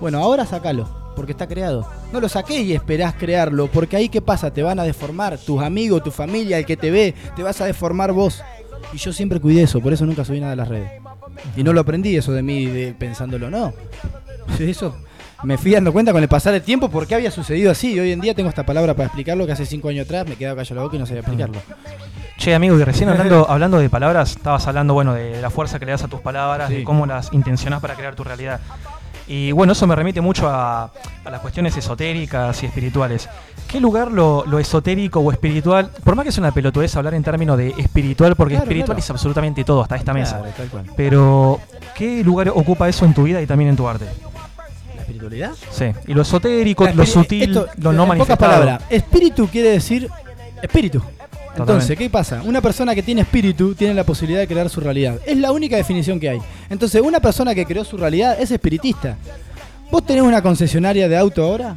Bueno, 0.00 0.18
ahora 0.18 0.46
sacalo, 0.46 0.88
porque 1.16 1.32
está 1.32 1.46
creado. 1.46 1.86
No 2.12 2.20
lo 2.20 2.28
saqué 2.28 2.60
y 2.62 2.72
esperás 2.72 3.14
crearlo, 3.14 3.66
porque 3.66 3.96
ahí 3.96 4.08
qué 4.08 4.22
pasa, 4.22 4.52
te 4.52 4.62
van 4.62 4.78
a 4.78 4.84
deformar 4.84 5.36
tus 5.38 5.60
amigos, 5.62 6.02
tu 6.04 6.10
familia, 6.10 6.58
el 6.58 6.64
que 6.64 6.76
te 6.76 6.90
ve, 6.90 7.14
te 7.36 7.42
vas 7.42 7.60
a 7.60 7.66
deformar 7.66 8.12
vos. 8.12 8.40
Y 8.92 8.98
yo 8.98 9.12
siempre 9.12 9.40
cuidé 9.40 9.62
eso, 9.62 9.80
por 9.80 9.92
eso 9.92 10.06
nunca 10.06 10.24
subí 10.24 10.40
nada 10.40 10.52
a 10.52 10.56
las 10.56 10.68
redes. 10.68 10.90
Y 11.56 11.62
no 11.62 11.72
lo 11.72 11.80
aprendí 11.80 12.16
eso 12.16 12.32
de 12.32 12.42
mí 12.42 12.66
de, 12.66 12.94
pensándolo, 12.94 13.50
no. 13.50 13.72
Eso 14.58 14.96
me 15.44 15.56
fui 15.56 15.70
dando 15.72 15.92
cuenta 15.92 16.12
con 16.12 16.22
el 16.22 16.28
pasar 16.28 16.52
del 16.52 16.62
tiempo 16.62 16.88
por 16.88 17.06
qué 17.06 17.14
había 17.14 17.30
sucedido 17.30 17.70
así. 17.70 17.92
Y 17.92 18.00
hoy 18.00 18.12
en 18.12 18.20
día 18.20 18.34
tengo 18.34 18.48
esta 18.48 18.64
palabra 18.64 18.94
para 18.94 19.06
explicarlo 19.06 19.46
que 19.46 19.52
hace 19.52 19.66
cinco 19.66 19.88
años 19.88 20.06
atrás 20.06 20.26
me 20.26 20.36
quedaba 20.36 20.56
callado 20.56 20.76
la 20.76 20.82
boca 20.82 20.96
y 20.96 20.98
no 20.98 21.06
sabía 21.06 21.20
explicarlo. 21.20 21.58
Che, 22.38 22.54
amigo, 22.54 22.78
y 22.78 22.84
recién 22.84 23.08
hablando, 23.08 23.46
hablando 23.50 23.78
de 23.78 23.90
palabras, 23.90 24.32
estabas 24.32 24.66
hablando, 24.66 24.94
bueno, 24.94 25.14
de 25.14 25.40
la 25.40 25.50
fuerza 25.50 25.78
que 25.78 25.86
le 25.86 25.92
das 25.92 26.04
a 26.04 26.08
tus 26.08 26.20
palabras, 26.20 26.70
de 26.70 26.82
cómo 26.84 27.06
las 27.06 27.32
intencionás 27.32 27.80
para 27.80 27.94
crear 27.94 28.14
tu 28.14 28.24
realidad. 28.24 28.60
Y 29.28 29.52
bueno, 29.52 29.74
eso 29.74 29.86
me 29.86 29.94
remite 29.94 30.20
mucho 30.22 30.48
a, 30.48 30.84
a 30.84 31.30
las 31.30 31.40
cuestiones 31.40 31.76
esotéricas 31.76 32.62
y 32.62 32.66
espirituales. 32.66 33.28
¿Qué 33.68 33.78
lugar 33.80 34.10
lo, 34.10 34.44
lo 34.46 34.58
esotérico 34.58 35.20
o 35.20 35.30
espiritual, 35.30 35.90
por 36.02 36.16
más 36.16 36.22
que 36.22 36.30
es 36.30 36.38
una 36.38 36.52
pelotudez 36.52 36.96
hablar 36.96 37.12
en 37.12 37.22
términos 37.22 37.58
de 37.58 37.74
espiritual, 37.76 38.34
porque 38.34 38.54
Claro, 38.54 38.64
espiritual 38.64 38.96
claro. 38.96 39.00
es 39.00 39.10
absolutamente 39.10 39.62
todo, 39.64 39.82
hasta 39.82 39.96
esta 39.96 40.14
mesa. 40.14 40.38
Claro, 40.38 40.54
tal 40.56 40.68
cual. 40.68 40.84
Pero, 40.96 41.60
¿qué 41.94 42.24
lugar 42.24 42.48
ocupa 42.48 42.88
eso 42.88 43.04
en 43.04 43.12
tu 43.12 43.24
vida 43.24 43.42
y 43.42 43.46
también 43.46 43.68
en 43.68 43.76
tu 43.76 43.86
arte? 43.86 44.06
¿La 44.94 45.02
espiritualidad? 45.02 45.50
Sí, 45.70 45.84
y 46.06 46.14
lo 46.14 46.22
esotérico, 46.22 46.86
lo 46.88 47.04
sutil, 47.04 47.42
esto, 47.50 47.66
lo 47.76 47.90
en 47.90 47.96
no 47.96 48.02
pocas 48.04 48.08
manifestado. 48.08 48.52
palabras, 48.52 48.82
espíritu 48.88 49.46
quiere 49.48 49.72
decir 49.72 50.08
espíritu. 50.62 51.02
Entonces. 51.58 51.96
¿qué 51.96 52.10
pasa? 52.10 52.42
Una 52.44 52.60
persona 52.60 52.94
que 52.94 53.02
tiene 53.02 53.22
espíritu 53.22 53.74
tiene 53.74 53.94
la 53.94 54.04
posibilidad 54.04 54.40
de 54.40 54.46
crear 54.46 54.68
su 54.68 54.80
realidad. 54.80 55.18
Es 55.26 55.36
la 55.36 55.52
única 55.52 55.76
definición 55.76 56.18
que 56.20 56.28
hay. 56.28 56.38
Entonces, 56.70 57.00
una 57.02 57.20
persona 57.20 57.54
que 57.54 57.64
creó 57.64 57.84
su 57.84 57.96
realidad 57.96 58.40
es 58.40 58.50
espiritista. 58.50 59.16
Vos 59.90 60.04
tenés 60.04 60.22
una 60.22 60.42
concesionaria 60.42 61.08
de 61.08 61.16
auto 61.16 61.42
ahora 61.42 61.74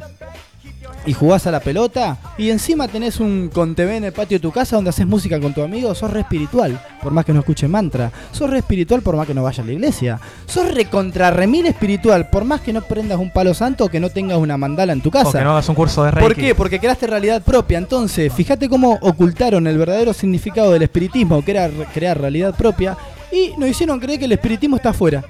y 1.04 1.12
jugás 1.12 1.46
a 1.46 1.50
la 1.50 1.60
pelota 1.60 2.16
y 2.38 2.50
encima 2.50 2.86
tenés 2.88 3.18
un 3.20 3.50
con 3.52 3.74
TV 3.74 3.96
en 3.96 4.04
el 4.04 4.12
patio 4.12 4.38
de 4.38 4.42
tu 4.42 4.52
casa 4.52 4.76
donde 4.76 4.90
haces 4.90 5.06
música 5.06 5.40
con 5.40 5.52
tu 5.52 5.62
amigo, 5.62 5.94
sos 5.94 6.10
re 6.10 6.20
espiritual, 6.20 6.80
por 7.02 7.12
más 7.12 7.24
que 7.24 7.32
no 7.32 7.40
escuche 7.40 7.66
mantra. 7.68 8.10
Sos 8.30 8.48
re 8.48 8.58
espiritual 8.58 9.02
por 9.02 9.16
más 9.16 9.26
que 9.26 9.34
no 9.34 9.42
vaya 9.42 9.62
a 9.62 9.66
la 9.66 9.72
iglesia. 9.72 10.20
Sos 10.46 10.72
re 10.72 10.84
contra 10.86 11.30
remil 11.30 11.66
espiritual 11.66 12.30
por 12.30 12.44
más 12.44 12.60
que 12.60 12.72
no 12.72 12.82
prendas 12.82 13.18
un 13.18 13.30
palo 13.32 13.52
santo 13.54 13.84
o 13.86 13.88
que 13.88 13.98
no 14.00 14.10
tengas 14.10 14.38
una 14.38 14.56
mandala 14.56 14.92
en 14.92 15.00
tu 15.00 15.10
casa. 15.10 15.28
O 15.28 15.32
que 15.32 15.40
no 15.42 15.50
hagas 15.52 15.68
un 15.68 15.74
curso 15.74 16.04
de 16.04 16.12
Reiki. 16.12 16.28
¿Por 16.28 16.36
qué? 16.36 16.54
Porque 16.54 16.78
creaste 16.78 17.06
realidad 17.06 17.42
propia. 17.42 17.78
Entonces, 17.78 18.32
fíjate 18.32 18.68
cómo 18.68 18.98
ocultaron 19.00 19.66
el 19.66 19.78
verdadero 19.78 20.12
significado 20.12 20.70
del 20.72 20.82
espiritismo, 20.82 21.44
que 21.44 21.50
era 21.50 21.68
re- 21.68 21.86
crear 21.92 22.20
realidad 22.20 22.54
propia, 22.54 22.96
y 23.32 23.52
nos 23.58 23.68
hicieron 23.68 23.98
creer 23.98 24.18
que 24.20 24.26
el 24.26 24.32
espiritismo 24.32 24.76
está 24.76 24.90
afuera. 24.90 25.24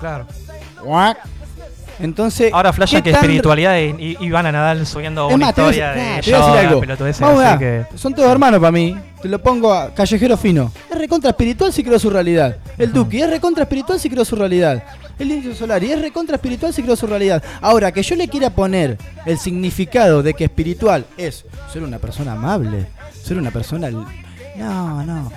Claro. 0.00 0.26
Entonces, 1.98 2.52
Ahora 2.52 2.72
flasha 2.72 2.98
¿qué 3.02 3.10
que 3.10 3.16
espiritualidad 3.16 3.78
y, 3.78 4.16
y- 4.20 4.30
van 4.30 4.46
a 4.46 4.52
Nadal 4.52 4.86
subiendo 4.86 5.28
Es 5.28 5.34
una 5.34 5.46
más, 5.46 5.54
te 5.54 5.62
voy 5.62 5.68
a 5.68 5.72
historia 5.72 5.92
decir- 5.92 6.16
de 6.16 6.22
te 6.22 6.30
voy 6.30 6.34
a 6.34 6.36
decir 6.38 6.52
yoga, 6.54 6.60
algo. 6.68 6.80
pelotudeces, 6.80 7.20
Vamos 7.20 7.44
así 7.44 7.54
a- 7.54 7.58
que... 7.58 7.84
Son 7.96 8.14
todos 8.14 8.30
hermanos 8.30 8.60
para 8.60 8.72
mí. 8.72 8.96
Te 9.22 9.28
lo 9.28 9.42
pongo 9.42 9.72
a 9.72 9.94
callejero 9.94 10.36
fino. 10.36 10.70
Es 10.90 10.98
recontra 10.98 11.30
espiritual 11.30 11.72
si 11.72 11.82
creó 11.82 11.98
su 11.98 12.10
realidad. 12.10 12.56
El 12.76 12.92
Duki 12.92 13.22
es 13.22 13.30
recontra 13.30 13.62
espiritual 13.62 13.98
si 13.98 14.10
creó 14.10 14.24
su 14.24 14.36
realidad. 14.36 14.82
El 15.18 15.30
Indio 15.32 15.54
Solari 15.54 15.90
es 15.90 16.00
recontra 16.00 16.36
espiritual 16.36 16.74
si 16.74 16.82
creó 16.82 16.94
su 16.96 17.06
realidad. 17.06 17.42
Ahora, 17.62 17.90
que 17.90 18.02
yo 18.02 18.14
le 18.16 18.28
quiera 18.28 18.50
poner 18.50 18.98
el 19.24 19.38
significado 19.38 20.22
de 20.22 20.34
que 20.34 20.44
espiritual 20.44 21.06
es 21.16 21.46
ser 21.72 21.82
una 21.82 21.98
persona 21.98 22.32
amable, 22.32 22.86
ser 23.22 23.38
una 23.38 23.50
persona... 23.50 23.88
No, 23.90 25.02
no. 25.04 25.32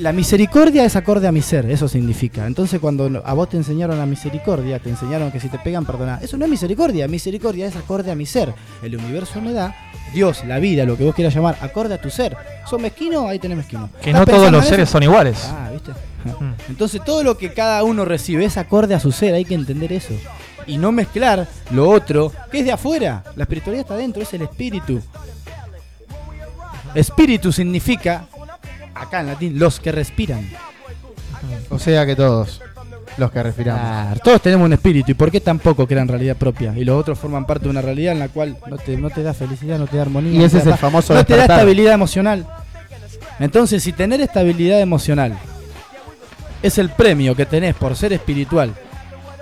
La 0.00 0.12
misericordia 0.14 0.86
es 0.86 0.96
acorde 0.96 1.28
a 1.28 1.32
mi 1.32 1.42
ser, 1.42 1.70
eso 1.70 1.86
significa. 1.86 2.46
Entonces 2.46 2.80
cuando 2.80 3.22
a 3.22 3.34
vos 3.34 3.50
te 3.50 3.58
enseñaron 3.58 3.98
la 3.98 4.06
misericordia, 4.06 4.78
te 4.78 4.88
enseñaron 4.88 5.30
que 5.30 5.38
si 5.38 5.48
te 5.48 5.58
pegan, 5.58 5.84
perdona. 5.84 6.18
Eso 6.22 6.38
no 6.38 6.46
es 6.46 6.50
misericordia, 6.50 7.06
misericordia 7.06 7.66
es 7.66 7.76
acorde 7.76 8.10
a 8.10 8.14
mi 8.14 8.24
ser. 8.24 8.54
El 8.82 8.96
universo 8.96 9.42
me 9.42 9.52
da, 9.52 9.74
Dios, 10.14 10.42
la 10.46 10.58
vida, 10.58 10.86
lo 10.86 10.96
que 10.96 11.04
vos 11.04 11.14
quieras 11.14 11.34
llamar, 11.34 11.58
acorde 11.60 11.94
a 11.94 12.00
tu 12.00 12.08
ser. 12.08 12.34
¿Sos 12.64 12.80
mezquino? 12.80 13.28
Ahí 13.28 13.38
tenés 13.38 13.58
mezquino. 13.58 13.90
Que 14.00 14.10
¿Estás 14.10 14.26
no 14.26 14.32
todos 14.32 14.50
los 14.50 14.64
seres 14.64 14.88
son 14.88 15.02
iguales. 15.02 15.38
Ah, 15.44 15.68
¿viste? 15.70 15.92
Entonces 16.70 17.04
todo 17.04 17.22
lo 17.22 17.36
que 17.36 17.52
cada 17.52 17.84
uno 17.84 18.06
recibe 18.06 18.46
es 18.46 18.56
acorde 18.56 18.94
a 18.94 19.00
su 19.00 19.12
ser, 19.12 19.34
hay 19.34 19.44
que 19.44 19.54
entender 19.54 19.92
eso. 19.92 20.14
Y 20.66 20.78
no 20.78 20.92
mezclar 20.92 21.46
lo 21.72 21.90
otro, 21.90 22.32
que 22.50 22.60
es 22.60 22.64
de 22.64 22.72
afuera. 22.72 23.22
La 23.36 23.42
espiritualidad 23.44 23.82
está 23.82 23.94
adentro, 23.94 24.22
es 24.22 24.32
el 24.32 24.42
espíritu. 24.42 25.02
Espíritu 26.94 27.52
significa, 27.52 28.26
acá 28.94 29.20
en 29.20 29.26
latín, 29.26 29.58
los 29.58 29.80
que 29.80 29.92
respiran. 29.92 30.48
O 31.70 31.78
sea 31.78 32.04
que 32.04 32.16
todos 32.16 32.60
los 33.16 33.30
que 33.30 33.42
respiramos. 33.42 34.20
Todos 34.20 34.42
tenemos 34.42 34.66
un 34.66 34.72
espíritu. 34.72 35.12
¿Y 35.12 35.14
por 35.14 35.30
qué 35.30 35.40
tampoco 35.40 35.86
crean 35.86 36.08
realidad 36.08 36.36
propia? 36.36 36.76
Y 36.76 36.84
los 36.84 36.98
otros 36.98 37.18
forman 37.18 37.46
parte 37.46 37.64
de 37.64 37.70
una 37.70 37.82
realidad 37.82 38.12
en 38.12 38.18
la 38.18 38.28
cual 38.28 38.56
no 38.68 38.78
te, 38.78 38.96
no 38.96 39.10
te 39.10 39.22
da 39.22 39.34
felicidad, 39.34 39.78
no 39.78 39.86
te 39.86 39.96
da 39.96 40.02
armonía. 40.02 40.32
Y 40.32 40.38
no 40.38 40.44
ese 40.44 40.56
te 40.56 40.62
es 40.62 40.66
el 40.66 40.70
paz, 40.72 40.80
famoso 40.80 41.14
No 41.14 41.24
te 41.24 41.36
da 41.36 41.42
estabilidad 41.42 41.94
emocional. 41.94 42.46
Entonces, 43.38 43.82
si 43.82 43.92
tener 43.92 44.20
estabilidad 44.20 44.80
emocional 44.80 45.38
es 46.62 46.78
el 46.78 46.90
premio 46.90 47.34
que 47.34 47.46
tenés 47.46 47.74
por 47.74 47.96
ser 47.96 48.12
espiritual 48.12 48.74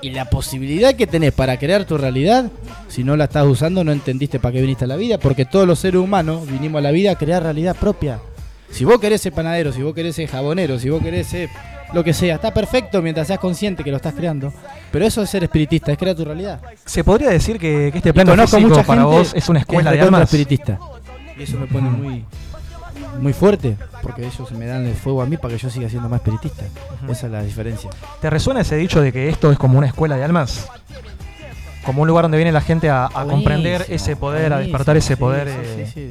y 0.01 0.11
la 0.11 0.27
posibilidad 0.27 0.95
que 0.95 1.07
tenés 1.07 1.33
para 1.33 1.59
crear 1.59 1.85
tu 1.85 1.99
realidad, 1.99 2.51
si 2.89 3.03
no 3.03 3.17
la 3.17 3.25
estás 3.25 3.45
usando, 3.47 3.83
no 3.83 3.91
entendiste 3.91 4.39
para 4.39 4.53
qué 4.53 4.61
viniste 4.61 4.85
a 4.85 4.89
la 4.89 4.97
vida, 4.97 5.19
porque 5.19 5.45
todos 5.45 5.67
los 5.67 5.81
seres 5.81 6.01
humanos 6.01 6.47
vinimos 6.47 6.79
a 6.79 6.83
la 6.83 6.93
vida 6.93 7.13
a 7.13 7.17
crear 7.17 7.43
realidad 7.43 7.75
propia. 7.75 8.21
Si 8.71 8.85
vos 8.85 8.99
querés 8.99 9.21
ser 9.21 9.33
panadero, 9.33 9.73
si 9.73 9.83
vos 9.83 9.95
querés 9.95 10.15
ser 10.15 10.29
jabonero, 10.29 10.79
si 10.79 10.91
vos 10.91 11.03
querés 11.03 11.27
ser 11.27 11.49
lo 11.93 12.05
que 12.05 12.13
sea. 12.13 12.37
Está 12.37 12.53
perfecto 12.53 13.03
mientras 13.03 13.27
seas 13.27 13.39
consciente 13.39 13.83
que 13.83 13.91
lo 13.91 13.97
estás 13.97 14.15
creando. 14.15 14.53
Pero 14.91 15.05
eso 15.05 15.23
es 15.23 15.31
ser 15.31 15.45
espiritista, 15.45 15.93
es 15.93 15.99
crear 15.99 16.17
tu 16.17 16.25
realidad. 16.25 16.61
¿Se 16.85 17.03
podría 17.05 17.31
decir 17.31 17.59
que, 17.59 17.91
que 17.93 17.99
este 17.99 18.13
plano 18.13 18.33
conozco 18.33 18.57
físico 18.57 18.75
mucha 18.77 18.87
para 18.87 19.03
gente 19.03 19.17
vos 19.17 19.33
es 19.35 19.49
una 19.49 19.61
escuela 19.61 19.91
de 19.91 20.01
almas? 20.01 20.23
espiritista. 20.23 20.79
Y 21.39 21.43
eso 21.43 21.59
me 21.59 21.67
pone 21.67 21.91
muy 21.91 22.25
muy 23.21 23.33
fuerte, 23.33 23.77
porque 24.03 24.27
ellos 24.27 24.53
me 24.53 24.67
dan 24.67 24.87
el 24.87 24.95
fuego 24.95 25.23
a 25.23 25.27
mí 25.27 25.37
para 25.37 25.55
que 25.55 25.59
yo 25.59 25.71
siga 25.71 25.89
siendo 25.89 26.09
más 26.09 26.21
espiritista. 26.21 26.65
Esa 27.09 27.27
es 27.27 27.33
la 27.33 27.43
diferencia. 27.43 27.91
¿Te 28.21 28.31
resuena 28.31 28.61
ese 28.61 28.77
dicho 28.77 29.01
de 29.01 29.13
que 29.13 29.29
esto 29.29 29.51
es 29.51 29.59
como 29.59 29.79
una 29.79 29.89
escuela 29.89 30.17
de 30.17 30.25
almas? 30.25 30.69
Como 31.85 32.03
un 32.03 32.09
lugar 32.09 32.25
donde 32.25 32.39
viene 32.39 32.53
la 32.53 32.61
gente 32.61 32.91
a, 32.91 33.07
a 33.07 33.25
comprender 33.25 33.87
ese 33.89 34.15
poder, 34.15 34.53
a 34.53 34.59
despertar 34.59 34.97
ese 34.97 35.17
poder, 35.17 35.49
sí, 35.49 35.55
eh, 35.63 35.91
sí, 35.93 36.09
sí. 36.09 36.11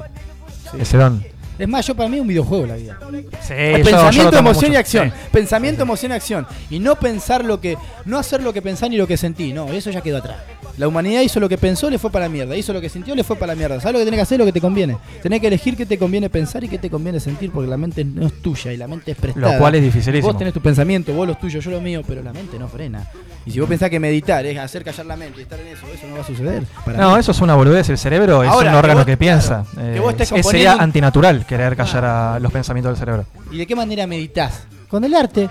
Sí. 0.72 0.78
ese 0.82 0.98
don. 0.98 1.24
Es 1.60 1.68
más, 1.68 1.86
yo 1.88 1.96
para 1.96 2.08
mí 2.10 2.16
es 2.18 2.22
un 2.22 2.28
videojuego 2.28 2.66
la 2.68 2.76
vida. 2.76 2.98
Sí, 3.02 3.54
yo- 3.54 3.78
yo 3.78 3.84
pensamiento, 3.84 4.24
lo 4.24 4.32
tomo 4.32 4.50
emoción 4.52 4.70
mucho. 4.72 4.74
y 4.74 4.76
acción. 4.76 5.10
Sí. 5.10 5.16
Pensamiento, 5.32 5.82
emoción 5.84 6.12
y 6.12 6.16
acción. 6.16 6.48
Y 6.70 6.80
no 6.80 6.96
pensar 6.96 7.44
lo 7.44 7.60
que. 7.60 7.78
No 8.06 8.18
hacer 8.18 8.44
lo 8.44 8.54
que 8.54 8.62
pensás 8.62 8.90
ni 8.90 8.98
lo 8.98 9.08
que 9.08 9.18
sentí. 9.18 9.54
No, 9.54 9.68
eso 9.70 9.90
ya 9.92 10.02
quedó 10.02 10.18
atrás. 10.18 10.38
La 10.78 10.88
humanidad 10.88 11.22
hizo 11.22 11.40
lo 11.40 11.50
que 11.50 11.58
pensó, 11.58 11.90
le 11.90 11.98
fue 11.98 12.12
para 12.12 12.26
la 12.26 12.30
mierda. 12.30 12.56
Hizo 12.56 12.72
lo 12.72 12.80
que 12.80 12.90
sintió, 12.90 13.16
le 13.16 13.24
fue 13.24 13.36
para 13.36 13.54
la 13.54 13.58
mierda. 13.58 13.80
¿Sabes 13.80 13.94
lo 13.94 14.00
que 14.00 14.06
tenés 14.06 14.20
que 14.20 14.22
hacer? 14.22 14.40
Lo 14.40 14.46
que 14.46 14.52
te 14.52 14.62
conviene. 14.62 14.98
Tenés 15.24 15.42
que 15.42 15.48
elegir 15.48 15.76
qué 15.76 15.88
te 15.88 15.98
conviene 15.98 16.30
pensar 16.30 16.64
y 16.64 16.68
qué 16.68 16.78
te 16.78 16.90
conviene 16.92 17.20
sentir, 17.20 17.50
porque 17.52 17.68
la 17.68 17.78
mente 17.78 18.06
no 18.06 18.28
es 18.28 18.34
tuya 18.44 18.72
y 18.72 18.78
la 18.78 18.88
mente 18.88 19.12
es 19.12 19.18
prestada. 19.18 19.54
Lo 19.54 19.60
cual 19.60 19.74
es 19.76 19.82
dificilísimo. 19.82 20.28
Vos 20.32 20.38
tenés 20.38 20.54
tu 20.54 20.62
pensamiento, 20.62 21.14
vos 21.14 21.28
los 21.28 21.40
tuyos, 21.40 21.64
yo 21.66 21.72
lo 21.72 21.82
mío, 21.82 22.04
pero 22.08 22.22
la 22.22 22.32
mente 22.32 22.60
no 22.60 22.68
frena. 22.68 23.08
Y 23.48 23.52
si 23.52 23.60
vos 23.62 23.70
pensás 23.70 23.90
que 23.90 24.00
meditar 24.00 24.46
es 24.46 24.58
hacer 24.60 24.84
callar 24.84 25.06
la 25.06 25.16
mente 25.16 25.40
y 25.40 25.44
estar 25.44 25.58
en 25.60 25.68
eso, 25.68 25.88
eso 25.88 26.06
no 26.08 26.16
va 26.16 26.22
a 26.22 26.26
suceder. 26.26 26.64
Para 26.86 26.98
No, 26.98 27.14
mí. 27.14 27.20
eso 27.22 27.32
es 27.32 27.40
una 27.42 27.56
boludez. 27.56 27.90
El 27.90 27.98
cerebro 27.98 28.44
es 28.44 28.50
Ahora, 28.50 28.70
un 28.70 28.74
que 28.74 28.80
órgano 28.80 29.00
vos- 29.00 29.06
que, 29.06 29.18
piensa. 29.18 29.64
claro, 29.72 29.90
que 29.92 29.98
Eh, 29.98 30.00
vos 30.02 30.12
estés 30.12 30.32
es- 30.34 30.46
sería 30.46 30.74
antinatural 30.74 31.46
querer 31.46 31.76
callar 31.78 32.04
a 32.06 32.40
los 32.40 32.52
pensamientos 32.52 32.92
del 32.92 33.00
cerebro. 33.00 33.26
¿Y 33.52 33.58
de 33.58 33.66
qué 33.66 33.76
manera 33.76 34.06
meditas? 34.06 34.64
Con 34.90 35.04
el 35.06 35.16
arte. 35.16 35.50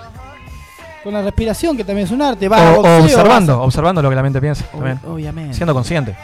Con 1.02 1.14
la 1.14 1.22
respiración, 1.22 1.76
que 1.76 1.84
también 1.84 2.06
es 2.06 2.10
un 2.12 2.20
arte. 2.20 2.48
Vas 2.48 2.60
O, 2.60 2.82
boxeo, 2.82 3.04
observando, 3.04 3.58
vas 3.58 3.66
observando 3.66 4.02
lo 4.02 4.10
que 4.10 4.16
la 4.16 4.22
mente 4.22 4.40
piensa. 4.40 4.64
Ob- 4.66 4.70
también. 4.72 5.00
obviamente. 5.06 5.54
Siendo 5.54 5.72
consciente. 5.72 6.14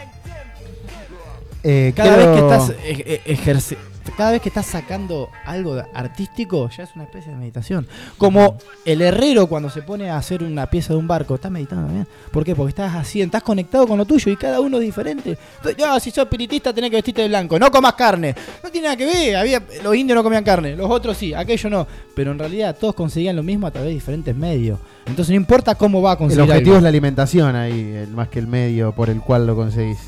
Eh, 1.62 1.92
Cada 1.96 2.16
vez 2.16 2.26
que 2.26 2.38
estás 2.38 2.70
eh, 2.70 2.76
eh, 2.82 3.20
ejerce- 3.26 3.78
cada 4.16 4.32
vez 4.32 4.42
que 4.42 4.48
estás 4.48 4.66
sacando 4.66 5.30
algo 5.44 5.82
artístico, 5.94 6.68
ya 6.70 6.84
es 6.84 6.90
una 6.94 7.04
especie 7.04 7.30
de 7.32 7.38
meditación. 7.38 7.86
Como 8.18 8.56
el 8.84 9.00
herrero 9.02 9.46
cuando 9.46 9.70
se 9.70 9.82
pone 9.82 10.10
a 10.10 10.16
hacer 10.16 10.42
una 10.42 10.66
pieza 10.68 10.92
de 10.92 10.98
un 10.98 11.06
barco, 11.06 11.34
está 11.36 11.50
meditando 11.50 11.86
también. 11.86 12.06
¿Por 12.30 12.44
qué? 12.44 12.54
Porque 12.54 12.70
estás 12.70 12.94
así, 12.94 13.20
estás 13.22 13.42
conectado 13.42 13.86
con 13.86 13.98
lo 13.98 14.04
tuyo 14.04 14.30
y 14.32 14.36
cada 14.36 14.60
uno 14.60 14.78
es 14.78 14.82
diferente. 14.84 15.38
No, 15.78 16.00
si 16.00 16.10
sos 16.10 16.24
espiritista 16.24 16.72
tenés 16.72 16.90
que 16.90 16.96
vestirte 16.96 17.22
de 17.22 17.28
blanco, 17.28 17.58
no 17.58 17.70
comas 17.70 17.94
carne. 17.94 18.34
No 18.62 18.70
tiene 18.70 18.86
nada 18.86 18.96
que 18.96 19.06
ver, 19.06 19.36
había, 19.36 19.62
los 19.82 19.94
indios 19.94 20.16
no 20.16 20.22
comían 20.22 20.44
carne, 20.44 20.74
los 20.76 20.90
otros 20.90 21.16
sí, 21.16 21.32
aquello 21.34 21.70
no. 21.70 21.86
Pero 22.14 22.32
en 22.32 22.38
realidad 22.38 22.76
todos 22.78 22.94
conseguían 22.94 23.36
lo 23.36 23.42
mismo 23.42 23.66
a 23.66 23.70
través 23.70 23.88
de 23.88 23.94
diferentes 23.94 24.34
medios. 24.36 24.78
Entonces 25.06 25.30
no 25.30 25.36
importa 25.36 25.74
cómo 25.74 26.00
va 26.02 26.10
a 26.10 26.12
El 26.14 26.18
conseguir 26.18 26.42
objetivo 26.42 26.70
algo. 26.72 26.76
es 26.78 26.82
la 26.82 26.88
alimentación 26.88 27.56
ahí, 27.56 27.80
el- 27.94 28.08
más 28.10 28.28
que 28.28 28.38
el 28.38 28.46
medio 28.46 28.92
por 28.92 29.10
el 29.10 29.20
cual 29.20 29.46
lo 29.46 29.56
conseguís. 29.56 29.98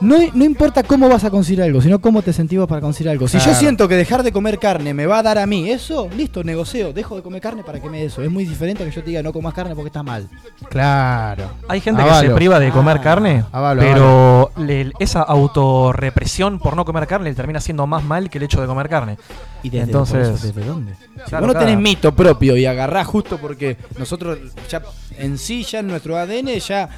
No, 0.00 0.16
no 0.32 0.44
importa 0.44 0.82
cómo 0.82 1.08
vas 1.10 1.24
a 1.24 1.30
conseguir 1.30 1.62
algo, 1.62 1.80
sino 1.82 1.98
cómo 2.00 2.22
te 2.22 2.32
sentís 2.32 2.58
para 2.66 2.80
conseguir 2.80 3.10
algo. 3.10 3.28
Si 3.28 3.38
yo 3.38 3.54
siento 3.54 3.86
que 3.86 3.96
dejar 3.96 4.22
de 4.22 4.32
comer 4.32 4.58
carne 4.58 4.94
me 4.94 5.04
va 5.06 5.18
a 5.18 5.22
dar 5.22 5.36
a 5.38 5.46
mí 5.46 5.70
eso, 5.70 6.08
listo, 6.16 6.42
negocio, 6.42 6.92
dejo 6.94 7.16
de 7.16 7.22
comer 7.22 7.42
carne 7.42 7.62
para 7.64 7.80
que 7.80 7.90
me 7.90 7.98
dé 7.98 8.04
eso. 8.06 8.22
Es 8.22 8.30
muy 8.30 8.44
diferente 8.46 8.82
a 8.82 8.86
que 8.86 8.92
yo 8.92 9.02
te 9.02 9.10
diga 9.10 9.22
no 9.22 9.32
comas 9.32 9.52
carne 9.52 9.74
porque 9.74 9.88
está 9.88 10.02
mal. 10.02 10.26
Claro. 10.70 11.50
Hay 11.68 11.80
gente 11.80 12.02
que 12.02 12.14
se 12.14 12.30
priva 12.30 12.58
de 12.58 12.70
comer 12.70 12.96
Ah, 12.98 13.02
carne, 13.02 13.44
avalo, 13.52 13.80
pero 13.82 14.50
le- 14.56 14.92
esa 14.98 15.20
autorrepresión 15.22 16.58
por 16.58 16.76
no 16.76 16.84
comer 16.84 17.06
carne 17.06 17.28
le 17.30 17.34
termina 17.36 17.58
haciendo 17.58 17.86
más 17.86 18.02
mal 18.02 18.30
que 18.30 18.38
el 18.38 18.44
hecho 18.44 18.60
de 18.60 18.66
comer 18.66 18.88
carne. 18.88 19.18
¿Y 19.62 19.70
desde, 19.70 19.84
Entonces, 19.84 20.28
eso, 20.28 20.46
¿desde 20.46 20.64
dónde? 20.64 20.94
Si 20.94 21.06
vos 21.20 21.30
no 21.32 21.38
claro. 21.52 21.58
tenés 21.58 21.78
mito 21.78 22.14
propio 22.14 22.56
y 22.56 22.64
agarrás 22.64 23.06
justo 23.06 23.36
porque 23.38 23.76
nosotros 23.98 24.38
ya 24.70 24.82
en 25.18 25.36
sí, 25.36 25.62
ya 25.64 25.80
en 25.80 25.88
nuestro 25.88 26.16
ADN, 26.16 26.58
ya 26.58 26.88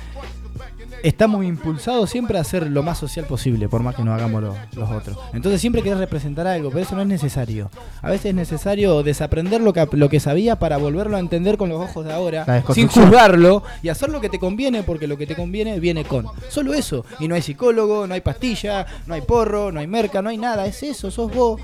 estamos 1.03 1.45
impulsados 1.45 2.11
siempre 2.11 2.39
a 2.39 2.45
ser 2.45 2.71
lo 2.71 2.83
más 2.83 2.99
social 2.99 3.27
posible, 3.27 3.69
por 3.69 3.83
más 3.83 3.95
que 3.95 4.03
no 4.05 4.15
hagamos 4.15 4.43
lo- 4.43 4.57
los 4.75 4.91
otros. 4.91 5.19
Entonces 5.33 5.61
siempre 5.61 5.83
querés 5.83 5.99
representar 5.99 6.47
algo, 6.47 6.71
pero 6.71 6.83
eso 6.83 6.95
no 6.95 7.03
es 7.03 7.09
necesario. 7.09 7.71
A 8.01 8.11
veces 8.11 8.27
es 8.27 8.35
necesario 8.35 9.03
desaprender 9.03 9.61
lo 9.61 9.73
que, 9.73 9.87
lo 9.93 10.09
que 10.09 10.21
sabía 10.21 10.59
para 10.59 10.77
volverlo 10.77 11.17
a 11.17 11.21
entender 11.21 11.57
con 11.57 11.69
los 11.69 11.81
ojos 11.81 12.05
de 12.05 12.13
ahora, 12.13 12.45
sin 12.75 12.89
juzgarlo 12.89 13.63
y 13.83 13.89
hacer 13.89 14.11
lo 14.11 14.21
que 14.21 14.29
te 14.29 14.39
conviene, 14.39 14.83
porque 14.83 15.07
lo 15.07 15.17
que 15.19 15.27
te 15.27 15.35
conviene 15.37 15.81
viene 15.81 16.05
con. 16.05 16.27
Solo 16.49 16.75
eso. 16.75 17.05
Y 17.21 17.29
no 17.29 17.35
hay 17.35 17.43
psicólogo, 17.43 18.07
no 18.07 18.15
hay 18.15 18.21
pastilla, 18.21 18.87
no 19.07 19.15
hay 19.15 19.23
porro, 19.23 19.73
no 19.73 19.81
hay 19.81 19.87
merca, 19.87 20.23
no 20.23 20.29
hay 20.31 20.39
nada. 20.39 20.67
Es 20.67 20.83
eso, 20.83 21.11
sos 21.11 21.33
vos. 21.35 21.61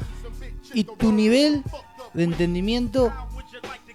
Y 0.74 0.84
tu 0.84 1.12
nivel 1.12 1.62
de 2.14 2.24
entendimiento 2.24 3.12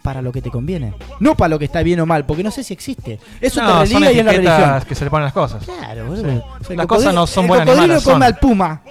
para 0.04 0.22
lo 0.22 0.32
que 0.32 0.42
te 0.42 0.52
conviene. 0.52 0.94
No 1.20 1.36
para 1.36 1.50
lo 1.50 1.58
que 1.58 1.66
está 1.66 1.82
bien 1.82 2.00
o 2.02 2.06
mal, 2.06 2.26
porque 2.26 2.44
no 2.44 2.52
sé 2.52 2.64
si 2.64 2.74
existe. 2.74 3.20
Eso 3.42 3.62
No, 3.64 3.80
te 3.80 3.86
religa 3.86 4.12
y 4.12 4.20
es 4.20 4.26
la 4.26 4.32
religión. 4.34 4.82
que 4.88 4.94
se 4.96 5.04
le 5.06 5.10
ponen 5.10 5.24
las 5.26 5.34
cosas. 5.34 5.64
Claro, 5.66 6.04
Sí. 6.16 6.22
boludo. 6.22 6.46
O 6.60 6.64
sea, 6.64 6.72
el 6.72 6.78
Las 6.78 6.86
cosas 6.88 7.14
no 7.16 7.26
son 7.26 7.46
el 7.46 7.48
buenas 7.48 7.66
ni 7.68 7.72
cocodrilo 7.74 8.02
come 8.02 8.14
son. 8.14 8.24
al 8.24 8.38
puma. 8.38 8.82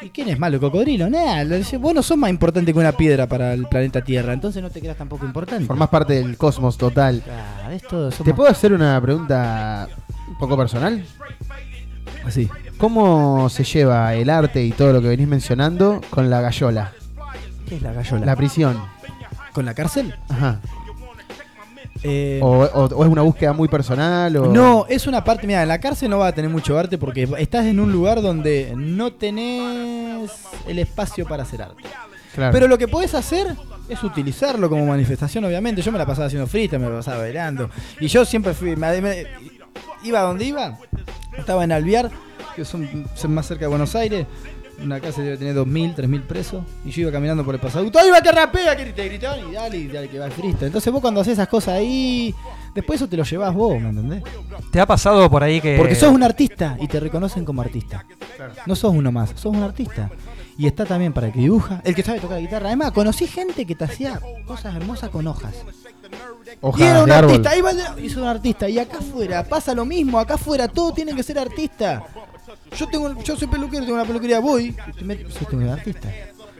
¿Y 0.00 0.08
quién 0.08 0.30
es 0.30 0.38
malo, 0.38 0.54
el 0.56 0.60
cocodrilo? 0.60 1.10
Nada, 1.10 1.44
vos 1.78 1.94
no 1.94 2.02
sos 2.02 2.16
más 2.16 2.30
importante 2.30 2.72
que 2.72 2.78
una 2.78 2.92
piedra 2.92 3.26
para 3.26 3.52
el 3.52 3.66
planeta 3.66 4.00
Tierra, 4.02 4.32
entonces 4.32 4.62
no 4.62 4.70
te 4.70 4.80
creas 4.80 4.96
tampoco 4.96 5.26
importante. 5.26 5.66
Formás 5.66 5.90
parte 5.90 6.14
del 6.14 6.38
cosmos 6.38 6.78
total. 6.78 7.20
Claro, 7.22 7.70
es 7.74 7.82
todo, 7.82 8.08
¿Te 8.08 8.16
somos- 8.16 8.32
puedo 8.34 8.48
hacer 8.50 8.72
una 8.72 8.98
pregunta 9.02 9.86
un 10.28 10.38
poco 10.38 10.56
personal? 10.56 11.04
Así. 12.24 12.48
¿Cómo 12.78 13.50
se 13.50 13.64
lleva 13.64 14.14
el 14.14 14.30
arte 14.30 14.64
y 14.64 14.72
todo 14.72 14.94
lo 14.94 15.02
que 15.02 15.08
venís 15.08 15.28
mencionando 15.28 16.00
con 16.08 16.30
la 16.30 16.40
gallola? 16.40 16.92
¿Qué 17.68 17.76
es 17.76 17.82
la 17.82 17.92
gallola? 17.92 18.24
La 18.24 18.36
prisión. 18.36 18.78
¿Con 19.52 19.64
la 19.66 19.74
cárcel? 19.74 20.14
Ajá. 20.28 20.60
Eh, 22.02 22.40
O, 22.42 22.48
o- 22.64 22.84
o 22.96 23.04
es 23.04 23.10
una 23.10 23.22
búsqueda 23.22 23.52
muy 23.52 23.68
personal? 23.68 24.34
O... 24.36 24.46
No, 24.46 24.86
es 24.88 25.06
una 25.06 25.22
parte, 25.22 25.46
mira, 25.46 25.62
en 25.62 25.68
la 25.68 25.78
cárcel 25.80 26.08
no 26.10 26.18
va 26.18 26.28
a 26.28 26.32
tener 26.32 26.50
mucho 26.50 26.78
arte 26.78 26.96
porque 26.96 27.28
estás 27.38 27.66
en 27.66 27.78
un 27.78 27.92
lugar 27.92 28.22
donde 28.22 28.72
no 28.76 29.12
tenés 29.12 30.30
el 30.66 30.78
espacio 30.78 31.26
para 31.26 31.42
hacer 31.42 31.62
arte. 31.62 31.82
Claro. 32.34 32.52
Pero 32.52 32.68
lo 32.68 32.78
que 32.78 32.88
podés 32.88 33.14
hacer 33.14 33.54
es 33.88 34.02
utilizarlo 34.04 34.70
como 34.70 34.86
manifestación, 34.86 35.44
obviamente. 35.44 35.82
Yo 35.82 35.92
me 35.92 35.98
la 35.98 36.06
pasaba 36.06 36.26
haciendo 36.28 36.46
freestyle, 36.46 36.80
me 36.80 36.88
la 36.88 36.96
pasaba 36.96 37.18
bailando. 37.18 37.68
Y 37.98 38.06
yo 38.06 38.24
siempre 38.24 38.54
fui, 38.54 38.76
me- 38.76 39.00
me- 39.02 39.26
iba 40.04 40.20
donde 40.22 40.44
iba, 40.46 40.78
estaba 41.36 41.64
en 41.64 41.72
Alvear, 41.72 42.10
que 42.56 42.64
son 42.64 42.88
más 43.28 43.46
cerca 43.46 43.64
de 43.64 43.68
Buenos 43.68 43.94
Aires. 43.94 44.26
Una 44.82 44.98
casa 44.98 45.20
debe 45.20 45.36
tener 45.36 45.54
2.000, 45.54 45.94
3.000 45.94 46.22
presos. 46.26 46.64
Y 46.84 46.90
yo 46.90 47.02
iba 47.02 47.12
caminando 47.12 47.44
por 47.44 47.54
el 47.54 47.60
pasado. 47.60 47.90
¡Ay, 47.94 48.10
va 48.10 48.20
que 48.20 48.32
rapea! 48.32 48.76
Que 48.76 48.86
te 48.86 49.08
gritaban 49.08 49.48
y 49.48 49.52
dale, 49.52 49.76
y 49.76 49.88
dale, 49.88 50.08
que 50.08 50.18
va 50.18 50.26
el 50.26 50.32
freestyle. 50.32 50.66
Entonces 50.66 50.92
vos 50.92 51.02
cuando 51.02 51.20
haces 51.20 51.34
esas 51.34 51.48
cosas 51.48 51.74
ahí, 51.74 52.34
después 52.74 52.98
eso 53.00 53.08
te 53.08 53.16
lo 53.16 53.24
llevas 53.24 53.54
vos, 53.54 53.80
¿me 53.80 53.90
entendés? 53.90 54.22
¿Te 54.70 54.80
ha 54.80 54.86
pasado 54.86 55.30
por 55.30 55.42
ahí 55.42 55.60
que.? 55.60 55.76
Porque 55.76 55.94
sos 55.94 56.12
un 56.12 56.22
artista 56.22 56.76
y 56.80 56.88
te 56.88 56.98
reconocen 56.98 57.44
como 57.44 57.60
artista. 57.60 58.06
No 58.66 58.74
sos 58.74 58.94
uno 58.94 59.12
más, 59.12 59.30
sos 59.30 59.54
un 59.54 59.62
artista. 59.62 60.10
Y 60.56 60.66
está 60.66 60.84
también 60.84 61.12
para 61.12 61.28
el 61.28 61.32
que 61.32 61.40
dibuja, 61.40 61.80
el 61.84 61.94
que 61.94 62.02
sabe 62.02 62.20
tocar 62.20 62.36
la 62.36 62.42
guitarra. 62.42 62.66
Además, 62.66 62.92
conocí 62.92 63.26
gente 63.26 63.64
que 63.64 63.74
te 63.74 63.84
hacía 63.84 64.20
cosas 64.46 64.74
hermosas 64.74 65.10
con 65.10 65.26
hojas. 65.26 65.54
Hojas 66.60 66.80
y 66.80 66.84
era 66.84 67.00
un 67.02 67.08
de 67.08 67.14
árbol. 67.14 67.30
artista, 67.30 67.50
ahí 67.50 67.60
va 67.60 67.72
sos 67.72 68.16
un 68.16 68.26
artista. 68.26 68.68
Y 68.68 68.78
acá 68.78 68.98
afuera 68.98 69.44
pasa 69.44 69.74
lo 69.74 69.84
mismo, 69.84 70.18
acá 70.18 70.34
afuera 70.34 70.68
todos 70.68 70.94
tienen 70.94 71.16
que 71.16 71.22
ser 71.22 71.38
artistas. 71.38 72.02
Yo 72.76 72.86
tengo, 72.88 73.22
yo 73.22 73.36
soy 73.36 73.48
peluquero, 73.48 73.82
tengo 73.84 73.96
una 73.96 74.04
peluquería, 74.06 74.40
voy, 74.40 74.66
y 74.88 74.92
te 74.92 75.04
met- 75.04 75.28
soy 75.30 75.46
un 75.56 75.68
artista. 75.68 76.08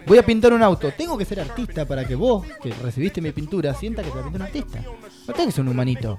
Voy 0.06 0.18
a 0.18 0.24
pintar 0.24 0.52
un 0.52 0.62
auto, 0.62 0.90
tengo 0.96 1.16
que 1.18 1.24
ser 1.24 1.40
artista 1.40 1.84
para 1.86 2.06
que 2.06 2.14
vos, 2.14 2.44
que 2.62 2.72
recibiste 2.72 3.20
mi 3.20 3.32
pintura, 3.32 3.74
sienta 3.74 4.02
que 4.02 4.10
te 4.10 4.16
la 4.16 4.22
pinté 4.22 4.36
un 4.36 4.42
artista. 4.42 4.78
No 5.28 5.34
tengo 5.34 5.46
que 5.46 5.52
ser 5.52 5.60
un 5.62 5.68
humanito, 5.68 6.18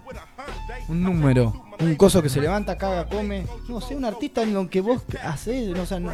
un 0.88 1.02
número, 1.04 1.66
un 1.80 1.96
coso 1.96 2.22
que 2.22 2.30
se 2.30 2.40
levanta, 2.40 2.78
caga, 2.78 3.08
come. 3.10 3.46
No, 3.68 3.82
sé 3.82 3.96
un 3.96 4.06
artista 4.06 4.44
en 4.44 4.54
lo 4.54 4.70
que 4.70 4.82
vos 4.82 5.02
haces, 5.24 5.70
no, 5.76 5.84
o 5.84 6.00
no, 6.00 6.12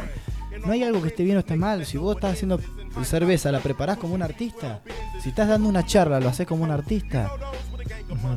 no 0.64 0.72
hay 0.72 0.82
algo 0.82 1.02
que 1.02 1.08
esté 1.08 1.24
bien 1.24 1.36
o 1.36 1.40
esté 1.40 1.56
mal. 1.56 1.84
Si 1.84 1.98
vos 1.98 2.16
estás 2.16 2.32
haciendo 2.32 2.58
cerveza, 3.04 3.52
la 3.52 3.60
preparás 3.60 3.98
como 3.98 4.14
un 4.14 4.22
artista. 4.22 4.80
Si 5.22 5.28
estás 5.28 5.48
dando 5.48 5.68
una 5.68 5.84
charla, 5.84 6.20
lo 6.20 6.28
haces 6.30 6.46
como 6.46 6.64
un 6.64 6.70
artista. 6.70 7.30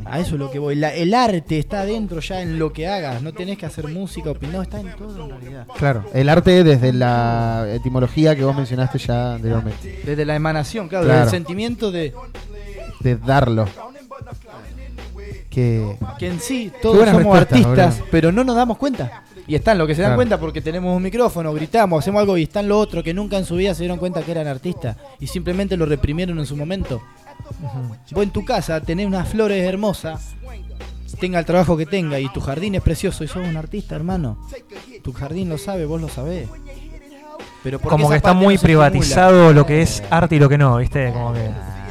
A 0.06 0.19
eso 0.19 0.35
es 0.35 0.39
lo 0.39 0.52
que 0.52 0.60
voy. 0.60 0.76
La- 0.76 0.93
el 0.93 1.14
arte 1.14 1.57
está 1.57 1.81
adentro 1.81 2.19
ya 2.19 2.41
en 2.41 2.60
lo 2.60 2.73
que 2.73 2.88
hagas. 2.88 3.22
No 3.22 3.34
tenés 3.34 3.57
que 3.57 3.65
hacer 3.65 3.88
música, 3.88 4.30
opinar, 4.31 4.64
está 4.64 4.80
en 4.80 4.95
todo 4.95 5.23
en 5.26 5.30
realidad. 5.30 5.68
Claro, 5.77 6.06
el 6.14 6.27
arte 6.30 6.64
desde 6.64 6.91
la 6.93 7.65
etimología 7.73 8.35
que 8.35 8.43
vos 8.43 8.56
mencionaste 8.56 8.98
ya 8.99 9.35
anteriormente. 9.35 10.02
Desde 10.06 10.26
la 10.26 10.35
emanación, 10.35 10.88
claro, 10.88 11.06
Claro. 11.06 11.22
desde 11.22 11.38
el 11.38 11.41
sentimiento 11.43 11.91
de 11.91 12.14
De 12.99 13.15
darlo. 13.15 13.68
Que. 15.49 15.98
que 16.18 16.27
en 16.27 16.39
sí 16.39 16.72
todos 16.81 17.07
somos 17.10 17.38
artistas, 17.38 18.02
pero 18.10 18.31
no 18.31 18.43
nos 18.43 18.56
damos 18.56 18.77
cuenta. 18.77 19.23
Y 19.48 19.56
están 19.56 19.77
los 19.77 19.85
que 19.88 19.95
se 19.95 20.02
dan 20.02 20.10
Claro. 20.11 20.18
cuenta 20.19 20.39
porque 20.39 20.61
tenemos 20.61 20.95
un 20.95 21.03
micrófono, 21.03 21.52
gritamos, 21.53 21.99
hacemos 22.02 22.22
algo 22.22 22.38
y 22.38 22.43
están 22.43 22.69
los 22.69 22.77
otros 22.77 23.03
que 23.03 23.14
nunca 23.14 23.38
en 23.38 23.43
su 23.43 23.56
vida 23.56 23.73
se 23.73 23.81
dieron 23.84 23.98
cuenta 23.98 24.22
que 24.22 24.31
eran 24.31 24.48
artistas 24.48 24.95
y 25.19 25.27
simplemente 25.27 25.76
lo 25.76 25.85
reprimieron 25.85 26.39
en 26.39 26.45
su 26.45 26.56
momento. 26.56 27.02
Vos 28.11 28.23
en 28.23 28.31
tu 28.31 28.43
casa 28.45 28.81
tenés 28.81 29.05
unas 29.07 29.27
flores 29.27 29.63
hermosas, 29.68 30.34
tenga 31.19 31.39
el 31.39 31.45
trabajo 31.45 31.77
que 31.77 31.85
tenga 31.85 32.19
y 32.19 32.30
tu 32.30 32.41
jardín 32.41 32.76
es 32.76 32.81
precioso 32.81 33.23
y 33.23 33.27
sos 33.27 33.45
un 33.47 33.57
artista, 33.57 33.95
hermano. 33.95 34.38
Tu 35.03 35.13
jardín 35.13 35.49
lo 35.49 35.57
sabe, 35.57 35.85
vos 35.85 36.01
lo 36.01 36.09
sabés. 36.09 36.47
Pero 37.63 37.80
Como 37.80 38.09
que 38.09 38.15
está 38.15 38.34
muy 38.34 38.55
no 38.55 38.61
privatizado 38.61 39.53
lo 39.53 39.65
que 39.65 39.81
es 39.84 40.01
arte 40.09 40.35
y 40.35 40.39
lo 40.39 40.49
que 40.49 40.57
no, 40.57 40.77
¿viste? 40.77 41.11
Como 41.13 41.34
que. 41.34 41.41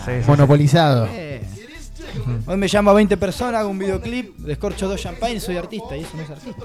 sí, 0.05 0.11
sí, 0.17 0.23
sí. 0.23 0.29
Monopolizado. 0.31 1.07
Eh, 1.13 1.43
Hoy 2.47 2.57
me 2.57 2.67
llamo 2.67 2.91
a 2.91 2.95
20 2.95 3.17
personas, 3.17 3.61
hago 3.61 3.69
un 3.71 3.79
videoclip, 3.79 4.37
descorcho 4.39 4.89
dos 4.89 5.01
champagne 5.01 5.39
soy 5.39 5.57
artista. 5.57 5.97
Y 5.97 6.01
eso 6.01 6.17
no 6.17 6.23
es 6.25 6.31
artista. 6.31 6.65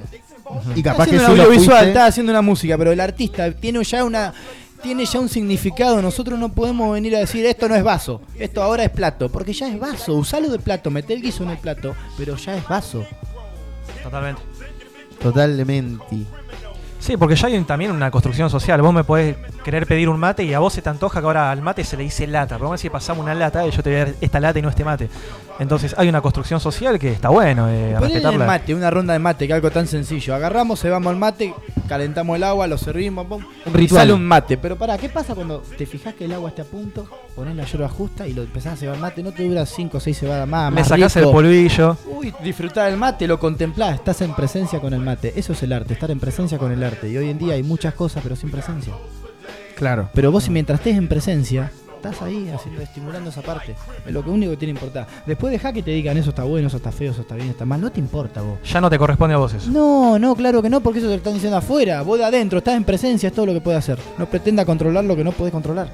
Y 0.76 0.82
capaz 0.82 1.04
Está 1.04 1.12
que 1.12 1.18
haciendo 1.18 1.26
sí 1.28 1.32
un 1.34 1.38
lo 1.38 1.44
audiovisual, 1.44 1.78
fuiste. 1.78 1.88
está 1.92 2.06
haciendo 2.08 2.32
una 2.32 2.42
música, 2.42 2.78
pero 2.80 2.92
el 2.92 3.00
artista 3.00 3.52
tiene 3.52 3.84
ya 3.84 4.04
una 4.04 4.34
tiene 4.82 5.06
ya 5.06 5.20
un 5.20 5.30
significado. 5.30 6.02
Nosotros 6.02 6.40
no 6.40 6.50
podemos 6.54 6.94
venir 6.94 7.16
a 7.16 7.20
decir 7.20 7.46
esto 7.46 7.68
no 7.68 7.76
es 7.76 7.84
vaso, 7.84 8.22
esto 8.38 8.62
ahora 8.62 8.84
es 8.84 8.92
plato, 8.92 9.30
porque 9.30 9.54
ya 9.54 9.68
es 9.68 9.80
vaso. 9.80 10.16
Usalo 10.16 10.50
de 10.50 10.60
plato, 10.60 10.92
mete 10.92 11.14
el 11.14 11.22
guiso 11.22 11.44
en 11.44 11.52
el 11.52 11.58
plato, 11.58 11.96
pero 12.18 12.36
ya 12.36 12.56
es 12.56 12.68
vaso. 12.68 13.06
Totalmente. 14.04 14.42
Totalmente. 15.22 16.06
Sí, 17.00 17.18
porque 17.18 17.36
ya 17.36 17.48
hay 17.48 17.64
también 17.66 17.92
una 17.92 18.10
construcción 18.10 18.50
social. 18.50 18.82
Vos 18.82 18.94
me 18.94 19.04
podés 19.04 19.36
querer 19.64 19.86
pedir 19.86 20.10
un 20.10 20.20
mate 20.20 20.44
y 20.44 20.54
a 20.56 20.60
vos 20.60 20.74
se 20.74 20.82
te 20.82 20.90
antoja 20.90 21.20
que 21.20 21.26
ahora 21.26 21.52
al 21.52 21.62
mate 21.62 21.84
se 21.84 21.98
le 21.98 22.04
dice 22.04 22.26
lata. 22.26 22.56
Pero 22.56 22.66
vamos 22.66 22.74
a 22.74 22.80
decir, 22.80 22.92
pasamos 22.92 23.24
una 23.24 23.36
lata 23.36 23.66
y 23.68 23.70
yo 23.72 23.84
te 23.84 23.92
voy 23.92 24.00
a 24.00 24.06
dar 24.06 24.16
esta 24.22 24.40
lata 24.40 24.58
y 24.58 24.62
no 24.64 24.70
este 24.70 24.84
mate. 24.84 25.10
Entonces 25.58 25.96
hay 25.98 26.10
una 26.10 26.22
construcción 26.22 26.60
social 26.60 27.00
que 27.00 27.12
está 27.12 27.30
bueno 27.30 27.70
eh, 27.70 27.92
el 27.94 28.02
respetarla. 28.02 28.46
mate, 28.46 28.76
una 28.76 28.90
ronda 28.92 29.14
de 29.14 29.20
mate, 29.20 29.48
que 29.48 29.54
algo 29.54 29.72
tan 29.72 29.88
sencillo. 29.88 30.36
Agarramos, 30.36 30.82
cebamos 30.82 31.14
el 31.14 31.18
mate, 31.20 31.54
calentamos 31.88 32.36
el 32.36 32.44
agua, 32.44 32.68
lo 32.68 32.78
servimos, 32.78 33.26
pum, 33.26 33.42
Un 33.66 33.74
y 33.74 33.76
ritual. 33.78 34.02
sale 34.02 34.14
un 34.14 34.26
mate. 34.26 34.58
Pero 34.58 34.76
pará, 34.78 34.98
¿qué 34.98 35.08
pasa 35.08 35.34
cuando 35.34 35.60
te 35.78 35.86
fijas 35.86 36.14
que 36.14 36.26
el 36.26 36.34
agua 36.34 36.50
está 36.50 36.64
a 36.64 36.66
punto? 36.66 37.08
Ponés 37.36 37.56
la 37.56 37.64
yerba 37.64 37.88
justa 37.88 38.28
y 38.28 38.34
lo 38.34 38.44
empezás 38.44 38.74
a 38.74 38.76
cebar 38.78 38.98
mate, 38.98 39.24
no 39.24 39.32
te 39.32 39.48
dura 39.48 39.66
5 39.66 39.98
o 39.98 40.00
6 40.02 40.20
cebadas 40.20 40.48
más. 40.48 40.72
Le 40.74 40.80
más 40.82 40.88
sacás 40.90 41.16
rico. 41.16 41.30
el 41.30 41.34
polvillo. 41.34 41.98
Uy, 42.08 42.34
disfrutar 42.44 42.90
el 42.92 42.98
mate, 42.98 43.26
lo 43.28 43.40
contemplás, 43.40 43.96
estás 43.96 44.20
en 44.22 44.34
presencia 44.36 44.80
con 44.82 44.94
el 44.94 45.00
mate. 45.02 45.34
Eso 45.38 45.54
es 45.54 45.64
el 45.64 45.72
arte, 45.72 45.94
estar 45.94 46.12
en 46.12 46.20
presencia 46.20 46.58
con 46.58 46.72
el 46.74 46.84
arte. 46.84 47.10
Y 47.10 47.16
hoy 47.18 47.30
en 47.30 47.38
día 47.38 47.54
hay 47.54 47.64
muchas 47.64 47.94
cosas, 47.94 48.22
pero 48.24 48.36
sin 48.36 48.52
presencia. 48.52 48.94
Claro. 49.76 50.10
Pero 50.14 50.32
vos, 50.32 50.44
si 50.46 50.52
mientras 50.52 50.80
estés 50.80 50.98
en 50.98 51.08
presencia, 51.08 51.72
estás 52.10 52.22
ahí 52.22 52.50
haciendo, 52.50 52.82
estimulando 52.82 53.30
esa 53.30 53.42
parte. 53.42 53.76
Es 54.06 54.14
lo 54.14 54.24
que 54.24 54.30
único 54.30 54.52
que 54.52 54.58
tiene 54.58 54.74
que 54.74 54.80
importar. 54.80 55.08
Después 55.26 55.52
deja 55.52 55.74
que 55.74 55.84
te 55.84 55.92
digan 55.92 56.18
eso 56.18 56.30
está 56.30 56.44
bueno, 56.44 56.68
eso 56.68 56.78
está 56.78 56.92
feo, 56.92 57.12
eso 57.12 57.22
está 57.22 57.36
bien, 57.36 57.50
está 57.50 57.66
mal. 57.66 57.82
No 57.82 57.92
te 57.92 58.00
importa 58.00 58.42
vos. 58.42 58.60
Ya 58.64 58.82
no 58.82 58.90
te 58.90 58.98
corresponde 58.98 59.36
a 59.36 59.38
vos 59.38 59.54
eso. 59.54 59.70
No, 59.70 60.20
no, 60.20 60.36
claro 60.36 60.62
que 60.62 60.70
no, 60.70 60.82
porque 60.82 61.00
eso 61.00 61.08
te 61.08 61.14
lo 61.14 61.18
están 61.18 61.34
diciendo 61.34 61.58
afuera. 61.58 62.02
Vos 62.02 62.18
de 62.18 62.26
adentro, 62.26 62.60
estás 62.60 62.76
en 62.76 62.84
presencia, 62.84 63.28
es 63.28 63.34
todo 63.34 63.46
lo 63.46 63.54
que 63.54 63.62
puedes 63.62 63.80
hacer. 63.80 64.00
No 64.18 64.26
pretenda 64.28 64.66
controlar 64.66 65.04
lo 65.04 65.16
que 65.16 65.24
no 65.24 65.32
podés 65.32 65.52
controlar. 65.52 65.90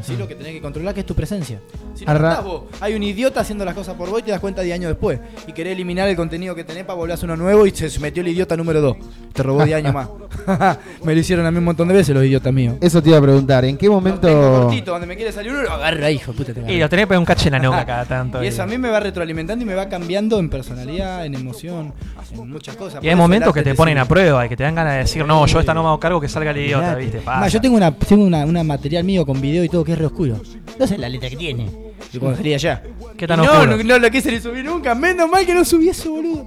Sí, 0.00 0.16
lo 0.16 0.26
que 0.26 0.34
tenés 0.34 0.52
que 0.52 0.60
controlar 0.60 0.94
que 0.94 1.00
es 1.00 1.06
tu 1.06 1.14
presencia. 1.14 1.60
Si 1.94 2.04
no, 2.04 2.10
Arra- 2.10 2.30
estás 2.30 2.44
vos. 2.44 2.62
Hay 2.80 2.94
un 2.94 3.02
idiota 3.02 3.40
haciendo 3.40 3.64
las 3.64 3.74
cosas 3.74 3.94
por 3.94 4.08
vos 4.08 4.20
y 4.20 4.22
te 4.22 4.30
das 4.30 4.40
cuenta 4.40 4.62
10 4.62 4.74
años 4.74 4.88
después. 4.88 5.20
Y 5.46 5.52
querés 5.52 5.74
eliminar 5.74 6.08
el 6.08 6.16
contenido 6.16 6.54
que 6.54 6.64
tenés 6.64 6.84
para 6.84 6.96
volver 6.96 7.12
a 7.12 7.14
hacer 7.14 7.28
uno 7.28 7.36
nuevo 7.36 7.66
y 7.66 7.70
se 7.72 8.00
metió 8.00 8.22
el 8.22 8.28
idiota 8.28 8.56
número 8.56 8.80
2. 8.80 8.96
Te 9.32 9.42
robó 9.42 9.64
10 9.64 9.76
años 9.76 9.94
más. 9.94 10.08
Me 11.04 11.14
lo 11.14 11.20
hicieron 11.20 11.46
a 11.46 11.50
mí 11.50 11.58
un 11.58 11.64
montón 11.64 11.88
de 11.88 11.94
veces 11.94 12.14
los 12.14 12.24
idiotas 12.24 12.52
míos. 12.52 12.76
Eso 12.80 13.02
te 13.02 13.10
iba 13.10 13.18
a 13.18 13.22
preguntar, 13.22 13.64
¿en 13.64 13.76
qué 13.76 13.88
momento 13.88 14.28
Cortito, 14.28 14.92
donde 14.92 15.06
me 15.06 15.16
quiere 15.16 15.32
salir 15.32 15.52
uno, 15.52 15.62
lo 15.62 15.72
agarra, 15.72 16.10
hijo 16.10 16.32
de 16.32 16.38
puta. 16.38 16.54
te 16.54 16.72
Y 16.72 16.78
lo 16.78 16.88
tenés 16.88 17.04
que 17.04 17.08
pegar 17.08 17.18
un 17.18 17.24
cache 17.24 17.48
en 17.48 17.52
la 17.52 17.58
nuca 17.58 17.84
cada 17.84 18.04
tanto. 18.04 18.42
Y 18.42 18.46
eso 18.46 18.62
a 18.62 18.66
mí 18.66 18.78
me 18.78 18.88
va 18.88 19.00
retroalimentando 19.00 19.62
y 19.64 19.66
me 19.66 19.74
va 19.74 19.88
cambiando 19.88 20.38
en 20.38 20.48
personalidad, 20.48 21.26
en 21.26 21.34
emoción, 21.34 21.92
en 22.30 22.50
muchas 22.50 22.76
cosas. 22.76 23.02
Y 23.02 23.08
hay 23.08 23.14
momentos 23.14 23.52
que 23.52 23.62
te 23.62 23.74
ponen 23.74 23.98
a 23.98 24.04
prueba 24.06 24.46
y 24.46 24.48
que 24.48 24.56
te 24.56 24.62
dan 24.62 24.74
ganas 24.74 24.92
de 24.94 24.98
decir, 25.00 25.24
no, 25.26 25.44
yo 25.46 25.60
esta 25.60 25.74
no 25.74 25.82
me 25.82 25.88
hago 25.88 25.98
cargo 26.00 26.20
que 26.20 26.28
salga 26.28 26.50
el 26.52 26.58
idiota. 26.58 26.94
¿viste? 26.94 27.18
Pasa. 27.18 27.48
yo 27.48 27.60
tengo 27.60 27.76
una 27.76 27.92
tengo 27.94 28.24
una, 28.24 28.44
una 28.44 28.62
material 28.62 29.04
mío 29.04 29.24
con 29.26 29.40
video 29.40 29.64
y 29.64 29.68
todo 29.68 29.84
que 29.84 29.92
es 29.92 29.98
re 29.98 30.06
oscuro. 30.06 30.40
No 30.78 30.86
sé 30.86 30.98
la 30.98 31.08
letra 31.08 31.28
que 31.28 31.36
tiene. 31.36 31.70
Yo 32.12 32.20
cuando 32.20 32.36
salí 32.36 32.52
allá. 32.54 32.82
¿Qué 33.16 33.26
tan 33.26 33.38
no, 33.38 33.44
oscuro? 33.44 33.76
no, 33.76 33.82
no 33.82 33.98
lo 33.98 34.10
quise 34.10 34.30
ni 34.32 34.40
subir 34.40 34.64
nunca. 34.64 34.94
Menos 34.94 35.30
mal 35.30 35.46
que 35.46 35.54
no 35.54 35.64
subí 35.64 35.88
eso, 35.88 36.10
boludo. 36.10 36.46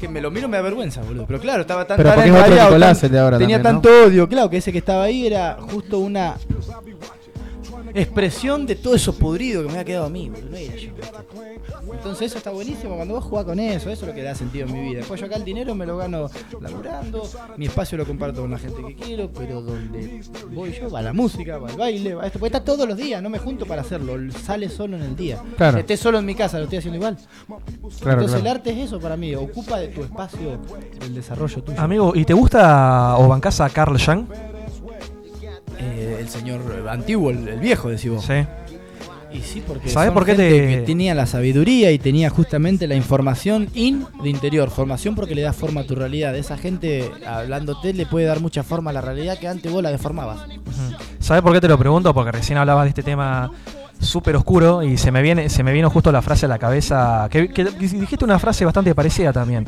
Que 0.00 0.08
me 0.08 0.20
lo 0.20 0.30
miro 0.30 0.48
me 0.48 0.56
da 0.56 0.62
vergüenza, 0.62 1.02
boludo. 1.02 1.26
Pero 1.26 1.40
claro, 1.40 1.60
estaba 1.60 1.86
tan 1.86 1.96
Pero 1.98 2.08
tan 2.10 2.18
porque 2.18 2.30
es 2.30 2.36
otro 2.44 2.64
Nicolás 2.64 2.98
tan- 3.00 3.06
el 3.06 3.12
de 3.12 3.18
ahora 3.20 3.38
Tenía 3.38 3.62
también, 3.62 3.74
¿no? 3.76 3.80
tanto 3.82 4.06
odio. 4.08 4.28
Claro, 4.28 4.50
que 4.50 4.56
ese 4.56 4.72
que 4.72 4.78
estaba 4.78 5.04
ahí 5.04 5.26
era 5.26 5.56
justo 5.60 5.98
una 6.00 6.34
expresión 7.94 8.66
de 8.66 8.74
todo 8.76 8.94
eso 8.94 9.16
podrido 9.16 9.62
que 9.62 9.68
me 9.68 9.74
había 9.74 9.84
quedado 9.84 10.06
a 10.06 10.10
mí, 10.10 10.28
boludo. 10.28 10.50
No 10.50 10.56
era 10.56 10.76
yo. 10.76 10.90
Entonces 11.92 12.26
eso 12.28 12.38
está 12.38 12.50
buenísimo 12.50 12.96
cuando 12.96 13.14
vos 13.14 13.24
jugás 13.24 13.44
con 13.44 13.58
eso, 13.58 13.90
eso 13.90 14.04
es 14.04 14.08
lo 14.08 14.14
que 14.14 14.22
da 14.22 14.34
sentido 14.34 14.66
en 14.66 14.72
mi 14.72 14.80
vida. 14.80 14.98
Después 14.98 15.20
yo 15.20 15.26
acá 15.26 15.36
el 15.36 15.44
dinero 15.44 15.74
me 15.74 15.86
lo 15.86 15.96
gano 15.96 16.28
laburando, 16.60 17.28
mi 17.56 17.66
espacio 17.66 17.96
lo 17.96 18.04
comparto 18.04 18.42
con 18.42 18.50
la 18.50 18.58
gente 18.58 18.82
que 18.84 18.94
quiero, 18.94 19.30
pero 19.30 19.62
donde 19.62 20.22
voy 20.52 20.72
yo 20.72 20.90
va 20.90 21.02
la 21.02 21.12
música, 21.12 21.58
va 21.58 21.70
el 21.70 21.76
baile, 21.76 22.14
va 22.14 22.26
esto, 22.26 22.38
porque 22.38 22.56
está 22.56 22.64
todos 22.64 22.88
los 22.88 22.96
días, 22.96 23.22
no 23.22 23.30
me 23.30 23.38
junto 23.38 23.66
para 23.66 23.82
hacerlo, 23.82 24.16
sale 24.32 24.68
solo 24.68 24.96
en 24.96 25.02
el 25.02 25.16
día. 25.16 25.42
Claro. 25.56 25.78
Esté 25.78 25.96
solo 25.96 26.18
en 26.18 26.26
mi 26.26 26.34
casa, 26.34 26.58
lo 26.58 26.64
estoy 26.64 26.78
haciendo 26.78 26.98
igual. 26.98 27.16
Claro, 28.00 28.20
Entonces 28.20 28.40
el 28.40 28.46
arte 28.46 28.70
es 28.70 28.88
eso 28.88 29.00
para 29.00 29.16
mí, 29.16 29.34
ocupa 29.34 29.78
de 29.78 29.88
tu 29.88 30.02
espacio 30.02 30.58
el 31.00 31.14
desarrollo 31.14 31.62
tuyo. 31.62 31.80
Amigo, 31.80 32.12
¿y 32.14 32.24
te 32.24 32.34
gusta 32.34 33.16
o 33.18 33.28
bancás 33.28 33.60
a 33.60 33.70
Carl 33.70 33.98
Jung? 33.98 34.26
Eh, 35.78 36.18
el 36.20 36.28
señor 36.28 36.60
antiguo, 36.90 37.30
el, 37.30 37.46
el 37.48 37.60
viejo, 37.60 37.88
decís 37.88 38.10
vos. 38.10 38.24
Sí. 38.24 38.34
Y 39.32 39.40
sí, 39.40 39.64
porque 39.66 39.88
¿Sabés 39.88 40.08
son 40.08 40.14
por 40.14 40.24
qué 40.24 40.36
gente 40.36 40.48
te- 40.60 40.68
que 40.68 40.76
tenía 40.82 41.12
la 41.12 41.26
sabiduría 41.26 41.90
y 41.90 41.98
tenía 41.98 42.30
justamente 42.30 42.86
la 42.86 42.94
información 42.94 43.68
in 43.74 44.06
de 44.22 44.28
interior. 44.30 44.70
Formación 44.70 45.16
porque 45.16 45.34
le 45.34 45.42
da 45.42 45.52
forma 45.52 45.80
a 45.80 45.84
tu 45.84 45.96
realidad. 45.96 46.36
Esa 46.36 46.56
gente, 46.56 47.10
hablándote, 47.26 47.92
le 47.94 48.06
puede 48.06 48.26
dar 48.26 48.38
mucha 48.38 48.62
forma 48.62 48.90
a 48.90 48.92
la 48.92 49.00
realidad 49.00 49.36
que 49.38 49.48
antes 49.48 49.72
vos 49.72 49.82
la 49.82 49.90
deformabas. 49.90 50.46
¿Sabes 51.18 51.42
por 51.42 51.52
qué 51.52 51.60
te 51.60 51.66
lo 51.66 51.76
pregunto? 51.76 52.14
Porque 52.14 52.30
recién 52.30 52.58
hablabas 52.58 52.84
de 52.84 52.90
este 52.90 53.02
tema 53.02 53.50
súper 53.98 54.36
oscuro 54.36 54.82
y 54.84 54.96
se 54.98 55.10
me 55.10 55.20
viene 55.22 55.48
se 55.48 55.62
me 55.62 55.72
vino 55.72 55.88
justo 55.90 56.12
la 56.12 56.20
frase 56.20 56.44
a 56.46 56.48
la 56.48 56.58
cabeza 56.58 57.26
que, 57.30 57.48
que 57.48 57.64
dijiste 57.64 58.24
una 58.24 58.38
frase 58.38 58.64
bastante 58.64 58.94
parecida 58.94 59.32
también 59.32 59.66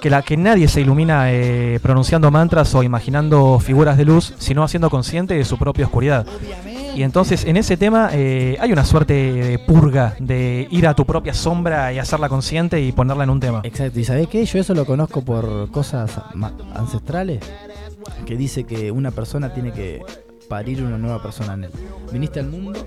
que 0.00 0.10
la 0.10 0.22
que 0.22 0.36
nadie 0.36 0.68
se 0.68 0.80
ilumina 0.80 1.32
eh, 1.32 1.78
pronunciando 1.82 2.30
mantras 2.30 2.74
o 2.74 2.82
imaginando 2.82 3.58
figuras 3.58 3.96
de 3.96 4.04
luz 4.04 4.34
sino 4.38 4.62
haciendo 4.62 4.90
consciente 4.90 5.34
de 5.34 5.44
su 5.44 5.58
propia 5.58 5.86
oscuridad 5.86 6.26
y 6.94 7.02
entonces 7.02 7.44
en 7.44 7.56
ese 7.56 7.76
tema 7.76 8.10
eh, 8.12 8.56
hay 8.60 8.72
una 8.72 8.84
suerte 8.84 9.14
de 9.14 9.58
purga 9.58 10.16
de 10.18 10.66
ir 10.70 10.86
a 10.86 10.94
tu 10.94 11.04
propia 11.04 11.34
sombra 11.34 11.92
y 11.92 11.98
hacerla 11.98 12.28
consciente 12.28 12.80
y 12.80 12.92
ponerla 12.92 13.24
en 13.24 13.30
un 13.30 13.40
tema 13.40 13.60
Exacto, 13.64 14.00
¿y 14.00 14.04
sabés 14.04 14.28
qué? 14.28 14.44
Yo 14.44 14.58
eso 14.58 14.74
lo 14.74 14.84
conozco 14.84 15.22
por 15.22 15.70
cosas 15.70 16.20
ancestrales, 16.74 17.40
que 18.26 18.36
dice 18.36 18.64
que 18.64 18.90
una 18.90 19.10
persona 19.10 19.52
tiene 19.52 19.72
que 19.72 20.02
parir 20.48 20.82
una 20.82 20.98
nueva 20.98 21.22
persona 21.22 21.54
en 21.54 21.64
él. 21.64 21.70
Viniste 22.12 22.40
al 22.40 22.48
mundo, 22.48 22.86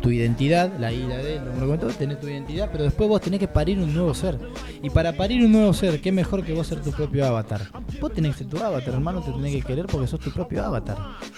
tu 0.00 0.10
identidad, 0.10 0.72
la 0.78 0.92
I, 0.92 1.06
la 1.06 1.18
D, 1.18 1.40
lo 1.40 1.66
comentó, 1.66 1.88
tenés 1.88 2.20
tu 2.20 2.28
identidad, 2.28 2.68
pero 2.70 2.84
después 2.84 3.08
vos 3.08 3.20
tenés 3.20 3.40
que 3.40 3.48
parir 3.48 3.78
un 3.78 3.92
nuevo 3.92 4.14
ser. 4.14 4.38
Y 4.82 4.90
para 4.90 5.12
parir 5.12 5.44
un 5.44 5.52
nuevo 5.52 5.72
ser, 5.72 6.00
¿qué 6.00 6.12
mejor 6.12 6.44
que 6.44 6.52
vos 6.52 6.66
ser 6.66 6.80
tu 6.80 6.90
propio 6.90 7.26
avatar? 7.26 7.62
Vos 8.00 8.12
tenés 8.12 8.32
que 8.32 8.44
ser 8.44 8.48
tu 8.48 8.62
avatar, 8.62 8.94
hermano, 8.94 9.22
te 9.22 9.32
tenés 9.32 9.54
que 9.54 9.62
querer 9.62 9.86
porque 9.86 10.06
sos 10.06 10.20
tu 10.20 10.30
propio 10.30 10.64
avatar. 10.64 10.96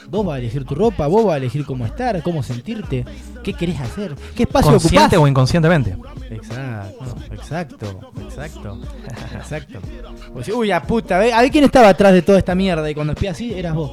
Vos 0.08 0.24
vas 0.24 0.36
a 0.36 0.38
elegir 0.38 0.64
tu 0.64 0.74
ropa, 0.74 1.06
vos 1.06 1.24
vas 1.24 1.34
a 1.34 1.36
elegir 1.38 1.64
cómo 1.64 1.86
estar, 1.86 2.22
cómo 2.22 2.42
sentirte, 2.42 3.04
qué 3.42 3.54
querés 3.54 3.80
hacer, 3.80 4.14
qué 4.34 4.42
espacio 4.44 4.72
consciente 4.72 5.16
ocupás. 5.16 5.18
o 5.18 5.28
inconscientemente 5.28 5.96
Exacto, 6.30 7.16
exacto, 7.32 8.12
exacto, 8.22 8.78
exacto. 9.34 9.78
Decís, 10.34 10.54
uy, 10.54 10.70
a 10.70 10.82
puta, 10.82 11.16
a 11.16 11.18
ver, 11.18 11.32
a 11.32 11.42
ver 11.42 11.50
quién 11.50 11.64
estaba 11.64 11.88
atrás 11.88 12.12
de 12.12 12.22
toda 12.22 12.38
esta 12.38 12.54
mierda 12.54 12.88
y 12.88 12.94
cuando 12.94 13.12
espía 13.12 13.32
así 13.32 13.52
eras 13.52 13.74
vos. 13.74 13.90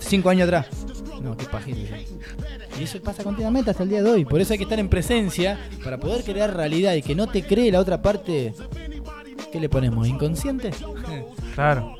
Cinco 0.00 0.30
años 0.30 0.44
atrás. 0.46 0.66
No, 1.22 1.36
qué 1.36 1.46
pajito. 1.46 1.78
Y 2.78 2.84
eso 2.84 3.00
pasa 3.00 3.24
continuamente 3.24 3.70
hasta 3.70 3.82
el 3.82 3.88
día 3.88 4.02
de 4.02 4.10
hoy. 4.10 4.24
Por 4.24 4.40
eso 4.40 4.52
hay 4.52 4.58
que 4.58 4.64
estar 4.64 4.78
en 4.78 4.88
presencia 4.88 5.58
para 5.82 5.98
poder 5.98 6.24
crear 6.24 6.54
realidad 6.54 6.94
y 6.94 7.02
que 7.02 7.14
no 7.14 7.26
te 7.26 7.42
cree 7.42 7.70
la 7.72 7.80
otra 7.80 8.02
parte. 8.02 8.54
¿Qué 9.50 9.60
le 9.60 9.68
ponemos? 9.68 10.06
¿Inconsciente? 10.06 10.70
Claro. 11.54 11.96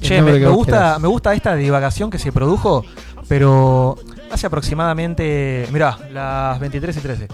Che, 0.00 0.22
me, 0.22 0.38
gusta, 0.46 0.98
me 0.98 1.08
gusta 1.08 1.34
esta 1.34 1.54
divagación 1.54 2.10
que 2.10 2.18
se 2.18 2.32
produjo, 2.32 2.84
pero 3.26 3.96
hace 4.30 4.46
aproximadamente. 4.46 5.66
Mirá, 5.72 5.98
las 6.12 6.58
23 6.60 6.96
y 6.96 7.00
13. 7.00 7.28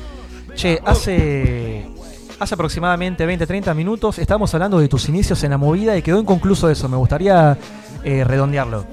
Che, 0.55 0.81
hace. 0.85 1.86
Hace 2.36 2.55
aproximadamente 2.55 3.24
20-30 3.28 3.73
minutos 3.77 4.19
estábamos 4.19 4.52
hablando 4.55 4.81
de 4.81 4.89
tus 4.89 5.09
inicios 5.09 5.44
en 5.44 5.52
la 5.52 5.56
movida 5.56 5.97
y 5.97 6.02
quedó 6.02 6.20
inconcluso 6.20 6.69
eso. 6.69 6.89
Me 6.89 6.97
gustaría 6.97 7.56
eh, 8.02 8.24
redondearlo. 8.24 8.86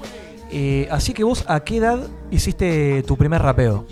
Eh, 0.52 0.86
así 0.92 1.12
que 1.12 1.24
vos, 1.24 1.44
¿a 1.48 1.60
qué 1.60 1.78
edad 1.78 2.06
hiciste 2.32 3.02
tu 3.04 3.16
primer 3.16 3.40
rapeo? 3.42 3.86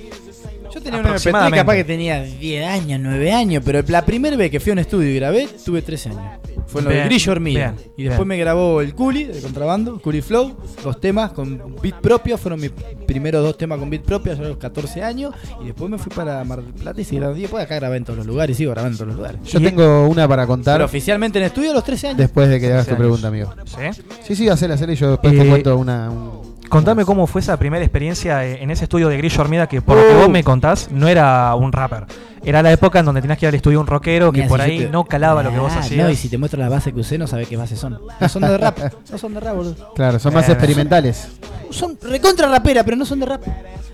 Yo 0.73 0.81
tenía 0.81 1.01
una 1.01 1.17
MP3 1.17 1.51
capaz 1.53 1.75
que 1.75 1.85
tenía 1.85 2.23
10 2.23 2.65
años, 2.65 3.01
9 3.03 3.33
años, 3.33 3.61
pero 3.67 3.83
la 3.89 4.05
primera 4.05 4.37
vez 4.37 4.53
que 4.53 4.61
fui 4.61 4.71
a 4.71 4.75
un 4.75 4.79
estudio 4.79 5.11
y 5.11 5.17
grabé, 5.17 5.49
tuve 5.65 5.83
13 5.83 6.11
años. 6.11 6.23
Fue 6.69 6.81
en 6.81 6.85
lo 6.85 6.91
de 6.95 7.05
Grillo 7.07 7.33
Hormiga. 7.33 7.73
bien, 7.73 7.91
Y 7.97 8.03
después 8.05 8.19
bien. 8.21 8.29
me 8.29 8.37
grabó 8.39 8.81
el 8.81 8.95
Culi, 8.95 9.25
de 9.25 9.41
contrabando, 9.41 10.01
Culi 10.01 10.23
Flow, 10.23 10.57
dos 10.85 11.01
temas 11.01 11.33
con 11.33 11.75
beat 11.83 11.97
propio, 12.01 12.39
fueron 12.39 12.61
mis 12.61 12.71
primeros 13.05 13.43
dos 13.43 13.59
temas 13.59 13.81
con 13.81 13.91
beat 13.91 14.05
propio, 14.05 14.31
a 14.33 14.37
los 14.37 14.57
14 14.59 15.03
años, 15.03 15.35
y 15.61 15.65
después 15.67 15.91
me 15.91 15.99
fui 15.99 16.13
para 16.15 16.45
Mar 16.45 16.63
del 16.63 16.73
Plata 16.73 17.01
y 17.01 17.05
grabando. 17.05 17.37
Y 17.37 17.41
después 17.41 17.65
acá 17.65 17.75
grabé 17.75 17.97
en 17.97 18.05
todos 18.05 18.19
los 18.19 18.27
lugares, 18.29 18.55
y 18.55 18.59
sigo 18.59 18.71
grabando 18.71 18.95
en 18.95 18.99
todos 18.99 19.09
los 19.09 19.17
lugares. 19.17 19.41
Yo 19.51 19.61
tengo 19.61 20.07
una 20.07 20.29
para 20.29 20.47
contar. 20.47 20.77
Pero 20.77 20.85
oficialmente 20.85 21.41
en 21.41 21.47
estudio 21.47 21.73
a 21.73 21.75
los 21.75 21.83
13 21.83 22.07
años. 22.09 22.19
Después 22.19 22.49
de 22.49 22.61
que 22.61 22.67
hagas 22.67 22.85
13 22.87 22.91
tu 22.95 22.99
pregunta, 22.99 23.27
amigo. 23.27 23.53
¿Sí? 23.65 24.03
Sí, 24.29 24.37
sí, 24.37 24.49
hacela, 24.49 24.75
hacela 24.75 24.93
y 24.93 24.97
yo 24.97 25.11
después 25.11 25.33
te 25.35 25.43
Eh, 25.43 25.49
cuento 25.49 25.77
una. 25.77 26.09
un- 26.11 26.50
Contame 26.71 27.05
cómo 27.05 27.27
fue 27.27 27.41
esa 27.43 27.59
primera 27.59 27.85
experiencia 27.85 28.45
eh, 28.47 28.63
en 28.63 28.71
ese 28.71 28.85
estudio 28.85 29.09
de 29.09 29.17
Grillo 29.19 29.41
Hormida, 29.43 29.67
que 29.69 29.83
por 29.83 29.97
lo 29.97 30.07
que 30.09 30.15
Uh. 30.15 30.19
vos 30.21 30.29
me 30.31 30.43
contás, 30.45 30.89
no 30.91 31.09
era 31.09 31.55
un 31.57 31.73
rapper. 31.73 32.07
Era 32.43 32.63
la 32.63 32.73
época 32.73 33.01
en 33.01 33.05
donde 33.05 33.21
tenías 33.21 33.39
que 33.39 33.45
ir 33.45 33.49
al 33.49 33.55
estudio 33.57 33.81
un 33.81 33.87
rockero 33.87 34.33
que 34.33 34.39
Mirá, 34.39 34.49
por 34.49 34.61
si 34.63 34.71
ahí 34.71 34.79
te- 34.79 34.89
no 34.89 35.05
calaba 35.05 35.43
lo 35.43 35.51
que 35.51 35.59
vos 35.59 35.73
Ah, 35.77 35.81
hacías. 35.81 36.05
No, 36.07 36.11
y 36.11 36.17
si 36.17 36.29
te 36.31 36.39
muestro 36.39 36.59
las 36.61 36.71
bases 36.71 36.95
que 36.95 37.01
usé, 37.01 37.19
no 37.19 37.27
sabes 37.27 37.49
qué 37.49 37.57
bases 37.57 37.79
son. 37.79 37.99
No 38.19 38.29
son 38.29 38.43
de 38.43 38.57
rap. 38.57 38.79
No 39.13 39.19
son 39.19 39.35
de 39.35 39.41
rap, 39.41 39.57
boludo. 39.57 39.93
Claro, 39.95 40.19
son 40.19 40.33
más 40.33 40.49
Eh, 40.49 40.53
experimentales. 40.53 41.29
Son 41.71 41.99
recontra 42.01 42.49
rapera, 42.49 42.83
pero 42.85 42.97
no 42.97 43.05
son 43.05 43.21
de 43.21 43.27
rap. 43.27 43.43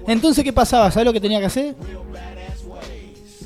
Entonces, 0.07 0.45
¿qué 0.45 0.53
pasaba? 0.53 0.91
¿Sabes 0.93 1.07
lo 1.07 1.13
que 1.13 1.21
tenía 1.21 1.41
que 1.41 1.47
hacer? 1.47 1.75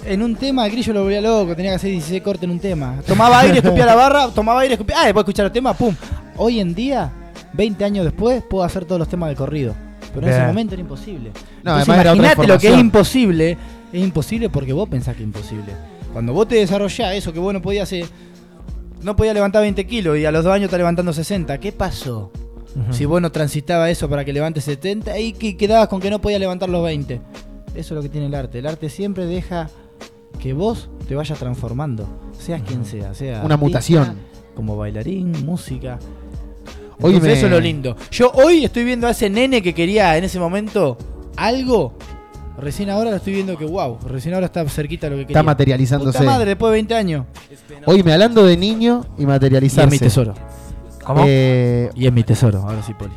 en 0.07 0.23
un 0.23 0.35
tema, 0.35 0.65
el 0.67 0.73
grillo 0.73 0.95
lo 0.95 1.03
volvía 1.03 1.21
loco, 1.21 1.55
tenía 1.55 1.73
que 1.73 1.77
hacer 1.77 1.91
16 1.91 2.23
cortes 2.23 2.45
en 2.45 2.51
un 2.51 2.59
tema. 2.59 2.97
Tomaba 3.07 3.39
aire, 3.41 3.59
escupía 3.59 3.85
la 3.87 3.95
barra, 3.95 4.29
tomaba 4.29 4.61
aire, 4.63 4.75
escupía. 4.75 4.97
Ah, 4.99 5.05
después 5.05 5.25
de 5.25 5.31
escuchar 5.31 5.47
el 5.47 5.53
tema, 5.53 5.75
pum. 5.75 5.95
Hoy 6.37 6.59
en 6.59 6.75
día, 6.75 7.13
20 7.53 7.85
años 7.85 8.05
después, 8.05 8.43
puedo 8.49 8.65
hacer 8.65 8.85
todos 8.85 8.99
los 8.99 9.09
temas 9.09 9.29
de 9.31 9.37
corrido. 9.37 9.75
Pero 10.15 10.27
en 10.27 10.33
ese 10.33 10.47
momento 10.47 10.75
era 10.75 10.81
imposible. 10.81 11.31
No, 11.63 11.81
imaginate 11.83 12.47
lo 12.47 12.59
que 12.59 12.69
es 12.73 12.79
imposible. 12.79 13.57
Es 13.93 14.03
imposible 14.03 14.49
porque 14.51 14.73
vos 14.73 14.89
pensás 14.89 15.15
que 15.17 15.23
es 15.23 15.27
imposible. 15.27 15.73
Cuando 16.13 16.33
vos 16.33 16.49
te 16.49 16.57
desarrollás 16.57 17.15
eso 17.15 17.33
que 17.33 17.39
vos 17.39 17.53
no 17.53 17.63
podías 17.63 17.85
hacer, 17.85 18.07
no 19.03 19.15
podías 19.17 19.35
levantar 19.35 19.63
20 19.63 19.87
kilos 19.87 20.19
y 20.19 20.25
a 20.25 20.33
los 20.33 20.45
dos 20.45 20.53
años 20.53 20.65
estás 20.65 20.79
levantando 20.79 21.13
60. 21.13 21.59
¿Qué 21.59 21.73
pasó? 21.73 22.33
Si 22.91 23.05
vos 23.05 23.21
no 23.21 23.33
transitabas 23.33 23.91
eso 23.91 24.09
para 24.09 24.25
que 24.25 24.33
levantes 24.33 24.63
70 24.65 25.19
y 25.19 25.33
que 25.33 25.57
quedabas 25.57 25.89
con 25.89 26.01
que 26.01 26.09
no 26.09 26.21
podías 26.21 26.39
levantar 26.41 26.69
los 26.69 26.83
20. 26.85 27.15
Eso 27.15 27.21
es 27.75 27.91
lo 27.91 28.03
que 28.03 28.09
tiene 28.09 28.27
el 28.29 28.35
arte. 28.35 28.61
El 28.61 28.67
arte 28.67 28.89
siempre 28.89 29.27
deja 29.27 29.69
que 30.41 30.53
vos 30.53 30.89
te 31.09 31.15
vayas 31.17 31.39
transformando, 31.39 32.09
seas 32.39 32.63
quien 32.63 32.85
sea, 32.85 33.13
sea 33.15 33.43
Una 33.45 33.55
artista, 33.55 33.57
mutación. 33.59 34.17
como 34.55 34.77
bailarín, 34.77 35.33
música. 35.45 35.99
Entonces 37.09 37.39
eso 37.39 37.47
es 37.47 37.53
lo 37.53 37.61
lindo. 37.61 37.97
Yo 38.11 38.31
hoy 38.33 38.65
estoy 38.65 38.85
viendo 38.85 39.07
a 39.07 39.11
ese 39.11 39.29
nene 39.31 39.63
que 39.63 39.73
quería 39.75 40.17
en 40.17 40.25
ese 40.25 40.39
momento 40.39 40.97
algo. 41.37 41.95
Recién 42.59 42.91
ahora 42.91 43.11
lo 43.11 43.17
estoy 43.17 43.33
viendo 43.33 43.57
que 43.57 43.65
wow, 43.65 43.99
recién 44.07 44.35
ahora 44.35 44.47
está 44.47 44.69
cerquita 44.69 45.07
de 45.07 45.11
lo 45.13 45.17
que 45.17 45.23
quería. 45.29 45.39
Está 45.41 45.43
materializándose. 45.43 46.19
Puta 46.19 46.31
madre, 46.31 46.47
después 46.51 46.71
de 46.71 46.75
20 46.75 46.95
años. 46.95 47.27
Hoy 47.87 48.03
me 48.03 48.13
hablando 48.13 48.45
de 48.45 48.57
niño 48.57 49.07
y 49.17 49.25
materializarse. 49.25 49.87
Y 49.87 49.97
es 49.97 50.01
mi 50.03 50.07
tesoro. 50.07 50.35
¿Cómo? 51.05 51.25
Eh, 51.27 51.89
Y 51.95 52.07
es 52.07 52.13
mi 52.13 52.23
tesoro, 52.23 52.59
ahora 52.59 52.83
sí, 52.83 52.93
Poli. 52.93 53.13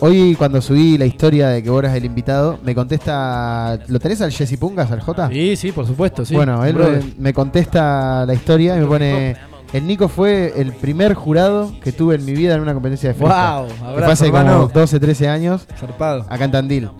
hoy 0.00 0.34
cuando 0.34 0.60
subí 0.60 0.98
la 0.98 1.06
historia 1.06 1.48
de 1.50 1.62
que 1.62 1.70
vos 1.70 1.78
eras 1.84 1.94
el 1.94 2.04
invitado, 2.04 2.58
me 2.64 2.74
contesta... 2.74 3.78
¿Lo 3.86 4.00
tenés 4.00 4.20
al 4.22 4.32
Jesse 4.32 4.58
Pungas, 4.58 4.90
al 4.90 5.00
J? 5.00 5.28
Sí, 5.28 5.54
sí, 5.56 5.70
por 5.72 5.86
supuesto, 5.86 6.24
sí. 6.24 6.34
Bueno, 6.34 6.64
él 6.64 7.14
me 7.18 7.32
contesta 7.32 8.24
la 8.26 8.34
historia 8.34 8.76
y 8.76 8.80
me 8.80 8.86
pone... 8.86 9.36
El 9.72 9.86
Nico 9.86 10.08
fue 10.08 10.52
el 10.56 10.72
primer 10.72 11.14
jurado 11.14 11.72
que 11.82 11.92
tuve 11.92 12.16
en 12.16 12.24
mi 12.24 12.32
vida 12.32 12.54
en 12.56 12.60
una 12.60 12.74
competencia 12.74 13.10
de 13.10 13.14
freestyle. 13.14 13.68
Wow, 13.80 13.94
que 13.94 14.02
fue 14.02 14.12
hace 14.12 14.26
hermano. 14.26 14.52
como 14.54 14.68
12, 14.68 14.98
13 14.98 15.28
años. 15.28 15.66
Zarpado. 15.78 16.26
Acá 16.28 16.44
en 16.44 16.50
Tandil. 16.50 16.90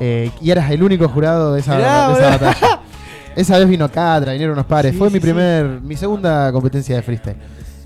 Eh, 0.00 0.30
y 0.40 0.50
eras 0.50 0.70
el 0.72 0.82
único 0.82 1.08
jurado 1.08 1.54
de 1.54 1.60
esa, 1.60 1.76
Mirá, 1.76 2.08
de 2.08 2.14
esa 2.14 2.30
boludo. 2.30 2.46
batalla. 2.46 2.80
Esa 3.36 3.58
vez 3.58 3.68
vino 3.68 3.86
Catra, 3.90 4.32
vinieron 4.32 4.54
unos 4.54 4.64
pares. 4.64 4.92
Sí, 4.92 4.98
Fue 4.98 5.08
sí, 5.08 5.14
mi 5.14 5.20
sí. 5.20 5.24
primer, 5.26 5.80
mi 5.82 5.94
segunda 5.94 6.50
competencia 6.52 6.96
de 6.96 7.02
freestyle. 7.02 7.36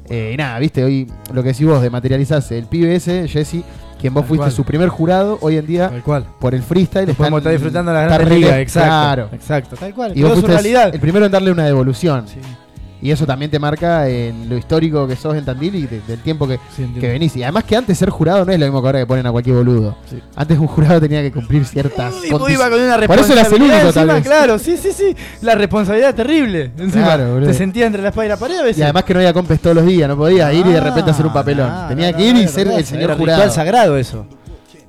Eh, 0.08 0.30
y 0.32 0.36
nada, 0.36 0.56
viste, 0.60 0.84
hoy 0.84 1.10
lo 1.34 1.42
que 1.42 1.48
decís 1.48 1.66
vos 1.66 1.82
de 1.82 1.90
materializarse, 1.90 2.56
el 2.56 2.66
pibe 2.66 2.94
ese, 2.94 3.26
Jesse, 3.26 3.64
quien 4.00 4.14
vos 4.14 4.22
Tal 4.22 4.28
fuiste 4.28 4.42
cual. 4.44 4.52
su 4.52 4.62
primer 4.64 4.88
jurado, 4.90 5.38
hoy 5.40 5.56
en 5.56 5.66
día, 5.66 5.88
Tal 5.88 6.02
cual. 6.04 6.24
por 6.38 6.54
el 6.54 6.62
freestyle, 6.62 7.06
Podemos 7.14 7.38
están- 7.38 7.38
estar 7.38 7.52
disfrutando 7.52 7.92
la 7.92 8.02
está 8.04 8.18
gran 8.18 8.28
liga, 8.40 8.60
exacto. 8.60 8.88
Claro. 8.88 9.28
Exacto, 9.32 9.76
tal 9.76 9.92
cual. 9.92 10.12
Y 10.16 10.22
vos 10.22 10.30
su 10.34 10.36
fuiste 10.40 10.52
realidad. 10.52 10.94
el 10.94 11.00
primero 11.00 11.26
en 11.26 11.32
darle 11.32 11.50
una 11.50 11.64
devolución. 11.64 12.24
Y 13.02 13.10
eso 13.10 13.24
también 13.26 13.50
te 13.50 13.58
marca 13.58 14.08
en 14.08 14.48
lo 14.48 14.56
histórico 14.58 15.08
que 15.08 15.16
sos 15.16 15.34
en 15.34 15.44
Tandil 15.44 15.74
y 15.74 15.86
de- 15.86 16.00
del 16.06 16.18
tiempo 16.20 16.46
que, 16.46 16.58
Sí, 16.76 16.86
venís. 17.00 17.34
Y 17.36 17.42
además 17.42 17.64
que 17.64 17.74
antes 17.76 17.96
ser 17.96 18.10
jurado 18.10 18.44
no 18.44 18.52
es 18.52 18.58
lo 18.58 18.66
mismo 18.66 18.82
que 18.82 18.88
ahora 18.88 18.98
que 19.00 19.06
ponen 19.06 19.26
a 19.26 19.32
cualquier 19.32 19.56
boludo. 19.56 19.96
Sí. 20.08 20.20
Antes 20.36 20.58
un 20.58 20.66
jurado 20.66 21.00
tenía 21.00 21.22
que 21.22 21.32
cumplir 21.32 21.64
ciertas 21.66 22.12
Y 22.24 22.30
vos 22.30 22.40
condiciones. 22.40 22.54
iba 22.54 22.70
con 22.70 22.80
una 22.80 23.06
Por 23.06 23.18
eso 23.18 23.32
eras 23.32 23.48
el 23.52 23.62
único, 23.62 23.74
tal 23.74 23.86
encima, 23.86 24.14
vez. 24.14 24.22
claro, 24.24 24.58
sí, 24.58 24.76
sí, 24.76 24.92
sí. 24.92 25.16
La 25.42 25.54
responsabilidad 25.54 26.14
terrible. 26.14 26.72
Encima, 26.78 27.04
Claro, 27.04 27.40
te 27.46 27.54
sentía 27.54 27.86
entre 27.86 28.02
la 28.02 28.08
espada 28.10 28.26
y 28.26 28.28
la 28.28 28.36
pared 28.36 28.56
a 28.58 28.62
veces. 28.62 28.78
Y 28.78 28.82
además 28.82 29.04
que 29.04 29.14
no 29.14 29.20
había 29.20 29.32
compes 29.32 29.60
todos 29.60 29.76
los 29.76 29.86
días, 29.86 30.08
no 30.08 30.16
podías 30.16 30.52
ir 30.52 30.66
y 30.66 30.72
de 30.72 30.80
repente 30.80 31.10
hacer 31.10 31.24
un 31.26 31.32
papelón. 31.32 31.70
Ah, 31.70 31.86
Tenía 31.88 32.12
que 32.12 32.22
ir 32.22 32.36
y 32.36 32.40
era 32.42 32.48
ser 32.52 32.66
el 32.68 32.84
señor 32.84 33.04
era 33.04 33.16
jurado. 33.16 33.38
ritual 33.40 33.54
sagrado 33.54 33.96
eso. 33.96 34.26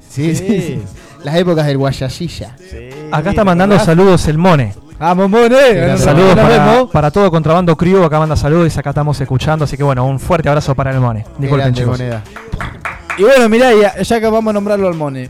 Sí, 0.09 0.35
sí, 0.35 0.45
Sí. 0.47 0.61
sí. 0.61 0.81
Las 1.23 1.35
épocas 1.35 1.65
del 1.67 1.77
guayayilla. 1.77 2.55
Acá 3.11 3.29
está 3.29 3.43
mandando 3.45 3.79
saludos 3.79 4.27
el 4.27 4.37
Mone. 4.37 4.73
Vamos, 5.01 5.29
Mone. 5.31 5.97
Saludos 5.97 6.35
Nos 6.35 6.45
para, 6.45 6.65
vemos. 6.73 6.91
para 6.91 7.09
todo 7.09 7.31
Contrabando 7.31 7.75
Crew. 7.75 8.03
Acá 8.03 8.19
manda 8.19 8.35
saludos 8.35 8.75
y 8.75 8.79
acá 8.79 8.91
estamos 8.91 9.19
escuchando. 9.19 9.65
Así 9.65 9.75
que 9.75 9.81
bueno, 9.81 10.05
un 10.05 10.19
fuerte 10.19 10.47
abrazo 10.47 10.75
para 10.75 10.91
el 10.91 10.99
Mone. 10.99 11.25
Disculpen, 11.39 11.73
chicos. 11.73 11.97
moneda. 11.99 12.21
Y 13.17 13.23
bueno, 13.23 13.49
mirá, 13.49 13.73
ya, 13.73 13.99
ya 13.99 14.19
que 14.19 14.27
vamos 14.27 14.51
a 14.51 14.53
nombrarlo 14.53 14.87
al 14.87 14.93
Mone. 14.93 15.25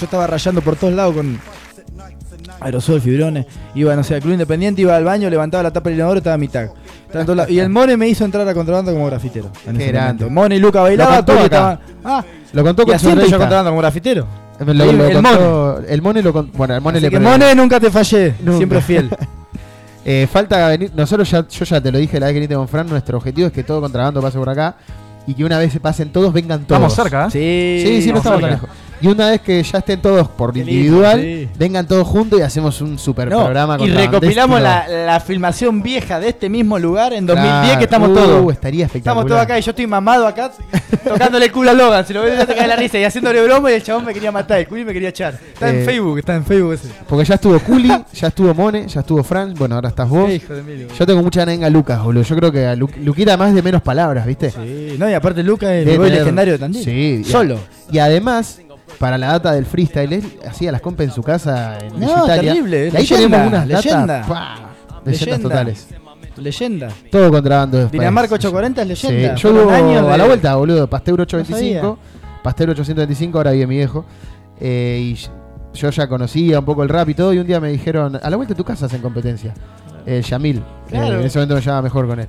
Yo 0.00 0.04
estaba 0.04 0.26
rayando 0.26 0.62
por 0.62 0.76
todos 0.76 0.94
lados 0.94 1.14
con 1.14 1.38
aerosol, 2.60 3.02
fibrones. 3.02 3.44
Iba, 3.74 3.94
no 3.94 4.02
sé, 4.02 4.14
al 4.14 4.22
club 4.22 4.32
independiente, 4.32 4.80
iba 4.80 4.96
al 4.96 5.04
baño, 5.04 5.28
levantaba 5.28 5.62
la 5.62 5.70
tapa 5.70 5.90
del 5.90 5.98
inodoro, 5.98 6.16
estaba 6.18 6.38
mi 6.38 6.48
tag. 6.48 6.72
Estaba 7.04 7.20
en 7.20 7.26
todos 7.26 7.36
lados. 7.36 7.52
Y 7.52 7.58
el 7.58 7.68
Mone 7.68 7.98
me 7.98 8.08
hizo 8.08 8.24
entrar 8.24 8.48
a 8.48 8.54
contrabando 8.54 8.94
como 8.94 9.04
grafitero. 9.06 9.50
En. 9.66 10.32
Mone 10.32 10.56
y 10.56 10.58
Luca 10.58 10.78
Lo 10.78 10.84
bailaban, 10.84 11.18
acá. 11.18 11.44
estaban. 11.44 11.80
Ah, 12.02 12.24
Lo 12.54 12.62
contó 12.62 12.86
con 12.86 12.94
entrevista. 12.94 13.36
contrabando 13.36 13.70
como 13.72 13.80
grafitero. 13.82 14.45
Lo- 14.60 14.72
lo 14.74 14.84
el 15.06 15.12
contó- 15.14 15.80
el 15.88 16.02
Mone 16.02 16.22
lo 16.22 16.32
con- 16.32 16.50
Bueno, 16.52 16.74
al 16.74 16.80
Mone 16.80 16.98
Así 16.98 17.04
le 17.06 17.10
que. 17.10 17.20
Mone 17.20 17.54
nunca 17.54 17.78
te 17.80 17.90
fallé, 17.90 18.34
Nunca. 18.40 18.56
siempre 18.58 18.80
fiel. 18.80 19.10
Eh, 20.08 20.28
falta 20.32 20.68
venir. 20.68 20.92
Nosotros 20.94 21.28
ya, 21.28 21.44
yo 21.48 21.64
ya 21.64 21.80
te 21.80 21.90
lo 21.90 21.98
dije 21.98 22.20
la 22.20 22.26
vez 22.26 22.32
que 22.34 22.38
viniste 22.38 22.54
con 22.54 22.68
Fran, 22.68 22.88
nuestro 22.88 23.18
objetivo 23.18 23.48
es 23.48 23.52
que 23.52 23.64
todo 23.64 23.80
contrabando 23.80 24.22
pase 24.22 24.38
por 24.38 24.48
acá 24.48 24.76
y 25.26 25.34
que 25.34 25.44
una 25.44 25.58
vez 25.58 25.72
se 25.72 25.80
pasen 25.80 26.10
todos, 26.12 26.32
vengan 26.32 26.60
todos. 26.64 26.76
Estamos 26.80 26.94
cerca, 26.94 27.26
¿eh? 27.26 27.30
Sí, 27.82 27.84
Sí, 27.88 28.02
sí, 28.02 28.12
no 28.12 28.18
estamos 28.18 28.40
tan 28.40 28.50
cerca. 28.50 28.62
lejos. 28.64 28.68
Y 29.06 29.12
una 29.12 29.30
vez 29.30 29.40
que 29.40 29.62
ya 29.62 29.78
estén 29.78 30.00
todos 30.00 30.28
por 30.28 30.54
lindo, 30.54 30.70
individual, 30.70 31.20
sí. 31.20 31.48
vengan 31.58 31.86
todos 31.86 32.06
juntos 32.06 32.38
y 32.38 32.42
hacemos 32.42 32.80
un 32.80 32.98
super 32.98 33.28
No, 33.30 33.44
programa 33.44 33.74
y 33.76 33.78
contrabandesco. 33.78 34.12
recopilamos 34.20 34.60
la, 34.60 34.88
la 34.88 35.20
filmación 35.20 35.82
vieja 35.82 36.18
de 36.20 36.28
este 36.30 36.48
mismo 36.48 36.78
lugar 36.78 37.12
en 37.12 37.26
2010 37.26 37.60
Claro. 37.62 37.78
que 37.78 37.84
estamos 37.84 38.08
Uh, 38.10 38.14
todos. 38.14 38.52
estaría 38.52 38.84
espectacular. 38.86 39.16
Estamos 39.16 39.26
todos 39.28 39.40
acá 39.42 39.58
y 39.58 39.62
yo 39.62 39.70
estoy 39.70 39.86
mamado 39.86 40.26
acá 40.26 40.50
tocándole 41.04 41.46
el 41.46 41.52
culo 41.52 41.70
a 41.70 41.74
Logan. 41.74 42.06
Si 42.06 42.12
lo 42.12 42.22
ves, 42.22 42.36
ya 42.38 42.46
te 42.46 42.54
cae 42.54 42.66
la 42.66 42.76
risa 42.76 42.98
y 42.98 43.04
haciéndole 43.04 43.42
broma 43.42 43.70
y 43.70 43.74
el 43.74 43.82
chabón 43.82 44.04
me 44.04 44.14
quería 44.14 44.32
matar. 44.32 44.58
El 44.58 44.66
culo 44.68 44.84
me 44.84 44.92
quería 44.92 45.08
echar. 45.10 45.34
Está 45.52 45.70
Eh, 45.70 45.80
en 45.80 45.84
Facebook, 45.86 46.18
está 46.18 46.34
en 46.34 46.44
Facebook 46.44 46.72
ese. 46.74 46.88
Porque 47.08 47.24
ya 47.24 47.34
estuvo 47.34 47.58
Culi, 47.60 47.92
ya 48.12 48.28
estuvo 48.28 48.54
Mone, 48.54 48.86
ya 48.88 49.00
estuvo 49.00 49.22
Fran, 49.22 49.54
bueno, 49.54 49.74
ahora 49.76 49.88
estás 49.88 50.08
vos. 50.08 50.30
Hijo 50.30 50.52
de. 50.54 50.88
Yo 50.98 51.06
tengo 51.06 51.22
mucha 51.22 51.44
gana 51.44 51.66
en 51.66 51.72
Lucas, 51.72 52.02
boludo. 52.02 52.22
Yo 52.22 52.36
creo 52.36 52.52
que 52.52 52.66
a 52.66 52.74
Lu- 52.76 52.90
Luquita 53.02 53.36
más 53.36 53.54
de 53.54 53.62
menos 53.62 53.82
palabras, 53.82 54.26
¿viste? 54.26 54.50
Sí, 54.50 54.96
no, 54.98 55.08
y 55.08 55.14
aparte 55.14 55.42
Lucas 55.42 55.70
es 55.70 55.86
el 55.88 56.02
legendario 56.02 56.58
Tandil. 56.58 56.82
Sí, 56.84 57.22
y 57.24 57.28
a- 57.28 57.32
Solo. 57.32 57.58
Y 57.90 57.98
además, 57.98 58.60
para 58.98 59.18
la 59.18 59.28
data 59.28 59.52
del 59.52 59.66
freestyle, 59.66 60.12
él 60.12 60.24
hacía 60.48 60.72
las 60.72 60.80
compas 60.80 61.06
en 61.06 61.12
su 61.12 61.22
casa 61.22 61.78
en 61.78 61.98
No, 62.00 62.06
Digitalia. 62.06 62.52
terrible, 62.52 62.76
Y 62.78 62.82
ahí 62.84 62.90
leyenda, 62.92 63.16
tenemos 63.16 63.48
unas 63.48 63.66
leyenda. 63.66 64.06
leyendas 65.04 65.04
Leyenda. 65.04 65.38
totales. 65.48 65.88
Leyenda. 66.36 66.88
Todo 67.10 67.30
contrabando 67.30 67.78
después. 67.78 67.92
Dinamarca 67.98 68.34
840 68.34 68.82
es 68.82 68.88
leyenda. 68.88 69.36
Sí, 69.36 69.42
yo 69.42 69.50
hubo 69.52 69.70
años 69.70 70.02
a 70.06 70.12
de- 70.12 70.18
la 70.18 70.24
vuelta, 70.26 70.54
boludo. 70.56 70.88
Pasteur 70.90 71.18
No 71.18 71.22
825. 71.22 71.98
Pasteur 72.42 72.70
825, 72.70 73.38
ahora 73.38 73.52
vive 73.52 73.66
mi 73.66 73.76
viejo. 73.76 74.04
Eh, 74.60 75.14
y 75.14 75.18
yo 75.78 75.90
ya 75.90 76.08
conocía 76.08 76.58
un 76.58 76.64
poco 76.64 76.82
el 76.82 76.88
rap 76.90 77.08
y 77.08 77.14
todo. 77.14 77.32
Y 77.32 77.38
un 77.38 77.46
día 77.46 77.58
me 77.60 77.70
dijeron, 77.70 78.18
a 78.22 78.30
la 78.30 78.36
vuelta 78.36 78.52
de 78.54 78.58
tu 78.58 78.64
casa 78.64 78.86
hacen 78.86 79.00
competencia. 79.00 79.54
El 80.04 80.22
Yamil. 80.22 80.62
Claro. 80.88 81.16
Eh, 81.16 81.20
en 81.20 81.26
ese 81.26 81.38
momento 81.38 81.54
me 81.54 81.60
llevaba 81.62 81.82
mejor 81.82 82.06
con 82.06 82.20
él. 82.20 82.28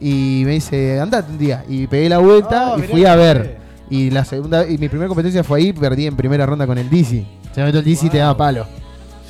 Y 0.00 0.42
me 0.44 0.52
dice, 0.52 1.00
andate 1.00 1.32
un 1.32 1.38
día. 1.38 1.64
Y 1.68 1.86
pegué 1.88 2.08
la 2.08 2.18
vuelta 2.18 2.74
Oh, 2.74 2.78
y 2.78 2.82
fui 2.82 3.04
a 3.04 3.16
ver. 3.16 3.58
Y 3.90 4.10
la 4.10 4.24
segunda 4.24 4.66
y 4.68 4.76
mi 4.78 4.88
primera 4.88 5.08
competencia 5.08 5.42
fue 5.44 5.58
ahí, 5.60 5.72
perdí 5.72 6.06
en 6.06 6.16
primera 6.16 6.44
ronda 6.46 6.66
con 6.66 6.76
el 6.78 6.88
Dizzy. 6.90 7.26
Se 7.54 7.62
metió 7.62 7.80
el 7.80 7.84
Dizzy 7.84 8.06
y 8.06 8.10
te 8.10 8.18
daba 8.18 8.36
palo. 8.36 8.66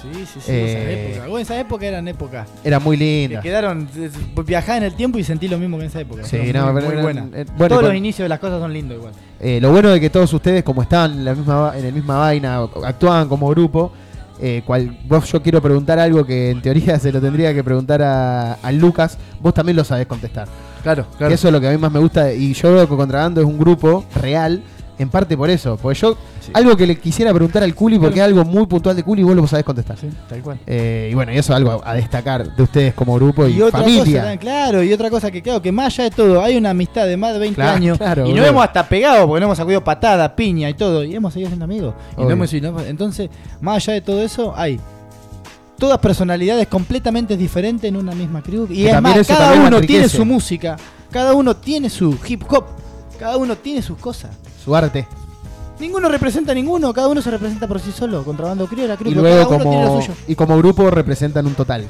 Sí, 0.01 0.09
sí, 0.33 0.41
sí, 0.41 0.53
Eh, 0.53 1.13
esa 1.13 1.23
época. 1.25 1.41
Esa 1.41 1.61
época 1.61 1.87
eran 1.87 2.07
épocas. 2.09 2.49
Era 2.63 2.79
muy 2.79 2.97
Que 2.97 3.05
linda. 3.27 3.41
quedaron, 3.41 3.89
eh, 3.97 4.11
viajá 4.47 4.77
en 4.77 4.85
el 4.85 4.95
tiempo 4.95 5.19
y 5.19 5.25
sentí 5.25 5.49
lo 5.49 5.59
mismo 5.59 5.77
que 5.77 5.85
en 5.85 5.91
esa 5.91 6.01
época. 6.01 6.23
Sí, 6.25 6.53
no, 6.53 6.73
muy, 6.73 6.83
pero 6.83 6.95
muy 6.95 7.03
buena. 7.03 7.27
eh, 7.35 7.45
bueno, 7.57 7.75
Todos 7.77 7.83
los 7.89 7.95
inicios 7.97 8.25
de 8.25 8.29
las 8.29 8.39
cosas 8.39 8.61
son 8.61 8.73
lindos 8.73 8.97
igual. 8.99 9.13
Eh, 9.41 9.59
lo 9.61 9.73
bueno 9.73 9.89
de 9.91 10.01
que 10.01 10.09
todos 10.09 10.33
ustedes, 10.33 10.63
como 10.63 10.83
estaban 10.83 11.13
en 11.13 11.25
la 11.25 11.35
misma, 11.35 11.73
en 11.77 11.85
el 11.85 11.93
misma 11.93 12.19
vaina, 12.19 12.61
actuaban 12.85 13.29
como 13.29 13.49
grupo, 13.51 13.93
eh, 14.41 14.63
cual, 14.65 14.97
vos 15.09 15.31
yo 15.33 15.43
quiero 15.43 15.61
preguntar 15.61 15.99
algo 15.99 16.25
que 16.25 16.51
en 16.53 16.63
teoría 16.63 16.97
se 17.01 17.11
lo 17.11 17.21
tendría 17.21 17.53
que 17.53 17.65
preguntar 17.65 18.01
a, 18.03 18.53
a 18.55 18.71
Lucas, 18.73 19.19
vos 19.41 19.53
también 19.53 19.75
lo 19.77 19.83
sabés 19.85 20.07
contestar. 20.07 20.47
Claro, 20.95 21.07
Que 21.31 21.35
eso 21.35 21.49
es 21.49 21.53
lo 21.53 21.61
que 21.61 21.69
a 21.69 21.71
mí 21.71 21.79
más 21.79 21.93
me 21.93 21.99
gusta 21.99 22.33
y 22.33 22.53
yo 22.55 22.73
veo 22.75 22.89
que 22.89 22.97
Contrabando 22.97 23.41
es 23.41 23.47
un 23.47 23.59
grupo 23.59 24.05
real, 24.17 24.63
en 24.99 25.09
parte 25.11 25.37
por 25.37 25.49
eso, 25.49 25.77
porque 25.81 25.97
yo 26.01 26.17
algo 26.55 26.77
que 26.77 26.85
le 26.85 26.97
quisiera 26.99 27.33
preguntar 27.33 27.63
al 27.63 27.73
Culi 27.75 27.99
porque 28.01 28.19
es 28.19 28.25
algo 28.25 28.45
muy 28.45 28.67
puntual 28.67 28.97
de 28.97 29.05
Culi 29.05 29.23
vos 29.23 29.37
lo 29.37 29.47
sabés 29.47 29.65
contestar. 29.65 29.97
tal 30.29 30.43
cual. 30.43 30.59
Eh, 30.67 31.11
y 31.13 31.15
bueno, 31.15 31.31
y 31.33 31.37
eso 31.39 31.53
es 31.53 31.57
algo 31.57 31.81
a 31.85 31.95
destacar 31.95 32.57
de 32.57 32.63
ustedes 32.65 32.95
como 32.95 33.15
grupo 33.15 33.47
y, 33.47 33.53
Y 33.53 33.63
otra 33.63 33.79
familia. 33.81 34.23
cosa, 34.23 34.37
claro, 34.39 34.83
y 34.83 34.93
otra 34.93 35.09
cosa 35.09 35.31
que 35.31 35.41
claro, 35.41 35.63
que 35.63 35.71
más 35.71 35.87
allá 35.95 36.05
de 36.05 36.17
todo, 36.17 36.43
hay 36.43 36.57
una 36.57 36.71
amistad 36.71 37.07
de 37.07 37.17
más 37.17 37.33
de 37.35 37.39
20 37.39 37.55
Claro, 37.55 37.77
años 37.77 37.99
claro, 37.99 38.27
y 38.27 38.33
nos 38.33 38.45
hemos 38.47 38.65
hasta 38.65 38.89
pegado 38.89 39.27
porque 39.29 39.41
nos 39.41 39.47
hemos 39.49 39.59
sacudido 39.59 39.85
patada, 39.85 40.35
piña 40.35 40.69
y 40.69 40.75
todo, 40.75 41.05
y 41.05 41.15
hemos 41.15 41.33
seguido 41.33 41.51
siendo 41.51 41.65
amigos. 41.67 41.95
Y 42.17 42.23
no 42.25 42.31
hemos- 42.31 42.53
y 42.53 42.61
no- 42.61 42.81
entonces, 42.81 43.31
más 43.61 43.77
allá 43.77 43.93
de 43.93 44.01
todo 44.01 44.21
eso, 44.23 44.53
hay 44.57 44.81
todas 45.79 45.99
personalidades 45.99 46.67
completamente 46.69 47.37
diferentes 47.37 47.89
en 47.89 47.97
una 47.97 48.15
misma 48.15 48.43
crew. 48.43 48.67
Y 48.71 48.87
es 48.87 48.93
también 48.93 49.17
más, 49.17 49.29
eso 49.29 49.35
cada 49.39 49.55
uno 49.67 49.81
tiene 49.81 50.09
su 50.09 50.25
música, 50.25 50.77
cada 51.11 51.35
uno 51.35 51.57
tiene 51.57 51.89
su 51.89 52.19
hip 52.27 52.43
hop, 52.51 52.65
cada 53.19 53.37
uno 53.37 53.57
tiene 53.57 53.81
sus 53.83 53.99
cosas. 53.99 54.31
Su 54.63 54.75
arte. 54.75 55.07
Ninguno 55.81 56.09
representa 56.09 56.51
a 56.53 56.55
ninguno, 56.57 56.93
cada 56.93 57.07
uno 57.07 57.23
se 57.23 57.31
representa 57.31 57.69
por 57.69 57.79
sí 57.81 57.93
solo. 57.93 58.25
Contrabando 58.25 58.67
crew, 58.67 58.87
la 58.89 58.97
crew, 58.97 59.13
Y 59.13 59.15
luego 59.15 59.45
cada 59.49 59.63
uno 59.63 59.71
tiene 59.71 59.85
lo 59.85 59.89
como, 59.91 60.03
suyo. 60.03 60.15
y 60.27 60.35
como 60.35 60.59
grupo 60.59 60.91
representan 60.91 61.47
un 61.47 61.55
total. 61.55 61.85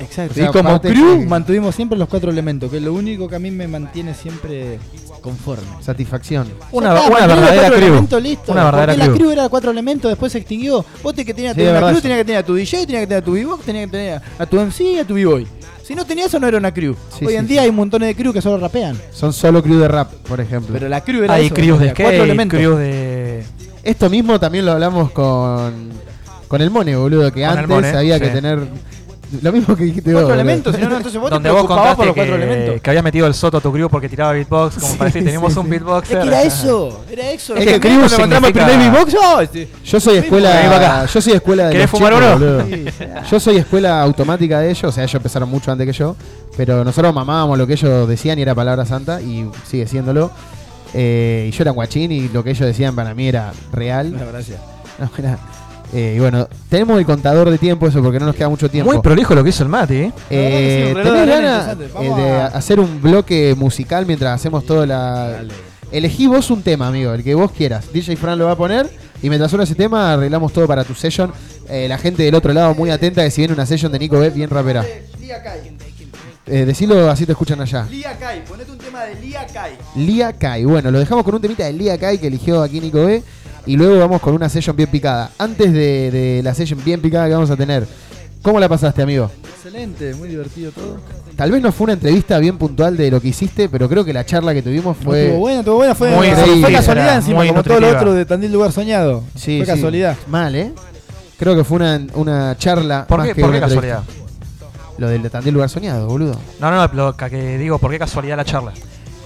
Exacto. 0.00 0.34
Y 0.36 0.42
O 0.42 0.52
sea, 0.52 0.62
como 0.62 0.80
crew 0.80 1.20
que- 1.20 1.26
mantuvimos 1.26 1.74
siempre 1.74 1.98
los 1.98 2.08
cuatro 2.08 2.30
elementos, 2.30 2.70
que 2.70 2.76
es 2.76 2.82
lo 2.82 2.92
único 2.94 3.28
que 3.28 3.36
a 3.36 3.38
mí 3.38 3.50
me 3.50 3.66
mantiene 3.68 4.14
siempre 4.14 4.78
conforme. 5.20 5.64
Satisfacción. 5.80 6.46
Una, 6.70 6.94
está, 6.96 7.08
una 7.10 7.26
verdadera 7.26 7.70
crew. 7.70 8.20
listo. 8.20 8.52
Una 8.52 8.64
verdadera 8.64 8.92
Porque 8.92 8.96
la 8.96 9.04
crew. 9.06 9.16
crew 9.16 9.30
era 9.30 9.48
cuatro 9.48 9.70
elementos, 9.70 10.08
después 10.10 10.30
se 10.32 10.38
extinguió. 10.38 10.84
Vos 11.02 11.14
te 11.14 11.24
que 11.24 11.34
tenías 11.34 11.54
Sí, 11.54 11.58
que 11.60 11.64
tener 11.66 11.76
es 11.76 11.82
una 11.82 11.90
crew, 11.92 12.00
tenías 12.02 12.18
que 12.18 12.24
tener 12.24 12.38
a 12.40 12.46
tu 12.46 12.54
DJ, 12.54 12.86
tenías 12.86 13.00
que 13.02 13.06
tener 13.06 13.22
a 13.22 13.24
tu 13.24 13.32
b 13.32 13.46
tenías 13.64 13.86
que 13.86 13.90
tener 13.90 14.22
a 14.38 14.46
tu 14.46 14.60
MC 14.60 14.80
y 14.84 14.98
a 14.98 15.04
tu 15.04 15.14
b-boy. 15.14 15.46
Si 15.82 15.94
no 15.94 16.04
tenías 16.04 16.26
eso 16.28 16.38
no 16.38 16.46
era 16.46 16.58
una 16.58 16.72
crew. 16.72 16.94
Sí, 17.18 17.24
Hoy 17.24 17.32
sí, 17.32 17.38
en 17.38 17.46
sí. 17.46 17.52
día 17.54 17.62
hay 17.62 17.72
montones 17.72 18.08
de 18.08 18.14
crew 18.14 18.32
que 18.32 18.42
solo 18.42 18.58
rapean. 18.58 18.96
Son 19.10 19.32
solo 19.32 19.62
crew 19.62 19.78
de 19.78 19.88
rap, 19.88 20.12
por 20.28 20.40
ejemplo. 20.40 20.72
Pero 20.74 20.86
la 20.88 21.00
crew 21.02 21.24
era 21.24 21.34
Hay 21.34 21.46
eso, 21.46 21.54
crews 21.54 21.78
de 21.80 21.86
era 21.86 21.94
cuatro 21.94 22.10
skate, 22.12 22.22
elementos. 22.24 22.58
crews 22.58 22.78
de. 22.78 23.44
Esto 23.82 24.10
mismo 24.10 24.38
también 24.38 24.66
lo 24.66 24.72
hablamos 24.72 25.10
con, 25.12 25.88
con 26.46 26.60
el 26.60 26.70
Mone, 26.70 26.94
boludo, 26.94 27.32
que 27.32 27.40
Con 27.40 27.50
antes 27.50 27.68
Mone, 27.68 27.88
había 27.88 28.20
que 28.20 28.28
tener. 28.28 28.60
Lo 29.42 29.52
mismo 29.52 29.76
que 29.76 29.84
dijiste 29.84 30.10
vos. 30.12 30.22
Cuatro 30.22 30.34
elementos, 30.34 30.74
si 30.74 30.80
no, 30.82 30.88
no, 30.88 30.96
entonces 30.98 31.20
vos 31.20 31.30
Donde 31.30 31.48
te 31.48 31.52
vos 31.52 31.64
preocupabas 31.66 31.96
por 31.96 32.06
contaste 32.06 32.06
los 32.06 32.14
cuatro 32.14 32.36
que, 32.36 32.52
elementos. 32.54 32.82
que 32.82 32.90
habías 32.90 33.04
metido 33.04 33.26
el 33.26 33.34
soto 33.34 33.58
a 33.58 33.60
tu 33.60 33.72
crew 33.72 33.88
porque 33.90 34.08
tiraba 34.08 34.32
beatbox, 34.32 34.74
como 34.76 34.86
Sí, 34.92 34.96
para 34.98 35.04
decir, 35.08 35.20
sí, 35.22 35.24
teníamos 35.26 35.52
sí. 35.52 35.58
un 35.58 35.68
beatboxer. 35.70 36.16
Es 36.18 36.22
que 36.22 36.28
era 36.28 36.42
eso, 36.42 37.04
era 37.10 37.30
eso. 37.30 37.56
Es 37.56 37.64
que 37.66 37.72
que 37.74 37.80
crew 37.80 37.92
encontramos 38.04 38.48
el 38.48 38.52
primer 38.54 38.70
significa- 38.70 38.90
beatbox, 38.92 39.14
oh, 39.22 39.40
este- 39.40 39.68
Yo 39.84 40.00
soy 40.00 40.16
escuela. 40.18 41.06
Yo 41.06 41.20
soy 41.20 41.32
escuela 41.34 41.64
de. 41.66 41.72
¿Querés 41.72 41.90
los 41.92 42.00
fumar 42.00 42.12
chicos, 42.14 42.36
uno? 42.36 43.24
Yo 43.30 43.40
soy 43.40 43.56
escuela 43.58 44.00
automática 44.02 44.60
de 44.60 44.70
ellos, 44.70 44.84
o 44.84 44.92
sea, 44.92 45.04
ellos 45.04 45.14
empezaron 45.14 45.48
mucho 45.48 45.70
antes 45.70 45.86
que 45.86 45.92
yo, 45.92 46.16
pero 46.56 46.84
nosotros 46.84 47.14
mamábamos 47.14 47.58
lo 47.58 47.66
que 47.66 47.74
ellos 47.74 48.08
decían 48.08 48.38
y 48.38 48.42
era 48.42 48.54
palabra 48.54 48.84
santa 48.86 49.20
y 49.20 49.48
sigue 49.66 49.86
siéndolo. 49.86 50.30
Eh, 50.94 51.48
y 51.48 51.52
yo 51.54 51.62
era 51.64 51.72
guachín 51.72 52.10
y 52.12 52.28
lo 52.28 52.42
que 52.42 52.50
ellos 52.50 52.66
decían 52.66 52.94
para 52.96 53.12
mí 53.14 53.28
era 53.28 53.52
real. 53.72 54.12
No, 54.12 54.26
gracias. 54.32 54.58
No, 54.98 55.10
era- 55.18 55.38
eh, 55.92 56.14
y 56.16 56.18
bueno, 56.20 56.48
tenemos 56.68 56.98
el 56.98 57.06
contador 57.06 57.50
de 57.50 57.58
tiempo, 57.58 57.86
eso 57.86 58.02
porque 58.02 58.18
no 58.20 58.26
nos 58.26 58.34
queda 58.36 58.48
mucho 58.48 58.68
tiempo. 58.70 58.92
Muy 58.92 59.00
prolijo 59.02 59.34
lo 59.34 59.42
que 59.42 59.50
hizo 59.50 59.62
el 59.62 59.68
Mati, 59.68 59.94
¿eh? 59.94 60.12
Eh, 60.30 60.92
sí, 60.94 61.02
¿Tenés 61.02 61.26
ganas 61.26 61.76
eh, 61.78 62.14
de 62.16 62.30
a- 62.32 62.46
hacer 62.46 62.78
un 62.80 63.00
bloque 63.00 63.54
musical 63.56 64.04
mientras 64.06 64.34
hacemos 64.34 64.64
toda 64.66 64.86
la. 64.86 65.42
Elegí 65.90 66.26
vos 66.26 66.50
un 66.50 66.62
tema, 66.62 66.88
amigo, 66.88 67.14
el 67.14 67.24
que 67.24 67.34
vos 67.34 67.50
quieras. 67.50 67.90
DJ 67.92 68.16
Fran 68.16 68.38
lo 68.38 68.44
va 68.46 68.52
a 68.52 68.56
poner 68.56 68.90
y 69.22 69.28
mientras 69.30 69.50
suena 69.50 69.64
ese 69.64 69.74
tema 69.74 70.12
arreglamos 70.12 70.52
todo 70.52 70.66
para 70.66 70.84
tu 70.84 70.94
session. 70.94 71.32
Eh, 71.68 71.86
la 71.88 71.96
gente 71.96 72.22
del 72.22 72.34
otro 72.34 72.52
lado 72.52 72.74
muy 72.74 72.90
atenta 72.90 73.24
que 73.24 73.30
si 73.30 73.40
viene 73.40 73.54
una 73.54 73.64
session 73.64 73.90
de 73.90 73.98
Nico 73.98 74.18
B 74.18 74.28
bien 74.30 74.50
rapera. 74.50 74.84
Lía 75.18 75.42
Kai. 75.42 75.78
Eh, 76.50 76.64
decilo 76.64 77.10
así 77.10 77.26
te 77.26 77.32
escuchan 77.32 77.60
allá. 77.60 77.86
Lía 77.90 78.16
Kai, 78.18 78.42
ponete 78.44 78.70
un 78.72 78.78
tema 78.78 79.02
de 79.04 79.14
Lía 79.20 79.46
Kai. 79.52 79.72
Lía 79.96 80.32
Kai. 80.32 80.64
Bueno, 80.64 80.90
lo 80.90 80.98
dejamos 80.98 81.22
con 81.24 81.34
un 81.34 81.40
temita 81.42 81.64
de 81.64 81.72
Lía 81.74 81.98
Kai 81.98 82.16
que 82.18 82.26
eligió 82.28 82.62
aquí 82.62 82.80
Nico 82.80 83.04
B. 83.04 83.22
Y 83.68 83.76
luego 83.76 83.98
vamos 83.98 84.20
con 84.22 84.34
una 84.34 84.48
session 84.48 84.74
bien 84.74 84.88
picada. 84.90 85.30
Antes 85.38 85.72
de, 85.72 86.10
de 86.10 86.40
la 86.42 86.54
session 86.54 86.82
bien 86.82 87.00
picada 87.02 87.26
que 87.28 87.34
vamos 87.34 87.50
a 87.50 87.56
tener, 87.56 87.86
¿cómo 88.42 88.58
la 88.58 88.68
pasaste, 88.68 89.02
amigo? 89.02 89.30
Excelente, 89.44 90.14
muy 90.14 90.28
divertido 90.30 90.72
todo. 90.72 90.96
Tal 91.36 91.52
vez 91.52 91.62
no 91.62 91.70
fue 91.70 91.84
una 91.84 91.92
entrevista 91.92 92.38
bien 92.38 92.56
puntual 92.56 92.96
de 92.96 93.10
lo 93.10 93.20
que 93.20 93.28
hiciste, 93.28 93.68
pero 93.68 93.86
creo 93.88 94.04
que 94.04 94.12
la 94.14 94.24
charla 94.24 94.54
que 94.54 94.62
tuvimos 94.62 94.96
No, 94.96 95.04
fue. 95.04 95.24
estuvo 95.26 95.38
buena, 95.40 95.58
estuvo 95.60 95.74
buena, 95.76 95.94
fue, 95.94 96.10
Muy 96.10 96.28
fue 96.62 96.72
casualidad 96.72 97.16
encima, 97.16 97.36
muy 97.36 97.48
como 97.48 97.62
todo 97.62 97.74
lo 97.74 97.80
nutritiva. 97.80 98.00
otro 98.00 98.14
de 98.14 98.24
Tandil 98.24 98.52
Lugar 98.52 98.72
Soñado. 98.72 99.22
Sí, 99.36 99.58
fue 99.58 99.66
sí. 99.66 99.72
casualidad. 99.72 100.16
Mal, 100.28 100.54
¿eh? 100.56 100.72
Creo 101.38 101.54
que 101.54 101.62
fue 101.62 101.76
una, 101.76 102.00
una 102.14 102.56
charla. 102.56 103.06
¿Por 103.06 103.18
más 103.18 103.28
qué, 103.28 103.34
que 103.34 103.40
por 103.42 103.50
una 103.50 103.58
qué 103.58 103.64
casualidad? 103.66 104.02
Lo 104.96 105.08
del 105.08 105.30
Tandil 105.30 105.52
Lugar 105.54 105.68
Soñado, 105.68 106.06
boludo. 106.08 106.40
No, 106.58 106.70
no, 106.70 106.76
no, 106.88 106.94
lo 106.94 107.16
que 107.16 107.58
digo, 107.58 107.78
¿por 107.78 107.90
qué 107.90 107.98
casualidad 107.98 108.36
la 108.38 108.44
charla? 108.46 108.72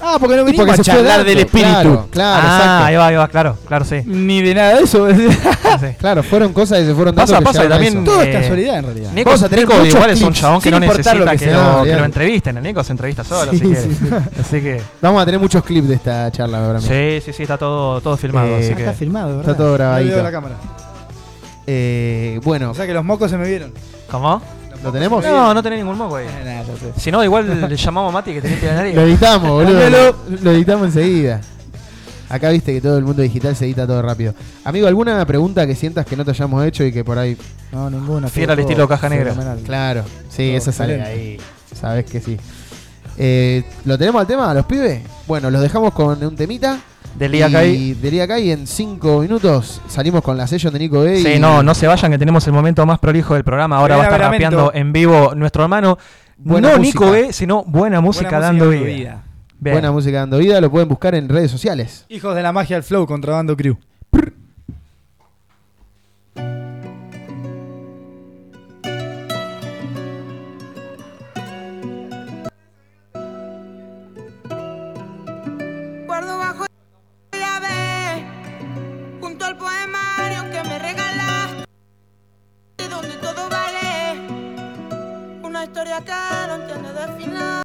Ah, 0.04 0.16
porque 0.18 0.36
no 0.36 0.44
vinimos 0.44 0.66
porque 0.66 0.80
a 0.80 0.84
charlar 0.84 1.24
del 1.24 1.38
espíritu. 1.38 1.70
Claro, 1.70 2.08
claro, 2.10 2.42
ah, 2.44 2.56
exacto. 2.58 2.84
ahí 2.86 2.96
va, 2.96 3.06
ahí 3.06 3.14
va, 3.16 3.28
claro, 3.28 3.56
claro, 3.68 3.84
sí. 3.84 4.02
Ni 4.05 4.42
de 4.42 4.55
nada 4.55 4.76
de 4.76 4.82
eso. 4.82 5.06
Sí. 5.81 5.86
Claro, 5.98 6.22
fueron 6.22 6.52
cosas 6.52 6.81
que 6.81 6.86
se 6.86 6.94
fueron 6.94 7.14
dando 7.14 7.32
Pasa, 7.32 7.39
que 7.39 7.44
pasa, 7.44 7.64
y 7.64 7.68
también. 7.68 7.94
eso. 7.94 8.05
Todo 8.05 8.22
es 8.22 8.28
eh, 8.28 8.32
casualidad, 8.32 8.78
en 8.78 8.84
realidad. 8.84 9.10
Nico, 9.14 9.31
Vamos 9.31 9.42
a 9.42 9.48
tener 9.48 9.64
Nico 9.64 9.78
muchos 9.78 9.94
igual 9.94 10.10
es 10.10 10.22
un 10.22 10.32
chabón 10.34 10.60
que 10.60 10.70
no 10.70 10.76
importar 10.76 11.16
lo 11.16 11.24
necesita 11.24 11.31
que 11.32 11.39
que, 11.39 11.44
sea. 11.44 11.72
lo, 11.72 11.78
No, 11.78 11.84
que 11.84 11.97
lo 11.97 12.05
entrevisten. 12.05 12.56
El 12.58 12.62
Nico 12.62 12.84
se 12.84 12.92
entrevista 12.92 13.24
solo, 13.24 13.50
Sí, 13.52 13.56
así 13.56 13.68
que. 13.70 13.76
sí, 13.76 13.94
sí. 13.94 14.06
Así 14.40 14.60
que. 14.60 14.82
Vamos 15.00 15.22
a 15.22 15.24
tener 15.24 15.40
muchos 15.40 15.64
clips 15.64 15.89
de 15.89 15.94
esta 15.94 16.31
charla, 16.31 16.58
para 16.66 16.78
mí. 16.81 16.86
Sí, 16.86 17.22
sí, 17.24 17.32
sí, 17.32 17.42
está 17.42 17.56
todo, 17.56 18.00
todo 18.02 18.16
filmado. 18.18 18.48
Eh, 18.48 18.58
así 18.60 18.72
Ah, 18.72 18.76
que. 18.76 18.82
Está 18.82 18.92
filmado, 18.94 19.28
¿verdad? 19.39 19.50
Está 19.50 19.56
todo 19.56 19.72
grabadito. 19.72 20.22
la 20.22 20.31
cámara. 20.32 20.55
Eh, 21.66 22.39
bueno, 22.42 22.70
O 22.70 22.74
sea 22.74 22.86
que 22.86 22.92
los 22.94 23.05
mocos 23.05 23.31
se 23.31 23.39
me 23.39 23.48
vieron. 23.48 23.72
¿Cómo? 24.10 24.42
¿Lo 24.83 24.93
tenemos? 24.93 25.25
No, 25.25 25.55
no 25.55 25.62
tenés 25.62 25.78
ningún 25.78 25.97
moco 25.99 26.17
ahí. 26.17 26.27
Eh, 26.27 26.44
nada, 26.44 26.62
ya 26.65 26.77
sé. 26.77 27.01
Si 27.01 27.11
no, 27.11 27.23
igual 27.25 27.61
le 27.69 27.77
llamamos 27.77 28.11
a 28.11 28.12
Mati 28.12 28.33
que 28.35 28.43
tenés 28.43 28.59
que 28.59 28.67
ir 28.67 28.70
a 28.70 28.75
la 28.75 28.81
nariz. 28.81 28.94
Lo 28.94 29.02
editamos, 29.02 29.51
boludo. 29.51 30.17
Lo 30.43 30.51
editamos 30.51 30.86
enseguida. 30.86 31.41
Acá 32.28 32.49
viste 32.49 32.73
que 32.73 32.81
todo 32.81 32.97
el 32.97 33.05
mundo 33.05 33.20
digital 33.23 33.55
se 33.55 33.67
edita 33.67 33.86
todo 33.86 34.01
rápido. 34.01 34.35
Amigo, 34.65 34.86
¿alguna 34.86 35.25
pregunta 35.27 35.67
que 35.67 35.75
sientas 35.75 36.07
que 36.07 36.17
no 36.17 36.25
te 36.25 36.31
hayamos 36.31 36.65
hecho 36.65 36.83
y 36.85 36.91
que 36.91 37.05
por 37.05 37.19
ahí. 37.19 37.36
No, 37.73 37.91
ninguna. 37.91 38.28
Fiel 38.28 38.49
al 38.51 38.59
estilo 38.59 38.89
caja 38.89 39.09
negra. 39.11 39.33
fenomenal. 39.33 39.59
Claro, 39.65 40.05
sí, 40.31 40.49
Todo 40.49 40.57
esa 40.57 40.73
sale 40.73 40.94
excelente. 40.97 41.23
ahí. 41.23 41.41
Sabes 41.78 42.07
que 42.07 42.20
sí. 42.20 42.39
Eh, 43.19 43.62
¿Lo 43.85 43.99
tenemos 43.99 44.20
al 44.20 44.27
tema, 44.27 44.51
a 44.51 44.55
los 44.55 44.65
pibes? 44.65 45.02
Bueno, 45.27 45.51
los 45.51 45.61
dejamos 45.61 45.93
con 45.93 46.25
un 46.25 46.35
temita. 46.35 46.78
De 47.18 47.28
Lía 47.28 47.49
y 47.49 47.52
Kai. 47.52 47.94
De 47.94 48.10
Lía 48.10 48.26
Kai 48.26 48.50
en 48.50 48.66
5 48.66 49.20
minutos 49.20 49.81
salimos 49.89 50.23
con 50.23 50.36
la 50.36 50.47
session 50.47 50.73
de 50.73 50.78
Nico 50.78 51.00
B. 51.02 51.18
Sí, 51.23 51.34
y- 51.34 51.39
no, 51.39 51.62
no 51.62 51.74
se 51.74 51.86
vayan 51.86 52.10
que 52.10 52.18
tenemos 52.18 52.47
el 52.47 52.52
momento 52.52 52.84
más 52.86 52.99
prolijo 52.99 53.34
del 53.34 53.44
programa. 53.44 53.76
Ahora 53.78 53.97
va 53.97 54.02
a 54.02 54.07
estar 54.07 54.20
rapeando 54.20 54.73
en 54.74 54.92
vivo 54.92 55.34
nuestro 55.34 55.62
hermano. 55.62 55.99
Buena 56.39 56.73
no 56.73 56.78
música. 56.78 56.99
Nico 57.00 57.12
B, 57.12 57.32
sino 57.32 57.62
buena 57.65 58.00
música 58.00 58.31
Buena 58.31 58.47
dando 58.47 58.65
música 58.66 58.84
vida. 58.84 58.97
vida. 58.97 59.23
Buena 59.73 59.92
música 59.92 60.18
dando 60.18 60.39
vida, 60.39 60.60
lo 60.60 60.70
pueden 60.70 60.89
buscar 60.89 61.15
en 61.15 61.28
redes 61.28 61.50
sociales. 61.50 62.05
Hijos 62.08 62.34
de 62.34 62.42
la 62.42 62.52
magia 62.52 62.74
del 62.76 62.82
flow, 62.82 63.07
contrabando 63.07 63.57
crew. 63.57 63.76
Historia 85.83 86.01
que 86.05 86.47
no 86.47 86.55
entiende 86.55 86.93
de 86.93 87.07
finales. 87.19 87.65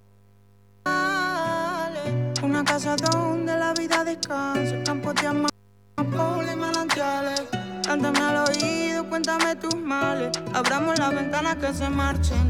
Una 2.41 2.63
casa 2.63 2.95
donde 2.95 3.55
la 3.55 3.73
vida 3.73 4.03
descansa, 4.03 4.75
campos 4.85 5.13
de 5.15 5.27
amapola 5.27 6.53
y 6.53 6.55
manantiales. 6.55 7.43
Cántame 7.85 8.19
al 8.19 8.49
oído, 8.49 9.07
cuéntame 9.07 9.55
tus 9.57 9.75
males. 9.75 10.31
Abramos 10.53 10.97
las 10.97 11.13
ventanas 11.13 11.57
que 11.57 11.73
se 11.73 11.89
marchen. 11.89 12.49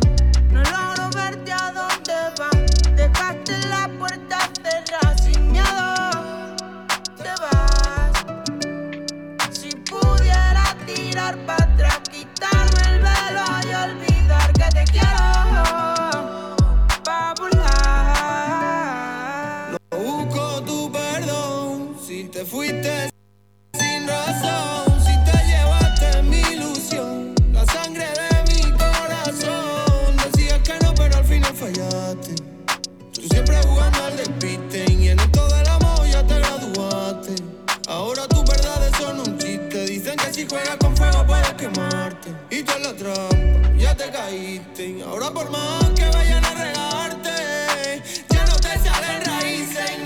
No 0.51 0.63
logro 0.63 1.09
verte 1.15 1.51
a 1.51 1.73
dónde 1.73 2.13
vas. 2.39 2.95
Dejaste 2.95 3.67
la 3.67 3.89
puerta 3.99 4.37
cerrada 4.63 5.17
sin 5.17 5.51
miedo. 5.51 6.55
Te 7.17 7.33
vas. 7.41 8.25
Si 9.51 9.69
pudiera 9.89 10.63
tirar 10.85 11.37
para 11.45 11.56
Y 42.49 42.63
tú 42.63 42.71
en 42.75 42.83
la 42.83 42.93
trampa 42.93 43.69
ya 43.77 43.95
te 43.95 44.09
caíste. 44.09 45.03
Ahora 45.05 45.31
por 45.31 45.49
más 45.49 45.89
que 45.91 46.05
vayan 46.09 46.43
a 46.43 46.53
regarte, 46.53 48.01
ya 48.29 48.45
no 48.45 48.55
te 48.55 48.79
salen 48.79 49.25
raíces. 49.25 49.99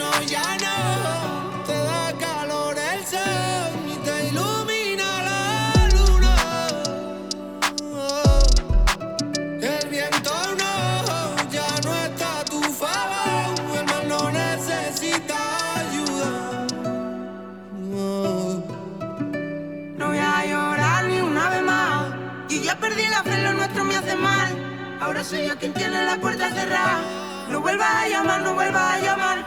Ahora 25.00 25.24
soy 25.24 25.48
yo 25.48 25.58
quien 25.58 25.74
tiene 25.74 26.06
la 26.06 26.18
puerta 26.18 26.50
cerrada. 26.52 27.02
No 27.50 27.62
vuelvas 27.62 27.90
a 27.90 28.08
llamar, 28.10 28.42
no 28.42 28.54
vuelvas 28.54 28.94
a 28.94 29.00
llamar. 29.00 29.46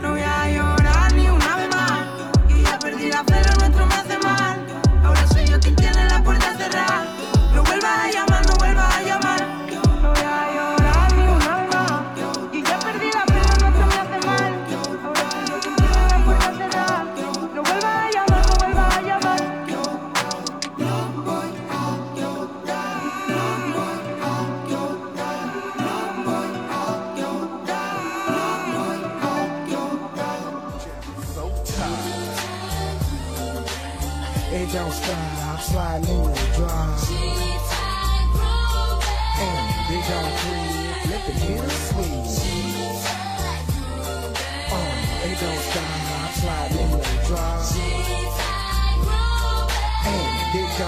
No 0.00 0.10
voy 0.10 0.22
a 0.22 0.48
llorar 0.48 1.12
ni 1.14 1.28
una 1.28 1.56
vez 1.56 1.68
más. 1.68 2.00
Y 2.48 2.62
ya 2.62 2.78
perdí 2.78 3.08
la 3.10 3.24
fe, 3.24 3.42
lo 3.42 3.54
nuestro 3.56 3.86
me 3.86 4.03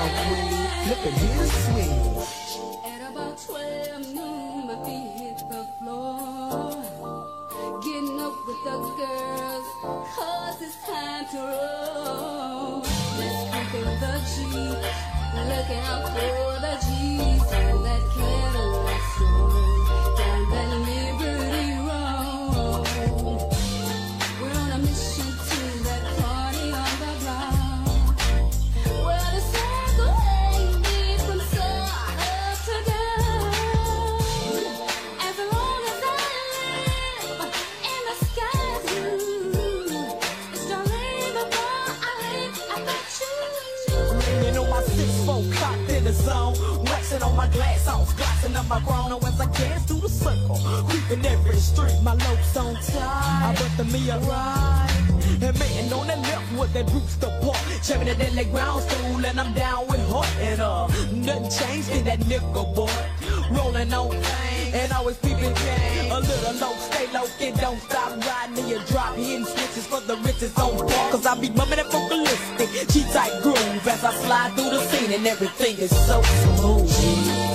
Quit, 0.06 0.50
let 0.88 1.00
the 1.02 1.10
hill 1.10 1.46
swing. 1.64 1.96
At 2.84 3.10
about 3.10 3.36
12 3.38 4.14
noon, 4.14 4.66
my 4.68 4.76
feet 4.84 5.10
hit 5.20 5.38
the 5.50 5.64
floor. 5.78 6.70
Getting 7.82 8.20
up 8.20 8.36
with 8.46 8.60
the 8.64 8.76
girls, 9.00 9.66
cause 10.14 10.62
it's 10.62 10.76
time 10.86 11.24
to 11.32 11.38
roll. 11.38 12.82
Let's 13.18 13.40
creep 13.50 13.74
in 13.82 13.88
the 13.98 14.14
Jeep, 14.30 14.78
looking 15.50 15.84
out 15.90 16.04
for 16.14 16.60
the 16.60 16.74
G's 16.86 17.85
up 48.56 48.68
my 48.68 48.80
chrono 48.80 49.18
as 49.18 49.40
I 49.40 49.46
dance 49.52 49.84
through 49.84 50.00
the 50.00 50.08
circle. 50.08 50.58
Creeping 50.88 51.24
every 51.26 51.56
street, 51.56 51.98
my 52.02 52.14
lopes 52.14 52.56
on 52.56 52.74
time. 52.74 53.50
I 53.50 53.54
bet 53.54 53.76
the 53.76 53.84
me 53.84 54.08
a 54.10 54.18
ride. 54.20 54.90
And 55.42 55.58
man 55.58 55.92
on 55.92 56.06
the 56.06 56.16
left 56.16 56.58
with 56.58 56.72
that 56.72 56.90
rooster 56.90 57.30
park. 57.42 57.56
Chevy 57.82 58.04
that 58.04 58.18
the 58.18 58.44
ground 58.44 58.82
stool, 58.82 59.24
and 59.24 59.38
I'm 59.38 59.52
down 59.52 59.86
with 59.88 60.00
heart. 60.08 60.28
And 60.40 60.60
uh, 60.60 60.86
nothing 61.12 61.50
changed 61.50 61.90
in 61.90 62.04
that 62.04 62.26
nickel 62.26 62.72
boy. 62.74 62.90
Rolling 63.50 63.92
on 63.92 64.10
things, 64.10 64.74
and 64.74 64.92
always 64.92 65.18
peeping 65.18 65.54
game. 65.54 66.10
A 66.10 66.20
little 66.20 66.54
low, 66.54 66.74
stay 66.88 67.06
low, 67.12 67.26
kid, 67.38 67.54
don't 67.60 67.80
stop 67.82 68.10
riding. 68.26 68.58
And 68.58 68.68
you 68.68 68.80
drop 68.86 69.14
hitting 69.16 69.44
switches 69.44 69.86
for 69.86 70.00
the 70.00 70.16
riches 70.24 70.56
on 70.56 70.78
bar. 70.78 71.10
Cause 71.10 71.26
I 71.26 71.38
be 71.38 71.50
bumping 71.50 71.76
that 71.76 71.92
vocalistic, 71.92 72.88
G 72.88 73.04
type 73.12 73.42
groove 73.42 73.86
as 73.86 74.02
I 74.02 74.12
slide 74.24 74.52
through 74.54 74.70
the 74.70 74.80
scene, 74.88 75.12
and 75.12 75.26
everything 75.26 75.76
is 75.78 75.90
so 76.06 76.22
smooth. 76.22 77.45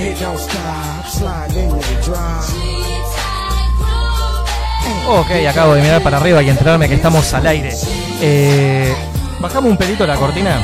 It 0.00 0.18
don't 0.18 0.38
stop, 0.38 1.06
slide 1.06 1.54
in 1.54 1.68
the 1.78 1.94
drop. 2.02 2.42
Ok, 5.08 5.30
acabo 5.46 5.74
de 5.74 5.82
mirar 5.82 6.02
para 6.02 6.16
arriba 6.16 6.42
y 6.42 6.48
enterarme 6.48 6.88
que 6.88 6.94
estamos 6.94 7.34
al 7.34 7.46
aire. 7.46 7.70
Eh, 8.22 8.94
Bajamos 9.40 9.70
un 9.70 9.76
pelito 9.76 10.06
la 10.06 10.16
cortina. 10.16 10.62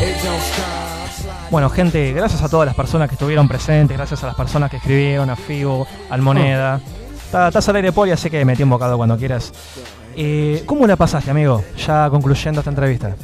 Bueno, 1.51 1.69
gente, 1.69 2.13
gracias 2.15 2.43
a 2.43 2.49
todas 2.49 2.65
las 2.65 2.75
personas 2.75 3.09
que 3.11 3.15
estuvieron 3.15 3.47
presentes, 3.47 3.97
gracias 3.97 4.23
a 4.25 4.29
las 4.29 4.37
personas 4.37 4.71
que 4.71 4.79
escribieron, 4.79 5.29
a 5.29 5.37
Figo, 5.37 5.87
al 6.09 6.23
Moneda. 6.23 6.81
Estás 7.27 7.69
al 7.69 7.77
aire, 7.77 7.93
Poli, 7.93 8.13
así 8.13 8.31
que 8.31 8.43
metí 8.45 8.63
un 8.63 8.71
bocado 8.71 8.97
cuando 8.97 9.19
quieras. 9.19 9.53
Eh, 10.17 10.63
¿Cómo 10.65 10.87
la 10.87 10.97
pasaste, 10.97 11.31
amigo? 11.31 11.63
Ya 11.87 12.09
concluyendo 12.09 12.61
esta 12.61 12.71
entrevista. 12.71 13.15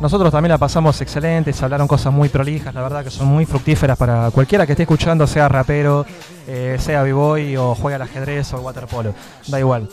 Nosotros 0.00 0.30
también 0.32 0.50
la 0.50 0.58
pasamos 0.58 1.00
excelente, 1.00 1.52
se 1.52 1.64
hablaron 1.64 1.86
cosas 1.86 2.12
muy 2.12 2.28
prolijas, 2.28 2.74
la 2.74 2.82
verdad 2.82 3.04
que 3.04 3.10
son 3.10 3.28
muy 3.28 3.46
fructíferas 3.46 3.96
para 3.96 4.30
cualquiera 4.32 4.66
que 4.66 4.72
esté 4.72 4.82
escuchando, 4.82 5.26
sea 5.26 5.48
rapero, 5.48 6.04
eh, 6.46 6.76
sea 6.80 7.02
b-boy 7.02 7.56
o 7.56 7.74
juega 7.74 7.96
al 7.96 8.02
ajedrez 8.02 8.52
o 8.54 8.58
waterpolo, 8.58 9.14
da 9.46 9.58
igual. 9.58 9.88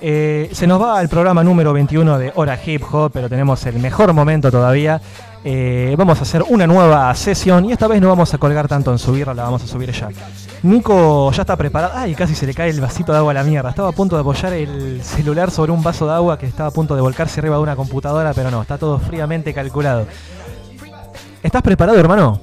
Eh, 0.00 0.48
se 0.52 0.66
nos 0.66 0.80
va 0.80 0.98
al 0.98 1.08
programa 1.08 1.44
número 1.44 1.74
21 1.74 2.18
de 2.18 2.32
Hora 2.36 2.58
Hip 2.64 2.82
Hop, 2.90 3.10
pero 3.12 3.28
tenemos 3.28 3.66
el 3.66 3.78
mejor 3.80 4.14
momento 4.14 4.50
todavía. 4.50 5.00
Eh, 5.42 5.94
vamos 5.96 6.18
a 6.18 6.22
hacer 6.22 6.44
una 6.48 6.66
nueva 6.66 7.14
sesión 7.14 7.64
y 7.64 7.72
esta 7.72 7.88
vez 7.88 8.00
no 8.00 8.08
vamos 8.08 8.32
a 8.34 8.38
colgar 8.38 8.68
tanto 8.68 8.92
en 8.92 8.98
subirla, 8.98 9.32
la 9.32 9.44
vamos 9.44 9.62
a 9.62 9.66
subir 9.66 9.90
ya. 9.90 10.10
Nico 10.62 11.32
ya 11.32 11.42
está 11.42 11.56
preparado. 11.56 11.92
Ay, 11.96 12.14
casi 12.14 12.34
se 12.34 12.46
le 12.46 12.52
cae 12.52 12.70
el 12.70 12.80
vasito 12.80 13.12
de 13.12 13.18
agua 13.18 13.30
a 13.30 13.34
la 13.34 13.44
mierda. 13.44 13.70
Estaba 13.70 13.88
a 13.88 13.92
punto 13.92 14.16
de 14.16 14.20
apoyar 14.20 14.52
el 14.52 15.02
celular 15.02 15.50
sobre 15.50 15.72
un 15.72 15.82
vaso 15.82 16.06
de 16.06 16.12
agua 16.12 16.38
que 16.38 16.46
estaba 16.46 16.68
a 16.68 16.72
punto 16.72 16.94
de 16.94 17.00
volcarse 17.00 17.40
arriba 17.40 17.56
de 17.56 17.62
una 17.62 17.76
computadora, 17.76 18.34
pero 18.34 18.50
no, 18.50 18.60
está 18.60 18.76
todo 18.76 18.98
fríamente 18.98 19.54
calculado. 19.54 20.06
¿Estás 21.42 21.62
preparado, 21.62 21.98
hermano? 21.98 22.40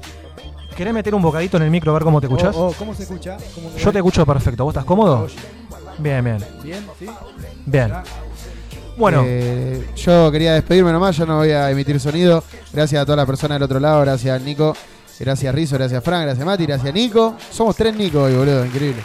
¿Querés 0.75 0.93
meter 0.93 1.13
un 1.13 1.21
bocadito 1.21 1.57
en 1.57 1.63
el 1.63 1.71
micro 1.71 1.91
a 1.91 1.93
ver 1.95 2.03
cómo 2.03 2.19
te 2.19 2.27
escuchás? 2.27 2.55
Oh, 2.55 2.67
oh, 2.67 2.73
¿Cómo 2.77 2.93
se 2.93 3.03
escucha? 3.03 3.37
¿Cómo 3.53 3.69
Yo 3.77 3.91
te 3.91 3.99
escucho 3.99 4.25
perfecto. 4.25 4.63
¿Vos 4.63 4.71
estás 4.71 4.85
cómodo? 4.85 5.27
Bien, 5.99 6.23
bien. 6.23 6.37
Bien, 6.63 6.85
sí. 6.99 7.07
Bien. 7.65 7.93
Bueno. 8.97 9.23
Eh, 9.25 9.87
yo 9.95 10.31
quería 10.31 10.53
despedirme 10.53 10.91
nomás, 10.91 11.15
yo 11.15 11.25
no 11.25 11.37
voy 11.37 11.51
a 11.51 11.69
emitir 11.69 11.99
sonido. 11.99 12.43
Gracias 12.73 13.01
a 13.01 13.05
todas 13.05 13.17
las 13.17 13.25
personas 13.25 13.55
del 13.55 13.63
otro 13.63 13.79
lado, 13.79 14.01
gracias 14.01 14.35
al 14.35 14.43
Nico, 14.43 14.75
gracias 15.19 15.49
a 15.49 15.55
Rizo, 15.55 15.75
gracias 15.75 15.99
a 15.99 16.01
Fran, 16.01 16.23
gracias 16.23 16.41
a 16.41 16.45
Mati, 16.45 16.65
gracias 16.65 16.89
a 16.89 16.91
Nico. 16.91 17.35
Somos 17.51 17.75
tres 17.75 17.95
Nico 17.95 18.23
hoy, 18.23 18.35
boludo, 18.35 18.65
increíble. 18.65 19.03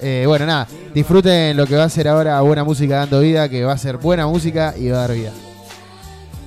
Eh, 0.00 0.24
bueno, 0.26 0.44
nada, 0.44 0.68
disfruten 0.92 1.56
lo 1.56 1.66
que 1.66 1.76
va 1.76 1.84
a 1.84 1.88
ser 1.88 2.08
ahora 2.08 2.40
buena 2.42 2.64
música 2.64 2.96
dando 2.96 3.20
vida, 3.20 3.48
que 3.48 3.64
va 3.64 3.72
a 3.72 3.78
ser 3.78 3.96
buena 3.96 4.26
música 4.26 4.74
y 4.76 4.90
va 4.90 4.98
a 4.98 5.00
dar 5.00 5.12
vida. 5.12 5.30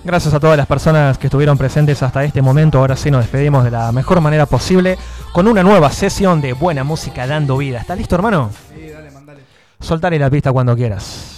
Gracias 0.04 0.34
a 0.34 0.40
todas 0.40 0.56
las 0.56 0.68
personas 0.68 1.18
que 1.18 1.28
estuvieron 1.28 1.58
presentes 1.58 2.02
hasta 2.04 2.24
este 2.24 2.42
momento. 2.42 2.78
Ahora 2.78 2.96
sí 2.96 3.12
nos 3.12 3.22
despedimos 3.22 3.64
de 3.64 3.72
la 3.72 3.92
mejor 3.92 4.22
manera 4.22 4.46
posible 4.46 4.98
con 5.34 5.48
una 5.48 5.64
nueva 5.64 5.92
sesión 5.92 6.40
de 6.40 6.54
buena 6.54 6.84
música 6.84 7.28
dando 7.28 7.58
vida. 7.58 7.80
¿Estás 7.80 7.98
listo, 7.98 8.16
hermano? 8.16 8.52
Sí, 8.74 8.90
dale, 8.90 9.12
mandale. 9.12 9.42
Soltale 9.82 10.18
la 10.18 10.30
pista 10.30 10.54
cuando 10.54 10.76
quieras. 10.76 11.37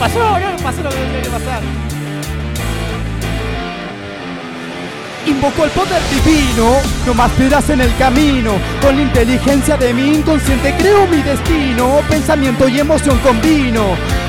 Pasó, 0.00 0.38
ya 0.38 0.56
pasó 0.62 0.82
lo 0.82 0.88
que 0.88 0.96
tenía 0.96 1.20
que 1.20 1.28
pasar. 1.28 1.60
Invoco 5.26 5.64
el 5.64 5.70
poder 5.72 6.00
divino, 6.08 6.72
no 7.04 7.12
más 7.12 7.30
piedras 7.32 7.68
en 7.68 7.82
el 7.82 7.94
camino. 7.98 8.52
Con 8.80 8.96
la 8.96 9.02
inteligencia 9.02 9.76
de 9.76 9.92
mi 9.92 10.14
inconsciente 10.14 10.74
creo 10.78 11.06
mi 11.06 11.20
destino. 11.20 12.00
Pensamiento 12.08 12.66
y 12.66 12.80
emoción 12.80 13.18
combino. 13.18 13.84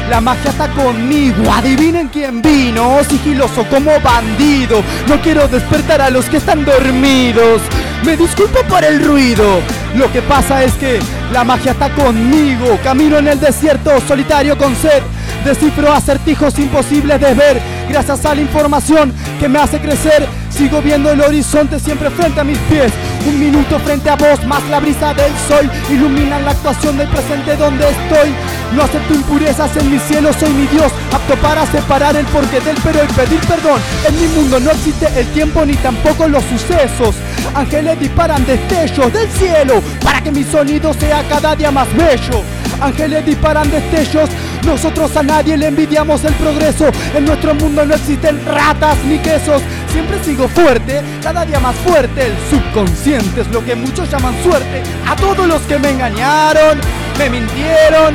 La 0.09 0.19
magia 0.19 0.51
está 0.51 0.67
conmigo, 0.73 1.49
adivinen 1.49 2.09
quién 2.09 2.41
vino. 2.41 3.01
Sigiloso 3.09 3.65
como 3.69 3.97
bandido. 4.01 4.83
No 5.07 5.21
quiero 5.21 5.47
despertar 5.47 6.01
a 6.01 6.09
los 6.09 6.25
que 6.25 6.35
están 6.35 6.65
dormidos. 6.65 7.61
Me 8.03 8.17
disculpo 8.17 8.59
por 8.67 8.83
el 8.83 9.01
ruido. 9.05 9.61
Lo 9.95 10.11
que 10.11 10.21
pasa 10.21 10.65
es 10.65 10.73
que 10.73 10.99
la 11.31 11.45
magia 11.45 11.71
está 11.71 11.89
conmigo. 11.91 12.77
Camino 12.83 13.17
en 13.19 13.29
el 13.29 13.39
desierto 13.39 13.91
solitario 14.05 14.57
con 14.57 14.75
sed. 14.75 15.01
Descifro 15.45 15.91
acertijos 15.91 16.59
imposibles 16.59 17.19
de 17.19 17.33
ver. 17.33 17.59
Gracias 17.89 18.25
a 18.25 18.35
la 18.35 18.41
información 18.41 19.11
que 19.39 19.49
me 19.49 19.59
hace 19.59 19.79
crecer. 19.79 20.27
Sigo 20.49 20.81
viendo 20.81 21.09
el 21.09 21.21
horizonte 21.21 21.79
siempre 21.79 22.11
frente 22.11 22.39
a 22.39 22.43
mis 22.43 22.57
pies. 22.59 22.91
Un 23.27 23.39
minuto 23.39 23.79
frente 23.79 24.09
a 24.09 24.15
vos, 24.15 24.45
más 24.45 24.63
la 24.69 24.79
brisa 24.79 25.13
del 25.13 25.31
sol 25.47 25.69
iluminan 25.89 26.45
la 26.45 26.51
actuación 26.51 26.97
del 26.97 27.07
presente 27.07 27.55
donde 27.55 27.89
estoy. 27.89 28.33
No 28.75 28.83
acepto 28.83 29.13
impurezas 29.15 29.75
en 29.77 29.91
mi 29.91 29.99
cielo, 29.99 30.31
soy 30.33 30.49
mi 30.51 30.67
Dios, 30.67 30.91
apto 31.11 31.35
para 31.37 31.65
separar 31.65 32.15
el 32.15 32.25
porqué 32.27 32.59
del 32.61 32.77
pero 32.83 33.03
y 33.03 33.07
pedir 33.07 33.39
perdón. 33.41 33.81
En 34.07 34.21
mi 34.21 34.27
mundo 34.27 34.59
no 34.59 34.71
existe 34.71 35.07
el 35.19 35.27
tiempo 35.33 35.65
ni 35.65 35.73
tampoco 35.75 36.27
los 36.27 36.43
sucesos. 36.43 37.15
Ángeles 37.55 37.99
disparan 37.99 38.45
destellos 38.45 39.11
del 39.11 39.29
cielo 39.31 39.81
para 40.03 40.21
que 40.21 40.31
mi 40.31 40.43
sonido 40.43 40.93
sea 40.93 41.23
cada 41.27 41.55
día 41.55 41.71
más 41.71 41.87
bello. 41.95 42.43
Ángeles 42.81 43.25
disparan 43.25 43.69
destellos, 43.69 44.29
nosotros 44.65 45.15
a 45.15 45.21
nadie 45.21 45.55
le 45.55 45.67
envidiamos 45.67 46.23
el 46.23 46.33
progreso. 46.33 46.89
En 47.15 47.25
nuestro 47.25 47.53
mundo 47.53 47.85
no 47.85 47.93
existen 47.93 48.43
ratas 48.45 48.97
ni 49.05 49.19
quesos. 49.19 49.61
Siempre 49.91 50.23
sigo 50.23 50.47
fuerte, 50.47 51.01
cada 51.21 51.45
día 51.45 51.59
más 51.59 51.75
fuerte. 51.77 52.27
El 52.27 52.33
subconsciente 52.49 53.41
es 53.41 53.47
lo 53.49 53.63
que 53.63 53.75
muchos 53.75 54.09
llaman 54.09 54.33
suerte. 54.43 54.81
A 55.07 55.15
todos 55.15 55.47
los 55.47 55.61
que 55.61 55.77
me 55.77 55.91
engañaron, 55.91 56.79
me 57.19 57.29
mintieron. 57.29 58.13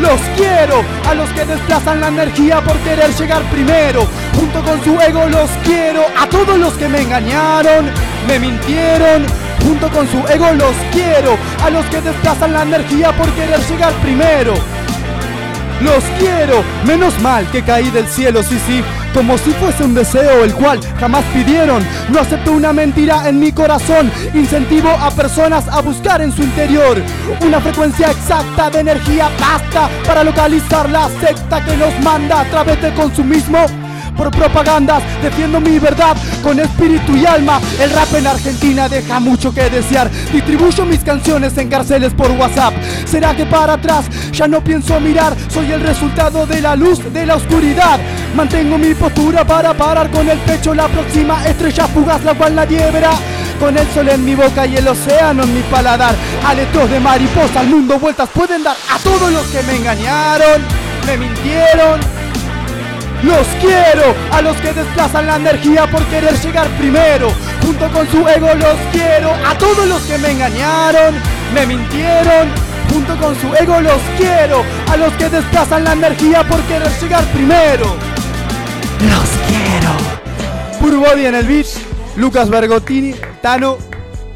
Los 0.00 0.20
quiero, 0.36 0.82
a 1.08 1.14
los 1.14 1.28
que 1.30 1.44
desplazan 1.44 2.00
la 2.00 2.08
energía 2.08 2.62
por 2.62 2.76
querer 2.78 3.10
llegar 3.14 3.42
primero. 3.50 4.06
Junto 4.34 4.62
con 4.62 4.82
su 4.82 4.98
ego 5.00 5.26
los 5.26 5.50
quiero, 5.64 6.04
a 6.18 6.26
todos 6.26 6.58
los 6.58 6.72
que 6.74 6.88
me 6.88 7.02
engañaron, 7.02 7.90
me 8.26 8.38
mintieron. 8.38 9.49
Junto 9.64 9.88
con 9.90 10.06
su 10.08 10.18
ego 10.28 10.52
los 10.52 10.74
quiero, 10.92 11.36
a 11.62 11.70
los 11.70 11.84
que 11.86 12.00
desplazan 12.00 12.52
la 12.52 12.62
energía 12.62 13.12
por 13.12 13.30
querer 13.32 13.60
llegar 13.68 13.92
primero. 13.94 14.54
Los 15.80 16.04
quiero, 16.18 16.62
menos 16.84 17.18
mal 17.22 17.46
que 17.50 17.62
caí 17.62 17.90
del 17.90 18.06
cielo, 18.06 18.42
sí, 18.42 18.58
sí, 18.66 18.82
como 19.14 19.38
si 19.38 19.50
fuese 19.52 19.82
un 19.82 19.94
deseo 19.94 20.44
el 20.44 20.52
cual 20.54 20.78
jamás 20.98 21.24
pidieron. 21.32 21.82
No 22.10 22.20
acepto 22.20 22.52
una 22.52 22.72
mentira 22.72 23.28
en 23.28 23.38
mi 23.38 23.50
corazón, 23.50 24.12
incentivo 24.34 24.90
a 24.90 25.10
personas 25.10 25.66
a 25.68 25.80
buscar 25.80 26.20
en 26.20 26.32
su 26.32 26.42
interior 26.42 27.02
una 27.40 27.60
frecuencia 27.60 28.10
exacta 28.10 28.68
de 28.70 28.80
energía 28.80 29.30
basta 29.40 29.88
para 30.06 30.22
localizar 30.22 30.88
la 30.90 31.08
secta 31.08 31.64
que 31.64 31.76
nos 31.76 31.98
manda 32.00 32.40
a 32.40 32.44
través 32.44 32.80
del 32.82 32.92
consumismo. 32.92 33.79
Por 34.20 34.30
propagandas, 34.32 35.02
defiendo 35.22 35.62
mi 35.62 35.78
verdad 35.78 36.14
con 36.42 36.60
espíritu 36.60 37.16
y 37.16 37.24
alma. 37.24 37.58
El 37.80 37.90
rap 37.90 38.12
en 38.12 38.26
Argentina 38.26 38.86
deja 38.86 39.18
mucho 39.18 39.50
que 39.54 39.70
desear. 39.70 40.10
Distribuyo 40.30 40.84
mis 40.84 41.00
canciones 41.00 41.56
en 41.56 41.70
cárceles 41.70 42.12
por 42.12 42.30
WhatsApp. 42.32 42.74
¿Será 43.06 43.34
que 43.34 43.46
para 43.46 43.72
atrás 43.72 44.04
ya 44.30 44.46
no 44.46 44.62
pienso 44.62 45.00
mirar? 45.00 45.34
Soy 45.48 45.72
el 45.72 45.80
resultado 45.80 46.44
de 46.44 46.60
la 46.60 46.76
luz 46.76 47.00
de 47.14 47.24
la 47.24 47.36
oscuridad. 47.36 47.98
Mantengo 48.36 48.76
mi 48.76 48.92
postura 48.92 49.42
para 49.42 49.72
parar 49.72 50.10
con 50.10 50.28
el 50.28 50.38
pecho 50.40 50.74
la 50.74 50.86
próxima 50.88 51.42
estrella 51.46 51.88
fugaz, 51.88 52.22
la 52.22 52.34
cual 52.34 52.56
nadie 52.56 52.90
verá. 52.90 53.12
Con 53.58 53.78
el 53.78 53.88
sol 53.88 54.10
en 54.10 54.22
mi 54.22 54.34
boca 54.34 54.66
y 54.66 54.76
el 54.76 54.86
océano 54.86 55.44
en 55.44 55.54
mi 55.54 55.62
paladar. 55.62 56.14
Aletos 56.46 56.90
de 56.90 57.00
mariposa 57.00 57.60
al 57.60 57.68
mundo 57.68 57.98
vueltas 57.98 58.28
pueden 58.34 58.64
dar 58.64 58.76
a 58.76 58.98
todos 58.98 59.32
los 59.32 59.46
que 59.46 59.62
me 59.62 59.76
engañaron, 59.76 60.60
me 61.06 61.16
mintieron. 61.16 62.29
Los 63.22 63.46
quiero, 63.60 64.14
a 64.32 64.40
los 64.40 64.56
que 64.56 64.72
desplazan 64.72 65.26
la 65.26 65.36
energía 65.36 65.86
por 65.90 66.02
querer 66.06 66.34
llegar 66.40 66.68
primero. 66.78 67.30
Junto 67.62 67.88
con 67.90 68.10
su 68.10 68.26
ego 68.26 68.48
los 68.54 68.76
quiero, 68.92 69.30
a 69.46 69.56
todos 69.58 69.86
los 69.86 70.00
que 70.02 70.16
me 70.18 70.30
engañaron, 70.30 71.14
me 71.54 71.66
mintieron. 71.66 72.48
Junto 72.90 73.16
con 73.18 73.38
su 73.40 73.54
ego 73.54 73.80
los 73.80 74.00
quiero, 74.16 74.64
a 74.90 74.96
los 74.96 75.12
que 75.14 75.28
desplazan 75.28 75.84
la 75.84 75.92
energía 75.92 76.42
por 76.44 76.60
querer 76.62 76.90
llegar 77.00 77.24
primero. 77.26 77.96
Los 79.08 79.28
quiero. 79.48 80.80
Puro 80.80 81.00
Body 81.00 81.26
en 81.26 81.34
el 81.34 81.46
beat, 81.46 81.66
Lucas 82.16 82.48
Bergottini, 82.48 83.14
Tano, 83.42 83.76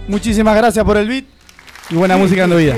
muchísimas 0.09 0.55
gracias 0.57 0.85
por 0.85 0.99
el 0.99 1.09
beat 1.09 1.25
y 1.89 1.95
buena 1.95 2.17
música 2.19 2.45
en 2.45 2.51
tu 2.51 2.57
vida. 2.57 2.77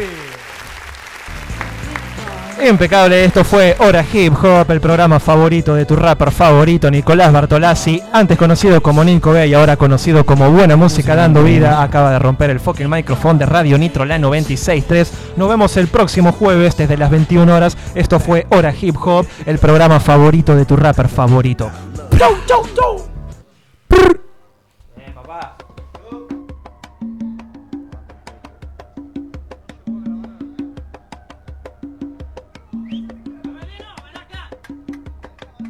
Impecable, 2.64 3.24
esto 3.24 3.44
fue 3.44 3.76
Hora 3.78 4.04
Hip 4.12 4.32
Hop, 4.42 4.70
el 4.70 4.80
programa 4.80 5.20
favorito 5.20 5.74
de 5.74 5.84
tu 5.84 5.94
rapper 5.94 6.30
favorito, 6.30 6.90
Nicolás 6.90 7.30
Bartolazzi, 7.30 8.00
antes 8.12 8.38
conocido 8.38 8.80
como 8.80 9.04
Nico 9.04 9.32
B 9.32 9.46
y 9.46 9.54
ahora 9.54 9.76
conocido 9.76 10.24
como 10.24 10.50
Buena 10.50 10.74
Música 10.74 11.14
Dando 11.14 11.44
Vida, 11.44 11.82
acaba 11.82 12.12
de 12.12 12.18
romper 12.18 12.50
el 12.50 12.58
fucking 12.58 12.88
micrófono 12.88 13.38
de 13.38 13.46
Radio 13.46 13.76
Nitro, 13.76 14.06
la 14.06 14.18
96.3. 14.18 15.06
Nos 15.36 15.48
vemos 15.48 15.76
el 15.76 15.88
próximo 15.88 16.32
jueves 16.32 16.76
desde 16.76 16.96
las 16.96 17.10
21 17.10 17.54
horas. 17.54 17.76
Esto 17.94 18.18
fue 18.18 18.46
Hora 18.48 18.72
Hip 18.80 18.96
Hop, 19.04 19.26
el 19.44 19.58
programa 19.58 20.00
favorito 20.00 20.56
de 20.56 20.64
tu 20.64 20.76
rapper 20.76 21.08
favorito. 21.08 21.70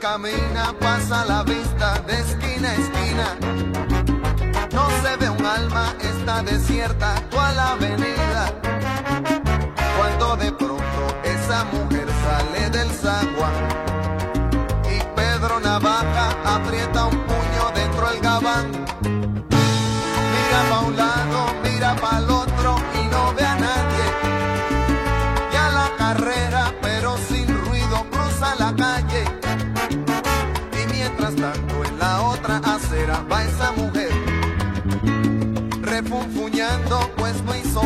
Camina 0.00 0.72
pasa 0.80 1.26
la 1.26 1.42
vista 1.42 2.00
de 2.06 2.14
esquina 2.14 2.70
a 2.70 2.74
esquina. 2.74 3.36
No 4.72 4.88
se 5.02 5.16
ve 5.18 5.28
un 5.28 5.44
alma, 5.44 5.94
está 6.00 6.42
desierta 6.42 7.16
toda 7.28 7.52
la 7.52 7.72
avenida. 7.72 8.50
Cuando 9.98 10.36
de 10.36 10.52
pronto 10.52 11.02
esa 11.22 11.64
mujer 11.64 12.06
sale 12.24 12.70
del 12.70 12.90
zaguán 12.90 13.89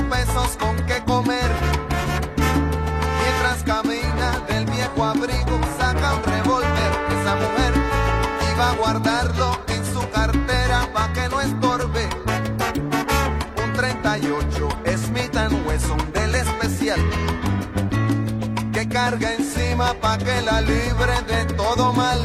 pesos 0.03 0.57
con 0.59 0.77
qué 0.87 1.03
comer. 1.05 1.51
Mientras 3.23 3.63
camina 3.65 4.39
del 4.49 4.65
viejo 4.67 5.05
abrigo, 5.05 5.61
saca 5.79 6.15
un 6.15 6.23
revólver. 6.25 6.91
Esa 7.21 7.35
mujer 7.37 7.75
iba 8.53 8.71
a 8.71 8.75
guardarlo 8.75 9.59
en 9.69 9.85
su 9.85 10.09
cartera 10.11 10.89
pa' 10.93 11.13
que 11.13 11.29
no 11.29 11.41
estorbe. 11.41 12.09
Un 13.63 13.73
38 13.73 14.69
Smith 14.97 15.37
Wesson 15.67 16.13
del 16.13 16.35
especial 16.35 17.01
que 18.73 18.89
carga 18.89 19.35
encima 19.35 19.95
pa' 19.95 20.19
que 20.19 20.43
la 20.43 20.61
libre 20.61 21.23
de 21.29 21.45
todo 21.55 21.93
mal. 21.93 22.21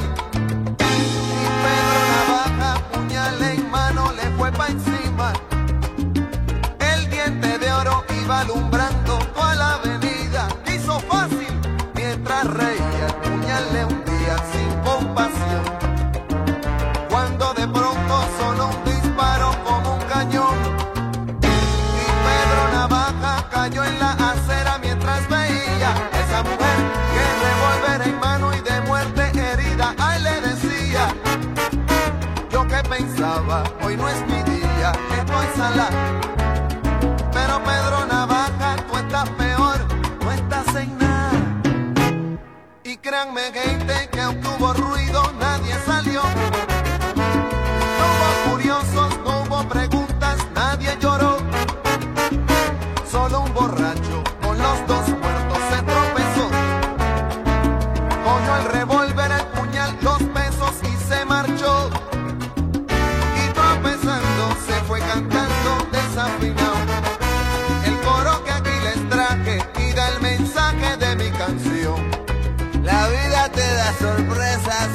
Iba 8.29 8.41
alumbrando 8.41 9.17
toda 9.33 9.55
la 9.55 9.73
avenida. 9.73 10.47
Hizo 10.67 10.99
fácil 10.99 11.47
mientras 11.95 12.45
reía, 12.45 13.07
el 13.07 13.15
puñal 13.15 13.63
le 13.73 13.85
hundía 13.85 14.35
sin 14.51 14.69
compasión. 14.83 15.78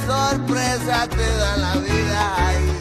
Sorpresa, 0.06 1.06
te 1.08 1.36
da 1.38 1.56
la 1.56 1.74
vida. 1.76 2.73